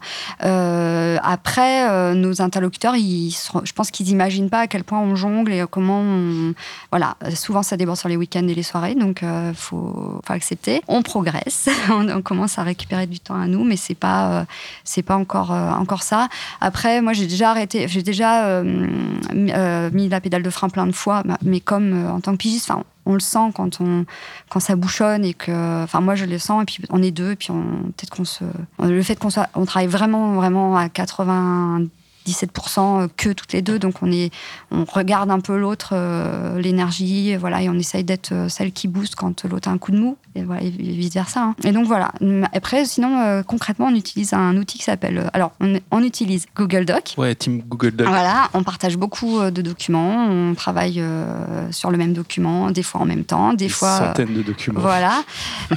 Euh, 0.44 1.18
après, 1.22 1.88
euh, 1.90 2.14
nos 2.14 2.42
interlocuteurs, 2.42 2.96
ils, 2.96 3.30
je 3.30 3.72
pense 3.72 3.90
qu'ils 3.90 4.06
n'imaginent 4.06 4.50
pas 4.50 4.60
à 4.60 4.66
quel 4.66 4.84
point 4.84 5.00
on 5.00 5.16
jongle 5.16 5.52
et 5.52 5.64
comment 5.70 6.00
on. 6.00 6.54
Voilà, 6.90 7.16
souvent, 7.34 7.62
ça 7.62 7.76
déborde 7.76 7.98
sur 7.98 8.08
les 8.08 8.16
week-ends 8.16 8.46
et 8.46 8.54
les 8.54 8.62
soirées, 8.62 8.94
donc 8.94 9.22
il 9.22 9.54
faut, 9.54 10.20
accepter. 10.28 10.82
On 10.88 11.02
progresse, 11.02 11.68
on, 11.90 12.22
commence 12.22 12.58
à 12.58 12.62
récupérer 12.62 13.06
du 13.06 13.20
temps 13.20 13.40
à 13.40 13.46
nous, 13.46 13.64
mais 13.64 13.76
c'est 13.76 13.94
pas, 13.94 14.46
c'est 14.84 15.02
pas 15.02 15.16
encore, 15.16 15.50
encore 15.50 16.02
ça. 16.02 16.28
Après, 16.60 17.00
moi, 17.00 17.12
j'ai 17.12 17.26
déjà 17.26 17.50
arrêté, 17.50 17.88
j'ai 17.88 18.02
déjà 18.02 18.62
mis- 18.62 20.08
la 20.08 20.20
pédale 20.20 20.42
de 20.42 20.50
frein 20.50 20.68
plein 20.68 20.86
de 20.86 20.92
fois, 20.92 21.22
ma- 21.24 21.38
mais 21.42 21.60
comme 21.60 22.06
en 22.08 22.20
tant 22.20 22.32
que 22.32 22.38
pigiste, 22.38 22.70
enfin, 22.70 22.84
on 23.10 23.14
le 23.14 23.20
sent 23.20 23.50
quand 23.54 23.80
on 23.80 24.04
quand 24.48 24.60
ça 24.60 24.76
bouchonne 24.76 25.24
et 25.24 25.34
que 25.34 25.82
enfin 25.82 26.00
moi 26.00 26.14
je 26.14 26.24
le 26.24 26.38
sens 26.38 26.62
et 26.62 26.64
puis 26.64 26.78
on 26.90 27.02
est 27.02 27.10
deux 27.10 27.32
et 27.32 27.36
puis 27.36 27.48
peut-être 27.48 28.10
qu'on 28.10 28.24
se 28.24 28.44
le 28.82 29.02
fait 29.02 29.16
qu'on 29.16 29.30
soit 29.30 29.48
on 29.54 29.64
travaille 29.64 29.88
vraiment 29.88 30.34
vraiment 30.34 30.76
à 30.76 30.86
97% 30.86 33.08
que 33.16 33.30
toutes 33.30 33.52
les 33.52 33.62
deux. 33.62 33.78
Donc 33.78 34.02
on 34.02 34.10
est 34.10 34.32
on 34.70 34.84
regarde 34.84 35.30
un 35.30 35.40
peu 35.40 35.58
l'autre 35.58 35.90
euh, 35.92 36.58
l'énergie 36.60 37.36
voilà 37.36 37.62
et 37.62 37.68
on 37.68 37.74
essaye 37.74 38.04
d'être 38.04 38.32
euh, 38.32 38.48
celle 38.48 38.72
qui 38.72 38.88
booste 38.88 39.16
quand 39.16 39.44
l'autre 39.44 39.68
a 39.68 39.72
un 39.72 39.78
coup 39.78 39.90
de 39.90 39.98
mou 39.98 40.16
et 40.34 40.42
voilà 40.42 40.62
et 40.62 40.70
vice 40.70 41.12
versa 41.14 41.54
et 41.64 41.72
donc 41.72 41.86
voilà 41.86 42.12
après 42.52 42.84
sinon 42.84 43.18
euh, 43.20 43.42
concrètement 43.42 43.86
on 43.86 43.94
utilise 43.94 44.32
un 44.32 44.56
outil 44.56 44.78
qui 44.78 44.84
s'appelle 44.84 45.18
euh, 45.18 45.26
alors 45.32 45.52
on, 45.60 45.78
on 45.90 46.02
utilise 46.02 46.46
Google 46.54 46.84
Doc 46.84 47.14
Ouais, 47.18 47.34
Team 47.34 47.62
Google 47.66 47.92
Doc. 47.92 48.06
voilà, 48.08 48.48
on 48.54 48.62
partage 48.62 48.96
beaucoup 48.96 49.40
euh, 49.40 49.50
de 49.50 49.60
documents, 49.62 50.26
on 50.26 50.54
travaille 50.54 51.00
euh, 51.00 51.70
sur 51.72 51.90
le 51.90 51.98
même 51.98 52.12
document, 52.12 52.70
des 52.70 52.82
fois 52.82 53.00
en 53.00 53.06
même 53.06 53.24
temps, 53.24 53.50
des 53.52 53.64
Des 53.66 53.68
fois. 53.68 53.98
centaines 53.98 54.34
de 54.34 54.42
documents. 54.42 54.80
Voilà. 54.80 55.22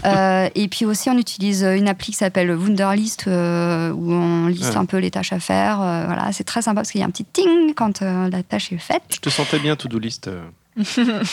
Et 0.56 0.68
puis 0.68 0.86
aussi, 0.86 1.10
on 1.10 1.18
utilise 1.18 1.64
une 1.64 1.88
appli 1.88 2.12
qui 2.12 2.18
s'appelle 2.18 2.52
Wunderlist 2.52 3.26
où 3.28 3.30
on 3.32 4.48
liste 4.48 4.72
Ouais. 4.74 4.78
un 4.78 4.86
peu 4.86 4.98
les 4.98 5.12
tâches 5.12 5.34
à 5.34 5.40
faire. 5.40 5.78
voilà, 5.78 6.32
c'est 6.32 6.44
très 6.44 6.62
sympa 6.62 6.76
parce 6.82 6.92
qu'il 6.92 7.02
y 7.02 7.04
a 7.04 7.08
un 7.08 7.12
petit 7.12 7.26
ting 7.26 7.74
quand 7.76 8.02
la 8.02 8.44
tâche 8.44 8.72
est 8.72 8.78
faite. 8.78 9.04
Je 9.14 9.20
te 9.20 9.30
sentais 9.30 9.60
bien 9.60 9.76
to-do 9.76 10.00
list. 10.00 10.30
Euh. 10.78 11.24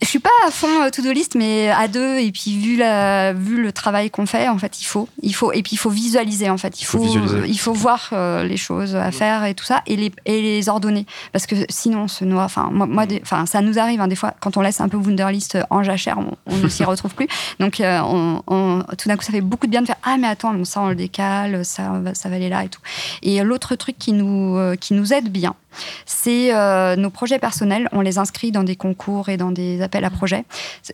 Je 0.00 0.06
suis 0.06 0.20
pas 0.20 0.30
à 0.46 0.50
fond 0.52 0.68
euh, 0.84 0.90
to-do 0.90 1.10
list, 1.10 1.34
mais 1.34 1.70
à 1.70 1.88
deux. 1.88 2.18
Et 2.18 2.30
puis 2.30 2.56
vu 2.56 2.76
la, 2.76 3.32
vu 3.32 3.60
le 3.60 3.72
travail 3.72 4.10
qu'on 4.10 4.26
fait, 4.26 4.48
en 4.48 4.56
fait, 4.58 4.80
il 4.80 4.84
faut, 4.84 5.08
il 5.22 5.34
faut, 5.34 5.50
et 5.52 5.62
puis 5.62 5.72
il 5.72 5.76
faut 5.78 5.90
visualiser. 5.90 6.48
En 6.50 6.56
fait, 6.58 6.80
il 6.80 6.84
Faut 6.84 6.98
faut, 6.98 7.04
visualiser. 7.04 7.48
il 7.48 7.58
faut 7.58 7.72
voir 7.72 8.08
euh, 8.12 8.44
les 8.44 8.56
choses 8.56 8.94
à 8.94 9.10
faire 9.10 9.44
et 9.44 9.54
tout 9.54 9.64
ça, 9.64 9.82
et 9.86 9.96
les, 9.96 10.12
et 10.24 10.40
les 10.40 10.68
ordonner, 10.68 11.04
parce 11.32 11.46
que 11.46 11.56
sinon 11.68 12.02
on 12.02 12.08
se 12.08 12.24
noie. 12.24 12.44
Enfin, 12.44 12.68
moi, 12.72 12.86
moi, 12.86 13.06
des- 13.06 13.20
enfin, 13.22 13.44
ça 13.46 13.60
nous 13.60 13.78
arrive 13.80 14.00
hein, 14.00 14.06
des 14.08 14.14
fois 14.16 14.34
quand 14.40 14.56
on 14.56 14.60
laisse 14.60 14.80
un 14.80 14.88
peu 14.88 14.96
Wunderlist 14.96 15.58
en 15.70 15.82
jachère, 15.82 16.18
on, 16.18 16.36
on 16.46 16.56
ne 16.58 16.68
s'y 16.68 16.84
retrouve 16.84 17.14
plus. 17.14 17.26
Donc, 17.58 17.80
euh, 17.80 17.98
on, 18.04 18.42
on- 18.46 18.84
tout 18.96 19.08
d'un 19.08 19.16
coup, 19.16 19.24
ça 19.24 19.32
fait 19.32 19.40
beaucoup 19.40 19.66
de 19.66 19.72
bien 19.72 19.82
de 19.82 19.86
faire 19.86 19.96
ah 20.04 20.16
mais 20.16 20.28
attends, 20.28 20.54
ça 20.64 20.80
on 20.80 20.88
le 20.88 20.94
décale, 20.94 21.64
ça, 21.64 21.90
va- 22.00 22.14
ça 22.14 22.28
va 22.28 22.36
aller 22.36 22.48
là 22.48 22.62
et 22.64 22.68
tout. 22.68 22.80
Et 23.22 23.42
l'autre 23.42 23.74
truc 23.74 23.98
qui 23.98 24.12
nous, 24.12 24.56
euh, 24.56 24.76
qui 24.76 24.94
nous 24.94 25.12
aide 25.12 25.28
bien, 25.30 25.54
c'est 26.06 26.54
euh, 26.54 26.96
nos 26.96 27.10
projets 27.10 27.38
personnels. 27.38 27.88
On 27.92 28.00
les 28.00 28.18
inscrit 28.18 28.52
dans 28.52 28.64
des 28.64 28.76
concours 28.76 29.28
et 29.28 29.36
dans 29.36 29.50
des 29.50 29.82
appels 29.82 30.04
à 30.04 30.10
projets. 30.10 30.44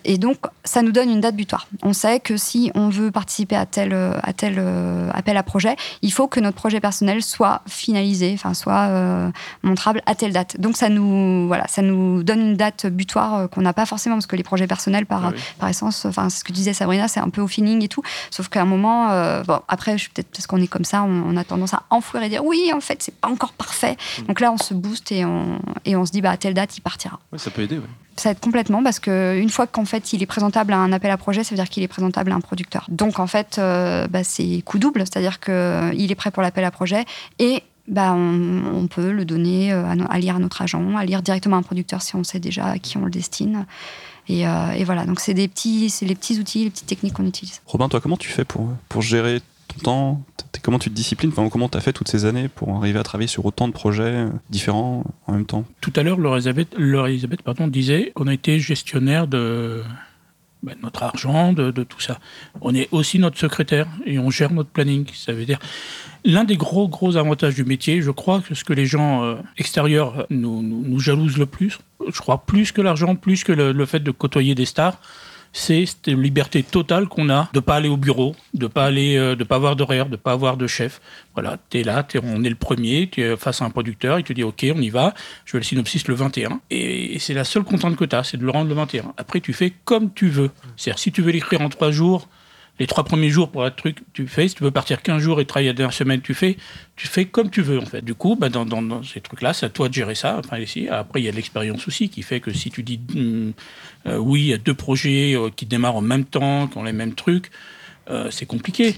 Et 0.05 0.19
donc, 0.19 0.39
ça 0.65 0.83
nous 0.83 0.93
donne 0.93 1.11
une 1.11 1.21
date 1.21 1.37
butoir. 1.37 1.67
On 1.83 1.93
sait 1.93 2.21
que 2.21 2.37
si 2.37 2.71
on 2.75 2.89
veut 2.89 3.11
participer 3.11 3.57
à 3.57 3.67
tel, 3.67 3.93
euh, 3.93 4.19
à 4.23 4.33
tel 4.33 4.57
euh, 4.59 5.11
appel 5.13 5.37
à 5.37 5.43
projet, 5.43 5.77
il 6.03 6.13
faut 6.13 6.27
que 6.29 6.41
notre 6.41 6.57
projet 6.57 6.81
personnel 6.81 7.23
soit 7.23 7.63
finalisé, 7.67 8.33
enfin, 8.35 8.55
soit 8.55 8.89
euh, 8.89 9.31
montrable 9.63 10.03
à 10.07 10.15
telle 10.15 10.33
date. 10.33 10.61
Donc, 10.61 10.77
ça 10.77 10.89
nous, 10.89 11.47
voilà, 11.47 11.67
ça 11.69 11.83
nous 11.83 12.23
donne 12.23 12.41
une 12.41 12.57
date 12.57 12.87
butoir 12.87 13.49
qu'on 13.51 13.63
n'a 13.63 13.73
pas 13.73 13.87
forcément, 13.87 14.17
parce 14.17 14.27
que 14.27 14.37
les 14.37 14.43
projets 14.43 14.67
personnels, 14.67 15.07
par, 15.07 15.27
Ah 15.27 15.31
oui. 15.35 15.41
par 15.59 15.69
essence, 15.69 16.05
enfin, 16.05 16.29
c'est 16.29 16.41
ce 16.41 16.45
que 16.45 16.53
disait 16.53 16.73
Sabrina, 16.73 17.09
c'est 17.09 17.21
un 17.21 17.31
peu 17.31 17.41
au 17.41 17.49
feeling 17.49 17.83
et 17.83 17.89
tout. 17.89 18.03
Sauf 18.31 18.49
qu'à 18.49 18.63
un 18.63 18.67
moment, 18.67 19.09
bon, 19.45 19.61
après, 19.69 19.95
peut-être 19.97 20.29
parce 20.31 20.47
qu'on 20.47 20.61
est 20.61 20.67
comme 20.67 20.85
ça, 20.85 21.03
on, 21.03 21.25
on 21.31 21.37
a 21.37 21.45
tendance 21.45 21.75
à 21.75 21.83
enfouir 21.91 22.23
et 22.23 22.29
dire 22.29 22.45
oui, 22.45 22.71
en 22.75 22.81
fait, 22.81 23.03
c'est 23.03 23.15
pas 23.15 23.29
encore 23.29 23.53
parfait. 23.53 23.97
Mm. 24.19 24.27
Donc 24.27 24.41
là, 24.41 24.53
on 24.53 24.59
se 24.59 24.74
booste 24.75 25.13
et 25.13 25.25
on, 25.25 25.59
et 25.85 25.97
on 25.97 26.05
se 26.07 26.13
dit, 26.13 26.21
bah, 26.21 26.31
à 26.31 26.37
telle 26.37 26.55
date, 26.55 26.77
il 26.77 26.81
partira. 26.81 27.21
Ça 27.37 27.51
peut 27.51 27.63
aider, 27.63 27.79
ouais. 27.79 27.85
Ça 28.17 28.31
aide 28.31 28.39
complètement 28.39 28.83
parce 28.83 29.01
qu'une 29.01 29.51
fois 29.51 29.67
qu'en 29.67 29.85
fait 29.85 30.13
il 30.13 30.23
est 30.23 30.27
présentable 30.27 30.73
à 30.73 30.79
un 30.79 30.93
appel 30.93 31.11
à 31.11 31.17
projet, 31.17 31.43
ça 31.43 31.51
veut 31.51 31.57
dire 31.57 31.69
qu'il 31.69 31.83
est 31.83 31.89
présentable 31.89 32.31
à 32.31 32.37
un 32.37 32.41
producteur. 32.41 32.87
Donc 32.89 33.19
en 33.19 33.27
fait, 33.27 33.57
euh, 33.59 34.07
bah, 34.07 34.23
c'est 34.23 34.63
coup 34.65 34.79
double, 34.79 35.01
c'est-à-dire 35.01 35.41
qu'il 35.41 36.13
est 36.13 36.15
prêt 36.15 36.31
pour 36.31 36.43
l'appel 36.43 36.65
à 36.65 36.71
projet 36.71 37.05
et 37.41 37.63
bah, 37.89 38.13
on, 38.15 38.87
peut 38.87 39.11
le 39.11 39.25
donner 39.25 39.73
euh, 39.73 39.85
à, 40.09 40.19
lire 40.19 40.37
à 40.37 40.39
notre 40.39 40.63
agent, 40.63 40.97
à 40.97 41.05
lire 41.05 41.23
directement 41.23 41.57
à 41.57 41.59
un 41.59 41.63
producteur 41.63 42.03
si 42.03 42.15
on 42.15 42.23
sait 42.23 42.39
déjà 42.39 42.67
à 42.67 42.79
qui 42.79 42.97
on 42.97 43.05
le 43.05 43.11
destine. 43.11 43.67
Et, 44.29 44.43
et 44.43 44.85
voilà, 44.85 45.05
donc 45.05 45.21
c'est 45.21 45.35
des 45.35 45.49
petits, 45.49 45.91
c'est 45.91 46.07
les 46.07 46.15
petits 46.15 46.39
outils, 46.39 46.65
les 46.65 46.71
petites 46.71 46.87
techniques 46.87 47.13
qu'on 47.13 47.27
utilise. 47.27 47.61
Robin, 47.67 47.91
toi, 47.91 48.01
comment 48.01 48.17
tu 48.17 48.31
fais 48.31 48.47
pour, 48.47 48.71
pour 48.89 49.03
gérer 49.03 49.43
ton 49.69 49.81
temps 49.81 50.25
Comment 50.63 50.79
tu 50.79 50.89
te 50.89 50.95
disciplines 50.95 51.31
enfin, 51.31 51.51
Comment 51.51 51.69
tu 51.69 51.77
as 51.77 51.83
fait 51.83 51.93
toutes 51.93 52.09
ces 52.09 52.25
années 52.25 52.49
pour 52.49 52.75
arriver 52.77 52.99
à 52.99 53.03
travailler 53.03 53.29
sur 53.29 53.45
autant 53.45 53.69
de 53.69 53.73
projets 53.75 54.03
euh, 54.03 54.29
différents 54.49 55.05
en 55.27 55.33
même 55.33 55.45
temps? 55.45 55.67
Tout 55.83 55.93
à 55.95 56.03
l'heure, 56.03 56.19
Laure 56.19 56.37
Elisabeth, 56.37 57.43
pardon, 57.43 57.69
disait 57.69 58.13
qu'on 58.15 58.29
a 58.29 58.33
été 58.33 58.59
gestionnaire 58.61 59.27
de, 59.27 59.83
bah, 60.65 60.73
notre 60.83 61.03
argent, 61.03 61.53
de, 61.53 61.71
tout 61.71 62.01
ça. 62.01 62.19
On 62.63 62.75
est 62.75 62.89
aussi 62.93 63.19
notre 63.19 63.39
secrétaire 63.39 63.87
et 64.07 64.19
on 64.19 64.31
gère 64.31 64.53
notre 64.53 64.71
planning. 64.71 65.05
Ça 65.13 65.35
veut 65.35 65.45
dire 65.45 65.59
l'un 66.25 66.45
des 66.45 66.57
gros 66.57 66.89
gros 66.89 67.19
avantages 67.19 67.55
du 67.55 67.65
métier. 67.65 68.01
Je 68.01 68.11
crois 68.11 68.41
que 68.41 68.55
ce 68.55 68.65
que 68.65 68.73
les 68.73 68.87
gens 68.87 69.23
euh, 69.23 69.35
extérieurs 69.59 70.27
nous, 70.31 70.63
nous, 70.63 70.99
jalousent 70.99 71.37
le 71.37 71.45
plus, 71.45 71.79
je 72.11 72.19
crois 72.19 72.47
plus 72.47 72.73
que 72.73 72.81
l'argent, 72.81 73.15
plus 73.15 73.45
que 73.45 73.53
le, 73.53 73.85
fait 73.85 74.01
de 74.01 74.11
côtoyer 74.11 74.55
des 74.55 74.65
stars, 74.65 74.99
c'est 75.55 75.87
cette 75.87 76.09
liberté 76.09 76.65
totale 76.65 77.07
qu'on 77.07 77.31
a 77.31 77.49
de 77.53 77.61
pas 77.61 77.77
aller 77.77 77.89
au 77.89 77.97
bureau, 77.97 78.35
de 78.55 78.67
pas 78.67 78.91
euh, 78.91 79.37
de 79.37 79.45
pas 79.45 79.55
avoir 79.55 79.77
d'horaire, 79.77 80.09
de 80.09 80.17
pas 80.17 80.33
avoir 80.33 80.57
de 80.57 80.67
chef. 80.67 81.01
Voilà, 81.35 81.59
tu 81.71 81.81
es 81.81 81.85
là, 81.85 82.05
on 82.25 82.43
est 82.43 82.49
le 82.51 82.57
premier, 82.57 83.09
tu 83.11 83.23
es 83.23 83.37
face 83.37 83.63
à 83.63 83.65
un 83.65 83.71
producteur, 83.71 84.19
il 84.19 84.25
te 84.25 84.33
dit 84.33 84.43
OK, 84.43 84.67
on 84.75 84.83
y 84.83 84.91
va, 84.91 85.15
je 85.45 85.53
veux 85.53 85.61
le 85.61 85.65
synopsis 85.65 86.09
le 86.09 86.15
21. 86.15 86.61
Et, 86.71 87.19
c'est 87.21 87.35
la 87.35 87.45
seule 87.45 87.63
contrainte 87.63 87.97
que 87.97 88.05
tu 88.05 88.17
as, 88.17 88.25
c'est 88.25 88.37
de 88.37 88.45
le 88.45 88.51
rendre 88.51 88.69
le 88.69 88.75
21. 88.75 89.15
Après, 89.17 89.41
tu 89.41 89.53
fais 89.53 89.73
comme 89.85 90.13
tu 90.13 90.29
veux. 90.29 90.51
C'est-à-dire, 90.77 90.99
si 90.99 91.13
tu 91.13 91.23
veux 91.23 91.31
l'écrire 91.31 91.61
en 91.61 91.69
trois 91.69 91.93
jours, 91.93 92.29
les 92.79 92.87
trois 92.87 93.05
premiers 93.05 93.31
jours 93.31 93.51
pour 93.51 93.65
un 93.65 93.71
truc, 93.71 93.99
tu 94.13 94.27
fais. 94.27 94.49
Si 94.49 94.57
tu 94.57 94.65
veux 94.65 94.71
partir 94.71 95.01
15 95.01 95.23
jours 95.23 95.41
et 95.41 95.45
travailler 95.45 95.73
la 95.73 95.91
semaine, 95.93 96.21
tu 96.21 96.35
fais. 96.35 96.57
Tu 96.97 97.07
fais 97.07 97.25
comme 97.25 97.51
tu 97.51 97.63
veux, 97.63 97.79
en 97.79 97.87
fait. 97.87 98.03
Du 98.03 98.15
coup, 98.15 98.37
bah, 98.37 98.49
dans, 98.49 99.03
ces 99.03 99.21
trucs-là, 99.21 99.53
c'est 99.53 99.67
à 99.67 99.69
toi 99.69 99.89
de 99.89 99.95
gérer 99.95 100.15
ça. 100.15 100.41
Enfin, 100.45 100.59
ici, 100.59 100.89
après, 100.89 101.21
il 101.21 101.25
y 101.25 101.29
a 101.29 101.33
l'expérience 101.33 101.87
aussi 101.87 102.09
qui 102.09 102.23
fait 102.23 102.41
que 102.41 102.53
si 102.53 102.71
tu 102.71 102.83
dis 102.83 103.01
hum, 103.15 103.53
euh, 104.07 104.17
oui, 104.17 104.53
a 104.53 104.59
deux 104.59 104.75
projets 104.75 105.35
euh, 105.37 105.51
qui 105.55 105.67
démarrent 105.67 105.97
en 105.97 106.03
même 106.03 106.25
temps, 106.25 106.67
qui 106.67 106.77
ont 106.77 106.85
les 106.85 106.93
mêmes 106.93 107.15
trucs, 107.15 107.51
euh, 108.11 108.31
c'est 108.31 108.47
compliqué. 108.47 108.97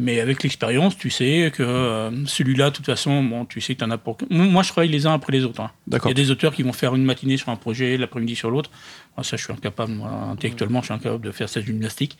Mais 0.00 0.20
avec 0.20 0.42
l'expérience, 0.44 0.96
tu 0.96 1.10
sais 1.10 1.52
que 1.54 2.10
celui-là, 2.26 2.70
de 2.70 2.76
toute 2.76 2.86
façon, 2.86 3.22
bon, 3.24 3.44
tu 3.44 3.60
sais 3.60 3.74
que 3.74 3.80
tu 3.80 3.84
en 3.84 3.90
as 3.90 3.98
pour. 3.98 4.16
Moi, 4.30 4.62
je 4.62 4.68
travaille 4.68 4.90
les 4.90 5.06
uns 5.06 5.12
après 5.12 5.32
les 5.32 5.44
autres. 5.44 5.60
Hein. 5.60 5.70
Il 5.90 5.98
y 6.06 6.10
a 6.10 6.14
des 6.14 6.30
auteurs 6.30 6.54
qui 6.54 6.62
vont 6.62 6.72
faire 6.72 6.94
une 6.94 7.04
matinée 7.04 7.36
sur 7.36 7.48
un 7.48 7.56
projet, 7.56 7.96
l'après-midi 7.96 8.36
sur 8.36 8.50
l'autre. 8.50 8.70
Moi, 9.16 9.24
ça, 9.24 9.36
je 9.36 9.44
suis 9.44 9.52
incapable, 9.52 9.92
moi, 9.92 10.10
intellectuellement, 10.30 10.80
je 10.80 10.86
suis 10.86 10.94
incapable 10.94 11.24
de 11.24 11.32
faire 11.32 11.48
cette 11.48 11.66
gymnastique. 11.66 12.16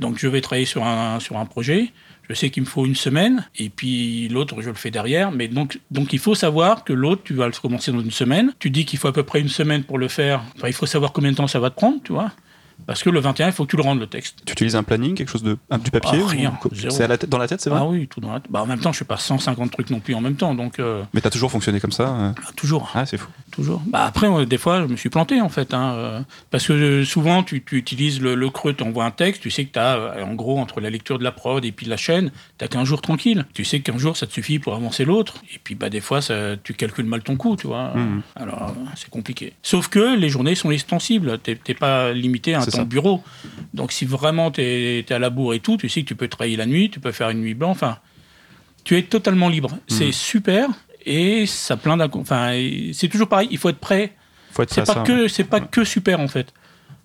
Donc, 0.00 0.18
je 0.18 0.26
vais 0.26 0.40
travailler 0.40 0.66
sur 0.66 0.84
un, 0.84 1.20
sur 1.20 1.36
un 1.38 1.46
projet. 1.46 1.92
Je 2.28 2.34
sais 2.34 2.50
qu'il 2.50 2.62
me 2.62 2.68
faut 2.68 2.86
une 2.86 2.94
semaine, 2.94 3.48
et 3.58 3.70
puis 3.70 4.28
l'autre, 4.28 4.60
je 4.60 4.68
le 4.68 4.74
fais 4.74 4.90
derrière. 4.90 5.32
Mais 5.32 5.48
donc, 5.48 5.80
donc 5.90 6.12
il 6.12 6.18
faut 6.18 6.34
savoir 6.34 6.84
que 6.84 6.92
l'autre, 6.92 7.22
tu 7.24 7.34
vas 7.34 7.46
le 7.46 7.52
commencer 7.52 7.92
dans 7.92 8.00
une 8.00 8.10
semaine. 8.10 8.52
Tu 8.58 8.70
dis 8.70 8.84
qu'il 8.84 8.98
faut 8.98 9.08
à 9.08 9.12
peu 9.12 9.24
près 9.24 9.40
une 9.40 9.48
semaine 9.48 9.82
pour 9.82 9.98
le 9.98 10.08
faire. 10.08 10.42
Enfin, 10.56 10.68
il 10.68 10.72
faut 10.72 10.86
savoir 10.86 11.12
combien 11.12 11.32
de 11.32 11.36
temps 11.36 11.48
ça 11.48 11.58
va 11.58 11.70
te 11.70 11.76
prendre, 11.76 11.98
tu 12.04 12.12
vois. 12.12 12.32
Parce 12.86 13.02
que 13.02 13.10
le 13.10 13.20
21, 13.20 13.46
il 13.46 13.52
faut 13.52 13.64
que 13.64 13.70
tu 13.70 13.76
le 13.76 13.82
rendes 13.82 14.00
le 14.00 14.06
texte. 14.06 14.38
Tu 14.44 14.52
utilises 14.52 14.76
un 14.76 14.82
planning, 14.82 15.14
quelque 15.14 15.30
chose 15.30 15.42
de 15.42 15.58
du 15.82 15.90
papier 15.90 16.20
ah, 16.22 16.28
Rien. 16.28 16.58
C'est 16.90 17.28
dans 17.28 17.38
la 17.38 17.48
tête, 17.48 17.60
c'est 17.60 17.70
vrai 17.70 17.80
Ah 17.82 17.86
oui, 17.86 18.06
tout 18.08 18.20
dans 18.20 18.32
la 18.32 18.40
tête. 18.40 18.50
Bah, 18.50 18.62
en 18.62 18.66
même 18.66 18.80
temps, 18.80 18.92
je 18.92 18.98
fais 18.98 19.04
pas 19.04 19.16
150 19.16 19.70
trucs 19.70 19.90
non 19.90 20.00
plus 20.00 20.14
en 20.14 20.20
même 20.20 20.36
temps, 20.36 20.54
donc. 20.54 20.78
Euh... 20.78 21.02
Mais 21.14 21.20
t'as 21.20 21.30
toujours 21.30 21.50
fonctionné 21.50 21.80
comme 21.80 21.92
ça 21.92 22.08
euh 22.08 22.32
ah, 22.36 22.50
Toujours. 22.56 22.90
Ah, 22.94 23.06
c'est 23.06 23.16
fou. 23.16 23.28
Toujours. 23.50 23.82
Bah 23.86 24.04
après, 24.04 24.46
des 24.46 24.58
fois, 24.58 24.82
je 24.82 24.86
me 24.86 24.96
suis 24.96 25.10
planté 25.10 25.40
en 25.40 25.48
fait, 25.48 25.74
hein, 25.74 25.92
euh, 25.94 26.20
parce 26.50 26.66
que 26.66 27.04
souvent, 27.04 27.42
tu, 27.42 27.62
tu 27.64 27.76
utilises 27.76 28.20
le, 28.20 28.34
le 28.34 28.50
creux, 28.50 28.76
envoies 28.80 29.04
un 29.04 29.10
texte, 29.10 29.42
tu 29.42 29.50
sais 29.50 29.64
que 29.64 29.72
tu 29.72 29.78
as, 29.78 30.24
en 30.24 30.34
gros, 30.34 30.58
entre 30.58 30.80
la 30.80 30.90
lecture 30.90 31.18
de 31.18 31.24
la 31.24 31.32
prod 31.32 31.64
et 31.64 31.72
puis 31.72 31.86
de 31.86 31.90
la 31.90 31.96
chaîne, 31.96 32.30
tu 32.58 32.64
as 32.64 32.68
qu'un 32.68 32.84
jour 32.84 33.02
tranquille. 33.02 33.46
Tu 33.54 33.64
sais 33.64 33.80
qu'un 33.80 33.98
jour, 33.98 34.16
ça 34.16 34.26
te 34.26 34.32
suffit 34.32 34.58
pour 34.58 34.74
avancer 34.74 35.04
l'autre, 35.04 35.42
et 35.52 35.58
puis 35.62 35.74
bah 35.74 35.90
des 35.90 36.00
fois, 36.00 36.20
ça, 36.20 36.56
tu 36.62 36.74
calcules 36.74 37.06
mal 37.06 37.22
ton 37.22 37.36
coup, 37.36 37.56
tu 37.56 37.66
vois. 37.66 37.94
Mmh. 37.94 38.22
Alors, 38.36 38.74
c'est 38.94 39.10
compliqué. 39.10 39.52
Sauf 39.62 39.88
que 39.88 40.16
les 40.16 40.28
journées 40.28 40.54
sont 40.54 40.70
extensibles. 40.70 41.38
T'es 41.38 41.74
pas 41.74 42.12
limité 42.12 42.54
à 42.54 42.60
ton 42.70 42.82
bureau. 42.82 43.22
Donc 43.74 43.92
si 43.92 44.04
vraiment 44.04 44.50
tu 44.50 44.62
es, 44.62 45.12
à 45.12 45.18
la 45.18 45.30
bourre 45.30 45.54
et 45.54 45.60
tout, 45.60 45.76
tu 45.76 45.88
sais 45.88 46.02
que 46.02 46.06
tu 46.06 46.14
peux 46.14 46.28
travailler 46.28 46.56
la 46.56 46.66
nuit, 46.66 46.90
tu 46.90 47.00
peux 47.00 47.12
faire 47.12 47.30
une 47.30 47.40
nuit 47.40 47.54
blanche, 47.54 47.76
enfin, 47.76 47.98
tu 48.84 48.96
es 48.96 49.02
totalement 49.02 49.48
libre. 49.48 49.78
C'est 49.88 50.08
hmm. 50.08 50.12
super 50.12 50.68
et 51.06 51.46
ça 51.46 51.76
plein 51.76 51.98
Enfin, 52.00 52.52
c'est 52.92 53.08
toujours 53.08 53.28
pareil, 53.28 53.48
il 53.50 53.58
faut 53.58 53.68
être 53.68 53.78
prêt. 53.78 54.14
C'est 54.68 54.84
pas, 54.84 55.02
que, 55.02 55.28
c'est 55.28 55.44
pas 55.44 55.60
que 55.60 55.84
super 55.84 56.20
en 56.20 56.28
fait. 56.28 56.52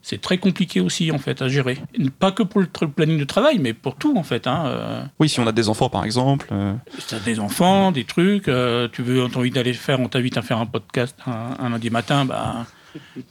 C'est 0.01 0.21
très 0.21 0.37
compliqué 0.37 0.81
aussi 0.81 1.11
en 1.11 1.17
fait 1.17 1.41
à 1.41 1.47
gérer. 1.47 1.79
Pas 2.19 2.31
que 2.31 2.43
pour 2.43 2.61
le 2.61 2.67
planning 2.67 3.17
de 3.17 3.23
travail, 3.23 3.57
mais 3.57 3.73
pour 3.73 3.95
tout 3.95 4.15
en 4.17 4.23
fait. 4.23 4.45
Hein, 4.45 4.63
euh. 4.67 5.03
Oui, 5.19 5.29
si 5.29 5.39
on 5.39 5.47
a 5.47 5.51
des 5.51 5.67
enfants 5.67 5.89
par 5.89 6.05
exemple. 6.05 6.47
Euh. 6.51 6.73
Si 6.99 7.07
tu 7.07 7.15
as 7.15 7.19
des 7.19 7.39
enfants, 7.39 7.91
des 7.91 8.03
trucs, 8.03 8.47
euh, 8.47 8.87
tu 8.91 9.01
veux, 9.01 9.23
as 9.23 9.37
envie 9.37 9.49
d'aller 9.49 9.73
faire, 9.73 9.99
on 9.99 10.07
t'invite 10.07 10.37
à 10.37 10.43
faire 10.43 10.59
un 10.59 10.67
podcast 10.67 11.17
un, 11.25 11.55
un 11.59 11.69
lundi 11.69 11.89
matin, 11.89 12.25
bah 12.25 12.67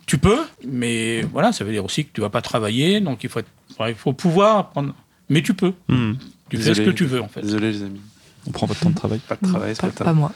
tu 0.06 0.18
peux, 0.18 0.40
mais 0.66 1.22
voilà, 1.22 1.52
ça 1.52 1.64
veut 1.64 1.72
dire 1.72 1.84
aussi 1.84 2.04
que 2.04 2.10
tu 2.12 2.20
vas 2.20 2.30
pas 2.30 2.42
travailler, 2.42 3.00
donc 3.00 3.24
il 3.24 3.30
faut, 3.30 3.40
il 3.80 3.94
faut 3.94 4.12
pouvoir 4.12 4.70
prendre. 4.70 4.94
Mais 5.28 5.42
tu 5.42 5.54
peux. 5.54 5.72
Hmm. 5.88 6.14
Tu 6.50 6.58
fais 6.58 6.74
ce 6.74 6.82
que 6.82 6.90
tu 6.90 7.06
veux, 7.06 7.20
en 7.20 7.28
fait. 7.28 7.40
Désolé, 7.40 7.72
les 7.72 7.82
amis. 7.82 8.00
On 8.46 8.50
prend 8.50 8.66
votre 8.66 8.80
temps 8.80 8.90
de 8.90 8.94
travail. 8.94 9.20
Pas 9.26 9.36
de 9.40 9.48
travail, 9.48 9.74
pas, 9.74 9.88
pas, 9.88 10.12
moi. 10.12 10.30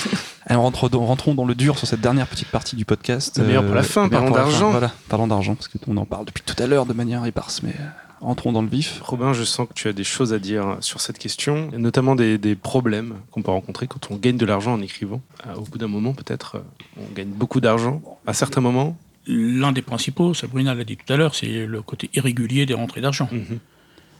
Alors, 0.46 0.64
rentrons 0.64 1.34
dans 1.34 1.44
le 1.44 1.54
dur 1.54 1.78
sur 1.78 1.86
cette 1.86 2.00
dernière 2.00 2.26
petite 2.26 2.48
partie 2.48 2.74
du 2.74 2.84
podcast. 2.84 3.38
meilleur 3.38 3.64
pour 3.64 3.74
la 3.74 3.84
fin, 3.84 4.08
parlons 4.08 4.32
d'argent. 4.32 4.70
Voilà, 4.70 4.90
parlons 5.08 5.28
d'argent, 5.28 5.54
parce 5.54 5.68
qu'on 5.68 5.96
en 5.96 6.04
parle 6.04 6.26
depuis 6.26 6.42
tout 6.44 6.60
à 6.60 6.66
l'heure 6.66 6.86
de 6.86 6.92
manière 6.92 7.24
éparse, 7.24 7.62
mais 7.62 7.74
entrons 8.22 8.52
dans 8.52 8.62
le 8.62 8.68
vif. 8.68 9.00
Robin, 9.02 9.32
je 9.32 9.44
sens 9.44 9.68
que 9.68 9.74
tu 9.74 9.88
as 9.88 9.92
des 9.92 10.04
choses 10.04 10.32
à 10.32 10.38
dire 10.38 10.76
sur 10.80 11.00
cette 11.00 11.18
question, 11.18 11.70
notamment 11.76 12.14
des, 12.14 12.56
problèmes 12.56 13.14
qu'on 13.30 13.42
peut 13.42 13.50
rencontrer 13.50 13.86
quand 13.86 14.10
on 14.10 14.16
gagne 14.16 14.36
de 14.36 14.46
l'argent 14.46 14.74
en 14.74 14.80
écrivant. 14.80 15.20
Euh, 15.46 15.54
au 15.54 15.62
bout 15.62 15.78
d'un 15.78 15.88
moment, 15.88 16.12
peut-être, 16.12 16.56
euh, 16.56 16.60
on 16.98 17.14
gagne 17.14 17.28
beaucoup 17.28 17.60
d'argent. 17.60 18.02
À 18.26 18.34
certains 18.34 18.60
moments, 18.60 18.96
L'un 19.26 19.70
des 19.70 19.82
principaux, 19.82 20.34
Sabrina 20.34 20.74
l'a 20.74 20.82
dit 20.82 20.96
tout 20.96 21.12
à 21.12 21.16
l'heure, 21.16 21.36
c'est 21.36 21.64
le 21.64 21.80
côté 21.80 22.10
irrégulier 22.12 22.66
des 22.66 22.74
rentrées 22.74 23.00
d'argent. 23.00 23.28
Mhm. 23.30 23.60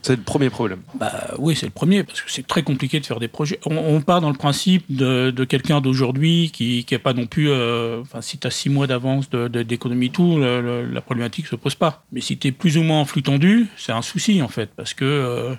C'est 0.03 0.17
le 0.17 0.21
premier 0.21 0.49
problème. 0.49 0.81
Bah 0.95 1.31
oui, 1.39 1.55
c'est 1.55 1.65
le 1.65 1.71
premier 1.71 2.03
parce 2.03 2.21
que 2.21 2.29
c'est 2.29 2.45
très 2.45 2.61
compliqué 2.61 2.99
de 2.99 3.05
faire 3.05 3.21
des 3.21 3.29
projets. 3.29 3.57
On, 3.65 4.01
part 4.01 4.19
dans 4.19 4.29
le 4.29 4.35
principe 4.35 4.83
de, 4.93 5.31
quelqu'un 5.45 5.79
d'aujourd'hui 5.79 6.51
qui 6.51 6.85
n'a 6.91 6.99
pas 6.99 7.13
non 7.13 7.25
plus. 7.25 7.49
Euh, 7.49 8.03
si 8.19 8.37
tu 8.37 8.45
as 8.45 8.51
six 8.51 8.69
mois 8.69 8.85
d'avance 8.85 9.29
d'économie, 9.29 10.09
tout, 10.09 10.39
la 10.39 11.01
problématique 11.01 11.47
se 11.47 11.55
pose 11.55 11.75
pas. 11.75 12.03
Mais 12.11 12.19
si 12.19 12.37
tu 12.37 12.49
es 12.49 12.51
plus 12.51 12.77
ou 12.77 12.83
moins 12.83 12.99
en 12.99 13.05
flux 13.05 13.23
tendu, 13.23 13.67
c'est 13.77 13.93
un 13.93 14.01
souci 14.01 14.41
en 14.41 14.49
fait 14.49 14.71
parce 14.75 14.93
que 14.93 15.05
euh, 15.05 15.55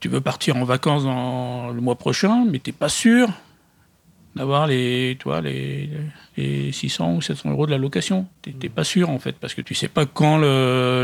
tu 0.00 0.08
veux 0.08 0.20
partir 0.20 0.56
en 0.56 0.64
vacances 0.64 1.04
dans 1.04 1.70
le 1.70 1.80
mois 1.80 1.96
prochain, 1.96 2.44
mais 2.44 2.58
tu 2.58 2.72
pas 2.72 2.88
sûr 2.88 3.28
d'avoir 4.34 4.66
les, 4.66 5.16
toi, 5.18 5.40
les, 5.40 5.90
les 6.36 6.72
600 6.72 7.16
ou 7.16 7.20
700 7.20 7.50
euros 7.50 7.66
de 7.66 7.70
la 7.70 7.78
location. 7.78 8.26
Tu 8.42 8.54
n'es 8.54 8.68
pas 8.68 8.84
sûr, 8.84 9.10
en 9.10 9.18
fait, 9.18 9.36
parce 9.36 9.54
que 9.54 9.62
tu 9.62 9.74
sais 9.74 9.88
pas 9.88 10.06
quand 10.06 10.38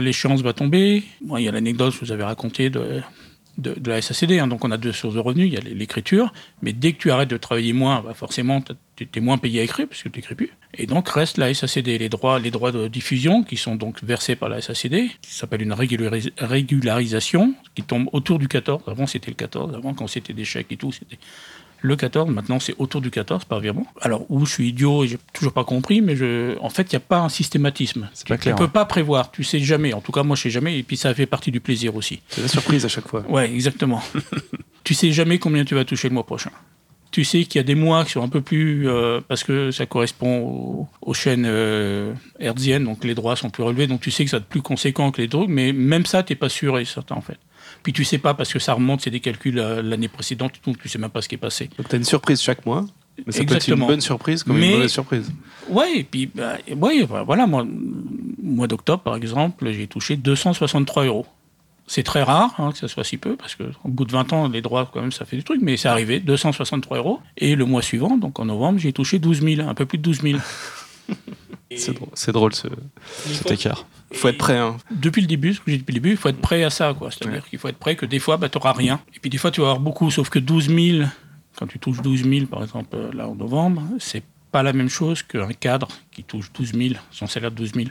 l'échéance 0.00 0.42
va 0.42 0.52
tomber. 0.52 1.02
Il 1.20 1.44
y 1.44 1.48
a 1.48 1.52
l'anecdote 1.52 1.94
que 1.98 2.04
vous 2.04 2.12
avez 2.12 2.24
racontée 2.24 2.70
de, 2.70 3.02
de, 3.58 3.90
la 3.90 4.00
SACD. 4.00 4.38
Hein. 4.38 4.46
donc, 4.46 4.64
on 4.64 4.70
a 4.70 4.76
deux 4.76 4.92
sources 4.92 5.14
de 5.14 5.20
revenus. 5.20 5.48
Il 5.48 5.54
y 5.54 5.56
a 5.56 5.60
l'écriture. 5.60 6.32
Mais 6.62 6.72
dès 6.72 6.92
que 6.92 6.98
tu 6.98 7.10
arrêtes 7.10 7.28
de 7.28 7.36
travailler 7.36 7.72
moins, 7.72 8.00
bah, 8.00 8.14
forcément, 8.14 8.62
tu 8.96 9.08
es 9.14 9.20
moins 9.20 9.38
payé 9.38 9.60
à 9.60 9.64
écrire, 9.64 9.86
parce 9.88 10.02
que 10.02 10.08
tu 10.08 10.18
n'écris 10.18 10.34
plus. 10.34 10.50
Et 10.74 10.86
donc, 10.86 11.08
reste 11.08 11.38
la 11.38 11.52
SACD. 11.52 11.98
Les 11.98 12.08
droits, 12.08 12.38
les 12.38 12.50
droits 12.50 12.72
de 12.72 12.88
diffusion, 12.88 13.42
qui 13.42 13.56
sont 13.56 13.76
donc 13.76 14.02
versés 14.02 14.36
par 14.36 14.48
la 14.48 14.62
SACD, 14.62 15.10
qui 15.20 15.34
s'appelle 15.34 15.62
une 15.62 15.74
régularisation, 15.74 17.54
qui 17.74 17.82
tombe 17.82 18.08
autour 18.12 18.38
du 18.38 18.48
14. 18.48 18.82
Avant, 18.86 19.06
c'était 19.06 19.30
le 19.30 19.36
14. 19.36 19.74
Avant, 19.74 19.92
quand 19.92 20.06
c'était 20.06 20.32
des 20.32 20.44
chèques 20.44 20.72
et 20.72 20.76
tout, 20.76 20.92
c'était 20.92 21.18
le 21.80 21.96
14, 21.96 22.30
maintenant 22.30 22.58
c'est 22.60 22.74
autour 22.78 23.00
du 23.00 23.10
14 23.10 23.44
par 23.44 23.60
virement. 23.60 23.86
Alors, 24.00 24.24
où 24.28 24.44
je 24.46 24.52
suis 24.52 24.68
idiot 24.68 25.04
et 25.04 25.08
j'ai 25.08 25.18
toujours 25.32 25.52
pas 25.52 25.64
compris, 25.64 26.00
mais 26.00 26.16
je, 26.16 26.58
en 26.60 26.70
fait, 26.70 26.92
il 26.92 26.94
n'y 26.94 26.96
a 26.96 27.00
pas 27.00 27.20
un 27.20 27.28
systématisme. 27.28 28.08
C'est 28.14 28.26
pas 28.26 28.36
clair. 28.36 28.54
Tu 28.54 28.58
peux 28.58 28.64
hein. 28.64 28.72
pas 28.72 28.84
prévoir, 28.84 29.30
tu 29.30 29.44
sais 29.44 29.60
jamais. 29.60 29.92
En 29.92 30.00
tout 30.00 30.12
cas, 30.12 30.22
moi, 30.22 30.36
je 30.36 30.42
sais 30.42 30.50
jamais, 30.50 30.78
et 30.78 30.82
puis 30.82 30.96
ça 30.96 31.14
fait 31.14 31.26
partie 31.26 31.50
du 31.50 31.60
plaisir 31.60 31.94
aussi. 31.96 32.20
C'est 32.28 32.42
la 32.42 32.48
surprise 32.48 32.84
à 32.84 32.88
chaque 32.88 33.08
fois. 33.08 33.24
Ouais, 33.28 33.50
exactement. 33.52 34.02
tu 34.84 34.94
sais 34.94 35.12
jamais 35.12 35.38
combien 35.38 35.64
tu 35.64 35.74
vas 35.74 35.84
toucher 35.84 36.08
le 36.08 36.14
mois 36.14 36.26
prochain. 36.26 36.50
Tu 37.10 37.24
sais 37.24 37.44
qu'il 37.44 37.58
y 37.58 37.60
a 37.60 37.64
des 37.64 37.74
mois 37.74 38.04
qui 38.04 38.12
sont 38.12 38.22
un 38.22 38.28
peu 38.28 38.42
plus. 38.42 38.88
Euh, 38.88 39.20
parce 39.26 39.42
que 39.42 39.70
ça 39.70 39.86
correspond 39.86 40.86
aux, 41.00 41.14
chaînes 41.14 41.46
euh, 41.46 42.12
hertziennes, 42.38 42.84
donc 42.84 43.02
les 43.04 43.14
droits 43.14 43.34
sont 43.34 43.48
plus 43.50 43.62
relevés, 43.62 43.86
donc 43.86 44.00
tu 44.00 44.10
sais 44.10 44.24
que 44.24 44.30
ça 44.30 44.38
va 44.38 44.42
être 44.42 44.48
plus 44.48 44.62
conséquent 44.62 45.10
que 45.10 45.22
les 45.22 45.28
trucs, 45.28 45.48
mais 45.48 45.72
même 45.72 46.04
ça, 46.04 46.22
tu 46.22 46.32
n'es 46.32 46.36
pas 46.36 46.50
sûr 46.50 46.78
et 46.78 46.84
certain 46.84 47.14
en 47.14 47.22
fait. 47.22 47.38
Puis 47.88 47.94
tu 47.94 48.04
sais 48.04 48.18
pas 48.18 48.34
parce 48.34 48.52
que 48.52 48.58
ça 48.58 48.74
remonte, 48.74 49.00
c'est 49.00 49.08
des 49.08 49.20
calculs 49.20 49.58
euh, 49.58 49.80
l'année 49.80 50.08
précédente, 50.08 50.52
donc 50.62 50.78
tu 50.78 50.90
sais 50.90 50.98
même 50.98 51.08
pas 51.08 51.22
ce 51.22 51.28
qui 51.30 51.36
est 51.36 51.38
passé. 51.38 51.70
Donc 51.78 51.88
tu 51.88 51.94
as 51.94 51.96
une 51.96 52.04
surprise 52.04 52.42
chaque 52.42 52.66
mois. 52.66 52.84
Mais 53.26 53.32
ça 53.32 53.42
peut 53.44 53.54
être 53.54 53.66
une 53.66 53.76
bonne 53.76 54.02
surprise 54.02 54.42
comme 54.42 54.58
une 54.58 54.72
mauvaise 54.72 54.92
surprise. 54.92 55.32
Oui, 55.70 55.86
et 55.96 56.04
puis 56.04 56.26
bah, 56.26 56.58
ouais, 56.76 57.08
voilà, 57.24 57.46
moi, 57.46 57.66
mois 58.42 58.66
d'octobre 58.66 59.02
par 59.02 59.16
exemple, 59.16 59.72
j'ai 59.72 59.86
touché 59.86 60.18
263 60.18 61.06
euros. 61.06 61.24
C'est 61.86 62.02
très 62.02 62.22
rare 62.22 62.54
hein, 62.58 62.72
que 62.72 62.76
ça 62.76 62.88
soit 62.88 63.04
si 63.04 63.16
peu, 63.16 63.36
parce 63.36 63.54
qu'au 63.54 63.64
bout 63.86 64.04
de 64.04 64.12
20 64.12 64.34
ans, 64.34 64.48
les 64.48 64.60
droits, 64.60 64.90
quand 64.92 65.00
même, 65.00 65.10
ça 65.10 65.24
fait 65.24 65.38
du 65.38 65.44
truc, 65.44 65.62
mais 65.62 65.78
c'est 65.78 65.88
arrivé, 65.88 66.20
263 66.20 66.98
euros. 66.98 67.20
Et 67.38 67.56
le 67.56 67.64
mois 67.64 67.80
suivant, 67.80 68.18
donc 68.18 68.38
en 68.38 68.44
novembre, 68.44 68.78
j'ai 68.78 68.92
touché 68.92 69.18
12 69.18 69.40
000, 69.40 69.66
un 69.66 69.72
peu 69.72 69.86
plus 69.86 69.96
de 69.96 70.02
12 70.02 70.20
000. 70.20 70.38
C'est 71.74 71.92
drôle, 71.92 72.08
c'est 72.14 72.32
drôle 72.32 72.54
ce, 72.54 72.66
cet 73.26 73.50
écart. 73.50 73.86
Faut 74.12 74.28
être 74.28 74.38
prêt. 74.38 74.56
Hein. 74.56 74.76
Depuis 74.90 75.20
le 75.20 75.26
début, 75.26 75.54
ce 75.54 75.58
que 75.60 75.70
j'ai 75.70 75.72
dit 75.72 75.78
depuis 75.82 75.92
le 75.92 76.00
début, 76.00 76.10
il 76.12 76.16
faut 76.16 76.28
être 76.28 76.40
prêt 76.40 76.64
à 76.64 76.70
ça. 76.70 76.94
quoi. 76.94 77.10
C'est-à-dire 77.10 77.46
qu'il 77.48 77.58
faut 77.58 77.68
être 77.68 77.78
prêt 77.78 77.96
que 77.96 78.06
des 78.06 78.18
fois, 78.18 78.36
bah, 78.36 78.48
tu 78.48 78.58
n'auras 78.58 78.72
rien. 78.72 79.00
Et 79.14 79.18
puis 79.18 79.30
des 79.30 79.38
fois, 79.38 79.50
tu 79.50 79.60
vas 79.60 79.68
avoir 79.68 79.80
beaucoup, 79.80 80.10
sauf 80.10 80.30
que 80.30 80.38
12 80.38 80.68
000, 80.68 81.08
quand 81.56 81.66
tu 81.66 81.78
touches 81.78 82.00
12 82.00 82.24
000, 82.24 82.46
par 82.46 82.62
exemple, 82.62 82.88
euh, 82.94 83.12
là 83.12 83.28
en 83.28 83.34
novembre, 83.34 83.82
c'est 83.98 84.22
pas 84.50 84.62
la 84.62 84.72
même 84.72 84.88
chose 84.88 85.22
qu'un 85.22 85.52
cadre 85.52 85.88
qui 86.10 86.24
touche 86.24 86.50
12 86.52 86.72
000, 86.72 86.94
son 87.10 87.26
salaire 87.26 87.50
de 87.50 87.56
12 87.56 87.72
000. 87.74 87.86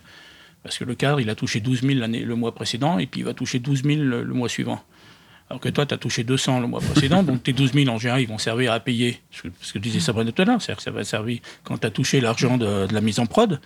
Parce 0.63 0.77
que 0.77 0.83
le 0.83 0.95
cadre, 0.95 1.19
il 1.21 1.29
a 1.29 1.35
touché 1.35 1.59
12 1.59 1.81
000 1.81 1.99
l'année, 1.99 2.23
le 2.23 2.35
mois 2.35 2.53
précédent, 2.53 2.97
et 2.97 3.05
puis 3.05 3.21
il 3.21 3.25
va 3.25 3.33
toucher 3.33 3.59
12 3.59 3.83
000 3.83 4.01
le, 4.01 4.23
le 4.23 4.33
mois 4.33 4.49
suivant. 4.49 4.81
Alors 5.49 5.61
que 5.61 5.69
toi, 5.69 5.85
tu 5.85 5.93
as 5.93 5.97
touché 5.97 6.25
200 6.25 6.59
le 6.59 6.67
mois 6.67 6.81
précédent, 6.81 7.23
donc 7.23 7.41
tes 7.43 7.53
12 7.53 7.71
000 7.73 7.87
en 7.89 7.97
général, 7.97 8.21
ils 8.21 8.27
vont 8.27 8.37
servir 8.37 8.73
à 8.73 8.81
payer 8.81 9.21
ce 9.31 9.43
que, 9.43 9.47
ce 9.61 9.73
que 9.73 9.79
disait 9.79 10.01
Sabrina 10.01 10.31
tout 10.33 10.41
à 10.41 10.45
l'heure, 10.45 10.61
c'est-à-dire 10.61 10.77
que 10.77 10.83
ça 10.83 10.91
va 10.91 11.03
servir, 11.05 11.39
quand 11.63 11.77
tu 11.77 11.87
as 11.87 11.89
touché 11.89 12.19
l'argent 12.19 12.57
de, 12.57 12.85
de 12.87 12.93
la 12.93 12.99
mise 12.99 13.19
en 13.19 13.27
prod, 13.27 13.61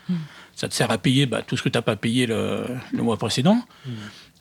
ça 0.61 0.69
te 0.69 0.73
sert 0.75 0.91
à 0.91 0.97
payer 0.97 1.25
bah, 1.25 1.41
tout 1.45 1.57
ce 1.57 1.63
que 1.63 1.69
tu 1.69 1.77
n'as 1.77 1.81
pas 1.81 1.95
payé 1.95 2.25
le, 2.27 2.65
le 2.93 3.03
mois 3.03 3.17
précédent. 3.17 3.59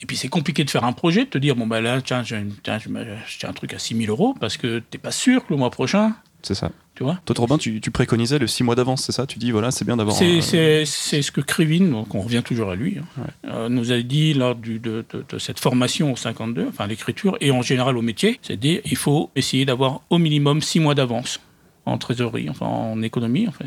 Et 0.03 0.07
puis 0.07 0.17
c'est 0.17 0.29
compliqué 0.29 0.65
de 0.65 0.71
faire 0.71 0.85
un 0.85 0.93
projet, 0.93 1.25
de 1.25 1.31
te 1.31 1.39
dire, 1.39 1.57
bon, 1.57 1.67
bah 1.67 1.81
là, 1.81 2.01
tiens, 2.01 2.23
j'ai 2.23 2.43
tiens, 2.63 2.79
j'ai 2.79 3.47
un 3.47 3.53
truc 3.53 3.75
à 3.75 3.79
6 3.79 3.97
000 3.97 4.11
euros, 4.11 4.35
parce 4.39 4.57
que 4.57 4.79
tu 4.79 4.85
n'es 4.97 4.99
pas 4.99 5.11
sûr 5.13 5.45
que 5.47 5.53
le 5.53 5.59
mois 5.59 5.71
prochain, 5.71 6.15
C'est 6.43 6.55
ça. 6.55 6.71
tu 6.95 7.03
vois. 7.05 7.19
Toi, 7.27 7.35
Robin, 7.39 7.59
tu, 7.59 7.81
tu 7.83 7.91
préconisais 7.91 8.39
le 8.39 8.47
6 8.47 8.63
mois 8.65 8.75
d'avance, 8.75 9.03
c'est 9.05 9.13
ça? 9.13 9.27
Tu 9.27 9.39
dis, 9.39 9.51
voilà, 9.51 9.71
c'est 9.71 9.85
bien 9.85 9.99
d'avoir. 9.99 10.17
C'est 10.17 10.39
un- 10.39 10.41
c'est- 10.41 10.85
c'est 10.87 11.21
ce 11.21 11.31
que 11.31 11.43
Krivin, 11.43 11.85
donc 11.91 12.15
on 12.15 12.21
revient 12.23 12.43
toujours 12.43 12.71
à 12.71 12.77
lui, 12.77 12.97
hein, 12.99 13.23
euh, 13.47 13.69
nous 13.69 13.93
a 13.93 14.01
dit 14.01 14.33
lors 14.33 14.55
du- 14.55 14.79
de, 14.79 15.05
de- 15.13 15.25
de 15.29 15.39
cette 15.39 15.61
formation 15.61 16.13
au 16.13 16.17
52, 16.17 16.67
enfin 16.69 16.87
l'écriture 16.87 17.37
et 17.43 17.51
en 17.51 17.61
général 17.61 17.97
au 17.99 18.03
métier, 18.03 18.39
c'est 18.43 18.55
à 18.55 18.57
dire 18.57 18.81
il 18.87 18.97
faut 18.97 19.31
essayer 19.37 19.65
d'avoir 19.67 20.01
au 20.11 20.17
minimum 20.17 20.63
six 20.63 20.81
mois 20.81 20.95
d'avance 20.95 21.41
en 21.85 21.99
trésorerie, 21.99 22.49
enfin 22.49 22.67
en 22.67 23.03
économie, 23.03 23.47
en 23.49 23.53
fait. 23.53 23.67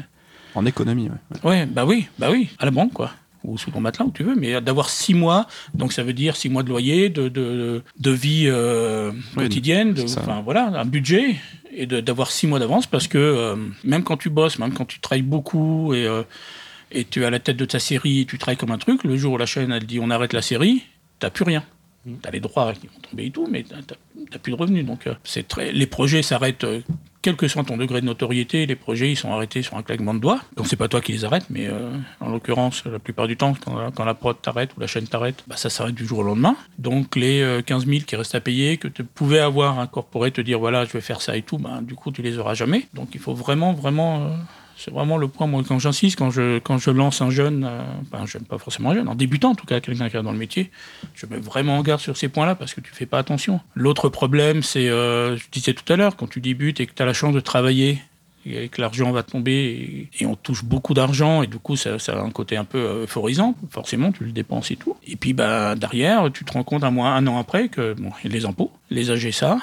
En 0.55 0.65
économie, 0.65 1.09
ouais. 1.09 1.49
Ouais, 1.49 1.65
bah 1.65 1.85
oui, 1.85 2.07
bah 2.19 2.29
oui, 2.31 2.49
à 2.59 2.65
la 2.65 2.71
banque 2.71 2.93
quoi. 2.93 3.11
Ou 3.43 3.57
sous 3.57 3.71
ton 3.71 3.81
matelas, 3.81 4.05
où 4.05 4.11
tu 4.11 4.23
veux, 4.23 4.35
mais 4.35 4.61
d'avoir 4.61 4.89
six 4.89 5.13
mois, 5.13 5.47
donc 5.73 5.91
ça 5.91 6.01
veut 6.01 6.13
dire 6.13 6.37
six 6.37 6.47
mois 6.47 6.63
de 6.63 6.69
loyer, 6.69 7.09
de, 7.09 7.27
de, 7.27 7.83
de 7.99 8.11
vie 8.11 8.45
euh, 8.47 9.11
Oui, 9.35 9.43
quotidienne, 9.43 9.93
enfin 10.01 10.41
voilà, 10.41 10.67
un 10.67 10.85
budget, 10.85 11.35
et 11.75 11.85
d'avoir 11.85 12.31
six 12.31 12.47
mois 12.47 12.59
d'avance, 12.59 12.87
parce 12.87 13.07
que 13.07 13.17
euh, 13.17 13.57
même 13.83 14.03
quand 14.03 14.15
tu 14.15 14.29
bosses, 14.29 14.59
même 14.59 14.71
quand 14.73 14.85
tu 14.85 15.01
travailles 15.01 15.23
beaucoup, 15.23 15.93
et, 15.93 16.05
euh, 16.05 16.23
et 16.91 17.03
tu 17.03 17.23
es 17.23 17.25
à 17.25 17.29
la 17.29 17.39
tête 17.39 17.57
de 17.57 17.65
ta 17.65 17.79
série, 17.79 18.21
et 18.21 18.25
tu 18.25 18.37
travailles 18.37 18.55
comme 18.55 18.71
un 18.71 18.77
truc, 18.77 19.03
le 19.03 19.17
jour 19.17 19.33
où 19.33 19.37
la 19.37 19.45
chaîne 19.45 19.73
elle 19.73 19.85
dit 19.85 19.99
on 20.01 20.09
arrête 20.09 20.31
la 20.31 20.41
série, 20.41 20.83
t'as 21.19 21.29
plus 21.29 21.43
rien. 21.43 21.63
T'as 22.21 22.31
les 22.31 22.39
droits 22.39 22.73
qui 22.73 22.87
vont 22.87 22.99
tomber 23.09 23.25
et 23.25 23.31
tout, 23.31 23.47
mais 23.49 23.63
t'as 23.63 23.95
t'as 24.29 24.39
plus 24.39 24.51
de 24.51 24.57
revenus. 24.57 24.85
Donc 24.85 25.07
euh, 25.07 25.13
c'est 25.23 25.47
très, 25.47 25.71
les 25.71 25.87
projets 25.87 26.21
s'arrêtent. 26.21 26.63
euh, 26.63 26.81
quel 27.23 27.37
que 27.37 27.47
soit 27.47 27.63
ton 27.63 27.77
degré 27.77 28.01
de 28.01 28.05
notoriété, 28.05 28.65
les 28.65 28.75
projets 28.75 29.09
ils 29.09 29.15
sont 29.15 29.31
arrêtés 29.31 29.63
sur 29.63 29.77
un 29.77 29.81
claquement 29.81 30.13
de 30.13 30.19
doigts. 30.19 30.41
Quand 30.55 30.65
c'est 30.65 30.75
pas 30.75 30.89
toi 30.89 30.99
qui 30.99 31.13
les 31.13 31.23
arrêtes, 31.23 31.45
mais 31.49 31.67
euh, 31.67 31.97
en 32.19 32.29
l'occurrence, 32.29 32.83
la 32.83 32.99
plupart 32.99 33.27
du 33.27 33.37
temps, 33.37 33.53
quand, 33.63 34.03
la 34.03 34.13
prod 34.13 34.35
t'arrête 34.39 34.75
ou 34.75 34.81
la 34.81 34.87
chaîne 34.87 35.07
t'arrête, 35.07 35.41
bah, 35.47 35.55
ça 35.55 35.69
s'arrête 35.69 35.95
du 35.95 36.05
jour 36.05 36.19
au 36.19 36.23
lendemain. 36.23 36.57
Donc 36.79 37.15
les 37.15 37.41
euh, 37.41 37.61
15 37.61 37.87
000 37.87 38.01
qui 38.05 38.17
restent 38.17 38.35
à 38.35 38.41
payer, 38.41 38.75
que 38.75 38.89
tu 38.89 39.05
pouvais 39.05 39.39
avoir 39.39 39.79
incorporé, 39.79 40.31
te 40.31 40.41
dire 40.41 40.59
voilà, 40.59 40.83
je 40.83 40.91
vais 40.91 41.01
faire 41.01 41.21
ça 41.21 41.37
et 41.37 41.43
tout, 41.43 41.57
bah, 41.57 41.79
du 41.81 41.95
coup 41.95 42.11
tu 42.11 42.21
les 42.21 42.37
auras 42.37 42.55
jamais. 42.55 42.87
Donc 42.93 43.09
il 43.13 43.21
faut 43.21 43.33
vraiment, 43.33 43.71
vraiment. 43.71 44.35
C'est 44.83 44.91
vraiment 44.91 45.17
le 45.17 45.29
point, 45.29 45.47
moi, 45.47 45.63
quand 45.65 45.79
j'insiste, 45.79 46.17
quand 46.17 46.29
je, 46.29 46.59
quand 46.59 46.77
je 46.77 46.89
lance 46.89 47.21
un 47.21 47.29
jeune, 47.29 47.63
euh, 47.63 47.83
un 48.11 48.25
jeune, 48.25 48.43
pas 48.43 48.57
forcément 48.57 48.89
un 48.89 48.95
jeune, 48.95 49.07
en 49.07 49.15
débutant 49.15 49.51
en 49.51 49.55
tout 49.55 49.65
cas, 49.65 49.79
quelqu'un 49.79 50.09
qui 50.09 50.17
est 50.17 50.21
dans 50.21 50.31
le 50.31 50.37
métier, 50.37 50.71
je 51.15 51.25
mets 51.25 51.37
vraiment 51.37 51.77
en 51.77 51.81
garde 51.81 52.01
sur 52.01 52.17
ces 52.17 52.27
points-là 52.27 52.55
parce 52.55 52.73
que 52.73 52.81
tu 52.81 52.91
fais 52.93 53.05
pas 53.05 53.19
attention. 53.19 53.61
L'autre 53.75 54.09
problème, 54.09 54.61
c'est, 54.61 54.89
euh, 54.89 55.37
je 55.37 55.45
disais 55.51 55.73
tout 55.73 55.91
à 55.91 55.95
l'heure, 55.95 56.17
quand 56.17 56.27
tu 56.27 56.41
débutes 56.41 56.81
et 56.81 56.85
que 56.85 56.93
tu 56.93 57.01
as 57.01 57.05
la 57.05 57.13
chance 57.13 57.33
de 57.33 57.39
travailler 57.39 58.01
et 58.45 58.67
que 58.67 58.81
l'argent 58.81 59.09
va 59.13 59.23
tomber 59.23 60.09
et, 60.19 60.25
on 60.25 60.35
touche 60.35 60.65
beaucoup 60.65 60.93
d'argent 60.93 61.43
et 61.43 61.47
du 61.47 61.59
coup 61.59 61.77
ça, 61.77 61.97
ça 61.97 62.19
a 62.19 62.21
un 62.21 62.29
côté 62.29 62.57
un 62.57 62.65
peu 62.65 62.77
euh, 62.77 63.03
euphorisant 63.03 63.55
forcément 63.69 64.11
tu 64.11 64.25
le 64.25 64.33
dépenses 64.33 64.69
et 64.69 64.75
tout 64.75 64.97
et 65.07 65.15
puis 65.15 65.31
bah 65.31 65.75
derrière 65.75 66.29
tu 66.29 66.43
te 66.43 66.51
rends 66.51 66.65
compte 66.65 66.83
un 66.83 66.93
un 66.97 67.25
an 67.27 67.37
après 67.37 67.69
que 67.69 67.93
bon 67.93 68.11
les 68.25 68.45
impôts 68.45 68.69
les 68.89 69.11
AGSA 69.11 69.59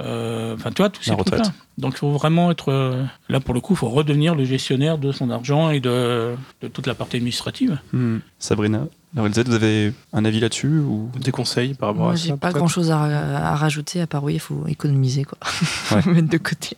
enfin 0.00 0.70
tu 0.70 0.82
vois 0.82 0.90
tous 0.90 1.02
ces 1.02 1.10
La 1.10 1.16
trucs 1.16 1.30
là 1.30 1.36
retraite. 1.38 1.54
donc 1.78 1.94
il 1.94 1.98
faut 1.98 2.12
vraiment 2.12 2.50
être 2.50 2.70
euh, 2.70 3.04
là 3.28 3.40
pour 3.40 3.52
le 3.54 3.60
coup 3.60 3.72
il 3.74 3.76
faut 3.76 3.88
redevenir 3.88 4.34
le 4.34 4.44
gestionnaire 4.44 4.96
de 4.98 5.10
son 5.12 5.30
argent 5.30 5.70
et 5.70 5.80
de, 5.80 6.34
de 6.62 6.68
toute 6.68 6.86
la 6.86 6.94
partie 6.94 7.16
administrative 7.16 7.78
Hmm. 7.92 8.18
Sabrina, 8.38 8.86
Laurel 9.16 9.32
Z, 9.32 9.44
vous 9.46 9.54
avez 9.54 9.92
un 10.12 10.24
avis 10.26 10.38
là-dessus 10.38 10.68
ou... 10.80 11.10
Des 11.18 11.30
conseils 11.30 11.72
par 11.74 11.88
rapport 11.88 12.04
Moi, 12.04 12.12
à 12.12 12.16
j'ai 12.16 12.28
ça 12.28 12.36
pas 12.36 12.48
peut-être 12.48 12.58
grand 12.58 12.68
chose 12.68 12.90
à, 12.90 12.98
à 13.52 13.56
rajouter 13.56 14.02
à 14.02 14.06
part 14.06 14.22
oui, 14.22 14.34
il 14.34 14.38
faut 14.40 14.64
économiser 14.68 15.24
quoi. 15.24 15.38
Ouais. 15.92 16.02
Mettre 16.12 16.28
de 16.28 16.36
côté. 16.36 16.76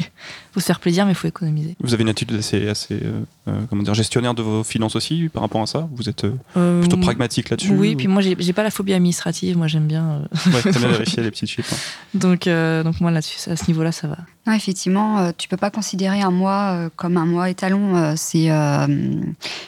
Faut 0.53 0.61
se 0.61 0.67
faire 0.67 0.79
plaisir, 0.81 1.07
mais 1.07 1.13
il 1.13 1.17
faut 1.17 1.27
économiser. 1.27 1.77
Vous 1.81 1.93
avez 1.93 2.03
une 2.05 2.09
attitude 2.09 2.37
assez, 2.39 2.69
assez 2.69 2.95
euh, 3.03 3.21
euh, 3.49 3.61
comment 3.69 3.83
dire, 3.83 3.95
gestionnaire 3.95 4.35
de 4.35 4.43
vos 4.43 4.63
finances 4.63 4.95
aussi 4.95 5.29
par 5.29 5.43
rapport 5.43 5.63
à 5.63 5.67
ça? 5.67 5.89
Vous 5.93 6.09
êtes 6.09 6.25
euh, 6.25 6.35
Euh, 6.57 6.81
plutôt 6.81 6.97
pragmatique 6.99 7.51
là-dessus 7.51 7.73
Oui, 7.73 7.95
ou- 7.95 7.97
puis 7.97 8.07
moi 8.07 8.23
j'ai 8.23 8.37
j'ai 8.39 8.53
pas 8.53 8.63
la 8.63 8.71
phobie 8.71 8.93
administrative, 8.95 9.57
moi 9.59 9.67
j'aime 9.67 9.87
bien. 9.89 10.05
euh, 10.47 10.51
Ouais, 10.53 10.71
bien 10.71 10.89
vérifier 10.89 11.23
les 11.25 11.31
petits 11.33 11.47
chiffres. 11.49 11.75
hein. 11.75 11.77
donc, 12.15 12.47
euh, 12.47 12.85
donc 12.85 13.01
moi 13.01 13.11
là-dessus, 13.11 13.51
à 13.51 13.57
ce 13.57 13.67
niveau-là, 13.67 13.91
ça 13.91 14.07
va. 14.07 14.19
Non, 14.47 14.53
effectivement, 14.53 15.19
euh, 15.19 15.33
tu 15.37 15.49
peux 15.49 15.57
pas 15.57 15.71
considérer 15.71 16.21
un 16.23 16.31
mois 16.31 16.73
euh, 16.75 16.89
comme 16.95 17.17
un 17.17 17.27
mois 17.27 17.51
étalon. 17.51 17.97
euh, 17.97 18.15
c'est 18.17 18.51
euh, 18.51 18.87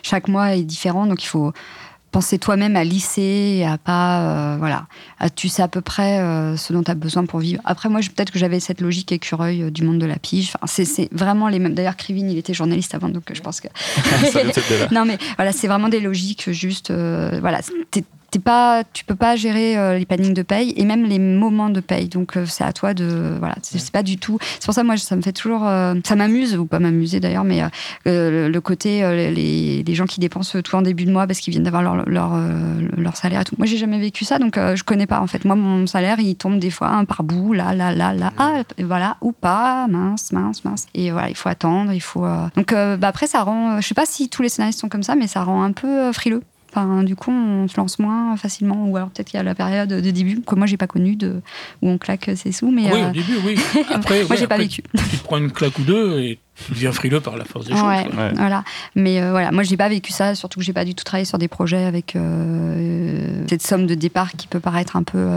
chaque 0.03 0.29
mois 0.29 0.55
est 0.57 0.63
différent, 0.63 1.07
donc 1.07 1.23
il 1.25 1.27
faut 1.29 1.53
penser 2.13 2.39
toi-même 2.39 2.77
à 2.77 2.85
lisser, 2.85 3.65
à 3.69 3.79
pas 3.79 4.21
euh, 4.21 4.57
voilà, 4.59 4.87
à, 5.19 5.31
tu 5.31 5.49
sais 5.49 5.63
à 5.63 5.69
peu 5.69 5.81
près 5.81 6.21
euh, 6.21 6.57
ce 6.57 6.73
dont 6.73 6.83
tu 6.85 6.91
as 6.91 6.95
besoin 6.95 7.25
pour 7.27 7.41
vivre. 7.41 7.61
Après 7.65 7.89
moi, 7.89 8.01
peut-être 8.01 8.31
que 8.31 8.39
j'avais 8.39 8.61
cette 8.61 8.81
logique 8.81 9.11
écureuil 9.11 9.63
euh, 9.65 9.71
du 9.71 9.83
monde 9.83 9.99
de 9.99 10.07
la 10.07 10.17
pige. 10.19 10.53
Enfin, 10.61 10.67
c'est- 10.85 11.13
vraiment 11.13 11.49
les 11.49 11.59
mêmes. 11.59 11.75
D'ailleurs, 11.75 11.97
Krivin, 11.97 12.29
il 12.29 12.39
était 12.39 12.55
journaliste 12.55 12.95
avant, 12.95 13.09
donc 13.09 13.25
je 13.33 13.41
pense 13.41 13.61
que 13.61 13.69
ça 14.33 14.41
non 14.93 15.05
mais 15.05 15.19
voilà, 15.37 15.53
c'est 15.53 15.67
vraiment 15.67 15.89
des 15.89 16.01
logiques 16.01 16.51
juste. 16.53 16.93
voilà, 16.93 17.61
t'es- 18.33 18.39
pas, 18.41 18.83
tu 18.93 19.05
peux 19.05 19.15
pas 19.15 19.37
gérer 19.37 19.79
euh, 19.79 19.99
les 19.99 20.05
plannings 20.07 20.35
de 20.35 20.43
paye 20.43 20.75
et 20.77 20.85
même 20.85 21.05
les 21.05 21.19
moments 21.21 21.71
de 21.71 21.79
paye. 21.81 22.09
Donc 22.09 22.37
euh, 22.37 22.45
c'est 22.47 22.65
à 22.65 22.73
toi 22.73 22.95
de, 22.95 23.37
voilà, 23.39 23.55
c'est 23.63 23.91
pas 23.93 24.03
du 24.03 24.19
tout. 24.19 24.39
C'est 24.59 24.65
pour 24.65 24.75
ça 24.75 24.83
moi 24.83 24.97
ça 24.97 25.15
me 25.15 25.23
fait 25.23 25.33
toujours, 25.33 25.67
euh, 25.67 25.95
ça 26.05 26.17
m'amuse 26.17 26.57
ou 26.57 26.67
pas 26.67 26.81
m'amuser 26.81 27.21
d'ailleurs, 27.21 27.45
mais 27.45 27.63
euh, 27.63 27.69
euh, 28.09 28.49
le 28.49 28.61
côté 28.61 29.05
euh, 29.05 29.31
les, 29.31 29.83
les 29.85 29.95
gens 29.95 30.07
qui 30.07 30.19
dépensent 30.19 30.61
tout 30.63 30.75
en 30.75 30.83
début 30.83 31.05
de 31.05 31.13
mois 31.13 31.27
parce 31.27 31.39
qu'ils 31.39 31.53
viennent 31.53 31.63
d'avoir 31.63 31.83
leur 31.83 32.09
leur, 32.09 32.33
euh, 32.35 32.81
leur 32.97 33.17
salaire 33.17 33.43
et 33.43 33.45
tout. 33.45 33.55
Moi 33.59 33.67
j'ai 33.67 33.77
jamais 33.77 34.01
vécu 34.01 34.25
ça, 34.25 34.39
donc 34.39 34.59
euh, 34.59 34.75
je 34.77 34.83
connais 34.85 35.07
pas 35.07 35.21
en 35.21 35.27
fait. 35.29 35.45
Moi 35.45 35.55
mon 35.55 35.87
salaire 35.87 36.19
il 36.19 36.35
tombe 36.35 36.59
des 36.59 36.71
fois 36.71 36.89
un 36.89 37.05
par 37.05 37.23
bout, 37.23 37.53
là 37.53 37.75
là 37.75 37.95
là 37.95 38.13
là, 38.15 38.33
ah 38.39 38.63
et 38.79 38.83
voilà 38.83 39.17
ou 39.21 39.33
pas, 39.33 39.87
mince 39.89 40.33
mince 40.33 40.65
mince. 40.65 40.87
Et 40.95 41.11
voilà 41.13 41.29
il 41.29 41.37
faut 41.37 41.49
attendre, 41.49 41.93
il 41.93 42.01
faut. 42.01 42.25
euh, 42.25 42.47
Donc 42.57 42.73
bah, 42.73 43.09
après 43.09 43.27
ça 43.27 43.43
rend, 43.43 43.81
je 43.81 43.87
sais 43.87 43.95
pas 43.95 44.07
si 44.07 44.29
tous 44.29 44.43
les 44.43 44.49
scénaristes 44.49 44.81
sont 44.81 44.89
comme 44.89 45.03
ça, 45.03 45.15
mais 45.15 45.27
ça 45.27 45.45
rend 45.45 45.63
un 45.63 45.73
peu 45.73 46.13
frileux. 46.13 46.43
Enfin, 46.75 47.03
du 47.03 47.17
coup, 47.17 47.31
on 47.31 47.69
se 47.69 47.77
lance 47.77 47.99
moins 47.99 48.35
facilement, 48.39 48.87
ou 48.87 48.97
alors 48.97 49.11
peut-être 49.11 49.29
qu'il 49.29 49.37
y 49.37 49.41
a 49.41 49.43
la 49.43 49.55
période 49.55 49.91
de 49.91 50.11
début 50.11 50.41
que 50.41 50.55
moi 50.55 50.67
j'ai 50.67 50.79
pas 50.79 50.87
connue, 50.87 51.17
de 51.17 51.43
où 51.83 51.91
on 51.91 51.99
claque 51.99 52.31
ses 52.35 52.51
sous, 52.51 52.71
mais 52.71 52.91
oui 52.91 53.03
euh, 53.03 53.11
au 53.11 53.13
début 53.13 53.37
oui 53.45 53.59
après 53.91 54.21
moi 54.21 54.31
ouais, 54.31 54.37
j'ai 54.39 54.47
pas 54.47 54.57
vécu. 54.57 54.83
tu 55.11 55.19
te 55.19 55.25
prends 55.25 55.37
une 55.37 55.53
claque 55.53 55.79
ou 55.79 55.83
deux 55.83 56.21
et 56.21 56.39
tu 56.65 56.73
deviens 56.73 56.93
frileux 56.93 57.21
par 57.21 57.37
la 57.37 57.45
force 57.45 57.67
des 57.67 57.73
choses 57.73 57.83
Ouais, 57.83 58.07
voilà. 58.37 58.65
Mais 58.95 59.21
euh, 59.21 59.33
voilà, 59.33 59.53
moi 59.53 59.65
j'ai 59.65 59.77
pas 59.77 59.91
vécu 59.91 60.13
ça, 60.13 60.35
surtout 60.35 60.61
que 60.61 60.65
j'ai 60.65 60.73
pas 60.73 60.87
du 60.87 60.95
tout 60.95 61.05
travaillé 61.05 61.27
sur 61.27 61.37
des 61.37 61.49
projets 61.49 61.85
avec 61.85 62.17
euh, 62.17 63.45
cette 63.49 63.63
somme 63.63 63.87
de 63.87 63.95
départ 63.95 64.33
qui 64.33 64.47
peut 64.47 64.61
paraître 64.61 64.97
un 64.97 65.03
peu 65.03 65.29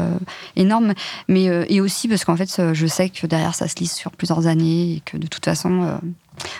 énorme, 0.56 0.94
mais 1.28 1.45
et 1.68 1.82
aussi 1.82 2.07
parce 2.07 2.24
qu'en 2.24 2.38
fait 2.38 2.62
je 2.74 2.88
sais 2.88 3.10
que 3.10 3.28
derrière 3.28 3.56
ça 3.56 3.68
se 3.68 3.76
lisse 3.76 3.94
sur 3.94 4.12
plusieurs 4.12 4.48
années 4.48 4.94
et 4.94 5.02
que 5.03 5.18
de 5.18 5.28
toute 5.28 5.44
façon 5.44 5.99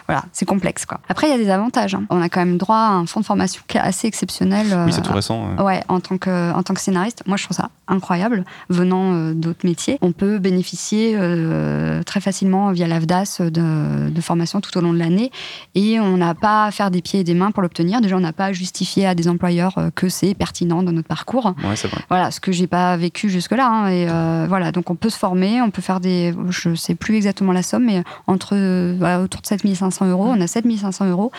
voilà, 0.08 0.24
c'est 0.34 0.46
complexe 0.46 0.86
quoi. 0.86 1.00
Après 1.10 1.28
il 1.28 1.32
y 1.32 1.34
a 1.34 1.38
des 1.38 1.50
avantages. 1.50 1.96
hein. 1.96 2.04
On 2.10 2.22
a 2.22 2.30
quand 2.30 2.40
même 2.40 2.58
droit 2.58 2.78
à 2.78 2.90
un 2.92 3.06
fonds 3.06 3.20
de 3.20 3.26
formation 3.26 3.62
qui 3.68 3.78
est 3.78 3.82
assez 3.82 4.08
exceptionnel. 4.08 4.68
Oui, 4.86 4.92
c'est 4.94 5.00
euh, 5.00 5.04
tout 5.04 5.14
récent. 5.14 5.56
Ouais, 5.60 5.84
en 5.88 6.00
tant 6.00 6.18
que 6.18 6.52
en 6.54 6.64
tant 6.64 6.74
que 6.74 6.80
scénariste, 6.82 7.24
moi 7.26 7.38
je 7.38 7.44
trouve 7.46 7.58
ça 7.58 7.70
incroyable. 7.88 8.44
Venant 8.70 9.14
euh, 9.14 9.34
d'autres 9.34 9.66
métiers, 9.66 9.98
on 10.02 10.12
peut 10.12 10.40
bénéficier 10.40 11.16
euh, 11.18 12.04
très 12.04 12.20
facilement 12.22 12.72
via 12.72 12.88
l'AFDAS 12.88 13.38
de, 13.42 14.10
de 14.10 14.22
formation 14.22 14.62
tout 14.62 14.76
au 14.78 14.82
long 14.82 14.94
de 14.94 15.00
l'année, 15.00 15.32
et 15.76 16.00
on 16.00 16.18
n'a 16.18 16.34
pas 16.34 16.66
à 16.66 16.72
faire 16.72 16.92
des 16.92 17.02
pieds 17.02 17.20
et 17.20 17.24
des 17.24 17.34
mains 17.34 17.52
pour 17.52 17.62
l'obtenir. 17.62 18.02
Déjà, 18.02 18.16
on 18.18 18.20
n'a 18.22 18.34
pas 18.34 18.46
à 18.46 18.54
justifier 18.54 19.06
à 19.06 19.16
des 19.16 19.28
employeurs 19.28 19.76
que 19.96 20.10
c'est 20.10 20.34
pertinent 20.34 20.84
dans 20.84 20.92
notre 20.92 21.08
parcours. 21.08 21.54
Ouais, 21.64 21.76
c'est 21.76 21.88
vrai. 21.88 22.02
Voilà, 22.10 22.32
ce 22.32 22.40
que 22.40 22.52
j'ai 22.52 22.68
pas 22.68 22.98
vécu 22.98 23.30
jusque-là. 23.30 23.68
hein, 23.68 23.88
et 23.90 24.48
voilà, 24.48 24.72
donc 24.72 24.90
on 24.90 24.96
peut 24.96 25.10
se 25.10 25.18
former, 25.18 25.62
on 25.62 25.70
peut 25.72 25.82
faire 25.82 26.00
des, 26.00 26.34
je 26.50 26.76
sais 26.76 26.96
plus 26.96 27.16
exactement 27.16 27.52
la 27.52 27.64
somme, 27.64 27.86
mais 27.86 28.04
entre 28.28 28.56
voilà, 28.98 29.22
autour 29.22 29.42
de 29.42 29.48
7500 29.74 30.06
euros, 30.10 30.26
on 30.28 30.40
a 30.42 30.48
7500 30.48 31.08
euros 31.10 31.32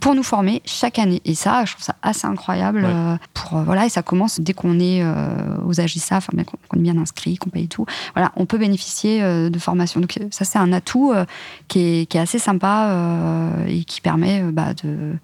pour 0.00 0.14
nous 0.14 0.22
former 0.22 0.60
chaque 0.66 0.98
année. 0.98 1.22
Et 1.24 1.34
ça, 1.34 1.64
je 1.64 1.72
trouve 1.72 1.84
ça 1.84 1.94
assez 2.02 2.26
incroyable. 2.26 2.80
Ouais. 2.80 2.90
euh, 2.92 3.16
pour, 3.32 3.56
euh, 3.58 3.62
voilà, 3.64 3.86
et 3.86 3.88
ça 3.88 4.02
commence 4.02 4.38
dès 4.40 4.52
qu'on 4.52 4.78
est 4.78 5.02
euh, 5.02 5.56
aux 5.66 5.80
AGSA, 5.80 6.16
enfin, 6.18 6.32
bien 6.34 6.44
qu'on 6.44 6.78
est 6.78 6.82
bien 6.82 6.98
inscrit, 6.98 7.36
qu'on 7.36 7.48
paye 7.50 7.68
tout. 7.68 7.86
Voilà, 8.14 8.30
on 8.36 8.44
peut 8.44 8.58
bénéficier 8.58 9.22
euh, 9.22 9.48
de 9.48 9.58
formation. 9.58 10.00
Donc 10.00 10.18
ça, 10.30 10.44
c'est 10.44 10.58
un 10.58 10.72
atout 10.74 11.12
euh, 11.14 11.24
qui, 11.68 11.80
est, 11.80 12.06
qui 12.06 12.18
est 12.18 12.20
assez 12.20 12.38
sympa 12.38 12.88
euh, 12.90 13.66
et 13.66 13.84
qui 13.84 14.02
permet 14.02 14.42
euh, 14.42 14.50
bah, 14.52 14.74
de, 14.74 15.14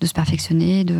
de 0.00 0.06
se 0.06 0.12
perfectionner, 0.14 0.84
de, 0.84 0.94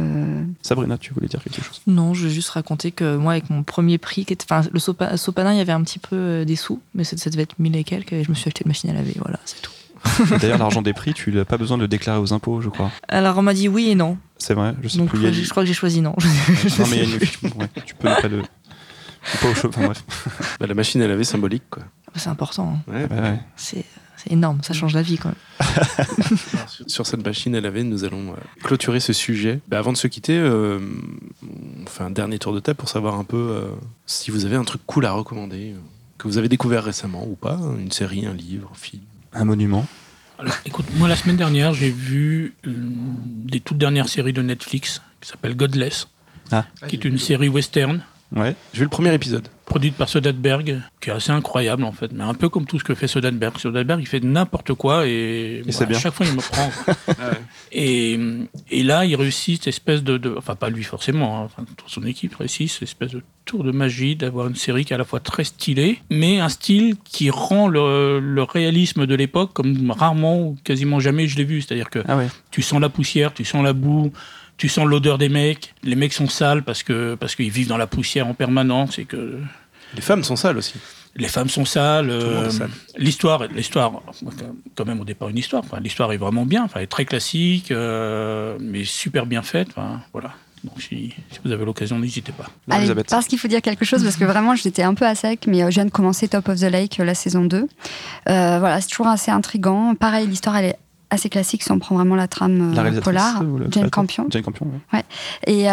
Sabrina, 0.61 0.99
tu 0.99 1.15
voulais 1.15 1.29
dire 1.29 1.43
quelque 1.43 1.63
chose? 1.63 1.81
Non, 1.87 2.13
je 2.13 2.27
vais 2.27 2.33
juste 2.35 2.51
raconter 2.51 2.91
que 2.93 3.17
moi, 3.17 3.33
avec 3.33 3.49
mon 3.49 3.63
premier 3.63 3.97
prix, 3.97 4.27
qui 4.27 4.35
était, 4.35 4.45
enfin, 4.51 4.69
le 4.71 4.79
sopa- 4.79 5.17
sopanin, 5.17 5.53
il 5.55 5.59
y 5.59 5.63
avait 5.63 5.73
un 5.73 5.83
petit 5.83 5.99
peu 5.99 6.45
des 6.45 6.57
sous, 6.57 6.81
mais 6.95 7.05
ça, 7.05 7.17
ça 7.17 7.31
devait 7.31 7.45
être 7.45 7.55
1000 7.59 7.75
et 7.77 7.85
quelques, 7.85 8.13
et 8.13 8.23
je 8.25 8.29
me 8.31 8.35
suis 8.35 8.49
acheté 8.49 8.65
une 8.67 8.69
machine 8.71 8.91
à 8.91 8.93
laver, 8.95 9.17
voilà, 9.19 9.39
c'est 9.47 9.63
tout. 9.63 9.71
D'ailleurs, 10.41 10.59
l'argent 10.59 10.83
des 10.83 10.93
prix, 10.93 11.13
tu 11.15 11.33
n'as 11.33 11.45
pas 11.45 11.57
besoin 11.59 11.77
de 11.77 11.83
le 11.83 11.89
déclarer 11.89 12.19
aux 12.19 12.33
impôts, 12.33 12.61
je 12.61 12.69
crois. 12.69 12.91
Alors 13.09 13.39
on 13.39 13.43
m'a 13.43 13.55
dit 13.55 13.69
oui 13.69 13.91
et 13.91 13.95
non. 13.95 14.17
C'est 14.39 14.55
vrai, 14.55 14.75
je 14.83 14.89
sais 14.89 14.99
Donc 14.99 15.11
plus. 15.11 15.27
a- 15.27 15.33
je 15.33 15.49
crois 15.49 15.63
que 15.63 15.67
j'ai 15.67 15.75
choisi 15.75 16.01
non. 16.01 16.15
Non, 16.79 16.87
mais 16.91 16.97
il 16.97 17.09
y 17.09 17.13
a 17.13 17.15
une 17.15 17.21
fiche. 17.21 17.39
ouais, 17.43 17.69
tu 17.85 17.95
peux 17.95 18.09
ne 18.09 18.21
pas 18.21 18.29
le. 18.29 18.43
Pas 19.43 19.49
au 19.51 19.55
chaud, 19.55 19.69
enfin 19.69 19.85
bref. 19.87 20.03
Bah, 20.61 20.67
la 20.67 20.75
machine 20.75 21.03
à 21.03 21.07
laver 21.09 21.25
symbolique, 21.25 21.65
quoi. 21.71 21.83
C'est 22.17 22.29
important. 22.31 22.79
hein. 22.89 22.93
Ouais. 22.93 23.39
C'est 23.57 23.85
c'est 24.17 24.33
énorme. 24.33 24.59
Ça 24.63 24.75
change 24.75 24.93
la 24.95 25.01
vie 25.03 25.17
quand 25.19 25.31
même. 25.31 26.07
Sur- 26.87 27.07
cette 27.07 27.25
machine 27.25 27.55
à 27.55 27.61
laver, 27.61 27.83
nous 27.85 28.05
allons 28.05 28.31
euh, 28.33 28.37
clôturer 28.63 29.01
ce 29.01 29.13
sujet. 29.13 29.61
Bah, 29.69 29.79
avant 29.79 29.93
de 29.93 29.97
se 29.97 30.07
quitter, 30.09 30.37
euh, 30.37 30.79
on 31.43 31.87
fait 31.87 32.05
un 32.05 32.11
dernier 32.11 32.39
tour 32.39 32.53
de 32.53 32.61
table 32.61 32.77
pour 32.77 32.89
savoir 32.89 33.15
un 33.15 33.25
peu 33.25 33.37
euh, 33.37 33.65
si 34.07 34.31
vous 34.31 34.45
avez 34.45 34.57
un 34.57 34.65
truc 34.65 34.83
cool 34.87 35.07
à 35.07 35.13
recommander, 35.13 35.73
euh, 35.75 35.79
que 36.19 36.29
vous 36.29 36.37
avez 36.39 36.49
découvert 36.49 36.85
récemment 36.85 37.27
ou 37.27 37.35
pas, 37.35 37.55
hein, 37.63 37.77
une 37.79 37.93
série, 37.93 38.27
un 38.27 38.35
livre, 38.35 38.71
un 38.73 38.77
film. 38.77 39.03
Un 39.33 39.45
monument. 39.45 39.87
Alors, 40.39 40.55
écoute, 40.65 40.87
moi 40.97 41.09
la 41.09 41.17
semaine 41.17 41.37
dernière, 41.37 41.75
j'ai 41.75 41.91
vu 41.91 42.55
des 42.65 43.61
toutes 43.61 43.79
dernières 43.79 44.09
séries 44.09 44.33
de 44.33 44.43
Netflix 44.43 45.03
qui 45.21 45.29
s'appelle 45.29 45.55
Godless, 45.55 46.09
Ah. 46.51 46.65
qui 46.89 46.97
est 46.97 47.05
une 47.05 47.19
série 47.19 47.49
western 47.49 48.03
Ouais. 48.35 48.55
J'ai 48.73 48.79
vu 48.81 48.85
le 48.85 48.91
premier 48.91 49.13
épisode. 49.13 49.49
Produite 49.71 49.95
par 49.95 50.09
Soderbergh, 50.09 50.81
qui 51.01 51.11
est 51.11 51.13
assez 51.13 51.31
incroyable 51.31 51.85
en 51.85 51.93
fait, 51.93 52.11
mais 52.13 52.25
un 52.25 52.35
peu 52.35 52.49
comme 52.49 52.67
tout 52.67 52.79
ce 52.81 52.85
que 52.85 52.95
fait 52.97 53.07
Soderbergh. 53.07 53.57
Soderbergh, 53.57 54.01
il 54.01 54.07
fait 54.07 54.21
n'importe 54.23 54.75
quoi 54.75 55.07
et, 55.07 55.63
c'est 55.71 55.87
bien. 55.87 55.97
à 55.97 56.01
chaque 56.01 56.13
fois 56.15 56.27
il 56.27 56.33
me 56.35 56.41
prend. 56.43 56.71
et, 57.73 58.19
et 58.71 58.83
là, 58.83 59.05
il 59.05 59.15
réussit 59.17 59.57
cette 59.63 59.69
espèce 59.69 60.03
de, 60.03 60.19
de- 60.19 60.35
enfin 60.37 60.57
pas 60.57 60.71
lui 60.71 60.83
forcément, 60.83 61.41
hein, 61.41 61.45
enfin, 61.45 61.65
toute 61.77 61.89
son 61.89 62.05
équipe 62.05 62.35
réussit 62.35 62.69
cette 62.69 62.83
espèce 62.83 63.13
de 63.13 63.23
tour 63.45 63.65
de 63.65 63.71
magie 63.71 64.17
d'avoir 64.17 64.49
une 64.49 64.57
série 64.57 64.85
qui 64.85 64.93
est 64.93 64.97
à 64.97 64.99
la 64.99 65.05
fois 65.05 65.21
très 65.21 65.45
stylée, 65.45 65.99
mais 66.11 66.41
un 66.41 66.49
style 66.49 66.97
qui 67.05 67.31
rend 67.31 67.69
le, 67.69 68.19
le 68.21 68.43
réalisme 68.43 69.07
de 69.07 69.15
l'époque 69.15 69.53
comme 69.53 69.91
rarement 69.91 70.41
ou 70.41 70.57
quasiment 70.65 71.01
jamais 71.01 71.27
je 71.29 71.37
l'ai 71.37 71.45
vu. 71.45 71.63
C'est-à-dire 71.63 71.91
que 71.91 72.01
Ah 72.09 72.17
ouais. 72.17 72.29
tu 72.51 72.63
sens 72.63 72.81
la 72.81 72.89
poussière, 72.89 73.33
tu 73.35 73.45
sens 73.45 73.63
la 73.65 73.73
boue, 73.73 74.13
tu 74.61 74.69
sens 74.69 74.85
l'odeur 74.87 75.17
des 75.17 75.31
mecs. 75.31 75.73
Les 75.83 75.97
mecs 75.97 76.13
sont 76.13 76.29
sales 76.29 76.63
parce 76.63 76.83
que 76.83 77.15
parce 77.15 77.35
qu'ils 77.35 77.51
vivent 77.51 77.69
dans 77.69 77.79
la 77.79 77.87
poussière 77.87 78.27
en 78.27 78.35
permanence 78.35 78.99
et 78.99 79.07
que 79.07 79.41
Les 79.97 80.03
femmes 80.03 80.23
sont 80.23 80.37
sales 80.37 80.59
aussi. 80.59 80.75
les 81.17 81.29
femmes 81.29 81.49
sont 81.49 81.65
sales. 81.65 82.11
euh. 82.11 82.51
L'histoire, 82.99 83.45
l'histoire, 83.49 83.91
quand 84.77 84.85
même 84.85 85.01
au 85.01 85.05
départ 85.07 85.31
une 85.31 85.39
histoire. 85.39 85.63
Enfin, 85.65 85.81
l'histoire 85.81 86.13
est 86.13 86.19
vraiment 86.19 86.45
bien. 86.45 86.63
Enfin, 86.65 86.75
elle 86.81 86.85
est 86.85 86.95
très 86.99 87.07
classique, 87.07 87.71
euh, 87.73 88.59
mais 88.61 88.85
super 88.85 89.25
bien 89.25 89.41
faite. 89.41 89.69
Enfin, 89.71 90.03
voilà. 90.13 90.33
Donc 90.63 90.83
si, 90.83 91.15
si 91.31 91.39
vous 91.43 91.53
avez 91.53 91.65
l'occasion, 91.65 91.99
n'hésitez 91.99 92.33
pas. 92.33 92.45
Allez, 92.69 92.93
parce 93.09 93.27
qu'il 93.27 93.39
faut 93.39 93.49
dire 93.49 93.63
quelque 93.63 93.87
chose, 93.87 94.03
parce 94.05 94.17
que 94.17 94.27
vraiment, 94.27 94.55
j'étais 94.57 94.83
un 94.83 94.93
peu 94.93 95.07
à 95.07 95.15
sec, 95.15 95.47
mais 95.47 95.63
euh, 95.63 95.71
je 95.71 95.77
viens 95.77 95.87
de 95.87 95.91
commencer 95.91 96.29
Top 96.29 96.49
of 96.51 96.61
the 96.61 96.65
Lake, 96.71 96.99
la 96.99 97.15
saison 97.15 97.45
2. 97.47 97.57
Euh, 98.29 98.59
voilà, 98.59 98.79
c'est 98.83 98.89
toujours 98.91 99.09
assez 99.09 99.31
intriguant. 99.31 99.95
Pareil, 99.95 100.27
l'histoire, 100.27 100.59
elle 100.59 100.67
est 100.67 100.79
assez 101.11 101.29
classique 101.29 101.63
si 101.63 101.73
on 101.73 101.79
prend 101.79 101.97
vraiment 101.97 102.17
la 102.17 102.29
trame 102.29 102.71
euh, 102.71 102.75
La 102.75 102.83
réalisatrice 102.83 103.05
polar. 103.05 103.43
Jane 103.71 103.91
Campion. 103.91 104.27
Jane 104.31 104.43
Campion, 104.43 104.69
ouais. 104.93 105.05
Et, 105.47 105.69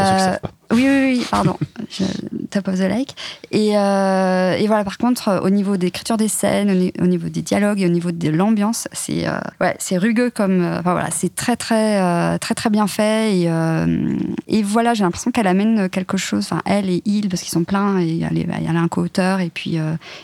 Oui, 0.71 0.83
oui, 0.85 1.17
oui, 1.19 1.25
pardon. 1.31 1.55
Je- 1.89 2.03
Top 2.49 2.67
of 2.69 2.75
the 2.75 2.83
Lake. 2.89 3.13
Et, 3.51 3.77
euh, 3.77 4.53
et 4.57 4.67
voilà, 4.67 4.83
par 4.83 4.97
contre, 4.97 5.27
euh, 5.29 5.39
au 5.41 5.49
niveau 5.49 5.77
d'écriture 5.77 6.17
des 6.17 6.27
scènes, 6.27 6.69
au, 6.71 6.73
ni- 6.73 6.93
au 7.01 7.07
niveau 7.07 7.29
des 7.29 7.41
dialogues 7.41 7.81
et 7.81 7.85
au 7.85 7.89
niveau 7.89 8.11
de 8.11 8.29
l'ambiance, 8.29 8.87
c'est 8.93 9.27
euh, 9.27 9.37
ouais, 9.61 9.75
c'est 9.79 9.97
rugueux 9.97 10.29
comme. 10.29 10.61
Enfin 10.63 10.91
voilà, 10.93 11.09
c'est 11.11 11.33
très, 11.35 11.55
très, 11.55 12.01
euh, 12.01 12.37
très, 12.37 12.55
très 12.55 12.69
bien 12.69 12.87
fait. 12.87 13.35
Et, 13.37 13.49
et 14.47 14.63
voilà, 14.63 14.93
j'ai 14.93 15.03
l'impression 15.03 15.31
qu'elle 15.31 15.47
amène 15.47 15.89
quelque 15.89 16.17
chose. 16.17 16.45
Enfin, 16.49 16.61
elle 16.65 16.89
et 16.89 17.01
il, 17.05 17.29
parce 17.29 17.41
qu'ils 17.41 17.51
sont 17.51 17.63
pleins, 17.63 17.99
et 17.99 18.19
elle, 18.29 18.37
est- 18.37 18.47
elle 18.69 18.75
a 18.75 18.79
un 18.79 18.87
co-auteur, 18.87 19.39
et 19.41 19.49
puis 19.49 19.77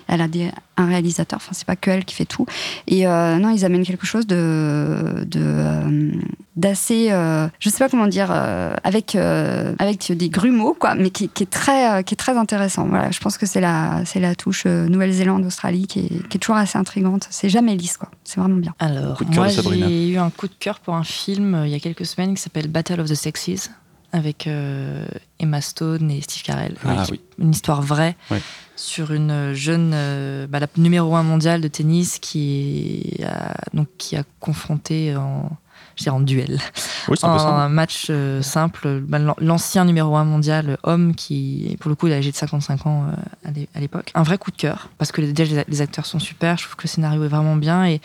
elle 0.08 0.22
a 0.22 0.28
des, 0.28 0.50
un 0.78 0.86
réalisateur. 0.88 1.38
Enfin, 1.38 1.52
c'est 1.54 1.68
pas 1.68 1.76
que 1.76 1.90
elle 1.92 2.06
qui 2.06 2.16
fait 2.16 2.26
tout. 2.26 2.46
Et 2.88 3.06
non, 3.06 3.50
ils 3.50 3.66
amènent 3.66 3.86
quelque 3.86 4.06
chose 4.06 4.28
de. 4.28 5.26
de 5.26 6.12
d'assez. 6.56 7.08
euh, 7.12 7.48
je 7.60 7.70
sais 7.70 7.80
pas 7.80 7.90
comment 7.90 8.08
dire. 8.08 8.30
euh, 8.32 8.76
avec, 8.84 9.16
euh, 9.16 9.74
avec 9.80 10.12
des 10.12 10.30
grumeaux, 10.30 10.76
quoi, 10.80 10.96
mais 10.96 11.10
qui, 11.10 11.30
qui 11.30 11.44
est, 11.44 11.50
très, 11.50 11.92
euh, 12.00 12.02
qui 12.04 12.14
est 12.14 12.18
très 12.18 12.38
intéressant. 12.38 12.86
Voilà, 12.88 13.12
je 13.12 13.20
pense 13.20 13.38
que 13.38 13.46
c'est 13.46 13.62
la, 13.62 14.04
c'est 14.06 14.20
la 14.20 14.36
touche 14.36 14.64
euh, 14.66 14.88
Nouvelle-Zélande, 14.88 15.46
Australie 15.46 15.88
qui 15.88 16.00
est, 16.00 16.28
qui 16.30 16.38
est 16.38 16.40
toujours 16.40 16.58
assez 16.58 16.78
intrigante. 16.78 17.28
C'est 17.30 17.50
jamais 17.50 17.76
lisse, 17.76 17.98
quoi. 17.98 18.10
C'est 18.24 18.40
vraiment 18.40 18.58
bien. 18.58 18.74
Alors, 18.80 19.22
moi 19.34 19.48
j'ai 19.48 20.10
eu 20.12 20.18
un 20.18 20.30
coup 20.30 20.48
de 20.48 20.54
cœur 20.60 20.80
pour 20.80 20.96
un 20.96 21.04
film 21.04 21.56
euh, 21.56 21.68
il 21.68 21.72
y 21.72 21.76
a 21.76 21.80
quelques 21.80 22.06
semaines 22.06 22.34
qui 22.36 22.42
s'appelle 22.42 22.68
Battle 22.68 23.00
of 23.02 23.08
the 23.10 23.16
Sexes 23.16 23.72
avec 24.12 24.46
euh, 24.46 25.06
Emma 25.40 25.60
Stone 25.60 26.12
et 26.12 26.22
Steve 26.22 26.44
Carell. 26.44 26.76
Ah 26.88 27.04
Qui- 27.06 27.14
oui. 27.14 27.22
Une 27.40 27.50
histoire 27.50 27.82
vraie 27.82 28.16
Ouais. 28.30 28.42
sur 28.76 29.12
une 29.12 29.54
jeune, 29.54 29.92
euh, 29.96 30.46
bah, 30.48 30.60
la 30.60 30.68
numéro 30.78 31.16
un 31.16 31.24
mondiale 31.24 31.62
de 31.62 31.68
tennis 31.68 32.20
qui 32.20 33.18
a, 33.28 33.56
donc, 33.74 33.88
qui 33.98 34.16
a 34.16 34.24
confronté 34.40 35.16
en, 35.16 35.50
je 35.96 36.04
dirais 36.04 36.16
en 36.16 36.20
duel 36.22 36.60
Oui, 37.08 37.18
c'est 37.20 37.26
un 37.26 37.70
match 37.70 38.08
euh, 38.10 38.42
simple, 38.42 39.00
bah, 39.02 39.20
l'an- 39.20 39.36
l'ancien 39.40 39.86
numéro 39.86 40.16
un 40.16 40.24
mondial 40.26 40.70
euh, 40.72 40.76
homme 40.84 41.14
qui, 41.16 41.78
pour 41.80 41.90
le 41.90 41.96
coup, 41.96 42.08
il 42.08 42.14
est 42.14 42.18
âgé 42.18 42.32
de 42.32 42.36
55 42.36 42.86
ans 42.88 43.06
euh, 43.10 43.48
à 43.50 43.52
l'é- 43.52 43.70
à 43.76 43.80
l'époque. 43.80 44.12
Un 44.16 44.24
vrai 44.24 44.38
coup 44.38 44.52
de 44.52 44.58
cœur, 44.58 44.90
parce 44.98 45.12
que 45.12 45.22
déjà 45.22 45.64
les- 45.68 45.82
acteurs 45.82 46.06
sont 46.06 46.20
super, 46.20 46.58
je 46.58 46.64
trouve 46.64 46.76
que 46.76 46.84
le 46.84 46.90
scénario 46.90 47.24
est 47.24 47.28
vraiment 47.28 47.56
bien. 47.56 47.86
Et, 47.86 48.02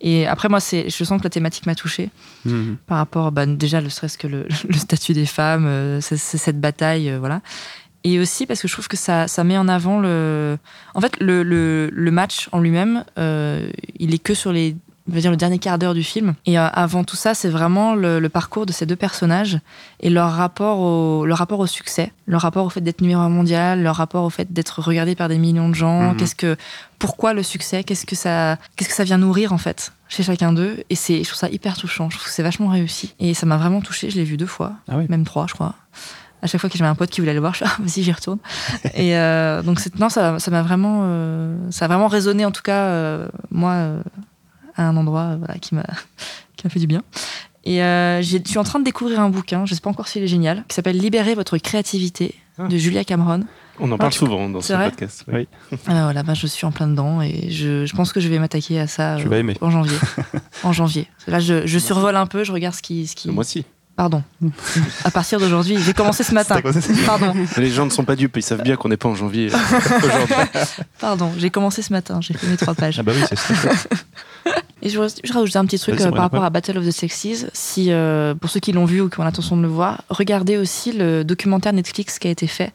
et 0.00 0.26
après, 0.26 0.48
moi, 0.48 0.58
je 0.60 1.04
sens 1.04 1.18
que 1.18 1.24
la 1.24 1.30
thématique 1.30 1.66
m'a 1.66 1.74
touchée 1.74 2.10
Mhm. 2.44 2.76
par 2.86 2.98
rapport, 2.98 3.32
bah, 3.32 3.46
déjà, 3.46 3.80
ne 3.80 3.88
serait-ce 3.88 4.18
que 4.18 4.26
le, 4.26 4.46
le 4.68 4.74
statut 4.76 5.12
des 5.12 5.26
femmes, 5.26 5.66
euh, 5.66 6.00
c'est, 6.00 6.16
cette 6.16 6.60
bataille, 6.60 7.12
voilà. 7.18 7.40
Et 8.04 8.18
aussi 8.18 8.46
parce 8.46 8.60
que 8.60 8.66
je 8.66 8.72
trouve 8.72 8.88
que 8.88 8.96
ça, 8.96 9.28
ça 9.28 9.44
met 9.44 9.56
en 9.56 9.68
avant 9.68 10.00
le. 10.00 10.58
En 10.94 11.00
fait, 11.00 11.12
le, 11.20 11.44
le, 11.44 11.88
le 11.92 12.10
match 12.10 12.48
en 12.50 12.58
lui-même, 12.58 13.04
il 13.16 14.12
est 14.12 14.18
que 14.22 14.34
sur 14.34 14.52
les. 14.52 14.76
On 15.12 15.14
va 15.14 15.20
dire 15.20 15.30
le 15.30 15.36
dernier 15.36 15.58
quart 15.58 15.78
d'heure 15.78 15.92
du 15.92 16.02
film. 16.02 16.32
Et 16.46 16.58
euh, 16.58 16.66
avant 16.72 17.04
tout 17.04 17.16
ça, 17.16 17.34
c'est 17.34 17.50
vraiment 17.50 17.94
le, 17.94 18.18
le 18.18 18.28
parcours 18.30 18.64
de 18.64 18.72
ces 18.72 18.86
deux 18.86 18.96
personnages 18.96 19.58
et 20.00 20.08
leur 20.08 20.32
rapport 20.32 20.78
au, 20.80 21.26
leur 21.26 21.36
rapport 21.36 21.60
au 21.60 21.66
succès, 21.66 22.12
leur 22.26 22.40
rapport 22.40 22.64
au 22.64 22.70
fait 22.70 22.80
d'être 22.80 23.02
numéro 23.02 23.20
un 23.20 23.28
mondial, 23.28 23.82
leur 23.82 23.96
rapport 23.96 24.24
au 24.24 24.30
fait 24.30 24.52
d'être 24.52 24.80
regardé 24.80 25.14
par 25.14 25.28
des 25.28 25.36
millions 25.36 25.68
de 25.68 25.74
gens. 25.74 26.00
Mhm. 26.12 26.16
Qu'est-ce 26.16 26.34
que, 26.34 26.56
pourquoi 26.98 27.34
le 27.34 27.42
succès? 27.42 27.84
Qu'est-ce 27.84 28.06
que 28.06 28.16
ça, 28.16 28.56
qu'est-ce 28.76 28.88
que 28.88 28.94
ça 28.94 29.04
vient 29.04 29.18
nourrir 29.18 29.52
en 29.52 29.58
fait 29.58 29.92
chez 30.08 30.22
chacun 30.22 30.52
d'eux? 30.54 30.82
Et 30.88 30.94
c'est, 30.94 31.18
je 31.22 31.28
trouve 31.28 31.38
ça 31.38 31.50
hyper 31.50 31.76
touchant. 31.76 32.08
Je 32.08 32.16
trouve 32.16 32.28
que 32.28 32.32
c'est 32.34 32.42
vachement 32.42 32.68
réussi. 32.68 33.14
Et 33.20 33.34
ça 33.34 33.44
m'a 33.44 33.58
vraiment 33.58 33.82
touché. 33.82 34.08
Je 34.08 34.16
l'ai 34.16 34.24
vu 34.24 34.38
deux 34.38 34.46
fois, 34.46 34.72
Ah 34.88 34.96
oui. 34.96 35.04
même 35.10 35.24
trois, 35.24 35.46
je 35.46 35.52
crois. 35.52 35.74
À 36.40 36.48
chaque 36.48 36.60
fois 36.60 36.68
que 36.68 36.76
j'avais 36.76 36.90
un 36.90 36.96
pote 36.96 37.10
qui 37.10 37.20
voulait 37.20 37.34
le 37.34 37.40
voir, 37.40 37.52
je 37.52 37.58
suis 37.58 37.66
ah, 37.68 37.76
vas-y, 37.80 38.02
j'y 38.02 38.10
retourne. 38.12 38.38
et 38.94 39.16
euh, 39.16 39.62
donc 39.62 39.78
c'est, 39.78 39.96
non, 40.00 40.08
ça, 40.08 40.38
ça 40.40 40.50
m'a 40.50 40.62
vraiment, 40.62 41.02
euh, 41.04 41.56
ça 41.70 41.84
a 41.84 41.88
vraiment 41.88 42.08
résonné 42.08 42.44
en 42.44 42.50
tout 42.50 42.62
cas 42.62 42.86
euh, 42.86 43.28
moi 43.52 43.72
euh, 43.74 44.02
à 44.76 44.88
un 44.88 44.96
endroit 44.96 45.22
euh, 45.32 45.36
voilà, 45.38 45.54
qui 45.58 45.74
m'a, 45.74 45.82
qui 46.56 46.66
m'a 46.66 46.70
fait 46.70 46.80
du 46.80 46.86
bien. 46.86 47.02
Et 47.64 47.82
euh, 47.82 48.22
je 48.22 48.38
suis 48.44 48.58
en 48.58 48.64
train 48.64 48.80
de 48.80 48.84
découvrir 48.84 49.20
un 49.20 49.28
bouquin, 49.28 49.66
je 49.66 49.74
sais 49.74 49.80
pas 49.80 49.90
encore 49.90 50.08
s'il 50.08 50.22
est 50.22 50.28
génial, 50.28 50.64
qui 50.68 50.74
s'appelle 50.74 50.98
Libérer 50.98 51.34
votre 51.34 51.56
créativité 51.58 52.34
Ah. 52.58 52.66
de 52.68 52.76
Julia 52.76 53.04
Cameron. 53.04 53.44
On 53.80 53.90
en 53.90 53.96
parle 53.96 54.12
Ah, 54.12 54.16
souvent 54.18 54.48
dans 54.48 54.60
ce 54.60 54.72
podcast. 54.74 55.24
Oui. 55.32 55.48
Ah 55.86 56.02
voilà, 56.04 56.22
bah 56.22 56.34
je 56.34 56.46
suis 56.46 56.66
en 56.66 56.70
plein 56.72 56.86
dedans 56.88 57.22
et 57.22 57.50
je, 57.50 57.86
je 57.86 57.94
pense 57.96 58.12
que 58.12 58.20
je 58.20 58.28
vais 58.28 58.38
m'attaquer 58.38 58.78
à 58.80 58.86
ça 58.86 59.16
Tu 59.18 59.26
euh, 59.26 59.30
vas 59.30 59.38
aimer. 59.38 59.56
en 59.60 59.70
janvier. 59.70 59.96
en 60.64 60.72
janvier. 60.72 61.06
Là, 61.28 61.40
je, 61.40 61.66
je 61.66 61.78
survole 61.78 62.16
un 62.16 62.26
peu, 62.26 62.44
je 62.44 62.52
regarde 62.52 62.74
ce 62.74 62.82
qui. 62.82 63.06
Ce 63.06 63.14
qui... 63.16 63.30
Moi 63.30 63.40
aussi. 63.40 63.64
Pardon. 63.96 64.22
à 65.04 65.10
partir 65.10 65.38
d'aujourd'hui, 65.38 65.76
j'ai 65.78 65.92
commencé 65.92 66.24
ce 66.24 66.32
matin. 66.34 66.60
Pardon, 67.06 67.34
Les 67.58 67.70
gens 67.70 67.84
ne 67.84 67.90
sont 67.90 68.04
pas 68.04 68.16
dupes, 68.16 68.36
ils 68.38 68.42
savent 68.42 68.62
bien 68.62 68.76
qu'on 68.76 68.88
n'est 68.88 68.96
pas 68.96 69.08
en 69.08 69.14
janvier 69.14 69.50
pardon, 70.98 71.30
j'ai 71.38 71.50
commencé 71.50 71.82
ce 71.82 71.92
matin, 71.92 72.18
j'ai 72.22 72.32
fait 72.34 72.46
mes 72.46 72.56
trois 72.56 72.74
pages. 72.74 72.98
Ah 72.98 73.02
bah 73.02 73.12
oui, 73.14 73.22
c'est 73.28 73.36
ça. 73.36 73.70
Et 74.82 74.88
je, 74.88 75.00
je 75.22 75.32
rajoute 75.32 75.54
un 75.56 75.64
petit 75.64 75.78
truc 75.78 76.00
euh, 76.00 76.10
par 76.10 76.22
rapport 76.22 76.42
à 76.42 76.50
Battle 76.50 76.76
of 76.78 76.84
the 76.84 76.90
Sexes. 76.90 77.46
Si, 77.52 77.92
euh, 77.92 78.34
pour 78.34 78.50
ceux 78.50 78.58
qui 78.60 78.72
l'ont 78.72 78.84
vu 78.84 79.00
ou 79.00 79.08
qui 79.08 79.20
ont 79.20 79.24
l'intention 79.24 79.56
de 79.56 79.62
le 79.62 79.68
voir, 79.68 80.02
regardez 80.10 80.56
aussi 80.56 80.92
le 80.92 81.22
documentaire 81.24 81.72
Netflix 81.72 82.18
qui 82.18 82.26
a 82.26 82.30
été 82.32 82.48
fait, 82.48 82.72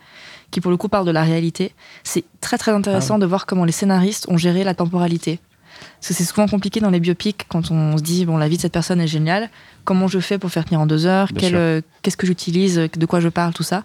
qui 0.49 0.61
pour 0.61 0.71
le 0.71 0.77
coup 0.77 0.87
parle 0.87 1.05
de 1.05 1.11
la 1.11 1.23
réalité. 1.23 1.73
C'est 2.03 2.23
très 2.39 2.57
très 2.57 2.71
intéressant 2.71 3.15
Ah 3.15 3.19
de 3.19 3.25
voir 3.25 3.45
comment 3.45 3.65
les 3.65 3.73
scénaristes 3.73 4.25
ont 4.29 4.37
géré 4.37 4.63
la 4.63 4.73
temporalité. 4.73 5.39
Parce 5.99 6.07
que 6.07 6.13
c'est 6.13 6.23
souvent 6.23 6.47
compliqué 6.47 6.79
dans 6.79 6.89
les 6.89 6.99
biopics 6.99 7.45
quand 7.49 7.71
on 7.71 7.97
se 7.97 8.03
dit 8.03 8.25
bon 8.25 8.37
la 8.37 8.47
vie 8.47 8.55
de 8.55 8.61
cette 8.61 8.73
personne 8.73 9.01
est 9.01 9.07
géniale. 9.07 9.49
Comment 9.83 10.07
je 10.07 10.19
fais 10.19 10.37
pour 10.37 10.49
faire 10.49 10.65
tenir 10.65 10.79
en 10.79 10.87
deux 10.87 11.05
heures? 11.05 11.29
Euh, 11.43 11.81
Qu'est-ce 12.01 12.17
que 12.17 12.25
j'utilise? 12.25 12.75
De 12.77 13.05
quoi 13.05 13.19
je 13.19 13.29
parle? 13.29 13.53
Tout 13.53 13.63
ça. 13.63 13.83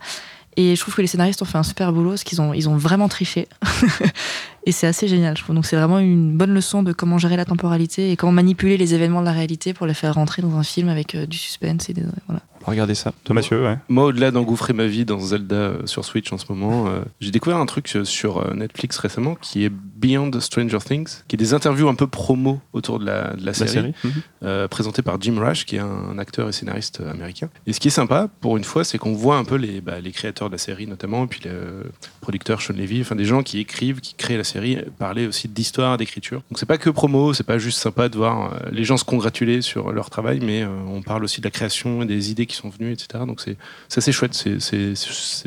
Et 0.57 0.77
je 0.77 0.81
trouve 0.81 0.95
que 0.95 1.01
les 1.01 1.07
scénaristes 1.09 1.41
ont 1.43 1.47
fait 1.47 1.59
un 1.59 1.63
super 1.63 1.93
boulot 1.93 2.11
parce 2.11 2.25
qu'ils 2.25 2.41
ont, 2.41 2.53
ils 2.53 2.69
ont 2.69 2.77
vraiment 2.77 3.09
triché. 3.09 3.49
et 4.65 4.73
c'est 4.73 4.87
assez 4.87 5.09
génial, 5.09 5.37
je 5.37 5.43
trouve. 5.43 5.55
Donc 5.55 5.67
c'est 5.67 5.77
vraiment 5.77 5.99
une 5.99 6.37
bonne 6.37 6.55
leçon 6.55 6.83
de 6.83 6.93
comment 6.93 7.19
gérer 7.19 7.37
la 7.37 7.45
temporalité 7.45 8.11
et 8.13 8.17
comment 8.17 8.33
manipuler 8.33 8.77
les 8.77 8.95
événements 8.95 9.21
de 9.21 9.27
la 9.27 9.33
réalité 9.33 9.75
pour 9.75 9.87
les 9.87 9.95
faire 9.95 10.15
rentrer 10.15 10.43
dans 10.43 10.57
un 10.57 10.63
film 10.63 10.89
avec 10.89 11.15
euh, 11.15 11.27
du 11.27 11.37
suspense 11.37 11.89
et 11.91 11.95
des, 11.95 12.03
voilà. 12.27 12.41
Regardez 12.65 12.95
ça. 12.95 13.13
Toi, 13.25 13.35
Mathieu, 13.35 13.61
ouais. 13.65 13.77
Moi, 13.89 14.05
au-delà 14.05 14.31
d'engouffrer 14.31 14.73
ma 14.73 14.87
vie 14.87 15.05
dans 15.05 15.19
Zelda 15.19 15.57
euh, 15.57 15.87
sur 15.87 16.05
Switch 16.05 16.33
en 16.33 16.39
ce 16.39 16.45
moment, 16.49 16.87
euh, 16.87 17.01
j'ai 17.21 17.33
découvert 17.33 17.59
un 17.59 17.67
truc 17.67 17.93
sur 18.05 18.39
euh, 18.39 18.55
Netflix 18.55 18.99
récemment 18.99 19.35
qui 19.35 19.65
est 19.65 19.69
Beyond 19.71 20.31
Stranger 20.39 20.79
Things, 20.79 21.23
qui 21.27 21.35
est 21.35 21.39
des 21.39 21.55
interviews 21.55 21.89
un 21.89 21.97
peu 21.97 22.07
promo 22.07 22.61
autour 22.73 23.01
de 23.01 23.07
la, 23.07 23.35
de 23.35 23.41
la 23.41 23.47
La 23.47 23.53
série, 23.53 23.71
série. 23.71 23.95
Mhm. 24.05 24.13
euh, 24.45 24.69
présentée 24.69 25.03
par 25.03 25.21
Jim 25.21 25.41
Rash, 25.41 25.67
qui 25.67 25.75
est 25.77 25.81
un 25.81 26.17
acteur 26.19 26.49
et 26.49 26.53
scénariste 26.53 27.01
américain. 27.01 27.49
Et 27.67 27.73
ce 27.73 27.81
qui 27.81 27.89
est 27.89 27.93
sympa, 27.93 28.29
pour 28.41 28.57
une 28.57 28.65
fois, 28.65 28.85
c'est 28.85 28.97
qu'on 28.99 29.13
voit 29.13 29.37
un 29.39 29.45
peu 29.45 29.57
les, 29.57 29.81
bah, 29.81 29.99
les 30.01 30.13
créateurs 30.13 30.49
de 30.49 30.55
la 30.55 30.59
série 30.59 30.87
notamment, 30.87 31.25
et 31.25 31.27
puis 31.27 31.41
le 31.45 31.91
producteur 32.21 32.63
Sean 32.63 32.75
Levy, 32.75 33.01
enfin 33.01 33.17
des 33.17 33.25
gens 33.25 33.43
qui 33.43 33.59
écrivent, 33.59 34.01
qui 34.01 34.15
créent 34.15 34.37
la 34.37 34.45
série, 34.45 34.52
euh, 34.59 34.83
parler 34.99 35.27
aussi 35.27 35.49
d'histoire, 35.49 35.97
d'écriture. 35.99 36.43
Donc 36.51 36.59
c'est 36.59 36.67
pas 36.67 36.79
que 36.79 36.91
promo, 36.91 37.33
c'est 37.35 37.45
pas 37.47 37.59
juste 37.59 37.79
sympa 37.79 38.09
de 38.09 38.17
voir 38.17 38.53
euh, 38.55 38.59
les 38.73 38.85
gens 38.85 38.97
se 38.97 39.05
congratuler 39.05 39.63
sur 39.63 39.93
leur 39.93 40.11
travail, 40.11 40.41
mais 40.43 40.63
euh, 40.63 40.69
on 40.89 41.03
parle 41.03 41.25
aussi 41.25 41.41
de 41.41 41.47
la 41.47 41.51
création 41.51 42.03
et 42.03 42.07
des 42.07 42.31
idées 42.31 42.47
qui 42.47 42.57
sont 42.57 42.69
venues, 42.69 42.93
etc. 42.93 43.25
Donc 43.27 43.41
c'est 43.41 43.57
c'est 43.89 43.99
assez 43.99 44.13
chouette, 44.13 44.35
c'est- 44.35 44.59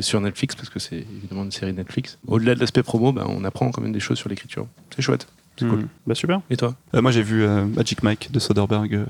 sur 0.01 0.21
Netflix 0.21 0.55
parce 0.55 0.69
que 0.69 0.79
c'est 0.79 0.97
évidemment 1.17 1.43
une 1.43 1.51
série 1.51 1.73
Netflix. 1.73 2.17
Au-delà 2.27 2.55
de 2.55 2.59
l'aspect 2.59 2.83
promo, 2.83 3.11
bah, 3.11 3.25
on 3.27 3.43
apprend 3.43 3.71
quand 3.71 3.81
même 3.81 3.93
des 3.93 3.99
choses 3.99 4.17
sur 4.17 4.29
l'écriture. 4.29 4.67
C'est 4.95 5.01
chouette. 5.01 5.27
C'est 5.57 5.65
cool. 5.67 5.79
Mhm. 5.79 5.87
Bah 6.07 6.15
super. 6.15 6.41
Et 6.49 6.57
toi? 6.57 6.75
Euh, 6.93 7.01
moi, 7.01 7.11
j'ai 7.11 7.23
vu 7.23 7.43
euh, 7.43 7.65
Magic 7.65 8.03
Mike 8.03 8.29
de 8.31 8.39
Soderbergh 8.39 8.93
euh, 8.95 9.05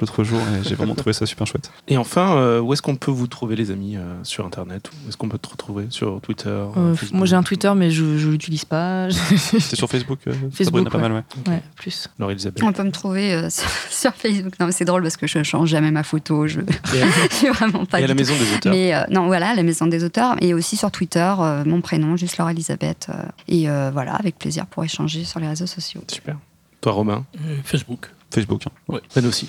l'autre 0.00 0.24
jour 0.24 0.40
et 0.40 0.66
j'ai 0.68 0.74
vraiment 0.74 0.94
trouvé 0.94 1.12
ça 1.12 1.24
super 1.26 1.46
chouette. 1.46 1.70
Et 1.88 1.96
enfin, 1.96 2.36
euh, 2.36 2.60
où 2.60 2.72
est-ce 2.72 2.82
qu'on 2.82 2.96
peut 2.96 3.10
vous 3.10 3.26
trouver, 3.26 3.56
les 3.56 3.70
amis, 3.70 3.96
euh, 3.96 4.14
sur 4.22 4.44
Internet? 4.44 4.90
Où 5.04 5.08
est-ce 5.08 5.16
qu'on 5.16 5.28
peut 5.28 5.38
te 5.38 5.48
retrouver? 5.48 5.86
Sur 5.90 6.20
Twitter 6.20 6.48
Euh, 6.48 6.94
Facebook? 6.94 7.16
moi 7.18 7.26
j'ai 7.26 7.36
un 7.36 7.42
Twitter, 7.42 7.72
mais 7.76 7.90
je, 7.90 8.18
je 8.18 8.28
l'utilise 8.28 8.64
pas. 8.64 9.08
C'est 9.36 9.76
sur 9.76 9.88
Facebook, 9.88 10.18
euh, 10.26 10.32
Facebook, 10.52 10.84
Sabrina, 10.84 10.90
pas 10.90 10.98
ouais. 10.98 11.02
mal, 11.08 11.12
ouais. 11.46 11.52
ouais, 11.52 11.62
plus. 11.76 12.08
Laure-Elisabeth. 12.18 12.62
On 12.62 12.72
peut 12.72 12.82
me 12.82 12.90
trouver 12.90 13.32
euh, 13.34 13.50
sur, 13.50 13.68
sur 13.90 14.12
Facebook. 14.14 14.54
Non, 14.60 14.66
mais 14.66 14.72
c'est 14.72 14.84
drôle 14.84 15.02
parce 15.02 15.16
que 15.16 15.26
je 15.26 15.42
change 15.42 15.68
jamais 15.68 15.90
ma 15.90 16.02
photo. 16.02 16.46
Je, 16.46 16.60
suis 17.30 17.48
vraiment 17.50 17.84
pas 17.86 18.00
et 18.00 18.04
à 18.04 18.06
la 18.08 18.14
du 18.14 18.22
tout- 18.24 18.30
maison 18.32 18.44
des 18.44 18.54
auteurs. 18.56 18.72
Mais 18.72 18.94
euh, 18.94 19.00
non, 19.10 19.26
voilà, 19.26 19.54
la 19.54 19.62
maison 19.62 19.86
des 19.86 20.02
auteurs. 20.04 20.36
Et 20.42 20.54
aussi 20.54 20.76
sur 20.76 20.90
Twitter, 20.90 21.32
euh, 21.38 21.64
mon 21.64 21.80
prénom, 21.80 22.16
juste 22.16 22.36
Laure 22.38 22.50
Elisabeth. 22.50 23.06
euh, 23.10 23.22
et 23.48 23.68
euh, 23.70 23.90
voilà, 23.92 24.14
avec 24.14 24.38
plaisir 24.38 24.66
pour 24.66 24.82
échanger 24.84 25.24
sur 25.24 25.40
les 25.40 25.48
réseaux 25.48 25.66
sociaux. 25.66 26.02
Super. 26.08 26.36
Toi, 26.80 26.92
Romain? 26.92 27.24
Euh, 27.36 27.56
Facebook. 27.64 28.10
Facebook, 28.34 28.62
hein. 28.66 28.98
Ben 29.14 29.26
aussi. 29.26 29.48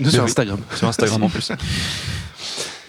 Nous 0.00 0.10
sur 0.10 0.20
oui. 0.24 0.28
Instagram. 0.28 0.58
sur 0.74 0.88
Instagram 0.88 1.22
en 1.22 1.28
plus. 1.30 1.52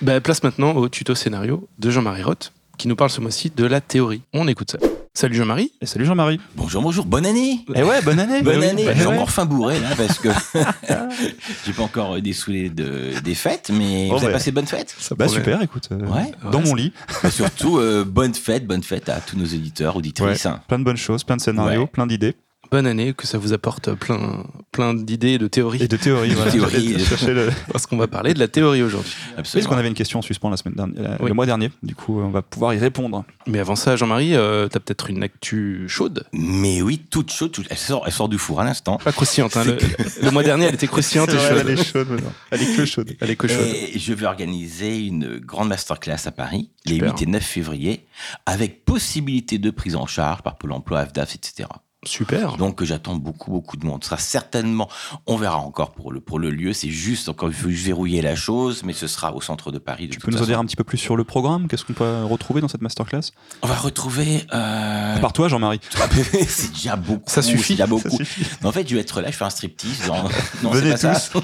Bah, 0.01 0.19
place 0.21 0.43
maintenant 0.43 0.71
au 0.73 0.89
tuto 0.89 1.15
scénario 1.15 1.67
de 1.79 1.89
Jean-Marie 1.91 2.23
Roth, 2.23 2.51
qui 2.77 2.87
nous 2.87 2.95
parle 2.95 3.09
ce 3.09 3.21
mois-ci 3.21 3.51
de 3.55 3.65
la 3.65 3.81
théorie. 3.81 4.21
On 4.33 4.47
écoute 4.47 4.71
ça. 4.71 4.77
Salut 5.15 5.35
Jean-Marie. 5.35 5.71
Et 5.79 5.85
salut 5.85 6.05
Jean-Marie. 6.05 6.39
Bonjour, 6.55 6.81
bonjour, 6.81 7.05
bonne 7.05 7.25
année 7.27 7.59
Et 7.75 7.83
ouais, 7.83 8.01
bonne 8.01 8.19
année. 8.19 8.41
Bonne 8.41 8.55
Bah 8.55 8.59
oui, 8.61 8.67
année 8.69 8.83
bah 8.85 8.93
Je 8.95 8.99
suis 8.99 9.07
ouais. 9.07 9.13
encore 9.13 9.29
fin 9.29 9.45
bourré 9.45 9.79
là 9.79 9.89
parce 9.95 10.17
que 10.17 10.29
j'ai 11.67 11.73
pas 11.73 11.83
encore 11.83 12.19
dessoulé 12.19 12.69
de, 12.71 13.19
des 13.23 13.35
fêtes, 13.35 13.69
mais 13.71 14.07
Bon, 14.09 14.15
vous 14.17 14.23
avez 14.23 14.33
bah. 14.33 14.39
passé 14.39 14.51
bonne 14.51 14.65
fête 14.65 14.95
Bah 15.15 15.27
super, 15.27 15.61
écoute. 15.61 15.87
euh, 15.91 15.99
Ouais. 15.99 16.31
Dans 16.51 16.57
Ouais, 16.59 16.65
mon 16.65 16.73
lit, 16.73 16.93
Et 17.23 17.29
Surtout, 17.29 17.77
euh, 17.77 18.03
bonne 18.03 18.33
fête, 18.33 18.65
bonne 18.65 18.81
fête 18.81 19.07
à 19.07 19.19
tous 19.21 19.37
nos 19.37 19.45
éditeurs, 19.45 19.95
auditrices. 19.95 20.47
plein 20.67 20.79
de 20.79 20.83
bonnes 20.83 20.97
choses, 20.97 21.23
plein 21.23 21.37
de 21.37 21.41
scénarios, 21.41 21.81
Ouais. 21.81 21.87
plein 21.87 22.07
d'idées 22.07 22.35
Bonne 22.73 22.87
année, 22.87 23.13
que 23.13 23.27
ça 23.27 23.37
vous 23.37 23.53
apporte 23.53 23.93
plein, 23.93 24.47
plein 24.71 24.95
d'idées 24.95 25.37
de 25.37 25.47
théories. 25.47 25.83
et 25.83 25.87
de 25.87 25.95
théories. 25.95 26.31
voilà. 26.33 26.51
théories. 26.51 27.05
Cherchez 27.05 27.31
le- 27.31 27.51
Parce 27.71 27.85
qu'on 27.85 27.97
va 27.97 28.07
parler 28.07 28.33
de 28.33 28.39
la 28.39 28.47
théorie 28.47 28.81
aujourd'hui. 28.81 29.13
Absolument. 29.37 29.43
parce 29.67 29.75
qu'on 29.75 29.79
avait 29.79 29.89
une 29.89 29.93
question 29.93 30.17
en 30.17 30.21
suspens 30.23 30.49
la 30.49 30.57
semaine 30.57 30.73
dernière, 30.73 31.11
euh, 31.11 31.17
Oui. 31.19 31.27
le 31.27 31.35
mois 31.35 31.45
dernier? 31.45 31.69
Du 31.83 31.93
coup, 31.93 32.19
on 32.19 32.29
va 32.31 32.41
pouvoir 32.41 32.73
y 32.73 32.79
répondre. 32.79 33.25
Mais 33.45 33.59
avant 33.59 33.75
ça, 33.75 33.95
Jean-Marie, 33.95 34.33
euh, 34.35 34.67
t'as 34.69 34.79
peut-être 34.79 35.11
une 35.11 35.21
actu 35.21 35.85
chaude? 35.87 36.25
Mais 36.33 36.81
oui, 36.81 36.99
toute 37.11 37.31
chaude, 37.31 37.51
toute- 37.51 37.67
Elle, 37.69 37.77
sort, 37.77 38.05
elle 38.07 38.11
sort 38.11 38.27
du 38.27 38.39
four 38.39 38.59
à 38.59 38.63
l'instant. 38.63 38.97
Pas 38.97 39.11
croustillante. 39.11 39.55
hein. 39.55 39.65
Le, 39.65 39.77
le 40.23 40.31
mois 40.31 40.41
dernier, 40.41 40.65
elle 40.65 40.73
était 40.73 40.87
croustillante 40.87 41.29
et 41.29 41.37
chaude. 41.37 41.57
elle 41.67 41.69
est 41.79 41.83
chaude 41.83 42.09
maintenant. 42.09 42.33
Elle 42.49 42.63
est 42.63 42.75
que 42.75 42.85
chaude. 42.85 43.11
Elle 43.21 43.29
est 43.29 43.35
que 43.35 43.47
chaude. 43.47 43.67
Et 43.67 43.99
je 43.99 44.13
vais 44.13 44.25
organiser 44.25 44.97
une 45.05 45.37
grande 45.37 45.67
masterclass 45.69 46.25
à 46.25 46.31
Paris, 46.31 46.71
les 46.85 46.95
Super. 46.95 47.11
8 47.11 47.21
et 47.21 47.25
9 47.27 47.43
février, 47.43 48.07
avec 48.47 48.83
possibilité 48.83 49.59
de 49.59 49.69
prise 49.69 49.95
en 49.95 50.07
charge 50.07 50.41
par 50.41 50.55
Pôle 50.57 50.71
emploi, 50.71 51.01
AFDAF, 51.01 51.35
etc. 51.35 51.69
Super. 52.05 52.57
Donc 52.57 52.81
euh, 52.81 52.85
j'attends 52.85 53.15
beaucoup 53.15 53.51
beaucoup 53.51 53.77
de 53.77 53.85
monde. 53.85 54.03
Ce 54.03 54.09
sera 54.09 54.19
certainement, 54.19 54.89
on 55.25 55.37
verra 55.37 55.57
encore 55.57 55.91
pour 55.91 56.11
le 56.11 56.19
pour 56.19 56.39
le 56.39 56.49
lieu. 56.49 56.73
C'est 56.73 56.89
juste 56.89 57.29
encore 57.29 57.49
il 57.49 57.55
faut 57.55 57.69
verrouiller 57.69 58.21
la 58.21 58.35
chose, 58.35 58.83
mais 58.83 58.93
ce 58.93 59.07
sera 59.07 59.33
au 59.33 59.41
centre 59.41 59.71
de 59.71 59.79
Paris. 59.79 60.07
De 60.07 60.13
Tu 60.13 60.19
peux 60.19 60.31
nous 60.31 60.41
en 60.41 60.45
dire 60.45 60.59
un 60.59 60.65
petit 60.65 60.75
peu 60.75 60.83
plus 60.83 60.97
sur 60.97 61.15
le 61.15 61.23
programme? 61.23 61.67
Qu'est-ce 61.67 61.85
qu'on 61.85 61.93
peut 61.93 62.23
retrouver 62.23 62.61
dans 62.61 62.67
cette 62.67 62.81
masterclass? 62.81 63.31
On 63.61 63.67
va 63.67 63.75
retrouver. 63.75 64.45
Euh... 64.53 65.17
Par 65.19 65.33
toi, 65.33 65.47
Jean-Marie. 65.47 65.79
c'est 66.47 66.73
déjà 66.73 66.95
beaucoup. 66.95 67.29
Ça 67.29 67.41
suffit. 67.41 67.73
Déjà 67.73 67.87
beaucoup. 67.87 68.17
suffit. 68.17 68.45
Mais 68.61 68.67
en 68.67 68.71
fait, 68.71 68.87
je 68.87 68.95
vais 68.95 69.01
être 69.01 69.21
là, 69.21 69.31
je 69.31 69.35
fais 69.35 69.45
un 69.45 69.49
striptease. 69.49 70.07
Dans... 70.07 70.23
Non, 70.63 70.71
Venez 70.71 70.91
pas 70.91 71.15
ça. 71.15 71.41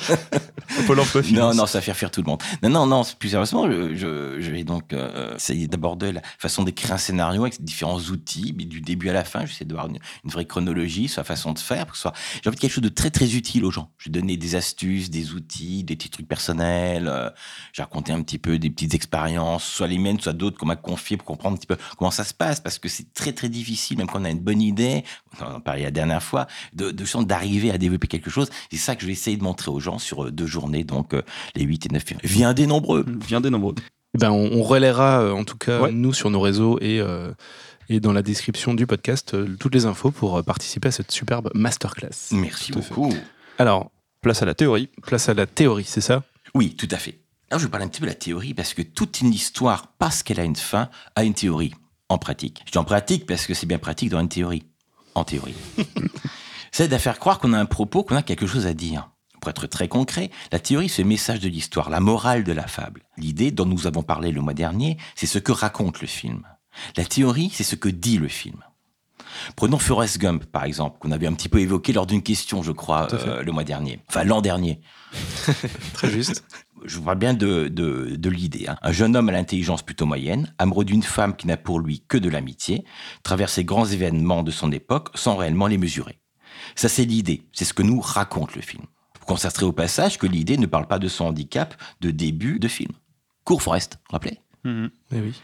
Pôle 0.86 1.00
emploi 1.00 1.22
Non, 1.32 1.54
non, 1.54 1.66
ça 1.66 1.80
va 1.80 1.82
faire 1.82 1.96
fuir 1.96 2.12
tout 2.12 2.22
le 2.22 2.28
monde. 2.28 2.42
Non, 2.64 2.70
non, 2.70 2.86
non, 2.86 3.04
plus 3.18 3.30
sérieusement, 3.30 3.70
je, 3.70 3.96
je, 3.96 4.38
je 4.40 4.52
vais 4.52 4.64
donc 4.64 4.94
euh, 4.94 5.36
essayer 5.36 5.68
d'aborder 5.68 6.12
la 6.12 6.22
façon 6.38 6.64
d'écrire 6.64 6.94
un 6.94 6.98
scénario 6.98 7.42
avec 7.42 7.62
différents 7.64 8.00
outils, 8.00 8.54
mais 8.58 8.66
du 8.66 8.82
début 8.82 9.10
à 9.10 9.14
la 9.14 9.24
fin, 9.24 9.46
j'essaie 9.46 9.66
d'avoir 9.66 9.88
une, 9.88 10.00
une 10.24 10.30
vraie 10.30 10.46
chronologie, 10.50 11.10
la 11.16 11.24
façon 11.24 11.54
de 11.54 11.60
faire, 11.60 11.86
pour 11.86 11.92
que 11.94 11.98
ce 11.98 12.02
soit, 12.02 12.14
j'ai 12.44 12.50
envie 12.50 12.56
de 12.58 12.62
quelque 12.62 12.72
chose 12.74 12.84
de 12.84 12.90
très, 12.90 13.10
très 13.10 13.36
utile 13.36 13.64
aux 13.64 13.72
gens. 13.72 13.90
Je 13.98 14.10
vais 14.10 14.12
donner 14.20 14.36
des 14.36 14.56
astuces, 14.56 15.10
des 15.10 15.32
outils, 15.34 15.84
des 15.86 15.96
petits 15.96 16.10
trucs 16.10 16.28
personnels, 16.28 17.08
euh, 17.08 17.30
j'ai 17.74 17.82
raconté 17.84 18.12
un 18.12 18.22
petit 18.22 18.38
peu 18.40 18.60
des 18.60 18.70
petites 18.70 18.94
expériences, 18.94 19.64
soit 19.64 19.88
les 19.88 19.98
miennes, 19.98 20.20
soit 20.20 20.34
d'autres 20.34 20.58
qu'on 20.58 20.66
m'a 20.66 20.76
confiées 20.76 21.16
pour 21.18 21.26
comprendre 21.26 21.56
un 21.56 21.58
petit 21.58 21.68
peu 21.68 21.78
comment 21.98 22.12
ça 22.12 22.24
se 22.26 22.34
passe, 22.34 22.60
parce 22.60 22.80
que 22.80 22.90
c'est 22.90 23.14
très, 23.14 23.32
très 23.32 23.48
difficile, 23.50 23.98
même 23.98 24.08
quand 24.08 24.20
on 24.22 24.26
a 24.26 24.30
une 24.30 24.40
bonne 24.40 24.62
idée, 24.62 25.04
on 25.40 25.46
en 25.46 25.56
a 25.58 25.60
parlé 25.62 25.84
la 25.84 25.92
dernière 25.92 26.24
fois, 26.24 26.48
de, 26.74 26.92
de 26.92 27.06
d'arriver 27.24 27.72
à 27.72 27.78
développer 27.78 28.08
quelque 28.08 28.30
chose. 28.30 28.50
C'est 28.72 28.78
ça 28.78 28.96
que 28.96 29.02
je 29.02 29.08
vais 29.08 29.14
essayer 29.14 29.38
de 29.38 29.44
montrer 29.44 29.72
aux 29.72 29.80
gens 29.80 30.00
sur 30.00 30.26
euh, 30.26 30.32
deux 30.32 30.46
journées, 30.48 30.84
donc 30.84 31.14
euh, 31.14 31.22
les 31.56 31.64
8 31.64 31.86
et 31.86 31.90
9 31.94 32.04
février. 32.04 32.28
Viens 32.30 32.54
des 32.54 32.66
nombreux. 32.68 33.06
Viens 33.28 33.42
des 33.42 33.50
nombreux. 33.50 33.76
Eh 34.16 34.18
Ben, 34.18 34.32
on, 34.32 34.50
on 34.54 34.64
relaiera 34.64 35.22
euh, 35.22 35.34
en 35.34 35.44
tout 35.44 35.58
cas 35.58 35.82
Ouais. 35.82 35.92
nous 35.92 36.14
sur 36.14 36.30
nos 36.32 36.40
réseaux 36.42 36.80
et, 36.82 37.00
euh, 37.00 37.32
et 37.90 38.00
dans 38.00 38.14
la 38.14 38.22
description 38.22 38.74
du 38.74 38.86
podcast 38.88 39.34
euh, 39.34 39.56
toutes 39.60 39.74
les 39.74 39.86
infos 39.86 40.12
pour 40.12 40.38
euh, 40.38 40.44
participer 40.44 40.90
à 40.90 40.92
cette 40.92 41.12
superbe 41.12 41.50
masterclass. 41.54 42.32
Merci 42.32 42.72
à 42.72 42.76
beaucoup. 42.76 43.14
Alors, 43.58 43.92
Place 44.22 44.42
à 44.42 44.46
la 44.46 44.54
théorie. 44.54 44.90
place 45.02 45.30
à 45.30 45.34
la 45.34 45.46
théorie, 45.46 45.86
c'est 45.86 46.02
ça? 46.02 46.24
Oui, 46.54 46.76
tout 46.76 46.90
à 46.92 46.98
fait. 46.98 47.20
Alors, 47.50 47.60
je 47.60 47.66
vais 47.66 47.72
parler 47.72 47.86
un 47.86 47.90
petit 47.90 48.02
peu 48.02 48.06
de 48.06 48.12
la 48.12 48.18
théorie 48.18 48.54
parce 48.54 48.74
que 48.74 48.82
toute 48.82 49.22
une 49.22 49.34
histoire, 49.34 49.94
parce 49.98 50.24
qu'elle 50.24 50.42
a 50.42 50.44
une 50.44 50.58
fin, 50.58 50.90
a 51.16 51.24
une 51.24 51.34
théorie 51.34 51.74
en 52.10 52.18
pratique. 52.18 52.62
Je 52.66 52.72
dis 52.74 52.78
en 52.78 52.84
pratique 52.84 53.26
parce 53.26 53.46
que 53.46 53.54
c'est 53.54 53.66
bien 53.66 53.80
pratique 53.80 54.10
dans 54.10 54.20
une 54.20 54.28
théorie. 54.28 54.66
En 55.16 55.24
théorie. 55.24 55.56
c'est 56.72 56.90
de 56.90 56.98
faire 56.98 57.18
croire 57.18 57.40
qu'on 57.40 57.54
a 57.54 57.60
un 57.60 57.66
propos, 57.66 58.04
qu'on 58.04 58.16
a 58.18 58.24
quelque 58.24 58.46
chose 58.46 58.66
à 58.66 58.74
dire. 58.74 59.10
Pour 59.40 59.50
être 59.50 59.68
très 59.68 59.88
concret, 59.88 60.32
la 60.52 60.60
théorie, 60.60 60.90
c'est 60.90 61.04
le 61.04 61.08
message 61.08 61.40
de 61.40 61.48
l'histoire, 61.48 61.90
la 61.90 62.02
morale 62.02 62.44
de 62.44 62.52
la 62.52 62.68
fable. 62.68 63.04
L'idée 63.16 63.52
dont 63.52 63.66
nous 63.66 63.88
avons 63.88 64.04
parlé 64.04 64.34
le 64.34 64.42
mois 64.42 64.54
dernier, 64.54 64.98
c'est 65.16 65.28
ce 65.28 65.40
que 65.40 65.54
raconte 65.54 66.02
le 66.02 66.08
film. 66.08 66.46
La 66.98 67.06
théorie, 67.06 67.52
c'est 67.54 67.64
ce 67.64 67.76
que 67.76 67.90
dit 67.90 68.18
le 68.18 68.28
film. 68.28 68.64
Prenons 69.56 69.78
Forrest 69.78 70.18
Gump, 70.18 70.46
par 70.46 70.64
exemple, 70.64 70.98
qu'on 71.00 71.12
avait 71.12 71.28
un 71.28 71.34
petit 71.34 71.50
peu 71.50 71.60
évoqué 71.60 71.94
lors 71.94 72.08
d'une 72.08 72.24
question, 72.24 72.64
je 72.64 72.72
crois, 72.72 73.08
euh, 73.14 73.44
le 73.44 73.52
mois 73.52 73.64
dernier. 73.64 74.00
Enfin, 74.10 74.24
l'an 74.24 74.42
dernier 74.42 74.82
Très 75.94 76.10
juste. 76.10 76.44
je 76.84 76.98
vous 76.98 77.04
parle 77.04 77.20
bien 77.20 77.34
de, 77.34 77.68
de, 77.68 78.16
de 78.16 78.30
l'idée. 78.30 78.66
hein. 78.68 78.78
Un 78.82 78.92
jeune 78.92 79.16
homme 79.16 79.30
à 79.30 79.32
l'intelligence 79.32 79.82
plutôt 79.84 80.06
moyenne, 80.06 80.54
amoureux 80.58 80.86
d'une 80.86 81.04
femme 81.04 81.36
qui 81.36 81.48
n'a 81.48 81.58
pour 81.58 81.80
lui 81.80 82.04
que 82.08 82.18
de 82.18 82.28
l'amitié, 82.30 82.84
traverse 83.24 83.58
les 83.58 83.66
grands 83.66 83.86
événements 83.86 84.44
de 84.44 84.52
son 84.52 84.72
époque 84.72 85.10
sans 85.16 85.36
réellement 85.38 85.68
les 85.68 85.78
mesurer. 85.78 86.20
Ça, 86.76 86.90
c'est 86.90 87.06
l'idée. 87.06 87.44
C'est 87.54 87.66
ce 87.66 87.74
que 87.74 87.84
nous 87.84 88.02
raconte 88.02 88.56
le 88.56 88.62
film. 88.62 88.84
Vous 89.20 89.26
constaterez 89.26 89.66
au 89.66 89.72
passage 89.72 90.18
que 90.18 90.28
l'idée 90.28 90.58
ne 90.58 90.66
parle 90.66 90.88
pas 90.88 91.00
de 91.00 91.08
son 91.08 91.26
handicap 91.26 91.76
de 92.02 92.12
début 92.12 92.60
de 92.60 92.68
film. 92.68 92.92
Court 93.46 93.62
Forest, 93.62 94.00
rappelez 94.10 94.40
Mhm. 94.66 94.90
Oui. 95.14 95.42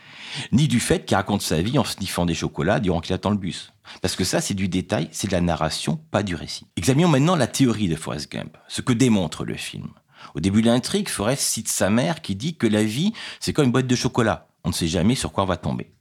ni 0.51 0.67
du 0.67 0.79
fait 0.79 1.05
qu'il 1.05 1.15
raconte 1.15 1.41
sa 1.41 1.61
vie 1.61 1.79
en 1.79 1.83
sniffant 1.85 2.25
des 2.25 2.33
chocolats 2.35 2.79
durant 2.79 2.99
qu'il 2.99 3.15
attend 3.15 3.29
le 3.29 3.37
bus. 3.37 3.71
Parce 4.01 4.15
que 4.15 4.23
ça, 4.23 4.41
c'est 4.41 4.53
du 4.53 4.67
détail, 4.67 5.07
c'est 5.11 5.27
de 5.27 5.31
la 5.31 5.41
narration, 5.41 5.97
pas 6.11 6.23
du 6.23 6.35
récit. 6.35 6.65
Examinons 6.75 7.07
maintenant 7.07 7.35
la 7.35 7.47
théorie 7.47 7.87
de 7.87 7.95
Forrest 7.95 8.31
Gump, 8.31 8.57
ce 8.67 8.81
que 8.81 8.93
démontre 8.93 9.45
le 9.45 9.55
film. 9.55 9.89
Au 10.33 10.39
début 10.39 10.61
de 10.61 10.67
l'intrigue, 10.67 11.07
Forrest 11.07 11.43
cite 11.43 11.69
sa 11.69 11.89
mère 11.89 12.21
qui 12.21 12.35
dit 12.35 12.55
que 12.57 12.67
la 12.67 12.83
vie, 12.83 13.13
c'est 13.39 13.53
comme 13.53 13.65
une 13.65 13.71
boîte 13.71 13.87
de 13.87 13.95
chocolat. 13.95 14.47
On 14.63 14.69
ne 14.69 14.73
sait 14.73 14.87
jamais 14.87 15.15
sur 15.15 15.31
quoi 15.31 15.43
on 15.43 15.47
va 15.47 15.57
tomber. 15.57 15.91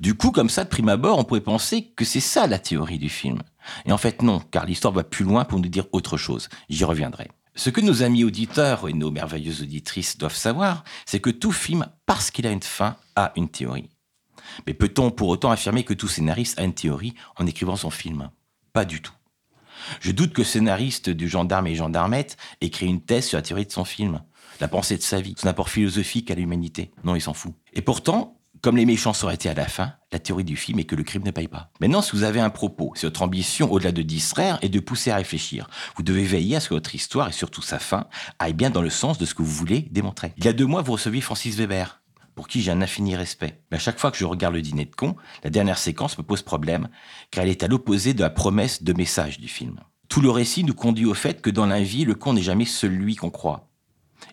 Du 0.00 0.14
coup, 0.14 0.30
comme 0.30 0.50
ça, 0.50 0.64
de 0.64 0.68
prime 0.68 0.88
abord, 0.88 1.18
on 1.18 1.24
pourrait 1.24 1.40
penser 1.40 1.92
que 1.96 2.04
c'est 2.04 2.20
ça 2.20 2.46
la 2.46 2.58
théorie 2.58 2.98
du 2.98 3.08
film. 3.08 3.38
Et 3.86 3.92
en 3.92 3.98
fait, 3.98 4.22
non, 4.22 4.40
car 4.50 4.66
l'histoire 4.66 4.92
va 4.92 5.02
plus 5.04 5.24
loin 5.24 5.44
pour 5.44 5.58
nous 5.58 5.68
dire 5.68 5.86
autre 5.92 6.16
chose. 6.16 6.48
J'y 6.68 6.84
reviendrai. 6.84 7.30
Ce 7.54 7.68
que 7.68 7.82
nos 7.82 8.02
amis 8.02 8.24
auditeurs 8.24 8.88
et 8.88 8.94
nos 8.94 9.10
merveilleuses 9.10 9.62
auditrices 9.62 10.16
doivent 10.16 10.34
savoir, 10.34 10.84
c'est 11.04 11.20
que 11.20 11.30
tout 11.30 11.52
film, 11.52 11.86
parce 12.06 12.30
qu'il 12.30 12.46
a 12.46 12.50
une 12.50 12.62
fin, 12.62 12.96
a 13.14 13.32
une 13.36 13.50
théorie. 13.50 13.90
Mais 14.66 14.74
peut-on 14.74 15.10
pour 15.10 15.28
autant 15.28 15.50
affirmer 15.50 15.84
que 15.84 15.94
tout 15.94 16.08
scénariste 16.08 16.58
a 16.58 16.64
une 16.64 16.74
théorie 16.74 17.14
en 17.36 17.46
écrivant 17.46 17.76
son 17.76 17.90
film? 17.90 18.30
Pas 18.72 18.86
du 18.86 19.02
tout. 19.02 19.12
Je 20.00 20.12
doute 20.12 20.32
que 20.32 20.44
scénariste 20.44 21.10
du 21.10 21.28
gendarme 21.28 21.66
et 21.66 21.74
gendarmette 21.74 22.36
ait 22.60 22.66
écrit 22.66 22.86
une 22.86 23.02
thèse 23.02 23.26
sur 23.26 23.38
la 23.38 23.42
théorie 23.42 23.66
de 23.66 23.72
son 23.72 23.84
film, 23.84 24.22
la 24.60 24.68
pensée 24.68 24.96
de 24.96 25.02
sa 25.02 25.20
vie, 25.20 25.34
son 25.36 25.48
apport 25.48 25.68
philosophique 25.68 26.30
à 26.30 26.34
l'humanité. 26.34 26.92
Non, 27.04 27.16
il 27.16 27.20
s'en 27.20 27.34
fout. 27.34 27.54
Et 27.74 27.82
pourtant, 27.82 28.40
Comme 28.62 28.76
les 28.76 28.86
méchants 28.86 29.12
sont 29.12 29.26
arrêtés 29.26 29.48
à 29.48 29.54
la 29.54 29.66
fin, 29.66 29.94
la 30.12 30.20
théorie 30.20 30.44
du 30.44 30.54
film 30.54 30.78
est 30.78 30.84
que 30.84 30.94
le 30.94 31.02
crime 31.02 31.24
ne 31.24 31.32
paye 31.32 31.48
pas. 31.48 31.72
Maintenant, 31.80 32.00
si 32.00 32.12
vous 32.12 32.22
avez 32.22 32.38
un 32.38 32.48
propos, 32.48 32.92
si 32.94 33.06
votre 33.06 33.22
ambition, 33.22 33.72
au-delà 33.72 33.90
de 33.90 34.02
distraire, 34.02 34.60
est 34.62 34.68
de 34.68 34.78
pousser 34.78 35.10
à 35.10 35.16
réfléchir, 35.16 35.68
vous 35.96 36.04
devez 36.04 36.22
veiller 36.22 36.54
à 36.54 36.60
ce 36.60 36.68
que 36.68 36.74
votre 36.74 36.94
histoire 36.94 37.28
et 37.28 37.32
surtout 37.32 37.60
sa 37.60 37.80
fin 37.80 38.06
aille 38.38 38.52
bien 38.52 38.70
dans 38.70 38.80
le 38.80 38.88
sens 38.88 39.18
de 39.18 39.24
ce 39.24 39.34
que 39.34 39.42
vous 39.42 39.50
voulez 39.50 39.88
démontrer. 39.90 40.32
Il 40.36 40.44
y 40.44 40.48
a 40.48 40.52
deux 40.52 40.64
mois, 40.64 40.80
vous 40.80 40.92
receviez 40.92 41.20
Francis 41.20 41.56
Weber, 41.56 42.02
pour 42.36 42.46
qui 42.46 42.62
j'ai 42.62 42.70
un 42.70 42.80
infini 42.82 43.16
respect. 43.16 43.60
Mais 43.72 43.78
à 43.78 43.80
chaque 43.80 43.98
fois 43.98 44.12
que 44.12 44.16
je 44.16 44.24
regarde 44.24 44.54
le 44.54 44.62
dîner 44.62 44.84
de 44.84 44.94
con, 44.94 45.16
la 45.42 45.50
dernière 45.50 45.78
séquence 45.78 46.16
me 46.16 46.22
pose 46.22 46.42
problème, 46.42 46.88
car 47.32 47.42
elle 47.42 47.50
est 47.50 47.64
à 47.64 47.66
l'opposé 47.66 48.14
de 48.14 48.22
la 48.22 48.30
promesse 48.30 48.84
de 48.84 48.92
message 48.92 49.40
du 49.40 49.48
film. 49.48 49.80
Tout 50.08 50.20
le 50.20 50.30
récit 50.30 50.62
nous 50.62 50.74
conduit 50.74 51.06
au 51.06 51.14
fait 51.14 51.42
que 51.42 51.50
dans 51.50 51.66
la 51.66 51.82
vie, 51.82 52.04
le 52.04 52.14
con 52.14 52.34
n'est 52.34 52.42
jamais 52.42 52.66
celui 52.66 53.16
qu'on 53.16 53.30
croit. 53.30 53.70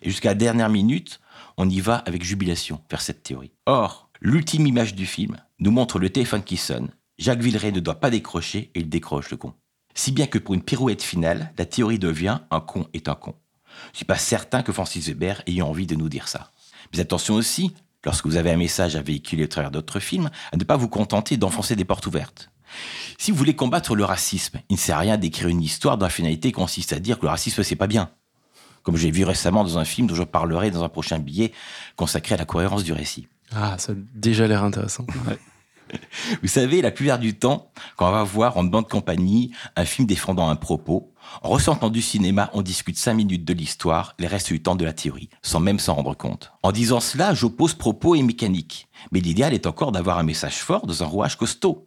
Et 0.02 0.10
jusqu'à 0.10 0.28
la 0.28 0.34
dernière 0.36 0.68
minute, 0.68 1.18
on 1.56 1.68
y 1.68 1.80
va 1.80 1.96
avec 1.96 2.22
jubilation 2.22 2.80
vers 2.88 3.00
cette 3.00 3.24
théorie. 3.24 3.50
Or, 3.66 4.09
l'ultime 4.20 4.66
image 4.66 4.94
du 4.94 5.06
film 5.06 5.36
nous 5.58 5.70
montre 5.70 5.98
le 5.98 6.10
téléphone 6.10 6.42
qui 6.42 6.56
sonne. 6.56 6.90
Jacques 7.18 7.40
Villeray 7.40 7.72
ne 7.72 7.80
doit 7.80 8.00
pas 8.00 8.10
décrocher 8.10 8.70
et 8.74 8.80
il 8.80 8.88
décroche 8.88 9.30
le 9.30 9.36
con. 9.36 9.54
Si 9.94 10.12
bien 10.12 10.26
que 10.26 10.38
pour 10.38 10.54
une 10.54 10.62
pirouette 10.62 11.02
finale, 11.02 11.52
la 11.58 11.64
théorie 11.64 11.98
devient 11.98 12.40
un 12.50 12.60
con 12.60 12.86
est 12.92 13.08
un 13.08 13.14
con. 13.14 13.34
Je 13.92 13.98
suis 13.98 14.04
pas 14.04 14.18
certain 14.18 14.62
que 14.62 14.72
Francis 14.72 15.06
Weber 15.08 15.42
ait 15.46 15.62
envie 15.62 15.86
de 15.86 15.94
nous 15.96 16.08
dire 16.08 16.28
ça. 16.28 16.52
Mais 16.92 17.00
attention 17.00 17.34
aussi, 17.34 17.74
lorsque 18.04 18.26
vous 18.26 18.36
avez 18.36 18.50
un 18.50 18.56
message 18.56 18.96
à 18.96 19.02
véhiculer 19.02 19.44
au 19.44 19.48
travers 19.48 19.70
d'autres 19.70 20.00
films, 20.00 20.30
à 20.52 20.56
ne 20.56 20.64
pas 20.64 20.76
vous 20.76 20.88
contenter 20.88 21.36
d'enfoncer 21.36 21.76
des 21.76 21.84
portes 21.84 22.06
ouvertes. 22.06 22.50
Si 23.18 23.30
vous 23.30 23.36
voulez 23.36 23.56
combattre 23.56 23.96
le 23.96 24.04
racisme, 24.04 24.60
il 24.68 24.74
ne 24.74 24.78
sert 24.78 24.96
à 24.96 25.00
rien 25.00 25.16
d'écrire 25.16 25.48
une 25.48 25.62
histoire 25.62 25.98
dont 25.98 26.06
la 26.06 26.10
finalité 26.10 26.52
consiste 26.52 26.92
à 26.92 27.00
dire 27.00 27.18
que 27.18 27.24
le 27.24 27.30
racisme 27.30 27.62
c'est 27.62 27.76
pas 27.76 27.86
bien. 27.86 28.10
Comme 28.82 28.96
j'ai 28.96 29.10
vu 29.10 29.24
récemment 29.24 29.64
dans 29.64 29.78
un 29.78 29.84
film 29.84 30.06
dont 30.06 30.14
je 30.14 30.22
parlerai 30.22 30.70
dans 30.70 30.84
un 30.84 30.88
prochain 30.88 31.18
billet 31.18 31.52
consacré 31.96 32.34
à 32.34 32.38
la 32.38 32.44
cohérence 32.44 32.84
du 32.84 32.92
récit. 32.92 33.28
Ah, 33.54 33.76
ça 33.78 33.92
a 33.92 33.94
déjà 34.14 34.46
l'air 34.46 34.62
intéressant. 34.64 35.06
Vous 36.42 36.48
savez, 36.48 36.82
la 36.82 36.90
plupart 36.90 37.18
du 37.18 37.34
temps, 37.34 37.70
quand 37.96 38.08
on 38.08 38.12
va 38.12 38.22
voir 38.22 38.56
en 38.56 38.64
bande 38.64 38.88
compagnie 38.88 39.52
un 39.76 39.84
film 39.84 40.06
défendant 40.06 40.48
un 40.48 40.56
propos, 40.56 41.12
en 41.42 41.48
ressentant 41.48 41.90
du 41.90 42.02
cinéma, 42.02 42.50
on 42.54 42.62
discute 42.62 42.98
cinq 42.98 43.14
minutes 43.14 43.44
de 43.44 43.52
l'histoire, 43.52 44.14
les 44.18 44.26
restes 44.26 44.48
du 44.48 44.62
temps 44.62 44.76
de 44.76 44.84
la 44.84 44.92
théorie, 44.92 45.30
sans 45.42 45.60
même 45.60 45.78
s'en 45.78 45.94
rendre 45.94 46.16
compte. 46.16 46.52
En 46.62 46.72
disant 46.72 47.00
cela, 47.00 47.34
j'oppose 47.34 47.74
propos 47.74 48.14
et 48.14 48.22
mécanique. 48.22 48.88
Mais 49.12 49.20
l'idéal 49.20 49.54
est 49.54 49.66
encore 49.66 49.92
d'avoir 49.92 50.18
un 50.18 50.24
message 50.24 50.58
fort 50.58 50.86
dans 50.86 51.02
un 51.02 51.06
rouage 51.06 51.36
costaud. 51.36 51.86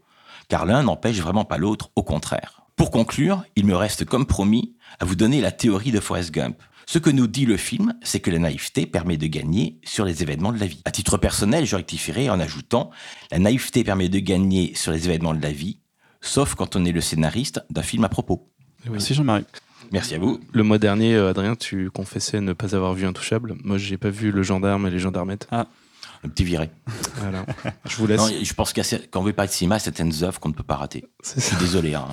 Car 0.49 0.65
l'un 0.65 0.83
n'empêche 0.83 1.19
vraiment 1.19 1.45
pas 1.45 1.57
l'autre, 1.57 1.89
au 1.95 2.03
contraire. 2.03 2.63
Pour 2.75 2.91
conclure, 2.91 3.43
il 3.55 3.65
me 3.65 3.75
reste 3.75 4.03
comme 4.05 4.25
promis 4.25 4.75
à 4.99 5.05
vous 5.05 5.15
donner 5.15 5.41
la 5.41 5.51
théorie 5.51 5.91
de 5.91 5.99
Forrest 5.99 6.31
Gump. 6.31 6.61
Ce 6.85 6.99
que 6.99 7.09
nous 7.09 7.27
dit 7.27 7.45
le 7.45 7.57
film, 7.57 7.93
c'est 8.03 8.19
que 8.19 8.31
la 8.31 8.39
naïveté 8.39 8.85
permet 8.85 9.17
de 9.17 9.27
gagner 9.27 9.79
sur 9.83 10.05
les 10.05 10.21
événements 10.21 10.51
de 10.51 10.59
la 10.59 10.67
vie. 10.67 10.81
À 10.85 10.91
titre 10.91 11.17
personnel, 11.17 11.65
je 11.65 11.75
rectifierai 11.75 12.29
en 12.29 12.39
ajoutant 12.39 12.91
la 13.31 13.39
naïveté 13.39 13.83
permet 13.83 14.09
de 14.09 14.19
gagner 14.19 14.73
sur 14.75 14.91
les 14.91 15.05
événements 15.05 15.33
de 15.33 15.41
la 15.41 15.51
vie, 15.51 15.79
sauf 16.21 16.55
quand 16.55 16.75
on 16.75 16.85
est 16.85 16.91
le 16.91 17.01
scénariste 17.01 17.63
d'un 17.69 17.83
film 17.83 18.03
à 18.03 18.09
propos. 18.09 18.49
Merci 18.89 19.13
Jean-Marie. 19.13 19.45
Merci 19.91 20.15
à 20.15 20.19
vous. 20.19 20.39
Le 20.51 20.63
mois 20.63 20.77
dernier, 20.77 21.15
euh, 21.15 21.29
Adrien, 21.29 21.55
tu 21.55 21.89
confessais 21.91 22.41
ne 22.41 22.53
pas 22.53 22.75
avoir 22.75 22.93
vu 22.93 23.05
Intouchable. 23.05 23.55
Moi, 23.63 23.77
j'ai 23.77 23.97
pas 23.97 24.09
vu 24.09 24.31
Le 24.31 24.41
Gendarme 24.43 24.87
et 24.87 24.89
les 24.89 24.99
Gendarmettes. 24.99 25.47
Un 25.51 26.29
petit 26.29 26.43
viré. 26.45 26.69
Voilà. 27.17 27.45
Je 27.85 27.97
vous 27.97 28.07
laisse. 28.07 28.19
Non, 28.19 28.29
je 28.41 28.53
pense 28.53 28.71
qu'il 28.71 28.83
y 28.83 28.95
a, 28.95 28.99
quand 29.11 29.19
on 29.19 29.23
veut 29.23 29.33
parler 29.33 29.49
de 29.49 29.53
cinéma, 29.53 29.77
certaines 29.79 30.23
œuvres 30.23 30.39
qu'on 30.39 30.49
ne 30.49 30.53
peut 30.53 30.63
pas 30.63 30.77
rater. 30.77 31.05
Je 31.35 31.41
suis 31.41 31.57
désolé. 31.57 31.95
Hein. 31.95 32.07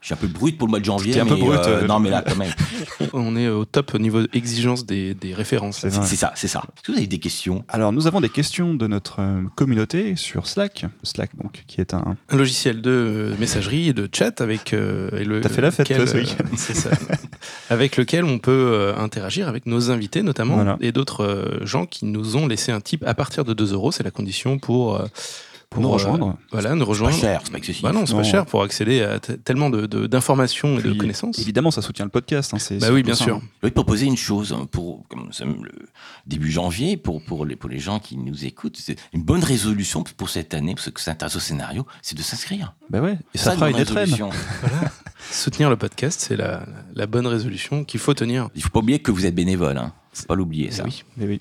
Je 0.00 0.06
suis 0.06 0.14
un 0.14 0.16
peu 0.16 0.28
brut 0.28 0.56
pour 0.56 0.68
le 0.68 0.70
mois 0.70 0.78
de 0.78 0.84
janvier. 0.84 1.12
T'es 1.14 1.20
un 1.20 1.26
peu 1.26 1.34
brut, 1.34 1.58
euh, 1.58 1.82
euh. 1.82 1.86
non, 1.86 1.98
mais 1.98 2.08
là, 2.08 2.22
quand 2.26 2.36
même. 2.36 2.52
On 3.12 3.34
est 3.36 3.48
au 3.48 3.64
top 3.64 3.94
au 3.94 3.98
niveau 3.98 4.20
exigence 4.32 4.86
des, 4.86 5.12
des 5.14 5.34
références. 5.34 5.78
C'est 5.80 5.90
ça, 5.90 6.32
c'est 6.36 6.46
ça. 6.48 6.62
Est-ce 6.76 6.82
que 6.84 6.92
vous 6.92 6.98
avez 6.98 7.06
des 7.08 7.18
questions? 7.18 7.64
Alors, 7.68 7.90
nous 7.92 8.06
avons 8.06 8.20
des 8.20 8.28
questions 8.28 8.74
de 8.74 8.86
notre 8.86 9.20
euh, 9.20 9.42
communauté 9.56 10.14
sur 10.14 10.46
Slack. 10.46 10.86
Slack, 11.02 11.30
donc, 11.42 11.64
qui 11.66 11.80
est 11.80 11.94
un. 11.94 12.16
Un 12.28 12.36
logiciel 12.36 12.80
de 12.80 12.90
euh, 12.90 13.34
messagerie 13.40 13.88
et 13.88 13.92
de 13.92 14.08
chat 14.12 14.40
avec. 14.40 14.72
euh, 14.72 15.40
T'as 15.42 15.48
fait 15.48 15.62
la 15.62 15.72
fête, 15.72 15.88
lequel, 15.88 16.04
toi, 16.08 16.20
euh. 16.20 16.46
C'est 16.56 16.74
ça. 16.76 16.90
avec 17.68 17.96
lequel 17.96 18.24
on 18.24 18.38
peut 18.38 18.52
euh, 18.72 18.96
interagir 18.96 19.48
avec 19.48 19.66
nos 19.66 19.90
invités, 19.90 20.22
notamment, 20.22 20.54
Voilà. 20.54 20.76
et 20.80 20.92
d'autres 20.92 21.24
euh, 21.24 21.66
gens 21.66 21.86
qui 21.86 22.06
nous 22.06 22.36
ont 22.36 22.46
laissé 22.46 22.70
un 22.70 22.80
type 22.80 23.04
à 23.06 23.14
partir 23.14 23.44
de 23.44 23.52
2 23.52 23.72
euros. 23.72 23.90
C'est 23.90 24.04
la 24.04 24.12
condition 24.12 24.58
pour. 24.58 25.02
Pour 25.70 25.82
nous 25.82 25.88
euh, 25.90 25.92
rejoindre. 25.92 26.38
voilà, 26.50 26.74
nous 26.74 26.78
Pas 26.80 26.84
rejoindre. 26.86 27.14
cher, 27.16 27.42
c'est 27.44 27.52
pas 27.52 27.58
excessif. 27.58 27.82
Bah 27.82 27.92
non, 27.92 28.06
c'est 28.06 28.14
pas 28.14 28.22
cher 28.22 28.46
pour 28.46 28.62
accéder 28.62 29.02
à 29.02 29.18
tellement 29.20 29.68
de- 29.68 29.84
de- 29.86 30.06
d'informations 30.06 30.78
et 30.78 30.82
de 30.82 30.94
connaissances. 30.94 31.38
Évidemment, 31.38 31.70
ça 31.70 31.82
soutient 31.82 32.06
le 32.06 32.10
podcast. 32.10 32.54
hein, 32.54 32.58
c'est 32.58 32.78
Bah 32.78 32.88
oui, 32.90 33.02
bien 33.02 33.14
ça, 33.14 33.24
sûr. 33.24 33.36
hein. 33.36 33.42
Je 33.62 33.66
vais 33.66 33.70
te 33.70 33.74
proposer 33.74 34.06
une 34.06 34.16
chose 34.16 34.54
hein, 34.54 34.66
pour 34.70 35.06
comme 35.08 35.26
nous 35.26 35.32
sommes 35.32 35.64
le 35.66 35.72
début 36.26 36.50
janvier 36.50 36.96
pour 36.96 37.22
pour 37.22 37.44
les 37.44 37.54
pour 37.54 37.68
les 37.68 37.78
gens 37.78 37.98
qui 37.98 38.16
nous 38.16 38.46
écoutent, 38.46 38.78
c'est 38.78 38.96
une 39.12 39.22
bonne 39.22 39.44
résolution 39.44 40.02
pour 40.16 40.30
cette 40.30 40.54
année 40.54 40.74
parce 40.74 40.90
que 40.90 41.00
c'est 41.02 41.10
intéresse 41.10 41.36
au 41.36 41.40
scénario, 41.40 41.86
c'est 42.00 42.16
de 42.16 42.22
s'inscrire. 42.22 42.74
Bah 42.88 43.00
ouais, 43.00 43.18
et 43.34 43.38
ça, 43.38 43.52
une 43.52 43.58
fera 43.58 43.70
une. 43.70 43.76
Soutenir 45.30 45.68
le 45.68 45.76
podcast, 45.76 46.20
c'est 46.26 46.36
la, 46.36 46.64
la 46.94 47.06
bonne 47.06 47.26
résolution 47.26 47.84
qu'il 47.84 48.00
faut 48.00 48.14
tenir. 48.14 48.48
Il 48.54 48.62
faut 48.62 48.70
pas 48.70 48.78
oublier 48.78 49.00
que 49.00 49.10
vous 49.10 49.26
êtes 49.26 49.34
bénévole, 49.34 49.76
hein. 49.76 49.92
Faut 50.12 50.24
pas 50.26 50.34
l'oublier 50.34 50.70
ça. 50.70 50.84
Oui. 50.84 51.04
Mais 51.16 51.26
oui. 51.26 51.40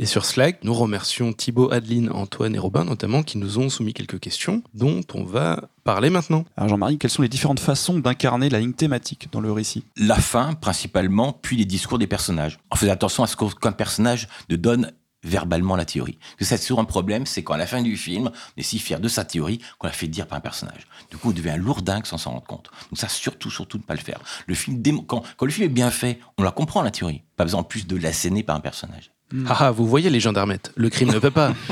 Et 0.00 0.06
sur 0.06 0.24
Slack, 0.24 0.62
nous 0.62 0.74
remercions 0.74 1.32
Thibaut, 1.32 1.72
Adeline, 1.72 2.10
Antoine 2.12 2.54
et 2.54 2.58
Robin 2.60 2.84
notamment 2.84 3.24
qui 3.24 3.36
nous 3.36 3.58
ont 3.58 3.68
soumis 3.68 3.94
quelques 3.94 4.20
questions 4.20 4.62
dont 4.72 5.00
on 5.12 5.24
va 5.24 5.70
parler 5.82 6.08
maintenant. 6.08 6.44
Alors, 6.56 6.68
Jean-Marie, 6.68 6.98
quelles 6.98 7.10
sont 7.10 7.22
les 7.22 7.28
différentes 7.28 7.58
façons 7.58 7.98
d'incarner 7.98 8.48
la 8.48 8.60
ligne 8.60 8.74
thématique 8.74 9.28
dans 9.32 9.40
le 9.40 9.50
récit? 9.50 9.82
La 9.96 10.14
fin 10.14 10.54
principalement, 10.54 11.32
puis 11.32 11.56
les 11.56 11.64
discours 11.64 11.98
des 11.98 12.06
personnages. 12.06 12.60
En 12.70 12.76
faisant 12.76 12.92
attention 12.92 13.24
à 13.24 13.26
ce 13.26 13.34
qu'un 13.34 13.72
personnage 13.72 14.28
ne 14.48 14.54
donne 14.54 14.92
verbalement 15.24 15.74
la 15.74 15.84
théorie. 15.84 16.16
Parce 16.38 16.50
que 16.50 16.56
c'est 16.56 16.60
toujours 16.60 16.78
un 16.78 16.84
problème, 16.84 17.26
c'est 17.26 17.42
qu'à 17.42 17.56
la 17.56 17.66
fin 17.66 17.82
du 17.82 17.96
film, 17.96 18.30
on 18.30 18.60
est 18.60 18.62
si 18.62 18.78
fier 18.78 19.00
de 19.00 19.08
sa 19.08 19.24
théorie 19.24 19.58
qu'on 19.80 19.88
la 19.88 19.92
fait 19.92 20.06
dire 20.06 20.28
par 20.28 20.38
un 20.38 20.40
personnage. 20.40 20.86
Du 21.10 21.16
coup, 21.16 21.30
on 21.30 21.32
devient 21.32 21.50
un 21.50 21.56
lourdingue 21.56 22.06
sans 22.06 22.18
s'en 22.18 22.30
rendre 22.30 22.46
compte. 22.46 22.70
Donc 22.92 22.98
ça, 23.00 23.08
surtout, 23.08 23.50
surtout 23.50 23.78
ne 23.78 23.82
pas 23.82 23.94
le 23.94 24.00
faire. 24.00 24.20
Le 24.46 24.54
film, 24.54 24.80
démo- 24.80 25.04
quand, 25.04 25.24
quand 25.36 25.44
le 25.44 25.50
film 25.50 25.66
est 25.66 25.74
bien 25.74 25.90
fait, 25.90 26.20
on 26.38 26.44
la 26.44 26.52
comprend 26.52 26.82
la 26.82 26.92
théorie. 26.92 27.24
Pas 27.36 27.42
besoin 27.42 27.62
en 27.62 27.64
plus 27.64 27.88
de 27.88 27.96
l'asséner 27.96 28.44
par 28.44 28.54
un 28.54 28.60
personnage. 28.60 29.10
Ah 29.46 29.56
ah, 29.60 29.70
vous 29.70 29.86
voyez 29.86 30.10
les 30.10 30.20
gendarmettes, 30.20 30.72
le 30.76 30.88
crime 30.90 31.10
ne 31.12 31.18
peut 31.18 31.30
pas. 31.30 31.54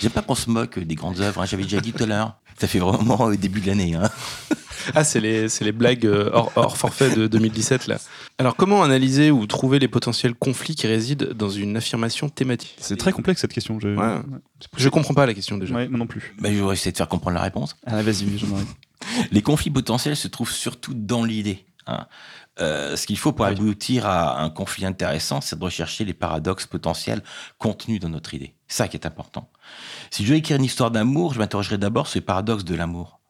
J'aime 0.00 0.10
pas 0.12 0.22
qu'on 0.22 0.34
se 0.34 0.50
moque 0.50 0.78
des 0.78 0.94
grandes 0.94 1.20
œuvres, 1.20 1.40
hein, 1.42 1.46
j'avais 1.46 1.62
déjà 1.62 1.80
dit 1.80 1.92
tout 1.92 2.02
à 2.02 2.06
l'heure. 2.06 2.36
Ça 2.58 2.66
fait 2.66 2.78
vraiment 2.78 3.20
au 3.20 3.34
début 3.36 3.60
de 3.60 3.66
l'année. 3.66 3.94
Hein. 3.94 4.10
Ah, 4.94 5.04
c'est 5.04 5.20
les, 5.20 5.72
blagues 5.72 6.06
euh, 6.06 6.30
hors, 6.32 6.52
hors 6.56 6.76
forfait 6.76 7.14
de 7.14 7.26
2017 7.26 7.86
là. 7.88 7.98
Alors 8.38 8.56
comment 8.56 8.82
analyser 8.82 9.30
ou 9.30 9.46
trouver 9.46 9.78
les 9.78 9.88
potentiels 9.88 10.34
conflits 10.34 10.74
qui 10.76 10.86
résident 10.86 11.26
dans 11.34 11.50
une 11.50 11.76
affirmation 11.76 12.28
thématique? 12.28 12.76
C'est 12.80 12.96
très 12.96 13.12
complexe 13.12 13.40
cette 13.40 13.52
question. 13.52 13.78
Je, 13.80 13.88
Ouais. 13.88 14.20
Je 14.76 14.88
comprends 14.88 15.12
pas 15.14 15.26
la 15.26 15.34
question 15.34 15.58
déjà. 15.58 15.74
Ouais, 15.74 15.88
moi 15.88 15.98
non 15.98 16.06
plus. 16.06 16.34
Ben, 16.40 16.54
je 16.56 16.62
vais 16.62 16.72
essayer 16.72 16.92
de 16.92 16.96
faire 16.96 17.08
comprendre 17.08 17.34
la 17.36 17.42
réponse. 17.42 17.76
Ah, 17.86 18.00
vas-y, 18.02 18.38
Jean-Marie. 18.38 18.64
Les 19.32 19.42
conflits 19.42 19.70
potentiels 19.70 20.16
se 20.16 20.28
trouvent 20.28 20.52
surtout 20.52 20.94
dans 20.94 21.24
l'idée. 21.24 21.64
hein. 21.86 22.06
Euh, 22.58 22.96
ce 22.96 23.06
qu'il 23.06 23.18
faut 23.18 23.32
pour 23.32 23.44
Oui. 23.44 23.52
aboutir 23.52 24.06
à 24.06 24.40
un 24.42 24.48
conflit 24.50 24.86
intéressant, 24.86 25.40
c'est 25.40 25.58
de 25.58 25.64
rechercher 25.64 26.04
les 26.04 26.14
paradoxes 26.14 26.66
potentiels 26.66 27.22
contenus 27.58 28.00
dans 28.00 28.08
notre 28.08 28.32
idée. 28.34 28.54
C'est 28.66 28.78
ça 28.78 28.88
qui 28.88 28.96
est 28.96 29.06
important. 29.06 29.50
Si 30.10 30.24
je 30.24 30.30
veux 30.32 30.38
écrire 30.38 30.56
une 30.56 30.64
histoire 30.64 30.90
d'amour, 30.90 31.34
je 31.34 31.38
m'interrogerai 31.38 31.76
d'abord 31.78 32.06
sur 32.06 32.18
les 32.18 32.24
paradoxes 32.24 32.64
de 32.64 32.74
l'amour. 32.74 33.20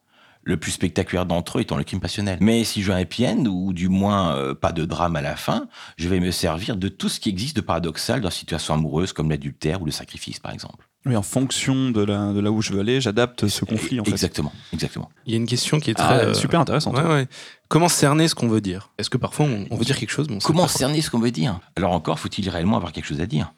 Le 0.43 0.55
plus 0.55 0.71
spectaculaire 0.71 1.25
d'entre 1.25 1.57
eux 1.57 1.61
étant 1.61 1.75
le 1.75 1.83
crime 1.83 1.99
passionnel. 1.99 2.37
Mais 2.39 2.63
si 2.63 2.81
je 2.81 2.87
veux 2.89 2.97
un 2.97 3.01
happy 3.01 3.27
end, 3.27 3.43
ou 3.47 3.73
du 3.73 3.89
moins 3.89 4.33
euh, 4.37 4.55
pas 4.55 4.71
de 4.71 4.85
drame 4.85 5.17
à 5.17 5.21
la 5.21 5.35
fin, 5.35 5.67
je 5.97 6.07
vais 6.07 6.21
me 6.21 6.31
servir 6.31 6.77
de 6.77 6.87
tout 6.87 7.09
ce 7.09 7.19
qui 7.19 7.27
existe 7.27 7.57
de 7.57 7.61
paradoxal 7.61 8.21
dans 8.21 8.27
la 8.29 8.31
situation 8.31 8.73
amoureuse, 8.73 9.11
comme 9.11 9.29
l'adultère 9.29 9.81
ou 9.81 9.85
le 9.85 9.91
sacrifice, 9.91 10.39
par 10.39 10.53
exemple. 10.53 10.86
Oui, 11.07 11.15
en 11.15 11.21
fonction 11.21 11.89
de, 11.91 12.01
la, 12.03 12.33
de 12.33 12.39
là 12.39 12.51
où 12.51 12.61
je 12.61 12.73
veux 12.73 12.81
aller, 12.81 12.99
j'adapte 13.01 13.47
ce 13.47 13.63
conflit 13.65 13.99
en 13.99 14.03
fait. 14.03 14.11
Exactement, 14.11 14.51
exactement. 14.73 15.09
Il 15.25 15.31
y 15.31 15.35
a 15.35 15.37
une 15.37 15.45
question 15.47 15.79
qui 15.79 15.91
est 15.91 15.99
Ah, 15.99 16.03
très 16.17 16.25
euh, 16.27 16.33
super 16.33 16.59
intéressante. 16.59 16.95
Ouais, 16.97 17.03
ouais. 17.05 17.27
Comment 17.69 17.89
cerner 17.89 18.27
ce 18.27 18.35
qu'on 18.35 18.47
veut 18.47 18.61
dire? 18.61 18.91
Est-ce 18.97 19.09
que 19.09 19.17
parfois 19.17 19.45
on, 19.45 19.65
on 19.71 19.75
veut 19.77 19.85
dire 19.85 19.97
quelque 19.97 20.11
chose 20.11 20.27
mais 20.29 20.35
on 20.35 20.39
sait 20.39 20.47
Comment 20.47 20.63
quoi 20.63 20.69
cerner 20.69 21.01
ce 21.01 21.09
qu'on 21.09 21.19
veut 21.19 21.31
dire? 21.31 21.59
Alors 21.75 21.93
encore, 21.93 22.19
faut-il 22.19 22.49
réellement 22.49 22.77
avoir 22.77 22.91
quelque 22.91 23.05
chose 23.05 23.21
à 23.21 23.25
dire? 23.25 23.53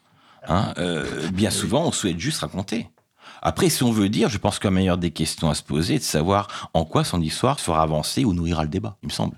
Hein, 0.48 0.72
euh, 0.78 1.28
Bien 1.32 1.50
souvent, 1.50 1.86
on 1.86 1.92
souhaite 1.92 2.18
juste 2.18 2.40
raconter. 2.40 2.88
Après, 3.42 3.68
si 3.68 3.82
on 3.82 3.90
veut 3.92 4.08
dire, 4.08 4.28
je 4.28 4.38
pense 4.38 4.58
que 4.58 4.66
la 4.66 4.70
meilleure 4.70 4.98
des 4.98 5.10
questions 5.10 5.48
à 5.50 5.54
se 5.54 5.62
poser 5.62 5.94
est 5.94 5.98
de 5.98 6.04
savoir 6.04 6.70
en 6.74 6.84
quoi 6.84 7.04
son 7.04 7.20
histoire 7.20 7.58
fera 7.58 7.82
avancer 7.82 8.24
ou 8.24 8.32
nourrira 8.34 8.62
le 8.64 8.68
débat, 8.68 8.96
il 9.02 9.06
me 9.06 9.12
semble. 9.12 9.36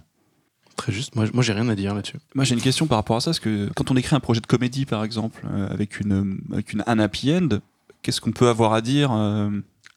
Très 0.77 0.91
juste. 0.91 1.15
Moi, 1.15 1.27
moi 1.35 1.43
j'ai 1.43 1.53
rien 1.53 1.69
à 1.69 1.75
dire 1.75 1.95
là-dessus. 1.95 2.17
Moi 2.35 2.45
j'ai 2.45 2.55
une 2.55 2.61
question 2.61 2.87
par 2.87 2.99
rapport 2.99 3.17
à 3.17 3.21
ça, 3.21 3.27
parce 3.31 3.41
que 3.41 3.69
quand 3.77 3.91
on 3.91 3.97
écrit 3.97 4.17
un 4.17 4.21
projet 4.21 4.41
de 4.41 4.47
comédie 4.47 4.87
par 4.87 5.05
exemple, 5.05 5.45
euh, 5.53 5.69
avec, 5.71 6.01
une, 6.01 6.41
avec 6.53 6.73
une, 6.73 6.83
un 6.87 6.99
happy 6.99 7.33
end, 7.35 7.49
qu'est-ce 8.03 8.21
qu'on 8.21 8.33
peut 8.33 8.49
avoir 8.49 8.73
à 8.73 8.81
dire 8.81 9.13
euh, 9.13 9.51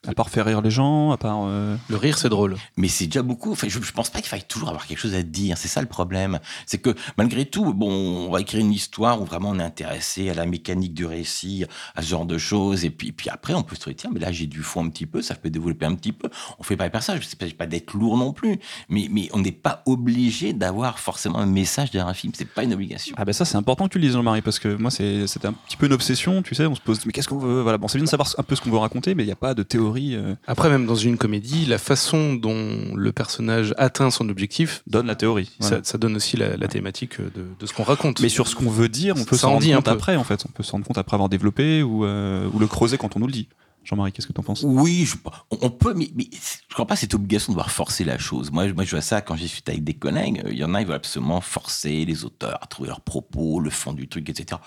À 0.08 0.14
part 0.14 0.30
faire 0.30 0.46
rire 0.46 0.62
les 0.62 0.72
gens, 0.72 1.12
à 1.12 1.18
part. 1.18 1.44
euh, 1.46 1.76
Le 1.90 1.96
rire, 1.98 2.18
c'est 2.18 2.30
drôle. 2.30 2.56
Mais 2.78 2.88
c'est 2.88 3.06
déjà 3.06 3.22
beaucoup. 3.22 3.52
Enfin, 3.52 3.68
je, 3.70 3.80
je 3.82 3.92
pense 3.92 4.10
pas 4.10 4.20
qu'il 4.20 4.28
faille 4.30 4.44
toujours 4.48 4.70
avoir 4.70 4.86
quelque 4.88 4.98
chose 5.00 5.16
à 5.16 5.24
dire. 5.24 5.58
C'est 5.58 5.68
ça 5.68 5.82
le 5.82 5.88
problème. 5.88 6.40
C'est 6.66 6.78
que 6.78 6.96
malgré 7.18 7.46
tout, 7.46 7.74
bon, 7.74 7.90
on 7.92 8.30
va 8.32 8.42
écrire 8.42 8.62
une 8.62 8.72
histoire 8.72 9.22
où 9.22 9.26
vraiment 9.26 9.50
on 9.50 9.60
est 9.60 9.64
intéressé 9.64 10.30
à 10.30 10.34
la 10.34 10.46
mécanique 10.46 10.94
du 10.94 11.06
récit, 11.06 11.66
à 11.96 12.02
ce 12.02 12.08
genre 12.08 12.26
de 12.26 12.38
choses. 12.38 12.86
Et 12.86 12.90
puis, 12.90 13.12
puis 13.12 13.30
après, 13.30 13.54
on 13.54 13.64
peut 13.64 13.76
se 13.76 13.84
dire, 13.86 13.94
tiens, 13.98 14.10
mais 14.14 14.20
là, 14.20 14.32
j'ai 14.32 14.48
du 14.48 14.62
fond 14.62 14.84
un 14.86 14.90
petit 14.90 15.06
peu, 15.06 15.22
ça 15.22 15.36
peut 15.36 15.50
développer 15.50 15.86
un 15.86 15.96
petit 15.96 16.12
peu. 16.12 16.30
On 16.60 16.64
fait 16.64 16.78
pas 16.78 16.86
les 16.86 16.90
personnages. 16.90 17.26
C'est 17.28 17.38
pas, 17.40 17.46
pas 17.58 17.68
d'être 17.68 17.94
lourd 17.94 18.18
non 18.18 18.34
plus. 18.34 18.60
Mais, 18.90 19.08
mais 19.12 19.30
on 19.34 19.40
n'est 19.40 19.52
pas 19.52 19.82
obligé 19.86 20.54
d'avoir 20.54 21.00
forcément 21.00 21.40
un 21.40 21.46
message 21.46 21.92
derrière 21.92 22.08
un 22.08 22.14
film. 22.14 22.34
C'est 22.36 22.46
pas 22.46 22.64
une 22.64 22.74
obligation. 22.74 23.16
Ah 23.18 23.26
ben 23.26 23.34
ça 23.34 23.46
c'est 23.46 23.56
important 23.58 23.88
que 23.88 23.94
tu 23.94 24.00
le 24.00 24.04
dises 24.06 24.14
Jean-Marie 24.14 24.42
parce 24.42 24.60
que 24.60 24.76
moi 24.76 24.92
c'est 24.92 25.26
c'était 25.28 25.48
un 25.48 25.54
petit 25.54 25.78
peu 25.78 25.86
une 25.86 25.94
obsession 25.94 26.42
tu 26.42 26.54
sais 26.56 26.66
on 26.66 26.76
se 26.76 26.82
pose 26.82 27.06
mais 27.06 27.12
qu'est-ce 27.12 27.28
qu'on 27.28 27.38
veut? 27.38 27.62
Voilà 27.62 27.78
bon 27.78 27.88
c'est 27.88 27.98
bien 27.98 28.06
de 28.06 28.10
savoir 28.10 28.28
un 28.38 28.44
peu 28.44 28.56
ce 28.56 28.62
qu'on 28.62 28.72
veut 28.72 28.78
raconter 28.78 29.16
mais 29.16 29.24
il 29.24 29.28
n'y 29.28 29.32
a 29.32 29.36
pas 29.38 29.54
de 29.54 29.64
théorie 29.64 29.95
euh, 29.98 30.36
Après, 30.48 30.70
même 30.70 30.86
dans 30.86 30.96
une 30.96 31.18
comédie, 31.18 31.66
la 31.66 31.78
façon 31.78 32.34
dont 32.34 32.94
le 32.96 33.12
personnage 33.12 33.74
atteint 33.78 34.12
son 34.12 34.30
objectif, 34.30 34.84
donne 34.88 35.08
la 35.08 35.16
théorie 35.16 35.52
Voilà. 35.60 35.78
ça, 35.78 35.84
ça 35.84 35.98
donne 35.98 36.16
aussi 36.16 36.38
la, 36.38 36.58
la 36.58 36.68
thématique 36.68 37.20
de, 37.22 37.46
de 37.60 37.66
ce 37.66 37.74
qu'on 37.74 37.84
raconte. 37.84 38.20
mais 38.22 38.30
sur 38.30 38.48
ce 38.48 38.56
qu'on 38.56 38.70
veut 38.70 38.90
dire 38.90 39.16
on 39.18 39.24
peut 39.24 39.36
s'en 39.38 39.50
en 39.50 39.52
rendre 39.54 39.74
compte 39.76 39.88
après 39.88 40.16
en 40.16 40.24
fait 40.24 40.44
on 40.48 40.52
peut 40.52 40.64
s'en 40.64 40.74
rendre 40.74 40.86
compte 40.86 40.98
après 40.98 41.16
avoir 41.16 41.30
développé 41.30 41.82
ou, 41.84 42.06
euh, 42.06 42.48
ou 42.54 42.60
le 42.60 42.68
creuser 42.68 42.98
quand 42.98 43.16
on 43.16 43.20
nous 43.20 43.28
le 43.28 43.34
dit 43.34 43.48
Jean-Marie 43.86 44.12
qu'est-ce 44.12 44.28
que 44.28 44.34
t'en 44.34 44.42
penses? 44.44 44.64
Oui, 44.64 45.06
je, 45.06 45.16
on- 45.62 45.70
peut, 45.70 45.94
mais, 45.96 46.10
je 46.18 46.74
crois 46.74 46.88
pas 46.88 46.96
cette 46.96 47.14
obligation 47.14 47.52
de 47.54 47.56
devoir 47.56 47.72
forcer 47.72 48.04
la 48.04 48.18
chose. 48.18 48.52
Moi, 48.52 48.68
je- 48.68 48.74
je 48.84 48.92
vois 48.92 49.02
ça 49.02 49.22
quand 49.22 49.36
j'ai 49.36 49.44
discuté 49.46 49.72
avec 49.74 49.84
des 49.84 49.94
collègues. 49.94 50.42
euh, 50.46 50.50
Il 50.52 50.58
y 50.58 50.64
en 50.64 50.74
a, 50.74 50.82
ils 50.82 50.88
veulent 50.88 50.96
absolument 50.96 51.40
forcer 51.42 52.04
les 52.06 52.26
auteurs 52.26 52.58
à 52.62 52.66
trouver 52.68 52.90
leurs 52.90 53.02
propos, 53.02 53.60
le 53.60 53.70
fond 53.70 53.94
du 53.94 54.08
truc, 54.08 54.30
etc. 54.30 54.60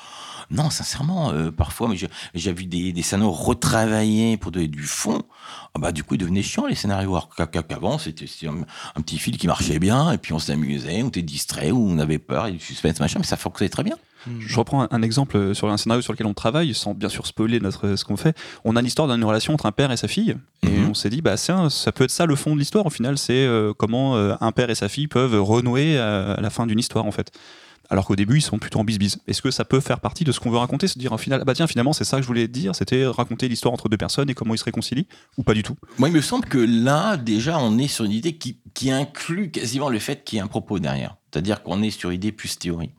Non, 0.50 0.70
sincèrement, 0.70 1.30
euh, 1.32 1.50
parfois, 1.50 1.90
j'ai 2.34 2.52
vu 2.52 2.66
des, 2.66 3.02
scénarios 3.02 3.32
retravaillés 3.32 4.36
pour 4.36 4.52
donner 4.52 4.68
du 4.68 4.84
fond. 4.84 5.22
Ah 5.74 5.78
bah, 5.78 5.92
du 5.92 6.04
coup, 6.04 6.14
ils 6.14 6.18
devenaient 6.18 6.42
chiants, 6.42 6.66
les 6.66 6.74
scénarios. 6.74 7.18
Qu'avant, 7.36 7.98
c'était 7.98 8.26
un, 8.46 8.64
un 8.96 9.00
petit 9.02 9.18
fil 9.18 9.36
qui 9.36 9.46
marchait 9.46 9.78
bien, 9.78 10.12
et 10.12 10.18
puis 10.18 10.32
on 10.32 10.38
s'amusait, 10.38 11.02
on 11.02 11.08
était 11.08 11.22
distrait, 11.22 11.70
ou 11.70 11.78
on 11.88 11.98
avait 11.98 12.18
peur, 12.18 12.46
et 12.46 12.52
du 12.52 12.58
suspense, 12.60 13.00
machin, 13.00 13.18
mais 13.18 13.26
ça 13.26 13.36
fonctionnait 13.36 13.68
très 13.70 13.82
bien. 13.84 13.96
Je 14.40 14.56
reprends 14.58 14.82
un, 14.82 14.88
un 14.90 15.02
exemple 15.02 15.54
sur 15.54 15.68
un 15.68 15.76
scénario 15.76 16.02
sur 16.02 16.12
lequel 16.12 16.26
on 16.26 16.34
travaille, 16.34 16.74
sans 16.74 16.94
bien 16.94 17.08
sûr 17.08 17.26
spoiler 17.26 17.60
notre, 17.60 17.96
ce 17.96 18.04
qu'on 18.04 18.16
fait. 18.16 18.36
On 18.64 18.76
a 18.76 18.82
l'histoire 18.82 19.08
d'une 19.08 19.24
relation 19.24 19.54
entre 19.54 19.66
un 19.66 19.72
père 19.72 19.92
et 19.92 19.96
sa 19.96 20.08
fille, 20.08 20.36
et 20.62 20.68
Mhm. 20.68 20.90
on 20.90 20.94
s'est 20.94 21.10
dit, 21.10 21.22
bah, 21.22 21.36
ça 21.36 21.68
peut 21.94 22.04
être 22.04 22.10
ça 22.10 22.26
le 22.26 22.34
fond 22.36 22.54
de 22.54 22.58
l'histoire 22.58 22.86
au 22.86 22.90
final, 22.90 23.16
c'est 23.18 23.32
euh, 23.46 23.72
comment 23.76 24.16
euh, 24.16 24.34
un 24.40 24.52
père 24.52 24.70
et 24.70 24.74
sa 24.74 24.88
fille 24.88 25.06
peuvent 25.08 25.40
renouer 25.40 25.98
à, 25.98 26.32
à 26.32 26.40
la 26.40 26.50
fin 26.50 26.66
d'une 26.66 26.78
histoire 26.78 27.06
en 27.06 27.12
fait. 27.12 27.30
Alors 27.90 28.04
qu'au 28.04 28.16
début, 28.16 28.36
ils 28.36 28.42
sont 28.42 28.58
plutôt 28.58 28.80
en 28.80 28.84
bisbise. 28.84 29.18
Est-ce 29.26 29.40
que 29.40 29.50
ça 29.50 29.64
peut 29.64 29.80
faire 29.80 30.00
partie 30.00 30.22
de 30.24 30.30
ce 30.30 30.40
qu'on 30.40 30.50
veut 30.50 30.58
raconter 30.58 30.88
Se 30.88 30.98
dire 30.98 31.12
au 31.12 31.16
final, 31.16 31.38
ah 31.40 31.44
bah 31.46 31.54
tiens, 31.54 31.66
finalement, 31.66 31.94
c'est 31.94 32.04
ça 32.04 32.16
que 32.18 32.22
je 32.22 32.26
voulais 32.26 32.46
dire, 32.46 32.74
c'était 32.74 33.06
raconter 33.06 33.48
l'histoire 33.48 33.72
entre 33.72 33.88
deux 33.88 33.96
personnes 33.96 34.28
et 34.28 34.34
comment 34.34 34.52
ils 34.54 34.58
se 34.58 34.64
réconcilient 34.64 35.06
Ou 35.38 35.42
pas 35.42 35.54
du 35.54 35.62
tout? 35.62 35.74
Moi, 35.98 36.10
il 36.10 36.14
me 36.14 36.20
semble 36.20 36.44
que 36.44 36.58
là, 36.58 37.16
déjà, 37.16 37.58
on 37.58 37.78
est 37.78 37.88
sur 37.88 38.04
une 38.04 38.12
idée 38.12 38.34
qui, 38.34 38.58
qui 38.74 38.90
inclut 38.90 39.50
quasiment 39.50 39.88
le 39.88 39.98
fait 40.00 40.22
qu'il 40.22 40.36
y 40.36 40.38
ait 40.38 40.42
un 40.44 40.48
propos 40.48 40.78
derrière. 40.78 41.16
C'est-à-dire 41.32 41.62
qu'on 41.62 41.80
est 41.82 41.90
sur 41.90 42.12
idée 42.12 42.30
plus 42.30 42.58
théorie. 42.58 42.90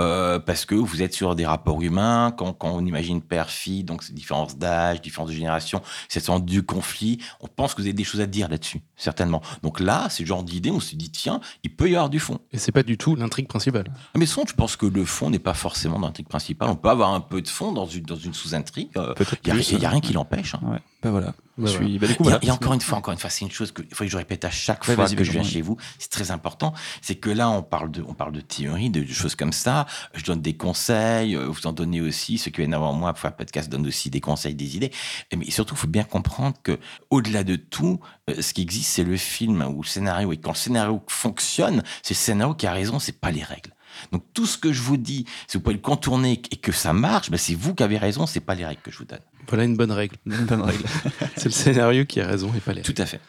Euh, 0.00 0.38
parce 0.38 0.64
que 0.64 0.74
vous 0.74 1.02
êtes 1.02 1.14
sur 1.14 1.34
des 1.34 1.46
rapports 1.46 1.82
humains, 1.82 2.32
quand, 2.36 2.52
quand 2.52 2.70
on 2.70 2.84
imagine 2.84 3.20
père-fille, 3.22 3.84
donc 3.84 4.02
c'est 4.02 4.14
différence 4.14 4.56
d'âge, 4.58 5.00
différence 5.00 5.28
de 5.30 5.34
génération, 5.34 5.82
cette 6.08 6.24
sorte 6.24 6.44
du 6.44 6.62
conflit, 6.62 7.18
on 7.40 7.46
pense 7.48 7.74
que 7.74 7.80
vous 7.82 7.86
avez 7.86 7.92
des 7.94 8.04
choses 8.04 8.20
à 8.20 8.26
dire 8.26 8.48
là-dessus, 8.48 8.82
certainement. 8.96 9.42
Donc 9.62 9.80
là, 9.80 10.08
c'est 10.10 10.22
le 10.22 10.28
genre 10.28 10.42
d'idée, 10.42 10.70
on 10.70 10.80
se 10.80 10.94
dit, 10.96 11.10
tiens, 11.10 11.40
il 11.62 11.74
peut 11.74 11.88
y 11.90 11.94
avoir 11.96 12.10
du 12.10 12.20
fond. 12.20 12.38
Et 12.52 12.58
c'est 12.58 12.72
pas 12.72 12.82
du 12.82 12.96
tout 12.98 13.16
l'intrigue 13.16 13.48
principale. 13.48 13.92
Mais 14.16 14.26
son, 14.26 14.44
je 14.46 14.54
pense 14.54 14.76
que 14.76 14.86
le 14.86 15.04
fond 15.04 15.30
n'est 15.30 15.38
pas 15.38 15.54
forcément 15.54 15.98
l'intrigue 15.98 16.28
principale. 16.28 16.68
On 16.70 16.76
peut 16.76 16.90
avoir 16.90 17.12
un 17.14 17.20
peu 17.20 17.40
de 17.42 17.48
fond 17.48 17.72
dans 17.72 17.86
une, 17.86 18.04
dans 18.04 18.16
une 18.16 18.34
sous-intrigue. 18.34 18.90
Euh, 18.96 19.14
Il 19.44 19.52
n'y 19.54 19.84
a, 19.84 19.88
euh, 19.88 19.90
rien 19.90 20.00
qui 20.00 20.12
l'empêche. 20.12 20.54
hein. 20.54 20.60
Ouais, 20.64 20.78
bah 21.02 21.10
voilà. 21.10 21.34
Je 21.58 21.66
suis- 21.68 21.98
coup, 21.98 22.24
voilà. 22.24 22.38
y 22.42 22.50
a 22.50 22.52
encore 22.54 22.74
une 22.74 22.82
fois, 22.82 22.98
encore 22.98 23.12
une 23.12 23.18
fois, 23.18 23.30
c'est 23.30 23.46
une 23.46 23.50
chose 23.50 23.72
que 23.72 23.80
il 23.80 23.94
faut 23.94 24.04
que 24.04 24.10
je 24.10 24.16
répète 24.18 24.44
à 24.44 24.50
chaque 24.50 24.86
Ouais, 24.86 24.94
fois 24.94 25.08
que 25.08 25.24
je 25.24 25.32
viens 25.32 25.42
chez 25.42 25.62
vous. 25.62 25.78
C'est 25.98 26.10
très 26.10 26.30
important. 26.30 26.74
C'est 27.00 27.14
que 27.14 27.30
là, 27.30 27.48
on 27.48 27.62
parle 27.62 27.90
de, 27.90 28.04
on 28.06 28.12
parle 28.12 28.32
de 28.32 28.42
théorie, 28.42 28.90
de, 28.90 29.00
de 29.02 29.12
choses 29.12 29.34
comme 29.34 29.45
ça. 29.52 29.86
Je 30.14 30.22
donne 30.24 30.40
des 30.42 30.56
conseils. 30.56 31.34
euh, 31.36 31.46
Vous 31.46 31.66
en 31.66 31.72
donnez 31.72 32.00
aussi. 32.00 32.38
Ceux 32.38 32.50
qui 32.50 32.58
viennent 32.60 32.74
avant 32.74 32.92
moi 32.92 33.12
pour 33.12 33.20
faire 33.20 33.30
un 33.30 33.34
podcast 33.34 33.68
donnent 33.70 33.86
aussi 33.86 34.10
des 34.10 34.20
conseils, 34.20 34.54
des 34.54 34.76
idées. 34.76 34.92
Mais 35.36 35.50
surtout, 35.50 35.74
il 35.74 35.78
faut 35.78 35.86
bien 35.86 36.04
comprendre 36.04 36.56
que, 36.62 36.78
au-delà 37.10 37.44
de 37.44 37.56
tout, 37.56 38.00
euh, 38.30 38.40
ce 38.42 38.52
qui 38.52 38.62
existe, 38.62 38.90
c'est 38.90 39.04
le 39.04 39.16
film 39.16 39.62
ou 39.62 39.82
le 39.82 39.88
scénario. 39.88 40.32
Et 40.32 40.36
quand 40.36 40.50
le 40.52 40.56
scénario 40.56 41.02
fonctionne, 41.08 41.82
c'est 42.02 42.14
le 42.14 42.18
scénario 42.18 42.54
qui 42.54 42.66
a 42.66 42.72
raison. 42.72 42.98
C'est 42.98 43.18
pas 43.20 43.30
les 43.30 43.42
règles. 43.42 43.70
Donc 44.12 44.24
tout 44.34 44.44
ce 44.44 44.58
que 44.58 44.72
je 44.72 44.82
vous 44.82 44.98
dis, 44.98 45.24
si 45.48 45.56
vous 45.56 45.62
pouvez 45.62 45.74
le 45.76 45.80
contourner 45.80 46.42
et 46.50 46.56
que 46.56 46.70
ça 46.72 46.92
marche, 46.92 47.30
ben, 47.30 47.38
c'est 47.38 47.54
vous 47.54 47.74
qui 47.74 47.82
avez 47.82 47.96
raison. 47.96 48.26
C'est 48.26 48.40
pas 48.40 48.54
les 48.54 48.66
règles 48.66 48.82
que 48.82 48.90
je 48.90 48.98
vous 48.98 49.04
donne. 49.06 49.20
Voilà 49.48 49.64
une 49.64 49.76
bonne 49.76 49.92
règle. 49.92 50.16
Une 50.26 50.44
bonne 50.44 50.62
règle. 50.62 50.82
C'est 51.36 51.44
le 51.44 51.50
scénario 51.52 52.04
qui 52.04 52.20
a 52.20 52.26
raison 52.26 52.52
et 52.56 52.60
pas 52.60 52.72
les 52.72 52.82
Tout 52.82 52.94
à 52.98 53.06
fait. 53.06 53.20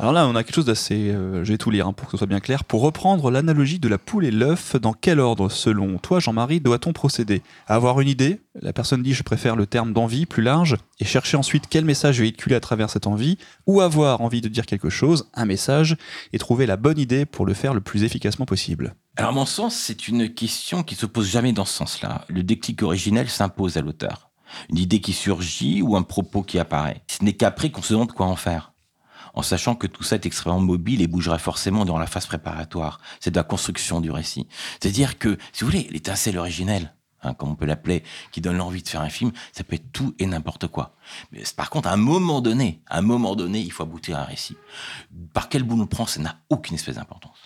Alors 0.00 0.14
là, 0.14 0.26
on 0.26 0.34
a 0.34 0.42
quelque 0.42 0.54
chose 0.54 0.64
d'assez. 0.64 1.10
euh, 1.10 1.44
je 1.44 1.52
vais 1.52 1.58
tout 1.58 1.70
lire 1.70 1.86
hein, 1.86 1.92
pour 1.92 2.06
que 2.06 2.12
ce 2.12 2.16
soit 2.16 2.26
bien 2.26 2.40
clair. 2.40 2.64
Pour 2.64 2.80
reprendre 2.80 3.30
l'analogie 3.30 3.78
de 3.78 3.86
la 3.86 3.98
poule 3.98 4.24
et 4.24 4.30
l'œuf, 4.30 4.76
dans 4.76 4.94
quel 4.94 5.20
ordre, 5.20 5.50
selon 5.50 5.98
toi, 5.98 6.20
Jean-Marie, 6.20 6.60
doit-on 6.60 6.94
procéder? 6.94 7.42
Avoir 7.66 8.00
une 8.00 8.08
idée 8.08 8.40
La 8.62 8.72
personne 8.72 9.02
dit 9.02 9.12
je 9.12 9.22
préfère 9.22 9.56
le 9.56 9.66
terme 9.66 9.92
d'envie 9.92 10.24
plus 10.24 10.42
large, 10.42 10.78
et 11.00 11.04
chercher 11.04 11.36
ensuite 11.36 11.64
quel 11.68 11.84
message 11.84 12.18
véhiculer 12.18 12.54
à 12.54 12.60
travers 12.60 12.88
cette 12.88 13.06
envie, 13.06 13.36
ou 13.66 13.82
avoir 13.82 14.22
envie 14.22 14.40
de 14.40 14.48
dire 14.48 14.64
quelque 14.64 14.88
chose, 14.88 15.28
un 15.34 15.44
message, 15.44 15.98
et 16.32 16.38
trouver 16.38 16.64
la 16.64 16.78
bonne 16.78 16.98
idée 16.98 17.26
pour 17.26 17.44
le 17.44 17.52
faire 17.52 17.74
le 17.74 17.82
plus 17.82 18.02
efficacement 18.02 18.46
possible. 18.46 18.94
Alors, 19.16 19.32
à 19.32 19.34
mon 19.34 19.44
sens, 19.44 19.76
c'est 19.76 20.08
une 20.08 20.32
question 20.32 20.82
qui 20.82 20.94
se 20.94 21.04
pose 21.04 21.28
jamais 21.28 21.52
dans 21.52 21.66
ce 21.66 21.74
sens-là. 21.74 22.24
Le 22.28 22.42
déclic 22.42 22.82
originel 22.82 23.28
s'impose 23.28 23.76
à 23.76 23.82
l'auteur. 23.82 24.30
Une 24.70 24.78
idée 24.78 25.02
qui 25.02 25.12
surgit 25.12 25.82
ou 25.82 25.94
un 25.94 26.02
propos 26.02 26.42
qui 26.42 26.58
apparaît. 26.58 27.02
Ce 27.06 27.22
n'est 27.22 27.34
qu'après 27.34 27.70
qu'on 27.70 27.82
se 27.82 27.92
demande 27.92 28.12
quoi 28.12 28.24
en 28.24 28.36
faire. 28.36 28.69
En 29.34 29.42
sachant 29.42 29.74
que 29.74 29.86
tout 29.86 30.02
ça 30.02 30.16
est 30.16 30.26
extrêmement 30.26 30.60
mobile 30.60 31.00
et 31.02 31.06
bougera 31.06 31.38
forcément 31.38 31.84
dans 31.84 31.98
la 31.98 32.06
phase 32.06 32.26
préparatoire. 32.26 33.00
C'est 33.20 33.30
de 33.30 33.36
la 33.36 33.42
construction 33.44 34.00
du 34.00 34.10
récit. 34.10 34.46
C'est-à-dire 34.80 35.18
que, 35.18 35.38
si 35.52 35.64
vous 35.64 35.70
voulez, 35.70 35.88
l'étincelle 35.90 36.36
originelle, 36.38 36.94
hein, 37.22 37.34
comme 37.34 37.50
on 37.50 37.54
peut 37.54 37.66
l'appeler, 37.66 38.02
qui 38.32 38.40
donne 38.40 38.56
l'envie 38.56 38.82
de 38.82 38.88
faire 38.88 39.02
un 39.02 39.08
film, 39.08 39.30
ça 39.52 39.62
peut 39.62 39.76
être 39.76 39.92
tout 39.92 40.14
et 40.18 40.26
n'importe 40.26 40.66
quoi. 40.66 40.94
Mais 41.32 41.44
c'est- 41.44 41.54
par 41.54 41.70
contre, 41.70 41.88
à 41.88 41.92
un 41.92 41.96
moment 41.96 42.40
donné, 42.40 42.80
à 42.88 42.98
un 42.98 43.02
moment 43.02 43.36
donné, 43.36 43.60
il 43.60 43.70
faut 43.72 43.82
aboutir 43.84 44.18
à 44.18 44.22
un 44.22 44.24
récit. 44.24 44.56
Par 45.32 45.48
quel 45.48 45.62
bout 45.62 45.76
on 45.76 45.80
le 45.82 45.86
prend, 45.86 46.06
ça 46.06 46.20
n'a 46.20 46.36
aucune 46.48 46.74
espèce 46.74 46.96
d'importance. 46.96 47.38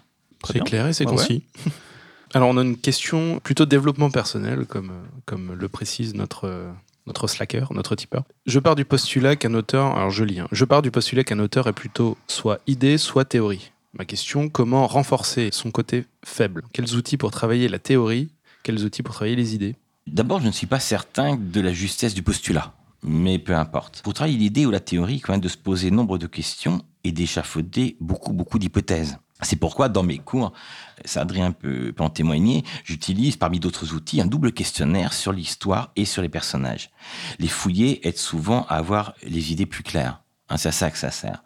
Très 0.43 0.55
C'est 0.55 0.61
clair 0.65 0.87
et 0.87 0.93
c'est 0.93 1.05
Ouais, 1.07 1.11
concis. 1.17 1.45
Alors, 2.35 2.49
on 2.49 2.57
a 2.57 2.63
une 2.63 2.77
question 2.77 3.39
plutôt 3.41 3.65
développement 3.65 4.11
personnel, 4.11 4.67
comme, 4.67 4.93
comme 5.25 5.53
le 5.53 5.69
précise 5.69 6.15
notre, 6.15 6.45
euh, 6.49 6.71
notre 7.07 7.27
slacker, 7.27 7.73
notre 7.73 7.95
tipeur. 7.97 8.25
Je 8.47 8.59
pars 8.59 8.75
du 8.75 8.85
postulat 8.85 9.37
qu'un 9.37 9.55
auteur, 9.55 9.97
alors 9.97 10.11
je 10.11 10.25
lis, 10.25 10.41
hein, 10.41 10.49
je 10.53 10.65
pars 10.65 10.83
du 10.83 10.91
postulat 10.91 11.25
qu'un 11.25 11.39
auteur 11.39 11.67
est 11.69 11.73
plutôt 11.73 12.17
soit 12.29 12.61
idée, 12.67 12.99
soit 12.99 13.25
théorie. 13.25 13.73
Ma 13.97 14.05
question, 14.05 14.49
comment 14.49 14.87
renforcer 14.87 15.51
son 15.53 15.71
côté 15.71 16.05
faible? 16.25 16.65
Quels 16.73 16.97
outils 16.97 17.17
pour 17.17 17.31
travailler 17.31 17.69
la 17.69 17.79
théorie? 17.79 18.31
Quels 18.63 18.85
outils 18.85 19.03
pour 19.03 19.15
travailler 19.15 19.37
les 19.37 19.55
idées? 19.55 19.77
D'abord, 20.07 20.41
je 20.41 20.47
ne 20.47 20.53
suis 20.53 20.67
pas 20.67 20.81
certain 20.81 21.37
de 21.37 21.61
la 21.61 21.73
justesse 21.73 22.13
du 22.13 22.23
postulat, 22.23 22.75
mais 23.03 23.39
peu 23.39 23.55
importe. 23.55 24.03
Pour 24.03 24.15
travailler 24.15 24.37
l'idée 24.37 24.67
ou 24.67 24.71
la 24.71 24.81
théorie, 24.81 25.15
il 25.17 25.21
convient 25.21 25.39
de 25.39 25.49
se 25.49 25.57
poser 25.57 25.91
nombre 25.91 26.19
de 26.19 26.27
questions 26.27 26.83
et 27.05 27.13
d'échafauder 27.13 27.97
beaucoup, 28.01 28.33
beaucoup 28.33 28.59
d'hypothèses. 28.59 29.19
C'est 29.43 29.57
pourquoi, 29.57 29.89
dans 29.89 30.03
mes 30.03 30.19
cours, 30.19 30.53
ça 31.05 31.23
Adrien 31.23 31.53
peut, 31.53 31.95
en 31.99 32.11
témoigner, 32.11 32.65
j'utilise 32.85 33.37
parmi 33.37 33.61
d'autres 33.61 33.95
outils 33.95 34.21
un 34.21 34.27
double 34.27 34.53
questionnaire 34.53 35.13
sur 35.13 35.33
l'histoire 35.33 35.93
et 35.97 36.05
sur 36.05 36.23
les 36.23 36.29
personnages. 36.29 36.91
Les 37.39 37.49
fouiller 37.49 38.07
aide 38.07 38.19
souvent 38.19 38.67
à 38.67 38.77
avoir 38.77 39.15
les 39.23 39.53
idées 39.53 39.67
plus 39.67 39.83
claires. 39.83 40.21
Hein, 40.51 40.59
c'est 40.59 40.69
à 40.69 40.73
ça 40.73 40.91
que 40.91 40.99
ça 40.99 41.11
sert. 41.11 41.43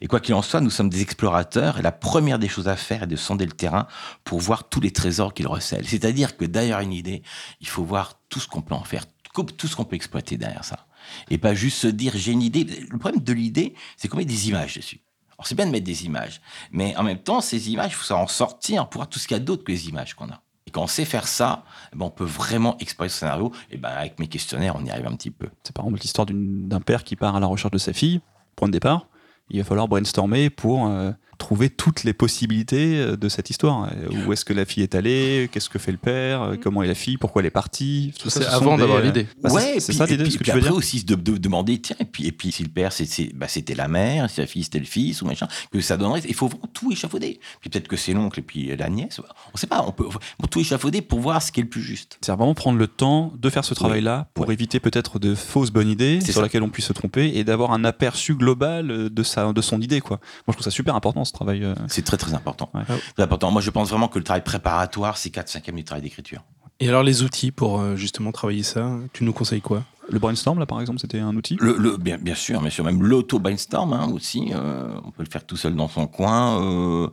Et 0.00 0.08
quoi 0.08 0.18
qu'il 0.18 0.34
en 0.34 0.42
soit, 0.42 0.60
nous 0.60 0.70
sommes 0.70 0.90
des 0.90 1.02
explorateurs 1.02 1.78
et 1.78 1.82
la 1.82 1.92
première 1.92 2.38
des 2.38 2.48
choses 2.48 2.68
à 2.68 2.76
faire 2.76 3.04
est 3.04 3.06
de 3.06 3.16
sonder 3.16 3.46
le 3.46 3.52
terrain 3.52 3.86
pour 4.24 4.40
voir 4.40 4.68
tous 4.68 4.80
les 4.80 4.90
trésors 4.90 5.34
qu'il 5.34 5.46
recèle. 5.46 5.86
C'est-à-dire 5.86 6.36
que 6.36 6.44
derrière 6.44 6.80
une 6.80 6.92
idée, 6.92 7.22
il 7.60 7.68
faut 7.68 7.84
voir 7.84 8.20
tout 8.28 8.40
ce 8.40 8.48
qu'on 8.48 8.62
peut 8.62 8.74
en 8.74 8.82
faire, 8.84 9.04
tout 9.32 9.66
ce 9.68 9.76
qu'on 9.76 9.84
peut 9.84 9.96
exploiter 9.96 10.36
derrière 10.36 10.64
ça. 10.64 10.86
Et 11.30 11.38
pas 11.38 11.54
juste 11.54 11.78
se 11.78 11.86
dire 11.86 12.12
j'ai 12.16 12.32
une 12.32 12.42
idée. 12.42 12.64
Le 12.64 12.98
problème 12.98 13.22
de 13.22 13.32
l'idée, 13.32 13.74
c'est 13.96 14.08
qu'on 14.08 14.18
met 14.18 14.24
des 14.24 14.48
images 14.48 14.74
dessus. 14.74 15.00
Alors 15.40 15.46
c'est 15.46 15.54
bien 15.54 15.64
de 15.64 15.70
mettre 15.70 15.86
des 15.86 16.04
images, 16.04 16.42
mais 16.70 16.94
en 16.98 17.02
même 17.02 17.16
temps, 17.16 17.40
ces 17.40 17.70
images, 17.70 17.92
il 17.92 17.94
faut 17.94 18.04
s'en 18.04 18.26
sortir 18.26 18.90
pour 18.90 19.08
tout 19.08 19.18
ce 19.18 19.26
qu'il 19.26 19.38
y 19.38 19.40
a 19.40 19.42
d'autre 19.42 19.64
que 19.64 19.72
les 19.72 19.88
images 19.88 20.12
qu'on 20.12 20.28
a. 20.28 20.42
Et 20.66 20.70
quand 20.70 20.82
on 20.82 20.86
sait 20.86 21.06
faire 21.06 21.26
ça, 21.26 21.64
eh 21.94 21.96
ben, 21.96 22.04
on 22.04 22.10
peut 22.10 22.26
vraiment 22.26 22.76
explorer 22.76 23.08
ce 23.08 23.20
scénario. 23.20 23.50
Et 23.70 23.78
ben, 23.78 23.88
avec 23.88 24.18
mes 24.18 24.26
questionnaires, 24.26 24.76
on 24.76 24.84
y 24.84 24.90
arrive 24.90 25.06
un 25.06 25.16
petit 25.16 25.30
peu. 25.30 25.48
C'est 25.62 25.74
par 25.74 25.86
exemple 25.86 26.02
l'histoire 26.02 26.26
d'un 26.28 26.80
père 26.82 27.04
qui 27.04 27.16
part 27.16 27.36
à 27.36 27.40
la 27.40 27.46
recherche 27.46 27.70
de 27.72 27.78
sa 27.78 27.94
fille, 27.94 28.20
point 28.54 28.68
de 28.68 28.72
départ. 28.72 29.06
Il 29.48 29.60
va 29.60 29.64
falloir 29.64 29.88
brainstormer 29.88 30.50
pour 30.50 30.86
euh, 30.88 31.10
trouver 31.50 31.68
toutes 31.68 32.04
les 32.04 32.12
possibilités 32.12 32.96
euh, 33.00 33.16
de 33.16 33.28
cette 33.28 33.50
histoire. 33.50 33.90
Euh, 33.92 34.24
Où 34.24 34.32
est-ce 34.32 34.44
que 34.44 34.52
la 34.52 34.64
fille 34.64 34.84
est 34.84 34.94
allée 34.94 35.48
Qu'est-ce 35.50 35.68
que 35.68 35.80
fait 35.80 35.90
le 35.90 35.98
père 35.98 36.42
euh, 36.42 36.56
Comment 36.62 36.84
est 36.84 36.86
la 36.86 36.94
fille 36.94 37.16
Pourquoi 37.18 37.42
elle 37.42 37.46
est 37.46 37.50
partie 37.50 38.12
Tout 38.20 38.30
ça, 38.30 38.48
avant 38.54 38.78
d'avoir 38.78 39.00
l'idée. 39.00 39.26
bah, 39.42 39.48
c'est- 39.50 39.56
ouais, 39.56 39.80
c'est 39.80 39.92
ça 39.92 40.06
l'idée, 40.06 40.30
ce 40.30 40.38
que 40.38 40.44
tu 40.44 40.50
veux 40.52 40.58
après 40.58 40.68
dire. 40.70 40.76
aussi 40.76 41.02
de, 41.02 41.16
de- 41.16 41.38
demander, 41.38 41.80
tiens, 41.80 41.96
et 41.98 42.04
puis, 42.04 42.24
et 42.28 42.30
puis 42.30 42.52
si 42.52 42.62
le 42.62 42.68
père 42.68 42.92
c'est- 42.92 43.04
c'est- 43.04 43.34
bah, 43.34 43.48
c'était 43.48 43.74
la 43.74 43.88
mère, 43.88 44.30
si 44.30 44.38
la 44.40 44.46
fille 44.46 44.62
c'était 44.62 44.78
le 44.78 44.84
fils 44.84 45.22
ou 45.22 45.26
machin, 45.26 45.48
que 45.72 45.80
ça 45.80 45.96
donnerait. 45.96 46.22
Il 46.28 46.34
faut 46.34 46.46
vraiment 46.46 46.68
tout 46.72 46.92
échafauder. 46.92 47.40
Puis 47.60 47.68
peut-être 47.68 47.88
que 47.88 47.96
c'est 47.96 48.12
l'oncle 48.12 48.38
et 48.38 48.42
puis 48.44 48.76
la 48.76 48.88
nièce. 48.88 49.20
On 49.52 49.56
sait 49.56 49.66
pas. 49.66 49.84
On 49.84 49.90
peut 49.90 50.06
tout 50.48 50.60
échafauder 50.60 51.02
pour 51.02 51.18
voir 51.18 51.42
ce 51.42 51.50
qui 51.50 51.58
est 51.58 51.64
le 51.64 51.68
plus 51.68 51.82
juste. 51.82 52.16
C'est 52.20 52.30
vraiment 52.30 52.54
prendre 52.54 52.78
le 52.78 52.86
temps 52.86 53.32
de 53.36 53.50
faire 53.50 53.64
ce 53.64 53.74
travail-là 53.74 54.28
pour 54.34 54.46
Ouais. 54.46 54.54
éviter 54.54 54.78
peut-être 54.78 55.18
de 55.18 55.34
fausses 55.34 55.72
bonnes 55.72 55.88
idées 55.90 56.20
sur 56.20 56.34
ça. 56.34 56.42
laquelle 56.42 56.62
on 56.62 56.68
puisse 56.68 56.86
se 56.86 56.92
tromper 56.92 57.32
et 57.36 57.42
d'avoir 57.42 57.72
un 57.72 57.82
aperçu 57.84 58.36
global 58.36 59.08
de, 59.10 59.22
sa, 59.24 59.52
de 59.52 59.60
son 59.60 59.80
idée. 59.80 60.00
Quoi. 60.00 60.18
Moi, 60.46 60.52
je 60.52 60.52
trouve 60.52 60.62
ça 60.64 60.70
super 60.70 60.94
important 60.94 61.24
ce 61.24 61.32
travail. 61.32 61.39
Euh. 61.48 61.74
C'est 61.88 62.04
très 62.04 62.16
très 62.16 62.34
important. 62.34 62.70
Ouais. 62.74 62.82
Très 62.84 63.22
important. 63.22 63.50
Moi, 63.50 63.62
je 63.62 63.70
pense 63.70 63.90
vraiment 63.90 64.08
que 64.08 64.18
le 64.18 64.24
travail 64.24 64.44
préparatoire, 64.44 65.16
c'est 65.16 65.30
4-5e 65.34 65.74
du 65.74 65.84
travail 65.84 66.02
d'écriture. 66.02 66.42
Et 66.82 66.88
alors 66.88 67.02
les 67.02 67.22
outils 67.22 67.50
pour 67.50 67.78
euh, 67.80 67.94
justement 67.96 68.32
travailler 68.32 68.62
ça, 68.62 68.90
tu 69.12 69.24
nous 69.24 69.32
conseilles 69.34 69.60
quoi? 69.60 69.84
Le 70.08 70.18
brainstorm, 70.18 70.58
là, 70.58 70.66
par 70.66 70.80
exemple, 70.80 70.98
c'était 70.98 71.20
un 71.20 71.36
outil? 71.36 71.56
Le, 71.60 71.76
le- 71.76 71.96
bien, 71.98 72.16
bien 72.18 72.34
sûr, 72.34 72.60
bien 72.60 72.70
sûr, 72.70 72.84
même 72.84 73.02
l'auto-brainstorm 73.02 73.92
hein, 73.92 74.08
aussi, 74.12 74.50
euh, 74.54 74.88
on 75.04 75.10
peut 75.10 75.22
le 75.22 75.28
faire 75.30 75.44
tout 75.46 75.56
seul 75.56 75.76
dans 75.76 75.88
son 75.88 76.06
coin. 76.06 76.60
euh, 76.62 77.08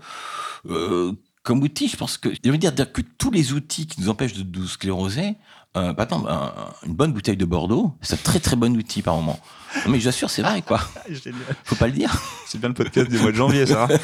euh, 0.70 1.12
comme 1.44 1.62
outil, 1.62 1.88
je 1.88 1.96
pense 1.96 2.18
que, 2.18 2.30
je 2.44 2.50
veux 2.52 2.58
dire, 2.58 2.72
dire 2.72 2.92
que 2.92 3.02
tous 3.18 3.32
les 3.32 3.54
outils 3.54 3.88
qui 3.88 4.02
nous 4.02 4.10
empêchent 4.10 4.34
de 4.34 4.60
nous 4.60 4.68
scléroser, 4.68 5.36
euh, 5.78 5.94
un- 6.12 6.52
une 6.86 6.94
bonne 6.96 7.14
bouteille 7.14 7.38
de 7.38 7.46
Bordeaux, 7.46 7.94
c'est 8.02 8.16
un 8.16 8.24
très 8.24 8.40
très 8.40 8.56
bon 8.56 8.76
outil 8.76 9.02
par 9.02 9.16
moment. 9.16 9.40
Non, 9.86 9.92
mais 9.92 9.98
je 10.00 10.04
vous 10.04 10.10
assure, 10.10 10.30
c'est 10.30 10.42
vrai, 10.42 10.62
quoi. 10.62 10.80
Faut 11.64 11.76
pas 11.76 11.88
le 11.88 11.94
dire. 11.94 12.12
C'est 12.48 12.60
bien 12.60 12.70
le 12.70 12.76
podcast 12.76 13.10
du 13.10 13.18
mois 13.20 13.32
de 13.32 13.36
janvier, 13.38 13.66
ça. 13.66 13.88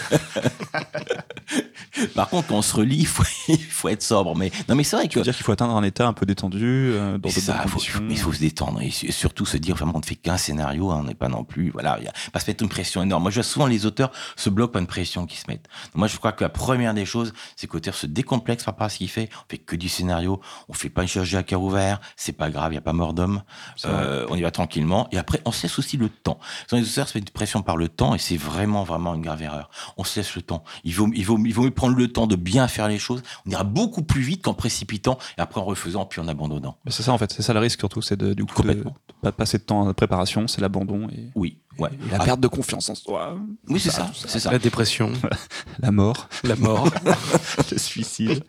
Par 2.16 2.30
contre, 2.30 2.48
quand 2.48 2.56
on 2.56 2.62
se 2.62 2.76
relit, 2.76 2.98
il 2.98 3.08
faut, 3.08 3.24
faut 3.70 3.90
être 3.90 4.02
sobre. 4.02 4.36
Mais, 4.36 4.52
non, 4.68 4.76
mais 4.76 4.84
c'est 4.84 4.96
vrai 4.96 5.08
que. 5.08 5.20
dire 5.20 5.36
qu'il 5.36 5.44
faut 5.46 5.52
atteindre 5.52 5.76
un 5.76 5.84
état 5.84 6.08
un 6.08 6.14
peu 6.14 6.26
détendu, 6.26 6.92
euh, 6.94 7.18
dans 7.18 7.30
ça, 7.30 7.54
faut- 7.68 7.80
mais 8.02 8.14
il 8.14 8.20
faut 8.20 8.34
se 8.34 8.40
détendre 8.40 8.82
et 8.82 8.90
su- 8.90 9.12
surtout 9.12 9.46
se 9.46 9.58
dire 9.58 9.76
vraiment 9.76 9.94
on 9.96 10.00
ne 10.00 10.06
fait 10.06 10.16
qu'un 10.16 10.38
scénario, 10.38 10.90
hein, 10.92 11.00
on 11.02 11.04
n'est 11.04 11.14
pas 11.16 11.28
non 11.28 11.44
plus, 11.44 11.70
voilà, 11.70 11.98
il 12.00 12.06
y 12.06 12.08
a, 12.08 12.14
pas 12.32 12.40
se 12.40 12.50
mettre 12.50 12.64
une 12.64 12.70
pression 12.70 13.04
énorme. 13.04 13.22
Moi, 13.24 13.32
je 13.32 13.36
vois 13.36 13.44
souvent 13.44 13.68
les 13.68 13.86
auteurs 13.86 14.12
se 14.36 14.50
bloquent 14.50 14.74
par 14.74 14.82
une 14.82 14.88
pression 14.88 15.26
qu'ils 15.28 15.40
se 15.40 15.46
mettent. 15.48 15.68
Moi, 15.94 16.08
je 16.08 16.18
crois 16.18 16.32
que 16.32 16.44
la 16.44 16.50
première 16.50 16.94
des 16.94 17.06
choses, 17.06 17.34
c'est 17.56 17.68
que 17.68 17.74
l'auteur 17.74 17.94
se 17.96 18.08
décomplexe 18.08 18.64
par 18.64 18.74
rapport 18.74 18.86
à 18.88 18.90
ce 18.90 18.98
qu'il 18.98 19.10
fait. 19.10 19.30
On 19.46 19.50
fait 19.52 19.58
que 19.60 19.76
du 19.76 19.88
scénario, 19.90 20.42
on 20.70 20.74
fait 20.74 20.90
pas 20.90 21.04
une 21.04 21.08
chirurgie 21.08 21.38
à 21.38 21.44
cœur 21.44 21.62
ouvert, 21.62 22.00
c'est 22.16 22.34
pas 22.34 22.50
grave, 22.50 22.72
il 22.72 22.76
y 22.76 22.80
a 22.80 22.82
pas 22.82 22.94
mort 22.94 23.14
d'homme. 23.14 23.44
Euh, 23.86 24.26
on 24.30 24.36
y 24.36 24.42
va 24.42 24.52
tranquillement. 24.52 25.08
Et 25.12 25.18
après, 25.18 25.42
on 25.46 25.52
se 25.54 25.64
laisse 25.64 25.80
aussi 25.80 25.98
le 25.98 26.10
temps. 26.10 26.40
Les 26.72 26.82
auteurs 26.90 27.08
se 27.08 27.18
mettent 27.18 27.30
une 27.30 27.34
pression 27.34 27.62
par 27.62 27.78
le 27.78 27.88
temps 27.88 28.16
et 28.16 28.18
c'est 28.20 28.38
vraiment, 28.38 28.84
vraiment 28.84 29.16
une 29.16 29.22
grave 29.22 29.42
erreur. 29.42 29.70
On 29.98 30.04
se 30.04 30.20
laisse 30.20 30.36
le 30.36 30.42
temps. 30.42 30.64
Il 30.84 30.94
vaut, 30.94 31.10
il 31.14 31.24
vaut, 31.26 31.38
il 31.44 31.54
vaut 31.54 31.64
mieux 31.64 31.72
prendre 31.72 31.96
le 31.96 32.08
temps 32.08 32.28
de 32.28 32.36
bien 32.36 32.68
faire 32.68 32.88
les 32.88 33.00
choses. 33.00 33.24
On 33.46 33.52
ira 33.52 33.64
beaucoup 33.64 34.04
plus 34.04 34.22
vite 34.22 34.44
qu'en 34.44 34.54
précipitant 34.54 35.18
et 35.38 35.42
après 35.42 35.62
en 35.62 35.66
refaisant 35.66 36.06
puis 36.06 36.22
en 36.22 36.28
abandonnant. 36.28 36.78
C'est 36.88 37.04
ça, 37.04 37.12
en 37.12 37.18
fait. 37.18 37.32
C'est 37.32 37.42
ça 37.42 37.54
le 37.54 37.60
risque, 37.60 37.80
surtout. 37.80 38.02
C'est 38.02 38.18
de, 38.18 38.34
du 38.34 38.46
coup, 38.46 38.62
de, 38.64 38.84
de 39.24 39.30
passer 39.32 39.58
de 39.58 39.64
temps 39.64 39.84
à 39.84 39.88
la 39.88 39.94
préparation, 39.94 40.48
c'est 40.48 40.62
l'abandon 40.62 41.08
et, 41.10 41.30
Oui, 41.36 41.60
ouais. 41.80 41.90
et 42.08 42.12
la 42.12 42.18
Ah, 42.22 42.26
perte 42.26 42.40
de 42.40 42.48
confiance 42.48 42.90
en 42.90 42.96
soi. 42.96 43.38
Oui, 43.68 43.80
c'est 43.80 43.90
Ça, 43.92 44.12
ça. 44.14 44.52
La 44.52 44.60
dépression, 44.60 45.12
La 45.80 45.92
mort, 45.92 46.30
la 46.44 46.56
mort. 46.56 46.90
le 47.72 47.78
suicide. 47.78 48.44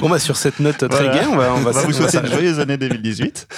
bon 0.00 0.08
bah 0.08 0.18
sur 0.18 0.36
cette 0.36 0.60
note 0.60 0.78
très 0.78 0.88
Voilà. 0.88 1.18
gaie, 1.18 1.26
on 1.26 1.36
va, 1.36 1.52
on 1.54 1.60
va, 1.60 1.70
On 1.70 1.72
va 1.72 1.82
vous 1.82 1.92
souhaiter 1.92 2.18
une 2.18 2.26
joyeuse 2.26 2.60
année 2.60 2.76
2018. 2.76 3.48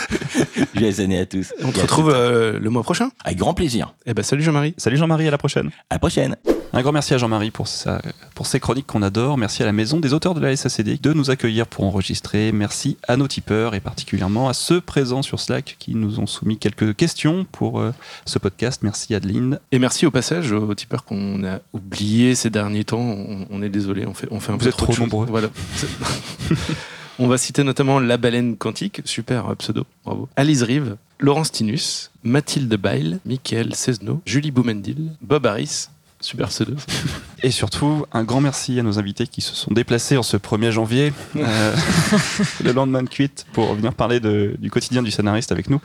Joyeuses 0.75 1.01
années 1.01 1.21
à 1.21 1.27
tous. 1.27 1.53
On 1.63 1.71
Et 1.71 1.79
à 1.79 1.83
retrouve 1.83 2.11
euh, 2.15 2.59
le 2.59 2.71
mois 2.71 2.83
prochain. 2.83 3.11
Avec 3.25 3.39
grand 3.39 3.55
plaisir. 3.55 3.95
Eh 4.07 4.15
ben 4.15 4.23
salut 4.23 4.43
Jean-Marie. 4.43 4.75
Salut 4.77 4.97
Jean-Marie, 4.97 5.29
à 5.29 5.31
la 5.31 5.39
prochaine. 5.39 5.71
À 5.91 5.95
la 5.95 5.99
prochaine. 5.99 6.37
Un 6.73 6.83
grand 6.83 6.93
merci 6.93 7.15
à 7.15 7.19
Jean-Marie 7.19 7.51
pour, 7.51 7.67
sa, 7.67 8.01
pour 8.37 8.47
ses 8.47 8.61
chroniques 8.61 8.87
qu'on 8.87 9.03
adore. 9.03 9.37
Merci 9.37 9.65
à 9.65 9.67
la 9.67 9.73
Maison 9.73 9.99
des 9.99 10.15
auteurs 10.15 10.35
de 10.35 10.41
la 10.41 10.55
SACD 10.55 11.01
de 11.01 11.13
nous 11.13 11.31
accueillir 11.31 11.67
pour 11.67 11.85
enregistrer. 11.85 12.53
Merci 12.53 12.97
à 13.09 13.17
nos 13.17 13.27
tipeurs 13.27 13.75
et 13.75 13.81
particulièrement 13.81 14.49
à 14.49 14.55
ceux 14.55 14.81
présents 14.81 15.23
sur 15.23 15.41
Slack 15.41 15.77
qui 15.81 15.97
nous 15.97 16.21
ont 16.21 16.29
soumis 16.29 16.59
quelques 16.59 16.95
questions 16.95 17.45
pour 17.51 17.81
euh, 17.81 17.93
ce 18.25 18.39
podcast. 18.39 18.83
Merci 18.85 19.17
Adeline. 19.17 19.59
Et 19.73 19.81
merci 19.81 20.07
au 20.07 20.13
passage 20.13 20.53
aux 20.53 20.73
tipeurs 20.77 21.05
qu'on 21.05 21.43
a 21.45 21.59
oubliés 21.73 22.37
ces 22.37 22.51
derniers 22.51 22.85
temps. 22.85 23.01
On, 23.01 23.49
on 23.51 23.63
est 23.63 23.69
désolé, 23.69 24.07
on 24.07 24.15
fait, 24.15 24.29
on 24.31 24.39
fait 24.39 24.53
un 24.53 24.57
Vous 24.57 24.61
peu 24.61 24.69
êtes 24.69 24.77
trop, 24.77 24.97
nombreux. 24.97 25.27
Voilà. 25.27 25.49
On 27.23 27.27
va 27.29 27.37
citer 27.37 27.65
notamment 27.65 28.01
La 28.01 28.17
Baleine 28.17 28.57
Quantique, 28.57 29.03
super 29.05 29.55
pseudo, 29.57 29.85
bravo. 30.07 30.31
Alice 30.37 30.63
Rive, 30.63 30.97
Laurence 31.19 31.53
Tinus, 31.53 32.11
Mathilde 32.25 32.75
Bail, 32.77 33.19
Michael 33.27 33.75
Cesno, 33.75 34.23
Julie 34.25 34.51
Boumendil, 34.51 35.11
Bob 35.21 35.45
Harris, 35.45 35.89
super 36.21 36.49
pseudo. 36.49 36.75
Et 37.43 37.51
surtout, 37.51 38.05
un 38.13 38.25
grand 38.25 38.41
merci 38.41 38.79
à 38.79 38.83
nos 38.83 38.99
invités 38.99 39.27
qui 39.27 39.41
se 39.41 39.55
sont 39.55 39.73
déplacés 39.73 40.17
en 40.17 40.23
ce 40.23 40.37
1er 40.37 40.71
janvier, 40.71 41.13
euh, 41.37 41.75
le 42.65 42.73
lendemain 42.73 43.03
de 43.03 43.09
cuite, 43.09 43.47
pour 43.53 43.75
venir 43.75 43.95
parler 43.95 44.21
de- 44.21 44.57
du 44.59 44.71
quotidien 44.71 45.03
du 45.03 45.11
scénariste 45.11 45.51
avec 45.53 45.71
nous. 45.71 45.81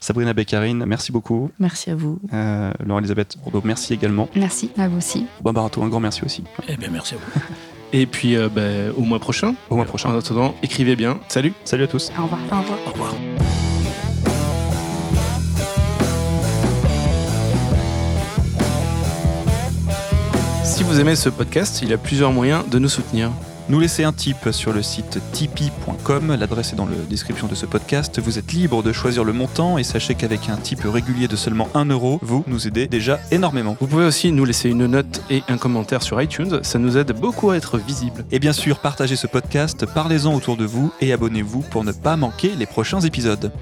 Sabrina 0.00 0.32
Beccarine, 0.34 0.84
merci 0.86 1.12
beaucoup. 1.12 1.50
Merci 1.58 1.90
à 1.90 1.94
vous. 1.94 2.18
Euh, 2.32 2.70
Laure-Elisabeth 2.84 3.36
Bourdeau, 3.42 3.62
merci 3.64 3.94
également. 3.94 4.28
Merci 4.36 4.70
à 4.76 4.88
vous 4.88 4.98
aussi. 4.98 5.26
Bob 5.42 5.54
Barato, 5.54 5.82
un 5.82 5.88
grand 5.88 6.00
merci 6.00 6.22
aussi. 6.24 6.44
Eh 6.68 6.76
bien, 6.76 6.88
merci 6.90 7.14
à 7.14 7.18
vous. 7.18 7.40
Et 7.92 8.06
puis 8.06 8.36
euh, 8.36 8.48
ben, 8.48 8.92
au 8.96 9.02
mois 9.02 9.20
prochain. 9.20 9.54
Au 9.70 9.76
mois 9.76 9.84
prochain. 9.84 10.10
En 10.10 10.18
attendant, 10.18 10.54
écrivez 10.62 10.96
bien. 10.96 11.20
Salut 11.28 11.52
Salut 11.64 11.84
à 11.84 11.86
tous. 11.86 12.10
Au 12.18 12.22
revoir. 12.24 12.40
Au 12.50 12.60
revoir. 12.60 12.78
Au 12.86 12.90
revoir. 12.90 13.14
Si 20.64 20.82
vous 20.82 20.98
aimez 20.98 21.14
ce 21.14 21.28
podcast, 21.28 21.82
il 21.82 21.90
y 21.90 21.92
a 21.92 21.98
plusieurs 21.98 22.32
moyens 22.32 22.66
de 22.70 22.78
nous 22.78 22.88
soutenir. 22.88 23.30
Nous 23.68 23.80
laisser 23.80 24.02
un 24.02 24.12
tip 24.12 24.50
sur 24.50 24.72
le 24.72 24.82
site 24.82 25.18
tipeee.com, 25.32 26.34
l'adresse 26.34 26.72
est 26.72 26.76
dans 26.76 26.86
la 26.86 26.96
description 27.08 27.46
de 27.46 27.54
ce 27.54 27.66
podcast. 27.66 28.18
Vous 28.18 28.38
êtes 28.38 28.52
libre 28.52 28.82
de 28.82 28.90
choisir 28.90 29.24
le 29.24 29.34
montant 29.34 29.76
et 29.76 29.84
sachez 29.84 30.14
qu'avec 30.14 30.48
un 30.48 30.56
tip 30.56 30.80
régulier 30.84 31.28
de 31.28 31.36
seulement 31.36 31.68
1 31.74 31.84
euro, 31.86 32.18
vous 32.22 32.44
nous 32.46 32.66
aidez 32.66 32.86
déjà 32.86 33.20
énormément. 33.30 33.76
Vous 33.78 33.86
pouvez 33.86 34.06
aussi 34.06 34.32
nous 34.32 34.44
laisser 34.46 34.70
une 34.70 34.86
note 34.86 35.22
et 35.30 35.42
un 35.48 35.58
commentaire 35.58 36.02
sur 36.02 36.20
iTunes, 36.20 36.60
ça 36.62 36.78
nous 36.78 36.96
aide 36.96 37.12
beaucoup 37.12 37.50
à 37.50 37.56
être 37.56 37.76
visible. 37.78 38.24
Et 38.32 38.38
bien 38.38 38.54
sûr, 38.54 38.78
partagez 38.78 39.16
ce 39.16 39.26
podcast, 39.26 39.84
parlez-en 39.86 40.34
autour 40.34 40.56
de 40.56 40.64
vous 40.64 40.92
et 41.02 41.12
abonnez-vous 41.12 41.60
pour 41.60 41.84
ne 41.84 41.92
pas 41.92 42.16
manquer 42.16 42.52
les 42.56 42.66
prochains 42.66 43.00
épisodes. 43.00 43.52